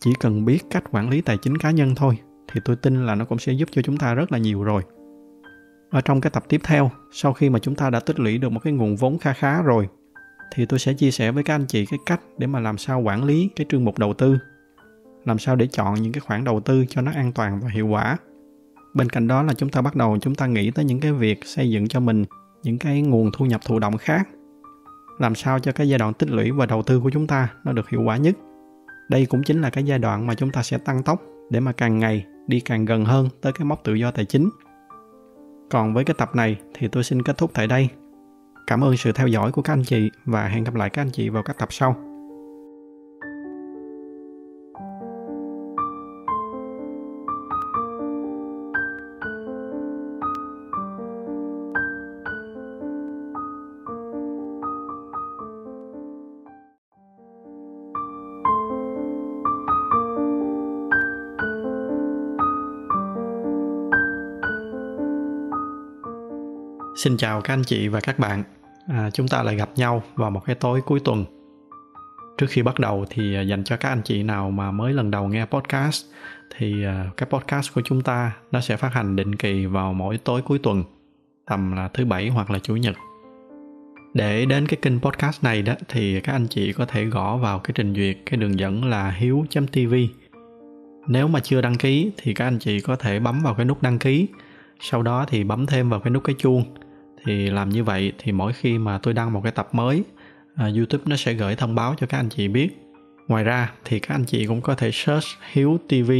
Chỉ 0.00 0.10
cần 0.20 0.44
biết 0.44 0.58
cách 0.70 0.84
quản 0.90 1.10
lý 1.10 1.20
tài 1.20 1.36
chính 1.42 1.58
cá 1.58 1.70
nhân 1.70 1.94
thôi, 1.94 2.18
thì 2.52 2.60
tôi 2.64 2.76
tin 2.76 3.06
là 3.06 3.14
nó 3.14 3.24
cũng 3.24 3.38
sẽ 3.38 3.52
giúp 3.52 3.68
cho 3.72 3.82
chúng 3.82 3.96
ta 3.96 4.14
rất 4.14 4.32
là 4.32 4.38
nhiều 4.38 4.62
rồi. 4.62 4.82
Ở 5.90 6.00
trong 6.00 6.20
cái 6.20 6.30
tập 6.30 6.44
tiếp 6.48 6.60
theo, 6.64 6.90
sau 7.12 7.32
khi 7.32 7.50
mà 7.50 7.58
chúng 7.58 7.74
ta 7.74 7.90
đã 7.90 8.00
tích 8.00 8.20
lũy 8.20 8.38
được 8.38 8.52
một 8.52 8.60
cái 8.64 8.72
nguồn 8.72 8.96
vốn 8.96 9.18
kha 9.18 9.32
khá 9.32 9.62
rồi 9.62 9.88
thì 10.54 10.66
tôi 10.66 10.78
sẽ 10.78 10.94
chia 10.94 11.10
sẻ 11.10 11.32
với 11.32 11.42
các 11.42 11.54
anh 11.54 11.66
chị 11.66 11.86
cái 11.86 11.98
cách 12.06 12.20
để 12.38 12.46
mà 12.46 12.60
làm 12.60 12.78
sao 12.78 13.00
quản 13.00 13.24
lý 13.24 13.50
cái 13.56 13.66
chương 13.68 13.84
mục 13.84 13.98
đầu 13.98 14.14
tư. 14.14 14.38
Làm 15.24 15.38
sao 15.38 15.56
để 15.56 15.66
chọn 15.66 15.94
những 15.94 16.12
cái 16.12 16.20
khoản 16.20 16.44
đầu 16.44 16.60
tư 16.60 16.84
cho 16.88 17.02
nó 17.02 17.12
an 17.14 17.32
toàn 17.32 17.60
và 17.60 17.68
hiệu 17.68 17.86
quả. 17.86 18.16
Bên 18.94 19.08
cạnh 19.08 19.28
đó 19.28 19.42
là 19.42 19.54
chúng 19.54 19.68
ta 19.68 19.80
bắt 19.80 19.96
đầu 19.96 20.18
chúng 20.20 20.34
ta 20.34 20.46
nghĩ 20.46 20.70
tới 20.70 20.84
những 20.84 21.00
cái 21.00 21.12
việc 21.12 21.44
xây 21.44 21.70
dựng 21.70 21.88
cho 21.88 22.00
mình 22.00 22.24
những 22.62 22.78
cái 22.78 23.02
nguồn 23.02 23.30
thu 23.32 23.44
nhập 23.44 23.60
thụ 23.66 23.78
động 23.78 23.98
khác. 23.98 24.28
Làm 25.18 25.34
sao 25.34 25.58
cho 25.58 25.72
cái 25.72 25.88
giai 25.88 25.98
đoạn 25.98 26.12
tích 26.14 26.30
lũy 26.30 26.50
và 26.50 26.66
đầu 26.66 26.82
tư 26.82 27.00
của 27.00 27.10
chúng 27.10 27.26
ta 27.26 27.48
nó 27.64 27.72
được 27.72 27.88
hiệu 27.90 28.02
quả 28.02 28.16
nhất. 28.16 28.36
Đây 29.08 29.26
cũng 29.26 29.42
chính 29.42 29.60
là 29.60 29.70
cái 29.70 29.84
giai 29.84 29.98
đoạn 29.98 30.26
mà 30.26 30.34
chúng 30.34 30.50
ta 30.50 30.62
sẽ 30.62 30.78
tăng 30.78 31.02
tốc 31.02 31.22
để 31.50 31.60
mà 31.60 31.72
càng 31.72 31.98
ngày 31.98 32.26
đi 32.46 32.60
càng 32.60 32.84
gần 32.84 33.04
hơn 33.04 33.28
tới 33.40 33.52
cái 33.52 33.64
mốc 33.64 33.84
tự 33.84 33.94
do 33.94 34.10
tài 34.10 34.24
chính. 34.24 34.50
Còn 35.70 35.94
với 35.94 36.04
cái 36.04 36.14
tập 36.18 36.30
này 36.34 36.56
thì 36.74 36.88
tôi 36.88 37.04
xin 37.04 37.22
kết 37.22 37.38
thúc 37.38 37.50
tại 37.54 37.66
đây 37.66 37.88
cảm 38.66 38.84
ơn 38.84 38.96
sự 38.96 39.12
theo 39.12 39.26
dõi 39.26 39.52
của 39.52 39.62
các 39.62 39.72
anh 39.72 39.84
chị 39.84 40.10
và 40.24 40.48
hẹn 40.48 40.64
gặp 40.64 40.74
lại 40.74 40.90
các 40.90 41.02
anh 41.02 41.10
chị 41.10 41.28
vào 41.28 41.42
các 41.42 41.58
tập 41.58 41.68
sau 41.72 41.96
Xin 66.96 67.16
chào 67.16 67.40
các 67.40 67.54
anh 67.54 67.62
chị 67.64 67.88
và 67.88 68.00
các 68.00 68.18
bạn. 68.18 68.55
À, 68.88 69.10
chúng 69.10 69.28
ta 69.28 69.42
lại 69.42 69.56
gặp 69.56 69.70
nhau 69.76 70.02
vào 70.14 70.30
một 70.30 70.40
cái 70.44 70.56
tối 70.56 70.80
cuối 70.80 71.00
tuần. 71.00 71.24
Trước 72.38 72.46
khi 72.48 72.62
bắt 72.62 72.78
đầu 72.78 73.04
thì 73.10 73.34
à, 73.34 73.40
dành 73.40 73.64
cho 73.64 73.76
các 73.76 73.88
anh 73.88 74.02
chị 74.04 74.22
nào 74.22 74.50
mà 74.50 74.70
mới 74.70 74.92
lần 74.92 75.10
đầu 75.10 75.28
nghe 75.28 75.44
podcast 75.44 76.04
thì 76.56 76.84
à, 76.84 77.10
cái 77.16 77.28
podcast 77.30 77.74
của 77.74 77.82
chúng 77.84 78.02
ta 78.02 78.32
nó 78.52 78.60
sẽ 78.60 78.76
phát 78.76 78.92
hành 78.92 79.16
định 79.16 79.36
kỳ 79.36 79.66
vào 79.66 79.92
mỗi 79.92 80.18
tối 80.18 80.42
cuối 80.42 80.58
tuần, 80.58 80.84
tầm 81.46 81.76
là 81.76 81.88
thứ 81.88 82.04
bảy 82.04 82.28
hoặc 82.28 82.50
là 82.50 82.58
chủ 82.58 82.76
nhật. 82.76 82.94
Để 84.14 84.46
đến 84.46 84.66
cái 84.66 84.78
kênh 84.82 85.00
podcast 85.00 85.44
này 85.44 85.62
đó 85.62 85.74
thì 85.88 86.20
các 86.20 86.32
anh 86.32 86.46
chị 86.46 86.72
có 86.72 86.86
thể 86.86 87.04
gõ 87.04 87.36
vào 87.36 87.58
cái 87.58 87.72
trình 87.74 87.94
duyệt 87.94 88.16
cái 88.26 88.36
đường 88.36 88.58
dẫn 88.58 88.84
là 88.84 89.10
hiếu.tv. 89.10 89.94
Nếu 91.06 91.28
mà 91.28 91.40
chưa 91.40 91.60
đăng 91.60 91.76
ký 91.76 92.10
thì 92.16 92.34
các 92.34 92.44
anh 92.44 92.58
chị 92.58 92.80
có 92.80 92.96
thể 92.96 93.20
bấm 93.20 93.42
vào 93.42 93.54
cái 93.54 93.66
nút 93.66 93.82
đăng 93.82 93.98
ký 93.98 94.28
sau 94.80 95.02
đó 95.02 95.24
thì 95.28 95.44
bấm 95.44 95.66
thêm 95.66 95.90
vào 95.90 96.00
cái 96.00 96.10
nút 96.10 96.24
cái 96.24 96.36
chuông 96.38 96.64
thì 97.26 97.50
làm 97.50 97.68
như 97.68 97.84
vậy 97.84 98.12
thì 98.18 98.32
mỗi 98.32 98.52
khi 98.52 98.78
mà 98.78 98.98
tôi 98.98 99.14
đăng 99.14 99.32
một 99.32 99.40
cái 99.42 99.52
tập 99.52 99.68
mới 99.72 100.04
à, 100.56 100.70
youtube 100.76 101.04
nó 101.06 101.16
sẽ 101.16 101.32
gửi 101.32 101.56
thông 101.56 101.74
báo 101.74 101.94
cho 101.98 102.06
các 102.06 102.18
anh 102.18 102.28
chị 102.28 102.48
biết. 102.48 102.68
Ngoài 103.28 103.44
ra 103.44 103.72
thì 103.84 104.00
các 104.00 104.14
anh 104.14 104.24
chị 104.24 104.46
cũng 104.46 104.60
có 104.60 104.74
thể 104.74 104.90
search 104.92 105.26
hiếu 105.52 105.78
tv 105.88 106.12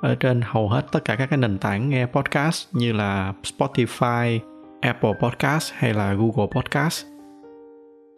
ở 0.00 0.14
trên 0.14 0.40
hầu 0.44 0.68
hết 0.68 0.86
tất 0.92 1.04
cả 1.04 1.16
các 1.16 1.26
cái 1.26 1.38
nền 1.38 1.58
tảng 1.58 1.90
nghe 1.90 2.06
podcast 2.06 2.66
như 2.72 2.92
là 2.92 3.34
spotify 3.42 4.38
apple 4.80 5.12
podcast 5.20 5.72
hay 5.74 5.94
là 5.94 6.14
google 6.14 6.46
podcast. 6.54 7.04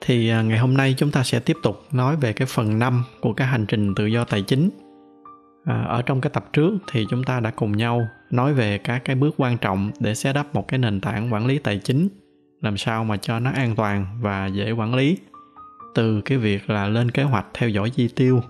Thì 0.01 0.28
à, 0.28 0.43
ngày 0.43 0.59
hôm 0.59 0.77
nay 0.77 0.94
chúng 0.98 1.10
ta 1.10 1.23
sẽ 1.23 1.40
tiếp 1.40 1.56
tục 1.62 1.82
nói 1.93 2.16
về 2.16 2.32
cái 2.32 2.47
phần 2.47 2.78
5 2.78 3.05
của 3.20 3.32
cái 3.32 3.47
hành 3.47 3.66
trình 3.66 3.94
tự 3.94 4.06
do 4.06 4.24
tài 4.24 4.43
chính. 4.43 4.70
À, 5.65 5.85
ở 5.89 6.02
trong 6.02 6.20
cái 6.20 6.31
tập 6.31 6.44
trước 6.52 6.73
thì 6.93 7.06
chúng 7.10 7.24
ta 7.24 7.40
đã 7.40 7.51
cùng 7.51 7.77
nhau 7.77 8.09
nói 8.31 8.55
về 8.55 8.78
các 8.78 9.02
cái 9.05 9.16
bước 9.16 9.35
quan 9.36 9.59
trọng 9.59 9.90
để 10.01 10.15
set 10.15 10.36
up 10.40 10.47
một 10.52 10.69
cái 10.69 10.78
nền 10.78 11.01
tảng 11.01 11.32
quản 11.32 11.47
lý 11.47 11.59
tài 11.59 11.78
chính 11.85 12.09
làm 12.60 12.76
sao 12.76 13.05
mà 13.05 13.16
cho 13.16 13.39
nó 13.39 13.51
an 13.51 13.74
toàn 13.74 14.06
và 14.20 14.47
dễ 14.47 14.70
quản 14.70 14.94
lý. 14.94 15.18
Từ 15.94 16.20
cái 16.20 16.39
việc 16.39 16.70
là 16.70 16.89
lên 16.89 17.10
kế 17.10 17.22
hoạch 17.22 17.47
theo 17.55 17.68
dõi 17.68 17.90
chi 17.90 18.09
tiêu, 18.16 18.40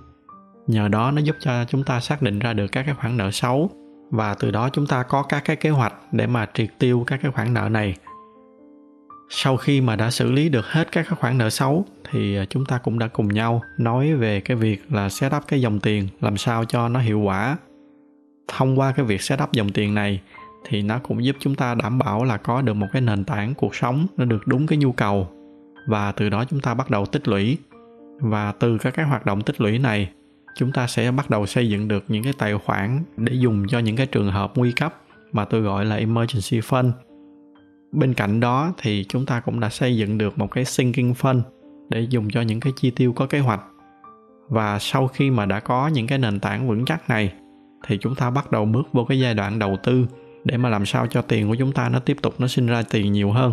nhờ 0.66 0.88
đó 0.88 1.10
nó 1.10 1.20
giúp 1.20 1.36
cho 1.40 1.64
chúng 1.64 1.84
ta 1.84 2.00
xác 2.00 2.22
định 2.22 2.38
ra 2.38 2.52
được 2.52 2.66
các 2.66 2.82
cái 2.82 2.94
khoản 2.94 3.16
nợ 3.16 3.30
xấu. 3.30 3.70
Và 4.10 4.34
từ 4.34 4.50
đó 4.50 4.68
chúng 4.72 4.86
ta 4.86 5.02
có 5.02 5.22
các 5.22 5.42
cái 5.44 5.56
kế 5.56 5.70
hoạch 5.70 5.94
để 6.12 6.26
mà 6.26 6.46
triệt 6.54 6.68
tiêu 6.78 7.04
các 7.06 7.20
cái 7.22 7.32
khoản 7.32 7.54
nợ 7.54 7.68
này. 7.68 7.96
Sau 9.30 9.56
khi 9.56 9.80
mà 9.80 9.96
đã 9.96 10.10
xử 10.10 10.32
lý 10.32 10.48
được 10.48 10.66
hết 10.66 10.92
các 10.92 11.06
cái 11.08 11.16
khoản 11.20 11.38
nợ 11.38 11.50
xấu, 11.50 11.84
thì 12.10 12.36
à, 12.36 12.44
chúng 12.44 12.64
ta 12.64 12.78
cũng 12.78 12.98
đã 12.98 13.08
cùng 13.08 13.28
nhau 13.28 13.62
nói 13.78 14.14
về 14.14 14.40
cái 14.40 14.56
việc 14.56 14.92
là 14.92 15.08
set 15.08 15.34
up 15.36 15.42
cái 15.48 15.60
dòng 15.60 15.80
tiền 15.80 16.08
làm 16.20 16.36
sao 16.36 16.64
cho 16.64 16.88
nó 16.88 17.00
hiệu 17.00 17.20
quả. 17.20 17.56
Thông 18.48 18.78
qua 18.78 18.92
cái 18.92 19.06
việc 19.06 19.22
set 19.22 19.42
up 19.42 19.52
dòng 19.52 19.72
tiền 19.72 19.94
này 19.94 20.20
thì 20.68 20.82
nó 20.82 20.98
cũng 20.98 21.24
giúp 21.24 21.36
chúng 21.40 21.54
ta 21.54 21.74
đảm 21.74 21.98
bảo 21.98 22.24
là 22.24 22.36
có 22.36 22.62
được 22.62 22.74
một 22.74 22.86
cái 22.92 23.02
nền 23.02 23.24
tảng 23.24 23.54
cuộc 23.54 23.74
sống 23.74 24.06
nó 24.16 24.24
được 24.24 24.46
đúng 24.46 24.66
cái 24.66 24.78
nhu 24.78 24.92
cầu. 24.92 25.28
Và 25.86 26.12
từ 26.12 26.28
đó 26.28 26.44
chúng 26.44 26.60
ta 26.60 26.74
bắt 26.74 26.90
đầu 26.90 27.06
tích 27.06 27.28
lũy. 27.28 27.58
Và 28.20 28.52
từ 28.52 28.78
các 28.78 28.94
cái 28.94 29.06
hoạt 29.06 29.26
động 29.26 29.40
tích 29.40 29.60
lũy 29.60 29.78
này, 29.78 30.10
chúng 30.56 30.72
ta 30.72 30.86
sẽ 30.86 31.10
bắt 31.10 31.30
đầu 31.30 31.46
xây 31.46 31.68
dựng 31.68 31.88
được 31.88 32.04
những 32.08 32.22
cái 32.22 32.32
tài 32.38 32.58
khoản 32.58 33.02
để 33.16 33.32
dùng 33.32 33.66
cho 33.66 33.78
những 33.78 33.96
cái 33.96 34.06
trường 34.06 34.30
hợp 34.30 34.52
nguy 34.56 34.72
cấp 34.72 34.94
mà 35.32 35.44
tôi 35.44 35.60
gọi 35.60 35.84
là 35.84 35.96
emergency 35.96 36.60
fund. 36.60 36.90
Bên 37.92 38.14
cạnh 38.14 38.40
đó 38.40 38.72
thì 38.78 39.04
chúng 39.08 39.26
ta 39.26 39.40
cũng 39.40 39.60
đã 39.60 39.68
xây 39.68 39.96
dựng 39.96 40.18
được 40.18 40.38
một 40.38 40.50
cái 40.50 40.64
sinking 40.64 41.12
fund 41.12 41.40
để 41.90 42.00
dùng 42.00 42.30
cho 42.30 42.40
những 42.40 42.60
cái 42.60 42.72
chi 42.76 42.90
tiêu 42.90 43.12
có 43.12 43.26
kế 43.26 43.38
hoạch. 43.38 43.60
Và 44.48 44.78
sau 44.78 45.08
khi 45.08 45.30
mà 45.30 45.46
đã 45.46 45.60
có 45.60 45.88
những 45.88 46.06
cái 46.06 46.18
nền 46.18 46.40
tảng 46.40 46.68
vững 46.68 46.84
chắc 46.84 47.08
này, 47.08 47.32
thì 47.86 47.98
chúng 48.00 48.14
ta 48.14 48.30
bắt 48.30 48.52
đầu 48.52 48.64
bước 48.64 48.88
vô 48.92 49.04
cái 49.04 49.20
giai 49.20 49.34
đoạn 49.34 49.58
đầu 49.58 49.76
tư 49.82 50.06
để 50.44 50.56
mà 50.56 50.68
làm 50.68 50.86
sao 50.86 51.06
cho 51.06 51.22
tiền 51.22 51.48
của 51.48 51.54
chúng 51.54 51.72
ta 51.72 51.88
nó 51.88 51.98
tiếp 51.98 52.16
tục 52.22 52.34
nó 52.38 52.46
sinh 52.46 52.66
ra 52.66 52.82
tiền 52.90 53.12
nhiều 53.12 53.30
hơn. 53.32 53.52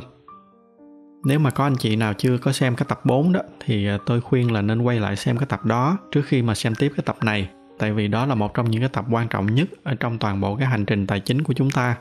Nếu 1.26 1.40
mà 1.40 1.50
có 1.50 1.64
anh 1.64 1.76
chị 1.76 1.96
nào 1.96 2.14
chưa 2.14 2.38
có 2.38 2.52
xem 2.52 2.76
cái 2.76 2.86
tập 2.90 3.00
4 3.06 3.34
đó, 3.34 3.42
thì 3.60 3.88
à, 3.88 3.98
tôi 4.06 4.22
khuyên 4.22 4.52
là 4.52 4.62
nên 4.62 4.82
quay 4.82 5.00
lại 5.00 5.16
xem 5.16 5.38
cái 5.38 5.46
tập 5.46 5.66
đó 5.66 5.98
trước 6.12 6.22
khi 6.26 6.42
mà 6.42 6.56
xem 6.56 6.76
tiếp 6.76 6.92
cái 6.98 7.04
tập 7.06 7.18
này, 7.24 7.50
tại 7.80 7.92
vì 7.92 8.08
đó 8.08 8.26
là 8.26 8.36
một 8.36 8.54
trong 8.54 8.72
những 8.72 8.82
cái 8.82 8.90
tập 8.90 9.06
quan 9.12 9.28
trọng 9.28 9.56
nhất 9.56 9.68
ở 9.84 9.96
trong 9.96 10.18
toàn 10.18 10.42
bộ 10.42 10.56
cái 10.56 10.68
hành 10.68 10.86
trình 10.86 11.08
tài 11.08 11.20
chính 11.20 11.44
của 11.44 11.54
chúng 11.54 11.72
ta. 11.72 11.98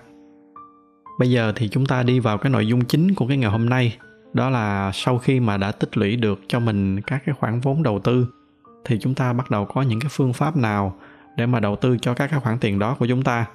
Bây 1.18 1.30
giờ 1.30 1.52
thì 1.56 1.68
chúng 1.68 1.86
ta 1.86 2.02
đi 2.02 2.20
vào 2.20 2.38
cái 2.38 2.50
nội 2.50 2.66
dung 2.66 2.84
chính 2.84 3.14
của 3.14 3.26
cái 3.28 3.36
ngày 3.36 3.50
hôm 3.50 3.68
nay, 3.68 3.96
đó 4.32 4.50
là 4.50 4.90
sau 4.94 5.18
khi 5.18 5.40
mà 5.40 5.56
đã 5.56 5.72
tích 5.72 5.96
lũy 5.96 6.16
được 6.16 6.40
cho 6.48 6.60
mình 6.60 7.00
các 7.00 7.22
cái 7.26 7.34
khoản 7.34 7.60
vốn 7.60 7.82
đầu 7.82 7.98
tư, 7.98 8.26
thì 8.84 8.98
chúng 9.00 9.14
ta 9.14 9.32
bắt 9.32 9.50
đầu 9.50 9.64
có 9.64 9.82
những 9.82 10.00
cái 10.00 10.08
phương 10.12 10.32
pháp 10.32 10.56
nào 10.56 10.96
để 11.36 11.46
mà 11.46 11.60
đầu 11.60 11.76
tư 11.76 11.96
cho 12.02 12.14
các 12.14 12.30
cái 12.30 12.40
khoản 12.40 12.58
tiền 12.58 12.78
đó 12.78 12.96
của 12.98 13.06
chúng 13.06 13.22
ta 13.22 13.46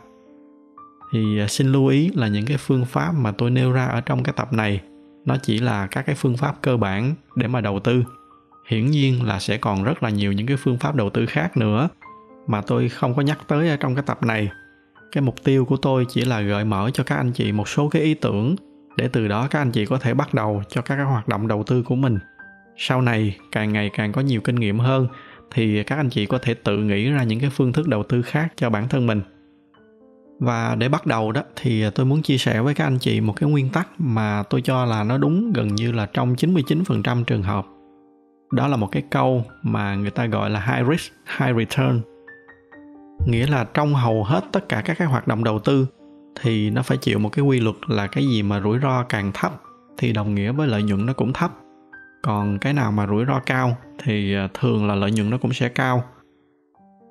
thì 1.11 1.39
à, 1.39 1.47
xin 1.47 1.71
lưu 1.71 1.87
ý 1.87 2.11
là 2.15 2.27
những 2.27 2.45
cái 2.45 2.57
phương 2.57 2.85
pháp 2.85 3.11
mà 3.11 3.31
tôi 3.31 3.51
nêu 3.51 3.71
ra 3.71 3.85
ở 3.85 4.01
trong 4.01 4.23
cái 4.23 4.33
tập 4.37 4.53
này, 4.53 4.81
nó 5.25 5.37
chỉ 5.43 5.59
là 5.59 5.87
các 5.87 6.05
cái 6.05 6.15
phương 6.15 6.37
pháp 6.37 6.61
cơ 6.61 6.77
bản 6.77 7.15
để 7.35 7.47
mà 7.47 7.61
đầu 7.61 7.79
tư. 7.79 8.03
Hiển 8.67 8.91
nhiên 8.91 9.23
là 9.23 9.39
sẽ 9.39 9.57
còn 9.57 9.83
rất 9.83 10.03
là 10.03 10.09
nhiều 10.09 10.31
những 10.31 10.47
cái 10.47 10.57
phương 10.57 10.77
pháp 10.77 10.95
đầu 10.95 11.09
tư 11.09 11.25
khác 11.25 11.57
nữa 11.57 11.89
mà 12.47 12.61
tôi 12.61 12.89
không 12.89 13.15
có 13.15 13.21
nhắc 13.21 13.39
tới 13.47 13.69
ở 13.69 13.75
trong 13.75 13.95
cái 13.95 14.03
tập 14.07 14.23
này. 14.23 14.49
Cái 15.11 15.21
mục 15.21 15.35
tiêu 15.43 15.65
của 15.65 15.77
tôi 15.77 16.05
chỉ 16.09 16.21
là 16.21 16.41
gợi 16.41 16.65
mở 16.65 16.89
cho 16.93 17.03
các 17.03 17.15
anh 17.15 17.31
chị 17.31 17.51
một 17.51 17.69
số 17.69 17.89
cái 17.89 18.01
ý 18.01 18.13
tưởng 18.13 18.55
để 18.97 19.07
từ 19.07 19.27
đó 19.27 19.47
các 19.47 19.59
anh 19.59 19.71
chị 19.71 19.85
có 19.85 19.97
thể 19.97 20.13
bắt 20.13 20.33
đầu 20.33 20.63
cho 20.69 20.81
các 20.81 20.95
cái 20.95 21.05
hoạt 21.05 21.27
động 21.27 21.47
đầu 21.47 21.63
tư 21.63 21.83
của 21.83 21.95
mình. 21.95 22.19
Sau 22.77 23.01
này, 23.01 23.37
càng 23.51 23.73
ngày 23.73 23.89
càng 23.93 24.11
có 24.11 24.21
nhiều 24.21 24.41
kinh 24.41 24.55
nghiệm 24.55 24.79
hơn 24.79 25.07
thì 25.51 25.83
các 25.83 25.95
anh 25.95 26.09
chị 26.09 26.25
có 26.25 26.37
thể 26.37 26.53
tự 26.53 26.77
nghĩ 26.77 27.11
ra 27.11 27.23
những 27.23 27.39
cái 27.39 27.49
phương 27.49 27.73
thức 27.73 27.87
đầu 27.87 28.03
tư 28.03 28.21
khác 28.21 28.53
cho 28.55 28.69
bản 28.69 28.89
thân 28.89 29.07
mình 29.07 29.21
và 30.39 30.75
để 30.75 30.89
bắt 30.89 31.05
đầu 31.05 31.31
đó 31.31 31.41
thì 31.55 31.89
tôi 31.95 32.05
muốn 32.05 32.21
chia 32.21 32.37
sẻ 32.37 32.61
với 32.61 32.73
các 32.73 32.83
anh 32.83 32.97
chị 32.99 33.21
một 33.21 33.33
cái 33.35 33.49
nguyên 33.49 33.69
tắc 33.69 33.87
mà 33.97 34.43
tôi 34.49 34.61
cho 34.61 34.85
là 34.85 35.03
nó 35.03 35.17
đúng 35.17 35.53
gần 35.53 35.75
như 35.75 35.91
là 35.91 36.05
trong 36.13 36.33
99% 36.33 37.23
trường 37.23 37.43
hợp. 37.43 37.65
Đó 38.51 38.67
là 38.67 38.77
một 38.77 38.87
cái 38.91 39.03
câu 39.09 39.43
mà 39.63 39.95
người 39.95 40.11
ta 40.11 40.25
gọi 40.25 40.49
là 40.49 40.59
high 40.59 40.89
risk, 40.89 41.13
high 41.39 41.57
return. 41.57 42.01
Nghĩa 43.27 43.47
là 43.47 43.65
trong 43.73 43.93
hầu 43.93 44.23
hết 44.23 44.43
tất 44.51 44.69
cả 44.69 44.81
các 44.85 44.97
cái 44.97 45.07
hoạt 45.07 45.27
động 45.27 45.43
đầu 45.43 45.59
tư 45.59 45.87
thì 46.41 46.69
nó 46.69 46.81
phải 46.81 46.97
chịu 46.97 47.19
một 47.19 47.29
cái 47.29 47.45
quy 47.45 47.59
luật 47.59 47.75
là 47.87 48.07
cái 48.07 48.23
gì 48.27 48.43
mà 48.43 48.61
rủi 48.61 48.79
ro 48.79 49.03
càng 49.03 49.31
thấp 49.33 49.51
thì 49.97 50.13
đồng 50.13 50.35
nghĩa 50.35 50.51
với 50.51 50.67
lợi 50.67 50.83
nhuận 50.83 51.05
nó 51.05 51.13
cũng 51.13 51.33
thấp. 51.33 51.51
Còn 52.21 52.59
cái 52.59 52.73
nào 52.73 52.91
mà 52.91 53.07
rủi 53.07 53.25
ro 53.25 53.39
cao 53.39 53.77
thì 54.03 54.35
à, 54.35 54.47
thường 54.53 54.87
là 54.87 54.95
lợi 54.95 55.11
nhuận 55.11 55.29
nó 55.29 55.37
cũng 55.37 55.53
sẽ 55.53 55.69
cao 55.69 56.03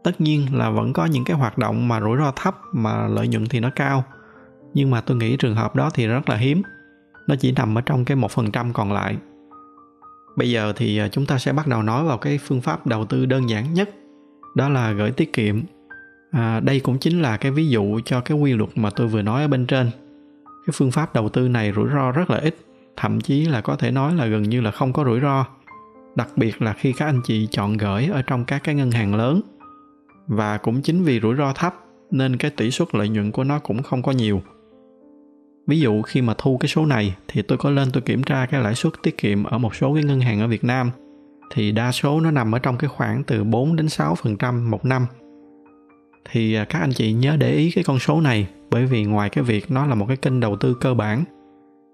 tất 0.05 0.20
nhiên 0.20 0.47
là 0.53 0.70
vẫn 0.70 0.93
có 0.93 1.07
những 1.07 1.25
cái 1.25 1.37
hoạt 1.37 1.59
động 1.59 1.89
mà 1.89 2.01
rủi 2.01 2.19
ro 2.19 2.33
thấp 2.37 2.57
mà 2.73 3.07
lợi 3.07 3.29
nhuận 3.29 3.47
thì 3.47 3.61
nó 3.61 3.70
cao. 3.77 4.05
Nhưng 4.75 4.91
mà 4.91 5.01
tôi 5.01 5.16
nghĩ 5.16 5.37
trường 5.37 5.55
hợp 5.55 5.77
đó 5.77 5.91
thì 5.95 6.07
rất 6.07 6.29
là 6.29 6.37
hiếm. 6.37 6.62
Nó 7.27 7.35
chỉ 7.41 7.53
nằm 7.53 7.79
ở 7.79 7.81
trong 7.81 8.05
cái 8.05 8.16
một 8.16 8.31
phần 8.31 8.51
trăm 8.51 8.73
còn 8.73 8.93
lại. 8.93 9.16
Bây 10.37 10.51
giờ 10.51 10.73
thì 10.77 10.99
à, 10.99 11.09
chúng 11.09 11.27
ta 11.27 11.39
sẽ 11.39 11.53
bắt 11.53 11.66
đầu 11.66 11.83
nói 11.83 12.05
vào 12.05 12.19
cái 12.19 12.39
phương 12.39 12.61
pháp 12.61 12.87
đầu 12.87 13.05
tư 13.05 13.27
đơn 13.27 13.51
giản 13.51 13.75
nhất. 13.75 13.91
Đó 14.55 14.69
là 14.69 14.93
gửi 14.93 15.11
tiết 15.11 15.33
kiệm. 15.33 15.62
À, 16.31 16.61
đây 16.61 16.81
cũng 16.81 16.99
chính 16.99 17.23
là 17.23 17.37
cái 17.37 17.53
ví 17.53 17.69
dụ 17.69 18.01
cho 18.05 18.20
cái 18.20 18.39
quy 18.39 18.53
luật 18.53 18.70
mà 18.75 18.91
tôi 18.91 19.07
vừa 19.07 19.23
nói 19.23 19.43
ở 19.43 19.49
bên 19.49 19.66
trên. 19.66 19.91
Cái 20.66 20.73
phương 20.73 20.91
pháp 20.91 21.15
đầu 21.15 21.29
tư 21.29 21.49
này 21.49 21.73
rủi 21.77 21.89
ro 21.95 22.12
rất 22.12 22.31
là 22.31 22.39
ít 22.39 22.57
thậm 23.01 23.20
chí 23.20 23.45
là 23.45 23.61
có 23.61 23.77
thể 23.77 23.91
nói 23.91 24.15
là 24.15 24.27
gần 24.27 24.43
như 24.43 24.61
là 24.61 24.70
không 24.70 24.93
có 24.93 25.05
rủi 25.05 25.20
ro. 25.20 25.47
Đặc 26.15 26.29
biệt 26.37 26.62
là 26.62 26.73
khi 26.73 26.93
các 26.93 27.07
anh 27.07 27.20
chị 27.25 27.49
chọn 27.51 27.77
gửi 27.77 28.07
ở 28.07 28.23
trong 28.23 28.45
các 28.45 28.65
cái 28.65 28.75
ngân 28.75 28.91
hàng 28.91 29.15
lớn 29.15 29.41
và 30.29 30.59
cũng 30.59 30.83
chính 30.83 31.03
vì 31.03 31.21
rủi 31.21 31.37
ro 31.37 31.53
thấp 31.53 31.75
nên 32.11 32.37
cái 32.37 32.51
tỷ 32.51 32.71
suất 32.71 32.95
lợi 32.95 33.09
nhuận 33.09 33.33
của 33.33 33.45
nó 33.45 33.59
cũng 33.59 33.83
không 33.83 34.03
có 34.03 34.13
nhiều. 34.13 34.43
Ví 35.67 35.81
dụ 35.81 36.03
khi 36.03 36.23
mà 36.23 36.35
thu 36.39 36.59
cái 36.59 36.69
số 36.69 36.87
này 36.87 37.17
thì 37.29 37.43
tôi 37.43 37.59
có 37.59 37.71
lên 37.71 37.89
tôi 37.93 38.03
kiểm 38.03 38.23
tra 38.23 38.47
cái 38.47 38.63
lãi 38.63 38.75
suất 38.75 38.93
tiết 39.03 39.19
kiệm 39.19 39.45
ở 39.45 39.59
một 39.59 39.75
số 39.75 39.95
cái 39.95 40.05
ngân 40.05 40.21
hàng 40.21 40.41
ở 40.41 40.47
Việt 40.47 40.65
Nam, 40.65 40.91
thì 41.55 41.73
đa 41.73 41.93
số 41.93 42.21
nó 42.21 42.31
nằm 42.31 42.55
ở 42.55 42.59
trong 42.59 42.79
cái 42.79 42.89
khoảng 42.89 43.25
từ 43.25 43.45
4 43.45 43.77
đến 43.77 43.87
6% 43.87 44.71
một 44.71 44.85
năm. 44.85 45.07
Thì 46.31 46.55
à, 46.55 46.65
các 46.65 46.79
anh 46.79 46.93
chị 46.93 47.13
nhớ 47.13 47.37
để 47.37 47.53
ý 47.53 47.71
cái 47.71 47.85
con 47.85 47.99
số 47.99 48.21
này, 48.21 48.49
bởi 48.71 48.87
vì 48.87 49.05
ngoài 49.05 49.31
cái 49.31 49.45
việc 49.45 49.71
nó 49.71 49.87
là 49.87 49.95
một 49.95 50.07
cái 50.09 50.17
kênh 50.17 50.41
đầu 50.41 50.57
tư 50.57 50.77
cơ 50.81 50.95
bản, 50.95 51.25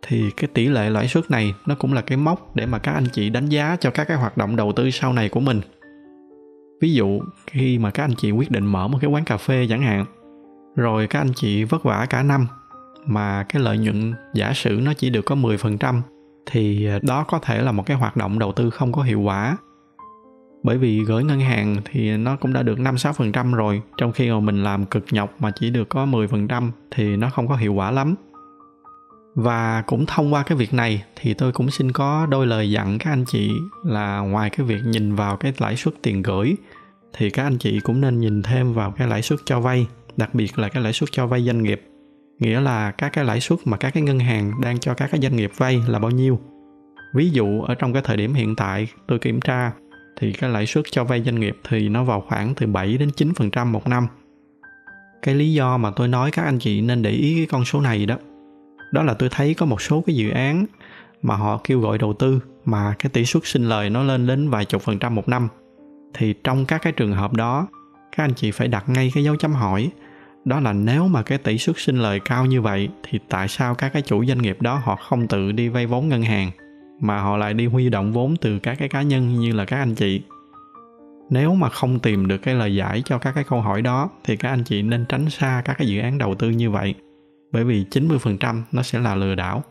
thì 0.07 0.31
cái 0.37 0.49
tỷ 0.55 0.67
lệ 0.67 0.91
lãi 0.91 1.09
suất 1.09 1.31
này 1.31 1.55
nó 1.67 1.75
cũng 1.75 1.93
là 1.93 2.01
cái 2.01 2.19
mốc 2.19 2.57
để 2.57 2.67
mà 2.67 2.79
các 2.79 2.93
anh 2.93 3.07
chị 3.13 3.31
đánh 3.31 3.47
giá 3.47 3.77
cho 3.81 3.91
các 3.91 4.05
cái 4.09 4.17
hoạt 4.17 4.37
động 4.37 4.57
đầu 4.57 4.73
tư 4.73 4.91
sau 4.91 5.13
này 5.13 5.29
của 5.29 5.41
mình 5.41 5.61
ví 6.85 6.95
dụ 6.95 7.21
khi 7.47 7.79
mà 7.79 7.91
các 7.91 8.05
anh 8.05 8.15
chị 8.15 8.31
quyết 8.31 8.51
định 8.51 8.67
mở 8.67 8.89
một 8.89 8.99
cái 9.01 9.11
quán 9.11 9.25
cà 9.25 9.37
phê 9.37 9.67
chẳng 9.69 9.83
hạn 9.83 10.05
rồi 10.77 11.07
các 11.07 11.19
anh 11.19 11.33
chị 11.37 11.65
vất 11.65 11.83
vả 11.83 12.07
cả 12.11 12.23
năm 12.23 12.47
mà 13.07 13.43
cái 13.49 13.63
lợi 13.63 13.79
nhuận 13.79 14.15
giả 14.35 14.53
sử 14.55 14.81
nó 14.83 14.93
chỉ 14.95 15.11
được 15.11 15.23
có 15.25 15.35
10% 15.35 16.01
thì 16.47 16.87
à, 16.87 16.99
đó 17.03 17.25
có 17.25 17.39
thể 17.39 17.63
là 17.63 17.73
một 17.73 17.87
cái 17.87 17.97
hoạt 17.97 18.17
động 18.17 18.39
đầu 18.39 18.53
tư 18.53 18.71
không 18.71 18.93
có 18.93 19.03
hiệu 19.03 19.21
quả. 19.21 19.57
Bởi 20.63 20.79
vì 20.79 21.05
gửi 21.05 21.25
ngân 21.25 21.41
hàng 21.41 21.77
thì 21.85 22.17
nó 22.17 22.37
cũng 22.37 22.53
đã 22.53 22.63
được 22.63 22.79
5-6% 22.79 23.55
rồi, 23.55 23.83
trong 23.97 24.13
khi 24.13 24.31
mà 24.31 24.41
mình 24.41 24.65
làm 24.65 24.87
cực 24.87 25.05
nhọc 25.11 25.35
mà 25.39 25.51
chỉ 25.61 25.71
được 25.71 25.89
có 25.89 26.07
10% 26.07 26.71
thì 26.91 27.17
nó 27.17 27.31
không 27.31 27.49
có 27.49 27.57
hiệu 27.57 27.75
quả 27.75 27.91
lắm. 27.91 28.15
Và 29.35 29.83
cũng 29.87 30.07
thông 30.07 30.35
qua 30.35 30.43
cái 30.43 30.59
việc 30.59 30.75
này 30.75 31.05
thì 31.17 31.35
tôi 31.35 31.53
cũng 31.53 31.71
xin 31.71 31.93
có 31.93 32.27
đôi 32.31 32.47
lời 32.47 32.71
dặn 32.71 32.99
các 32.99 33.11
anh 33.11 33.25
chị 33.25 33.53
là 33.85 34.21
ngoài 34.21 34.51
cái 34.51 34.67
việc 34.67 34.81
nhìn 34.85 35.15
vào 35.15 35.37
cái 35.37 35.53
lãi 35.59 35.77
suất 35.77 35.95
tiền 36.03 36.23
gửi 36.23 36.57
thì 37.17 37.31
các 37.31 37.43
anh 37.43 37.59
chị 37.59 37.81
cũng 37.81 38.01
nên 38.01 38.19
nhìn 38.19 38.43
thêm 38.43 38.73
vào 38.73 38.91
cái 38.91 39.09
lãi 39.09 39.23
suất 39.23 39.39
cho 39.45 39.61
vay, 39.61 39.87
đặc 40.17 40.35
biệt 40.35 40.59
là 40.59 40.69
cái 40.69 40.83
lãi 40.83 40.93
suất 40.93 41.09
cho 41.13 41.27
vay 41.27 41.45
doanh 41.45 41.63
nghiệp. 41.63 41.83
Nghĩa 42.39 42.61
là 42.61 42.91
các 42.91 43.13
cái 43.13 43.25
lãi 43.25 43.41
suất 43.41 43.59
mà 43.65 43.77
các 43.77 43.91
cái 43.95 44.03
ngân 44.03 44.19
hàng 44.19 44.53
đang 44.61 44.79
cho 44.79 44.95
các 44.95 45.11
cái 45.13 45.21
doanh 45.21 45.37
nghiệp 45.37 45.51
vay 45.57 45.83
là 45.89 45.99
bao 45.99 46.11
nhiêu. 46.11 46.41
Ví 47.15 47.31
dụ 47.31 47.63
ở 47.63 47.75
trong 47.75 47.93
cái 47.93 48.03
thời 48.05 48.17
điểm 48.17 48.35
hiện 48.35 48.57
tại 48.57 48.89
tôi 49.07 49.19
kiểm 49.19 49.41
tra 49.41 49.73
thì 50.21 50.33
cái 50.33 50.51
lãi 50.51 50.67
suất 50.67 50.85
cho 50.91 51.05
vay 51.05 51.23
doanh 51.23 51.41
nghiệp 51.41 51.57
thì 51.69 51.89
nó 51.89 52.05
vào 52.05 52.25
khoảng 52.29 52.55
từ 52.55 52.67
7 52.67 52.97
đến 52.99 53.11
9% 53.17 53.67
một 53.67 53.89
năm. 53.89 54.07
Cái 55.23 55.35
lý 55.35 55.53
do 55.53 55.77
mà 55.77 55.91
tôi 55.97 56.09
nói 56.09 56.31
các 56.31 56.43
anh 56.43 56.59
chị 56.59 56.81
nên 56.81 57.03
để 57.03 57.11
ý 57.11 57.35
cái 57.37 57.47
con 57.47 57.65
số 57.65 57.81
này 57.81 58.07
đó 58.07 58.17
đó 58.93 59.03
là 59.03 59.15
tôi 59.15 59.29
thấy 59.33 59.55
có 59.55 59.67
một 59.67 59.83
số 59.83 60.03
cái 60.07 60.17
dự 60.17 60.31
án 60.31 60.67
mà 61.23 61.37
họ 61.37 61.61
kêu 61.65 61.81
gọi 61.81 61.99
đầu 61.99 62.13
tư 62.13 62.41
mà 62.65 62.95
cái 62.99 63.11
tỷ 63.11 63.25
suất 63.25 63.47
sinh 63.47 63.69
lời 63.69 63.91
nó 63.91 64.03
lên 64.03 64.27
đến 64.27 64.51
vài 64.51 64.65
chục 64.65 64.83
phần 64.83 64.99
trăm 64.99 65.15
một 65.15 65.29
năm 65.29 65.49
thì 66.15 66.35
trong 66.45 66.67
các 66.67 66.83
cái 66.83 66.93
trường 66.93 67.13
hợp 67.13 67.33
đó 67.33 67.67
các 68.17 68.25
anh 68.25 68.35
chị 68.35 68.51
phải 68.51 68.69
đặt 68.69 68.89
ngay 68.89 69.11
cái 69.15 69.25
dấu 69.25 69.37
chấm 69.37 69.53
hỏi 69.53 69.91
đó 70.45 70.61
là 70.61 70.73
nếu 70.73 71.09
mà 71.09 71.23
cái 71.23 71.39
tỷ 71.39 71.59
suất 71.59 71.77
sinh 71.79 71.99
lời 71.99 72.21
cao 72.25 72.47
như 72.47 72.63
vậy 72.63 72.89
thì 73.03 73.19
tại 73.29 73.49
sao 73.49 73.75
các 73.75 73.93
cái 73.93 74.03
chủ 74.03 74.25
doanh 74.25 74.43
nghiệp 74.43 74.63
đó 74.63 74.81
họ 74.85 74.97
không 74.97 75.29
tự 75.29 75.53
đi 75.53 75.69
vay 75.69 75.87
vốn 75.87 76.09
ngân 76.09 76.23
hàng 76.23 76.51
mà 77.01 77.21
họ 77.21 77.37
lại 77.37 77.55
đi 77.55 77.67
huy 77.67 77.91
động 77.91 78.13
vốn 78.13 78.37
từ 78.37 78.59
các 78.59 78.79
cái 78.79 78.89
cá 78.89 79.03
nhân 79.03 79.41
như 79.41 79.53
là 79.53 79.65
các 79.65 79.77
anh 79.77 79.95
chị 79.95 80.23
nếu 81.31 81.55
mà 81.55 81.69
không 81.69 81.99
tìm 81.99 82.29
được 82.29 82.39
cái 82.39 82.55
lời 82.55 82.75
giải 82.75 83.03
cho 83.05 83.19
các 83.19 83.33
cái 83.35 83.45
câu 83.45 83.61
hỏi 83.61 83.83
đó 83.83 84.11
thì 84.25 84.37
các 84.37 84.49
anh 84.49 84.65
chị 84.65 84.83
nên 84.83 85.05
tránh 85.09 85.31
xa 85.31 85.63
các 85.65 85.79
cái 85.79 85.89
dự 85.89 86.01
án 86.01 86.19
đầu 86.19 86.35
tư 86.35 86.51
như 86.51 86.71
vậy 86.71 86.95
bởi 87.55 87.65
vì 87.65 87.85
90% 87.91 88.63
nó 88.73 88.83
sẽ 88.83 88.99
là 88.99 89.15
lừa 89.15 89.35
đảo. 89.35 89.63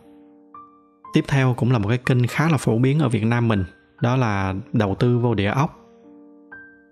Tiếp 1.14 1.24
theo 1.28 1.54
cũng 1.58 1.72
là 1.72 1.78
một 1.78 1.90
cái 1.90 1.98
kênh 1.98 2.28
khá 2.28 2.50
là 2.50 2.58
phổ 2.58 2.78
biến 2.78 3.00
ở 3.00 3.10
Việt 3.10 3.24
Nam 3.24 3.48
mình, 3.48 3.66
đó 4.02 4.16
là 4.16 4.56
đầu 4.74 4.96
tư 4.96 5.18
vô 5.18 5.34
địa 5.34 5.50
ốc. 5.50 5.83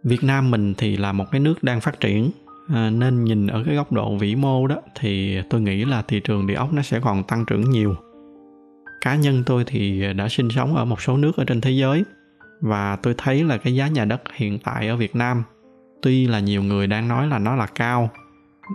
Việt 0.04 0.24
Nam 0.24 0.52
mình 0.52 0.74
thì 0.78 0.98
là 0.98 1.12
một 1.12 1.26
cái 1.32 1.42
nước 1.42 1.64
đang 1.64 1.82
phát 1.82 2.00
triển 2.00 2.32
à, 2.74 2.90
nên 2.90 3.24
nhìn 3.24 3.48
ở 3.48 3.64
cái 3.66 3.76
góc 3.76 3.92
độ 3.92 4.16
vĩ 4.16 4.36
mô 4.36 4.68
đó 4.68 4.76
thì 5.00 5.42
tôi 5.50 5.62
nghĩ 5.62 5.86
là 5.86 6.02
thị 6.02 6.20
trường 6.20 6.48
địa 6.48 6.54
ốc 6.54 6.74
nó 6.74 6.82
sẽ 6.82 7.00
còn 7.00 7.24
tăng 7.24 7.46
trưởng 7.46 7.70
nhiều. 7.70 7.96
Cá 9.02 9.16
nhân 9.16 9.44
tôi 9.46 9.64
thì 9.68 10.14
đã 10.14 10.30
sinh 10.30 10.50
sống 10.50 10.76
ở 10.76 10.86
một 10.86 11.02
số 11.02 11.18
nước 11.18 11.38
ở 11.38 11.44
trên 11.46 11.62
thế 11.62 11.72
giới 11.72 12.04
và 12.62 12.96
tôi 12.96 13.16
thấy 13.18 13.44
là 13.44 13.58
cái 13.58 13.76
giá 13.76 13.88
nhà 13.88 14.06
đất 14.06 14.22
hiện 14.36 14.60
tại 14.60 14.88
ở 14.88 14.96
Việt 14.96 15.16
Nam 15.16 15.44
tuy 16.02 16.28
là 16.28 16.40
nhiều 16.40 16.64
người 16.64 16.88
đang 16.88 17.08
nói 17.08 17.28
là 17.28 17.40
nó 17.40 17.56
là 17.56 17.66
cao 17.66 18.10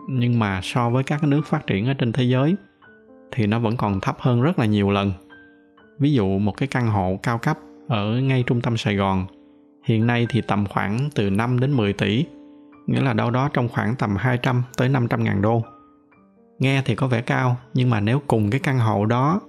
nhưng 0.09 0.39
mà 0.39 0.61
so 0.62 0.90
với 0.90 1.05
các 1.05 1.24
nước 1.24 1.47
phát 1.47 1.66
triển 1.66 1.86
ở 1.86 1.94
trên 1.94 2.12
thế 2.12 2.24
giới 2.24 2.57
thì 3.32 3.47
nó 3.47 3.59
vẫn 3.59 3.77
còn 3.77 4.01
thấp 4.01 4.16
hơn 4.20 4.43
rất 4.43 4.59
là 4.59 4.66
nhiều 4.66 4.90
lần 4.90 5.12
ví 5.98 6.12
dụ 6.12 6.39
một 6.39 6.57
cái 6.57 6.69
căn 6.69 6.86
hộ 6.86 7.19
cao 7.23 7.39
cấp 7.39 7.59
ở 7.89 8.20
ngay 8.20 8.44
trung 8.47 8.61
tâm 8.61 8.77
Sài 8.77 8.97
Gòn 8.97 9.27
hiện 9.86 10.06
nay 10.06 10.26
thì 10.30 10.40
tầm 10.40 10.66
khoảng 10.66 11.08
từ 11.14 11.30
5 11.30 11.60
đến 11.60 11.72
10 11.72 11.92
tỷ, 11.92 12.24
nghĩa 12.86 13.00
là 13.00 13.12
đâu 13.12 13.30
đó 13.30 13.50
trong 13.52 13.68
khoảng 13.68 13.94
tầm 13.96 14.16
200 14.16 14.62
tới 14.76 14.88
500 14.88 15.24
ngàn 15.24 15.42
đô 15.42 15.62
nghe 16.58 16.82
thì 16.84 16.94
có 16.94 17.06
vẻ 17.06 17.20
cao, 17.20 17.56
nhưng 17.74 17.90
mà 17.90 18.00
nếu 18.00 18.22
cùng 18.26 18.50
cái 18.50 18.60
căn 18.60 18.78
hộ 18.78 19.06
đó, 19.06 19.40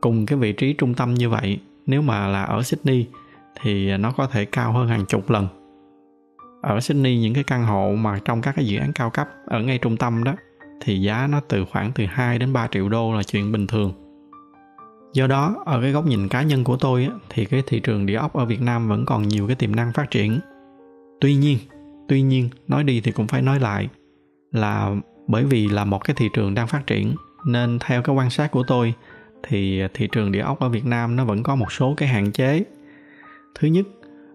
cùng 0.00 0.26
cái 0.26 0.38
vị 0.38 0.52
trí 0.52 0.72
trung 0.72 0.94
tâm 0.94 1.14
như 1.14 1.30
vậy, 1.30 1.60
nếu 1.86 2.02
mà 2.02 2.26
là 2.26 2.42
ở 2.42 2.62
Sydney 2.62 3.06
thì 3.60 3.96
nó 3.96 4.12
có 4.12 4.26
thể 4.26 4.44
cao 4.44 4.72
hơn 4.72 4.88
hàng 4.88 5.06
chục 5.06 5.30
lần 5.30 5.48
ở 6.62 6.80
Sydney, 6.80 7.18
những 7.18 7.34
cái 7.34 7.44
căn 7.44 7.64
hộ 7.64 7.94
mà 7.94 8.18
trong 8.24 8.42
các 8.42 8.56
cái 8.56 8.66
dự 8.66 8.78
án 8.78 8.92
cao 8.92 9.10
cấp 9.10 9.28
ở 9.46 9.60
ngay 9.60 9.78
trung 9.78 9.96
tâm 9.96 10.24
đó, 10.24 10.34
thì 10.80 11.00
giá 11.00 11.26
nó 11.26 11.40
từ 11.48 11.64
khoảng 11.72 11.92
từ 11.94 12.04
2 12.06 12.38
đến 12.38 12.52
3 12.52 12.66
triệu 12.70 12.88
đô 12.88 13.14
là 13.14 13.22
chuyện 13.22 13.52
bình 13.52 13.66
thường. 13.66 13.92
Do 15.12 15.26
đó, 15.26 15.62
ở 15.66 15.80
cái 15.80 15.92
góc 15.92 16.06
nhìn 16.06 16.28
cá 16.28 16.42
nhân 16.42 16.64
của 16.64 16.76
tôi 16.76 17.04
á, 17.04 17.10
thì 17.28 17.44
cái 17.44 17.62
thị 17.66 17.80
trường 17.80 18.06
địa 18.06 18.14
ốc 18.14 18.32
ở 18.36 18.44
Việt 18.44 18.60
Nam 18.60 18.88
vẫn 18.88 19.06
còn 19.06 19.28
nhiều 19.28 19.46
cái 19.46 19.56
tiềm 19.56 19.76
năng 19.76 19.92
phát 19.92 20.10
triển. 20.10 20.40
Tuy 21.20 21.34
nhiên, 21.34 21.58
tuy 22.08 22.22
nhiên 22.22 22.48
nói 22.68 22.84
đi 22.84 23.00
thì 23.00 23.12
cũng 23.12 23.26
phải 23.26 23.42
nói 23.42 23.60
lại 23.60 23.88
là 24.52 24.94
bởi 25.26 25.44
vì 25.44 25.68
là 25.68 25.84
một 25.84 26.04
cái 26.04 26.14
thị 26.18 26.28
trường 26.34 26.54
đang 26.54 26.68
phát 26.68 26.86
triển 26.86 27.14
nên 27.46 27.78
theo 27.78 28.02
cái 28.02 28.16
quan 28.16 28.30
sát 28.30 28.50
của 28.50 28.62
tôi 28.66 28.94
thì 29.48 29.82
thị 29.94 30.08
trường 30.12 30.32
địa 30.32 30.40
ốc 30.40 30.60
ở 30.60 30.68
Việt 30.68 30.86
Nam 30.86 31.16
nó 31.16 31.24
vẫn 31.24 31.42
có 31.42 31.56
một 31.56 31.72
số 31.72 31.94
cái 31.96 32.08
hạn 32.08 32.32
chế. 32.32 32.64
Thứ 33.54 33.68
nhất, 33.68 33.86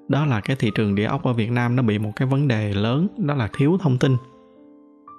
đó 0.07 0.25
là 0.25 0.41
cái 0.41 0.55
thị 0.59 0.71
trường 0.75 0.95
địa 0.95 1.05
ốc 1.05 1.23
ở 1.23 1.33
Việt 1.33 1.51
Nam 1.51 1.75
nó 1.75 1.83
bị 1.83 1.99
một 1.99 2.11
cái 2.15 2.27
vấn 2.27 2.47
đề 2.47 2.73
lớn 2.73 3.07
đó 3.17 3.33
là 3.33 3.49
thiếu 3.57 3.77
thông 3.81 3.97
tin. 3.97 4.17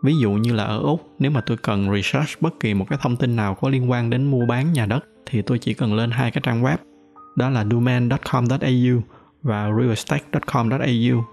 Ví 0.02 0.16
dụ 0.16 0.31
như 0.31 0.52
là 0.52 0.64
ở 0.64 0.78
Úc, 0.78 1.09
nếu 1.18 1.31
mà 1.31 1.40
tôi 1.40 1.56
cần 1.56 1.94
research 1.94 2.40
bất 2.40 2.60
kỳ 2.60 2.74
một 2.74 2.86
cái 2.90 2.98
thông 3.02 3.16
tin 3.16 3.36
nào 3.36 3.55
có 3.55 3.68
liên 3.68 3.90
quan 3.90 4.10
đến 4.10 4.24
mua 4.24 4.47
bán 4.47 4.72
nhà 4.72 4.86
đất 4.86 5.05
thì 5.27 5.43
tôi 5.43 5.59
chỉ 5.59 5.75
cần 5.75 5.95
lên 5.95 6.11
hai 6.11 6.31
cái 6.31 6.43
trang 6.45 6.63
web 6.63 6.77
đó 7.37 7.51
là 7.51 7.65
domain.com.au 7.71 9.01
và 9.43 9.71
realestate.com.au 9.79 11.25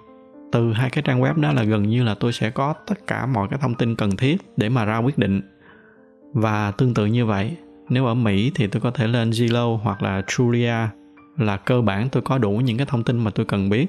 từ 0.51 0.73
hai 0.73 0.89
cái 0.89 1.03
trang 1.07 1.21
web 1.21 1.41
đó 1.41 1.53
là 1.53 1.63
gần 1.63 1.89
như 1.89 2.03
là 2.03 2.15
tôi 2.15 2.33
sẽ 2.33 2.49
có 2.49 2.73
tất 2.87 3.07
cả 3.07 3.25
mọi 3.25 3.47
cái 3.47 3.59
thông 3.61 3.75
tin 3.75 3.95
cần 3.95 4.17
thiết 4.17 4.37
để 4.57 4.69
mà 4.69 4.85
ra 4.85 4.97
quyết 4.97 5.17
định. 5.17 5.41
Và 6.33 6.71
tương 6.71 6.93
tự 6.93 7.05
như 7.05 7.25
vậy 7.25 7.55
nếu 7.89 8.05
ở 8.05 8.13
Mỹ 8.13 8.51
thì 8.55 8.67
tôi 8.67 8.81
có 8.81 8.91
thể 8.91 9.07
lên 9.07 9.29
Zillow 9.29 9.77
hoặc 9.77 10.03
là 10.03 10.21
Trulia 10.27 10.75
là 11.37 11.57
cơ 11.57 11.81
bản 11.81 12.09
tôi 12.09 12.23
có 12.23 12.37
đủ 12.37 12.51
những 12.51 12.77
cái 12.77 12.85
thông 12.89 13.03
tin 13.03 13.17
mà 13.17 13.31
tôi 13.31 13.45
cần 13.45 13.69
biết. 13.69 13.87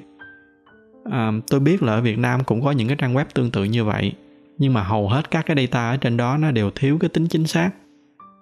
À, 1.11 1.33
tôi 1.51 1.61
biết 1.61 1.83
là 1.83 1.93
ở 1.93 2.01
Việt 2.01 2.19
Nam 2.19 2.45
cũng 2.45 2.65
có 2.65 2.71
những 2.71 2.89
cái 2.89 2.97
trang 2.97 3.15
web 3.15 3.25
tương 3.35 3.51
tự 3.51 3.65
như 3.65 3.85
vậy 3.85 4.13
nhưng 4.59 4.73
mà 4.73 4.83
hầu 4.83 5.09
hết 5.09 5.31
các 5.31 5.47
cái 5.47 5.57
data 5.57 5.91
ở 5.91 5.97
trên 5.97 6.17
đó 6.17 6.37
nó 6.37 6.51
đều 6.51 6.71
thiếu 6.75 6.99
cái 7.01 7.09
tính 7.09 7.27
chính 7.29 7.47
xác 7.47 7.71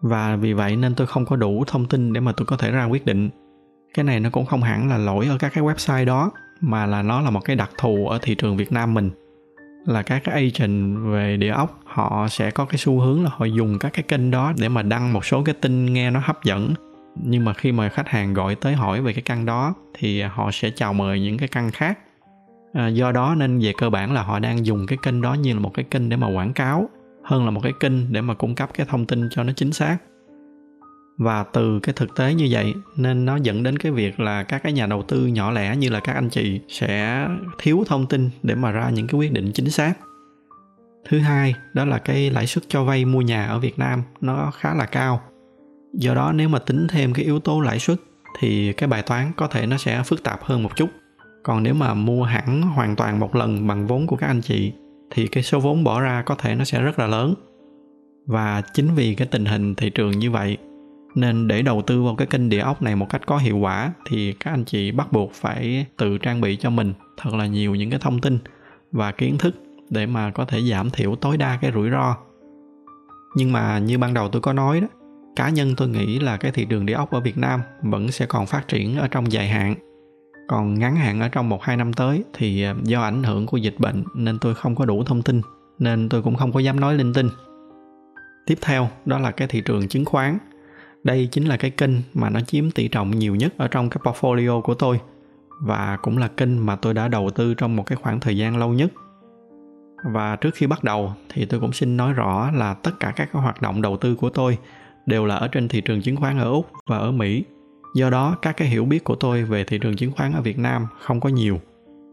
và 0.00 0.36
vì 0.36 0.52
vậy 0.52 0.76
nên 0.76 0.94
tôi 0.94 1.06
không 1.06 1.26
có 1.26 1.36
đủ 1.36 1.64
thông 1.66 1.86
tin 1.86 2.12
để 2.12 2.20
mà 2.20 2.32
tôi 2.32 2.46
có 2.46 2.56
thể 2.56 2.70
ra 2.70 2.84
quyết 2.84 3.06
định. 3.06 3.30
Cái 3.94 4.04
này 4.04 4.20
nó 4.20 4.30
cũng 4.30 4.46
không 4.46 4.62
hẳn 4.62 4.88
là 4.88 4.98
lỗi 4.98 5.26
ở 5.26 5.36
các 5.38 5.52
cái 5.54 5.64
website 5.64 6.04
đó 6.04 6.30
mà 6.60 6.86
là 6.86 7.02
nó 7.02 7.20
là 7.20 7.30
một 7.30 7.40
cái 7.44 7.56
đặc 7.56 7.70
thù 7.78 8.08
ở 8.08 8.18
thị 8.22 8.34
trường 8.34 8.56
Việt 8.56 8.72
Nam 8.72 8.94
mình. 8.94 9.10
Là 9.86 10.02
các 10.02 10.22
cái 10.24 10.34
agent 10.34 10.96
về 11.12 11.36
địa 11.36 11.50
ốc 11.50 11.80
họ 11.84 12.28
sẽ 12.30 12.50
có 12.50 12.64
cái 12.64 12.78
xu 12.78 13.00
hướng 13.00 13.24
là 13.24 13.30
họ 13.36 13.44
dùng 13.44 13.78
các 13.78 13.92
cái 13.92 14.02
kênh 14.02 14.30
đó 14.30 14.52
để 14.58 14.68
mà 14.68 14.82
đăng 14.82 15.12
một 15.12 15.24
số 15.24 15.42
cái 15.42 15.54
tin 15.60 15.92
nghe 15.92 16.10
nó 16.10 16.20
hấp 16.24 16.44
dẫn. 16.44 16.74
Nhưng 17.22 17.44
mà 17.44 17.52
khi 17.52 17.72
mà 17.72 17.88
khách 17.88 18.08
hàng 18.08 18.34
gọi 18.34 18.54
tới 18.54 18.74
hỏi 18.74 19.02
về 19.02 19.12
cái 19.12 19.22
căn 19.22 19.46
đó 19.46 19.74
thì 19.94 20.22
họ 20.22 20.50
sẽ 20.50 20.70
chào 20.70 20.92
mời 20.92 21.20
những 21.20 21.38
cái 21.38 21.48
căn 21.48 21.70
khác. 21.70 21.98
À, 22.72 22.88
do 22.88 23.12
đó 23.12 23.34
nên 23.34 23.58
về 23.58 23.72
cơ 23.78 23.90
bản 23.90 24.12
là 24.12 24.22
họ 24.22 24.38
đang 24.38 24.66
dùng 24.66 24.86
cái 24.86 24.98
kênh 25.02 25.22
đó 25.22 25.34
như 25.34 25.54
là 25.54 25.60
một 25.60 25.74
cái 25.74 25.84
kênh 25.90 26.08
để 26.08 26.16
mà 26.16 26.26
quảng 26.26 26.52
cáo 26.52 26.88
hơn 27.30 27.44
là 27.44 27.50
một 27.50 27.60
cái 27.62 27.72
kênh 27.80 28.12
để 28.12 28.20
mà 28.20 28.34
cung 28.34 28.54
cấp 28.54 28.70
cái 28.74 28.86
thông 28.90 29.06
tin 29.06 29.28
cho 29.30 29.42
nó 29.42 29.52
chính 29.56 29.72
xác. 29.72 29.98
Và 31.18 31.44
từ 31.52 31.80
cái 31.80 31.92
thực 31.92 32.16
tế 32.16 32.34
như 32.34 32.48
vậy, 32.50 32.74
nên 32.96 33.24
nó 33.24 33.36
dẫn 33.36 33.62
đến 33.62 33.78
cái 33.78 33.92
việc 33.92 34.20
là 34.20 34.42
các 34.42 34.62
cái 34.62 34.72
nhà 34.72 34.86
đầu 34.86 35.02
tư 35.02 35.26
nhỏ 35.26 35.50
lẻ 35.50 35.76
như 35.76 35.88
là 35.88 36.00
các 36.00 36.12
anh 36.12 36.28
chị 36.30 36.60
sẽ 36.68 37.26
thiếu 37.58 37.84
thông 37.86 38.06
tin 38.06 38.30
để 38.42 38.54
mà 38.54 38.70
ra 38.70 38.90
những 38.90 39.06
cái 39.06 39.18
quyết 39.18 39.32
định 39.32 39.50
chính 39.54 39.70
xác. 39.70 39.94
Thứ 41.08 41.18
hai, 41.18 41.54
đó 41.74 41.84
là 41.84 41.98
cái 41.98 42.30
lãi 42.30 42.46
suất 42.46 42.64
cho 42.68 42.84
vay 42.84 43.04
mua 43.04 43.20
nhà 43.20 43.46
ở 43.46 43.58
việt 43.58 43.78
nam 43.78 44.02
nó 44.20 44.50
khá 44.50 44.74
là 44.74 44.86
cao. 44.86 45.20
Do 45.94 46.14
đó 46.14 46.32
nếu 46.32 46.48
mà 46.48 46.58
tính 46.58 46.86
thêm 46.88 47.12
cái 47.12 47.24
yếu 47.24 47.40
tố 47.40 47.60
lãi 47.60 47.78
suất 47.78 47.98
thì 48.38 48.72
cái 48.72 48.88
bài 48.88 49.02
toán 49.02 49.32
có 49.36 49.46
thể 49.46 49.66
nó 49.66 49.76
sẽ 49.76 50.02
phức 50.02 50.22
tạp 50.22 50.42
hơn 50.42 50.62
một 50.62 50.76
chút. 50.76 50.88
Còn 51.42 51.62
nếu 51.62 51.74
mà 51.74 51.94
mua 51.94 52.24
hẳn 52.24 52.62
hoàn 52.62 52.96
toàn 52.96 53.20
một 53.20 53.36
lần 53.36 53.66
bằng 53.66 53.86
vốn 53.86 54.06
của 54.06 54.16
các 54.16 54.26
anh 54.26 54.40
chị 54.40 54.72
thì 55.10 55.26
cái 55.26 55.42
số 55.42 55.60
vốn 55.60 55.84
bỏ 55.84 56.00
ra 56.00 56.22
có 56.22 56.34
thể 56.34 56.54
nó 56.54 56.64
sẽ 56.64 56.82
rất 56.82 56.98
là 56.98 57.06
lớn. 57.06 57.34
Và 58.26 58.62
chính 58.74 58.94
vì 58.94 59.14
cái 59.14 59.28
tình 59.30 59.44
hình 59.44 59.74
thị 59.74 59.90
trường 59.90 60.10
như 60.10 60.30
vậy, 60.30 60.56
nên 61.14 61.48
để 61.48 61.62
đầu 61.62 61.82
tư 61.82 62.02
vào 62.02 62.16
cái 62.16 62.26
kênh 62.26 62.48
địa 62.48 62.58
ốc 62.58 62.82
này 62.82 62.96
một 62.96 63.06
cách 63.10 63.26
có 63.26 63.38
hiệu 63.38 63.58
quả, 63.58 63.92
thì 64.06 64.32
các 64.32 64.50
anh 64.50 64.64
chị 64.64 64.92
bắt 64.92 65.12
buộc 65.12 65.32
phải 65.32 65.86
tự 65.96 66.18
trang 66.18 66.40
bị 66.40 66.56
cho 66.56 66.70
mình 66.70 66.92
thật 67.16 67.34
là 67.34 67.46
nhiều 67.46 67.74
những 67.74 67.90
cái 67.90 67.98
thông 68.02 68.20
tin 68.20 68.38
và 68.92 69.12
kiến 69.12 69.38
thức 69.38 69.54
để 69.90 70.06
mà 70.06 70.30
có 70.30 70.44
thể 70.44 70.60
giảm 70.60 70.90
thiểu 70.90 71.16
tối 71.16 71.36
đa 71.36 71.58
cái 71.60 71.72
rủi 71.74 71.90
ro. 71.90 72.16
Nhưng 73.36 73.52
mà 73.52 73.78
như 73.78 73.98
ban 73.98 74.14
đầu 74.14 74.28
tôi 74.28 74.42
có 74.42 74.52
nói 74.52 74.80
đó, 74.80 74.86
cá 75.36 75.48
nhân 75.48 75.74
tôi 75.76 75.88
nghĩ 75.88 76.18
là 76.18 76.36
cái 76.36 76.52
thị 76.52 76.64
trường 76.64 76.86
địa 76.86 76.92
ốc 76.92 77.10
ở 77.10 77.20
Việt 77.20 77.38
Nam 77.38 77.60
vẫn 77.82 78.10
sẽ 78.10 78.26
còn 78.26 78.46
phát 78.46 78.68
triển 78.68 78.96
ở 78.96 79.08
trong 79.08 79.32
dài 79.32 79.48
hạn 79.48 79.74
còn 80.50 80.74
ngắn 80.74 80.96
hạn 80.96 81.20
ở 81.20 81.28
trong 81.28 81.48
một 81.48 81.62
hai 81.62 81.76
năm 81.76 81.92
tới 81.92 82.24
thì 82.32 82.62
à, 82.62 82.74
do 82.82 83.02
ảnh 83.02 83.22
hưởng 83.22 83.46
của 83.46 83.56
dịch 83.56 83.74
bệnh 83.78 84.04
nên 84.14 84.38
tôi 84.38 84.54
không 84.54 84.74
có 84.74 84.84
đủ 84.84 85.04
thông 85.04 85.22
tin, 85.22 85.40
nên 85.78 86.08
tôi 86.08 86.22
cũng 86.22 86.36
không 86.36 86.52
có 86.52 86.60
dám 86.60 86.80
nói 86.80 86.94
linh 86.94 87.12
tinh. 87.12 87.28
Tiếp 88.46 88.58
theo, 88.60 88.88
đó 89.04 89.18
là 89.18 89.30
cái 89.30 89.48
thị 89.48 89.60
trường 89.60 89.88
chứng 89.88 90.04
khoán. 90.04 90.38
Đây 91.04 91.28
chính 91.32 91.44
là 91.44 91.56
cái 91.56 91.70
kênh 91.70 91.90
mà 92.14 92.30
nó 92.30 92.40
chiếm 92.40 92.70
tỷ 92.70 92.88
trọng 92.88 93.10
nhiều 93.10 93.34
nhất 93.34 93.54
ở 93.56 93.68
trong 93.68 93.90
cái 93.90 94.00
portfolio 94.04 94.60
của 94.60 94.74
tôi 94.74 95.00
và 95.60 95.98
cũng 96.02 96.18
là 96.18 96.28
kênh 96.28 96.66
mà 96.66 96.76
tôi 96.76 96.94
đã 96.94 97.08
đầu 97.08 97.30
tư 97.30 97.54
trong 97.54 97.76
một 97.76 97.86
cái 97.86 97.96
khoảng 97.96 98.20
thời 98.20 98.36
gian 98.36 98.56
lâu 98.56 98.72
nhất. 98.72 98.92
Và 100.04 100.36
trước 100.36 100.54
khi 100.54 100.66
bắt 100.66 100.84
đầu 100.84 101.12
thì 101.28 101.44
tôi 101.44 101.60
cũng 101.60 101.72
xin 101.72 101.96
nói 101.96 102.12
rõ 102.12 102.50
là 102.50 102.74
tất 102.74 103.00
cả 103.00 103.12
các 103.16 103.28
cái 103.32 103.42
hoạt 103.42 103.62
động 103.62 103.82
đầu 103.82 103.96
tư 103.96 104.14
của 104.14 104.30
tôi 104.30 104.58
đều 105.06 105.26
là 105.26 105.36
ở 105.36 105.48
trên 105.48 105.68
thị 105.68 105.80
trường 105.80 106.02
chứng 106.02 106.16
khoán 106.16 106.38
ở 106.38 106.50
úc 106.50 106.70
và 106.86 106.98
ở 106.98 107.12
mỹ 107.12 107.44
do 107.94 108.10
đó, 108.10 108.36
các 108.42 108.56
cái 108.56 108.68
hiểu 108.68 108.84
biết 108.84 109.04
của 109.04 109.14
tôi 109.14 109.42
về 109.42 109.64
thị 109.64 109.78
trường 109.78 109.96
chứng 109.96 110.12
khoán 110.12 110.32
ở 110.32 110.42
việt 110.42 110.58
nam 110.58 110.86
không 111.00 111.20
có 111.20 111.28
nhiều. 111.28 111.60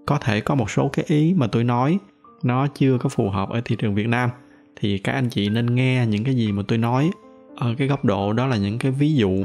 Có 0.05 0.17
thể 0.17 0.41
có 0.41 0.55
một 0.55 0.71
số 0.71 0.89
cái 0.93 1.05
ý 1.07 1.33
mà 1.37 1.47
tôi 1.47 1.63
nói, 1.63 1.99
nó 2.43 2.67
chưa 2.67 2.97
có 2.97 3.09
phù 3.09 3.29
hợp 3.29 3.49
ở 3.49 3.61
thị 3.65 3.75
trường 3.75 3.95
việt 3.95 4.07
nam, 4.07 4.29
thì 4.75 4.97
các 4.97 5.11
anh 5.11 5.29
chị 5.29 5.49
nên 5.49 5.75
nghe 5.75 6.05
những 6.07 6.23
cái 6.23 6.35
gì 6.35 6.51
mà 6.51 6.63
tôi 6.67 6.77
nói. 6.77 7.11
Ở 7.55 7.75
cái 7.77 7.87
góc 7.87 8.05
độ 8.05 8.33
đó 8.33 8.47
là 8.47 8.57
những 8.57 8.79
cái 8.79 8.91
ví 8.91 9.15
dụ, 9.15 9.43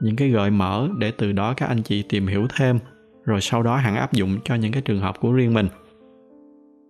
những 0.00 0.16
cái 0.16 0.28
gợi 0.28 0.50
mở 0.50 0.88
để 0.98 1.10
từ 1.10 1.32
đó 1.32 1.54
các 1.54 1.66
anh 1.66 1.82
chị 1.82 2.02
tìm 2.02 2.26
hiểu 2.26 2.46
thêm, 2.56 2.78
rồi 3.24 3.40
sau 3.40 3.62
đó 3.62 3.76
hẳn 3.76 3.96
áp 3.96 4.12
dụng 4.12 4.38
cho 4.44 4.54
những 4.54 4.72
cái 4.72 4.82
trường 4.82 5.00
hợp 5.00 5.20
của 5.20 5.32
riêng 5.32 5.54
mình. 5.54 5.68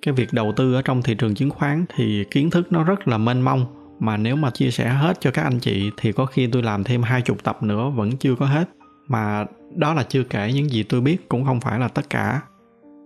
Cái 0.02 0.14
việc 0.14 0.28
đầu 0.32 0.52
tư 0.56 0.74
ở 0.74 0.82
trong 0.82 1.02
thị 1.02 1.14
trường 1.14 1.34
chứng 1.34 1.50
khoán 1.50 1.84
thì 1.96 2.24
kiến 2.30 2.50
thức 2.50 2.72
nó 2.72 2.84
rất 2.84 3.08
là 3.08 3.18
mênh 3.18 3.40
mông, 3.40 3.66
mà 4.00 4.16
nếu 4.16 4.36
mà 4.36 4.50
chia 4.50 4.70
sẻ 4.70 4.88
hết 4.88 5.20
cho 5.20 5.30
các 5.30 5.42
anh 5.42 5.58
chị 5.58 5.90
thì 5.96 6.12
có 6.12 6.26
khi 6.26 6.46
tôi 6.46 6.62
làm 6.62 6.84
thêm 6.84 7.02
hai 7.02 7.22
chục 7.22 7.44
tập 7.44 7.62
nữa 7.62 7.90
vẫn 7.90 8.16
chưa 8.16 8.34
có 8.34 8.46
hết 8.46 8.68
mà 9.08 9.46
đó 9.76 9.94
là 9.94 10.02
chưa 10.02 10.22
kể 10.22 10.52
những 10.52 10.70
gì 10.70 10.82
tôi 10.82 11.00
biết 11.00 11.28
cũng 11.28 11.44
không 11.44 11.60
phải 11.60 11.78
là 11.80 11.88
tất 11.88 12.10
cả. 12.10 12.40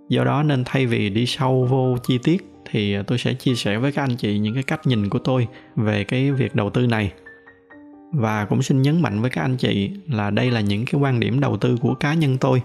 Do 0.08 0.24
đó 0.24 0.42
nên 0.42 0.62
thay 0.64 0.86
vì 0.86 1.10
đi 1.10 1.26
sâu 1.26 1.66
vô 1.70 1.96
chi 2.02 2.18
tiết 2.18 2.48
thì 2.70 2.96
tôi 3.06 3.18
sẽ 3.18 3.34
chia 3.34 3.54
sẻ 3.54 3.78
với 3.78 3.92
các 3.92 4.02
anh 4.02 4.16
chị 4.16 4.38
những 4.38 4.54
cái 4.54 4.62
cách 4.62 4.86
nhìn 4.86 5.08
của 5.08 5.18
tôi 5.18 5.48
về 5.76 6.04
cái 6.04 6.32
việc 6.32 6.54
đầu 6.54 6.70
tư 6.70 6.86
này. 6.86 7.12
Và 8.12 8.44
cũng 8.44 8.62
xin 8.62 8.82
nhấn 8.82 9.02
mạnh 9.02 9.20
với 9.20 9.30
các 9.30 9.42
anh 9.42 9.56
chị 9.56 9.90
là 10.08 10.30
đây 10.30 10.50
là 10.50 10.60
những 10.60 10.84
cái 10.84 11.00
quan 11.00 11.20
điểm 11.20 11.40
đầu 11.40 11.56
tư 11.56 11.76
của 11.80 11.94
cá 11.94 12.14
nhân 12.14 12.38
tôi. 12.38 12.62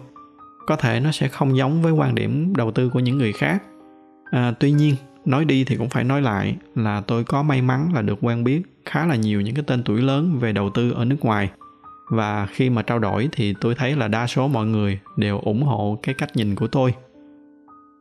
Có 0.67 0.75
thể 0.75 0.99
nó 0.99 1.11
sẽ 1.11 1.27
không 1.27 1.57
giống 1.57 1.81
với 1.81 1.91
quan 1.91 2.15
điểm 2.15 2.53
đầu 2.55 2.71
tư 2.71 2.89
của 2.89 2.99
những 2.99 3.17
người 3.17 3.33
khác. 3.33 3.63
À, 4.31 4.53
tuy 4.59 4.71
nhiên 4.71 4.95
nói 5.25 5.45
đi 5.45 5.63
thì 5.63 5.75
cũng 5.75 5.89
phải 5.89 6.03
nói 6.03 6.21
lại 6.21 6.55
là 6.75 7.01
tôi 7.01 7.23
có 7.23 7.43
may 7.43 7.61
mắn 7.61 7.91
là 7.93 8.01
được 8.01 8.17
quen 8.21 8.43
biết 8.43 8.61
khá 8.85 9.05
là 9.05 9.15
nhiều 9.15 9.41
những 9.41 9.55
cái 9.55 9.63
tên 9.67 9.83
tuổi 9.83 10.01
lớn 10.01 10.37
về 10.39 10.53
đầu 10.53 10.69
tư 10.69 10.91
ở 10.91 11.05
nước 11.05 11.17
ngoài 11.21 11.49
và 12.09 12.45
khi 12.45 12.69
mà 12.69 12.81
trao 12.81 12.99
đổi 12.99 13.29
thì 13.31 13.53
tôi 13.61 13.75
thấy 13.75 13.95
là 13.95 14.07
đa 14.07 14.27
số 14.27 14.47
mọi 14.47 14.65
người 14.65 14.99
đều 15.15 15.39
ủng 15.39 15.63
hộ 15.63 15.99
cái 16.03 16.15
cách 16.15 16.35
nhìn 16.35 16.55
của 16.55 16.67
tôi. 16.67 16.93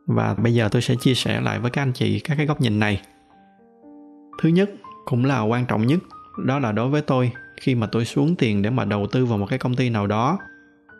Và 0.05 0.33
bây 0.33 0.53
giờ 0.53 0.69
tôi 0.71 0.81
sẽ 0.81 0.95
chia 0.95 1.13
sẻ 1.13 1.41
lại 1.41 1.59
với 1.59 1.71
các 1.71 1.81
anh 1.81 1.93
chị 1.93 2.19
các 2.19 2.35
cái 2.35 2.45
góc 2.45 2.61
nhìn 2.61 2.79
này. 2.79 3.01
Thứ 4.41 4.49
nhất, 4.49 4.69
cũng 5.05 5.25
là 5.25 5.41
quan 5.41 5.65
trọng 5.65 5.87
nhất, 5.87 5.99
đó 6.45 6.59
là 6.59 6.71
đối 6.71 6.89
với 6.89 7.01
tôi, 7.01 7.31
khi 7.61 7.75
mà 7.75 7.87
tôi 7.91 8.05
xuống 8.05 8.35
tiền 8.35 8.61
để 8.61 8.69
mà 8.69 8.85
đầu 8.85 9.07
tư 9.07 9.25
vào 9.25 9.37
một 9.37 9.45
cái 9.49 9.59
công 9.59 9.75
ty 9.75 9.89
nào 9.89 10.07
đó, 10.07 10.39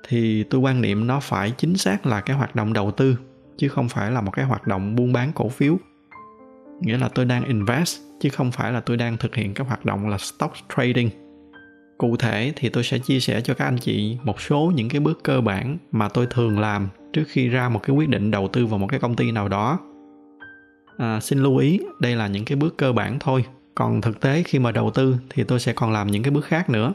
thì 0.08 0.44
tôi 0.44 0.62
quan 0.62 0.82
niệm 0.82 1.08
nó 1.08 1.20
phải 1.20 1.52
chính 1.52 1.78
xác 1.78 2.06
là 2.06 2.22
cái 2.22 2.36
hoạt 2.36 2.56
động 2.56 2.74
đầu 2.74 2.92
tư, 2.92 3.18
chứ 3.58 3.70
không 3.70 3.90
phải 3.90 4.12
là 4.12 4.22
một 4.22 4.32
cái 4.32 4.46
hoạt 4.46 4.68
động 4.68 4.96
buôn 4.96 5.14
bán 5.14 5.32
cổ 5.36 5.50
phiếu. 5.50 5.78
Nghĩa 6.82 6.98
là 6.98 7.10
tôi 7.10 7.26
đang 7.26 7.44
invest, 7.44 8.00
chứ 8.20 8.30
không 8.30 8.52
phải 8.52 8.72
là 8.72 8.80
tôi 8.80 8.98
đang 8.98 9.18
thực 9.18 9.36
hiện 9.36 9.54
các 9.54 9.68
hoạt 9.68 9.86
động 9.86 10.10
là 10.10 10.18
stock 10.18 10.56
trading 10.78 11.10
cụ 11.98 12.16
thể 12.18 12.54
thì 12.56 12.70
tôi 12.70 12.84
sẽ 12.84 13.00
chia 13.00 13.20
sẻ 13.20 13.42
cho 13.42 13.54
các 13.54 13.66
anh 13.66 13.78
chị 13.78 14.18
một 14.24 14.42
số 14.42 14.72
những 14.76 14.90
cái 14.90 15.00
bước 15.00 15.24
cơ 15.24 15.42
bản 15.42 15.78
mà 15.92 16.10
tôi 16.10 16.28
thường 16.30 16.60
làm 16.60 16.90
trước 17.14 17.24
khi 17.28 17.48
ra 17.48 17.70
một 17.70 17.80
cái 17.84 17.96
quyết 17.96 18.10
định 18.10 18.32
đầu 18.32 18.48
tư 18.48 18.66
vào 18.66 18.80
một 18.80 18.88
cái 18.88 19.00
công 19.00 19.16
ty 19.16 19.32
nào 19.32 19.48
đó. 19.48 19.80
À, 20.98 21.20
xin 21.20 21.40
lưu 21.40 21.58
ý 21.58 21.80
đây 22.00 22.16
là 22.16 22.28
những 22.28 22.46
cái 22.46 22.56
bước 22.56 22.78
cơ 22.78 22.94
bản 22.94 23.18
thôi. 23.20 23.46
Còn 23.76 24.02
thực 24.02 24.22
tế 24.22 24.44
khi 24.44 24.60
mà 24.60 24.72
đầu 24.72 24.92
tư 24.92 25.16
thì 25.30 25.44
tôi 25.44 25.60
sẽ 25.60 25.74
còn 25.74 25.92
làm 25.92 26.08
những 26.08 26.24
cái 26.24 26.32
bước 26.32 26.46
khác 26.46 26.70
nữa. 26.70 26.94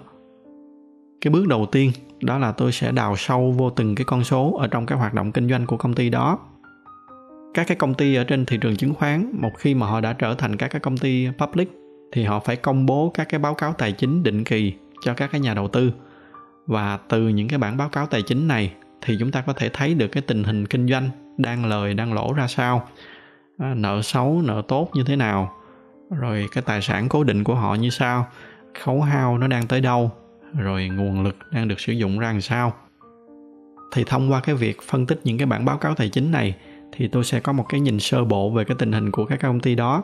Cái 1.20 1.30
bước 1.30 1.46
đầu 1.48 1.66
tiên 1.66 1.92
đó 2.20 2.38
là 2.38 2.52
tôi 2.52 2.72
sẽ 2.72 2.92
đào 2.92 3.16
sâu 3.16 3.52
vô 3.52 3.70
từng 3.70 3.94
cái 3.94 4.04
con 4.04 4.24
số 4.24 4.56
ở 4.60 4.66
trong 4.66 4.86
cái 4.86 4.98
hoạt 4.98 5.14
động 5.14 5.32
kinh 5.32 5.48
doanh 5.48 5.66
của 5.66 5.76
công 5.76 5.94
ty 5.94 6.10
đó. 6.10 6.38
Các 7.54 7.66
cái 7.66 7.76
công 7.76 7.94
ty 7.94 8.14
ở 8.14 8.24
trên 8.24 8.46
thị 8.46 8.58
trường 8.60 8.76
chứng 8.76 8.94
khoán 8.94 9.30
một 9.40 9.50
khi 9.58 9.74
mà 9.74 9.86
họ 9.86 10.00
đã 10.00 10.12
trở 10.12 10.34
thành 10.34 10.56
các 10.56 10.68
cái 10.68 10.80
công 10.80 10.98
ty 10.98 11.28
public 11.38 11.68
thì 12.12 12.24
họ 12.24 12.40
phải 12.40 12.56
công 12.56 12.86
bố 12.86 13.10
các 13.14 13.28
cái 13.28 13.38
báo 13.40 13.54
cáo 13.54 13.72
tài 13.72 13.92
chính 13.92 14.22
định 14.22 14.44
kỳ 14.44 14.72
cho 15.02 15.14
các 15.14 15.30
cái 15.32 15.40
nhà 15.40 15.54
đầu 15.54 15.68
tư. 15.68 15.92
Và 16.66 16.98
từ 17.08 17.28
những 17.28 17.48
cái 17.48 17.58
bản 17.58 17.76
báo 17.76 17.88
cáo 17.88 18.06
tài 18.06 18.22
chính 18.22 18.48
này 18.48 18.72
thì 19.00 19.16
chúng 19.20 19.30
ta 19.30 19.40
có 19.40 19.52
thể 19.52 19.68
thấy 19.72 19.94
được 19.94 20.08
cái 20.08 20.22
tình 20.22 20.44
hình 20.44 20.66
kinh 20.66 20.88
doanh 20.88 21.10
đang 21.38 21.64
lời, 21.66 21.94
đang 21.94 22.12
lỗ 22.12 22.32
ra 22.32 22.46
sao. 22.46 22.88
À, 23.58 23.74
nợ 23.74 24.02
xấu, 24.02 24.42
nợ 24.44 24.62
tốt 24.68 24.90
như 24.94 25.04
thế 25.06 25.16
nào? 25.16 25.52
Rồi 26.10 26.48
cái 26.52 26.62
tài 26.66 26.82
sản 26.82 27.08
cố 27.08 27.24
định 27.24 27.44
của 27.44 27.54
họ 27.54 27.74
như 27.74 27.90
sao? 27.90 28.26
Khấu 28.84 29.02
hao 29.02 29.38
nó 29.38 29.46
đang 29.46 29.66
tới 29.66 29.80
đâu? 29.80 30.10
Rồi 30.58 30.88
nguồn 30.88 31.22
lực 31.22 31.36
đang 31.50 31.68
được 31.68 31.80
sử 31.80 31.92
dụng 31.92 32.18
ra 32.18 32.32
làm 32.32 32.40
sao? 32.40 32.72
Thì 33.92 34.04
thông 34.04 34.32
qua 34.32 34.40
cái 34.40 34.54
việc 34.54 34.82
phân 34.82 35.06
tích 35.06 35.20
những 35.24 35.38
cái 35.38 35.46
bản 35.46 35.64
báo 35.64 35.78
cáo 35.78 35.94
tài 35.94 36.08
chính 36.08 36.30
này 36.30 36.56
thì 36.92 37.08
tôi 37.08 37.24
sẽ 37.24 37.40
có 37.40 37.52
một 37.52 37.66
cái 37.68 37.80
nhìn 37.80 38.00
sơ 38.00 38.24
bộ 38.24 38.50
về 38.50 38.64
cái 38.64 38.76
tình 38.78 38.92
hình 38.92 39.10
của 39.10 39.24
các 39.24 39.40
công 39.42 39.60
ty 39.60 39.74
đó. 39.74 40.02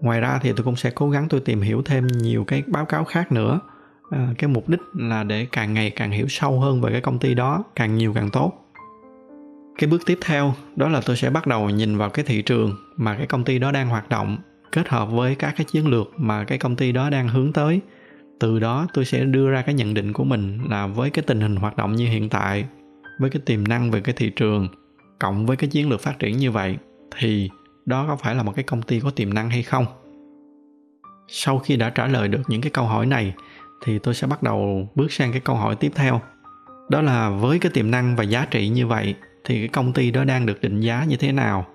Ngoài 0.00 0.20
ra 0.20 0.38
thì 0.42 0.52
tôi 0.56 0.64
cũng 0.64 0.76
sẽ 0.76 0.90
cố 0.90 1.10
gắng 1.10 1.28
tôi 1.28 1.40
tìm 1.40 1.60
hiểu 1.60 1.82
thêm 1.84 2.06
nhiều 2.06 2.44
cái 2.44 2.62
báo 2.66 2.84
cáo 2.84 3.04
khác 3.04 3.32
nữa 3.32 3.60
à, 4.14 4.34
cái 4.38 4.48
mục 4.48 4.68
đích 4.68 4.80
là 4.94 5.24
để 5.24 5.46
càng 5.52 5.74
ngày 5.74 5.90
càng 5.90 6.10
hiểu 6.10 6.28
sâu 6.28 6.60
hơn 6.60 6.80
về 6.80 6.92
cái 6.92 7.00
công 7.00 7.18
ty 7.18 7.34
đó 7.34 7.64
càng 7.76 7.96
nhiều 7.96 8.12
càng 8.14 8.30
tốt. 8.30 8.52
Cái 9.78 9.90
bước 9.90 10.02
tiếp 10.06 10.18
theo 10.24 10.54
đó 10.76 10.88
là 10.88 11.00
tôi 11.06 11.16
sẽ 11.16 11.30
bắt 11.30 11.46
đầu 11.46 11.70
nhìn 11.70 11.96
vào 11.96 12.10
cái 12.10 12.24
thị 12.24 12.42
trường 12.42 12.76
mà 12.96 13.16
cái 13.16 13.26
công 13.26 13.44
ty 13.44 13.58
đó 13.58 13.72
đang 13.72 13.88
hoạt 13.88 14.08
động 14.08 14.38
kết 14.72 14.88
hợp 14.88 15.10
với 15.10 15.34
các 15.34 15.54
cái 15.56 15.64
chiến 15.64 15.86
lược 15.86 16.12
mà 16.16 16.44
cái 16.44 16.58
công 16.58 16.76
ty 16.76 16.92
đó 16.92 17.10
đang 17.10 17.28
hướng 17.28 17.52
tới. 17.52 17.80
Từ 18.40 18.58
đó 18.58 18.86
tôi 18.94 19.04
sẽ 19.04 19.24
đưa 19.24 19.50
ra 19.50 19.62
cái 19.62 19.74
nhận 19.74 19.94
định 19.94 20.12
của 20.12 20.24
mình 20.24 20.58
là 20.70 20.86
với 20.86 21.10
cái 21.10 21.22
tình 21.26 21.40
hình 21.40 21.56
hoạt 21.56 21.76
động 21.76 21.94
như 21.94 22.08
hiện 22.08 22.28
tại 22.28 22.64
với 23.20 23.30
cái 23.30 23.42
tiềm 23.46 23.68
năng 23.68 23.90
về 23.90 24.00
cái 24.00 24.14
thị 24.18 24.30
trường 24.30 24.68
cộng 25.18 25.46
với 25.46 25.56
cái 25.56 25.70
chiến 25.70 25.88
lược 25.88 26.00
phát 26.00 26.18
triển 26.18 26.36
như 26.36 26.50
vậy 26.50 26.76
thì 27.18 27.50
đó 27.86 28.04
có 28.08 28.16
phải 28.16 28.34
là 28.34 28.42
một 28.42 28.52
cái 28.56 28.62
công 28.62 28.82
ty 28.82 29.00
có 29.00 29.10
tiềm 29.10 29.34
năng 29.34 29.50
hay 29.50 29.62
không? 29.62 29.86
Sau 31.28 31.58
khi 31.58 31.76
đã 31.76 31.90
trả 31.90 32.06
lời 32.06 32.28
được 32.28 32.42
những 32.48 32.60
cái 32.60 32.70
câu 32.70 32.84
hỏi 32.84 33.06
này 33.06 33.34
thì 33.84 33.98
tôi 33.98 34.14
sẽ 34.14 34.26
bắt 34.26 34.42
đầu 34.42 34.88
bước 34.94 35.12
sang 35.12 35.32
cái 35.32 35.40
câu 35.40 35.56
hỏi 35.56 35.76
tiếp 35.76 35.92
theo. 35.94 36.20
Đó 36.88 37.02
là 37.02 37.30
với 37.30 37.58
cái 37.58 37.72
tiềm 37.74 37.90
năng 37.90 38.16
và 38.16 38.24
giá 38.24 38.46
trị 38.50 38.68
như 38.68 38.86
vậy 38.86 39.14
thì 39.44 39.58
cái 39.58 39.68
công 39.68 39.92
ty 39.92 40.10
đó 40.10 40.24
đang 40.24 40.46
được 40.46 40.60
định 40.60 40.80
giá 40.80 41.04
như 41.04 41.16
thế 41.16 41.32
nào? 41.32 41.66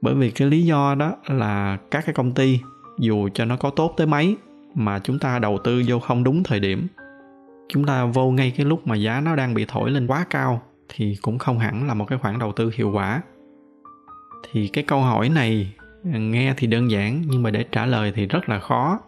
Bởi 0.00 0.14
vì 0.14 0.30
cái 0.30 0.48
lý 0.48 0.62
do 0.62 0.94
đó 0.94 1.16
là 1.26 1.78
các 1.90 2.06
cái 2.06 2.14
công 2.14 2.34
ty, 2.34 2.60
dù 2.98 3.28
cho 3.34 3.44
nó 3.44 3.56
có 3.56 3.70
tốt 3.70 3.94
tới 3.96 4.06
mấy, 4.06 4.36
mà 4.74 4.98
chúng 4.98 5.18
ta 5.18 5.38
đầu 5.38 5.58
tư 5.64 5.82
vô 5.86 5.98
không 5.98 6.24
đúng 6.24 6.42
thời 6.42 6.60
điểm. 6.60 6.86
Chúng 7.68 7.84
ta 7.84 8.04
vô 8.04 8.30
ngay 8.30 8.52
cái 8.56 8.66
lúc 8.66 8.86
mà 8.86 8.96
giá 8.96 9.20
nó 9.20 9.36
đang 9.36 9.54
bị 9.54 9.64
thổi 9.68 9.90
lên 9.90 10.06
quá 10.06 10.26
cao 10.30 10.62
thì 10.88 11.16
cũng 11.22 11.38
không 11.38 11.58
hẳn 11.58 11.86
là 11.86 11.94
một 11.94 12.04
cái 12.08 12.18
khoản 12.18 12.38
đầu 12.38 12.52
tư 12.52 12.70
hiệu 12.74 12.90
quả. 12.94 13.22
Thì 14.50 14.68
cái 14.68 14.84
câu 14.84 15.00
hỏi 15.00 15.28
này 15.28 15.74
nghe 16.04 16.54
thì 16.56 16.66
đơn 16.66 16.90
giản 16.90 17.22
nhưng 17.26 17.42
mà 17.42 17.50
để 17.50 17.64
trả 17.72 17.86
lời 17.86 18.12
thì 18.14 18.26
rất 18.26 18.48
là 18.48 18.58
khó 18.60 18.98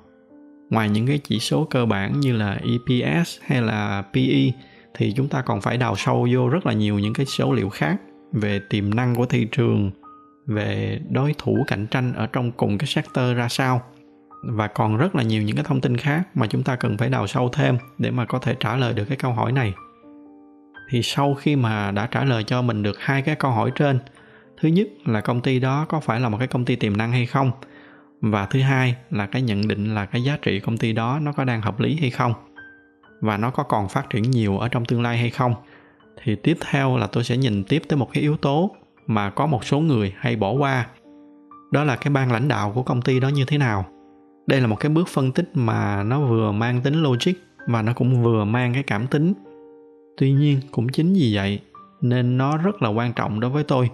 ngoài 0.70 0.88
những 0.88 1.06
cái 1.06 1.18
chỉ 1.18 1.38
số 1.38 1.64
cơ 1.64 1.86
bản 1.86 2.20
như 2.20 2.32
là 2.32 2.58
EPS 2.62 3.38
hay 3.42 3.62
là 3.62 4.02
PE 4.12 4.52
thì 4.94 5.12
chúng 5.16 5.28
ta 5.28 5.42
còn 5.42 5.60
phải 5.60 5.76
đào 5.76 5.96
sâu 5.96 6.28
vô 6.32 6.48
rất 6.48 6.66
là 6.66 6.72
nhiều 6.72 6.98
những 6.98 7.14
cái 7.14 7.26
số 7.26 7.52
liệu 7.52 7.68
khác 7.68 7.96
về 8.32 8.60
tiềm 8.70 8.94
năng 8.94 9.14
của 9.14 9.26
thị 9.26 9.48
trường, 9.52 9.90
về 10.46 11.00
đối 11.10 11.34
thủ 11.38 11.64
cạnh 11.66 11.86
tranh 11.86 12.12
ở 12.12 12.26
trong 12.26 12.52
cùng 12.52 12.78
cái 12.78 12.86
sector 12.86 13.36
ra 13.36 13.48
sao. 13.48 13.82
Và 14.42 14.66
còn 14.66 14.96
rất 14.96 15.14
là 15.14 15.22
nhiều 15.22 15.42
những 15.42 15.56
cái 15.56 15.64
thông 15.64 15.80
tin 15.80 15.96
khác 15.96 16.22
mà 16.34 16.46
chúng 16.46 16.62
ta 16.62 16.76
cần 16.76 16.98
phải 16.98 17.08
đào 17.08 17.26
sâu 17.26 17.48
thêm 17.52 17.78
để 17.98 18.10
mà 18.10 18.24
có 18.24 18.38
thể 18.38 18.56
trả 18.60 18.76
lời 18.76 18.94
được 18.94 19.04
cái 19.04 19.16
câu 19.16 19.32
hỏi 19.32 19.52
này. 19.52 19.74
Thì 20.90 21.02
sau 21.02 21.34
khi 21.34 21.56
mà 21.56 21.90
đã 21.90 22.06
trả 22.06 22.24
lời 22.24 22.44
cho 22.44 22.62
mình 22.62 22.82
được 22.82 22.96
hai 22.98 23.22
cái 23.22 23.34
câu 23.34 23.50
hỏi 23.50 23.72
trên, 23.74 23.98
thứ 24.60 24.68
nhất 24.68 24.88
là 25.04 25.20
công 25.20 25.40
ty 25.40 25.60
đó 25.60 25.86
có 25.88 26.00
phải 26.00 26.20
là 26.20 26.28
một 26.28 26.38
cái 26.38 26.48
công 26.48 26.64
ty 26.64 26.76
tiềm 26.76 26.96
năng 26.96 27.12
hay 27.12 27.26
không? 27.26 27.50
Và 28.20 28.46
thứ 28.46 28.60
hai 28.60 28.96
là 29.10 29.26
cái 29.26 29.42
nhận 29.42 29.68
định 29.68 29.94
là 29.94 30.06
cái 30.06 30.22
giá 30.22 30.38
trị 30.42 30.60
công 30.60 30.78
ty 30.78 30.92
đó 30.92 31.18
nó 31.22 31.32
có 31.32 31.44
đang 31.44 31.62
hợp 31.62 31.80
lý 31.80 31.96
hay 31.96 32.10
không? 32.10 32.34
Và 33.20 33.36
nó 33.36 33.50
có 33.50 33.62
còn 33.62 33.88
phát 33.88 34.10
triển 34.10 34.22
nhiều 34.22 34.58
ở 34.58 34.68
trong 34.68 34.84
tương 34.84 35.02
lai 35.02 35.18
hay 35.18 35.30
không? 35.30 35.54
Thì 36.22 36.36
tiếp 36.36 36.58
theo 36.70 36.96
là 36.96 37.06
tôi 37.06 37.24
sẽ 37.24 37.36
nhìn 37.36 37.64
tiếp 37.64 37.82
tới 37.88 37.96
một 37.96 38.08
cái 38.12 38.22
yếu 38.22 38.36
tố 38.36 38.70
mà 39.06 39.30
có 39.30 39.46
một 39.46 39.64
số 39.64 39.80
người 39.80 40.14
hay 40.16 40.36
bỏ 40.36 40.52
qua. 40.52 40.86
Đó 41.72 41.84
là 41.84 41.96
cái 41.96 42.12
ban 42.12 42.32
lãnh 42.32 42.48
đạo 42.48 42.72
của 42.74 42.82
công 42.82 43.02
ty 43.02 43.20
đó 43.20 43.28
như 43.28 43.44
thế 43.44 43.58
nào? 43.58 43.86
Đây 44.46 44.60
là 44.60 44.66
một 44.66 44.76
cái 44.80 44.90
bước 44.90 45.08
phân 45.08 45.32
tích 45.32 45.50
mà 45.54 46.02
nó 46.02 46.20
vừa 46.20 46.52
mang 46.52 46.80
tính 46.80 47.02
logic 47.02 47.32
và 47.66 47.82
nó 47.82 47.92
cũng 47.92 48.22
vừa 48.22 48.44
mang 48.44 48.74
cái 48.74 48.82
cảm 48.82 49.06
tính. 49.06 49.32
Tuy 50.16 50.32
nhiên 50.32 50.60
cũng 50.70 50.88
chính 50.88 51.14
vì 51.14 51.34
vậy 51.34 51.60
nên 52.00 52.38
nó 52.38 52.56
rất 52.56 52.82
là 52.82 52.88
quan 52.88 53.12
trọng 53.12 53.40
đối 53.40 53.50
với 53.50 53.64
tôi. 53.64 53.90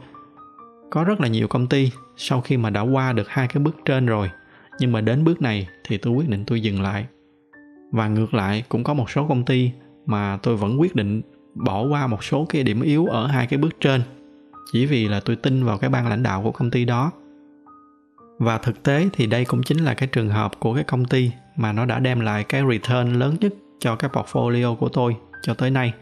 Có 0.91 1.05
rất 1.05 1.21
là 1.21 1.29
nhiều 1.29 1.49
công 1.49 1.67
ty 1.67 1.91
sau 2.17 2.41
khi 2.41 2.57
mà 2.57 2.71
đã 2.71 2.81
qua 2.81 3.13
được 3.13 3.29
hai 3.29 3.49
cái 3.49 3.63
bước 3.63 3.77
trên 3.85 4.07
rồi, 4.07 4.31
nhưng 4.79 4.93
mà 4.93 5.01
đến 5.01 5.25
bước 5.25 5.43
này 5.43 5.69
thì 5.85 5.99
tôi 5.99 6.13
quyết 6.13 6.29
định 6.29 6.45
tôi 6.47 6.61
dừng 6.61 6.83
lại. 6.83 7.07
Và 7.93 8.09
ngược 8.09 8.35
lại, 8.35 8.65
cũng 8.69 8.85
có 8.85 8.95
một 8.95 9.11
số 9.11 9.27
công 9.29 9.45
ty 9.45 9.71
mà 10.07 10.39
tôi 10.43 10.57
vẫn 10.57 10.81
quyết 10.81 10.95
định 10.95 11.23
bỏ 11.55 11.83
qua 11.83 12.07
một 12.07 12.25
số 12.25 12.47
cái 12.49 12.63
điểm 12.63 12.83
yếu 12.83 13.07
ở 13.07 13.27
hai 13.27 13.47
cái 13.47 13.59
bước 13.59 13.81
trên, 13.81 14.03
chỉ 14.73 14.87
vì 14.87 15.09
là 15.09 15.21
tôi 15.21 15.37
tin 15.37 15.65
vào 15.65 15.79
cái 15.79 15.91
ban 15.91 16.09
lãnh 16.09 16.23
đạo 16.23 16.43
của 16.43 16.53
công 16.53 16.71
ty 16.71 16.85
đó. 16.85 17.13
Và 18.39 18.59
thực 18.59 18.83
tế 18.83 19.09
thì 19.13 19.27
đây 19.27 19.45
cũng 19.45 19.63
chính 19.63 19.85
là 19.85 19.95
cái 19.95 20.09
trường 20.13 20.29
hợp 20.29 20.61
của 20.61 20.75
cái 20.75 20.85
công 20.85 21.05
ty 21.05 21.31
mà 21.57 21.73
nó 21.73 21.85
đã 21.85 21.99
đem 21.99 22.21
lại 22.21 22.45
cái 22.45 22.63
return 22.71 23.13
lớn 23.13 23.37
nhất 23.41 23.55
cho 23.79 23.97
cái 23.97 24.11
portfolio 24.11 24.77
của 24.77 24.89
tôi 24.89 25.17
cho 25.43 25.55
tới 25.55 25.71
nay. 25.71 25.95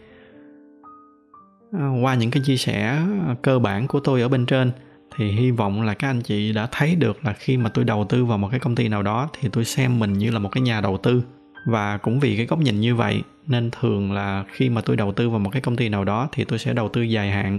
À, 1.72 1.88
qua 2.02 2.14
những 2.14 2.30
cái 2.30 2.42
chia 2.46 2.56
sẻ 2.56 3.02
cơ 3.42 3.58
bản 3.58 3.86
của 3.86 4.00
tôi 4.00 4.22
ở 4.22 4.28
bên 4.28 4.46
trên 4.46 4.72
thì 5.16 5.30
hy 5.30 5.50
vọng 5.50 5.82
là 5.82 5.94
các 5.94 6.10
anh 6.10 6.20
chị 6.20 6.52
đã 6.52 6.68
thấy 6.72 6.94
được 6.94 7.24
là 7.24 7.32
khi 7.32 7.56
mà 7.56 7.70
tôi 7.70 7.84
đầu 7.84 8.06
tư 8.08 8.24
vào 8.24 8.38
một 8.38 8.48
cái 8.50 8.60
công 8.60 8.74
ty 8.74 8.88
nào 8.88 9.02
đó 9.02 9.28
thì 9.40 9.48
tôi 9.52 9.64
xem 9.64 9.98
mình 9.98 10.12
như 10.12 10.30
là 10.30 10.38
một 10.38 10.48
cái 10.52 10.62
nhà 10.62 10.80
đầu 10.80 10.98
tư. 10.98 11.22
Và 11.66 11.96
cũng 11.96 12.20
vì 12.20 12.36
cái 12.36 12.46
góc 12.46 12.58
nhìn 12.58 12.80
như 12.80 12.94
vậy, 12.94 13.22
nên 13.46 13.70
thường 13.80 14.12
là 14.12 14.44
khi 14.48 14.68
mà 14.68 14.80
tôi 14.80 14.96
đầu 14.96 15.12
tư 15.12 15.30
vào 15.30 15.38
một 15.38 15.50
cái 15.50 15.62
công 15.62 15.76
ty 15.76 15.88
nào 15.88 16.04
đó 16.04 16.28
thì 16.32 16.44
tôi 16.44 16.58
sẽ 16.58 16.72
đầu 16.72 16.88
tư 16.88 17.02
dài 17.02 17.30
hạn. 17.30 17.58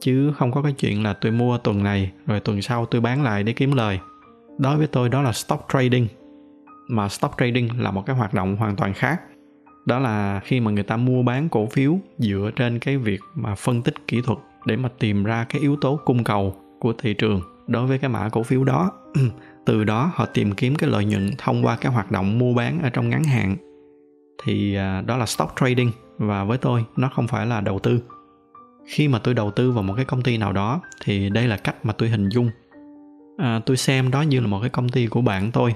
Chứ 0.00 0.32
không 0.36 0.52
có 0.52 0.62
cái 0.62 0.72
chuyện 0.72 1.02
là 1.02 1.12
tôi 1.12 1.32
mua 1.32 1.58
tuần 1.58 1.82
này, 1.82 2.10
rồi 2.26 2.40
tuần 2.40 2.62
sau 2.62 2.86
tôi 2.86 3.00
bán 3.00 3.22
lại 3.22 3.42
để 3.42 3.52
kiếm 3.52 3.72
lời. 3.72 3.98
Đối 4.58 4.76
với 4.76 4.86
tôi, 4.86 5.08
đó 5.08 5.22
là 5.22 5.32
stock 5.32 5.66
trading. 5.72 6.06
Mà 6.88 7.08
stock 7.08 7.34
trading 7.38 7.68
là 7.80 7.90
một 7.90 8.06
cái 8.06 8.16
hoạt 8.16 8.34
động 8.34 8.56
hoàn 8.56 8.76
toàn 8.76 8.94
khác. 8.94 9.20
Đó 9.86 9.98
là 9.98 10.40
khi 10.44 10.60
mà 10.60 10.70
người 10.70 10.82
ta 10.82 10.96
mua 10.96 11.22
bán 11.22 11.48
cổ 11.48 11.66
phiếu 11.66 11.98
dựa 12.18 12.50
trên 12.56 12.78
cái 12.78 12.96
việc 12.96 13.20
mà 13.34 13.54
phân 13.54 13.82
tích 13.82 13.94
kỹ 14.08 14.20
thuật 14.24 14.38
để 14.66 14.76
mà 14.76 14.88
tìm 14.98 15.24
ra 15.24 15.46
cái 15.48 15.60
yếu 15.60 15.76
tố 15.76 16.00
cung 16.04 16.24
cầu 16.24 16.56
của 16.78 16.92
thị 16.92 17.14
trường 17.14 17.40
đối 17.66 17.86
với 17.86 17.98
cái 17.98 18.10
mã 18.10 18.28
cổ 18.28 18.42
phiếu 18.42 18.64
đó. 18.64 18.92
Từ 19.66 19.84
đó 19.84 20.10
họ 20.14 20.26
tìm 20.26 20.54
kiếm 20.54 20.74
cái 20.76 20.90
lợi 20.90 21.04
nhuận 21.04 21.30
thông 21.38 21.66
qua 21.66 21.76
cái 21.76 21.92
hoạt 21.92 22.10
động 22.10 22.38
mua 22.38 22.54
bán 22.54 22.82
ở 22.82 22.90
trong 22.90 23.10
ngắn 23.10 23.24
hạn. 23.24 23.56
Thì 24.44 24.74
à, 24.74 25.00
đó 25.00 25.16
là 25.16 25.26
stock 25.26 25.52
trading 25.60 25.90
và 26.18 26.44
với 26.44 26.58
tôi 26.58 26.84
nó 26.96 27.10
không 27.14 27.26
phải 27.26 27.46
là 27.46 27.60
đầu 27.60 27.78
tư. 27.78 28.00
Khi 28.86 29.08
mà 29.08 29.18
tôi 29.18 29.34
đầu 29.34 29.50
tư 29.50 29.70
vào 29.70 29.82
một 29.82 29.94
cái 29.96 30.04
công 30.04 30.22
ty 30.22 30.36
nào 30.36 30.52
đó 30.52 30.80
thì 31.04 31.30
đây 31.30 31.46
là 31.48 31.56
cách 31.56 31.76
mà 31.82 31.92
tôi 31.92 32.08
hình 32.08 32.28
dung. 32.28 32.50
À, 33.38 33.60
tôi 33.66 33.76
xem 33.76 34.10
đó 34.10 34.22
như 34.22 34.40
là 34.40 34.46
một 34.46 34.60
cái 34.60 34.70
công 34.70 34.88
ty 34.88 35.06
của 35.06 35.20
bạn 35.20 35.50
tôi 35.52 35.74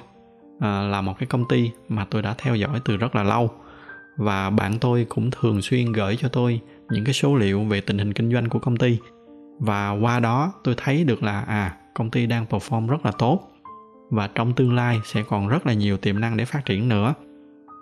à, 0.61 0.83
là 0.83 1.01
một 1.01 1.15
cái 1.19 1.27
công 1.27 1.49
ty 1.49 1.71
mà 1.89 2.07
tôi 2.11 2.23
đã 2.23 2.35
theo 2.39 2.55
dõi 2.55 2.81
từ 2.85 2.97
rất 2.97 3.17
là 3.17 3.23
lâu. 3.23 3.51
Và 4.17 4.51
bạn 4.51 4.79
tôi 4.79 5.07
cũng 5.09 5.31
thường 5.31 5.63
xuyên 5.63 5.93
gửi 5.93 6.17
cho 6.17 6.29
tôi 6.29 6.61
những 6.91 7.05
cái 7.05 7.15
số 7.15 7.37
liệu 7.37 7.65
về 7.65 7.81
tình 7.81 7.99
hình 7.99 8.13
kinh 8.13 8.33
doanh 8.33 8.49
của 8.49 8.59
công 8.59 8.77
ty 8.77 8.99
và 9.63 9.91
qua 9.91 10.21
đó 10.21 10.53
tôi 10.65 10.75
thấy 10.77 11.05
được 11.05 11.23
là 11.23 11.41
à 11.41 11.77
công 11.95 12.11
ty 12.11 12.27
đang 12.27 12.47
perform 12.47 12.89
rất 12.89 13.05
là 13.07 13.13
tốt. 13.19 13.49
Và 14.11 14.29
trong 14.35 14.55
tương 14.55 14.75
lai 14.75 15.01
sẽ 15.05 15.23
còn 15.23 15.49
rất 15.49 15.67
là 15.67 15.73
nhiều 15.73 15.97
tiềm 15.97 16.21
năng 16.21 16.37
để 16.37 16.45
phát 16.45 16.65
triển 16.65 16.89
nữa. 16.89 17.15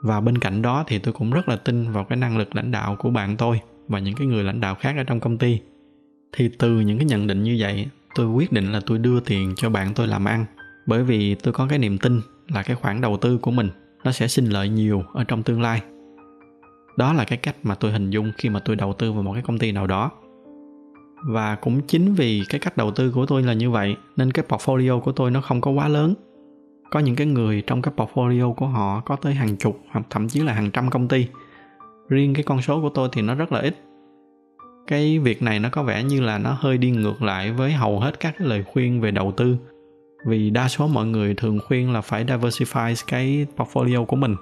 Và 0.02 0.20
bên 0.20 0.38
cạnh 0.38 0.62
đó 0.62 0.84
thì 0.86 0.98
tôi 0.98 1.14
cũng 1.14 1.30
rất 1.30 1.48
là 1.48 1.56
tin 1.56 1.92
vào 1.92 2.04
cái 2.04 2.18
năng 2.18 2.38
lực 2.38 2.56
lãnh 2.56 2.70
đạo 2.70 2.96
của 2.98 3.10
bạn 3.10 3.36
tôi 3.36 3.60
và 3.88 3.98
những 3.98 4.14
cái 4.14 4.26
người 4.26 4.44
lãnh 4.44 4.60
đạo 4.60 4.74
khác 4.74 4.94
ở 4.96 5.04
trong 5.04 5.20
công 5.20 5.38
ty. 5.38 5.60
Thì 6.32 6.50
từ 6.58 6.80
những 6.80 6.98
cái 6.98 7.06
nhận 7.06 7.26
định 7.26 7.42
như 7.42 7.56
vậy, 7.60 7.86
tôi 8.14 8.26
quyết 8.26 8.52
định 8.52 8.72
là 8.72 8.80
tôi 8.86 8.98
đưa 8.98 9.20
tiền 9.20 9.52
cho 9.56 9.70
bạn 9.70 9.94
tôi 9.94 10.06
làm 10.06 10.24
ăn. 10.24 10.44
Bởi 10.86 11.04
vì 11.04 11.34
tôi 11.34 11.52
có 11.52 11.66
cái 11.70 11.78
niềm 11.78 11.98
tin 11.98 12.20
là 12.48 12.62
cái 12.62 12.76
khoản 12.76 13.00
đầu 13.00 13.16
tư 13.16 13.38
của 13.38 13.50
mình 13.50 13.70
nó 14.04 14.12
sẽ 14.12 14.28
sinh 14.28 14.46
lợi 14.46 14.68
nhiều 14.68 15.04
ở 15.14 15.24
trong 15.24 15.42
tương 15.42 15.62
lai. 15.62 15.82
Đó 16.96 17.12
là 17.12 17.24
cái 17.24 17.38
cách 17.38 17.56
mà 17.62 17.74
tôi 17.74 17.92
hình 17.92 18.10
dung 18.10 18.32
khi 18.38 18.48
mà 18.48 18.60
tôi 18.60 18.76
đầu 18.76 18.92
tư 18.92 19.12
vào 19.12 19.22
một 19.22 19.32
cái 19.32 19.42
công 19.42 19.58
ty 19.58 19.72
nào 19.72 19.86
đó 19.86 20.10
và 21.24 21.54
cũng 21.54 21.80
chính 21.86 22.14
vì 22.14 22.42
cái 22.48 22.60
cách 22.60 22.76
đầu 22.76 22.90
tư 22.90 23.12
của 23.14 23.26
tôi 23.26 23.42
là 23.42 23.52
như 23.52 23.70
vậy, 23.70 23.96
nên 24.16 24.30
cái 24.30 24.44
portfolio 24.48 25.00
của 25.00 25.12
tôi 25.12 25.30
nó 25.30 25.40
không 25.40 25.60
có 25.60 25.70
quá 25.70 25.88
lớn. 25.88 26.14
Có 26.90 27.00
những 27.00 27.16
cái 27.16 27.26
người 27.26 27.62
trong 27.66 27.82
cái 27.82 27.94
portfolio 27.96 28.54
của 28.54 28.66
họ 28.66 29.00
có 29.00 29.16
tới 29.16 29.34
hàng 29.34 29.56
chục, 29.56 29.80
hoặc 29.90 30.06
thậm 30.10 30.28
chí 30.28 30.40
là 30.40 30.52
hàng 30.52 30.70
trăm 30.70 30.90
công 30.90 31.08
ty. 31.08 31.26
Riêng 32.08 32.34
cái 32.34 32.42
con 32.42 32.62
số 32.62 32.80
của 32.82 32.88
tôi 32.88 33.08
thì 33.12 33.22
nó 33.22 33.34
rất 33.34 33.52
là 33.52 33.60
ít. 33.60 33.76
Cái 34.86 35.18
việc 35.18 35.42
này 35.42 35.60
nó 35.60 35.68
có 35.72 35.82
vẻ 35.82 36.04
như 36.04 36.20
là 36.20 36.38
nó 36.38 36.56
hơi 36.60 36.78
đi 36.78 36.90
ngược 36.90 37.22
lại 37.22 37.52
với 37.52 37.72
hầu 37.72 38.00
hết 38.00 38.20
các 38.20 38.34
cái 38.38 38.48
lời 38.48 38.64
khuyên 38.72 39.00
về 39.00 39.10
đầu 39.10 39.32
tư. 39.32 39.56
Vì 40.26 40.50
đa 40.50 40.68
số 40.68 40.86
mọi 40.86 41.06
người 41.06 41.34
thường 41.34 41.58
khuyên 41.66 41.92
là 41.92 42.00
phải 42.00 42.24
diversify 42.24 42.94
cái 43.06 43.46
portfolio 43.56 44.04
của 44.04 44.16
mình 44.16 44.36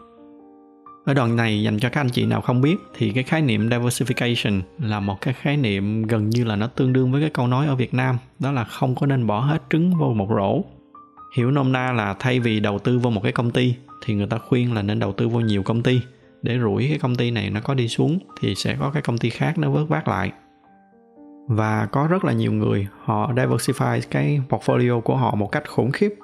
ở 1.08 1.14
đoạn 1.14 1.36
này 1.36 1.62
dành 1.62 1.78
cho 1.78 1.88
các 1.88 2.00
anh 2.00 2.08
chị 2.08 2.26
nào 2.26 2.40
không 2.40 2.60
biết 2.60 2.76
thì 2.94 3.12
cái 3.12 3.24
khái 3.24 3.42
niệm 3.42 3.68
diversification 3.68 4.60
là 4.78 5.00
một 5.00 5.20
cái 5.20 5.34
khái 5.34 5.56
niệm 5.56 6.02
gần 6.02 6.30
như 6.30 6.44
là 6.44 6.56
nó 6.56 6.66
tương 6.66 6.92
đương 6.92 7.12
với 7.12 7.20
cái 7.20 7.30
câu 7.30 7.46
nói 7.46 7.66
ở 7.66 7.76
Việt 7.76 7.94
Nam, 7.94 8.18
đó 8.38 8.52
là 8.52 8.64
không 8.64 8.94
có 8.94 9.06
nên 9.06 9.26
bỏ 9.26 9.40
hết 9.40 9.62
trứng 9.70 9.94
vô 9.98 10.14
một 10.14 10.28
rổ. 10.30 10.62
Hiểu 11.36 11.50
nôm 11.50 11.72
na 11.72 11.92
là 11.92 12.14
thay 12.18 12.40
vì 12.40 12.60
đầu 12.60 12.78
tư 12.78 12.98
vào 12.98 13.10
một 13.10 13.20
cái 13.22 13.32
công 13.32 13.50
ty 13.50 13.74
thì 14.04 14.14
người 14.14 14.26
ta 14.26 14.38
khuyên 14.38 14.74
là 14.74 14.82
nên 14.82 14.98
đầu 14.98 15.12
tư 15.12 15.28
vào 15.28 15.40
nhiều 15.40 15.62
công 15.62 15.82
ty. 15.82 16.00
Để 16.42 16.58
rủi 16.58 16.86
cái 16.88 16.98
công 16.98 17.16
ty 17.16 17.30
này 17.30 17.50
nó 17.50 17.60
có 17.60 17.74
đi 17.74 17.88
xuống 17.88 18.18
thì 18.40 18.54
sẽ 18.54 18.76
có 18.80 18.90
cái 18.90 19.02
công 19.02 19.18
ty 19.18 19.30
khác 19.30 19.58
nó 19.58 19.70
vớt 19.70 19.88
vát 19.88 20.08
lại. 20.08 20.32
Và 21.46 21.86
có 21.86 22.06
rất 22.06 22.24
là 22.24 22.32
nhiều 22.32 22.52
người 22.52 22.86
họ 23.04 23.32
diversify 23.32 24.00
cái 24.10 24.40
portfolio 24.48 25.00
của 25.00 25.16
họ 25.16 25.34
một 25.34 25.52
cách 25.52 25.68
khủng 25.68 25.92
khiếp. 25.92 26.14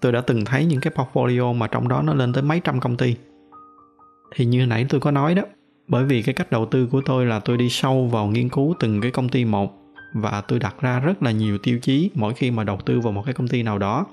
Tôi 0.00 0.12
đã 0.12 0.20
từng 0.20 0.44
thấy 0.44 0.64
những 0.64 0.80
cái 0.80 0.92
portfolio 0.96 1.54
mà 1.54 1.66
trong 1.66 1.88
đó 1.88 2.02
nó 2.02 2.14
lên 2.14 2.32
tới 2.32 2.42
mấy 2.42 2.60
trăm 2.60 2.80
công 2.80 2.96
ty 2.96 3.16
thì 4.34 4.44
như 4.44 4.66
nãy 4.66 4.86
tôi 4.88 5.00
có 5.00 5.10
nói 5.10 5.34
đó, 5.34 5.42
bởi 5.88 6.04
vì 6.04 6.22
cái 6.22 6.34
cách 6.34 6.50
đầu 6.50 6.66
tư 6.66 6.86
của 6.86 7.02
tôi 7.04 7.26
là 7.26 7.40
tôi 7.40 7.56
đi 7.56 7.68
sâu 7.68 8.06
vào 8.06 8.26
nghiên 8.26 8.48
cứu 8.48 8.74
từng 8.80 9.00
cái 9.00 9.10
công 9.10 9.28
ty 9.28 9.44
một 9.44 9.78
và 10.14 10.40
tôi 10.40 10.58
đặt 10.58 10.74
ra 10.80 11.00
rất 11.00 11.22
là 11.22 11.30
nhiều 11.30 11.58
tiêu 11.58 11.78
chí 11.78 12.10
mỗi 12.14 12.34
khi 12.34 12.50
mà 12.50 12.64
đầu 12.64 12.78
tư 12.84 13.00
vào 13.00 13.12
một 13.12 13.22
cái 13.24 13.34
công 13.34 13.48
ty 13.48 13.62
nào 13.62 13.78
đó. 13.78 14.06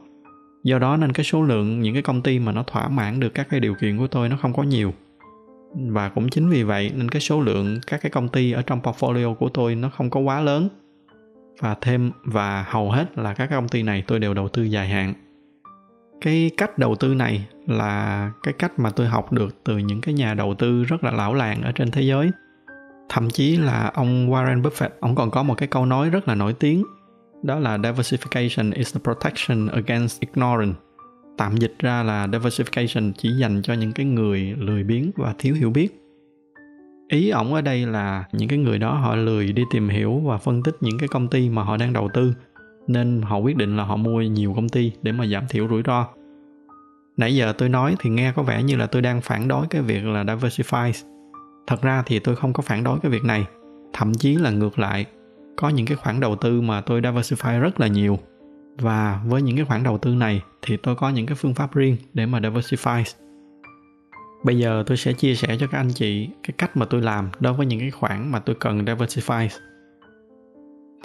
Do 0.64 0.80
đó 0.80 0.98
nên 0.98 1.14
cái 1.14 1.24
số 1.24 1.41
lượng 1.41 1.82
những 1.82 1.94
cái 1.94 2.02
công 2.02 2.22
ty 2.22 2.40
mà 2.40 2.52
nó 2.52 2.64
thỏa 2.64 2.90
mãn 2.90 3.20
được 3.20 3.34
các 3.34 3.50
cái 3.50 3.60
điều 3.60 3.76
kiện 3.76 3.98
của 3.98 4.08
tôi 4.08 4.30
nó 4.30 4.38
không 4.41 4.54
có 4.54 4.64
nhiều. 4.64 4.94
Và 5.76 6.10
cũng 6.10 6.30
chính 6.30 6.50
vì 6.50 6.64
vậy 6.64 6.91
nên 6.96 7.10
cái 7.10 7.22
số 7.22 7.41
lượng 7.41 7.80
các 7.88 8.02
cái 8.02 8.10
công 8.10 8.30
ty 8.30 8.52
ở 8.52 8.62
trong 8.62 8.82
portfolio 8.82 9.36
của 9.36 9.50
tôi 9.50 9.76
nó 9.76 9.90
không 9.90 10.10
có 10.10 10.20
quá 10.20 10.41
lớn. 10.41 10.70
Và 11.60 11.76
thêm 11.82 12.12
và 12.24 12.66
hầu 12.68 12.91
hết 12.91 13.18
là 13.18 13.34
các 13.34 13.50
công 13.50 13.68
ty 13.68 13.84
này 13.84 14.04
tôi 14.08 14.20
đều 14.20 14.34
đầu 14.34 14.50
tư 14.50 14.64
dài 14.64 14.88
hạn 14.88 15.14
cái 16.22 16.52
cách 16.58 16.78
đầu 16.78 16.96
tư 16.96 17.14
này 17.14 17.48
là 17.68 18.32
cái 18.44 18.54
cách 18.54 18.80
mà 18.80 18.90
tôi 18.90 19.08
học 19.08 19.32
được 19.32 19.64
từ 19.64 19.78
những 19.78 20.02
cái 20.02 20.14
nhà 20.14 20.34
đầu 20.34 20.56
tư 20.56 20.84
rất 20.84 21.04
là 21.04 21.12
lão 21.12 21.34
làng 21.34 21.62
ở 21.62 21.72
trên 21.72 21.91
thế 21.91 22.02
giới. 22.02 22.32
Thậm 23.10 23.30
chí 23.30 23.58
là 23.58 23.91
ông 23.94 24.32
Warren 24.32 24.62
Buffett, 24.62 24.90
ông 25.00 25.16
còn 25.16 25.32
có 25.32 25.44
một 25.44 25.56
cái 25.58 25.68
câu 25.68 25.86
nói 25.86 26.10
rất 26.10 26.28
là 26.28 26.36
nổi 26.36 26.54
tiếng, 26.54 26.84
đó 27.44 27.60
là 27.60 27.78
diversification 27.78 28.72
is 28.74 28.96
the 28.96 29.00
protection 29.04 29.68
against 29.68 30.20
ignorance. 30.20 30.80
Tạm 31.38 31.58
dịch 31.58 31.76
ra 31.80 32.04
là 32.04 32.28
diversification 32.28 33.12
chỉ 33.18 33.30
dành 33.32 33.62
cho 33.62 33.74
những 33.74 33.91
cái 33.91 34.06
người 34.06 34.56
lười 34.58 34.84
biếng 34.84 35.12
và 35.16 35.34
thiếu 35.40 35.56
hiểu 35.56 35.70
biết. 35.70 36.02
Ý 37.08 37.30
ổng 37.30 37.54
ở 37.54 37.62
đây 37.62 37.86
là 37.86 38.24
những 38.32 38.50
cái 38.50 38.60
người 38.60 38.80
đó 38.80 38.94
họ 38.94 39.16
lười 39.16 39.54
đi 39.54 39.64
tìm 39.72 39.90
hiểu 39.90 40.22
và 40.26 40.38
phân 40.38 40.64
tích 40.64 40.76
những 40.82 40.98
cái 41.00 41.08
công 41.08 41.28
ty 41.28 41.50
mà 41.50 41.64
họ 41.64 41.78
đang 41.78 41.94
đầu 41.94 42.10
tư 42.14 42.34
nên 42.90 43.22
họ 43.22 43.38
quyết 43.38 43.57
định 43.57 43.78
là 43.78 43.84
họ 43.84 43.95
mua 43.95 44.22
nhiều 44.22 44.53
công 44.56 44.70
ty 44.70 44.91
để 45.02 45.11
mà 45.11 45.28
giảm 45.28 45.48
thiểu 45.49 45.68
rủi 45.68 45.82
ro. 45.86 46.07
Nãy 47.18 47.36
giờ 47.36 47.53
tôi 47.57 47.70
nói 47.70 47.95
thì 47.99 48.10
nghe 48.10 48.34
có 48.36 48.44
vẻ 48.44 48.64
như 48.64 48.76
là 48.76 48.86
tôi 48.86 49.02
đang 49.02 49.22
phản 49.22 49.48
đối 49.48 49.68
cái 49.68 49.82
việc 49.82 50.06
là 50.06 50.24
diversify. 50.24 50.91
Thật 51.68 51.82
ra 51.82 52.03
thì 52.06 52.20
tôi 52.20 52.36
không 52.36 52.53
có 52.53 52.61
phản 52.61 52.84
đối 52.84 52.99
cái 52.99 53.11
việc 53.11 53.24
này, 53.24 53.45
thậm 53.94 54.14
chí 54.14 54.36
là 54.36 54.52
ngược 54.52 54.80
lại. 54.80 55.06
Có 55.57 55.70
những 55.70 55.86
cái 55.86 55.98
khoản 55.98 56.20
đầu 56.20 56.36
tư 56.36 56.61
mà 56.61 56.82
tôi 56.82 57.02
diversify 57.02 57.60
rất 57.60 57.80
là 57.80 57.88
nhiều. 57.88 58.20
Và 58.78 59.22
với 59.26 59.41
những 59.41 59.56
cái 59.56 59.66
khoản 59.66 59.84
đầu 59.84 59.98
tư 59.98 60.16
này 60.16 60.41
thì 60.61 60.78
tôi 60.78 60.95
có 60.95 61.10
những 61.10 61.26
cái 61.26 61.36
phương 61.36 61.53
pháp 61.53 61.74
riêng 61.74 61.98
để 62.14 62.26
mà 62.26 62.40
diversify. 62.40 63.03
Bây 64.44 64.57
giờ 64.57 64.84
tôi 64.88 64.98
sẽ 64.98 65.14
chia 65.14 65.36
sẻ 65.36 65.57
cho 65.60 65.68
các 65.68 65.78
anh 65.78 65.90
chị 65.90 66.30
cái 66.44 66.53
cách 66.57 66.78
mà 66.78 66.86
tôi 66.86 67.02
làm 67.02 67.30
đối 67.40 67.53
với 67.53 67.66
những 67.66 67.80
cái 67.80 67.91
khoản 67.91 68.32
mà 68.32 68.40
tôi 68.40 68.56
cần 68.60 68.86
diversify 68.86 69.48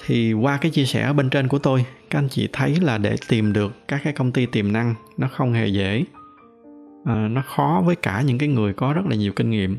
thì 0.06 0.32
qua 0.32 0.56
cái 0.56 0.70
chia 0.70 0.84
sẻ 0.84 1.02
ở 1.02 1.12
bên 1.12 1.30
trên 1.30 1.48
của 1.48 1.58
tôi 1.58 1.84
các 2.10 2.18
anh 2.18 2.28
chị 2.28 2.48
thấy 2.52 2.76
là 2.82 2.98
để 2.98 3.16
tìm 3.28 3.52
được 3.52 3.72
các 3.88 4.00
cái 4.04 4.12
công 4.12 4.32
ty 4.32 4.46
tiềm 4.46 4.72
năng 4.72 4.94
nó 5.16 5.28
không 5.28 5.52
hề 5.52 5.66
dễ. 5.66 6.04
À, 7.04 7.28
nó 7.28 7.42
khó 7.46 7.82
với 7.86 7.96
cả 7.96 8.22
những 8.22 8.38
cái 8.38 8.48
người 8.48 8.72
có 8.72 8.92
rất 8.92 9.06
là 9.06 9.16
nhiều 9.16 9.32
kinh 9.32 9.50
nghiệm. 9.50 9.78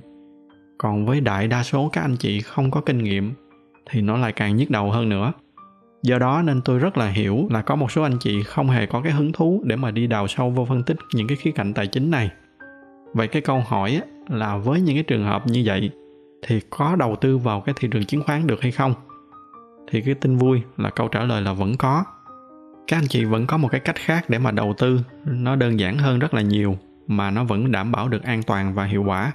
Còn 0.78 1.06
với 1.06 1.22
đại 1.22 1.48
đa 1.48 1.64
số 1.64 1.90
các 1.94 2.02
anh 2.02 2.16
chị 2.18 2.42
không 2.42 2.72
có 2.72 2.82
kinh 2.82 3.04
nghiệm 3.04 3.34
thì 3.90 4.02
nó 4.02 4.18
lại 4.18 4.32
càng 4.32 4.56
nhức 4.56 4.70
đầu 4.70 4.92
hơn 4.92 5.10
nữa. 5.10 5.34
Do 6.04 6.20
đó 6.20 6.42
nên 6.42 6.62
tôi 6.62 6.80
rất 6.80 6.98
là 6.98 7.10
hiểu 7.10 7.48
là 7.52 7.62
có 7.62 7.76
một 7.76 7.92
số 7.92 8.02
anh 8.02 8.18
chị 8.20 8.44
không 8.44 8.70
hề 8.70 8.86
có 8.86 9.02
cái 9.02 9.12
hứng 9.12 9.32
thú 9.32 9.62
để 9.66 9.76
mà 9.76 9.92
đi 9.92 10.08
đào 10.08 10.28
sâu 10.28 10.50
vô 10.50 10.66
phân 10.66 10.84
tích 10.84 10.98
những 11.14 11.28
cái 11.28 11.38
khía 11.38 11.52
cạnh 11.52 11.74
tài 11.74 11.88
chính 11.88 12.12
này. 12.12 12.30
Vậy 13.14 13.28
cái 13.28 13.42
câu 13.42 13.64
hỏi 13.68 14.02
là 14.30 14.58
với 14.58 14.82
những 14.82 14.96
cái 14.96 15.04
trường 15.04 15.26
hợp 15.26 15.48
như 15.48 15.64
vậy 15.66 15.90
thì 16.48 16.60
có 16.70 16.96
đầu 16.96 17.16
tư 17.16 17.38
vào 17.38 17.62
cái 17.62 17.76
thị 17.78 17.88
trường 17.92 18.06
chứng 18.06 18.24
khoán 18.24 18.48
được 18.48 18.62
hay 18.62 18.72
không? 18.72 18.94
Thì 19.88 20.02
cái 20.02 20.14
tin 20.14 20.38
vui 20.38 20.62
là 20.78 20.90
câu 20.90 21.08
trả 21.08 21.24
lời 21.24 21.42
là 21.42 21.54
vẫn 21.54 21.78
có 21.78 22.04
các 22.88 22.98
anh 22.98 23.08
chị 23.08 23.26
vẫn 23.26 23.48
có 23.48 23.58
một 23.58 23.68
cái 23.72 23.80
cách 23.80 23.96
khác 23.96 24.30
để 24.30 24.40
mà 24.40 24.52
đầu 24.52 24.74
tư 24.78 25.00
nó 25.26 25.56
đơn 25.56 25.80
giản 25.80 25.98
hơn 25.98 26.20
rất 26.20 26.34
là 26.34 26.42
nhiều, 26.42 26.78
mà 27.08 27.32
nó 27.32 27.44
vẫn 27.44 27.72
đảm 27.72 27.92
bảo 27.92 28.10
được 28.10 28.24
an 28.24 28.44
toàn 28.44 28.74
và 28.74 28.86
hiệu 28.86 29.04
quả 29.04 29.32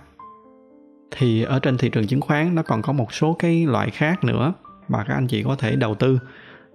thì 1.10 1.42
ở 1.42 1.58
trên 1.58 1.78
thị 1.78 1.88
trường 1.88 2.06
chứng 2.06 2.20
khoán, 2.20 2.54
nó 2.54 2.62
còn 2.62 2.82
có 2.82 2.92
một 2.92 3.12
số 3.12 3.36
cái 3.38 3.66
loại 3.66 3.90
khác 3.90 4.24
nữa 4.24 4.52
mà 4.88 5.04
các 5.08 5.14
anh 5.14 5.26
chị 5.26 5.42
có 5.42 5.56
thể 5.56 5.76
đầu 5.76 5.94
tư, 5.94 6.18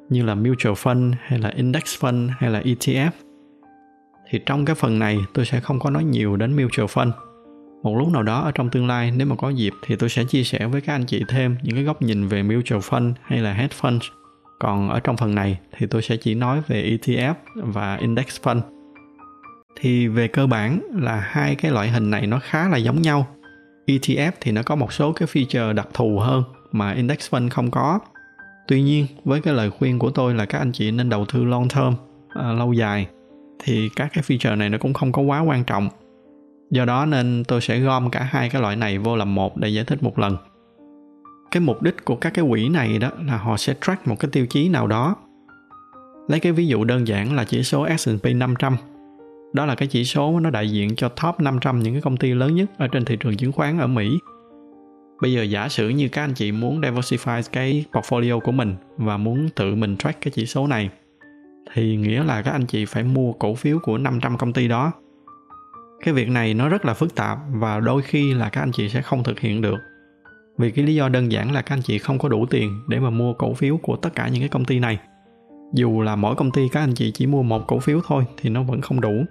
như 0.10 0.24
là 0.24 0.36
mutual 0.36 0.74
fund, 0.74 1.14
hay 1.22 1.40
là 1.40 1.50
index 1.50 1.84
fund, 1.84 2.30
hay 2.38 2.50
là 2.50 2.62
ETF. 2.62 3.10
Thì 4.30 4.40
trong 4.46 4.66
cái 4.66 4.76
phần 4.76 5.00
này, 5.00 5.20
tôi 5.34 5.46
sẽ 5.46 5.60
không 5.60 5.80
có 5.80 5.90
nói 5.90 6.04
nhiều 6.04 6.36
đến 6.36 6.56
mutual 6.56 6.86
fund. 6.86 7.12
Một 7.86 7.98
lúc 7.98 8.08
nào 8.08 8.24
đó 8.24 8.42
ở 8.42 8.52
trong 8.52 8.70
tương 8.70 8.88
lai 8.88 9.12
nếu 9.16 9.28
mà 9.28 9.36
có 9.36 9.50
dịp 9.50 9.74
thì 9.86 9.96
tôi 9.96 10.10
sẽ 10.10 10.24
chia 10.24 10.44
sẻ 10.44 10.68
với 10.68 10.82
các 10.82 10.94
anh 10.94 11.06
chị 11.06 11.24
thêm 11.28 11.58
những 11.62 11.76
cái 11.76 11.84
góc 11.84 12.02
nhìn 12.02 12.28
về 12.28 12.44
mutual 12.44 12.82
fund 12.82 13.14
hay 13.22 13.40
là 13.40 13.54
hedge 13.54 13.76
fund. 13.82 14.00
Còn 14.60 14.90
ở 14.90 15.00
trong 15.00 15.18
phần 15.18 15.36
này 15.36 15.60
thì 15.78 15.88
tôi 15.88 16.02
sẽ 16.02 16.18
chỉ 16.18 16.36
nói 16.36 16.62
về 16.68 16.98
ETF 16.98 17.34
và 17.56 17.96
index 17.96 18.26
fund. 18.44 18.62
Thì 19.76 20.08
về 20.08 20.28
cơ 20.28 20.48
bản 20.48 20.80
là 20.94 21.20
hai 21.20 21.56
cái 21.56 21.72
loại 21.72 21.90
hình 21.90 22.12
này 22.12 22.28
nó 22.28 22.40
khá 22.44 22.70
là 22.70 22.78
giống 22.78 23.02
nhau. 23.02 23.28
ETF 23.88 24.32
thì 24.42 24.52
nó 24.52 24.64
có 24.64 24.76
một 24.76 24.94
số 24.94 25.12
cái 25.12 25.28
feature 25.28 25.74
đặc 25.74 25.88
thù 25.94 26.20
hơn 26.20 26.44
mà 26.72 26.92
index 26.92 27.34
fund 27.34 27.50
không 27.50 27.72
có 27.72 28.00
tuy 28.68 28.82
nhiên 28.82 29.08
với 29.24 29.42
cái 29.42 29.54
lời 29.54 29.70
khuyên 29.70 30.00
của 30.00 30.10
tôi 30.10 30.34
là 30.34 30.46
các 30.46 30.60
anh 30.60 30.72
chị 30.72 30.92
nên 30.92 31.10
đầu 31.10 31.26
tư 31.34 31.44
long 31.44 31.70
term 31.70 31.94
à, 32.30 32.54
lâu 32.54 32.74
dài 32.74 33.08
thì 33.64 33.90
các 33.96 34.12
cái 34.14 34.24
feature 34.28 34.58
này 34.58 34.70
nó 34.70 34.78
cũng 34.78 34.94
không 34.94 35.12
có 35.12 35.22
quá 35.22 35.40
quan 35.40 35.64
trọng 35.64 35.90
do 36.76 36.86
đó 36.86 37.06
nên 37.06 37.44
tôi 37.48 37.62
sẽ 37.62 37.80
gom 37.80 38.10
cả 38.10 38.24
hai 38.24 38.50
cái 38.50 38.62
loại 38.62 38.76
này 38.76 38.98
vô 38.98 39.16
làm 39.16 39.36
một 39.36 39.58
để 39.58 39.70
giải 39.70 39.86
thích 39.86 40.04
một 40.04 40.20
lần. 40.20 40.38
Cái 41.52 41.62
mục 41.62 41.82
đích 41.82 42.06
của 42.06 42.16
các 42.16 42.34
cái 42.34 42.46
quỹ 42.50 42.70
này 42.70 43.00
đó 43.00 43.10
là 43.26 43.38
họ 43.38 43.58
sẽ 43.58 43.74
track 43.82 44.08
một 44.08 44.16
cái 44.20 44.30
tiêu 44.32 44.46
chí 44.46 44.70
nào 44.70 44.88
đó. 44.88 45.16
Lấy 46.28 46.40
cái 46.40 46.52
ví 46.52 46.68
dụ 46.68 46.84
đơn 46.84 47.08
giản 47.08 47.36
là 47.36 47.44
chỉ 47.44 47.64
số 47.64 47.88
S&P 47.98 48.26
500 48.36 48.76
đó 49.54 49.66
là 49.66 49.76
cái 49.76 49.88
chỉ 49.88 50.06
số 50.06 50.40
nó 50.40 50.50
đại 50.50 50.72
diện 50.72 50.96
cho 50.96 51.10
top 51.10 51.40
500 51.40 51.80
những 51.80 51.94
cái 51.94 52.02
công 52.02 52.18
ty 52.18 52.34
lớn 52.34 52.56
nhất 52.56 52.70
ở 52.78 52.88
trên 52.88 53.06
thị 53.06 53.18
trường 53.20 53.38
chứng 53.38 53.52
khoán 53.52 53.80
ở 53.80 53.88
Mỹ. 53.88 54.20
Bây 55.22 55.34
giờ 55.34 55.44
giả 55.44 55.70
sử 55.70 55.90
như 55.90 56.10
các 56.10 56.24
anh 56.24 56.34
chị 56.34 56.52
muốn 56.52 56.82
diversify 56.82 57.42
cái 57.52 57.86
portfolio 57.92 58.40
của 58.40 58.52
mình 58.52 58.76
và 58.98 59.18
muốn 59.18 59.50
tự 59.56 59.76
mình 59.76 59.98
track 59.98 60.22
cái 60.22 60.32
chỉ 60.36 60.46
số 60.46 60.68
này, 60.68 60.90
thì 61.74 61.96
nghĩa 61.96 62.24
là 62.24 62.42
các 62.42 62.52
anh 62.52 62.66
chị 62.66 62.86
phải 62.86 63.04
mua 63.04 63.34
cổ 63.34 63.56
phiếu 63.56 63.80
của 63.80 63.98
500 63.98 64.38
công 64.38 64.54
ty 64.54 64.68
đó. 64.68 64.92
Cái 66.04 66.14
việc 66.14 66.30
này 66.30 66.54
nó 66.54 66.70
rất 66.70 66.86
là 66.86 66.94
phức 66.94 67.16
tạp 67.16 67.40
và 67.50 67.80
đôi 67.80 68.02
khi 68.02 68.34
là 68.34 68.50
các 68.50 68.62
anh 68.62 68.72
chị 68.72 68.90
sẽ 68.90 69.02
không 69.02 69.24
thực 69.24 69.40
hiện 69.40 69.62
được. 69.62 69.78
Vì 70.58 70.72
cái 70.72 70.86
lý 70.86 70.96
do 70.96 71.10
đơn 71.10 71.32
giản 71.32 71.52
là 71.52 71.62
các 71.62 71.76
anh 71.76 71.82
chị 71.82 71.98
không 71.98 72.20
có 72.20 72.30
đủ 72.30 72.46
tiền 72.46 72.82
để 72.88 73.00
mà 73.00 73.10
mua 73.10 73.34
cổ 73.34 73.54
phiếu 73.54 73.78
của 73.78 73.96
tất 73.96 74.16
cả 74.16 74.28
những 74.28 74.42
cái 74.42 74.50
công 74.50 74.66
ty 74.66 74.80
này. 74.80 75.00
Dù 75.74 76.02
là 76.02 76.16
mỗi 76.16 76.36
công 76.36 76.52
ty 76.52 76.70
các 76.72 76.80
anh 76.80 76.94
chị 76.94 77.12
chỉ 77.12 77.26
mua 77.26 77.44
một 77.44 77.68
cổ 77.68 77.80
phiếu 77.80 78.02
thôi 78.08 78.26
thì 78.38 78.50
nó 78.50 78.64
vẫn 78.64 78.82
không 78.82 79.02
đủ 79.02 79.26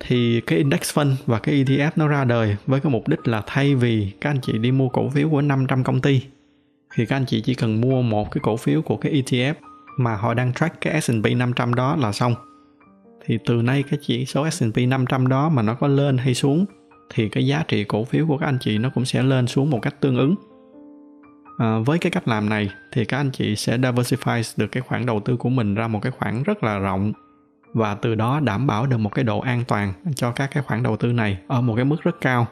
thì 0.00 0.40
cái 0.40 0.58
index 0.58 0.98
fund 0.98 1.14
và 1.26 1.38
cái 1.38 1.64
ETF 1.64 1.90
nó 1.96 2.08
ra 2.08 2.24
đời 2.24 2.56
với 2.66 2.80
cái 2.80 2.92
mục 2.92 3.08
đích 3.08 3.28
là 3.28 3.42
thay 3.46 3.74
vì 3.74 4.12
các 4.20 4.30
anh 4.30 4.40
chị 4.42 4.58
đi 4.58 4.72
mua 4.72 4.88
cổ 4.88 5.08
phiếu 5.08 5.30
của 5.30 5.40
500 5.40 5.84
công 5.84 6.00
ty, 6.00 6.22
thì 6.94 7.06
các 7.06 7.16
anh 7.16 7.26
chị 7.26 7.40
chỉ 7.40 7.54
cần 7.54 7.80
mua 7.80 8.02
một 8.02 8.30
cái 8.30 8.40
cổ 8.44 8.56
phiếu 8.56 8.82
của 8.82 8.96
cái 8.96 9.12
ETF 9.12 9.54
mà 9.96 10.16
họ 10.16 10.34
đang 10.34 10.52
track 10.52 10.80
cái 10.80 11.00
S&P 11.00 11.36
500 11.36 11.74
đó 11.74 11.96
là 11.96 12.12
xong. 12.12 12.34
Thì 13.26 13.38
từ 13.46 13.62
nay 13.62 13.84
cái 13.90 13.98
chỉ 14.02 14.26
số 14.26 14.50
S&P 14.50 14.78
500 14.88 15.28
đó 15.28 15.48
mà 15.48 15.62
nó 15.62 15.74
có 15.74 15.86
lên 15.86 16.18
hay 16.18 16.34
xuống 16.34 16.64
thì 17.14 17.28
cái 17.28 17.46
giá 17.46 17.64
trị 17.68 17.84
cổ 17.84 18.04
phiếu 18.04 18.26
của 18.26 18.38
các 18.38 18.46
anh 18.46 18.58
chị 18.60 18.78
nó 18.78 18.90
cũng 18.94 19.04
sẽ 19.04 19.22
lên 19.22 19.46
xuống 19.46 19.70
một 19.70 19.78
cách 19.82 20.00
tương 20.00 20.16
ứng. 20.16 20.34
À, 21.58 21.78
với 21.86 21.98
cái 21.98 22.10
cách 22.10 22.28
làm 22.28 22.48
này 22.48 22.70
thì 22.92 23.04
các 23.04 23.16
anh 23.16 23.30
chị 23.30 23.56
sẽ 23.56 23.78
diversify 23.78 24.42
được 24.56 24.66
cái 24.72 24.82
khoản 24.82 25.06
đầu 25.06 25.20
tư 25.20 25.36
của 25.36 25.48
mình 25.48 25.74
ra 25.74 25.88
một 25.88 26.02
cái 26.02 26.12
khoản 26.12 26.42
rất 26.42 26.64
là 26.64 26.78
rộng 26.78 27.12
và 27.74 27.94
từ 27.94 28.14
đó 28.14 28.40
đảm 28.40 28.66
bảo 28.66 28.86
được 28.86 28.96
một 28.96 29.14
cái 29.14 29.24
độ 29.24 29.40
an 29.40 29.64
toàn 29.68 29.92
cho 30.14 30.30
các 30.30 30.50
cái 30.54 30.62
khoản 30.62 30.82
đầu 30.82 30.96
tư 30.96 31.12
này 31.12 31.38
ở 31.46 31.60
một 31.60 31.76
cái 31.76 31.84
mức 31.84 32.02
rất 32.02 32.20
cao. 32.20 32.46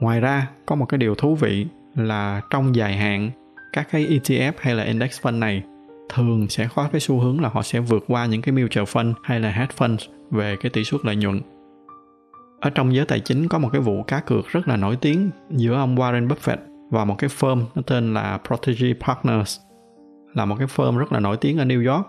Ngoài 0.00 0.20
ra, 0.20 0.48
có 0.66 0.74
một 0.74 0.86
cái 0.86 0.98
điều 0.98 1.14
thú 1.14 1.34
vị 1.34 1.66
là 1.94 2.40
trong 2.50 2.76
dài 2.76 2.96
hạn, 2.96 3.30
các 3.72 3.88
cái 3.90 4.06
ETF 4.06 4.52
hay 4.58 4.74
là 4.74 4.84
index 4.84 5.20
fund 5.20 5.38
này 5.38 5.62
thường 6.08 6.48
sẽ 6.48 6.68
có 6.74 6.88
cái 6.92 7.00
xu 7.00 7.20
hướng 7.20 7.40
là 7.40 7.48
họ 7.48 7.62
sẽ 7.62 7.80
vượt 7.80 8.04
qua 8.08 8.26
những 8.26 8.42
cái 8.42 8.52
mutual 8.52 8.84
fund 8.84 9.14
hay 9.22 9.40
là 9.40 9.50
hedge 9.50 9.74
funds 9.76 9.98
về 10.30 10.56
cái 10.56 10.70
tỷ 10.70 10.84
suất 10.84 11.04
lợi 11.04 11.16
nhuận. 11.16 11.40
Ở 12.60 12.70
trong 12.70 12.94
giới 12.94 13.06
tài 13.06 13.20
chính 13.20 13.48
có 13.48 13.58
một 13.58 13.68
cái 13.72 13.80
vụ 13.80 14.02
cá 14.02 14.20
cược 14.20 14.48
rất 14.48 14.68
là 14.68 14.76
nổi 14.76 14.96
tiếng 14.96 15.30
giữa 15.50 15.74
ông 15.74 15.96
Warren 15.96 16.28
Buffett 16.28 16.56
và 16.90 17.04
một 17.04 17.14
cái 17.18 17.30
firm 17.40 17.64
nó 17.74 17.82
tên 17.86 18.14
là 18.14 18.38
Protege 18.46 18.94
Partners 19.00 19.58
là 20.34 20.44
một 20.44 20.56
cái 20.58 20.68
firm 20.76 20.98
rất 20.98 21.12
là 21.12 21.20
nổi 21.20 21.36
tiếng 21.36 21.58
ở 21.58 21.64
New 21.64 21.94
York. 21.94 22.06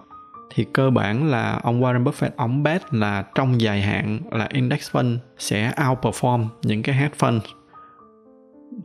Thì 0.53 0.65
cơ 0.73 0.89
bản 0.89 1.29
là 1.29 1.59
ông 1.63 1.81
Warren 1.81 2.03
Buffett 2.03 2.29
ông 2.35 2.63
bet 2.63 2.93
là 2.93 3.25
trong 3.35 3.61
dài 3.61 3.81
hạn 3.81 4.19
là 4.31 4.47
index 4.53 4.91
fund 4.91 5.17
sẽ 5.37 5.73
outperform 5.77 6.45
những 6.63 6.83
cái 6.83 6.95
hedge 6.95 7.15
fund. 7.19 7.39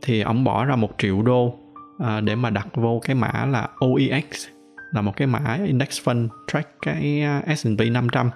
Thì 0.01 0.21
ông 0.21 0.43
bỏ 0.43 0.65
ra 0.65 0.75
một 0.75 0.89
triệu 0.97 1.21
đô 1.21 1.55
à, 1.99 2.21
để 2.21 2.35
mà 2.35 2.49
đặt 2.49 2.67
vô 2.73 3.01
cái 3.03 3.15
mã 3.15 3.45
là 3.45 3.69
OEX 3.79 4.47
là 4.95 5.01
một 5.01 5.17
cái 5.17 5.27
mã 5.27 5.59
index 5.65 6.01
fund 6.07 6.27
track 6.47 6.69
cái 6.81 7.21
à, 7.21 7.55
S&P 7.55 7.91
500 7.91 8.29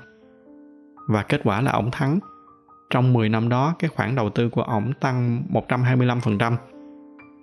và 1.08 1.24
kết 1.24 1.42
quả 1.44 1.62
là 1.62 1.72
ông 1.72 1.92
thắng 1.92 2.20
trong 2.90 3.14
10 3.14 3.30
năm 3.30 3.50
đó, 3.50 3.76
cái 3.80 3.90
khoản 3.90 4.16
đầu 4.16 4.30
tư 4.30 4.50
của 4.50 4.62
ổng 4.62 4.94
tăng 4.94 5.44
125%. 5.50 6.56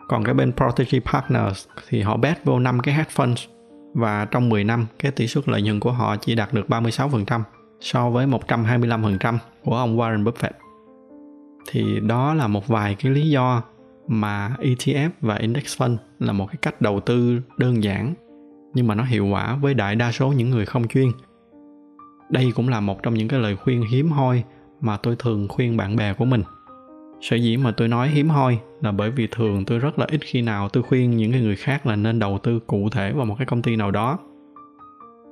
Còn 0.09 0.25
cái 0.25 0.35
bên 0.35 0.53
Protege 0.53 1.01
Partners 1.01 1.67
thì 1.89 2.03
họ 2.03 2.17
bet 2.17 2.45
vô 2.45 2.59
5 2.59 2.81
cái 2.81 2.95
hedge 2.95 3.11
funds 3.15 3.47
và 3.95 4.25
trong 4.25 4.49
10 4.49 4.65
năm, 4.65 4.87
cái 4.99 5.13
tỷ 5.13 5.27
suất 5.27 5.49
lợi 5.49 5.63
nhuận 5.63 5.81
của 5.81 5.93
họ 5.93 6.17
chỉ 6.17 6.35
đạt 6.35 6.53
được 6.53 6.69
36% 6.69 7.41
so 7.81 8.11
với 8.11 8.27
125% 8.27 9.39
của 9.65 9.77
ông 9.77 9.99
Warren 9.99 10.25
Buffett. 10.25 10.53
Thì 11.71 12.01
đó 12.01 12.35
là 12.35 12.47
một 12.47 12.69
vài 12.69 12.95
cái 12.95 13.13
lý 13.13 13.31
do 13.31 13.63
mà 14.09 14.57
ETF 14.59 15.11
và 15.21 15.35
index 15.35 15.83
fund 15.83 15.97
là 16.19 16.33
một 16.33 16.47
cái 16.47 16.57
cách 16.63 16.81
đầu 16.81 17.01
tư 17.01 17.41
đơn 17.57 17.85
giản 17.85 18.15
nhưng 18.77 18.87
mà 18.87 18.95
nó 18.95 19.05
hiệu 19.05 19.27
quả 19.27 19.57
với 19.57 19.75
đại 19.75 19.97
đa 19.97 20.13
số 20.13 20.33
những 20.33 20.51
người 20.51 20.67
không 20.67 20.89
chuyên. 20.89 21.09
Đây 22.31 22.53
cũng 22.55 22.69
là 22.69 22.81
một 22.81 23.03
trong 23.03 23.15
những 23.15 23.29
cái 23.29 23.41
lời 23.41 23.57
khuyên 23.57 23.85
hiếm 23.91 24.11
hoi 24.11 24.43
mà 24.81 24.97
tôi 24.97 25.17
thường 25.19 25.49
khuyên 25.49 25.77
bạn 25.77 25.97
bè 25.97 26.13
của 26.13 26.25
mình. 26.25 26.43
Sở 27.21 27.37
dĩ 27.37 27.57
mà 27.57 27.71
tôi 27.71 27.89
nói 27.89 28.09
hiếm 28.09 28.29
hoi 28.29 28.59
là 28.83 28.93
bởi 28.93 29.11
vì 29.11 29.29
thường 29.31 29.65
tôi 29.65 29.79
rất 29.79 29.99
là 29.99 30.07
ít 30.11 30.21
khi 30.25 30.43
nào 30.43 30.69
tôi 30.69 30.83
khuyên 30.83 31.17
những 31.17 31.31
người 31.31 31.57
khác 31.57 31.87
là 31.87 31.97
nên 31.97 32.19
đầu 32.19 32.39
tư 32.43 32.59
cụ 32.67 32.89
thể 32.93 33.13
vào 33.13 33.27
một 33.27 33.35
cái 33.39 33.47
công 33.47 33.63
ty 33.63 33.77
nào 33.77 33.91
đó. 33.91 34.19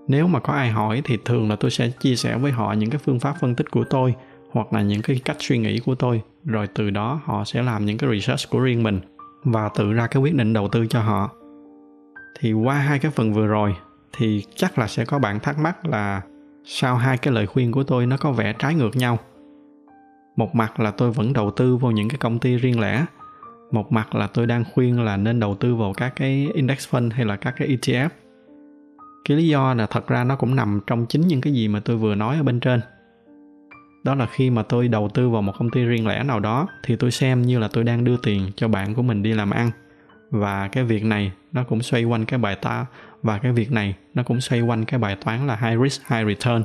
Nếu 0.08 0.26
mà 0.26 0.40
có 0.40 0.52
ai 0.52 0.70
hỏi 0.70 1.02
thì 1.04 1.18
thường 1.24 1.50
là 1.50 1.56
tôi 1.56 1.70
sẽ 1.70 1.88
chia 1.88 2.16
sẻ 2.16 2.38
với 2.38 2.52
họ 2.52 2.72
những 2.72 2.90
cái 2.90 3.00
phương 3.04 3.20
pháp 3.20 3.34
phân 3.40 3.54
tích 3.54 3.70
của 3.70 3.84
tôi 3.90 4.14
hoặc 4.50 4.72
là 4.72 4.82
những 4.82 5.02
cái 5.02 5.20
cách 5.24 5.36
suy 5.40 5.58
nghĩ 5.58 5.80
của 5.80 5.94
tôi, 5.94 6.22
rồi 6.44 6.68
từ 6.74 6.90
đó 6.90 7.20
họ 7.24 7.44
sẽ 7.44 7.62
làm 7.62 7.86
những 7.86 7.98
cái 7.98 8.10
research 8.10 8.50
của 8.50 8.60
riêng 8.60 8.82
mình 8.82 9.00
và 9.44 9.68
tự 9.68 9.92
ra 9.92 10.06
cái 10.06 10.22
quyết 10.22 10.34
định 10.34 10.52
đầu 10.52 10.68
tư 10.68 10.86
cho 10.86 11.00
họ 11.00 11.30
thì 12.40 12.52
qua 12.52 12.74
hai 12.74 12.98
cái 12.98 13.10
phần 13.10 13.32
vừa 13.32 13.46
rồi, 13.46 13.76
thì 14.12 14.44
chắc 14.56 14.78
là 14.78 14.88
sẽ 14.88 15.04
có 15.04 15.18
bạn 15.18 15.40
thắc 15.40 15.58
mắc 15.58 15.86
là 15.86 16.22
sao 16.64 16.96
hai 16.96 17.18
cái 17.18 17.34
lời 17.34 17.46
khuyên 17.46 17.72
của 17.72 17.82
tôi 17.82 18.06
nó 18.06 18.16
có 18.16 18.32
vẻ 18.32 18.52
trái 18.58 18.74
ngược 18.74 18.96
nhau? 18.96 19.18
Một 20.36 20.54
mặt 20.54 20.80
là 20.80 20.90
tôi 20.90 21.10
vẫn 21.10 21.32
đầu 21.32 21.50
tư 21.50 21.76
vào 21.76 21.92
những 21.92 22.08
cái 22.08 22.18
công 22.18 22.38
ty 22.38 22.56
riêng 22.56 22.80
lẻ, 22.80 23.04
một 23.70 23.92
mặt 23.92 24.14
là 24.14 24.26
tôi 24.26 24.46
đang 24.46 24.64
khuyên 24.74 25.00
là 25.00 25.16
nên 25.16 25.40
đầu 25.40 25.54
tư 25.54 25.74
vào 25.74 25.92
các 25.92 26.12
cái 26.16 26.48
index 26.54 26.94
fund 26.94 27.10
hay 27.10 27.24
là 27.24 27.36
các 27.36 27.54
cái 27.56 27.68
ETF 27.68 28.08
cái 29.24 29.36
lý 29.36 29.48
do 29.48 29.74
là 29.74 29.86
thật 29.86 30.06
ra 30.06 30.24
nó 30.24 30.36
cũng 30.36 30.56
nằm 30.56 30.80
trong 30.86 31.06
chính 31.06 31.28
những 31.28 31.40
cái 31.40 31.52
gì 31.52 31.68
mà 31.68 31.80
tôi 31.80 31.96
vừa 31.96 32.14
nói 32.14 32.36
ở 32.36 32.42
bên 32.42 32.60
trên. 32.60 32.80
Đó 34.04 34.14
là 34.14 34.26
khi 34.26 34.50
mà 34.50 34.62
tôi 34.62 34.88
đầu 34.88 35.08
tư 35.14 35.30
vào 35.30 35.42
một 35.42 35.52
công 35.58 35.70
ty 35.70 35.84
riêng 35.84 36.06
lẻ 36.06 36.22
nào 36.22 36.40
đó, 36.40 36.68
thì 36.82 36.96
tôi 36.96 37.10
xem 37.10 37.42
như 37.42 37.58
là 37.58 37.68
tôi 37.68 37.84
đang 37.84 38.04
đưa 38.04 38.16
tiền 38.16 38.50
cho 38.56 38.68
bạn 38.68 38.94
của 38.94 39.02
mình 39.02 39.22
đi 39.22 39.32
làm 39.32 39.50
ăn 39.50 39.70
và 40.34 40.68
cái 40.68 40.84
việc 40.84 41.04
này 41.04 41.32
nó 41.52 41.64
cũng 41.64 41.82
xoay 41.82 42.04
quanh 42.04 42.24
cái 42.24 42.38
bài 42.38 42.56
ta, 42.56 42.86
và 43.22 43.38
cái 43.38 43.52
việc 43.52 43.72
này 43.72 43.94
nó 44.14 44.22
cũng 44.22 44.40
xoay 44.40 44.60
quanh 44.60 44.84
cái 44.84 44.98
bài 44.98 45.16
toán 45.24 45.46
là 45.46 45.56
high 45.56 45.82
risk, 45.82 46.02
high 46.08 46.26
return. 46.26 46.62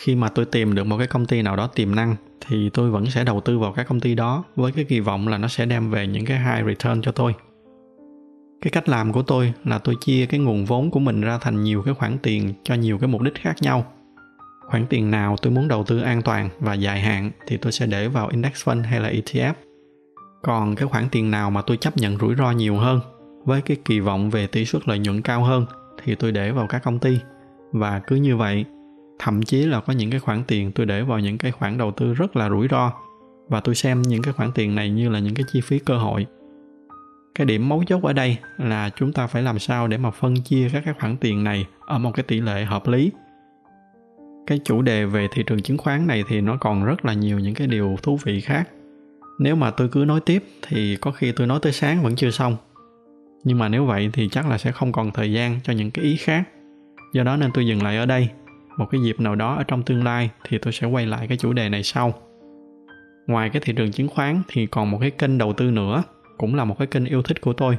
Khi 0.00 0.14
mà 0.14 0.28
tôi 0.28 0.44
tìm 0.44 0.74
được 0.74 0.84
một 0.84 0.98
cái 0.98 1.06
công 1.06 1.26
ty 1.26 1.42
nào 1.42 1.56
đó 1.56 1.66
tiềm 1.66 1.94
năng, 1.94 2.16
thì 2.48 2.70
tôi 2.70 2.90
vẫn 2.90 3.06
sẽ 3.06 3.24
đầu 3.24 3.40
tư 3.40 3.58
vào 3.58 3.72
cái 3.72 3.84
công 3.84 4.00
ty 4.00 4.14
đó 4.14 4.44
với 4.56 4.72
cái 4.72 4.84
kỳ 4.84 5.00
vọng 5.00 5.28
là 5.28 5.38
nó 5.38 5.48
sẽ 5.48 5.66
đem 5.66 5.90
về 5.90 6.06
những 6.06 6.24
cái 6.24 6.38
high 6.38 6.66
return 6.66 7.02
cho 7.02 7.12
tôi. 7.12 7.34
Cái 8.60 8.70
cách 8.70 8.88
làm 8.88 9.12
của 9.12 9.22
tôi 9.22 9.52
là 9.64 9.78
tôi 9.78 9.94
chia 10.00 10.26
cái 10.26 10.40
nguồn 10.40 10.64
vốn 10.64 10.90
của 10.90 11.00
mình 11.00 11.20
ra 11.20 11.38
thành 11.38 11.62
nhiều 11.62 11.82
cái 11.82 11.94
khoản 11.94 12.18
tiền 12.18 12.54
cho 12.62 12.74
nhiều 12.74 12.98
cái 12.98 13.08
mục 13.08 13.22
đích 13.22 13.34
khác 13.34 13.54
nhau. 13.60 13.86
Khoản 14.60 14.86
tiền 14.86 15.10
nào 15.10 15.36
tôi 15.42 15.52
muốn 15.52 15.68
đầu 15.68 15.84
tư 15.84 16.00
an 16.00 16.22
toàn 16.22 16.48
và 16.60 16.74
dài 16.74 17.00
hạn 17.00 17.30
thì 17.46 17.56
tôi 17.56 17.72
sẽ 17.72 17.86
để 17.86 18.08
vào 18.08 18.28
index 18.28 18.52
fund 18.52 18.82
hay 18.82 19.00
là 19.00 19.10
ETF. 19.10 19.54
Còn 20.44 20.74
cái 20.74 20.88
khoản 20.88 21.08
tiền 21.10 21.30
nào 21.30 21.50
mà 21.50 21.62
tôi 21.62 21.76
chấp 21.76 21.96
nhận 21.96 22.18
rủi 22.18 22.34
ro 22.34 22.50
nhiều 22.50 22.76
hơn 22.76 23.00
với 23.44 23.60
cái 23.60 23.76
kỳ 23.84 24.00
vọng 24.00 24.30
về 24.30 24.46
tỷ 24.46 24.64
suất 24.64 24.88
lợi 24.88 24.98
nhuận 24.98 25.22
cao 25.22 25.44
hơn 25.44 25.66
thì 26.04 26.14
tôi 26.14 26.32
để 26.32 26.50
vào 26.50 26.66
các 26.66 26.82
công 26.84 26.98
ty. 26.98 27.18
Và 27.72 27.98
cứ 28.06 28.16
như 28.16 28.36
vậy, 28.36 28.64
thậm 29.18 29.42
chí 29.42 29.64
là 29.66 29.80
có 29.80 29.92
những 29.92 30.10
cái 30.10 30.20
khoản 30.20 30.42
tiền 30.46 30.72
tôi 30.72 30.86
để 30.86 31.02
vào 31.02 31.18
những 31.18 31.38
cái 31.38 31.52
khoản 31.52 31.78
đầu 31.78 31.90
tư 31.90 32.14
rất 32.14 32.36
là 32.36 32.48
rủi 32.48 32.68
ro 32.70 32.92
và 33.48 33.60
tôi 33.60 33.74
xem 33.74 34.02
những 34.02 34.22
cái 34.22 34.32
khoản 34.32 34.52
tiền 34.52 34.74
này 34.74 34.90
như 34.90 35.08
là 35.08 35.18
những 35.18 35.34
cái 35.34 35.44
chi 35.52 35.60
phí 35.60 35.78
cơ 35.78 35.98
hội. 35.98 36.26
Cái 37.34 37.46
điểm 37.46 37.68
mấu 37.68 37.84
chốt 37.86 38.02
ở 38.02 38.12
đây 38.12 38.38
là 38.58 38.90
chúng 38.96 39.12
ta 39.12 39.26
phải 39.26 39.42
làm 39.42 39.58
sao 39.58 39.88
để 39.88 39.98
mà 39.98 40.10
phân 40.10 40.34
chia 40.42 40.68
các 40.72 40.82
cái 40.84 40.94
khoản 41.00 41.16
tiền 41.16 41.44
này 41.44 41.66
ở 41.86 41.98
một 41.98 42.10
cái 42.14 42.24
tỷ 42.28 42.40
lệ 42.40 42.64
hợp 42.64 42.88
lý. 42.88 43.10
Cái 44.46 44.60
chủ 44.64 44.82
đề 44.82 45.04
về 45.04 45.28
thị 45.32 45.42
trường 45.46 45.62
chứng 45.62 45.78
khoán 45.78 46.06
này 46.06 46.24
thì 46.28 46.40
nó 46.40 46.56
còn 46.56 46.84
rất 46.84 47.04
là 47.04 47.12
nhiều 47.12 47.38
những 47.38 47.54
cái 47.54 47.66
điều 47.66 47.96
thú 48.02 48.18
vị 48.24 48.40
khác 48.40 48.68
nếu 49.38 49.56
mà 49.56 49.70
tôi 49.70 49.88
cứ 49.88 50.04
nói 50.04 50.20
tiếp 50.20 50.44
thì 50.62 50.96
có 50.96 51.10
khi 51.10 51.32
tôi 51.32 51.46
nói 51.46 51.58
tới 51.62 51.72
sáng 51.72 52.02
vẫn 52.02 52.16
chưa 52.16 52.30
xong. 52.30 52.56
Nhưng 53.44 53.58
mà 53.58 53.68
nếu 53.68 53.84
vậy 53.84 54.10
thì 54.12 54.28
chắc 54.28 54.48
là 54.48 54.58
sẽ 54.58 54.72
không 54.72 54.92
còn 54.92 55.10
thời 55.10 55.32
gian 55.32 55.60
cho 55.64 55.72
những 55.72 55.90
cái 55.90 56.04
ý 56.04 56.16
khác. 56.16 56.48
Do 57.12 57.22
đó 57.22 57.36
nên 57.36 57.50
tôi 57.54 57.66
dừng 57.66 57.82
lại 57.82 57.96
ở 57.96 58.06
đây. 58.06 58.28
Một 58.76 58.86
cái 58.90 59.00
dịp 59.02 59.20
nào 59.20 59.34
đó 59.34 59.54
ở 59.54 59.64
trong 59.64 59.82
tương 59.82 60.04
lai 60.04 60.30
thì 60.48 60.58
tôi 60.58 60.72
sẽ 60.72 60.86
quay 60.86 61.06
lại 61.06 61.26
cái 61.28 61.38
chủ 61.38 61.52
đề 61.52 61.68
này 61.68 61.82
sau. 61.82 62.14
Ngoài 63.26 63.50
cái 63.50 63.62
thị 63.64 63.72
trường 63.76 63.92
chứng 63.92 64.08
khoán 64.08 64.42
thì 64.48 64.66
còn 64.66 64.90
một 64.90 64.98
cái 65.00 65.10
kênh 65.10 65.38
đầu 65.38 65.52
tư 65.52 65.70
nữa, 65.70 66.02
cũng 66.38 66.54
là 66.54 66.64
một 66.64 66.78
cái 66.78 66.86
kênh 66.86 67.04
yêu 67.04 67.22
thích 67.22 67.40
của 67.40 67.52
tôi. 67.52 67.78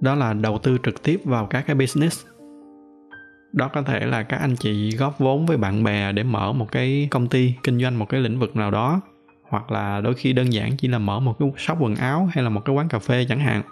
Đó 0.00 0.14
là 0.14 0.32
đầu 0.32 0.58
tư 0.58 0.78
trực 0.82 1.02
tiếp 1.02 1.20
vào 1.24 1.46
các 1.46 1.64
cái 1.66 1.76
business. 1.76 2.26
Đó 3.52 3.68
có 3.68 3.82
thể 3.82 4.06
là 4.06 4.22
các 4.22 4.36
anh 4.36 4.56
chị 4.56 4.96
góp 4.96 5.18
vốn 5.18 5.46
với 5.46 5.56
bạn 5.56 5.84
bè 5.84 6.12
để 6.12 6.22
mở 6.22 6.52
một 6.52 6.72
cái 6.72 7.08
công 7.10 7.28
ty 7.28 7.54
kinh 7.62 7.80
doanh 7.80 7.98
một 7.98 8.08
cái 8.08 8.20
lĩnh 8.20 8.38
vực 8.38 8.56
nào 8.56 8.70
đó 8.70 9.00
hoặc 9.50 9.70
là 9.70 10.00
đôi 10.00 10.14
khi 10.14 10.32
đơn 10.32 10.52
giản 10.52 10.76
chỉ 10.76 10.88
là 10.88 10.98
mở 10.98 11.20
một 11.20 11.36
cái 11.38 11.52
shop 11.56 11.78
quần 11.80 11.96
áo 11.96 12.28
hay 12.32 12.44
là 12.44 12.50
một 12.50 12.64
cái 12.64 12.76
quán 12.76 12.88
cà 12.88 12.98
phê 12.98 13.26
chẳng 13.28 13.40
hạn. 13.40 13.62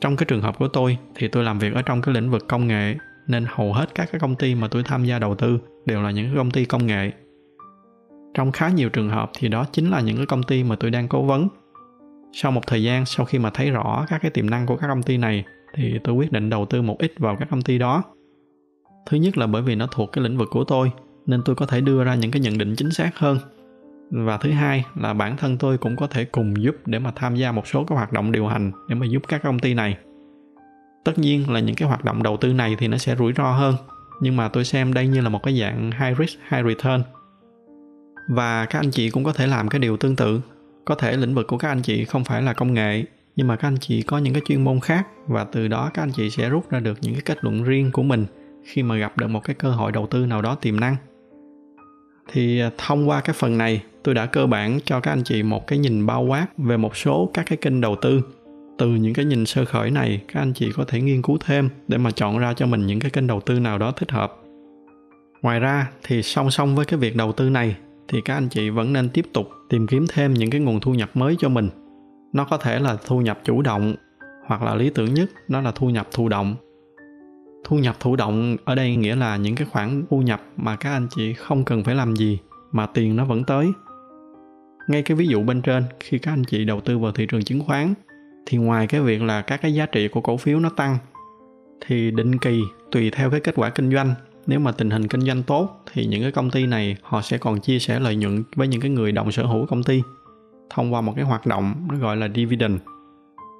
Trong 0.00 0.16
cái 0.16 0.26
trường 0.28 0.42
hợp 0.42 0.58
của 0.58 0.68
tôi 0.68 0.98
thì 1.14 1.28
tôi 1.28 1.44
làm 1.44 1.58
việc 1.58 1.74
ở 1.74 1.82
trong 1.82 2.02
cái 2.02 2.14
lĩnh 2.14 2.30
vực 2.30 2.48
công 2.48 2.66
nghệ, 2.66 2.96
nên 3.26 3.44
hầu 3.48 3.72
hết 3.72 3.94
các 3.94 4.08
cái 4.12 4.20
công 4.20 4.34
ty 4.34 4.54
mà 4.54 4.68
tôi 4.68 4.82
tham 4.82 5.04
gia 5.04 5.18
đầu 5.18 5.34
tư 5.34 5.58
đều 5.86 6.02
là 6.02 6.10
những 6.10 6.26
cái 6.26 6.36
công 6.36 6.50
ty 6.50 6.64
công 6.64 6.86
nghệ. 6.86 7.12
Trong 8.34 8.52
khá 8.52 8.68
nhiều 8.68 8.88
trường 8.88 9.10
hợp 9.10 9.30
thì 9.38 9.48
đó 9.48 9.66
chính 9.72 9.90
là 9.90 10.00
những 10.00 10.16
cái 10.16 10.26
công 10.26 10.42
ty 10.42 10.64
mà 10.64 10.76
tôi 10.76 10.90
đang 10.90 11.08
cố 11.08 11.22
vấn. 11.22 11.48
Sau 12.32 12.52
một 12.52 12.66
thời 12.66 12.82
gian 12.82 13.06
sau 13.06 13.26
khi 13.26 13.38
mà 13.38 13.50
thấy 13.50 13.70
rõ 13.70 14.06
các 14.08 14.22
cái 14.22 14.30
tiềm 14.30 14.50
năng 14.50 14.66
của 14.66 14.76
các 14.76 14.88
công 14.88 15.02
ty 15.02 15.16
này 15.16 15.44
thì 15.74 15.98
tôi 16.04 16.14
quyết 16.14 16.32
định 16.32 16.50
đầu 16.50 16.66
tư 16.66 16.82
một 16.82 16.96
ít 16.98 17.12
vào 17.18 17.36
các 17.36 17.48
công 17.50 17.62
ty 17.62 17.78
đó. 17.78 18.02
Thứ 19.06 19.16
nhất 19.16 19.38
là 19.38 19.46
bởi 19.46 19.62
vì 19.62 19.74
nó 19.74 19.86
thuộc 19.90 20.12
cái 20.12 20.24
lĩnh 20.24 20.38
vực 20.38 20.48
của 20.50 20.64
tôi, 20.64 20.90
nên 21.26 21.42
tôi 21.44 21.56
có 21.56 21.66
thể 21.66 21.80
đưa 21.80 22.04
ra 22.04 22.14
những 22.14 22.30
cái 22.30 22.40
nhận 22.40 22.58
định 22.58 22.74
chính 22.76 22.90
xác 22.90 23.18
hơn 23.18 23.38
và 24.10 24.36
thứ 24.36 24.50
hai 24.50 24.84
là 24.94 25.14
bản 25.14 25.36
thân 25.36 25.58
tôi 25.58 25.78
cũng 25.78 25.96
có 25.96 26.06
thể 26.06 26.24
cùng 26.24 26.62
giúp 26.62 26.76
để 26.86 26.98
mà 26.98 27.12
tham 27.16 27.34
gia 27.34 27.52
một 27.52 27.66
số 27.66 27.84
các 27.84 27.94
hoạt 27.94 28.12
động 28.12 28.32
điều 28.32 28.46
hành 28.46 28.72
để 28.88 28.94
mà 28.94 29.06
giúp 29.06 29.22
các 29.28 29.42
công 29.42 29.58
ty 29.58 29.74
này. 29.74 29.96
Tất 31.04 31.18
nhiên 31.18 31.50
là 31.50 31.60
những 31.60 31.76
cái 31.76 31.88
hoạt 31.88 32.04
động 32.04 32.22
đầu 32.22 32.36
tư 32.36 32.52
này 32.52 32.76
thì 32.78 32.88
nó 32.88 32.98
sẽ 32.98 33.16
rủi 33.16 33.32
ro 33.36 33.52
hơn, 33.52 33.74
nhưng 34.20 34.36
mà 34.36 34.48
tôi 34.48 34.64
xem 34.64 34.94
đây 34.94 35.06
như 35.06 35.20
là 35.20 35.28
một 35.28 35.42
cái 35.42 35.60
dạng 35.60 35.90
high 35.90 36.18
risk, 36.18 36.38
high 36.50 36.66
return. 36.66 37.02
Và 38.28 38.64
các 38.64 38.78
anh 38.78 38.90
chị 38.90 39.10
cũng 39.10 39.24
có 39.24 39.32
thể 39.32 39.46
làm 39.46 39.68
cái 39.68 39.78
điều 39.78 39.96
tương 39.96 40.16
tự. 40.16 40.40
Có 40.84 40.94
thể 40.94 41.16
lĩnh 41.16 41.34
vực 41.34 41.46
của 41.46 41.58
các 41.58 41.68
anh 41.68 41.82
chị 41.82 42.04
không 42.04 42.24
phải 42.24 42.42
là 42.42 42.52
công 42.52 42.74
nghệ, 42.74 43.04
nhưng 43.36 43.46
mà 43.46 43.56
các 43.56 43.68
anh 43.68 43.78
chị 43.80 44.02
có 44.02 44.18
những 44.18 44.34
cái 44.34 44.42
chuyên 44.46 44.64
môn 44.64 44.80
khác 44.80 45.06
và 45.26 45.44
từ 45.44 45.68
đó 45.68 45.90
các 45.94 46.02
anh 46.02 46.12
chị 46.12 46.30
sẽ 46.30 46.48
rút 46.48 46.70
ra 46.70 46.80
được 46.80 46.98
những 47.00 47.12
cái 47.14 47.22
kết 47.24 47.44
luận 47.44 47.64
riêng 47.64 47.90
của 47.92 48.02
mình 48.02 48.26
khi 48.64 48.82
mà 48.82 48.96
gặp 48.96 49.18
được 49.18 49.26
một 49.26 49.40
cái 49.44 49.54
cơ 49.54 49.70
hội 49.70 49.92
đầu 49.92 50.06
tư 50.06 50.26
nào 50.26 50.42
đó 50.42 50.54
tiềm 50.54 50.80
năng. 50.80 50.96
Thì 52.32 52.60
à, 52.60 52.70
thông 52.78 53.08
qua 53.08 53.20
cái 53.20 53.34
phần 53.38 53.58
này 53.58 53.82
tôi 54.04 54.14
đã 54.14 54.26
cơ 54.26 54.46
bản 54.46 54.78
cho 54.84 55.00
các 55.00 55.12
anh 55.12 55.22
chị 55.24 55.42
một 55.42 55.66
cái 55.66 55.78
nhìn 55.78 56.06
bao 56.06 56.22
quát 56.22 56.46
về 56.58 56.76
một 56.76 56.96
số 56.96 57.30
các 57.34 57.46
cái 57.46 57.56
kênh 57.56 57.80
đầu 57.80 57.96
tư. 58.02 58.22
Từ 58.78 58.88
những 58.88 59.14
cái 59.14 59.24
nhìn 59.24 59.46
sơ 59.46 59.64
khởi 59.64 59.90
này, 59.90 60.22
các 60.28 60.40
anh 60.40 60.52
chị 60.52 60.72
có 60.76 60.84
thể 60.88 61.00
nghiên 61.00 61.22
cứu 61.22 61.38
thêm 61.44 61.68
để 61.88 61.98
mà 61.98 62.10
chọn 62.10 62.38
ra 62.38 62.54
cho 62.54 62.66
mình 62.66 62.86
những 62.86 63.00
cái 63.00 63.10
kênh 63.10 63.26
đầu 63.26 63.40
tư 63.40 63.60
nào 63.60 63.78
đó 63.78 63.92
thích 63.92 64.10
hợp. 64.10 64.36
Ngoài 65.42 65.60
ra 65.60 65.90
thì 66.02 66.22
song 66.22 66.50
song 66.50 66.76
với 66.76 66.84
cái 66.84 66.98
việc 66.98 67.16
đầu 67.16 67.32
tư 67.32 67.50
này 67.50 67.76
thì 68.08 68.20
các 68.24 68.34
anh 68.34 68.48
chị 68.48 68.70
vẫn 68.70 68.92
nên 68.92 69.08
tiếp 69.08 69.26
tục 69.32 69.48
tìm 69.68 69.86
kiếm 69.86 70.06
thêm 70.08 70.34
những 70.34 70.50
cái 70.50 70.60
nguồn 70.60 70.80
thu 70.80 70.94
nhập 70.94 71.10
mới 71.14 71.36
cho 71.38 71.48
mình. 71.48 71.68
Nó 72.32 72.44
có 72.44 72.56
thể 72.56 72.78
là 72.78 72.96
thu 73.06 73.20
nhập 73.20 73.40
chủ 73.44 73.62
động 73.62 73.94
hoặc 74.46 74.62
là 74.62 74.74
lý 74.74 74.90
tưởng 74.90 75.14
nhất, 75.14 75.30
đó 75.48 75.60
là 75.60 75.72
thu 75.74 75.90
nhập 75.90 76.08
thụ 76.12 76.28
động. 76.28 76.56
Thu 77.64 77.78
nhập 77.78 77.96
thụ 78.00 78.16
động 78.16 78.56
ở 78.64 78.74
đây 78.74 78.96
nghĩa 78.96 79.16
là 79.16 79.36
những 79.36 79.54
cái 79.54 79.66
khoản 79.70 80.04
thu 80.10 80.22
nhập 80.22 80.42
mà 80.56 80.76
các 80.76 80.92
anh 80.92 81.06
chị 81.10 81.34
không 81.34 81.64
cần 81.64 81.84
phải 81.84 81.94
làm 81.94 82.16
gì 82.16 82.38
mà 82.72 82.86
tiền 82.86 83.16
nó 83.16 83.24
vẫn 83.24 83.44
tới 83.44 83.72
ngay 84.90 85.02
cái 85.02 85.16
ví 85.16 85.26
dụ 85.26 85.42
bên 85.42 85.62
trên, 85.62 85.84
khi 86.00 86.18
các 86.18 86.32
anh 86.32 86.44
chị 86.44 86.64
đầu 86.64 86.80
tư 86.80 86.98
vào 86.98 87.12
thị 87.12 87.26
trường 87.26 87.44
chứng 87.44 87.60
khoán, 87.60 87.94
thì 88.46 88.58
ngoài 88.58 88.86
cái 88.86 89.00
việc 89.00 89.22
là 89.22 89.42
các 89.42 89.62
cái 89.62 89.74
giá 89.74 89.86
trị 89.86 90.08
của 90.08 90.20
cổ 90.20 90.36
phiếu 90.36 90.60
nó 90.60 90.68
tăng, 90.68 90.98
thì 91.86 92.10
định 92.10 92.38
kỳ 92.38 92.60
tùy 92.92 93.10
theo 93.10 93.30
cái 93.30 93.40
kết 93.40 93.54
quả 93.54 93.70
kinh 93.70 93.92
doanh. 93.92 94.14
Nếu 94.46 94.60
mà 94.60 94.72
tình 94.72 94.90
hình 94.90 95.08
kinh 95.08 95.20
doanh 95.20 95.42
tốt, 95.42 95.84
thì 95.92 96.06
những 96.06 96.22
cái 96.22 96.32
công 96.32 96.50
ty 96.50 96.66
này 96.66 96.96
họ 97.02 97.22
sẽ 97.22 97.38
còn 97.38 97.60
chia 97.60 97.78
sẻ 97.78 98.00
lợi 98.00 98.16
nhuận 98.16 98.42
với 98.56 98.68
những 98.68 98.80
cái 98.80 98.90
người 98.90 99.12
đồng 99.12 99.32
sở 99.32 99.46
hữu 99.46 99.66
công 99.66 99.82
ty 99.82 100.02
thông 100.70 100.94
qua 100.94 101.00
một 101.00 101.12
cái 101.16 101.24
hoạt 101.24 101.46
động 101.46 101.74
nó 101.90 101.96
gọi 101.96 102.16
là 102.16 102.28
dividend. 102.34 102.80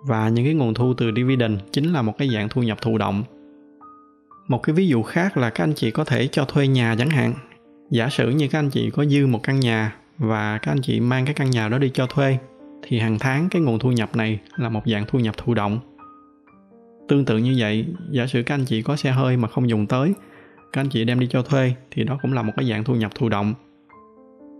Và 0.07 0.28
những 0.28 0.44
cái 0.44 0.55
nguồn 0.55 0.74
thu 0.74 0.94
từ 0.94 1.11
dividend 1.16 1.61
chính 1.73 1.93
là 1.93 2.02
một 2.02 2.19
cái 2.19 2.28
dạng 2.35 2.48
thu 2.48 2.62
nhập 2.62 2.78
thụ 2.82 2.98
động. 2.98 3.24
Một 4.48 4.62
cái 4.62 4.74
ví 4.74 4.89
dụ 4.89 5.02
khác 5.02 5.36
là 5.36 5.51
các 5.51 5.65
anh 5.65 5.74
chị 5.74 5.90
có 5.90 6.05
thể 6.05 6.27
cho 6.27 6.44
thuê 6.44 6.69
nhà 6.69 6.97
chẳng 6.98 7.11
hạn. 7.11 7.35
Giả 7.90 8.09
sử 8.09 8.31
như 8.31 8.48
các 8.48 8.59
anh 8.59 8.70
chị 8.70 8.90
có 8.90 9.05
dư 9.05 9.27
một 9.27 9.43
căn 9.43 9.61
nhà 9.61 9.97
và 10.20 10.59
các 10.59 10.72
anh 10.72 10.80
chị 10.82 11.01
mang 11.01 11.24
cái 11.24 11.34
căn 11.34 11.51
nhà 11.51 11.68
đó 11.68 11.78
đi 11.78 11.90
cho 11.94 12.06
thuê. 12.06 12.38
Thì 12.82 12.98
hàng 12.98 13.18
tháng 13.18 13.48
cái 13.48 13.62
nguồn 13.62 13.78
thu 13.78 13.92
nhập 13.92 14.16
này 14.16 14.38
là 14.56 14.68
một 14.68 14.82
dạng 14.86 15.05
thu 15.09 15.18
nhập 15.18 15.36
thụ 15.36 15.55
động. 15.55 15.80
Tương 17.09 17.24
tự 17.24 17.38
như 17.38 17.55
vậy, 17.59 17.86
giả 18.10 18.26
sử 18.26 18.42
các 18.42 18.55
anh 18.55 18.64
chị 18.64 18.82
có 18.82 18.97
xe 18.97 19.10
hơi 19.10 19.36
mà 19.36 19.48
không 19.48 19.68
dùng 19.68 19.86
tới, 19.86 20.12
các 20.72 20.80
anh 20.80 20.88
chị 20.88 21.05
đem 21.05 21.20
đi 21.20 21.26
cho 21.30 21.42
thuê 21.42 21.72
thì 21.90 22.05
đó 22.05 22.18
cũng 22.22 22.32
là 22.32 22.42
một 22.42 22.52
cái 22.56 22.68
dạng 22.70 22.84
thu 22.84 22.94
nhập 22.94 23.14
thụ 23.14 23.28
động. 23.28 23.55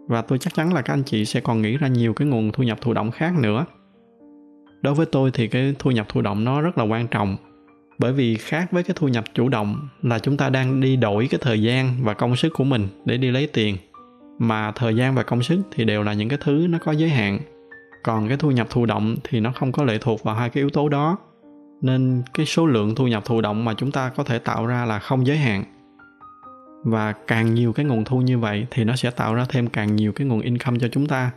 Và 0.09 0.23
tôi 0.23 0.39
chắc 0.39 0.55
chắn 0.55 0.75
là 0.75 0.83
các 0.83 0.93
anh 0.93 1.03
chị 1.03 1.25
sẽ 1.25 1.41
còn 1.41 1.63
nghĩ 1.63 1.77
ra 1.77 1.89
nhiều 1.89 2.15
cái 2.15 2.29
nguồn 2.29 2.53
thu 2.53 2.63
nhập 2.63 2.79
thụ 2.81 2.93
động 2.93 3.11
khác 3.11 3.35
nữa. 3.39 3.67
Đối 4.83 4.95
với 4.95 5.07
tôi 5.07 5.31
thì 5.31 5.49
cái 5.49 5.75
thu 5.79 5.91
nhập 5.91 6.07
thụ 6.09 6.21
động 6.21 6.45
nó 6.45 6.61
rất 6.61 6.79
là 6.79 6.85
quan 6.85 7.09
trọng. 7.09 7.37
Bởi 7.99 8.13
vì 8.13 8.35
khác 8.37 8.73
với 8.73 8.83
cái 8.83 8.97
thu 8.99 9.09
nhập 9.09 9.25
chủ 9.35 9.49
động 9.49 9.89
là 10.03 10.19
chúng 10.19 10.37
ta 10.37 10.49
đang 10.49 10.81
đi 10.81 10.97
đổi 10.97 11.29
cái 11.31 11.41
thời 11.43 11.63
gian 11.63 11.95
và 12.03 12.15
công 12.15 12.37
sức 12.37 12.53
của 12.55 12.65
mình 12.65 12.89
để 13.05 13.17
đi 13.17 13.31
lấy 13.31 13.47
tiền 13.47 13.77
mà 14.41 14.73
thời 14.73 14.97
gian 14.97 15.15
và 15.15 15.23
công 15.23 15.43
sức 15.43 15.61
thì 15.71 15.85
đều 15.85 16.03
là 16.03 16.13
những 16.13 16.29
cái 16.29 16.39
thứ 16.43 16.67
nó 16.71 16.79
có 16.79 16.93
giới 16.93 17.09
hạn. 17.09 17.39
Còn 18.03 18.29
cái 18.29 18.37
thu 18.37 18.51
nhập 18.51 18.67
thụ 18.71 18.87
động 18.87 19.17
thì 19.25 19.41
nó 19.41 19.53
không 19.53 19.73
có 19.73 19.85
lệ 19.85 19.99
thuộc 20.01 20.23
vào 20.25 20.35
hai 20.35 20.51
cái 20.51 20.61
yếu 20.61 20.71
tố 20.71 20.89
đó. 20.89 21.17
Nên 21.81 22.23
cái 22.35 22.47
số 22.47 22.67
lượng 22.67 22.95
thu 22.95 23.07
nhập 23.07 23.25
thụ 23.25 23.41
động 23.41 23.65
mà 23.65 23.75
chúng 23.75 23.93
ta 23.93 24.09
có 24.09 24.25
thể 24.25 24.39
tạo 24.39 24.67
ra 24.67 24.85
là 24.85 24.99
không 24.99 25.27
giới 25.27 25.37
hạn. 25.37 25.65
Và 26.85 27.13
càng 27.13 27.55
nhiều 27.55 27.73
cái 27.73 27.87
nguồn 27.87 28.05
thu 28.05 28.21
như 28.21 28.39
vậy 28.39 28.67
thì 28.71 28.85
nó 28.85 28.97
sẽ 28.97 29.11
tạo 29.11 29.35
ra 29.35 29.45
thêm 29.49 29.67
càng 29.67 29.97
nhiều 29.97 30.13
cái 30.13 30.27
nguồn 30.27 30.41
income 30.41 30.79
cho 30.79 30.89
chúng 30.89 31.07
ta. 31.07 31.31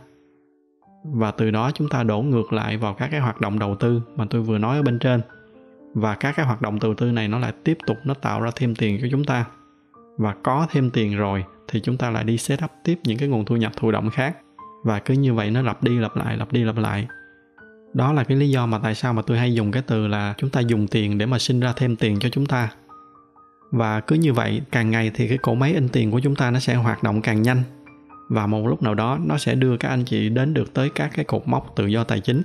Và 1.04 1.30
từ 1.30 1.50
đó 1.50 1.70
chúng 1.74 1.88
ta 1.88 2.02
đổ 2.02 2.22
ngược 2.22 2.52
lại 2.52 2.76
vào 2.76 2.94
các 2.94 3.08
cái 3.10 3.20
hoạt 3.20 3.40
động 3.40 3.58
đầu 3.58 3.74
tư 3.74 4.02
mà 4.16 4.24
tôi 4.30 4.42
vừa 4.42 4.58
nói 4.58 4.76
ở 4.76 4.82
bên 4.82 4.98
trên. 4.98 5.20
Và 5.94 6.14
các 6.14 6.36
cái 6.36 6.46
hoạt 6.46 6.62
động 6.62 6.78
đầu 6.82 6.94
tư 6.94 7.12
này 7.12 7.28
nó 7.28 7.38
lại 7.38 7.52
tiếp 7.64 7.78
tục 7.86 7.96
nó 8.04 8.14
tạo 8.14 8.40
ra 8.40 8.50
thêm 8.56 8.74
tiền 8.74 8.98
cho 9.02 9.08
chúng 9.10 9.24
ta. 9.24 9.44
Và 10.18 10.34
có 10.42 10.66
thêm 10.70 10.90
tiền 10.90 11.16
rồi 11.16 11.44
thì 11.68 11.80
chúng 11.80 11.96
ta 11.96 12.10
lại 12.10 12.24
đi 12.24 12.38
set 12.38 12.64
up 12.64 12.70
tiếp 12.84 12.98
những 13.04 13.18
cái 13.18 13.28
nguồn 13.28 13.44
thu 13.44 13.56
nhập 13.56 13.72
thụ 13.76 13.90
động 13.90 14.10
khác. 14.10 14.36
Và 14.84 14.98
cứ 14.98 15.14
như 15.14 15.34
vậy 15.34 15.50
nó 15.50 15.62
lặp 15.62 15.82
đi 15.82 15.98
lặp 15.98 16.16
lại, 16.16 16.36
lặp 16.36 16.52
đi 16.52 16.64
lặp 16.64 16.76
lại. 16.76 17.06
Đó 17.94 18.12
là 18.12 18.24
cái 18.24 18.36
lý 18.36 18.50
do 18.50 18.66
mà 18.66 18.78
tại 18.78 18.94
sao 18.94 19.12
mà 19.12 19.22
tôi 19.22 19.38
hay 19.38 19.54
dùng 19.54 19.70
cái 19.70 19.82
từ 19.86 20.06
là 20.06 20.34
chúng 20.38 20.50
ta 20.50 20.60
dùng 20.60 20.88
tiền 20.88 21.18
để 21.18 21.26
mà 21.26 21.38
sinh 21.38 21.60
ra 21.60 21.72
thêm 21.76 21.96
tiền 21.96 22.18
cho 22.20 22.28
chúng 22.28 22.46
ta. 22.46 22.70
Và 23.70 24.00
cứ 24.00 24.16
như 24.16 24.32
vậy, 24.32 24.62
càng 24.70 24.90
ngày 24.90 25.10
thì 25.14 25.28
cái 25.28 25.38
cỗ 25.38 25.54
máy 25.54 25.74
in 25.74 25.88
tiền 25.88 26.10
của 26.10 26.20
chúng 26.20 26.36
ta 26.36 26.50
nó 26.50 26.58
sẽ 26.58 26.74
hoạt 26.74 27.02
động 27.02 27.22
càng 27.22 27.42
nhanh. 27.42 27.62
Và 28.28 28.46
một 28.46 28.66
lúc 28.66 28.82
nào 28.82 28.94
đó, 28.94 29.18
nó 29.24 29.38
sẽ 29.38 29.54
đưa 29.54 29.76
các 29.76 29.88
anh 29.88 30.04
chị 30.04 30.28
đến 30.28 30.54
được 30.54 30.74
tới 30.74 30.90
các 30.94 31.10
cái 31.14 31.24
cột 31.24 31.42
mốc 31.46 31.72
tự 31.76 31.86
do 31.86 32.04
tài 32.04 32.20
chính. 32.20 32.42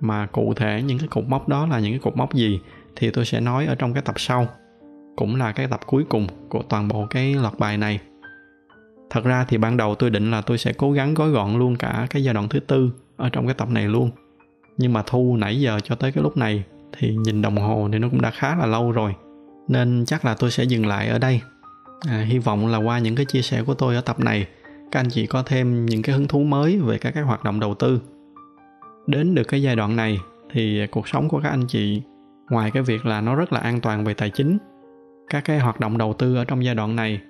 Mà 0.00 0.26
cụ 0.26 0.54
thể 0.56 0.82
những 0.82 0.98
cái 0.98 1.08
cột 1.08 1.24
mốc 1.28 1.48
đó 1.48 1.66
là 1.66 1.78
những 1.78 1.92
cái 1.92 2.00
cột 2.00 2.16
mốc 2.16 2.34
gì, 2.34 2.60
thì 2.96 3.10
tôi 3.10 3.24
sẽ 3.24 3.40
nói 3.40 3.66
ở 3.66 3.74
trong 3.74 3.94
cái 3.94 4.02
tập 4.02 4.14
sau. 4.18 4.48
Cũng 5.16 5.36
là 5.36 5.52
cái 5.52 5.66
tập 5.66 5.80
cuối 5.86 6.04
cùng 6.08 6.26
của 6.48 6.62
toàn 6.62 6.88
bộ 6.88 7.06
cái 7.10 7.34
loạt 7.34 7.58
bài 7.58 7.78
này 7.78 8.00
thật 9.12 9.24
ra 9.24 9.44
thì 9.48 9.58
ban 9.58 9.76
đầu 9.76 9.94
tôi 9.94 10.10
định 10.10 10.30
là 10.30 10.40
tôi 10.40 10.58
sẽ 10.58 10.72
cố 10.72 10.92
gắng 10.92 11.14
gói 11.14 11.30
gọn 11.30 11.58
luôn 11.58 11.76
cả 11.76 12.06
cái 12.10 12.24
giai 12.24 12.34
đoạn 12.34 12.48
thứ 12.48 12.60
tư 12.60 12.90
ở 13.16 13.28
trong 13.28 13.46
cái 13.46 13.54
tập 13.54 13.70
này 13.70 13.88
luôn. 13.88 14.10
Nhưng 14.78 14.92
mà 14.92 15.02
thu 15.06 15.36
nãy 15.36 15.60
giờ 15.60 15.80
cho 15.84 15.94
tới 15.94 16.12
cái 16.12 16.22
lúc 16.22 16.36
này 16.36 16.64
thì 16.98 17.16
nhìn 17.16 17.42
đồng 17.42 17.56
hồ 17.56 17.88
thì 17.92 17.98
nó 17.98 18.08
cũng 18.08 18.20
đã 18.20 18.30
khá 18.30 18.56
là 18.56 18.66
lâu 18.66 18.92
rồi. 18.92 19.14
Nên 19.68 20.04
chắc 20.06 20.24
là 20.24 20.34
tôi 20.34 20.50
sẽ 20.50 20.64
dừng 20.64 20.86
lại 20.86 21.08
ở 21.08 21.18
đây. 21.18 21.40
À, 22.08 22.24
hy 22.28 22.38
vọng 22.38 22.66
là 22.66 22.78
qua 22.78 22.98
những 22.98 23.14
cái 23.16 23.24
chia 23.24 23.42
sẻ 23.42 23.62
của 23.62 23.74
tôi 23.74 23.94
ở 23.94 24.00
tập 24.00 24.20
này 24.20 24.46
các 24.92 25.00
anh 25.00 25.10
chị 25.10 25.26
có 25.26 25.42
thêm 25.42 25.86
những 25.86 26.02
cái 26.02 26.14
hứng 26.14 26.28
thú 26.28 26.42
mới 26.42 26.78
về 26.78 26.98
các 26.98 27.10
cái 27.10 27.22
hoạt 27.22 27.44
động 27.44 27.60
đầu 27.60 27.74
tư. 27.74 28.00
Đến 29.06 29.34
được 29.34 29.44
cái 29.44 29.62
giai 29.62 29.76
đoạn 29.76 29.96
này 29.96 30.18
thì 30.52 30.86
cuộc 30.86 31.08
sống 31.08 31.28
của 31.28 31.40
các 31.40 31.50
anh 31.50 31.66
chị 31.66 32.02
ngoài 32.50 32.70
cái 32.70 32.82
việc 32.82 33.06
là 33.06 33.20
nó 33.20 33.34
rất 33.34 33.52
là 33.52 33.60
an 33.60 33.80
toàn 33.80 34.04
về 34.04 34.14
tài 34.14 34.30
chính 34.30 34.58
các 35.30 35.44
cái 35.44 35.58
hoạt 35.58 35.80
động 35.80 35.98
đầu 35.98 36.14
tư 36.18 36.36
ở 36.36 36.44
trong 36.44 36.64
giai 36.64 36.74
đoạn 36.74 36.96
này 36.96 37.20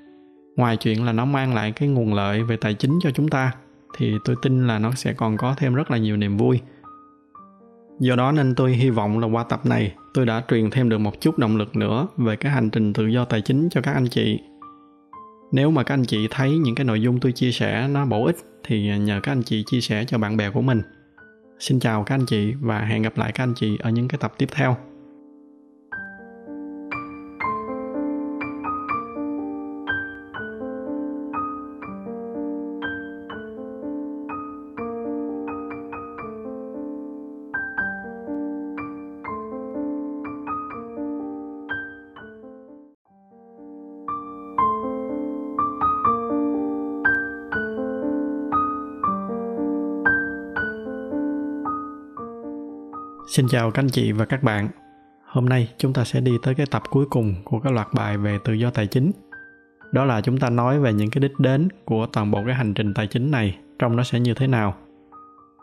ngoài 0.56 0.76
chuyện 0.76 1.04
là 1.04 1.12
nó 1.12 1.24
mang 1.24 1.54
lại 1.54 1.72
cái 1.72 1.88
nguồn 1.88 2.14
lợi 2.14 2.42
về 2.42 2.56
tài 2.56 2.74
chính 2.74 2.98
cho 3.02 3.10
chúng 3.10 3.28
ta, 3.28 3.52
thì 3.98 4.14
tôi 4.24 4.36
tin 4.42 4.66
là 4.66 4.78
nó 4.78 4.92
sẽ 4.92 5.12
còn 5.12 5.36
có 5.36 5.54
thêm 5.56 5.74
rất 5.74 5.90
là 5.90 5.98
nhiều 5.98 6.16
niềm 6.16 6.36
vui. 6.36 6.60
Do 8.00 8.16
đó 8.16 8.32
nên 8.32 8.54
tôi 8.54 8.72
hy 8.72 8.90
vọng 8.90 9.18
là 9.18 9.26
qua 9.26 9.44
tập 9.44 9.66
này, 9.66 9.94
tôi 10.14 10.26
đã 10.26 10.42
truyền 10.48 10.70
thêm 10.70 10.88
được 10.88 10.98
một 10.98 11.20
chút 11.20 11.38
động 11.38 11.56
lực 11.56 11.76
nữa 11.76 12.06
về 12.16 12.36
cái 12.36 12.52
hành 12.52 12.70
trình 12.70 12.92
tự 12.92 13.06
do 13.06 13.24
tài 13.24 13.40
chính 13.40 13.68
cho 13.70 13.80
các 13.80 13.92
anh 13.92 14.08
chị. 14.08 14.40
Nếu 15.52 15.70
mà 15.70 15.82
các 15.82 15.94
anh 15.94 16.04
chị 16.04 16.28
thấy 16.30 16.58
những 16.58 16.74
cái 16.74 16.84
nội 16.84 17.02
dung 17.02 17.20
tôi 17.20 17.32
chia 17.32 17.52
sẻ 17.52 17.88
nó 17.88 18.06
bổ 18.06 18.26
ích, 18.26 18.36
thì 18.64 18.98
nhờ 18.98 19.20
các 19.22 19.32
anh 19.32 19.42
chị 19.42 19.64
chia 19.66 19.80
sẻ 19.80 20.04
cho 20.04 20.18
bạn 20.18 20.36
bè 20.36 20.50
của 20.50 20.62
mình. 20.62 20.82
Xin 21.58 21.80
chào 21.80 22.04
các 22.04 22.14
anh 22.14 22.26
chị 22.26 22.54
và 22.60 22.80
hẹn 22.80 23.02
gặp 23.02 23.18
lại 23.18 23.32
các 23.32 23.44
anh 23.44 23.54
chị 23.56 23.78
ở 23.80 23.90
những 23.90 24.08
cái 24.08 24.18
tập 24.18 24.32
tiếp 24.38 24.48
theo. 24.52 24.76
Xin 53.32 53.48
chào 53.48 53.70
các 53.70 53.82
anh 53.82 53.88
chị 53.88 54.12
và 54.12 54.24
các 54.24 54.42
bạn. 54.42 54.68
Hôm 55.24 55.48
nay 55.48 55.68
chúng 55.78 55.92
ta 55.92 56.04
sẽ 56.04 56.20
đi 56.20 56.32
tới 56.42 56.54
cái 56.54 56.66
tập 56.70 56.82
cuối 56.90 57.06
cùng 57.10 57.34
của 57.44 57.60
cái 57.60 57.72
loạt 57.72 57.88
bài 57.94 58.18
về 58.18 58.38
tự 58.44 58.52
do 58.52 58.70
tài 58.70 58.86
chính. 58.86 59.10
Đó 59.92 60.04
là 60.04 60.20
chúng 60.20 60.38
ta 60.38 60.50
nói 60.50 60.80
về 60.80 60.92
những 60.92 61.10
cái 61.10 61.20
đích 61.20 61.38
đến 61.38 61.68
của 61.84 62.06
toàn 62.06 62.30
bộ 62.30 62.42
cái 62.46 62.54
hành 62.54 62.74
trình 62.74 62.94
tài 62.94 63.06
chính 63.06 63.30
này 63.30 63.58
trong 63.78 63.96
nó 63.96 64.02
sẽ 64.02 64.20
như 64.20 64.34
thế 64.34 64.46
nào. 64.46 64.74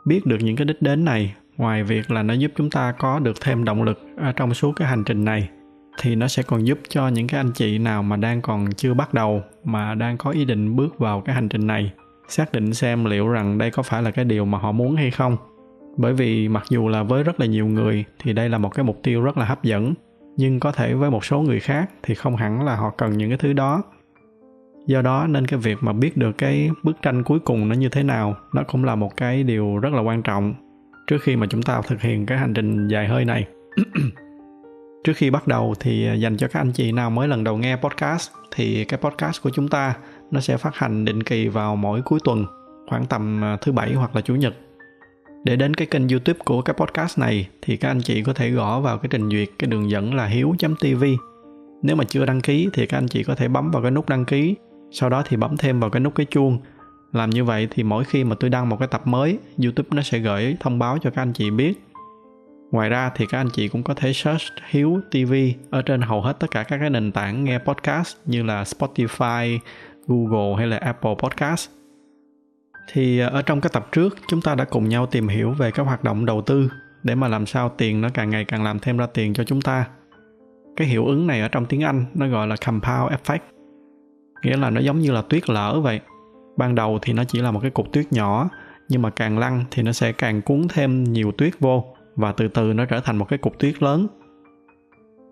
Biết 0.06 0.26
được 0.26 0.38
những 0.42 0.56
cái 0.56 0.66
đích 0.66 0.82
đến 0.82 1.06
này, 1.06 1.36
ngoài 1.58 1.84
việc 1.84 2.12
là 2.12 2.24
nó 2.24 2.34
giúp 2.34 2.52
chúng 2.56 2.70
ta 2.70 2.92
có 2.92 3.20
được 3.20 3.42
thêm 3.42 3.64
động 3.64 3.84
lực 3.84 4.00
ở 4.18 4.32
trong 4.32 4.54
suốt 4.54 4.72
cái 4.76 4.88
hành 4.88 5.04
trình 5.04 5.26
này 5.26 5.50
thì 6.02 6.16
nó 6.16 6.28
sẽ 6.28 6.44
còn 6.44 6.68
giúp 6.68 6.80
cho 6.90 7.08
những 7.08 7.28
cái 7.28 7.40
anh 7.40 7.52
chị 7.52 7.78
nào 7.78 8.04
mà 8.04 8.16
đang 8.16 8.42
còn 8.42 8.72
chưa 8.72 8.94
bắt 8.94 9.14
đầu 9.14 9.44
mà 9.64 9.96
đang 9.96 10.18
có 10.18 10.32
ý 10.32 10.46
định 10.46 10.76
bước 10.76 11.00
vào 11.00 11.22
cái 11.22 11.36
hành 11.36 11.50
trình 11.50 11.68
này 11.68 11.92
xác 12.28 12.52
định 12.52 12.74
xem 12.74 13.06
liệu 13.06 13.28
rằng 13.28 13.58
đây 13.58 13.72
có 13.72 13.84
phải 13.84 14.04
là 14.04 14.12
cái 14.12 14.26
điều 14.26 14.46
mà 14.46 14.58
họ 14.58 14.72
muốn 14.72 14.96
hay 14.96 15.12
không 15.12 15.38
bởi 16.00 16.14
vì 16.14 16.48
mặc 16.48 16.64
dù 16.70 16.88
là 16.88 17.04
với 17.04 17.24
rất 17.24 17.40
là 17.40 17.46
nhiều 17.46 17.68
người 17.68 18.06
thì 18.20 18.34
đây 18.34 18.50
là 18.50 18.58
một 18.58 18.76
cái 18.76 18.86
mục 18.86 19.00
tiêu 19.04 19.22
rất 19.22 19.38
là 19.38 19.46
hấp 19.46 19.64
dẫn, 19.64 19.94
nhưng 20.38 20.60
có 20.60 20.72
thể 20.72 20.94
với 20.94 21.12
một 21.12 21.26
số 21.26 21.42
người 21.42 21.60
khác 21.60 21.90
thì 22.04 22.16
không 22.16 22.36
hẳn 22.36 22.66
là 22.66 22.76
họ 22.76 22.90
cần 22.98 23.18
những 23.18 23.30
cái 23.30 23.38
thứ 23.38 23.54
đó. 23.54 23.84
Do 24.88 25.02
đó 25.02 25.28
nên 25.28 25.48
cái 25.48 25.60
việc 25.60 25.78
mà 25.82 25.94
biết 25.94 26.18
được 26.18 26.38
cái 26.38 26.70
bức 26.84 27.02
tranh 27.02 27.24
cuối 27.24 27.40
cùng 27.40 27.70
nó 27.70 27.76
như 27.76 27.90
thế 27.90 28.04
nào, 28.04 28.36
nó 28.54 28.64
cũng 28.64 28.84
là 28.84 28.96
một 28.96 29.18
cái 29.18 29.44
điều 29.44 29.78
rất 29.78 29.94
là 29.94 30.02
quan 30.02 30.22
trọng 30.24 30.54
trước 31.08 31.18
khi 31.22 31.36
mà 31.36 31.48
chúng 31.50 31.62
ta 31.62 31.82
thực 31.82 32.02
hiện 32.02 32.26
cái 32.26 32.38
hành 32.38 32.54
trình 32.54 32.88
dài 32.88 33.08
hơi 33.08 33.26
này. 33.26 33.48
Trước 35.04 35.14
khi 35.16 35.30
bắt 35.30 35.48
đầu 35.48 35.74
thì 35.80 36.10
dành 36.18 36.38
cho 36.38 36.48
các 36.48 36.60
anh 36.60 36.72
chị 36.72 36.92
nào 36.92 37.10
mới 37.10 37.28
lần 37.28 37.44
đầu 37.44 37.58
nghe 37.58 37.76
podcast 37.76 38.30
thì 38.56 38.86
cái 38.86 39.00
podcast 39.00 39.44
của 39.44 39.50
chúng 39.50 39.68
ta 39.68 39.94
nó 40.32 40.40
sẽ 40.40 40.58
phát 40.58 40.76
hành 40.76 41.06
định 41.06 41.24
kỳ 41.24 41.48
vào 41.48 41.76
mỗi 41.76 42.02
cuối 42.02 42.20
tuần, 42.24 42.46
khoảng 42.90 43.06
tầm 43.06 43.44
à, 43.44 43.58
thứ 43.62 43.72
bảy 43.72 43.94
hoặc 43.94 44.16
là 44.16 44.22
chủ 44.22 44.36
nhật 44.36 44.54
để 45.44 45.56
đến 45.56 45.74
cái 45.74 45.88
kênh 45.88 46.08
youtube 46.08 46.40
của 46.46 46.62
cái 46.62 46.74
podcast 46.74 47.20
này, 47.20 47.48
thì 47.62 47.78
các 47.78 47.90
anh 47.90 48.02
chị 48.02 48.24
có 48.24 48.34
thể 48.34 48.50
gõ 48.50 48.80
vào 48.80 48.98
cái 48.98 49.10
trình 49.12 49.30
duyệt 49.30 49.50
cái 49.60 49.68
đường 49.68 49.90
dẫn 49.90 50.14
là 50.14 50.26
hiếu.tv 50.26 51.04
nếu 51.82 51.96
mà 51.96 52.04
chưa 52.04 52.26
đăng 52.26 52.42
ký, 52.42 52.70
thì 52.74 52.86
các 52.86 52.98
anh 52.98 53.08
chị 53.08 53.24
có 53.24 53.36
thể 53.36 53.48
bấm 53.48 53.72
vào 53.72 53.82
cái 53.82 53.92
nút 53.92 54.10
đăng 54.10 54.26
ký, 54.26 54.56
sau 54.92 55.10
đó 55.10 55.24
thì 55.28 55.38
bấm 55.38 55.58
thêm 55.58 55.80
vào 55.80 55.90
cái 55.90 56.00
nút 56.00 56.16
cái 56.16 56.26
chuông. 56.26 56.60
Làm 57.14 57.30
như 57.30 57.44
vậy 57.44 57.68
thì 57.72 57.84
mỗi 57.84 58.04
khi 58.04 58.24
mà 58.24 58.36
tôi 58.40 58.50
đăng 58.50 58.70
một 58.70 58.78
cái 58.80 58.88
tập 58.88 59.08
mới, 59.08 59.40
youtube 59.64 59.90
nó 59.92 60.02
sẽ 60.02 60.20
gửi 60.20 60.58
thông 60.60 60.80
báo 60.80 60.98
cho 61.02 61.10
các 61.10 61.22
anh 61.22 61.34
chị 61.34 61.52
biết. 61.52 61.74
Ngoài 62.72 62.90
ra 62.90 63.12
thì 63.16 63.26
các 63.26 63.38
anh 63.38 63.50
chị 63.50 63.68
cũng 63.68 63.84
có 63.84 63.94
thể 63.94 64.14
search 64.14 64.44
hiếu 64.70 65.00
tv 65.12 65.34
ở 65.70 65.82
trên 65.82 66.02
hầu 66.02 66.22
hết 66.22 66.40
tất 66.40 66.52
cả 66.52 66.64
các 66.64 66.78
cái 66.78 66.90
nền 66.90 67.12
tảng 67.12 67.44
nghe 67.44 67.58
podcast 67.58 68.18
như 68.26 68.44
là 68.44 68.64
spotify, 68.64 69.60
google 70.08 70.56
hay 70.58 70.68
là 70.68 70.78
apple 70.78 71.16
podcast 71.20 71.70
thì 72.92 73.20
à, 73.20 73.28
ở 73.28 73.42
trong 73.42 73.62
cái 73.62 73.70
tập 73.74 73.88
trước, 73.92 74.18
chúng 74.28 74.42
ta 74.42 74.56
đã 74.56 74.66
cùng 74.66 74.90
nhau 74.90 75.06
tìm 75.06 75.28
hiểu 75.28 75.52
về 75.52 75.72
các 75.72 75.84
hoạt 75.84 76.04
động 76.04 76.26
đầu 76.26 76.42
tư 76.42 76.70
để 77.04 77.16
mà 77.16 77.28
làm 77.28 77.46
sao 77.46 77.70
tiền 77.70 78.02
nó 78.02 78.10
càng 78.14 78.30
ngày 78.30 78.46
càng 78.46 78.64
làm 78.64 78.80
thêm 78.80 78.98
ra 78.98 79.08
tiền 79.14 79.34
cho 79.34 79.44
chúng 79.44 79.62
ta. 79.62 79.88
Cái 80.76 80.88
hiệu 80.88 81.06
ứng 81.06 81.28
này 81.28 81.42
ở 81.42 81.48
trong 81.48 81.66
tiếng 81.66 81.84
anh 81.84 82.06
nó 82.14 82.28
gọi 82.28 82.48
là 82.48 82.56
compound 82.66 83.12
effect, 83.12 83.40
nghĩa 84.44 84.58
là 84.58 84.70
nó 84.70 84.82
giống 84.82 85.00
như 85.00 85.12
là 85.12 85.22
tuyết 85.22 85.50
lở 85.50 85.80
vậy. 85.80 86.00
Ban 86.58 86.76
đầu 86.76 87.00
thì 87.02 87.14
nó 87.14 87.24
chỉ 87.24 87.42
là 87.42 87.52
một 87.52 87.60
cái 87.60 87.72
cục 87.72 87.92
tuyết 87.94 88.12
nhỏ, 88.12 88.50
nhưng 88.90 89.02
mà 89.02 89.10
càng 89.10 89.40
lăn 89.40 89.66
thì 89.72 89.84
nó 89.84 89.92
sẽ 89.92 90.12
càng 90.12 90.42
cuốn 90.42 90.68
thêm 90.70 91.04
nhiều 91.04 91.32
tuyết 91.32 91.60
vô 91.60 91.86
và 92.16 92.32
từ 92.32 92.48
từ 92.48 92.74
nó 92.74 92.86
trở 92.86 93.00
thành 93.00 93.18
một 93.18 93.26
cái 93.30 93.40
cục 93.40 93.60
tuyết 93.60 93.84
lớn. 93.84 94.08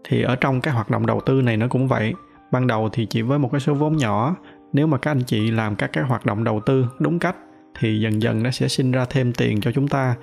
Thì 0.03 0.21
ở 0.21 0.35
trong 0.35 0.61
cái 0.61 0.73
hoạt 0.73 0.89
động 0.89 1.05
đầu 1.05 1.21
tư 1.25 1.41
này 1.41 1.57
nó 1.57 1.67
cũng 1.67 1.87
vậy. 1.87 2.13
Ban 2.51 2.67
đầu 2.67 2.89
thì 2.91 3.05
chỉ 3.05 3.21
với 3.21 3.39
một 3.39 3.51
cái 3.51 3.59
số 3.59 3.73
vốn 3.73 3.97
nhỏ, 3.97 4.35
nếu 4.73 4.87
mà 4.87 4.97
các 4.97 5.11
anh 5.11 5.23
chị 5.23 5.51
làm 5.51 5.75
các 5.75 5.89
cái 5.93 6.03
hoạt 6.03 6.25
động 6.25 6.43
đầu 6.43 6.61
tư 6.65 6.85
đúng 6.99 7.19
cách 7.19 7.35
thì 7.79 7.99
dần 7.99 8.21
dần 8.21 8.43
nó 8.43 8.51
sẽ 8.51 8.67
sinh 8.67 8.91
ra 8.91 9.05
thêm 9.05 9.33
tiền 9.33 9.61
cho 9.61 9.71
chúng 9.71 9.87
ta. 9.87 10.15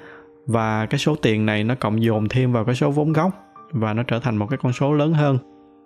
Và 0.46 0.86
cái 0.86 0.98
số 0.98 1.14
tiền 1.14 1.46
này 1.46 1.64
nó 1.64 1.74
cộng 1.74 2.02
dồn 2.02 2.28
thêm 2.28 2.52
vào 2.52 2.64
cái 2.64 2.74
số 2.74 2.90
vốn 2.90 3.12
gốc 3.12 3.30
và 3.70 3.92
nó 3.92 4.02
trở 4.02 4.18
thành 4.18 4.36
một 4.36 4.46
cái 4.50 4.58
con 4.62 4.72
số 4.72 4.92
lớn 4.92 5.12
hơn. 5.12 5.38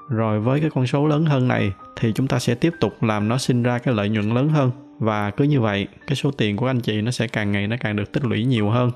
Rồi 0.09 0.41
với 0.41 0.61
cái 0.61 0.71
con 0.71 0.87
số 0.87 1.07
lớn 1.07 1.27
hơn 1.27 1.49
này 1.49 1.73
thì 1.97 2.13
chúng 2.13 2.27
ta 2.27 2.39
sẽ 2.39 2.55
tiếp 2.55 2.73
tục 2.81 3.03
làm 3.03 3.29
nó 3.29 3.39
sinh 3.39 3.63
ra 3.63 3.79
cái 3.79 3.95
lợi 3.95 4.09
nhuận 4.09 4.35
lớn 4.35 4.49
hơn. 4.49 4.71
Và 4.99 5.31
cứ 5.31 5.45
như 5.45 5.61
vậy, 5.61 5.89
cái 6.07 6.17
số 6.17 6.31
tiền 6.31 6.57
của 6.57 6.67
anh 6.67 6.81
chị 6.81 7.03
nó 7.03 7.11
sẽ 7.11 7.27
càng 7.27 7.53
ngày 7.53 7.67
nó 7.67 7.77
càng 7.81 7.97
được 7.97 8.13
tích 8.13 8.25
lũy 8.25 8.45
nhiều 8.45 8.71
hơn. 8.71 8.91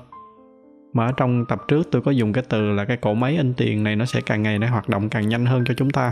Mà 0.93 1.05
ở 1.05 1.11
trong 1.17 1.45
tập 1.45 1.61
trước 1.67 1.87
tôi 1.91 2.01
có 2.01 2.11
dùng 2.11 2.33
cái 2.33 2.43
từ 2.49 2.71
là 2.71 2.85
cái 2.85 2.97
cổ 2.97 3.13
máy 3.13 3.37
in 3.37 3.53
tiền 3.53 3.83
này 3.83 3.95
nó 3.95 4.05
sẽ 4.05 4.21
càng 4.21 4.43
ngày 4.43 4.59
nó 4.59 4.67
hoạt 4.67 4.89
động 4.89 5.09
càng 5.09 5.29
nhanh 5.29 5.45
hơn 5.45 5.63
cho 5.65 5.73
chúng 5.73 5.89
ta 5.89 6.11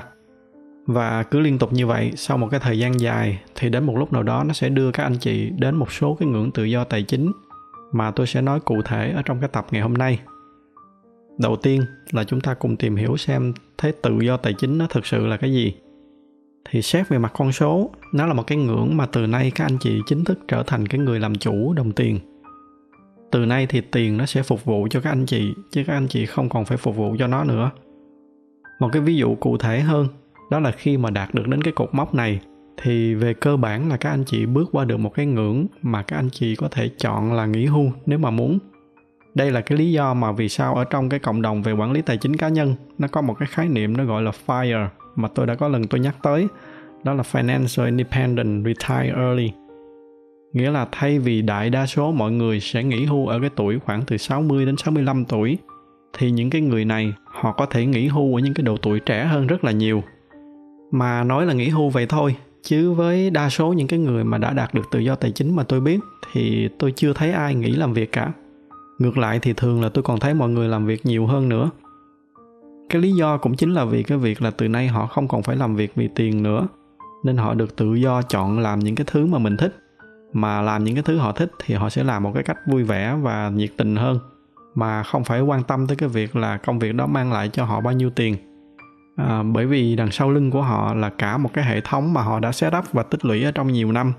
và 0.86 1.24
cứ 1.24 1.40
liên 1.40 1.58
tục 1.58 1.74
như 1.74 1.88
vậy, 1.88 2.12
sau 2.16 2.38
một 2.38 2.48
cái 2.52 2.60
thời 2.60 2.80
gian 2.80 3.00
dài, 3.00 3.40
thì 3.56 3.70
đến 3.70 3.84
một 3.84 3.98
lúc 3.98 4.14
nào 4.14 4.24
đó 4.24 4.44
nó 4.44 4.54
sẽ 4.54 4.70
đưa 4.70 4.92
các 4.92 5.04
anh 5.04 5.18
chị 5.18 5.50
đến 5.50 5.76
một 5.76 5.92
số 5.92 6.16
cái 6.16 6.30
ngưỡng 6.30 6.52
tự 6.52 6.64
do 6.64 6.84
tài 6.84 7.04
chính 7.04 7.32
mà 7.92 8.12
tôi 8.12 8.28
sẽ 8.28 8.42
nói 8.42 8.60
cụ 8.60 8.82
thể 8.86 9.12
ở 9.12 9.22
trong 9.22 9.40
cái 9.40 9.50
tập 9.50 9.68
ngày 9.72 9.82
hôm 9.82 9.94
nay. 9.94 10.20
Đầu 11.38 11.56
tiên 11.56 11.82
là 12.12 12.24
chúng 12.24 12.42
ta 12.42 12.54
cùng 12.54 12.76
tìm 12.76 12.96
hiểu 12.96 13.18
xem 13.18 13.54
thế 13.78 13.92
tự 14.02 14.20
do 14.22 14.38
tài 14.38 14.54
chính 14.58 14.78
nó 14.78 14.88
thực 14.90 15.06
sự 15.06 15.28
là 15.28 15.38
cái 15.38 15.54
gì. 15.54 15.76
Thì 16.70 16.82
xét 16.82 17.10
về 17.10 17.18
mặt 17.18 17.32
con 17.36 17.52
số, 17.52 17.90
nó 18.14 18.26
là 18.26 18.34
một 18.34 18.48
cái 18.48 18.58
ngưỡng 18.58 18.98
mà 18.98 19.06
từ 19.06 19.28
nay 19.28 19.52
các 19.56 19.66
anh 19.66 19.78
chị 19.80 20.00
chính 20.06 20.24
thức 20.24 20.40
trở 20.48 20.64
thành 20.68 20.88
cái 20.88 21.00
người 21.00 21.20
làm 21.20 21.36
chủ 21.36 21.74
đồng 21.74 21.92
tiền. 21.92 22.20
Từ 23.32 23.46
nay 23.46 23.68
thì 23.70 23.82
tiền 23.82 24.18
nó 24.18 24.26
sẽ 24.26 24.44
phục 24.44 24.66
vụ 24.66 24.88
cho 24.90 25.02
các 25.02 25.10
anh 25.10 25.26
chị, 25.26 25.54
chứ 25.72 25.84
các 25.88 25.94
anh 25.94 26.08
chị 26.08 26.26
không 26.26 26.50
còn 26.50 26.66
phải 26.66 26.78
phục 26.78 26.96
vụ 26.96 27.16
cho 27.20 27.28
nó 27.28 27.44
nữa. 27.44 27.72
Một 28.80 28.90
cái 28.92 29.02
ví 29.02 29.16
dụ 29.16 29.36
cụ 29.36 29.58
thể 29.58 29.80
hơn 29.80 30.08
đó 30.52 30.60
là 30.60 30.72
khi 30.72 30.98
mà 30.98 31.10
đạt 31.10 31.34
được 31.34 31.48
đến 31.48 31.62
cái 31.62 31.74
cột 31.74 31.90
mốc 31.92 32.16
này, 32.16 32.40
thì 32.84 33.16
về 33.16 33.34
cơ 33.34 33.58
bản 33.58 33.90
là 33.90 33.98
các 33.98 34.10
anh 34.10 34.24
chị 34.24 34.46
bước 34.46 34.70
qua 34.72 34.86
được 34.86 34.98
một 34.98 35.14
cái 35.14 35.26
ngưỡng 35.26 35.66
mà 35.82 36.04
các 36.04 36.16
anh 36.16 36.30
chị 36.30 36.56
có 36.56 36.68
thể 36.72 36.90
chọn 36.98 37.34
là 37.34 37.46
nghỉ 37.46 37.66
hưu 37.66 37.92
nếu 38.06 38.20
mà 38.20 38.30
muốn. 38.30 38.60
Đây 39.36 39.52
là 39.52 39.62
cái 39.62 39.78
lý 39.78 39.92
do 39.92 40.14
mà 40.14 40.32
vì 40.32 40.50
sao 40.50 40.76
ở 40.76 40.84
trong 40.84 41.10
cái 41.10 41.20
cộng 41.20 41.42
đồng 41.42 41.62
về 41.62 41.72
quản 41.72 41.92
lý 41.92 42.02
tài 42.02 42.18
chính 42.18 42.38
cá 42.38 42.50
nhân, 42.50 42.76
nó 42.98 43.08
có 43.08 43.22
một 43.22 43.34
cái 43.40 43.48
khái 43.52 43.70
niệm 43.70 43.98
nó 43.98 44.04
gọi 44.04 44.22
là 44.22 44.32
FIRE 44.48 44.88
mà 45.16 45.28
tôi 45.28 45.48
đã 45.48 45.56
có 45.56 45.68
lần 45.68 45.88
tôi 45.88 46.00
nhắc 46.00 46.16
tới. 46.24 46.48
Đó 47.04 47.14
là 47.14 47.24
Financial 47.32 47.86
Independent 47.86 48.66
Retire 48.66 49.14
Early. 49.16 49.52
Nghĩa 50.54 50.72
là 50.72 50.88
thay 50.92 51.20
vì 51.20 51.42
đại 51.42 51.70
đa 51.70 51.86
số 51.86 52.12
mọi 52.12 52.32
người 52.32 52.60
sẽ 52.60 52.84
nghỉ 52.84 53.06
hưu 53.06 53.28
ở 53.28 53.40
cái 53.40 53.50
tuổi 53.56 53.80
khoảng 53.80 54.02
từ 54.08 54.18
60 54.18 54.66
đến 54.66 54.78
65 54.78 55.26
tuổi, 55.26 55.58
thì 56.18 56.32
những 56.32 56.50
cái 56.50 56.62
người 56.62 56.86
này 56.86 57.14
họ 57.26 57.52
có 57.52 57.66
thể 57.66 57.86
nghỉ 57.86 58.08
hưu 58.08 58.36
ở 58.36 58.40
những 58.40 58.54
cái 58.54 58.64
độ 58.64 58.78
tuổi 58.78 59.00
trẻ 59.00 59.26
hơn 59.26 59.48
rất 59.48 59.64
là 59.64 59.72
nhiều 59.72 60.04
mà 60.92 61.24
nói 61.24 61.46
là 61.46 61.54
nghỉ 61.54 61.70
hưu 61.70 61.90
vậy 61.90 62.06
thôi. 62.06 62.36
Chứ 62.64 62.92
với 62.92 63.30
đa 63.30 63.50
số 63.50 63.74
những 63.74 63.88
cái 63.88 64.00
người 64.00 64.24
mà 64.24 64.38
đã 64.38 64.54
đạt 64.54 64.74
được 64.74 64.82
tự 64.92 65.00
do 65.00 65.16
tài 65.16 65.32
chính 65.32 65.56
mà 65.56 65.64
tôi 65.64 65.82
biết, 65.82 66.00
thì 66.32 66.70
tôi 66.80 66.92
chưa 66.92 67.14
thấy 67.14 67.32
ai 67.32 67.56
nghỉ 67.56 67.72
làm 67.72 67.94
việc 67.94 68.12
cả. 68.12 68.34
Ngược 69.00 69.18
lại 69.18 69.40
thì 69.40 69.54
thường 69.54 69.82
là 69.82 69.90
tôi 69.90 70.04
còn 70.04 70.20
thấy 70.20 70.34
mọi 70.34 70.50
người 70.50 70.68
làm 70.68 70.86
việc 70.86 71.06
nhiều 71.06 71.26
hơn 71.26 71.50
nữa. 71.50 71.70
Cái 72.90 73.02
lý 73.02 73.12
do 73.12 73.38
cũng 73.38 73.56
chính 73.56 73.74
là 73.74 73.86
vì 73.86 74.04
cái 74.04 74.18
việc 74.18 74.42
là 74.42 74.52
từ 74.52 74.68
nay 74.68 74.88
họ 74.88 75.08
không 75.08 75.28
còn 75.28 75.44
phải 75.44 75.56
làm 75.56 75.76
việc 75.76 75.92
vì 75.96 76.10
tiền 76.16 76.44
nữa, 76.44 76.68
nên 77.24 77.38
họ 77.38 77.54
được 77.54 77.76
tự 77.76 77.94
do 77.94 78.22
chọn 78.22 78.60
làm 78.60 78.80
những 78.80 78.96
cái 78.96 79.06
thứ 79.12 79.26
mà 79.26 79.40
mình 79.40 79.58
thích. 79.58 79.76
Mà 80.34 80.62
làm 80.62 80.84
những 80.84 80.96
cái 80.96 81.04
thứ 81.04 81.18
họ 81.18 81.32
thích 81.32 81.52
thì 81.66 81.76
họ 81.76 81.90
sẽ 81.90 82.04
làm 82.04 82.24
một 82.24 82.32
cái 82.34 82.44
cách 82.44 82.58
vui 82.68 82.84
vẻ 82.84 83.18
và 83.22 83.50
nhiệt 83.50 83.70
tình 83.78 83.96
hơn. 83.96 84.20
Mà 84.76 85.04
không 85.04 85.24
phải 85.24 85.42
quan 85.42 85.64
tâm 85.64 85.88
tới 85.88 85.98
cái 85.98 86.10
việc 86.10 86.36
là 86.36 86.58
công 86.58 86.80
việc 86.80 86.96
đó 86.96 87.08
mang 87.08 87.32
lại 87.32 87.50
cho 87.50 87.66
họ 87.66 87.82
bao 87.82 87.94
nhiêu 87.94 88.10
tiền 88.10 88.36
à, 89.16 89.44
bởi 89.44 89.66
vì 89.66 89.96
đằng 89.96 90.12
sau 90.12 90.32
lưng 90.32 90.52
của 90.52 90.62
họ 90.62 90.94
là 90.94 91.10
cả 91.10 91.38
một 91.38 91.50
cái 91.54 91.66
hệ 91.66 91.82
thống 91.82 92.14
mà 92.14 92.22
họ 92.22 92.40
đã 92.40 92.52
set 92.52 92.74
up 92.78 92.92
và 92.92 93.04
tích 93.04 93.26
lũy 93.26 93.44
ở 93.44 93.52
trong 93.52 93.72
nhiều 93.72 93.92
năm. 93.92 94.14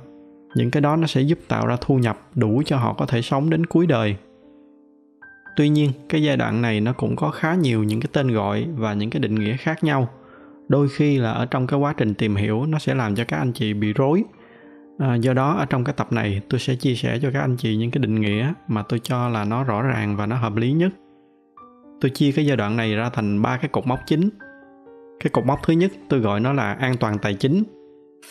Những 0.54 0.70
cái 0.70 0.80
đó 0.80 0.96
nó 0.96 1.06
sẽ 1.06 1.20
giúp 1.20 1.38
tạo 1.48 1.66
ra 1.66 1.76
thu 1.80 1.98
nhập 1.98 2.20
đủ 2.34 2.62
cho 2.66 2.76
họ 2.76 2.94
có 2.94 3.06
thể 3.06 3.22
sống 3.22 3.50
đến 3.50 3.66
cuối 3.66 3.86
đời. 3.86 4.16
Tuy 5.56 5.68
nhiên 5.68 5.92
cái 6.08 6.22
giai 6.22 6.36
đoạn 6.36 6.62
này 6.62 6.80
nó 6.80 6.92
cũng 6.92 7.16
có 7.16 7.30
khá 7.30 7.54
nhiều 7.54 7.82
những 7.82 8.00
cái 8.00 8.08
tên 8.12 8.32
gọi 8.32 8.66
và 8.76 8.94
những 8.94 9.10
cái 9.10 9.20
định 9.20 9.34
nghĩa 9.34 9.56
khác 9.56 9.84
nhau. 9.84 10.08
Đôi 10.68 10.88
khi 10.88 11.18
là 11.18 11.32
ở 11.32 11.46
trong 11.46 11.66
cái 11.66 11.80
quá 11.80 11.94
trình 11.96 12.14
tìm 12.14 12.36
hiểu 12.36 12.66
nó 12.66 12.78
sẽ 12.78 12.94
làm 12.94 13.14
cho 13.14 13.24
các 13.28 13.36
anh 13.36 13.52
chị 13.52 13.74
bị 13.74 13.92
rối. 13.92 14.24
À, 14.98 15.14
do 15.14 15.32
đó 15.32 15.54
ở 15.54 15.64
trong 15.64 15.84
cái 15.84 15.94
tập 15.96 16.12
này 16.12 16.40
tôi 16.48 16.60
sẽ 16.60 16.74
chia 16.74 16.94
sẻ 16.94 17.18
cho 17.22 17.30
các 17.32 17.40
anh 17.40 17.56
chị 17.56 17.76
những 17.76 17.90
cái 17.90 18.00
định 18.00 18.20
nghĩa 18.20 18.52
mà 18.68 18.82
tôi 18.82 19.00
cho 19.02 19.28
là 19.28 19.44
nó 19.44 19.64
rõ 19.64 19.82
ràng 19.82 20.16
và 20.16 20.26
nó 20.26 20.36
hợp 20.36 20.56
lý 20.56 20.72
nhất. 20.72 20.92
Tôi 22.00 22.10
chia 22.10 22.32
cái 22.32 22.46
giai 22.46 22.56
đoạn 22.56 22.76
này 22.76 22.94
ra 22.94 23.10
thành 23.10 23.42
ba 23.42 23.56
cái 23.56 23.68
cột 23.68 23.86
mốc 23.86 24.00
chính 24.06 24.30
cái 25.22 25.30
cột 25.30 25.46
mốc 25.46 25.60
thứ 25.66 25.72
nhất 25.72 25.92
tôi 26.08 26.20
gọi 26.20 26.40
nó 26.40 26.52
là 26.52 26.72
an 26.72 26.96
toàn 27.00 27.18
tài 27.18 27.34
chính, 27.34 27.62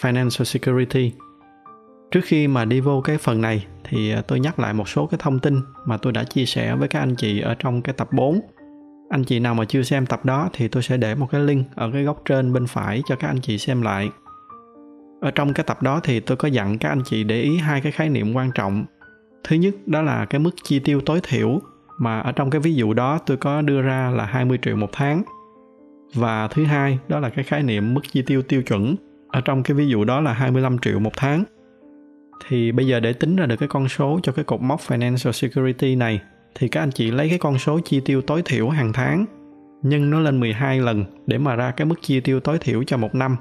financial 0.02 0.44
security. 0.44 1.12
Trước 2.12 2.22
khi 2.24 2.48
mà 2.48 2.66
đi 2.66 2.80
vô 2.80 3.02
cái 3.02 3.18
phần 3.18 3.42
này 3.42 3.66
thì 3.84 4.12
à, 4.12 4.22
tôi 4.28 4.40
nhắc 4.40 4.60
lại 4.60 4.74
một 4.74 4.90
số 4.90 5.06
cái 5.06 5.18
thông 5.24 5.40
tin 5.40 5.62
mà 5.86 5.98
tôi 5.98 6.14
đã 6.14 6.24
chia 6.24 6.46
sẻ 6.46 6.76
với 6.76 6.88
các 6.88 7.00
anh 7.00 7.16
chị 7.16 7.42
ở 7.42 7.56
trong 7.60 7.82
cái 7.82 7.96
tập 7.98 8.08
4 8.14 8.42
anh 9.12 9.24
chị 9.24 9.40
nào 9.40 9.56
mà 9.56 9.66
chưa 9.66 9.84
xem 9.84 10.06
tập 10.06 10.26
đó 10.26 10.50
thì 10.54 10.68
tôi 10.68 10.84
sẽ 10.84 10.98
để 10.98 11.16
một 11.16 11.28
cái 11.32 11.42
link 11.42 11.66
ở 11.76 11.90
cái 11.94 12.04
góc 12.04 12.22
trên 12.26 12.54
bên 12.54 12.68
phải 12.68 13.04
cho 13.06 13.16
các 13.16 13.28
anh 13.28 13.42
chị 13.42 13.58
xem 13.58 13.82
lại. 13.82 14.10
Ở 15.22 15.32
trong 15.32 15.54
cái 15.54 15.64
tập 15.64 15.82
đó 15.82 16.00
thì 16.04 16.20
tôi 16.20 16.38
có 16.38 16.48
dặn 16.48 16.78
các 16.78 16.90
anh 16.90 17.02
chị 17.06 17.24
để 17.24 17.42
ý 17.42 17.58
hai 17.58 17.82
cái 17.82 17.92
khái 17.92 18.10
niệm 18.10 18.34
quan 18.34 18.52
trọng. 18.56 18.86
Thứ 19.44 19.56
nhất, 19.56 19.74
đó 19.86 20.02
là 20.02 20.26
cái 20.26 20.40
mức 20.40 20.52
chi 20.64 20.80
tiêu 20.80 21.02
tối 21.06 21.20
thiểu 21.24 21.60
mà 21.98 22.20
ở 22.20 22.32
trong 22.32 22.50
cái 22.50 22.62
ví 22.62 22.76
dụ 22.76 22.94
đó 22.94 23.20
tôi 23.26 23.38
có 23.38 23.62
đưa 23.62 23.82
ra 23.82 24.10
là 24.10 24.26
20 24.26 24.60
triệu 24.62 24.76
một 24.76 24.90
tháng 24.92 25.24
và 26.14 26.48
thứ 26.48 26.64
hai, 26.64 27.00
đó 27.08 27.20
là 27.20 27.30
cái 27.30 27.46
khái 27.46 27.64
niệm 27.64 27.94
mức 27.94 28.02
chi 28.12 28.22
tiêu 28.22 28.42
tiêu 28.42 28.62
chuẩn 28.62 28.96
ở 29.28 29.42
trong 29.42 29.64
cái 29.64 29.76
ví 29.76 29.88
dụ 29.88 30.04
đó 30.04 30.22
là 30.22 30.34
25 30.34 30.78
triệu 30.80 31.00
một 31.00 31.12
tháng 31.18 31.44
thì 32.48 32.72
bây 32.72 32.88
giờ 32.88 33.00
để 33.00 33.14
tính 33.14 33.36
ra 33.36 33.46
được 33.46 33.56
cái 33.56 33.70
con 33.70 33.88
số 33.88 34.20
cho 34.24 34.32
cái 34.32 34.46
cột 34.46 34.62
mốc 34.62 34.80
financial 34.80 35.32
security 35.32 35.96
này, 35.96 36.22
thì 36.56 36.68
các 36.68 36.80
anh 36.80 36.92
chị 36.92 37.12
lấy 37.12 37.30
cái 37.30 37.38
con 37.38 37.58
số 37.58 37.80
chi 37.86 38.02
tiêu 38.06 38.22
tối 38.22 38.42
thiểu 38.46 38.70
hàng 38.70 38.94
tháng, 38.94 39.26
nhân 39.84 40.10
nó 40.10 40.20
lên 40.20 40.40
12 40.40 40.80
lần 40.80 41.06
để 41.28 41.38
mà 41.38 41.56
ra 41.56 41.72
cái 41.72 41.86
mức 41.86 41.96
chi 42.02 42.20
tiêu 42.20 42.40
tối 42.40 42.58
thiểu 42.62 42.84
cho 42.84 42.98
một 42.98 43.16
năm, 43.16 43.38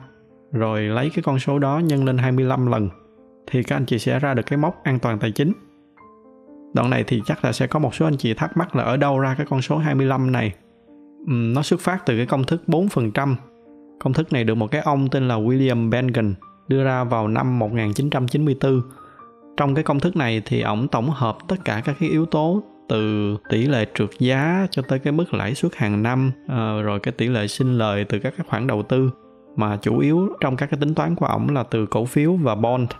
rồi 0.52 0.82
lấy 0.82 1.10
cái 1.14 1.22
con 1.22 1.38
số 1.38 1.58
đó 1.58 1.78
nhân 1.78 2.04
lên 2.04 2.18
25 2.18 2.66
lần, 2.66 2.88
thì 3.46 3.62
các 3.62 3.76
anh 3.76 3.86
chị 3.86 3.98
sẽ 3.98 4.18
ra 4.18 4.34
được 4.34 4.46
cái 4.46 4.56
mốc 4.56 4.84
an 4.84 4.98
toàn 4.98 5.18
tài 5.18 5.30
chính. 5.30 5.52
Đoạn 6.74 6.90
này 6.90 7.04
thì 7.06 7.22
chắc 7.26 7.44
là 7.44 7.52
sẽ 7.52 7.66
có 7.66 7.78
một 7.78 7.94
số 7.94 8.06
anh 8.06 8.16
chị 8.16 8.34
thắc 8.34 8.56
mắc 8.56 8.76
là 8.76 8.84
ở 8.84 8.96
đâu 8.96 9.18
ra 9.18 9.34
cái 9.34 9.46
con 9.50 9.62
số 9.62 9.78
25 9.78 10.32
này. 10.32 10.54
Ừ, 11.26 11.32
nó 11.32 11.62
xuất 11.62 11.80
phát 11.80 12.06
từ 12.06 12.16
cái 12.16 12.26
công 12.26 12.44
thức 12.44 12.62
4%. 12.66 13.36
Công 13.98 14.12
thức 14.12 14.32
này 14.32 14.44
được 14.44 14.54
một 14.54 14.70
cái 14.70 14.80
ông 14.80 15.08
tên 15.08 15.28
là 15.28 15.38
William 15.38 15.90
Bengen 15.90 16.34
đưa 16.68 16.84
ra 16.84 17.04
vào 17.04 17.28
năm 17.28 17.58
1994. 17.58 18.82
Trong 19.56 19.74
cái 19.74 19.84
công 19.84 20.00
thức 20.00 20.16
này 20.16 20.42
thì 20.46 20.60
ổng 20.60 20.88
tổng 20.88 21.10
hợp 21.10 21.38
tất 21.48 21.56
cả 21.64 21.82
các 21.84 21.96
cái 22.00 22.08
yếu 22.08 22.26
tố 22.26 22.62
từ 22.88 23.36
tỷ 23.48 23.66
lệ 23.66 23.86
trượt 23.94 24.10
giá 24.18 24.66
cho 24.70 24.82
tới 24.82 24.98
cái 24.98 25.12
mức 25.12 25.34
lãi 25.34 25.54
suất 25.54 25.74
hàng 25.76 26.02
năm 26.02 26.32
ờ, 26.48 26.82
rồi 26.82 27.00
cái 27.00 27.12
tỷ 27.12 27.28
lệ 27.28 27.46
sinh 27.46 27.78
lời 27.78 28.04
từ 28.04 28.18
các 28.18 28.34
cái 28.36 28.46
khoản 28.48 28.66
đầu 28.66 28.82
tư 28.82 29.10
mà 29.56 29.78
chủ 29.82 29.98
yếu 29.98 30.28
trong 30.40 30.56
các 30.56 30.70
cái 30.70 30.80
tính 30.80 30.94
toán 30.94 31.14
của 31.14 31.26
ổng 31.26 31.48
là 31.48 31.62
từ 31.62 31.86
cổ 31.86 32.04
phiếu 32.04 32.32
và 32.32 32.54
bond 32.54 32.90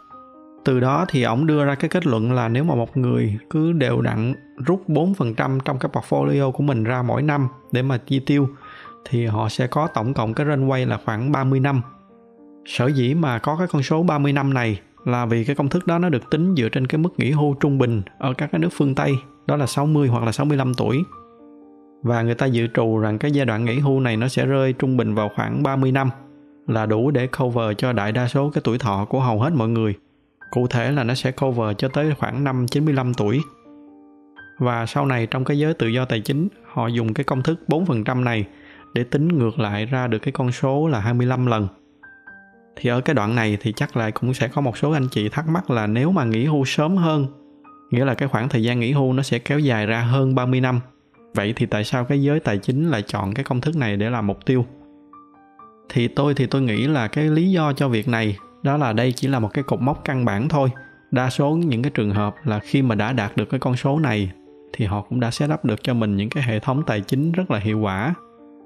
từ 0.65 0.81
đó 0.81 1.05
thì 1.09 1.23
ổng 1.23 1.47
đưa 1.47 1.65
ra 1.65 1.75
cái 1.75 1.89
kết 1.89 2.07
luận 2.07 2.33
là 2.33 2.49
nếu 2.49 2.65
mà 2.65 2.75
một 2.75 2.97
người 2.97 3.39
cứ 3.51 3.73
đều 3.73 4.01
đặn 4.01 4.35
rút 4.67 4.89
4% 4.89 5.61
trong 5.61 5.79
cái 5.79 5.91
portfolio 5.93 6.51
của 6.51 6.63
mình 6.63 6.85
ra 6.85 7.03
mỗi 7.03 7.23
năm 7.23 7.49
để 7.73 7.83
mà 7.83 7.99
chi 7.99 8.21
tiêu 8.27 8.49
thì 9.05 9.27
họ 9.27 9.49
sẽ 9.49 9.67
có 9.67 9.87
tổng 9.95 10.15
cộng 10.15 10.35
cái 10.35 10.47
runway 10.47 10.89
là 10.89 10.99
khoảng 11.05 11.33
30 11.33 11.61
năm. 11.61 11.83
Sở 12.67 12.87
dĩ 12.87 13.15
mà 13.15 13.39
có 13.39 13.57
cái 13.57 13.67
con 13.67 13.83
số 13.83 14.03
30 14.03 14.33
năm 14.33 14.55
này 14.55 14.81
là 15.05 15.27
vì 15.27 15.45
cái 15.45 15.57
công 15.57 15.69
thức 15.69 15.87
đó 15.87 15.99
nó 15.99 16.09
được 16.09 16.31
tính 16.31 16.55
dựa 16.57 16.69
trên 16.69 16.87
cái 16.87 16.99
mức 16.99 17.19
nghỉ 17.19 17.31
hưu 17.31 17.55
trung 17.55 17.79
bình 17.79 18.03
ở 18.19 18.35
các 18.35 18.49
cái 18.53 18.59
nước 18.59 18.69
phương 18.73 18.95
Tây, 18.95 19.17
đó 19.47 19.57
là 19.57 19.67
60 19.67 20.09
hoặc 20.09 20.25
là 20.25 20.33
65 20.33 20.75
tuổi. 20.75 21.05
Và 22.03 22.23
người 22.23 22.35
ta 22.35 22.47
dự 22.47 22.67
trù 22.75 22.99
rằng 22.99 23.19
cái 23.19 23.31
giai 23.31 23.47
đoạn 23.47 23.65
nghỉ 23.65 23.79
hưu 23.79 24.01
này 24.01 24.17
nó 24.17 24.29
sẽ 24.29 24.47
rơi 24.47 24.73
trung 24.73 24.97
bình 24.97 25.15
vào 25.15 25.31
khoảng 25.37 25.63
30 25.63 25.93
năm 25.93 26.11
là 26.67 26.87
đủ 26.87 27.11
để 27.11 27.27
cover 27.27 27.77
cho 27.79 27.93
đại 27.93 28.13
đa 28.13 28.29
số 28.29 28.51
cái 28.51 28.63
tuổi 28.65 28.79
thọ 28.79 29.05
của 29.05 29.21
hầu 29.21 29.41
hết 29.41 29.53
mọi 29.53 29.69
người. 29.69 29.95
Cụ 30.51 30.67
thể 30.67 30.93
là 30.93 31.05
nó 31.05 31.15
sẽ 31.15 31.33
cover 31.33 31.77
cho 31.79 31.89
tới 31.89 32.15
khoảng 32.19 32.45
năm 32.45 32.67
95 32.69 33.15
tuổi. 33.15 33.41
Và 34.59 34.87
sau 34.87 35.07
này 35.07 35.27
trong 35.27 35.45
cái 35.45 35.59
giới 35.59 35.75
tự 35.75 35.87
do 35.87 36.05
tài 36.05 36.21
chính, 36.21 36.49
họ 36.65 36.87
dùng 36.87 37.15
cái 37.15 37.25
công 37.25 37.43
thức 37.43 37.61
4% 37.69 38.25
này 38.25 38.45
để 38.95 39.05
tính 39.05 39.29
ngược 39.29 39.59
lại 39.59 39.87
ra 39.87 40.07
được 40.07 40.19
cái 40.19 40.33
con 40.33 40.53
số 40.53 40.89
là 40.89 41.01
25 41.01 41.47
lần. 41.47 41.69
Thì 42.77 42.91
ở 42.91 43.01
cái 43.01 43.15
đoạn 43.15 43.35
này 43.35 43.59
thì 43.61 43.73
chắc 43.73 43.97
là 43.97 44.11
cũng 44.11 44.35
sẽ 44.35 44.49
có 44.49 44.61
một 44.61 44.79
số 44.79 44.91
anh 44.91 45.09
chị 45.11 45.29
thắc 45.29 45.49
mắc 45.49 45.71
là 45.71 45.87
nếu 45.87 46.13
mà 46.13 46.25
nghỉ 46.25 46.45
hưu 46.45 46.65
sớm 46.65 46.97
hơn, 46.97 47.27
nghĩa 47.91 48.05
là 48.05 48.15
cái 48.15 48.29
khoảng 48.29 48.49
thời 48.49 48.63
gian 48.63 48.81
nghỉ 48.81 48.93
hưu 48.93 49.13
nó 49.13 49.23
sẽ 49.23 49.39
kéo 49.39 49.59
dài 49.59 49.87
ra 49.87 50.01
hơn 50.01 50.35
30 50.35 50.61
năm. 50.61 50.81
Vậy 51.35 51.53
thì 51.57 51.67
tại 51.67 51.85
sao 51.85 52.05
cái 52.05 52.23
giới 52.23 52.41
tài 52.41 52.59
chính 52.59 52.91
lại 52.91 53.03
chọn 53.03 53.35
cái 53.35 53.45
công 53.45 53.61
thức 53.61 53.77
này 53.77 53.97
để 53.97 54.11
làm 54.11 54.27
mục 54.27 54.47
tiêu? 54.47 54.67
thì 55.93 56.09
tôi 56.09 56.35
thì 56.35 56.47
tôi 56.47 56.63
nghĩ 56.63 56.87
là 56.87 57.09
cái 57.09 57.25
lý 57.25 57.51
do 57.51 57.73
cho 57.73 57.89
việc 57.89 58.09
này 58.09 58.37
đó 58.63 58.77
là 58.77 58.93
đây 58.93 59.13
chỉ 59.13 59.29
là 59.29 59.39
một 59.39 59.55
cái 59.55 59.65
cột 59.65 59.81
mốc 59.81 60.05
căn 60.05 60.25
bản 60.25 60.49
thôi. 60.49 60.69
Đa 61.11 61.31
số 61.31 61.51
những 61.51 61.83
cái 61.83 61.91
trường 61.91 62.11
hợp 62.11 62.35
là 62.45 62.59
khi 62.59 62.83
mà 62.83 62.95
đã 62.95 63.13
đạt 63.13 63.37
được 63.37 63.45
cái 63.51 63.61
con 63.61 63.77
số 63.77 63.99
này, 63.99 64.33
thì 64.73 64.85
họ 64.85 65.01
cũng 65.03 65.21
đã 65.21 65.31
set 65.31 65.51
up 65.51 65.65
được 65.65 65.83
cho 65.83 65.95
mình 65.95 66.17
những 66.17 66.31
cái 66.31 66.43
hệ 66.43 66.59
thống 66.59 66.83
tài 66.87 67.01
chính 67.01 67.33
rất 67.33 67.51
là 67.51 67.59
hiệu 67.59 67.79
quả. 67.79 68.15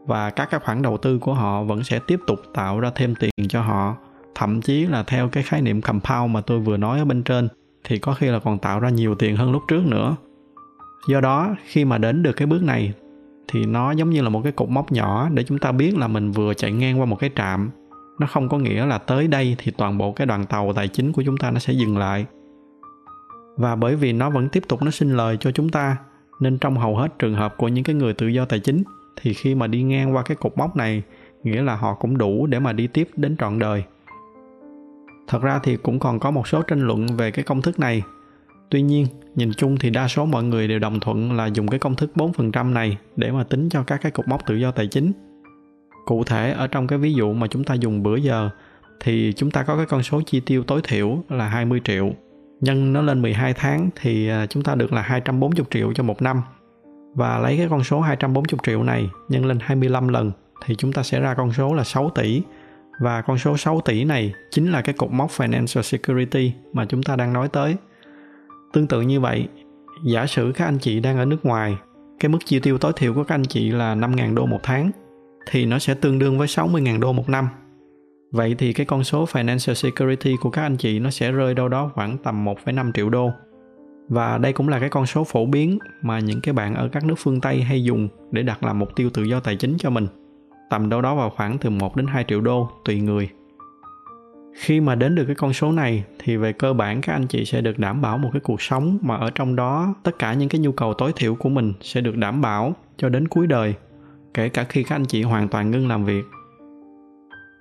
Và 0.06 0.30
các 0.30 0.50
cái 0.50 0.60
khoản 0.60 0.82
đầu 0.82 0.98
tư 0.98 1.18
của 1.18 1.34
họ 1.34 1.62
vẫn 1.62 1.84
sẽ 1.84 1.98
tiếp 2.06 2.20
tục 2.26 2.38
tạo 2.54 2.80
ra 2.80 2.90
thêm 2.94 3.14
tiền 3.14 3.48
cho 3.48 3.62
họ. 3.62 3.96
Thậm 4.34 4.60
chí 4.60 4.86
là 4.86 5.02
theo 5.02 5.28
cái 5.28 5.42
khái 5.42 5.62
niệm 5.62 5.80
compound 5.80 6.30
mà 6.30 6.40
tôi 6.40 6.60
vừa 6.60 6.76
nói 6.76 6.98
ở 6.98 7.04
bên 7.04 7.22
trên, 7.22 7.48
thì 7.84 7.98
có 7.98 8.14
khi 8.14 8.26
là 8.26 8.38
còn 8.38 8.58
tạo 8.58 8.80
ra 8.80 8.88
nhiều 8.88 9.14
tiền 9.14 9.36
hơn 9.36 9.52
lúc 9.52 9.62
trước 9.68 9.86
nữa. 9.86 10.16
Do 11.08 11.20
đó, 11.20 11.56
khi 11.64 11.84
mà 11.84 11.98
đến 11.98 12.22
được 12.22 12.32
cái 12.32 12.46
bước 12.46 12.62
này, 12.62 12.92
thì 13.48 13.66
nó 13.66 13.92
giống 13.92 14.10
như 14.10 14.22
là 14.22 14.28
một 14.28 14.40
cái 14.42 14.52
cột 14.52 14.68
mốc 14.68 14.92
nhỏ 14.92 15.28
để 15.34 15.44
chúng 15.44 15.58
ta 15.58 15.72
biết 15.72 15.98
là 15.98 16.08
mình 16.08 16.30
vừa 16.30 16.54
chạy 16.54 16.72
ngang 16.72 17.00
qua 17.00 17.06
một 17.06 17.16
cái 17.16 17.30
trạm 17.36 17.70
nó 18.18 18.26
không 18.26 18.48
có 18.48 18.58
nghĩa 18.58 18.86
là 18.86 18.98
tới 18.98 19.28
đây 19.28 19.56
thì 19.58 19.72
toàn 19.78 19.98
bộ 19.98 20.12
cái 20.12 20.26
đoàn 20.26 20.46
tàu 20.46 20.72
tài 20.72 20.88
chính 20.88 21.12
của 21.12 21.22
chúng 21.26 21.36
ta 21.36 21.50
nó 21.50 21.58
sẽ 21.58 21.72
dừng 21.72 21.98
lại. 21.98 22.26
Và 23.56 23.76
bởi 23.76 23.96
vì 23.96 24.12
nó 24.12 24.30
vẫn 24.30 24.48
tiếp 24.48 24.62
tục 24.68 24.82
nó 24.82 24.90
sinh 24.90 25.16
lời 25.16 25.36
cho 25.40 25.50
chúng 25.50 25.68
ta, 25.68 25.96
nên 26.40 26.58
trong 26.58 26.76
hầu 26.76 26.96
hết 26.96 27.18
trường 27.18 27.34
hợp 27.34 27.54
của 27.56 27.68
những 27.68 27.84
cái 27.84 27.94
người 27.94 28.14
tự 28.14 28.26
do 28.26 28.44
tài 28.44 28.60
chính, 28.60 28.82
thì 29.16 29.34
khi 29.34 29.54
mà 29.54 29.66
đi 29.66 29.82
ngang 29.82 30.14
qua 30.14 30.22
cái 30.22 30.36
cột 30.36 30.58
mốc 30.58 30.76
này, 30.76 31.02
nghĩa 31.42 31.62
là 31.62 31.76
họ 31.76 31.94
cũng 31.94 32.18
đủ 32.18 32.46
để 32.46 32.58
mà 32.58 32.72
đi 32.72 32.86
tiếp 32.86 33.08
đến 33.16 33.36
trọn 33.36 33.58
đời. 33.58 33.84
Thật 35.26 35.42
ra 35.42 35.58
thì 35.62 35.76
cũng 35.76 35.98
còn 35.98 36.18
có 36.18 36.30
một 36.30 36.48
số 36.48 36.62
tranh 36.62 36.80
luận 36.80 37.06
về 37.06 37.30
cái 37.30 37.44
công 37.44 37.62
thức 37.62 37.78
này. 37.78 38.02
Tuy 38.70 38.82
nhiên, 38.82 39.06
nhìn 39.34 39.52
chung 39.56 39.76
thì 39.80 39.90
đa 39.90 40.08
số 40.08 40.26
mọi 40.26 40.44
người 40.44 40.68
đều 40.68 40.78
đồng 40.78 41.00
thuận 41.00 41.32
là 41.32 41.46
dùng 41.46 41.68
cái 41.68 41.80
công 41.80 41.94
thức 41.94 42.10
4% 42.14 42.72
này 42.72 42.98
để 43.16 43.32
mà 43.32 43.44
tính 43.44 43.68
cho 43.68 43.82
các 43.82 44.00
cái 44.02 44.12
cột 44.12 44.28
mốc 44.28 44.46
tự 44.46 44.54
do 44.54 44.70
tài 44.70 44.86
chính 44.86 45.12
cụ 46.04 46.24
thể 46.24 46.52
ở 46.52 46.66
trong 46.66 46.86
cái 46.86 46.98
ví 46.98 47.14
dụ 47.14 47.32
mà 47.32 47.46
chúng 47.46 47.64
ta 47.64 47.74
dùng 47.74 48.02
bữa 48.02 48.16
giờ 48.16 48.50
thì 49.00 49.32
chúng 49.36 49.50
ta 49.50 49.62
có 49.62 49.76
cái 49.76 49.86
con 49.86 50.02
số 50.02 50.20
chi 50.26 50.40
tiêu 50.40 50.64
tối 50.64 50.80
thiểu 50.84 51.18
là 51.28 51.48
20 51.48 51.80
triệu. 51.84 52.10
Nhân 52.60 52.92
nó 52.92 53.02
lên 53.02 53.22
12 53.22 53.54
tháng 53.54 53.90
thì 54.00 54.28
à, 54.28 54.46
chúng 54.46 54.62
ta 54.62 54.74
được 54.74 54.92
là 54.92 55.02
240 55.02 55.64
triệu 55.70 55.92
cho 55.92 56.02
một 56.02 56.22
năm. 56.22 56.42
Và 57.14 57.38
lấy 57.38 57.56
cái 57.56 57.66
con 57.70 57.84
số 57.84 58.00
240 58.00 58.58
triệu 58.66 58.82
này 58.82 59.10
nhân 59.28 59.46
lên 59.46 59.58
25 59.60 60.08
lần 60.08 60.32
thì 60.64 60.74
chúng 60.74 60.92
ta 60.92 61.02
sẽ 61.02 61.20
ra 61.20 61.34
con 61.34 61.52
số 61.52 61.74
là 61.74 61.84
6 61.84 62.10
tỷ. 62.10 62.42
Và 63.00 63.22
con 63.22 63.38
số 63.38 63.56
6 63.56 63.80
tỷ 63.80 64.04
này 64.04 64.32
chính 64.50 64.72
là 64.72 64.82
cái 64.82 64.94
cột 64.98 65.12
mốc 65.12 65.30
financial 65.30 65.82
security 65.82 66.52
mà 66.72 66.86
chúng 66.88 67.02
ta 67.02 67.16
đang 67.16 67.32
nói 67.32 67.48
tới. 67.48 67.76
Tương 68.72 68.86
tự 68.86 69.00
như 69.00 69.20
vậy, 69.20 69.48
giả 70.04 70.26
sử 70.26 70.52
các 70.54 70.64
anh 70.64 70.78
chị 70.78 71.00
đang 71.00 71.18
ở 71.18 71.24
nước 71.24 71.46
ngoài, 71.46 71.76
cái 72.20 72.28
mức 72.28 72.38
chi 72.44 72.60
tiêu 72.60 72.78
tối 72.78 72.92
thiểu 72.96 73.14
của 73.14 73.24
các 73.24 73.34
anh 73.34 73.44
chị 73.44 73.70
là 73.70 73.94
5.000 73.94 74.34
đô 74.34 74.46
một 74.46 74.60
tháng 74.62 74.90
thì 75.46 75.66
nó 75.66 75.78
sẽ 75.78 75.94
tương 75.94 76.18
đương 76.18 76.38
với 76.38 76.46
60.000 76.46 77.00
đô 77.00 77.12
một 77.12 77.28
năm. 77.28 77.48
Vậy 78.32 78.54
thì 78.58 78.72
cái 78.72 78.86
con 78.86 79.04
số 79.04 79.24
financial 79.24 79.74
security 79.74 80.36
của 80.40 80.50
các 80.50 80.62
anh 80.62 80.76
chị 80.76 80.98
nó 80.98 81.10
sẽ 81.10 81.32
rơi 81.32 81.54
đâu 81.54 81.68
đó 81.68 81.90
khoảng 81.94 82.18
tầm 82.18 82.44
1,5 82.44 82.92
triệu 82.92 83.10
đô. 83.10 83.30
Và 84.08 84.38
đây 84.38 84.52
cũng 84.52 84.68
là 84.68 84.80
cái 84.80 84.88
con 84.88 85.06
số 85.06 85.24
phổ 85.24 85.46
biến 85.46 85.78
mà 86.02 86.18
những 86.18 86.40
cái 86.40 86.52
bạn 86.52 86.74
ở 86.74 86.88
các 86.88 87.04
nước 87.04 87.14
phương 87.18 87.40
Tây 87.40 87.62
hay 87.62 87.84
dùng 87.84 88.08
để 88.30 88.42
đặt 88.42 88.64
làm 88.64 88.78
mục 88.78 88.88
tiêu 88.96 89.10
tự 89.10 89.22
do 89.22 89.40
tài 89.40 89.56
chính 89.56 89.76
cho 89.78 89.90
mình. 89.90 90.06
Tầm 90.70 90.88
đâu 90.88 91.02
đó 91.02 91.14
vào 91.14 91.30
khoảng 91.30 91.58
từ 91.58 91.70
1 91.70 91.96
đến 91.96 92.06
2 92.06 92.24
triệu 92.28 92.40
đô 92.40 92.70
tùy 92.84 93.00
người. 93.00 93.28
Khi 94.54 94.80
mà 94.80 94.94
đến 94.94 95.14
được 95.14 95.24
cái 95.26 95.34
con 95.34 95.52
số 95.52 95.72
này 95.72 96.04
thì 96.18 96.36
về 96.36 96.52
cơ 96.52 96.72
bản 96.72 97.00
các 97.00 97.12
anh 97.12 97.26
chị 97.26 97.44
sẽ 97.44 97.60
được 97.60 97.78
đảm 97.78 98.02
bảo 98.02 98.18
một 98.18 98.30
cái 98.32 98.40
cuộc 98.40 98.62
sống 98.62 98.98
mà 99.02 99.16
ở 99.16 99.30
trong 99.34 99.56
đó 99.56 99.94
tất 100.02 100.18
cả 100.18 100.34
những 100.34 100.48
cái 100.48 100.60
nhu 100.60 100.72
cầu 100.72 100.94
tối 100.94 101.12
thiểu 101.16 101.34
của 101.34 101.48
mình 101.48 101.72
sẽ 101.80 102.00
được 102.00 102.16
đảm 102.16 102.40
bảo 102.40 102.74
cho 102.96 103.08
đến 103.08 103.28
cuối 103.28 103.46
đời 103.46 103.74
kể 104.34 104.48
cả 104.48 104.64
khi 104.64 104.82
các 104.82 104.96
anh 104.96 105.04
chị 105.04 105.22
hoàn 105.22 105.48
toàn 105.48 105.70
ngưng 105.70 105.88
làm 105.88 106.04
việc. 106.04 106.24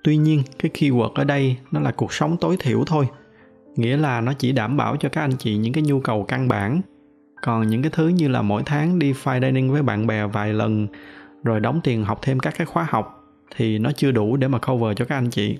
Tuy 0.04 0.16
nhiên, 0.16 0.42
cái 0.58 0.70
keyword 0.74 1.12
ở 1.12 1.24
đây 1.24 1.56
nó 1.70 1.80
là 1.80 1.90
cuộc 1.90 2.12
sống 2.12 2.36
tối 2.36 2.56
thiểu 2.60 2.84
thôi, 2.86 3.08
nghĩa 3.76 3.96
là 3.96 4.20
nó 4.20 4.32
chỉ 4.32 4.52
đảm 4.52 4.76
bảo 4.76 4.96
cho 4.96 5.08
các 5.08 5.20
anh 5.20 5.36
chị 5.38 5.56
những 5.56 5.72
cái 5.72 5.82
nhu 5.82 6.00
cầu 6.00 6.24
căn 6.28 6.48
bản. 6.48 6.80
Còn 7.42 7.68
những 7.68 7.82
cái 7.82 7.90
thứ 7.94 8.08
như 8.08 8.28
là 8.28 8.42
mỗi 8.42 8.62
tháng 8.66 8.98
đi 8.98 9.12
fine 9.12 9.40
dining 9.40 9.72
với 9.72 9.82
bạn 9.82 10.06
bè 10.06 10.26
vài 10.26 10.52
lần, 10.52 10.86
rồi 11.44 11.60
đóng 11.60 11.80
tiền 11.84 12.04
học 12.04 12.18
thêm 12.22 12.38
các 12.38 12.54
cái 12.58 12.66
khóa 12.66 12.86
học, 12.90 13.24
thì 13.56 13.78
nó 13.78 13.92
chưa 13.92 14.10
đủ 14.10 14.36
để 14.36 14.48
mà 14.48 14.58
cover 14.58 14.96
cho 14.96 15.04
các 15.04 15.16
anh 15.16 15.30
chị. 15.30 15.58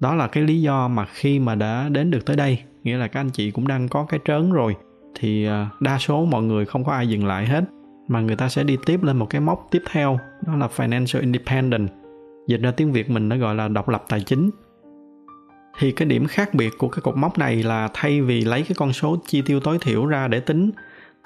Đó 0.00 0.14
là 0.14 0.26
cái 0.26 0.44
lý 0.44 0.62
do 0.62 0.88
mà 0.88 1.06
khi 1.12 1.38
mà 1.38 1.54
đã 1.54 1.88
đến 1.88 2.10
được 2.10 2.26
tới 2.26 2.36
đây, 2.36 2.58
nghĩa 2.82 2.96
là 2.96 3.08
các 3.08 3.20
anh 3.20 3.30
chị 3.30 3.50
cũng 3.50 3.68
đang 3.68 3.88
có 3.88 4.04
cái 4.04 4.20
trớn 4.24 4.52
rồi, 4.52 4.76
thì 5.14 5.46
à, 5.46 5.70
đa 5.80 5.98
số 5.98 6.24
mọi 6.24 6.42
người 6.42 6.66
không 6.66 6.84
có 6.84 6.92
ai 6.92 7.08
dừng 7.08 7.26
lại 7.26 7.46
hết 7.46 7.64
mà 8.08 8.20
người 8.20 8.36
ta 8.36 8.48
sẽ 8.48 8.64
đi 8.64 8.76
tiếp 8.86 9.02
lên 9.02 9.16
một 9.16 9.26
cái 9.30 9.40
mốc 9.40 9.68
tiếp 9.70 9.82
theo 9.90 10.18
đó 10.46 10.56
là 10.56 10.68
financial 10.76 11.20
independent 11.20 11.88
dịch 12.46 12.60
ra 12.60 12.70
tiếng 12.70 12.92
việt 12.92 13.10
mình 13.10 13.28
nó 13.28 13.36
gọi 13.36 13.54
là 13.54 13.68
độc 13.68 13.88
lập 13.88 14.04
tài 14.08 14.20
chính. 14.20 14.50
Thì 15.78 15.92
cái 15.92 16.08
điểm 16.08 16.26
khác 16.26 16.54
biệt 16.54 16.72
của 16.78 16.88
cái 16.88 17.00
cột 17.02 17.16
mốc 17.16 17.38
này 17.38 17.62
là 17.62 17.88
thay 17.94 18.20
vì 18.20 18.44
lấy 18.44 18.62
cái 18.62 18.74
con 18.76 18.92
số 18.92 19.16
chi 19.26 19.42
tiêu 19.46 19.60
tối 19.60 19.78
thiểu 19.80 20.06
ra 20.06 20.28
để 20.28 20.40
tính 20.40 20.70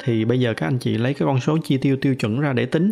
thì 0.04 0.24
bây 0.24 0.40
giờ 0.40 0.54
các 0.54 0.66
anh 0.66 0.78
chị 0.78 0.98
lấy 0.98 1.14
cái 1.14 1.26
con 1.26 1.40
số 1.40 1.58
chi 1.64 1.78
tiêu 1.78 1.96
tiêu 2.00 2.14
chuẩn 2.14 2.40
ra 2.40 2.52
để 2.52 2.66
tính. 2.66 2.90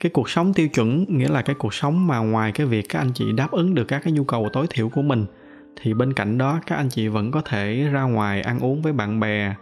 Cái 0.00 0.10
cuộc 0.10 0.30
sống 0.30 0.54
tiêu 0.54 0.68
chuẩn 0.68 1.04
nghĩa 1.08 1.28
là 1.28 1.42
cái 1.42 1.56
cuộc 1.58 1.74
sống 1.74 2.06
mà 2.06 2.18
ngoài 2.18 2.52
cái 2.52 2.66
việc 2.66 2.86
các 2.88 2.98
anh 2.98 3.12
chị 3.14 3.32
đáp 3.32 3.50
ứng 3.50 3.74
được 3.74 3.84
các 3.84 4.00
cái 4.04 4.12
nhu 4.12 4.24
cầu 4.24 4.48
tối 4.52 4.66
thiểu 4.70 4.88
của 4.88 5.02
mình 5.02 5.26
thì 5.76 5.94
bên 5.94 6.12
cạnh 6.12 6.38
đó 6.38 6.60
các 6.66 6.76
anh 6.76 6.88
chị 6.88 7.08
vẫn 7.08 7.30
có 7.30 7.40
thể 7.40 7.88
ra 7.92 8.02
ngoài 8.02 8.40
ăn 8.40 8.60
uống 8.60 8.82
với 8.82 8.92
bạn 8.92 9.20
bè 9.20 9.54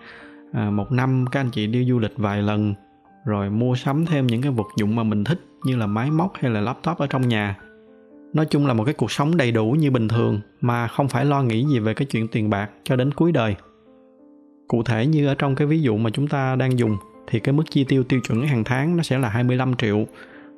à, 0.52 0.70
một 0.70 0.92
năm 0.92 1.24
các 1.32 1.40
anh 1.40 1.50
chị 1.50 1.66
đi 1.66 1.84
du 1.84 1.98
lịch 1.98 2.12
vài 2.16 2.42
lần 2.42 2.74
rồi 3.24 3.50
mua 3.50 3.74
sắm 3.74 4.07
thêm 4.07 4.26
những 4.26 4.42
cái 4.42 4.52
vật 4.52 4.66
dụng 4.76 4.97
mà 4.97 5.02
mình 5.02 5.24
thích 5.24 5.40
như 5.65 5.76
là 5.76 5.86
máy 5.86 6.10
móc 6.10 6.32
hay 6.34 6.50
là 6.50 6.60
laptop 6.60 6.99
ở 6.99 7.07
trong 7.07 7.28
nhà. 7.28 7.58
Nói 8.32 8.47
chung 8.47 8.66
là 8.66 8.74
một 8.74 8.84
cái 8.84 8.94
cuộc 8.94 9.12
sống 9.12 9.36
đầy 9.36 9.52
đủ 9.52 9.70
như 9.70 9.90
bình 9.90 10.08
thường 10.08 10.40
mà 10.60 10.86
không 10.86 11.08
phải 11.08 11.24
lo 11.24 11.42
nghĩ 11.42 11.65
gì 11.65 11.78
về 11.78 11.94
cái 11.94 12.07
chuyện 12.07 12.28
tiền 12.28 12.50
bạc 12.50 12.70
cho 12.84 12.97
đến 12.97 13.12
cuối 13.15 13.32
đời. 13.32 13.55
Cụ 14.68 14.82
thể 14.82 15.07
như 15.07 15.26
ở 15.26 15.34
trong 15.34 15.55
cái 15.55 15.66
ví 15.66 15.82
dụ 15.82 15.97
mà 15.97 16.10
chúng 16.10 16.28
ta 16.28 16.57
đang 16.57 16.78
dùng 16.78 16.97
thì 17.26 17.40
cái 17.40 17.52
mức 17.52 17.62
chi 17.70 17.84
tiêu 17.84 18.05
tiêu 18.05 18.20
chuẩn 18.20 18.47
hàng 18.47 18.65
tháng 18.65 18.97
nó 18.97 19.02
sẽ 19.02 19.18
là 19.18 19.28
25 19.28 19.74
triệu, 19.76 20.07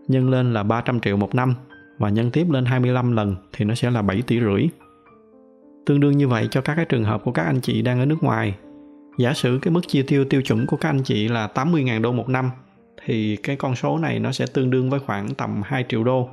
nhân 0.08 0.31
lên 0.31 0.52
là 0.52 0.62
300 0.62 1.00
triệu 1.00 1.16
một 1.16 1.34
năm 1.34 1.55
và 1.99 2.08
nhân 2.08 2.31
tiếp 2.31 2.47
lên 2.50 2.65
25 2.65 3.12
lần 3.12 3.36
thì 3.52 3.65
nó 3.65 3.74
sẽ 3.74 3.91
là 3.91 4.02
7 4.02 4.23
tỷ 4.23 4.41
rưỡi. 4.41 4.68
Tương 5.86 6.00
đương 6.00 6.18
như 6.18 6.28
vậy 6.28 6.49
cho 6.50 6.60
các 6.60 6.74
cái 6.74 6.84
trường 6.84 7.05
hợp 7.05 7.24
của 7.24 7.32
các 7.32 7.42
anh 7.42 7.60
chị 7.60 7.82
đang 7.82 8.00
ở 8.00 8.07
nước 8.07 8.23
ngoài 8.23 8.55
giả 9.18 9.34
sử 9.34 9.58
cái 9.62 9.73
mức 9.73 9.81
chi 9.89 10.02
tiêu 10.02 10.24
tiêu 10.24 10.42
chuẩn 10.42 10.66
của 10.66 10.76
các 10.76 10.89
anh 10.89 11.02
chị 11.02 11.28
là 11.28 11.49
80.000 11.55 12.02
đô 12.02 12.12
một 12.12 12.28
năm 12.28 12.50
thì 13.07 13.36
cái 13.36 13.57
con 13.57 13.76
số 13.76 13.99
này 13.99 14.18
nó 14.18 14.32
sẽ 14.32 14.47
tương 14.47 14.70
đương 14.70 14.91
với 14.91 15.00
khoảng 15.00 15.34
tầm 15.34 15.62
2 15.65 15.84
triệu 15.89 16.05
đô. 16.05 16.28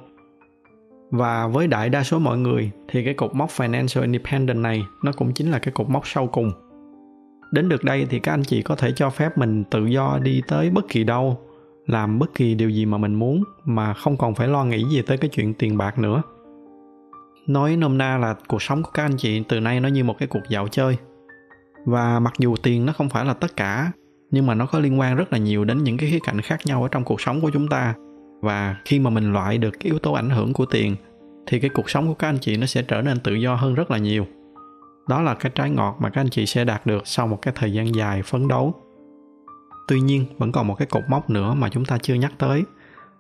Và 1.11 1.48
với 1.48 1.67
đại 1.67 1.90
đa 1.90 2.03
số 2.03 2.19
mọi 2.19 2.38
người 2.38 2.72
thì 2.88 3.03
cái 3.03 3.14
cột 3.14 3.35
mốc 3.35 3.49
financial 3.49 4.01
independent 4.01 4.58
này 4.58 4.83
nó 5.03 5.11
cũng 5.11 5.33
chính 5.33 5.51
là 5.51 5.59
cái 5.59 5.72
cột 5.72 5.90
mốc 5.90 6.08
sau 6.08 6.27
cùng. 6.27 6.51
Đến 7.51 7.69
được 7.69 7.83
đây 7.83 8.08
thì 8.09 8.19
các 8.19 8.33
anh 8.33 8.43
chị 8.43 8.61
có 8.61 8.75
thể 8.75 8.91
cho 8.95 9.09
phép 9.09 9.38
mình 9.38 9.64
tự 9.64 9.85
do 9.85 10.19
đi 10.24 10.41
tới 10.48 10.69
bất 10.69 10.88
kỳ 10.90 11.03
đâu, 11.03 11.40
làm 11.88 12.19
bất 12.19 12.33
kỳ 12.35 12.56
điều 12.56 12.69
gì 12.69 12.85
mà 12.85 12.98
mình 12.98 13.14
muốn 13.14 13.43
mà 13.66 13.93
không 13.93 14.17
còn 14.17 14.35
phải 14.35 14.48
lo 14.48 14.66
nghĩ 14.66 14.83
gì 14.83 15.01
tới 15.01 15.17
cái 15.17 15.30
chuyện 15.30 15.53
tiền 15.53 15.77
bạc 15.77 15.99
nữa. 15.99 16.22
Nói 17.48 17.77
nôm 17.77 17.98
na 17.98 18.17
là 18.17 18.35
cuộc 18.48 18.61
sống 18.61 18.83
của 18.83 18.91
các 18.93 19.03
anh 19.03 19.17
chị 19.17 19.43
từ 19.48 19.59
nay 19.59 19.80
nó 19.80 19.90
như 19.90 20.03
một 20.03 20.16
cái 20.19 20.27
cuộc 20.27 20.43
dạo 20.49 20.67
chơi– 20.67 20.98
và 21.85 22.19
mặc 22.19 22.33
dù 22.40 22.56
tiền 22.64 22.85
nó 22.85 22.93
không 22.93 23.09
phải 23.09 23.25
là 23.25 23.33
tất 23.33 23.56
cả, 23.56 23.91
nhưng 24.32 24.48
mà 24.48 24.53
nó 24.53 24.66
có 24.66 24.80
liên 24.80 24.99
quan 24.99 25.16
rất 25.16 25.33
là 25.33 25.38
nhiều 25.38 25.66
đến 25.66 25.83
những 25.83 25.98
cái 25.98 26.09
khía 26.09 26.19
cạnh 26.24 26.41
khác 26.41 26.59
nhau 26.66 26.83
ở 26.83 26.90
trong 26.90 27.03
cuộc 27.03 27.22
sống 27.22 27.41
của 27.41 27.49
chúng 27.53 27.67
ta. 27.67 27.93
Và 28.41 28.75
khi 28.85 28.99
mà 28.99 29.09
mình 29.09 29.33
loại 29.33 29.58
được 29.58 29.72
cái 29.72 29.91
yếu 29.91 29.99
tố 29.99 30.14
ảnh 30.14 30.30
hưởng 30.30 30.53
của 30.53 30.66
tiền, 30.66 30.95
thì 31.48 31.59
cái 31.59 31.69
cuộc 31.69 31.90
sống 31.90 32.08
của 32.08 32.14
các 32.14 32.27
anh 32.30 32.38
chị 32.41 32.58
nó 32.58 32.66
sẽ 32.66 32.82
trở 32.82 33.01
nên 33.01 33.19
tự 33.19 33.33
do 33.33 33.56
hơn 33.56 33.75
rất 33.75 33.91
là 33.91 33.98
nhiều. 33.98 34.25
Đó 35.08 35.22
là 35.22 35.33
cái 35.33 35.51
trái 35.56 35.69
ngọt 35.69 35.98
mà 35.99 36.09
các 36.09 36.22
anh 36.22 36.30
chị 36.30 36.45
sẽ 36.45 36.66
đạt 36.66 36.85
được 36.85 37.08
sau 37.08 37.27
một 37.27 37.41
cái 37.41 37.53
thời 37.58 37.74
gian 37.74 37.95
dài 37.95 38.22
phấn 38.24 38.48
đấu. 38.48 38.74
Tuy 39.88 40.01
nhiên, 40.01 40.25
vẫn 40.38 40.51
còn 40.51 40.67
một 40.67 40.75
cái 40.75 40.85
cột 40.85 41.03
mốc 41.09 41.30
nữa 41.30 41.53
mà 41.53 41.69
chúng 41.69 41.85
ta 41.85 41.98
chưa 41.98 42.14
nhắc 42.14 42.33
tới, 42.38 42.64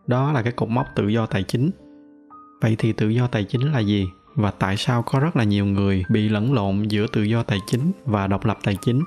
đó 0.07 0.31
là 0.31 0.41
cái 0.41 0.51
cột 0.51 0.69
mốc 0.69 0.87
tự 0.95 1.07
do 1.07 1.25
tài 1.25 1.43
chính. 1.43 1.69
Vậy 2.61 2.75
thì 2.79 2.93
tự 2.93 3.09
do 3.09 3.27
tài 3.27 3.43
chính 3.43 3.71
là 3.71 3.79
gì? 3.79 4.07
Và 4.39 4.51
tại 4.51 4.77
sao 4.77 5.01
có 5.01 5.19
rất 5.19 5.35
là 5.35 5.43
nhiều 5.43 5.65
người 5.65 6.03
bị 6.09 6.29
lẫn 6.29 6.53
lộn 6.53 6.83
giữa 6.83 7.07
tự 7.13 7.23
do 7.23 7.43
tài 7.43 7.59
chính 7.67 7.91
và 8.05 8.27
độc 8.27 8.45
lập 8.45 8.57
tài 8.63 8.77
chính? 8.81 9.03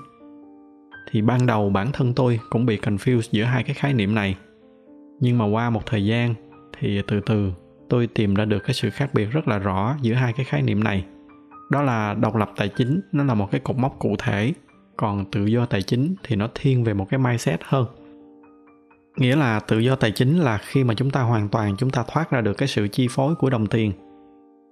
Thì 1.11 1.23
ban 1.23 1.47
đầu 1.47 1.71
bản 1.71 1.93
thân 1.93 2.15
tôi 2.15 2.41
cũng 2.51 2.67
bị 2.67 2.79
confused 2.79 3.29
giữa 3.31 3.45
hai 3.45 3.63
cái 3.63 3.75
khái 3.75 3.95
niệm 3.95 4.15
này. 4.15 4.37
Nhưng 5.21 5.39
mà 5.39 5.45
qua 5.45 5.71
một 5.71 5.87
thời 5.87 6.05
gian 6.05 6.35
thì 6.79 7.03
từ 7.07 7.21
từ 7.21 7.53
tôi 7.89 8.07
tìm 8.07 8.35
ra 8.35 8.45
được 8.45 8.59
cái 8.59 8.75
sự 8.75 8.91
khác 8.91 9.15
biệt 9.15 9.25
rất 9.25 9.49
là 9.49 9.59
rõ 9.59 9.97
giữa 10.03 10.15
hai 10.15 10.33
cái 10.33 10.45
khái 10.45 10.63
niệm 10.63 10.85
này. 10.85 11.05
Đó 11.71 11.83
là 11.83 12.15
độc 12.15 12.37
lập 12.37 12.51
tài 12.57 12.69
chính, 12.69 13.01
nó 13.13 13.25
là 13.25 13.35
một 13.35 13.51
cái 13.51 13.61
cột 13.61 13.77
mốc 13.77 13.97
cụ 13.99 14.17
thể. 14.19 14.53
Còn 14.97 15.25
tự 15.31 15.47
do 15.47 15.67
tài 15.67 15.83
chính 15.83 16.15
thì 16.23 16.37
nó 16.37 16.49
thiên 16.55 16.85
về 16.85 16.95
một 16.95 17.07
cái 17.11 17.19
mindset 17.19 17.61
hơn. 17.65 17.87
Nghĩa 19.17 19.37
là 19.37 19.61
tự 19.61 19.79
do 19.79 19.97
tài 19.97 20.11
chính 20.11 20.39
là 20.39 20.59
khi 20.59 20.85
mà 20.85 20.95
chúng 20.95 21.11
ta 21.11 21.23
hoàn 21.23 21.49
toàn 21.49 21.77
chúng 21.79 21.91
ta 21.91 22.05
thoát 22.09 22.31
ra 22.31 22.41
được 22.41 22.55
cái 22.55 22.69
sự 22.69 22.89
chi 22.89 23.09
phối 23.11 23.35
của 23.35 23.51
đồng 23.51 23.67
tiền 23.67 23.93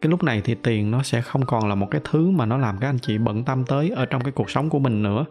cái 0.00 0.10
lúc 0.10 0.22
này 0.22 0.40
thì 0.44 0.54
tiền 0.54 0.90
nó 0.90 1.02
sẽ 1.02 1.20
không 1.20 1.46
còn 1.46 1.68
là 1.68 1.74
một 1.74 1.90
cái 1.90 2.00
thứ 2.10 2.30
mà 2.30 2.46
nó 2.46 2.58
làm 2.58 2.78
các 2.80 2.88
anh 2.88 2.98
chị 2.98 3.18
bận 3.18 3.44
tâm 3.44 3.64
tới 3.64 3.90
ở 3.90 4.06
trong 4.06 4.22
cái 4.22 4.32
cuộc 4.32 4.50
sống 4.50 4.70
của 4.70 4.78
mình 4.78 5.02
nữa. 5.02 5.24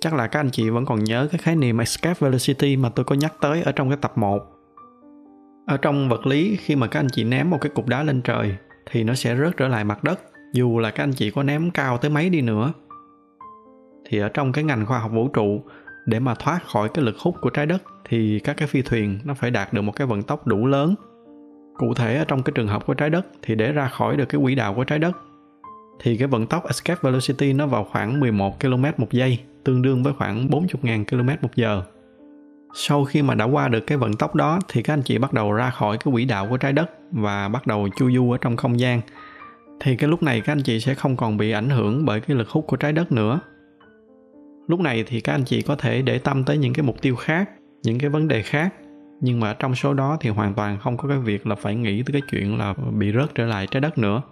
Chắc 0.00 0.14
là 0.14 0.26
các 0.26 0.40
anh 0.40 0.50
chị 0.50 0.70
vẫn 0.70 0.84
còn 0.84 1.04
nhớ 1.04 1.28
cái 1.32 1.38
khái 1.38 1.56
niệm 1.56 1.78
escape 1.78 2.18
velocity 2.20 2.76
mà 2.76 2.88
tôi 2.88 3.04
có 3.04 3.14
nhắc 3.14 3.34
tới 3.40 3.62
ở 3.62 3.72
trong 3.72 3.88
cái 3.88 3.98
tập 4.00 4.18
1 4.18 4.42
ở 5.66 5.76
trong 5.76 6.08
vật 6.08 6.26
lý, 6.26 6.56
khi 6.56 6.76
mà 6.76 6.86
các 6.86 7.00
anh 7.00 7.08
chị 7.12 7.24
ném 7.24 7.50
một 7.50 7.58
cái 7.60 7.70
cục 7.70 7.88
đá 7.88 8.02
lên 8.02 8.22
trời, 8.22 8.56
thì 8.90 9.04
nó 9.04 9.14
sẽ 9.14 9.36
rớt 9.36 9.56
trở 9.56 9.68
lại 9.68 9.84
mặt 9.84 10.04
đất, 10.04 10.20
dù 10.52 10.78
là 10.78 10.90
các 10.90 11.04
anh 11.04 11.12
chị 11.12 11.30
có 11.30 11.42
ném 11.42 11.70
cao 11.70 11.98
tới 11.98 12.10
mấy 12.10 12.30
đi 12.30 12.40
nữa. 12.40 12.72
Thì 14.08 14.18
ở 14.18 14.28
trong 14.28 14.52
cái 14.52 14.64
ngành 14.64 14.86
khoa 14.86 14.98
học 14.98 15.10
vũ 15.14 15.28
trụ, 15.28 15.62
để 16.06 16.20
mà 16.20 16.34
thoát 16.34 16.60
khỏi 16.66 16.88
cái 16.94 17.04
lực 17.04 17.18
hút 17.18 17.36
của 17.40 17.50
trái 17.50 17.66
đất, 17.66 17.82
thì 18.08 18.40
các 18.44 18.56
cái 18.56 18.68
phi 18.68 18.82
thuyền 18.82 19.18
nó 19.24 19.34
phải 19.34 19.50
đạt 19.50 19.72
được 19.72 19.82
một 19.82 19.92
cái 19.96 20.06
vận 20.06 20.22
tốc 20.22 20.46
đủ 20.46 20.66
lớn 20.66 20.94
cụ 21.76 21.94
thể 21.94 22.16
ở 22.16 22.24
trong 22.24 22.42
cái 22.42 22.52
trường 22.54 22.68
hợp 22.68 22.86
của 22.86 22.94
trái 22.94 23.10
đất 23.10 23.26
thì 23.42 23.54
để 23.54 23.72
ra 23.72 23.88
khỏi 23.88 24.16
được 24.16 24.28
cái 24.28 24.40
quỹ 24.40 24.54
đạo 24.54 24.74
của 24.74 24.84
trái 24.84 24.98
đất, 24.98 25.16
thì 26.00 26.16
cái 26.16 26.28
vận 26.28 26.46
tốc 26.46 26.66
escape 26.66 27.00
velocity 27.02 27.52
nó 27.52 27.66
vào 27.66 27.84
khoảng 27.84 28.20
11 28.20 28.60
km 28.60 28.84
một 28.96 29.12
giây, 29.12 29.38
tương 29.64 29.82
đương 29.82 30.02
với 30.02 30.12
khoảng 30.12 30.48
40.000 30.48 31.04
km 31.04 31.28
một 31.42 31.56
giờ. 31.56 31.82
Sau 32.74 33.04
khi 33.04 33.22
mà 33.22 33.34
đã 33.34 33.44
qua 33.44 33.68
được 33.68 33.86
cái 33.86 33.98
vận 33.98 34.14
tốc 34.14 34.34
đó 34.34 34.60
thì 34.68 34.82
các 34.82 34.94
anh 34.94 35.02
chị 35.02 35.18
bắt 35.18 35.32
đầu 35.32 35.52
ra 35.52 35.70
khỏi 35.70 35.98
cái 35.98 36.12
quỹ 36.12 36.24
đạo 36.24 36.46
của 36.50 36.56
trái 36.56 36.72
đất 36.72 36.90
và 37.10 37.48
bắt 37.48 37.66
đầu 37.66 37.88
chu 37.96 38.10
du 38.10 38.30
ở 38.30 38.38
trong 38.40 38.56
không 38.56 38.80
gian. 38.80 39.00
Thì 39.80 39.96
cái 39.96 40.10
lúc 40.10 40.22
này 40.22 40.40
các 40.40 40.52
anh 40.52 40.62
chị 40.62 40.80
sẽ 40.80 40.94
không 40.94 41.16
còn 41.16 41.36
bị 41.36 41.50
ảnh 41.50 41.70
hưởng 41.70 42.04
bởi 42.04 42.20
cái 42.20 42.36
lực 42.36 42.48
hút 42.48 42.66
của 42.66 42.76
trái 42.76 42.92
đất 42.92 43.12
nữa. 43.12 43.40
Lúc 44.66 44.80
này 44.80 45.04
thì 45.06 45.20
các 45.20 45.32
anh 45.32 45.44
chị 45.44 45.62
có 45.62 45.76
thể 45.76 46.02
để 46.02 46.18
tâm 46.18 46.44
tới 46.44 46.58
những 46.58 46.72
cái 46.72 46.82
mục 46.82 47.02
tiêu 47.02 47.16
khác, 47.16 47.50
những 47.82 47.98
cái 47.98 48.10
vấn 48.10 48.28
đề 48.28 48.42
khác 48.42 48.74
nhưng 49.24 49.40
mà 49.40 49.54
trong 49.54 49.74
số 49.74 49.94
đó 49.94 50.16
thì 50.20 50.30
hoàn 50.30 50.54
toàn 50.54 50.78
không 50.78 50.96
có 50.96 51.08
cái 51.08 51.18
việc 51.18 51.46
là 51.46 51.54
phải 51.54 51.74
nghĩ 51.74 52.02
tới 52.02 52.12
cái 52.12 52.22
chuyện 52.30 52.58
là 52.58 52.74
bị 52.98 53.12
rớt 53.12 53.34
trở 53.34 53.46
lại 53.46 53.66
trái 53.66 53.80
đất 53.80 53.98
nữa. 53.98 54.22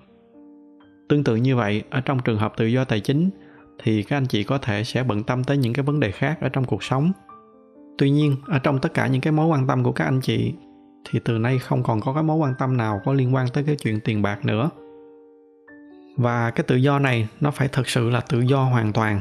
Tương 1.08 1.24
tự 1.24 1.36
như 1.36 1.56
vậy, 1.56 1.82
ở 1.90 2.00
trong 2.00 2.18
trường 2.24 2.38
hợp 2.38 2.52
tự 2.56 2.66
do 2.66 2.84
tài 2.84 3.00
chính 3.00 3.30
thì 3.82 4.02
các 4.02 4.16
anh 4.16 4.26
chị 4.26 4.44
có 4.44 4.58
thể 4.58 4.84
sẽ 4.84 5.02
bận 5.02 5.22
tâm 5.22 5.44
tới 5.44 5.56
những 5.56 5.72
cái 5.72 5.82
vấn 5.82 6.00
đề 6.00 6.10
khác 6.10 6.38
ở 6.40 6.48
trong 6.48 6.64
cuộc 6.64 6.82
sống. 6.82 7.12
Tuy 7.98 8.10
nhiên, 8.10 8.36
ở 8.46 8.58
trong 8.58 8.78
tất 8.78 8.94
cả 8.94 9.06
những 9.06 9.20
cái 9.20 9.32
mối 9.32 9.46
quan 9.46 9.66
tâm 9.66 9.84
của 9.84 9.92
các 9.92 10.04
anh 10.04 10.20
chị 10.20 10.54
thì 11.10 11.20
từ 11.24 11.38
nay 11.38 11.58
không 11.58 11.82
còn 11.82 12.00
có 12.00 12.14
cái 12.14 12.22
mối 12.22 12.36
quan 12.36 12.54
tâm 12.58 12.76
nào 12.76 13.00
có 13.04 13.12
liên 13.12 13.34
quan 13.34 13.46
tới 13.48 13.64
cái 13.64 13.76
chuyện 13.76 14.00
tiền 14.04 14.22
bạc 14.22 14.44
nữa. 14.44 14.70
Và 16.16 16.50
cái 16.50 16.64
tự 16.64 16.76
do 16.76 16.98
này 16.98 17.28
nó 17.40 17.50
phải 17.50 17.68
thật 17.68 17.88
sự 17.88 18.10
là 18.10 18.20
tự 18.20 18.40
do 18.40 18.64
hoàn 18.64 18.92
toàn, 18.92 19.20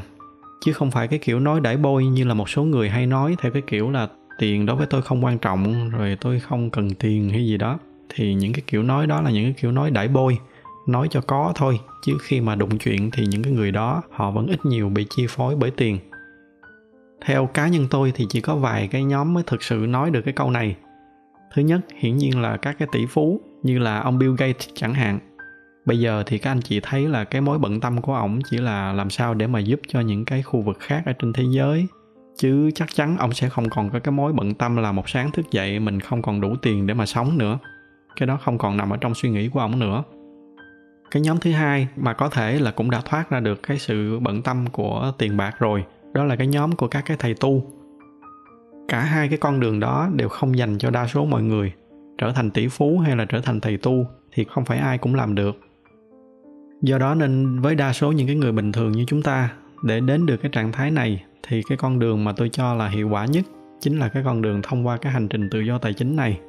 chứ 0.60 0.72
không 0.72 0.90
phải 0.90 1.08
cái 1.08 1.18
kiểu 1.18 1.40
nói 1.40 1.60
đãi 1.60 1.76
bôi 1.76 2.06
như 2.06 2.24
là 2.24 2.34
một 2.34 2.48
số 2.48 2.62
người 2.62 2.88
hay 2.88 3.06
nói 3.06 3.36
theo 3.40 3.52
cái 3.52 3.62
kiểu 3.66 3.90
là 3.90 4.08
tiền 4.40 4.66
đối 4.66 4.76
với 4.76 4.86
tôi 4.86 5.02
không 5.02 5.24
quan 5.24 5.38
trọng, 5.38 5.90
rồi 5.90 6.16
tôi 6.20 6.40
không 6.40 6.70
cần 6.70 6.94
tiền 6.94 7.30
hay 7.30 7.46
gì 7.46 7.56
đó, 7.56 7.78
thì 8.08 8.34
những 8.34 8.52
cái 8.52 8.62
kiểu 8.66 8.82
nói 8.82 9.06
đó 9.06 9.20
là 9.20 9.30
những 9.30 9.44
cái 9.44 9.54
kiểu 9.60 9.72
nói 9.72 9.90
đãi 9.90 10.08
bôi, 10.08 10.38
nói 10.88 11.08
cho 11.10 11.20
có 11.20 11.52
thôi, 11.56 11.80
chứ 12.04 12.12
khi 12.20 12.40
mà 12.40 12.54
đụng 12.54 12.78
chuyện 12.78 13.10
thì 13.10 13.26
những 13.26 13.42
cái 13.42 13.52
người 13.52 13.70
đó 13.70 14.02
họ 14.10 14.30
vẫn 14.30 14.46
ít 14.46 14.66
nhiều 14.66 14.88
bị 14.88 15.06
chi 15.10 15.26
phối 15.28 15.56
bởi 15.56 15.70
tiền. 15.70 15.98
Theo 17.24 17.46
cá 17.46 17.68
nhân 17.68 17.86
tôi 17.90 18.12
thì 18.14 18.26
chỉ 18.28 18.40
có 18.40 18.56
vài 18.56 18.88
cái 18.88 19.04
nhóm 19.04 19.34
mới 19.34 19.42
thực 19.46 19.62
sự 19.62 19.76
nói 19.76 20.10
được 20.10 20.22
cái 20.24 20.34
câu 20.34 20.50
này. 20.50 20.76
Thứ 21.54 21.62
nhất, 21.62 21.80
hiển 21.98 22.16
nhiên 22.16 22.40
là 22.40 22.56
các 22.56 22.76
cái 22.78 22.88
tỷ 22.92 23.06
phú 23.06 23.40
như 23.62 23.78
là 23.78 24.00
ông 24.00 24.18
bill 24.18 24.34
gates 24.38 24.68
chẳng 24.74 24.94
hạn. 24.94 25.18
Bây 25.86 26.00
giờ 26.00 26.22
thì 26.26 26.38
các 26.38 26.50
anh 26.50 26.60
chị 26.60 26.80
thấy 26.82 27.08
là 27.08 27.24
cái 27.24 27.40
mối 27.40 27.58
bận 27.58 27.80
tâm 27.80 28.00
của 28.00 28.14
ổng 28.14 28.40
chỉ 28.50 28.58
là 28.58 28.92
làm 28.92 29.10
sao 29.10 29.34
để 29.34 29.46
mà 29.46 29.58
giúp 29.58 29.80
cho 29.88 30.00
những 30.00 30.24
cái 30.24 30.42
khu 30.42 30.62
vực 30.62 30.76
khác 30.80 31.02
ở 31.06 31.12
trên 31.12 31.32
thế 31.32 31.44
giới 31.50 31.86
chứ 32.40 32.70
chắc 32.74 32.94
chắn 32.94 33.16
ông 33.16 33.32
sẽ 33.32 33.48
không 33.48 33.68
còn 33.70 33.90
có 33.90 33.98
cái 33.98 34.12
mối 34.12 34.32
bận 34.32 34.54
tâm 34.54 34.76
là 34.76 34.92
một 34.92 35.08
sáng 35.08 35.30
thức 35.30 35.50
dậy 35.50 35.80
mình 35.80 36.00
không 36.00 36.22
còn 36.22 36.40
đủ 36.40 36.54
tiền 36.62 36.86
để 36.86 36.94
mà 36.94 37.06
sống 37.06 37.38
nữa. 37.38 37.58
Cái 38.16 38.26
đó 38.26 38.38
không 38.44 38.58
còn 38.58 38.76
nằm 38.76 38.90
ở 38.90 38.96
trong 38.96 39.14
suy 39.14 39.30
nghĩ 39.30 39.48
của 39.48 39.60
ông 39.60 39.78
nữa. 39.78 40.02
Cái 41.10 41.22
nhóm 41.22 41.38
thứ 41.40 41.52
hai 41.52 41.88
mà 41.96 42.12
có 42.12 42.28
thể 42.28 42.58
là 42.58 42.70
cũng 42.70 42.90
đã 42.90 43.00
thoát 43.04 43.30
ra 43.30 43.40
được 43.40 43.62
cái 43.62 43.78
sự 43.78 44.18
bận 44.18 44.42
tâm 44.42 44.66
của 44.72 45.12
tiền 45.18 45.36
bạc 45.36 45.56
rồi, 45.58 45.84
đó 46.12 46.24
là 46.24 46.36
cái 46.36 46.46
nhóm 46.46 46.76
của 46.76 46.88
các 46.88 47.04
cái 47.06 47.16
thầy 47.20 47.34
tu. 47.34 47.62
Cả 48.88 49.00
hai 49.00 49.28
cái 49.28 49.38
con 49.38 49.60
đường 49.60 49.80
đó 49.80 50.08
đều 50.14 50.28
không 50.28 50.58
dành 50.58 50.78
cho 50.78 50.90
đa 50.90 51.06
số 51.06 51.24
mọi 51.24 51.42
người, 51.42 51.72
trở 52.18 52.32
thành 52.32 52.50
tỷ 52.50 52.68
phú 52.68 52.98
hay 52.98 53.16
là 53.16 53.24
trở 53.24 53.40
thành 53.40 53.60
thầy 53.60 53.76
tu 53.76 54.06
thì 54.32 54.44
không 54.44 54.64
phải 54.64 54.78
ai 54.78 54.98
cũng 54.98 55.14
làm 55.14 55.34
được. 55.34 55.56
Do 56.82 56.98
đó 56.98 57.14
nên 57.14 57.60
với 57.60 57.74
đa 57.74 57.92
số 57.92 58.12
những 58.12 58.26
cái 58.26 58.36
người 58.36 58.52
bình 58.52 58.72
thường 58.72 58.92
như 58.92 59.04
chúng 59.08 59.22
ta, 59.22 59.52
để 59.82 60.00
đến 60.00 60.26
được 60.26 60.36
cái 60.36 60.50
trạng 60.54 60.72
thái 60.72 60.90
này 60.90 61.24
thì 61.48 61.62
cái 61.68 61.78
con 61.78 61.98
đường 61.98 62.24
mà 62.24 62.32
tôi 62.32 62.48
cho 62.48 62.74
là 62.74 62.88
hiệu 62.88 63.08
quả 63.08 63.26
nhất 63.26 63.44
chính 63.80 63.98
là 63.98 64.08
cái 64.08 64.22
con 64.24 64.42
đường 64.42 64.62
thông 64.62 64.86
qua 64.86 64.96
cái 64.96 65.12
hành 65.12 65.28
trình 65.28 65.50
tự 65.50 65.60
do 65.60 65.78
tài 65.78 65.92
chính 65.92 66.16
này. 66.16 66.40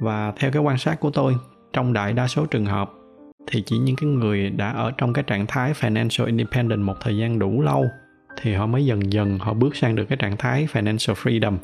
Và 0.00 0.32
theo 0.36 0.50
cái 0.50 0.62
quan 0.62 0.78
sát 0.78 1.00
của 1.00 1.10
tôi, 1.10 1.36
trong 1.72 1.92
đại 1.92 2.12
đa 2.12 2.28
số 2.28 2.46
trường 2.46 2.66
hợp 2.66 2.92
thì 3.46 3.62
chỉ 3.66 3.78
những 3.78 3.96
cái 3.96 4.10
người 4.10 4.50
đã 4.50 4.72
ở 4.72 4.90
trong 4.98 5.12
cái 5.12 5.24
trạng 5.26 5.46
thái 5.46 5.72
financial 5.72 6.26
independent 6.26 6.80
một 6.80 6.94
thời 7.00 7.16
gian 7.16 7.38
đủ 7.38 7.62
lâu 7.62 7.84
thì 8.42 8.54
họ 8.54 8.66
mới 8.66 8.86
dần 8.86 9.12
dần 9.12 9.38
họ 9.38 9.54
bước 9.54 9.76
sang 9.76 9.94
được 9.94 10.04
cái 10.08 10.18
trạng 10.18 10.36
thái 10.36 10.68
financial 10.72 11.14
freedom. 11.14 11.56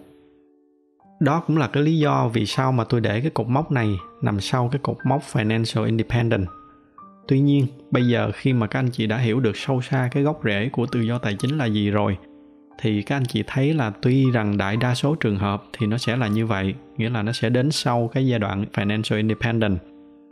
Đó 1.20 1.42
cũng 1.47 1.56
là 1.56 1.66
cái 1.66 1.82
lý 1.82 1.98
do 1.98 2.31
vì 2.32 2.47
sao 2.47 2.73
mà 2.73 2.84
tôi 2.84 3.00
để 3.00 3.20
cái 3.20 3.31
cột 3.31 3.48
mốc 3.48 3.73
này 3.73 3.97
nằm 4.23 4.40
sau 4.40 4.68
cái 4.73 4.78
cột 4.82 4.97
mốc 5.05 5.23
financial 5.32 5.84
independent. 5.84 6.47
Tuy 7.28 7.40
nhiên, 7.40 7.66
bây 7.90 8.08
giờ 8.08 8.31
khi 8.34 8.52
mà 8.52 8.66
các 8.66 8.78
anh 8.78 8.90
chị 8.90 9.06
đã 9.06 9.16
hiểu 9.16 9.40
được 9.40 9.56
sâu 9.56 9.81
xa 9.81 10.08
cái 10.12 10.23
gốc 10.23 10.40
rễ 10.44 10.68
của 10.73 10.86
tự 10.86 11.00
do 11.00 11.18
tài 11.18 11.34
chính 11.34 11.58
là 11.58 11.66
gì 11.66 11.90
rồi 11.90 12.16
thì 12.78 13.03
các 13.03 13.17
anh 13.17 13.25
chị 13.25 13.43
thấy 13.47 13.75
là 13.75 13.91
tuy 13.91 14.31
rằng 14.31 14.59
đại 14.59 14.77
đa 14.77 14.94
số 14.94 15.15
trường 15.15 15.39
hợp 15.39 15.62
thì 15.73 15.86
nó 15.86 15.99
sẽ 15.99 16.17
là 16.17 16.28
như 16.28 16.47
vậy, 16.47 16.75
nghĩa 16.97 17.11
là 17.11 17.23
nó 17.23 17.33
sẽ 17.33 17.51
đến 17.51 17.70
sau 17.70 18.11
cái 18.12 18.27
giai 18.27 18.39
đoạn 18.39 18.65
financial 18.75 19.17
independent 19.17 19.78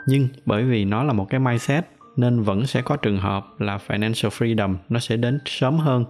nhưng 0.07 0.29
bởi 0.47 0.65
vì 0.65 0.85
nó 0.85 1.05
là 1.05 1.13
một 1.13 1.27
cái 1.31 1.41
mindset, 1.41 1.87
nên 2.17 2.43
vẫn 2.43 2.67
sẽ 2.67 2.83
có 2.83 2.97
trường 2.97 3.19
hợp 3.19 3.47
là 3.59 3.79
financial 3.87 4.29
freedom 4.29 4.77
nó 4.89 4.99
sẽ 4.99 5.17
đến 5.17 5.39
sớm 5.45 5.79
hơn. 5.79 6.05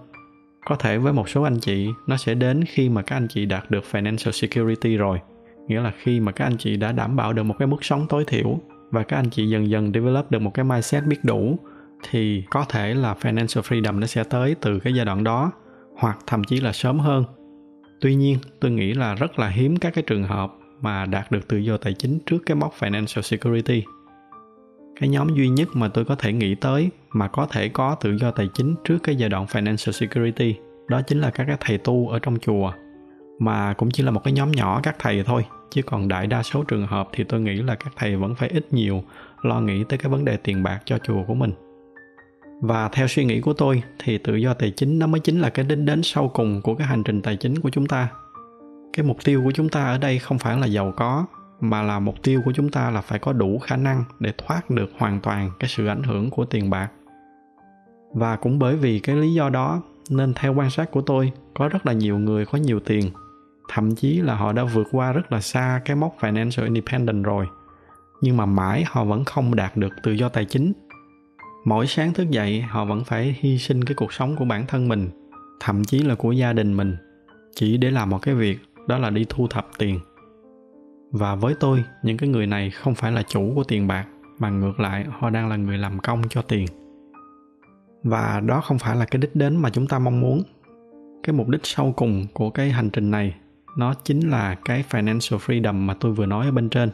Có 0.65 0.75
thể 0.75 0.97
với 0.97 1.13
một 1.13 1.29
số 1.29 1.41
anh 1.41 1.59
chị, 1.59 1.89
nó 2.07 2.17
sẽ 2.17 2.33
đến 2.33 2.63
khi 2.67 2.89
mà 2.89 3.01
các 3.01 3.15
anh 3.15 3.27
chị 3.27 3.45
đạt 3.45 3.71
được 3.71 3.83
financial 3.91 4.31
security 4.31 4.97
rồi. 4.97 5.19
Nghĩa 5.67 5.81
là 5.81 5.91
khi 5.97 6.19
mà 6.19 6.31
các 6.31 6.45
anh 6.45 6.57
chị 6.57 6.77
đã 6.77 6.91
đảm 6.91 7.15
bảo 7.15 7.33
được 7.33 7.43
một 7.43 7.55
cái 7.59 7.67
mức 7.67 7.83
sống 7.85 8.05
tối 8.09 8.23
thiểu 8.27 8.59
và 8.91 9.03
các 9.03 9.17
anh 9.17 9.29
chị 9.29 9.49
dần 9.49 9.69
dần 9.69 9.91
develop 9.93 10.31
được 10.31 10.41
một 10.41 10.53
cái 10.53 10.65
mindset 10.65 11.03
biết 11.05 11.23
đủ, 11.23 11.59
thì 12.09 12.43
có 12.49 12.65
thể 12.69 12.93
là 12.93 13.15
financial 13.21 13.61
freedom 13.61 13.99
nó 13.99 14.07
sẽ 14.07 14.23
tới 14.23 14.55
từ 14.61 14.79
cái 14.79 14.93
giai 14.93 15.05
đoạn 15.05 15.23
đó 15.23 15.51
hoặc 15.97 16.17
thậm 16.27 16.43
chí 16.43 16.59
là 16.59 16.71
sớm 16.71 16.99
hơn. 16.99 17.23
Tuy 18.01 18.15
nhiên, 18.15 18.37
tôi 18.59 18.71
nghĩ 18.71 18.93
là 18.93 19.15
rất 19.15 19.39
là 19.39 19.47
hiếm 19.47 19.77
các 19.77 19.93
cái 19.93 20.03
trường 20.07 20.23
hợp 20.23 20.53
mà 20.81 21.05
đạt 21.05 21.31
được 21.31 21.47
tự 21.47 21.57
do 21.57 21.77
tài 21.77 21.93
chính 21.93 22.19
trước 22.25 22.37
cái 22.45 22.55
mốc 22.55 22.73
financial 22.79 23.21
security. 23.21 23.83
Cái 24.99 25.09
nhóm 25.09 25.35
duy 25.35 25.49
nhất 25.49 25.67
mà 25.73 25.87
tôi 25.87 26.05
có 26.05 26.15
thể 26.15 26.33
nghĩ 26.33 26.55
tới 26.55 26.89
mà 27.13 27.27
có 27.27 27.45
thể 27.45 27.69
có 27.69 27.95
tự 27.95 28.17
do 28.17 28.31
tài 28.31 28.49
chính 28.53 28.75
trước 28.83 28.97
cái 29.03 29.15
giai 29.15 29.29
đoạn 29.29 29.45
financial 29.45 29.91
security, 29.91 30.55
đó 30.87 31.01
chính 31.01 31.21
là 31.21 31.29
các 31.29 31.45
cái 31.47 31.57
thầy 31.59 31.77
tu 31.77 32.07
ở 32.07 32.19
trong 32.19 32.39
chùa. 32.39 32.71
Mà 33.39 33.73
cũng 33.73 33.91
chỉ 33.91 34.03
là 34.03 34.11
một 34.11 34.23
cái 34.23 34.33
nhóm 34.33 34.51
nhỏ 34.51 34.79
các 34.83 34.95
thầy 34.99 35.23
thôi, 35.23 35.45
chứ 35.69 35.81
còn 35.81 36.07
đại 36.07 36.27
đa 36.27 36.43
số 36.43 36.63
trường 36.63 36.87
hợp 36.87 37.09
thì 37.13 37.23
tôi 37.23 37.41
nghĩ 37.41 37.53
là 37.53 37.75
các 37.75 37.93
thầy 37.95 38.15
vẫn 38.15 38.35
phải 38.35 38.49
ít 38.49 38.73
nhiều 38.73 39.03
lo 39.41 39.61
nghĩ 39.61 39.83
tới 39.89 39.97
cái 39.97 40.11
vấn 40.11 40.25
đề 40.25 40.37
tiền 40.37 40.63
bạc 40.63 40.79
cho 40.85 40.97
chùa 40.97 41.23
của 41.27 41.33
mình 41.33 41.51
và 42.63 42.89
theo 42.89 43.07
suy 43.07 43.25
nghĩ 43.25 43.41
của 43.41 43.53
tôi, 43.53 43.83
thì 43.99 44.17
tự 44.17 44.35
do 44.35 44.53
tài 44.53 44.71
chính 44.71 44.99
nó 44.99 45.07
mới 45.07 45.19
chính 45.19 45.39
là 45.39 45.49
cái 45.49 45.65
đích 45.65 45.77
đến 45.77 46.01
sau 46.03 46.27
cùng 46.27 46.61
của 46.61 46.75
cái 46.75 46.87
hành 46.87 47.03
trình 47.03 47.21
tài 47.21 47.35
chính 47.35 47.59
của 47.59 47.69
chúng 47.69 47.85
ta. 47.85 48.07
Cái 48.93 49.05
mục 49.05 49.17
tiêu 49.23 49.41
của 49.43 49.51
chúng 49.51 49.69
ta 49.69 49.85
ở 49.85 49.97
đây 49.97 50.19
không 50.19 50.39
phải 50.39 50.57
là 50.57 50.65
giàu 50.65 50.93
có, 50.95 51.25
mà 51.61 51.81
là 51.81 51.99
mục 51.99 52.15
tiêu 52.23 52.41
của 52.45 52.51
chúng 52.55 52.69
ta 52.69 52.91
là 52.91 53.01
phải 53.01 53.19
có 53.19 53.33
đủ 53.33 53.59
khả 53.59 53.75
năng 53.75 54.03
để 54.19 54.33
thoát 54.37 54.69
được 54.69 54.91
hoàn 54.97 55.19
toàn 55.19 55.51
cái 55.59 55.69
sự 55.69 55.87
ảnh 55.87 56.03
hưởng 56.03 56.29
của 56.29 56.45
tiền 56.45 56.69
bạc. 56.69 56.89
Và 58.13 58.35
cũng 58.35 58.59
bởi 58.59 58.75
vì 58.75 58.99
cái 58.99 59.15
lý 59.15 59.33
do 59.33 59.49
đó, 59.49 59.81
nên 60.09 60.33
theo 60.33 60.53
quan 60.53 60.69
sát 60.69 60.91
của 60.91 61.01
tôi, 61.01 61.31
có 61.53 61.67
rất 61.67 61.85
là 61.85 61.93
nhiều 61.93 62.17
người 62.17 62.45
có 62.45 62.57
nhiều 62.57 62.79
tiền. 62.79 63.11
Thậm 63.69 63.95
chí 63.95 64.21
là 64.21 64.35
họ 64.35 64.53
đã 64.53 64.63
vượt 64.63 64.87
qua 64.91 65.11
rất 65.11 65.31
là 65.31 65.41
xa 65.41 65.81
cái 65.85 65.95
mốc 65.95 66.15
financial 66.19 66.63
independent 66.63 67.23
rồi. 67.23 67.47
Nhưng 68.21 68.37
mà 68.37 68.45
mãi 68.45 68.83
họ 68.87 69.05
vẫn 69.05 69.25
không 69.25 69.55
đạt 69.55 69.77
được 69.77 69.93
tự 70.03 70.11
do 70.11 70.29
tài 70.29 70.45
chính 70.45 70.73
mỗi 71.65 71.87
sáng 71.87 72.13
thức 72.13 72.29
dậy, 72.29 72.61
họ 72.61 72.85
vẫn 72.85 73.03
phải 73.03 73.35
hy 73.39 73.57
sinh 73.57 73.83
cái 73.83 73.95
cuộc 73.95 74.13
sống 74.13 74.35
của 74.35 74.45
bản 74.45 74.65
thân 74.67 74.87
mình, 74.87 75.09
thậm 75.59 75.83
chí 75.83 75.99
là 75.99 76.15
của 76.15 76.31
gia 76.31 76.53
đình 76.53 76.77
mình, 76.77 76.95
chỉ 77.55 77.77
để 77.77 77.91
làm 77.91 78.09
một 78.09 78.19
cái 78.21 78.35
việc, 78.35 78.59
đó 78.87 78.97
là 78.97 79.09
đi 79.09 79.25
thu 79.29 79.47
thập 79.47 79.67
tiền. 79.77 79.99
Và 81.11 81.35
với 81.35 81.55
tôi, 81.59 81.83
những 82.03 82.17
cái 82.17 82.29
người 82.29 82.47
này 82.47 82.69
không 82.69 82.95
phải 82.95 83.11
là 83.11 83.23
chủ 83.23 83.51
của 83.55 83.63
tiền 83.63 83.87
bạc, 83.87 84.05
mà 84.39 84.49
ngược 84.49 84.79
lại, 84.79 85.05
họ 85.19 85.29
đang 85.29 85.49
là 85.49 85.55
người 85.55 85.77
làm 85.77 85.99
công 85.99 86.21
cho 86.29 86.41
tiền. 86.41 86.67
Và 88.03 88.39
đó 88.39 88.61
không 88.61 88.79
phải 88.79 88.95
là 88.95 89.05
cái 89.05 89.21
đích 89.21 89.35
đến 89.35 89.55
mà 89.55 89.69
chúng 89.69 89.87
ta 89.87 89.99
mong 89.99 90.21
muốn. 90.21 90.43
Cái 91.23 91.33
mục 91.33 91.47
đích 91.47 91.61
sau 91.65 91.93
cùng 91.97 92.27
của 92.33 92.49
cái 92.49 92.69
hành 92.69 92.89
trình 92.89 93.11
này, 93.11 93.35
nó 93.77 93.93
chính 94.03 94.29
là 94.29 94.55
cái 94.65 94.83
financial 94.89 95.37
freedom 95.37 95.73
mà 95.73 95.93
tôi 95.93 96.11
vừa 96.11 96.25
nói 96.25 96.45
ở 96.45 96.51
bên 96.51 96.69
trên 96.69 96.89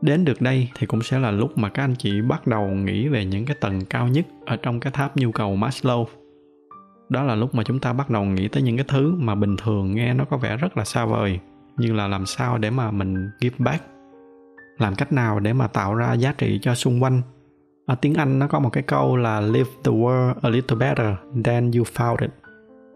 đến 0.00 0.24
được 0.24 0.40
đây 0.40 0.68
thì 0.74 0.86
cũng 0.86 1.02
sẽ 1.02 1.18
là 1.18 1.30
lúc 1.30 1.58
mà 1.58 1.68
các 1.68 1.84
anh 1.84 1.94
chị 1.94 2.20
bắt 2.20 2.46
đầu 2.46 2.66
nghĩ 2.66 3.08
về 3.08 3.24
những 3.24 3.46
cái 3.46 3.56
tầng 3.60 3.84
cao 3.84 4.08
nhất 4.08 4.26
ở 4.46 4.56
trong 4.56 4.80
cái 4.80 4.92
tháp 4.92 5.16
nhu 5.16 5.32
cầu 5.32 5.56
Maslow. 5.56 6.04
Đó 7.08 7.22
là 7.22 7.34
lúc 7.34 7.54
mà 7.54 7.62
chúng 7.62 7.78
ta 7.78 7.92
bắt 7.92 8.10
đầu 8.10 8.24
nghĩ 8.24 8.48
tới 8.48 8.62
những 8.62 8.76
cái 8.76 8.86
thứ 8.88 9.14
mà 9.18 9.34
bình 9.34 9.56
thường 9.56 9.94
nghe 9.94 10.14
nó 10.14 10.24
có 10.24 10.36
vẻ 10.36 10.56
rất 10.56 10.76
là 10.76 10.84
xa 10.84 11.04
vời, 11.04 11.40
như 11.76 11.92
là 11.92 12.08
làm 12.08 12.26
sao 12.26 12.58
để 12.58 12.70
mà 12.70 12.90
mình 12.90 13.30
give 13.40 13.56
back, 13.58 13.84
làm 14.78 14.94
cách 14.94 15.12
nào 15.12 15.40
để 15.40 15.52
mà 15.52 15.66
tạo 15.66 15.94
ra 15.94 16.12
giá 16.12 16.32
trị 16.38 16.58
cho 16.62 16.74
xung 16.74 17.02
quanh. 17.02 17.22
Ở 17.86 17.94
tiếng 17.94 18.14
anh 18.14 18.38
nó 18.38 18.46
có 18.46 18.58
một 18.58 18.70
cái 18.70 18.82
câu 18.82 19.16
là, 19.16 19.40
live 19.40 19.70
the 19.84 19.92
world 19.92 20.34
a 20.42 20.48
little 20.48 20.76
better 20.76 21.14
than 21.44 21.70
you 21.70 21.84
found 21.94 22.16
it. 22.20 22.30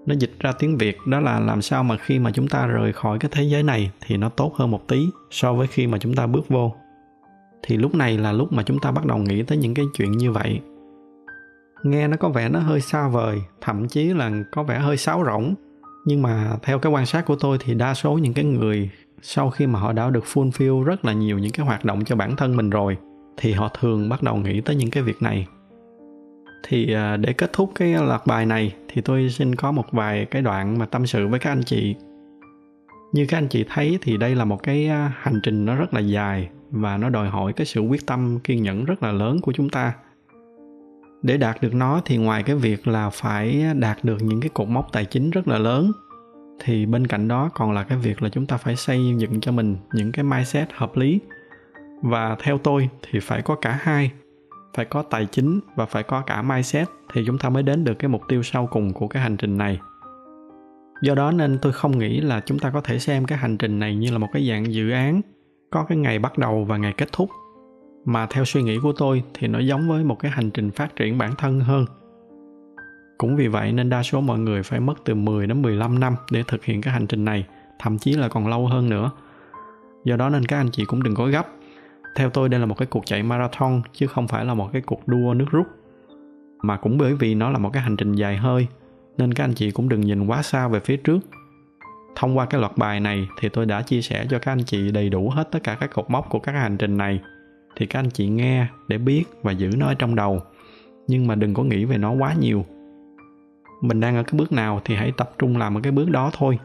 Nó 0.07 0.15
dịch 0.19 0.33
ra 0.41 0.53
tiếng 0.53 0.79
việt, 0.79 0.99
đó 1.07 1.21
là 1.21 1.41
làm 1.41 1.63
sao 1.63 1.85
mà 1.85 1.97
khi 1.97 2.19
mà 2.19 2.31
chúng 2.31 2.49
ta 2.49 2.67
rời 2.67 2.93
khỏi 2.93 3.19
cái 3.19 3.31
thế 3.35 3.43
giới 3.43 3.63
này 3.63 3.91
thì 4.07 4.17
nó 4.17 4.29
tốt 4.29 4.55
hơn 4.57 4.71
một 4.71 4.89
tí 4.89 5.07
so 5.31 5.53
với 5.53 5.67
khi 5.67 5.87
mà 5.87 5.99
chúng 5.99 6.15
ta 6.15 6.27
bước 6.27 6.49
vô 6.49 6.75
thì 7.63 7.77
lúc 7.77 7.95
này 7.95 8.19
là 8.19 8.33
lúc 8.33 8.53
mà 8.53 8.63
chúng 8.63 8.79
ta 8.79 8.91
bắt 8.91 9.07
đầu 9.07 9.19
nghĩ 9.19 9.43
tới 9.43 9.59
những 9.59 9.75
cái 9.75 9.85
chuyện 9.95 10.13
như 10.13 10.33
vậy. 10.33 10.61
Nghe 11.83 12.09
nó 12.09 12.17
có 12.17 12.29
vẻ 12.29 12.49
nó 12.49 12.59
hơi 12.59 12.81
xa 12.81 13.09
vời, 13.09 13.39
thậm 13.61 13.89
chí 13.89 14.05
là 14.05 14.31
có 14.51 14.63
vẻ 14.63 14.79
hơi 14.79 14.97
sáo 14.97 15.25
rỗng. 15.25 15.55
Nhưng 16.05 16.23
mà 16.23 16.57
theo 16.63 16.79
cái 16.79 16.93
quan 16.93 17.07
sát 17.07 17.27
của 17.27 17.37
tôi 17.37 17.59
thì 17.61 17.75
đa 17.75 17.95
số 17.95 18.13
những 18.13 18.35
cái 18.35 18.45
người 18.45 18.91
sau 19.23 19.51
khi 19.51 19.67
mà 19.67 19.79
họ 19.79 19.93
đã 19.93 20.11
được 20.11 20.25
fulfill 20.25 20.85
rất 20.85 21.05
là 21.05 21.13
nhiều 21.13 21.39
những 21.39 21.53
cái 21.53 21.67
hoạt 21.67 21.85
động 21.85 22.05
cho 22.05 22.17
bản 22.17 22.37
thân 22.37 22.57
mình 22.57 22.71
rồi, 22.71 22.97
thì 23.37 23.53
họ 23.53 23.69
thường 23.81 24.09
bắt 24.09 24.23
đầu 24.23 24.37
nghĩ 24.37 24.61
tới 24.61 24.77
những 24.77 24.91
cái 24.91 25.03
việc 25.03 25.23
này. 25.23 25.47
Thì 26.69 26.93
à, 26.95 27.17
để 27.17 27.33
kết 27.33 27.53
thúc 27.53 27.73
cái 27.75 27.95
loạt 27.95 28.27
bài 28.27 28.47
này 28.47 28.75
thì 28.89 29.03
tôi 29.03 29.31
xin 29.31 29.55
có 29.55 29.73
một 29.73 29.93
vài 29.93 30.25
cái 30.25 30.43
đoạn 30.43 30.79
mà 30.79 30.87
tâm 30.87 31.07
sự 31.07 31.29
với 31.29 31.39
các 31.39 31.51
anh 31.51 31.63
chị. 31.63 31.95
Như 33.13 33.27
các 33.29 33.39
anh 33.39 33.49
chị 33.49 33.65
thấy 33.69 33.99
thì 34.03 34.17
đây 34.17 34.35
là 34.35 34.45
một 34.45 34.63
cái 34.63 34.89
à, 34.89 35.13
hành 35.17 35.41
trình 35.43 35.65
nó 35.65 35.75
rất 35.75 35.95
là 35.95 36.01
dài 36.01 36.49
và 36.73 36.97
nó 36.97 37.09
đòi 37.09 37.29
hỏi 37.29 37.53
cái 37.53 37.67
sự 37.67 37.81
quyết 37.81 38.07
tâm, 38.07 38.39
kiên 38.45 38.63
nhẫn 38.63 38.85
rất 38.85 39.03
là 39.03 39.13
lớn 39.13 39.41
của 39.41 39.53
chúng 39.53 39.69
ta. 39.69 39.95
Để 41.23 41.37
đạt 41.37 41.63
được 41.63 41.75
nó 41.75 42.01
thì 42.05 42.17
ngoài 42.17 42.43
cái 42.43 42.57
việc 42.57 42.89
là 42.89 43.11
phải 43.11 43.65
đạt 43.79 44.05
được 44.05 44.23
những 44.23 44.41
cái 44.41 44.51
cột 44.55 44.69
mốc 44.69 44.93
tài 44.93 45.05
chính 45.05 45.31
rất 45.31 45.49
là 45.49 45.59
lớn, 45.59 45.93
thì 46.65 46.87
bên 46.87 47.07
cạnh 47.07 47.29
đó 47.29 47.51
còn 47.55 47.73
là 47.73 47.83
cái 47.83 47.99
việc 47.99 48.23
là 48.23 48.29
chúng 48.29 48.47
ta 48.47 48.57
phải 48.57 48.77
xây 48.77 49.15
dựng 49.19 49.41
cho 49.41 49.53
mình 49.53 49.77
những 49.95 50.13
cái 50.13 50.25
mindset 50.25 50.69
hợp 50.73 50.97
lý. 50.97 51.21
Và 52.03 52.37
theo 52.43 52.59
tôi 52.59 52.89
thì 53.03 53.21
phải 53.21 53.43
có 53.43 53.55
cả 53.55 53.79
hai, 53.81 54.13
phải 54.75 54.85
có 54.85 55.03
tài 55.03 55.27
chính 55.27 55.61
và 55.77 55.87
phải 55.87 56.03
có 56.03 56.21
cả 56.21 56.43
mindset 56.43 56.89
thì 57.15 57.23
chúng 57.27 57.39
ta 57.39 57.49
mới 57.49 57.63
đến 57.63 57.85
được 57.85 57.95
cái 57.95 58.09
mục 58.09 58.23
tiêu 58.29 58.43
sau 58.43 58.67
cùng 58.67 58.93
của 58.93 59.09
cái 59.09 59.23
hành 59.23 59.37
trình 59.37 59.59
này. 59.59 59.81
Do 61.03 61.15
đó 61.15 61.33
nên 61.33 61.59
tôi 61.63 61.73
không 61.73 61.99
nghĩ 61.99 62.21
là 62.21 62.41
chúng 62.47 62.59
ta 62.59 62.71
có 62.71 62.81
thể 62.81 62.99
xem 62.99 63.25
cái 63.25 63.39
hành 63.39 63.59
trình 63.59 63.79
này 63.79 63.97
như 63.97 64.11
là 64.11 64.19
một 64.19 64.29
cái 64.33 64.49
dạng 64.49 64.75
dự 64.75 64.91
án 64.91 65.21
có 65.73 65.85
cái 65.85 65.99
ngày 65.99 66.19
bắt 66.19 66.39
đầu 66.39 66.65
và 66.65 66.77
ngày 66.77 66.95
kết 66.97 67.09
thúc 67.13 67.31
mà 68.05 68.27
theo 68.27 68.45
suy 68.45 68.63
nghĩ 68.63 68.79
của 68.83 68.93
tôi 68.93 69.23
thì 69.35 69.49
nó 69.49 69.59
giống 69.59 69.89
với 69.89 70.05
một 70.05 70.19
cái 70.19 70.31
hành 70.31 70.51
trình 70.51 70.71
phát 70.71 70.97
triển 70.97 71.19
bản 71.19 71.35
thân 71.39 71.61
hơn 71.61 71.87
cũng 73.23 73.37
vì 73.37 73.49
vậy 73.49 73.73
nên 73.73 73.91
đa 73.91 74.03
số 74.03 74.21
mọi 74.21 74.39
người 74.39 74.63
phải 74.63 74.81
mất 74.81 74.95
từ 75.05 75.15
10 75.15 75.47
đến 75.47 75.63
15 75.63 76.01
năm 76.01 76.17
để 76.31 76.43
thực 76.49 76.65
hiện 76.65 76.81
cái 76.81 76.95
hành 76.95 77.07
trình 77.07 77.25
này, 77.25 77.47
thậm 77.79 77.99
chí 77.99 78.13
là 78.13 78.29
còn 78.29 78.47
lâu 78.47 78.67
hơn 78.67 78.89
nữa. 78.89 79.11
Do 80.05 80.17
đó 80.17 80.29
nên 80.29 80.47
các 80.47 80.57
anh 80.57 80.71
chị 80.73 80.85
cũng 80.85 81.03
đừng 81.03 81.15
có 81.15 81.27
gấp. 81.27 81.47
Theo 82.17 82.31
tôi 82.31 82.49
đây 82.49 82.61
là 82.61 82.67
một 82.67 82.79
cái 82.79 82.87
cuộc 82.87 83.07
chạy 83.07 83.23
marathon 83.23 83.83
chứ 83.93 84.07
không 84.07 84.29
phải 84.29 84.45
là 84.45 84.55
một 84.55 84.69
cái 84.73 84.83
cuộc 84.83 85.09
đua 85.09 85.35
nước 85.35 85.45
rút. 85.51 85.67
Mà 86.63 86.77
cũng 86.77 86.99
bởi 86.99 87.15
vì 87.15 87.35
nó 87.35 87.51
là 87.51 87.59
một 87.59 87.71
cái 87.73 87.83
hành 87.83 87.97
trình 87.97 88.13
dài 88.13 88.37
hơi 88.37 88.67
nên 89.19 89.35
các 89.35 89.45
anh 89.45 89.55
chị 89.55 89.71
cũng 89.71 89.89
đừng 89.89 90.01
nhìn 90.01 90.27
quá 90.27 90.43
xa 90.43 90.69
về 90.69 90.81
phía 90.81 90.97
trước. 90.97 91.19
Thông 92.17 92.39
qua 92.39 92.47
cái 92.47 92.61
loạt 92.61 92.77
bài 92.77 93.01
này 93.01 93.29
thì 93.41 93.49
tôi 93.49 93.67
đã 93.67 93.83
chia 93.83 94.03
sẻ 94.03 94.27
cho 94.31 94.39
các 94.39 94.53
anh 94.53 94.65
chị 94.65 94.91
đầy 94.91 95.09
đủ 95.09 95.31
hết 95.31 95.49
tất 95.51 95.59
cả 95.63 95.77
các 95.81 95.91
cột 95.95 96.11
mốc 96.11 96.29
của 96.31 96.39
các 96.39 96.53
hành 96.53 96.77
trình 96.77 96.97
này. 96.97 97.21
Thì 97.77 97.87
các 97.87 97.99
anh 97.99 98.11
chị 98.11 98.29
nghe 98.29 98.67
để 98.89 98.99
biết 98.99 99.25
và 99.43 99.53
giữ 99.53 99.71
nó 99.77 99.87
ở 99.87 99.95
trong 99.95 100.15
đầu. 100.15 100.43
Nhưng 101.09 101.27
mà 101.27 101.35
đừng 101.35 101.55
có 101.55 101.63
nghĩ 101.63 101.85
về 101.85 101.99
nó 101.99 102.13
quá 102.13 102.35
nhiều. 102.41 102.65
Mình 103.81 104.01
đang 104.01 104.17
ở 104.17 104.23
cái 104.23 104.39
bước 104.39 104.53
nào 104.53 104.81
thì 104.85 104.95
hãy 104.95 105.13
tập 105.17 105.35
trung 105.39 105.57
làm 105.57 105.79
ở 105.79 105.81
cái 105.81 105.93
bước 105.93 106.11
đó 106.11 106.31
thôi. 106.39 106.59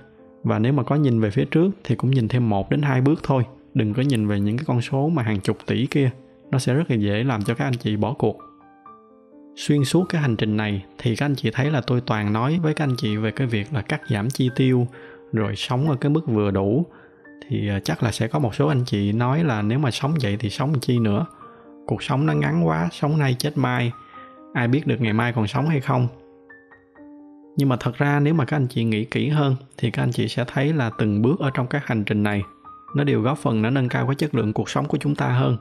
Và 0.44 0.60
nếu 0.60 0.74
mà 0.74 0.84
có 0.84 0.96
nhìn 0.96 1.20
về 1.20 1.30
phía 1.30 1.46
trước 1.46 1.72
thì 1.84 1.96
cũng 1.96 2.12
nhìn 2.12 2.28
thêm 2.28 2.50
một 2.50 2.70
đến 2.70 2.82
hai 2.82 3.02
bước 3.02 3.20
thôi. 3.24 3.44
Đừng 3.74 3.94
có 3.94 4.02
nhìn 4.02 4.28
về 4.28 4.40
những 4.40 4.58
cái 4.58 4.66
con 4.68 4.82
số 4.82 5.10
mà 5.10 5.24
hàng 5.24 5.40
chục 5.40 5.58
tỷ 5.66 5.86
kia. 5.86 6.10
Nó 6.52 6.60
sẽ 6.60 6.74
rất 6.74 6.92
là 6.92 6.96
dễ 6.96 7.24
làm 7.24 7.44
cho 7.44 7.54
các 7.54 7.66
anh 7.66 7.74
chị 7.74 7.96
bỏ 7.96 8.14
cuộc. 8.14 8.38
Xuyên 9.56 9.86
suốt 9.86 10.06
cái 10.10 10.22
hành 10.22 10.36
trình 10.36 10.58
này 10.58 10.86
thì 10.98 11.16
các 11.16 11.26
anh 11.26 11.36
chị 11.36 11.52
thấy 11.54 11.72
là 11.72 11.82
tôi 11.82 12.02
toàn 12.02 12.34
nói 12.34 12.60
với 12.64 12.74
các 12.74 12.84
anh 12.84 12.96
chị 12.98 13.18
về 13.18 13.32
cái 13.32 13.48
việc 13.48 13.74
là 13.74 13.82
cắt 13.82 14.02
giảm 14.10 14.30
chi 14.30 14.50
tiêu 14.56 14.88
rồi 15.34 15.56
sống 15.56 15.90
ở 15.90 15.96
cái 15.96 16.10
mức 16.10 16.28
vừa 16.28 16.52
đủ, 16.52 16.86
thì 17.48 17.70
à, 17.70 17.80
chắc 17.84 18.04
là 18.04 18.12
sẽ 18.12 18.28
có 18.28 18.40
một 18.40 18.56
số 18.56 18.68
anh 18.68 18.84
chị 18.86 19.12
nói 19.12 19.44
là 19.44 19.62
nếu 19.62 19.80
mà 19.80 19.92
sống 19.92 20.14
vậy 20.22 20.38
thì 20.40 20.50
sống 20.50 20.80
chi 20.80 21.00
nữa? 21.00 21.26
Cuộc 21.86 22.04
sống 22.04 22.26
nó 22.26 22.34
ngắn 22.34 22.68
quá, 22.68 22.90
sống 22.92 23.18
nay 23.18 23.36
chết 23.40 23.58
mai, 23.58 23.92
ai 24.54 24.68
biết 24.68 24.88
được 24.88 25.02
ngày 25.02 25.14
mai 25.14 25.34
còn 25.34 25.48
sống 25.48 25.68
hay 25.68 25.80
không? 25.80 26.08
Nhưng 27.58 27.70
mà 27.70 27.78
thật 27.80 27.98
ra 27.98 28.20
nếu 28.20 28.34
mà 28.34 28.46
các 28.46 28.58
anh 28.58 28.68
chị 28.68 28.84
nghĩ 28.84 29.06
kỹ 29.06 29.30
hơn, 29.30 29.56
thì 29.78 29.92
các 29.92 30.04
anh 30.04 30.12
chị 30.12 30.28
sẽ 30.28 30.46
thấy 30.48 30.74
là 30.74 30.92
từng 30.98 31.22
bước 31.22 31.40
ở 31.40 31.52
trong 31.54 31.68
các 31.68 31.88
hành 31.88 32.04
trình 32.04 32.24
này, 32.24 32.44
nó 32.96 33.04
đều 33.04 33.22
góp 33.22 33.38
phần 33.38 33.62
nó 33.62 33.70
nâng 33.70 33.90
cao 33.90 34.06
cái 34.08 34.16
chất 34.16 34.36
lượng 34.36 34.54
cuộc 34.54 34.70
sống 34.70 34.86
của 34.88 34.98
chúng 34.98 35.16
ta 35.16 35.28
hơn. 35.28 35.58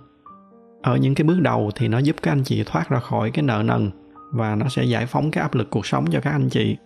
Ở 0.83 0.97
những 0.97 1.15
cái 1.15 1.25
bước 1.25 1.41
đầu 1.41 1.71
thì 1.75 1.89
nó 1.89 1.99
giúp 1.99 2.17
các 2.23 2.33
anh 2.33 2.45
chị 2.45 2.65
thoát 2.67 2.89
ra 2.89 2.99
khỏi 2.99 3.31
cái 3.31 3.43
nợ 3.43 3.63
nần 3.65 3.91
và 4.33 4.55
nó 4.55 4.69
sẽ 4.69 4.85
giải 4.85 5.07
phóng 5.07 5.31
cái 5.31 5.43
áp 5.43 5.55
lực 5.55 5.71
cuộc 5.71 5.87
sống 5.87 6.07
cho 6.13 6.21
các 6.21 6.31
anh 6.31 6.49
chị 6.49 6.77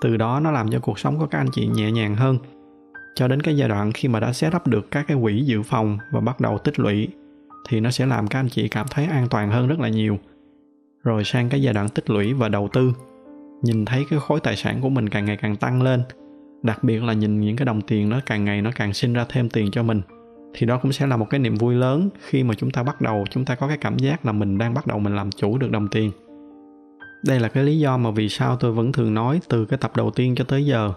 từ 0.00 0.16
đó 0.16 0.40
nó 0.40 0.50
làm 0.50 0.70
cho 0.70 0.80
cuộc 0.80 0.98
sống 0.98 1.18
của 1.18 1.26
các 1.26 1.38
anh 1.38 1.50
chị 1.52 1.66
nhẹ 1.66 1.92
nhàng 1.92 2.14
hơn. 2.14 2.38
Cho 3.14 3.28
đến 3.28 3.42
cái 3.42 3.56
giai 3.56 3.68
đoạn 3.68 3.92
khi 3.92 4.08
mà 4.08 4.20
đã 4.20 4.32
set 4.32 4.56
up 4.56 4.66
được 4.66 4.90
các 4.90 5.04
cái 5.08 5.16
quỹ 5.22 5.42
dự 5.42 5.62
phòng 5.62 5.98
và 6.12 6.20
bắt 6.20 6.40
đầu 6.40 6.58
tích 6.58 6.78
lũy, 6.80 7.08
thì 7.68 7.80
nó 7.80 7.90
sẽ 7.90 8.06
làm 8.06 8.28
các 8.28 8.38
anh 8.38 8.48
chị 8.48 8.68
cảm 8.68 8.86
thấy 8.90 9.06
an 9.06 9.26
toàn 9.30 9.50
hơn 9.50 9.68
rất 9.68 9.80
là 9.80 9.88
nhiều. 9.88 10.18
Rồi 11.02 11.24
sang 11.24 11.48
cái 11.48 11.62
giai 11.62 11.74
đoạn 11.74 11.88
tích 11.88 12.10
lũy 12.10 12.32
và 12.32 12.48
đầu 12.48 12.68
tư, 12.72 12.92
nhìn 13.62 13.84
thấy 13.84 14.04
cái 14.10 14.18
khối 14.18 14.40
tài 14.40 14.56
sản 14.56 14.80
của 14.80 14.88
mình 14.88 15.08
càng 15.08 15.24
ngày 15.24 15.36
càng 15.36 15.56
tăng 15.56 15.82
lên, 15.82 16.02
đặc 16.62 16.84
biệt 16.84 17.02
là 17.02 17.12
nhìn 17.12 17.40
những 17.40 17.56
cái 17.56 17.66
đồng 17.66 17.80
tiền 17.80 18.08
nó 18.08 18.20
càng 18.26 18.44
ngày 18.44 18.62
nó 18.62 18.70
càng 18.74 18.92
sinh 18.92 19.12
ra 19.12 19.26
thêm 19.28 19.48
tiền 19.48 19.70
cho 19.70 19.82
mình, 19.82 20.00
thì 20.54 20.66
đó 20.66 20.78
cũng 20.82 20.92
sẽ 20.92 21.06
là 21.06 21.16
một 21.16 21.30
cái 21.30 21.40
niềm 21.40 21.54
vui 21.54 21.74
lớn 21.74 22.08
khi 22.20 22.42
mà 22.42 22.54
chúng 22.54 22.70
ta 22.70 22.82
bắt 22.82 23.00
đầu, 23.00 23.24
chúng 23.30 23.44
ta 23.44 23.54
có 23.54 23.68
cái 23.68 23.76
cảm 23.76 23.98
giác 23.98 24.26
là 24.26 24.32
mình 24.32 24.58
đang 24.58 24.74
bắt 24.74 24.86
đầu 24.86 24.98
mình 24.98 25.16
làm 25.16 25.30
chủ 25.30 25.58
được 25.58 25.70
đồng 25.70 25.88
tiền 25.88 26.10
đây 27.26 27.40
là 27.40 27.48
cái 27.48 27.64
lý 27.64 27.78
do 27.78 27.96
mà 27.96 28.10
vì 28.10 28.28
sao 28.28 28.56
tôi 28.56 28.72
vẫn 28.72 28.92
thường 28.92 29.14
nói 29.14 29.40
từ 29.48 29.64
cái 29.64 29.78
tập 29.78 29.96
đầu 29.96 30.10
tiên 30.10 30.34
cho 30.34 30.44
tới 30.44 30.66
giờ. 30.66 30.92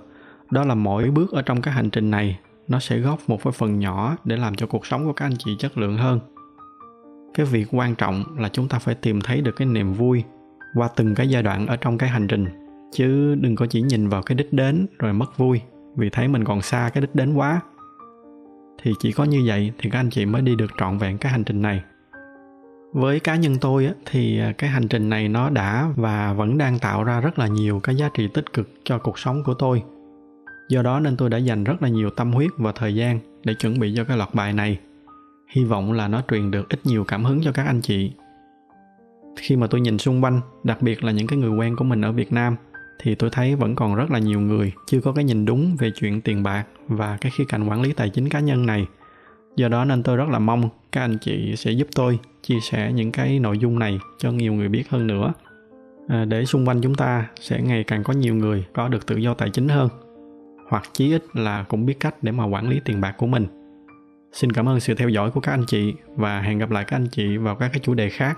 Đó 0.51 0.64
là 0.64 0.75
mỗi 0.75 1.09
bước 1.11 1.32
ở 1.32 1.41
trong 1.41 1.61
cái 1.61 1.74
hành 1.74 1.90
trình 1.90 2.11
này, 2.11 2.40
nó 2.67 2.80
sẽ 2.80 2.98
góp 2.98 3.30
một 3.30 3.43
cái 3.43 3.53
phần 3.53 3.80
nhỏ 3.80 4.16
để 4.24 4.38
làm 4.38 4.56
cho 4.56 4.67
cuộc 4.67 4.85
sống 4.85 5.06
của 5.06 5.14
các 5.14 5.25
anh 5.25 5.38
chị 5.38 5.56
chất 5.59 5.77
lượng 5.77 5.98
hơn. 5.98 6.19
Cái 7.33 7.45
việc 7.45 7.67
quan 7.72 7.95
trọng 7.95 8.24
là 8.38 8.49
chúng 8.49 8.67
ta 8.67 8.80
phải 8.80 8.95
tìm 8.95 9.22
thấy 9.22 9.41
được 9.41 9.56
cái 9.56 9.67
niềm 9.67 9.93
vui 9.93 10.24
qua 10.75 10.90
từng 10.95 11.16
cái 11.16 11.30
giai 11.30 11.43
đoạn 11.43 11.67
ở 11.67 11.75
trong 11.75 11.98
cái 11.98 12.09
hành 12.09 12.27
trình. 12.27 12.45
Chứ 12.91 13.35
đừng 13.35 13.56
có 13.56 13.66
chỉ 13.66 13.82
nhìn 13.82 14.09
vào 14.09 14.24
cái 14.24 14.35
đích 14.35 14.53
đến 14.53 14.88
rồi 14.99 15.14
mất 15.14 15.38
vui 15.38 15.61
vì 15.95 16.09
thấy 16.09 16.27
mình 16.27 16.43
còn 16.43 16.61
xa 16.61 16.90
cái 16.93 17.01
đích 17.01 17.16
đến 17.16 17.33
quá. 17.33 17.61
Thì 18.83 18.91
chỉ 18.99 19.11
có 19.11 19.24
như 19.24 19.43
vậy 19.45 19.72
thì 19.77 19.90
các 19.90 19.99
anh 19.99 20.09
chị 20.09 20.25
mới 20.25 20.41
đi 20.41 20.56
được 20.56 20.72
trọn 20.80 20.98
vẹn 20.98 21.17
cái 21.17 21.32
hành 21.32 21.43
trình 21.43 21.61
này 21.61 21.82
với 22.93 23.19
cá 23.19 23.35
nhân 23.35 23.56
tôi 23.61 23.85
á, 23.85 23.93
thì 24.06 24.40
à, 24.40 24.53
cái 24.58 24.69
hành 24.69 24.88
trình 24.88 25.09
này 25.09 25.30
nó 25.30 25.50
đã 25.50 25.90
và 25.95 26.34
vẫn 26.34 26.58
đang 26.58 26.80
tạo 26.80 27.03
ra 27.03 27.22
rất 27.22 27.40
là 27.40 27.48
nhiều 27.48 27.80
cái 27.80 27.95
giá 27.95 28.09
trị 28.14 28.27
tích 28.34 28.53
cực 28.53 28.69
cho 28.84 28.98
cuộc 28.98 29.19
sống 29.19 29.43
của 29.43 29.53
tôi. 29.53 29.84
Do 30.69 30.82
đó 30.82 31.00
nên 31.00 31.18
tôi 31.18 31.30
đã 31.30 31.38
dành 31.38 31.64
rất 31.64 31.82
là 31.82 31.90
nhiều 31.90 32.09
tâm 32.09 32.32
huyết 32.32 32.51
và 32.58 32.72
thời 32.72 32.95
gian 32.95 33.19
để 33.43 33.53
chuẩn 33.53 33.80
bị 33.80 33.93
cho 33.98 34.03
cái 34.03 34.18
loạt 34.18 34.34
bài 34.34 34.53
này. 34.53 34.80
Hy 35.56 35.64
vọng 35.64 35.92
là 35.92 36.08
nó 36.08 36.22
truyền 36.32 36.51
được 36.51 36.69
ít 36.69 36.80
nhiều 36.84 37.03
cảm 37.03 37.26
hứng 37.26 37.42
cho 37.43 37.51
các 37.51 37.66
anh 37.66 37.82
chị. 37.82 38.11
Khi 39.38 39.56
mà 39.56 39.68
tôi 39.68 39.82
nhìn 39.82 39.98
xung 39.98 40.24
quanh 40.24 40.42
đặc 40.64 40.82
biệt 40.82 41.03
là 41.03 41.11
những 41.11 41.27
cái 41.27 41.40
người 41.40 41.51
quen 41.51 41.76
của 41.76 41.84
mình 41.84 42.01
ở 42.01 42.11
việt 42.11 42.34
nam 42.34 42.56
thì 43.01 43.16
tôi 43.16 43.30
thấy 43.30 43.56
vẫn 43.56 43.76
còn 43.76 43.95
rất 43.95 44.11
là 44.11 44.19
nhiều 44.19 44.40
người 44.40 44.74
chưa 44.88 45.01
có 45.01 45.11
cái 45.11 45.24
nhìn 45.24 45.45
đúng 45.45 45.76
về 45.80 45.92
chuyện 45.95 46.22
tiền 46.22 46.43
bạc 46.43 46.66
và 46.88 47.18
cái 47.22 47.32
khía 47.35 47.43
cạnh 47.50 47.69
quản 47.69 47.82
lý 47.82 47.93
tài 47.93 48.09
chính 48.09 48.30
cá 48.30 48.40
nhân 48.40 48.66
này 48.66 48.85
do 49.59 49.67
đó 49.67 49.85
nên 49.85 50.03
tôi 50.03 50.17
rất 50.17 50.29
là 50.29 50.39
mong 50.39 50.69
các 50.91 51.01
anh 51.01 51.17
chị 51.17 51.55
sẽ 51.55 51.71
giúp 51.71 51.88
tôi 51.95 52.19
chia 52.43 52.59
sẻ 52.59 52.91
những 52.93 53.11
cái 53.11 53.39
nội 53.39 53.57
dung 53.57 53.79
này 53.79 53.99
cho 54.17 54.31
nhiều 54.31 54.53
người 54.53 54.69
biết 54.69 54.89
hơn 54.89 55.07
nữa. 55.07 55.33
À, 56.07 56.25
để 56.25 56.45
xung 56.45 56.67
quanh 56.67 56.81
chúng 56.81 56.95
ta 56.95 57.27
sẽ 57.39 57.61
ngày 57.61 57.83
càng 57.83 58.03
có 58.03 58.13
nhiều 58.13 58.35
người 58.35 58.65
có 58.73 58.88
được 58.88 59.05
tự 59.05 59.15
do 59.15 59.33
tài 59.33 59.49
chính 59.49 59.67
hơn 59.67 59.89
hoặc 60.69 60.83
chí 60.93 61.13
ít 61.13 61.23
là 61.33 61.63
cũng 61.63 61.85
biết 61.85 61.99
cách 61.99 62.15
để 62.21 62.31
mà 62.31 62.45
quản 62.45 62.69
lý 62.69 62.79
tiền 62.85 63.01
bạc 63.01 63.15
của 63.17 63.27
mình. 63.27 63.47
Xin 64.31 64.51
cảm 64.51 64.69
ơn 64.69 64.79
sự 64.79 64.93
theo 64.93 65.09
dõi 65.09 65.31
của 65.31 65.41
các 65.41 65.51
anh 65.51 65.65
chị 65.67 65.93
và 66.15 66.41
hẹn 66.41 66.57
gặp 66.57 66.71
lại 66.71 66.83
các 66.88 66.95
anh 66.95 67.07
chị 67.07 67.38
vào 67.38 67.55
các 67.55 67.69
cái 67.73 67.79
chủ 67.79 67.93
đề 67.93 68.09
khác. 68.09 68.38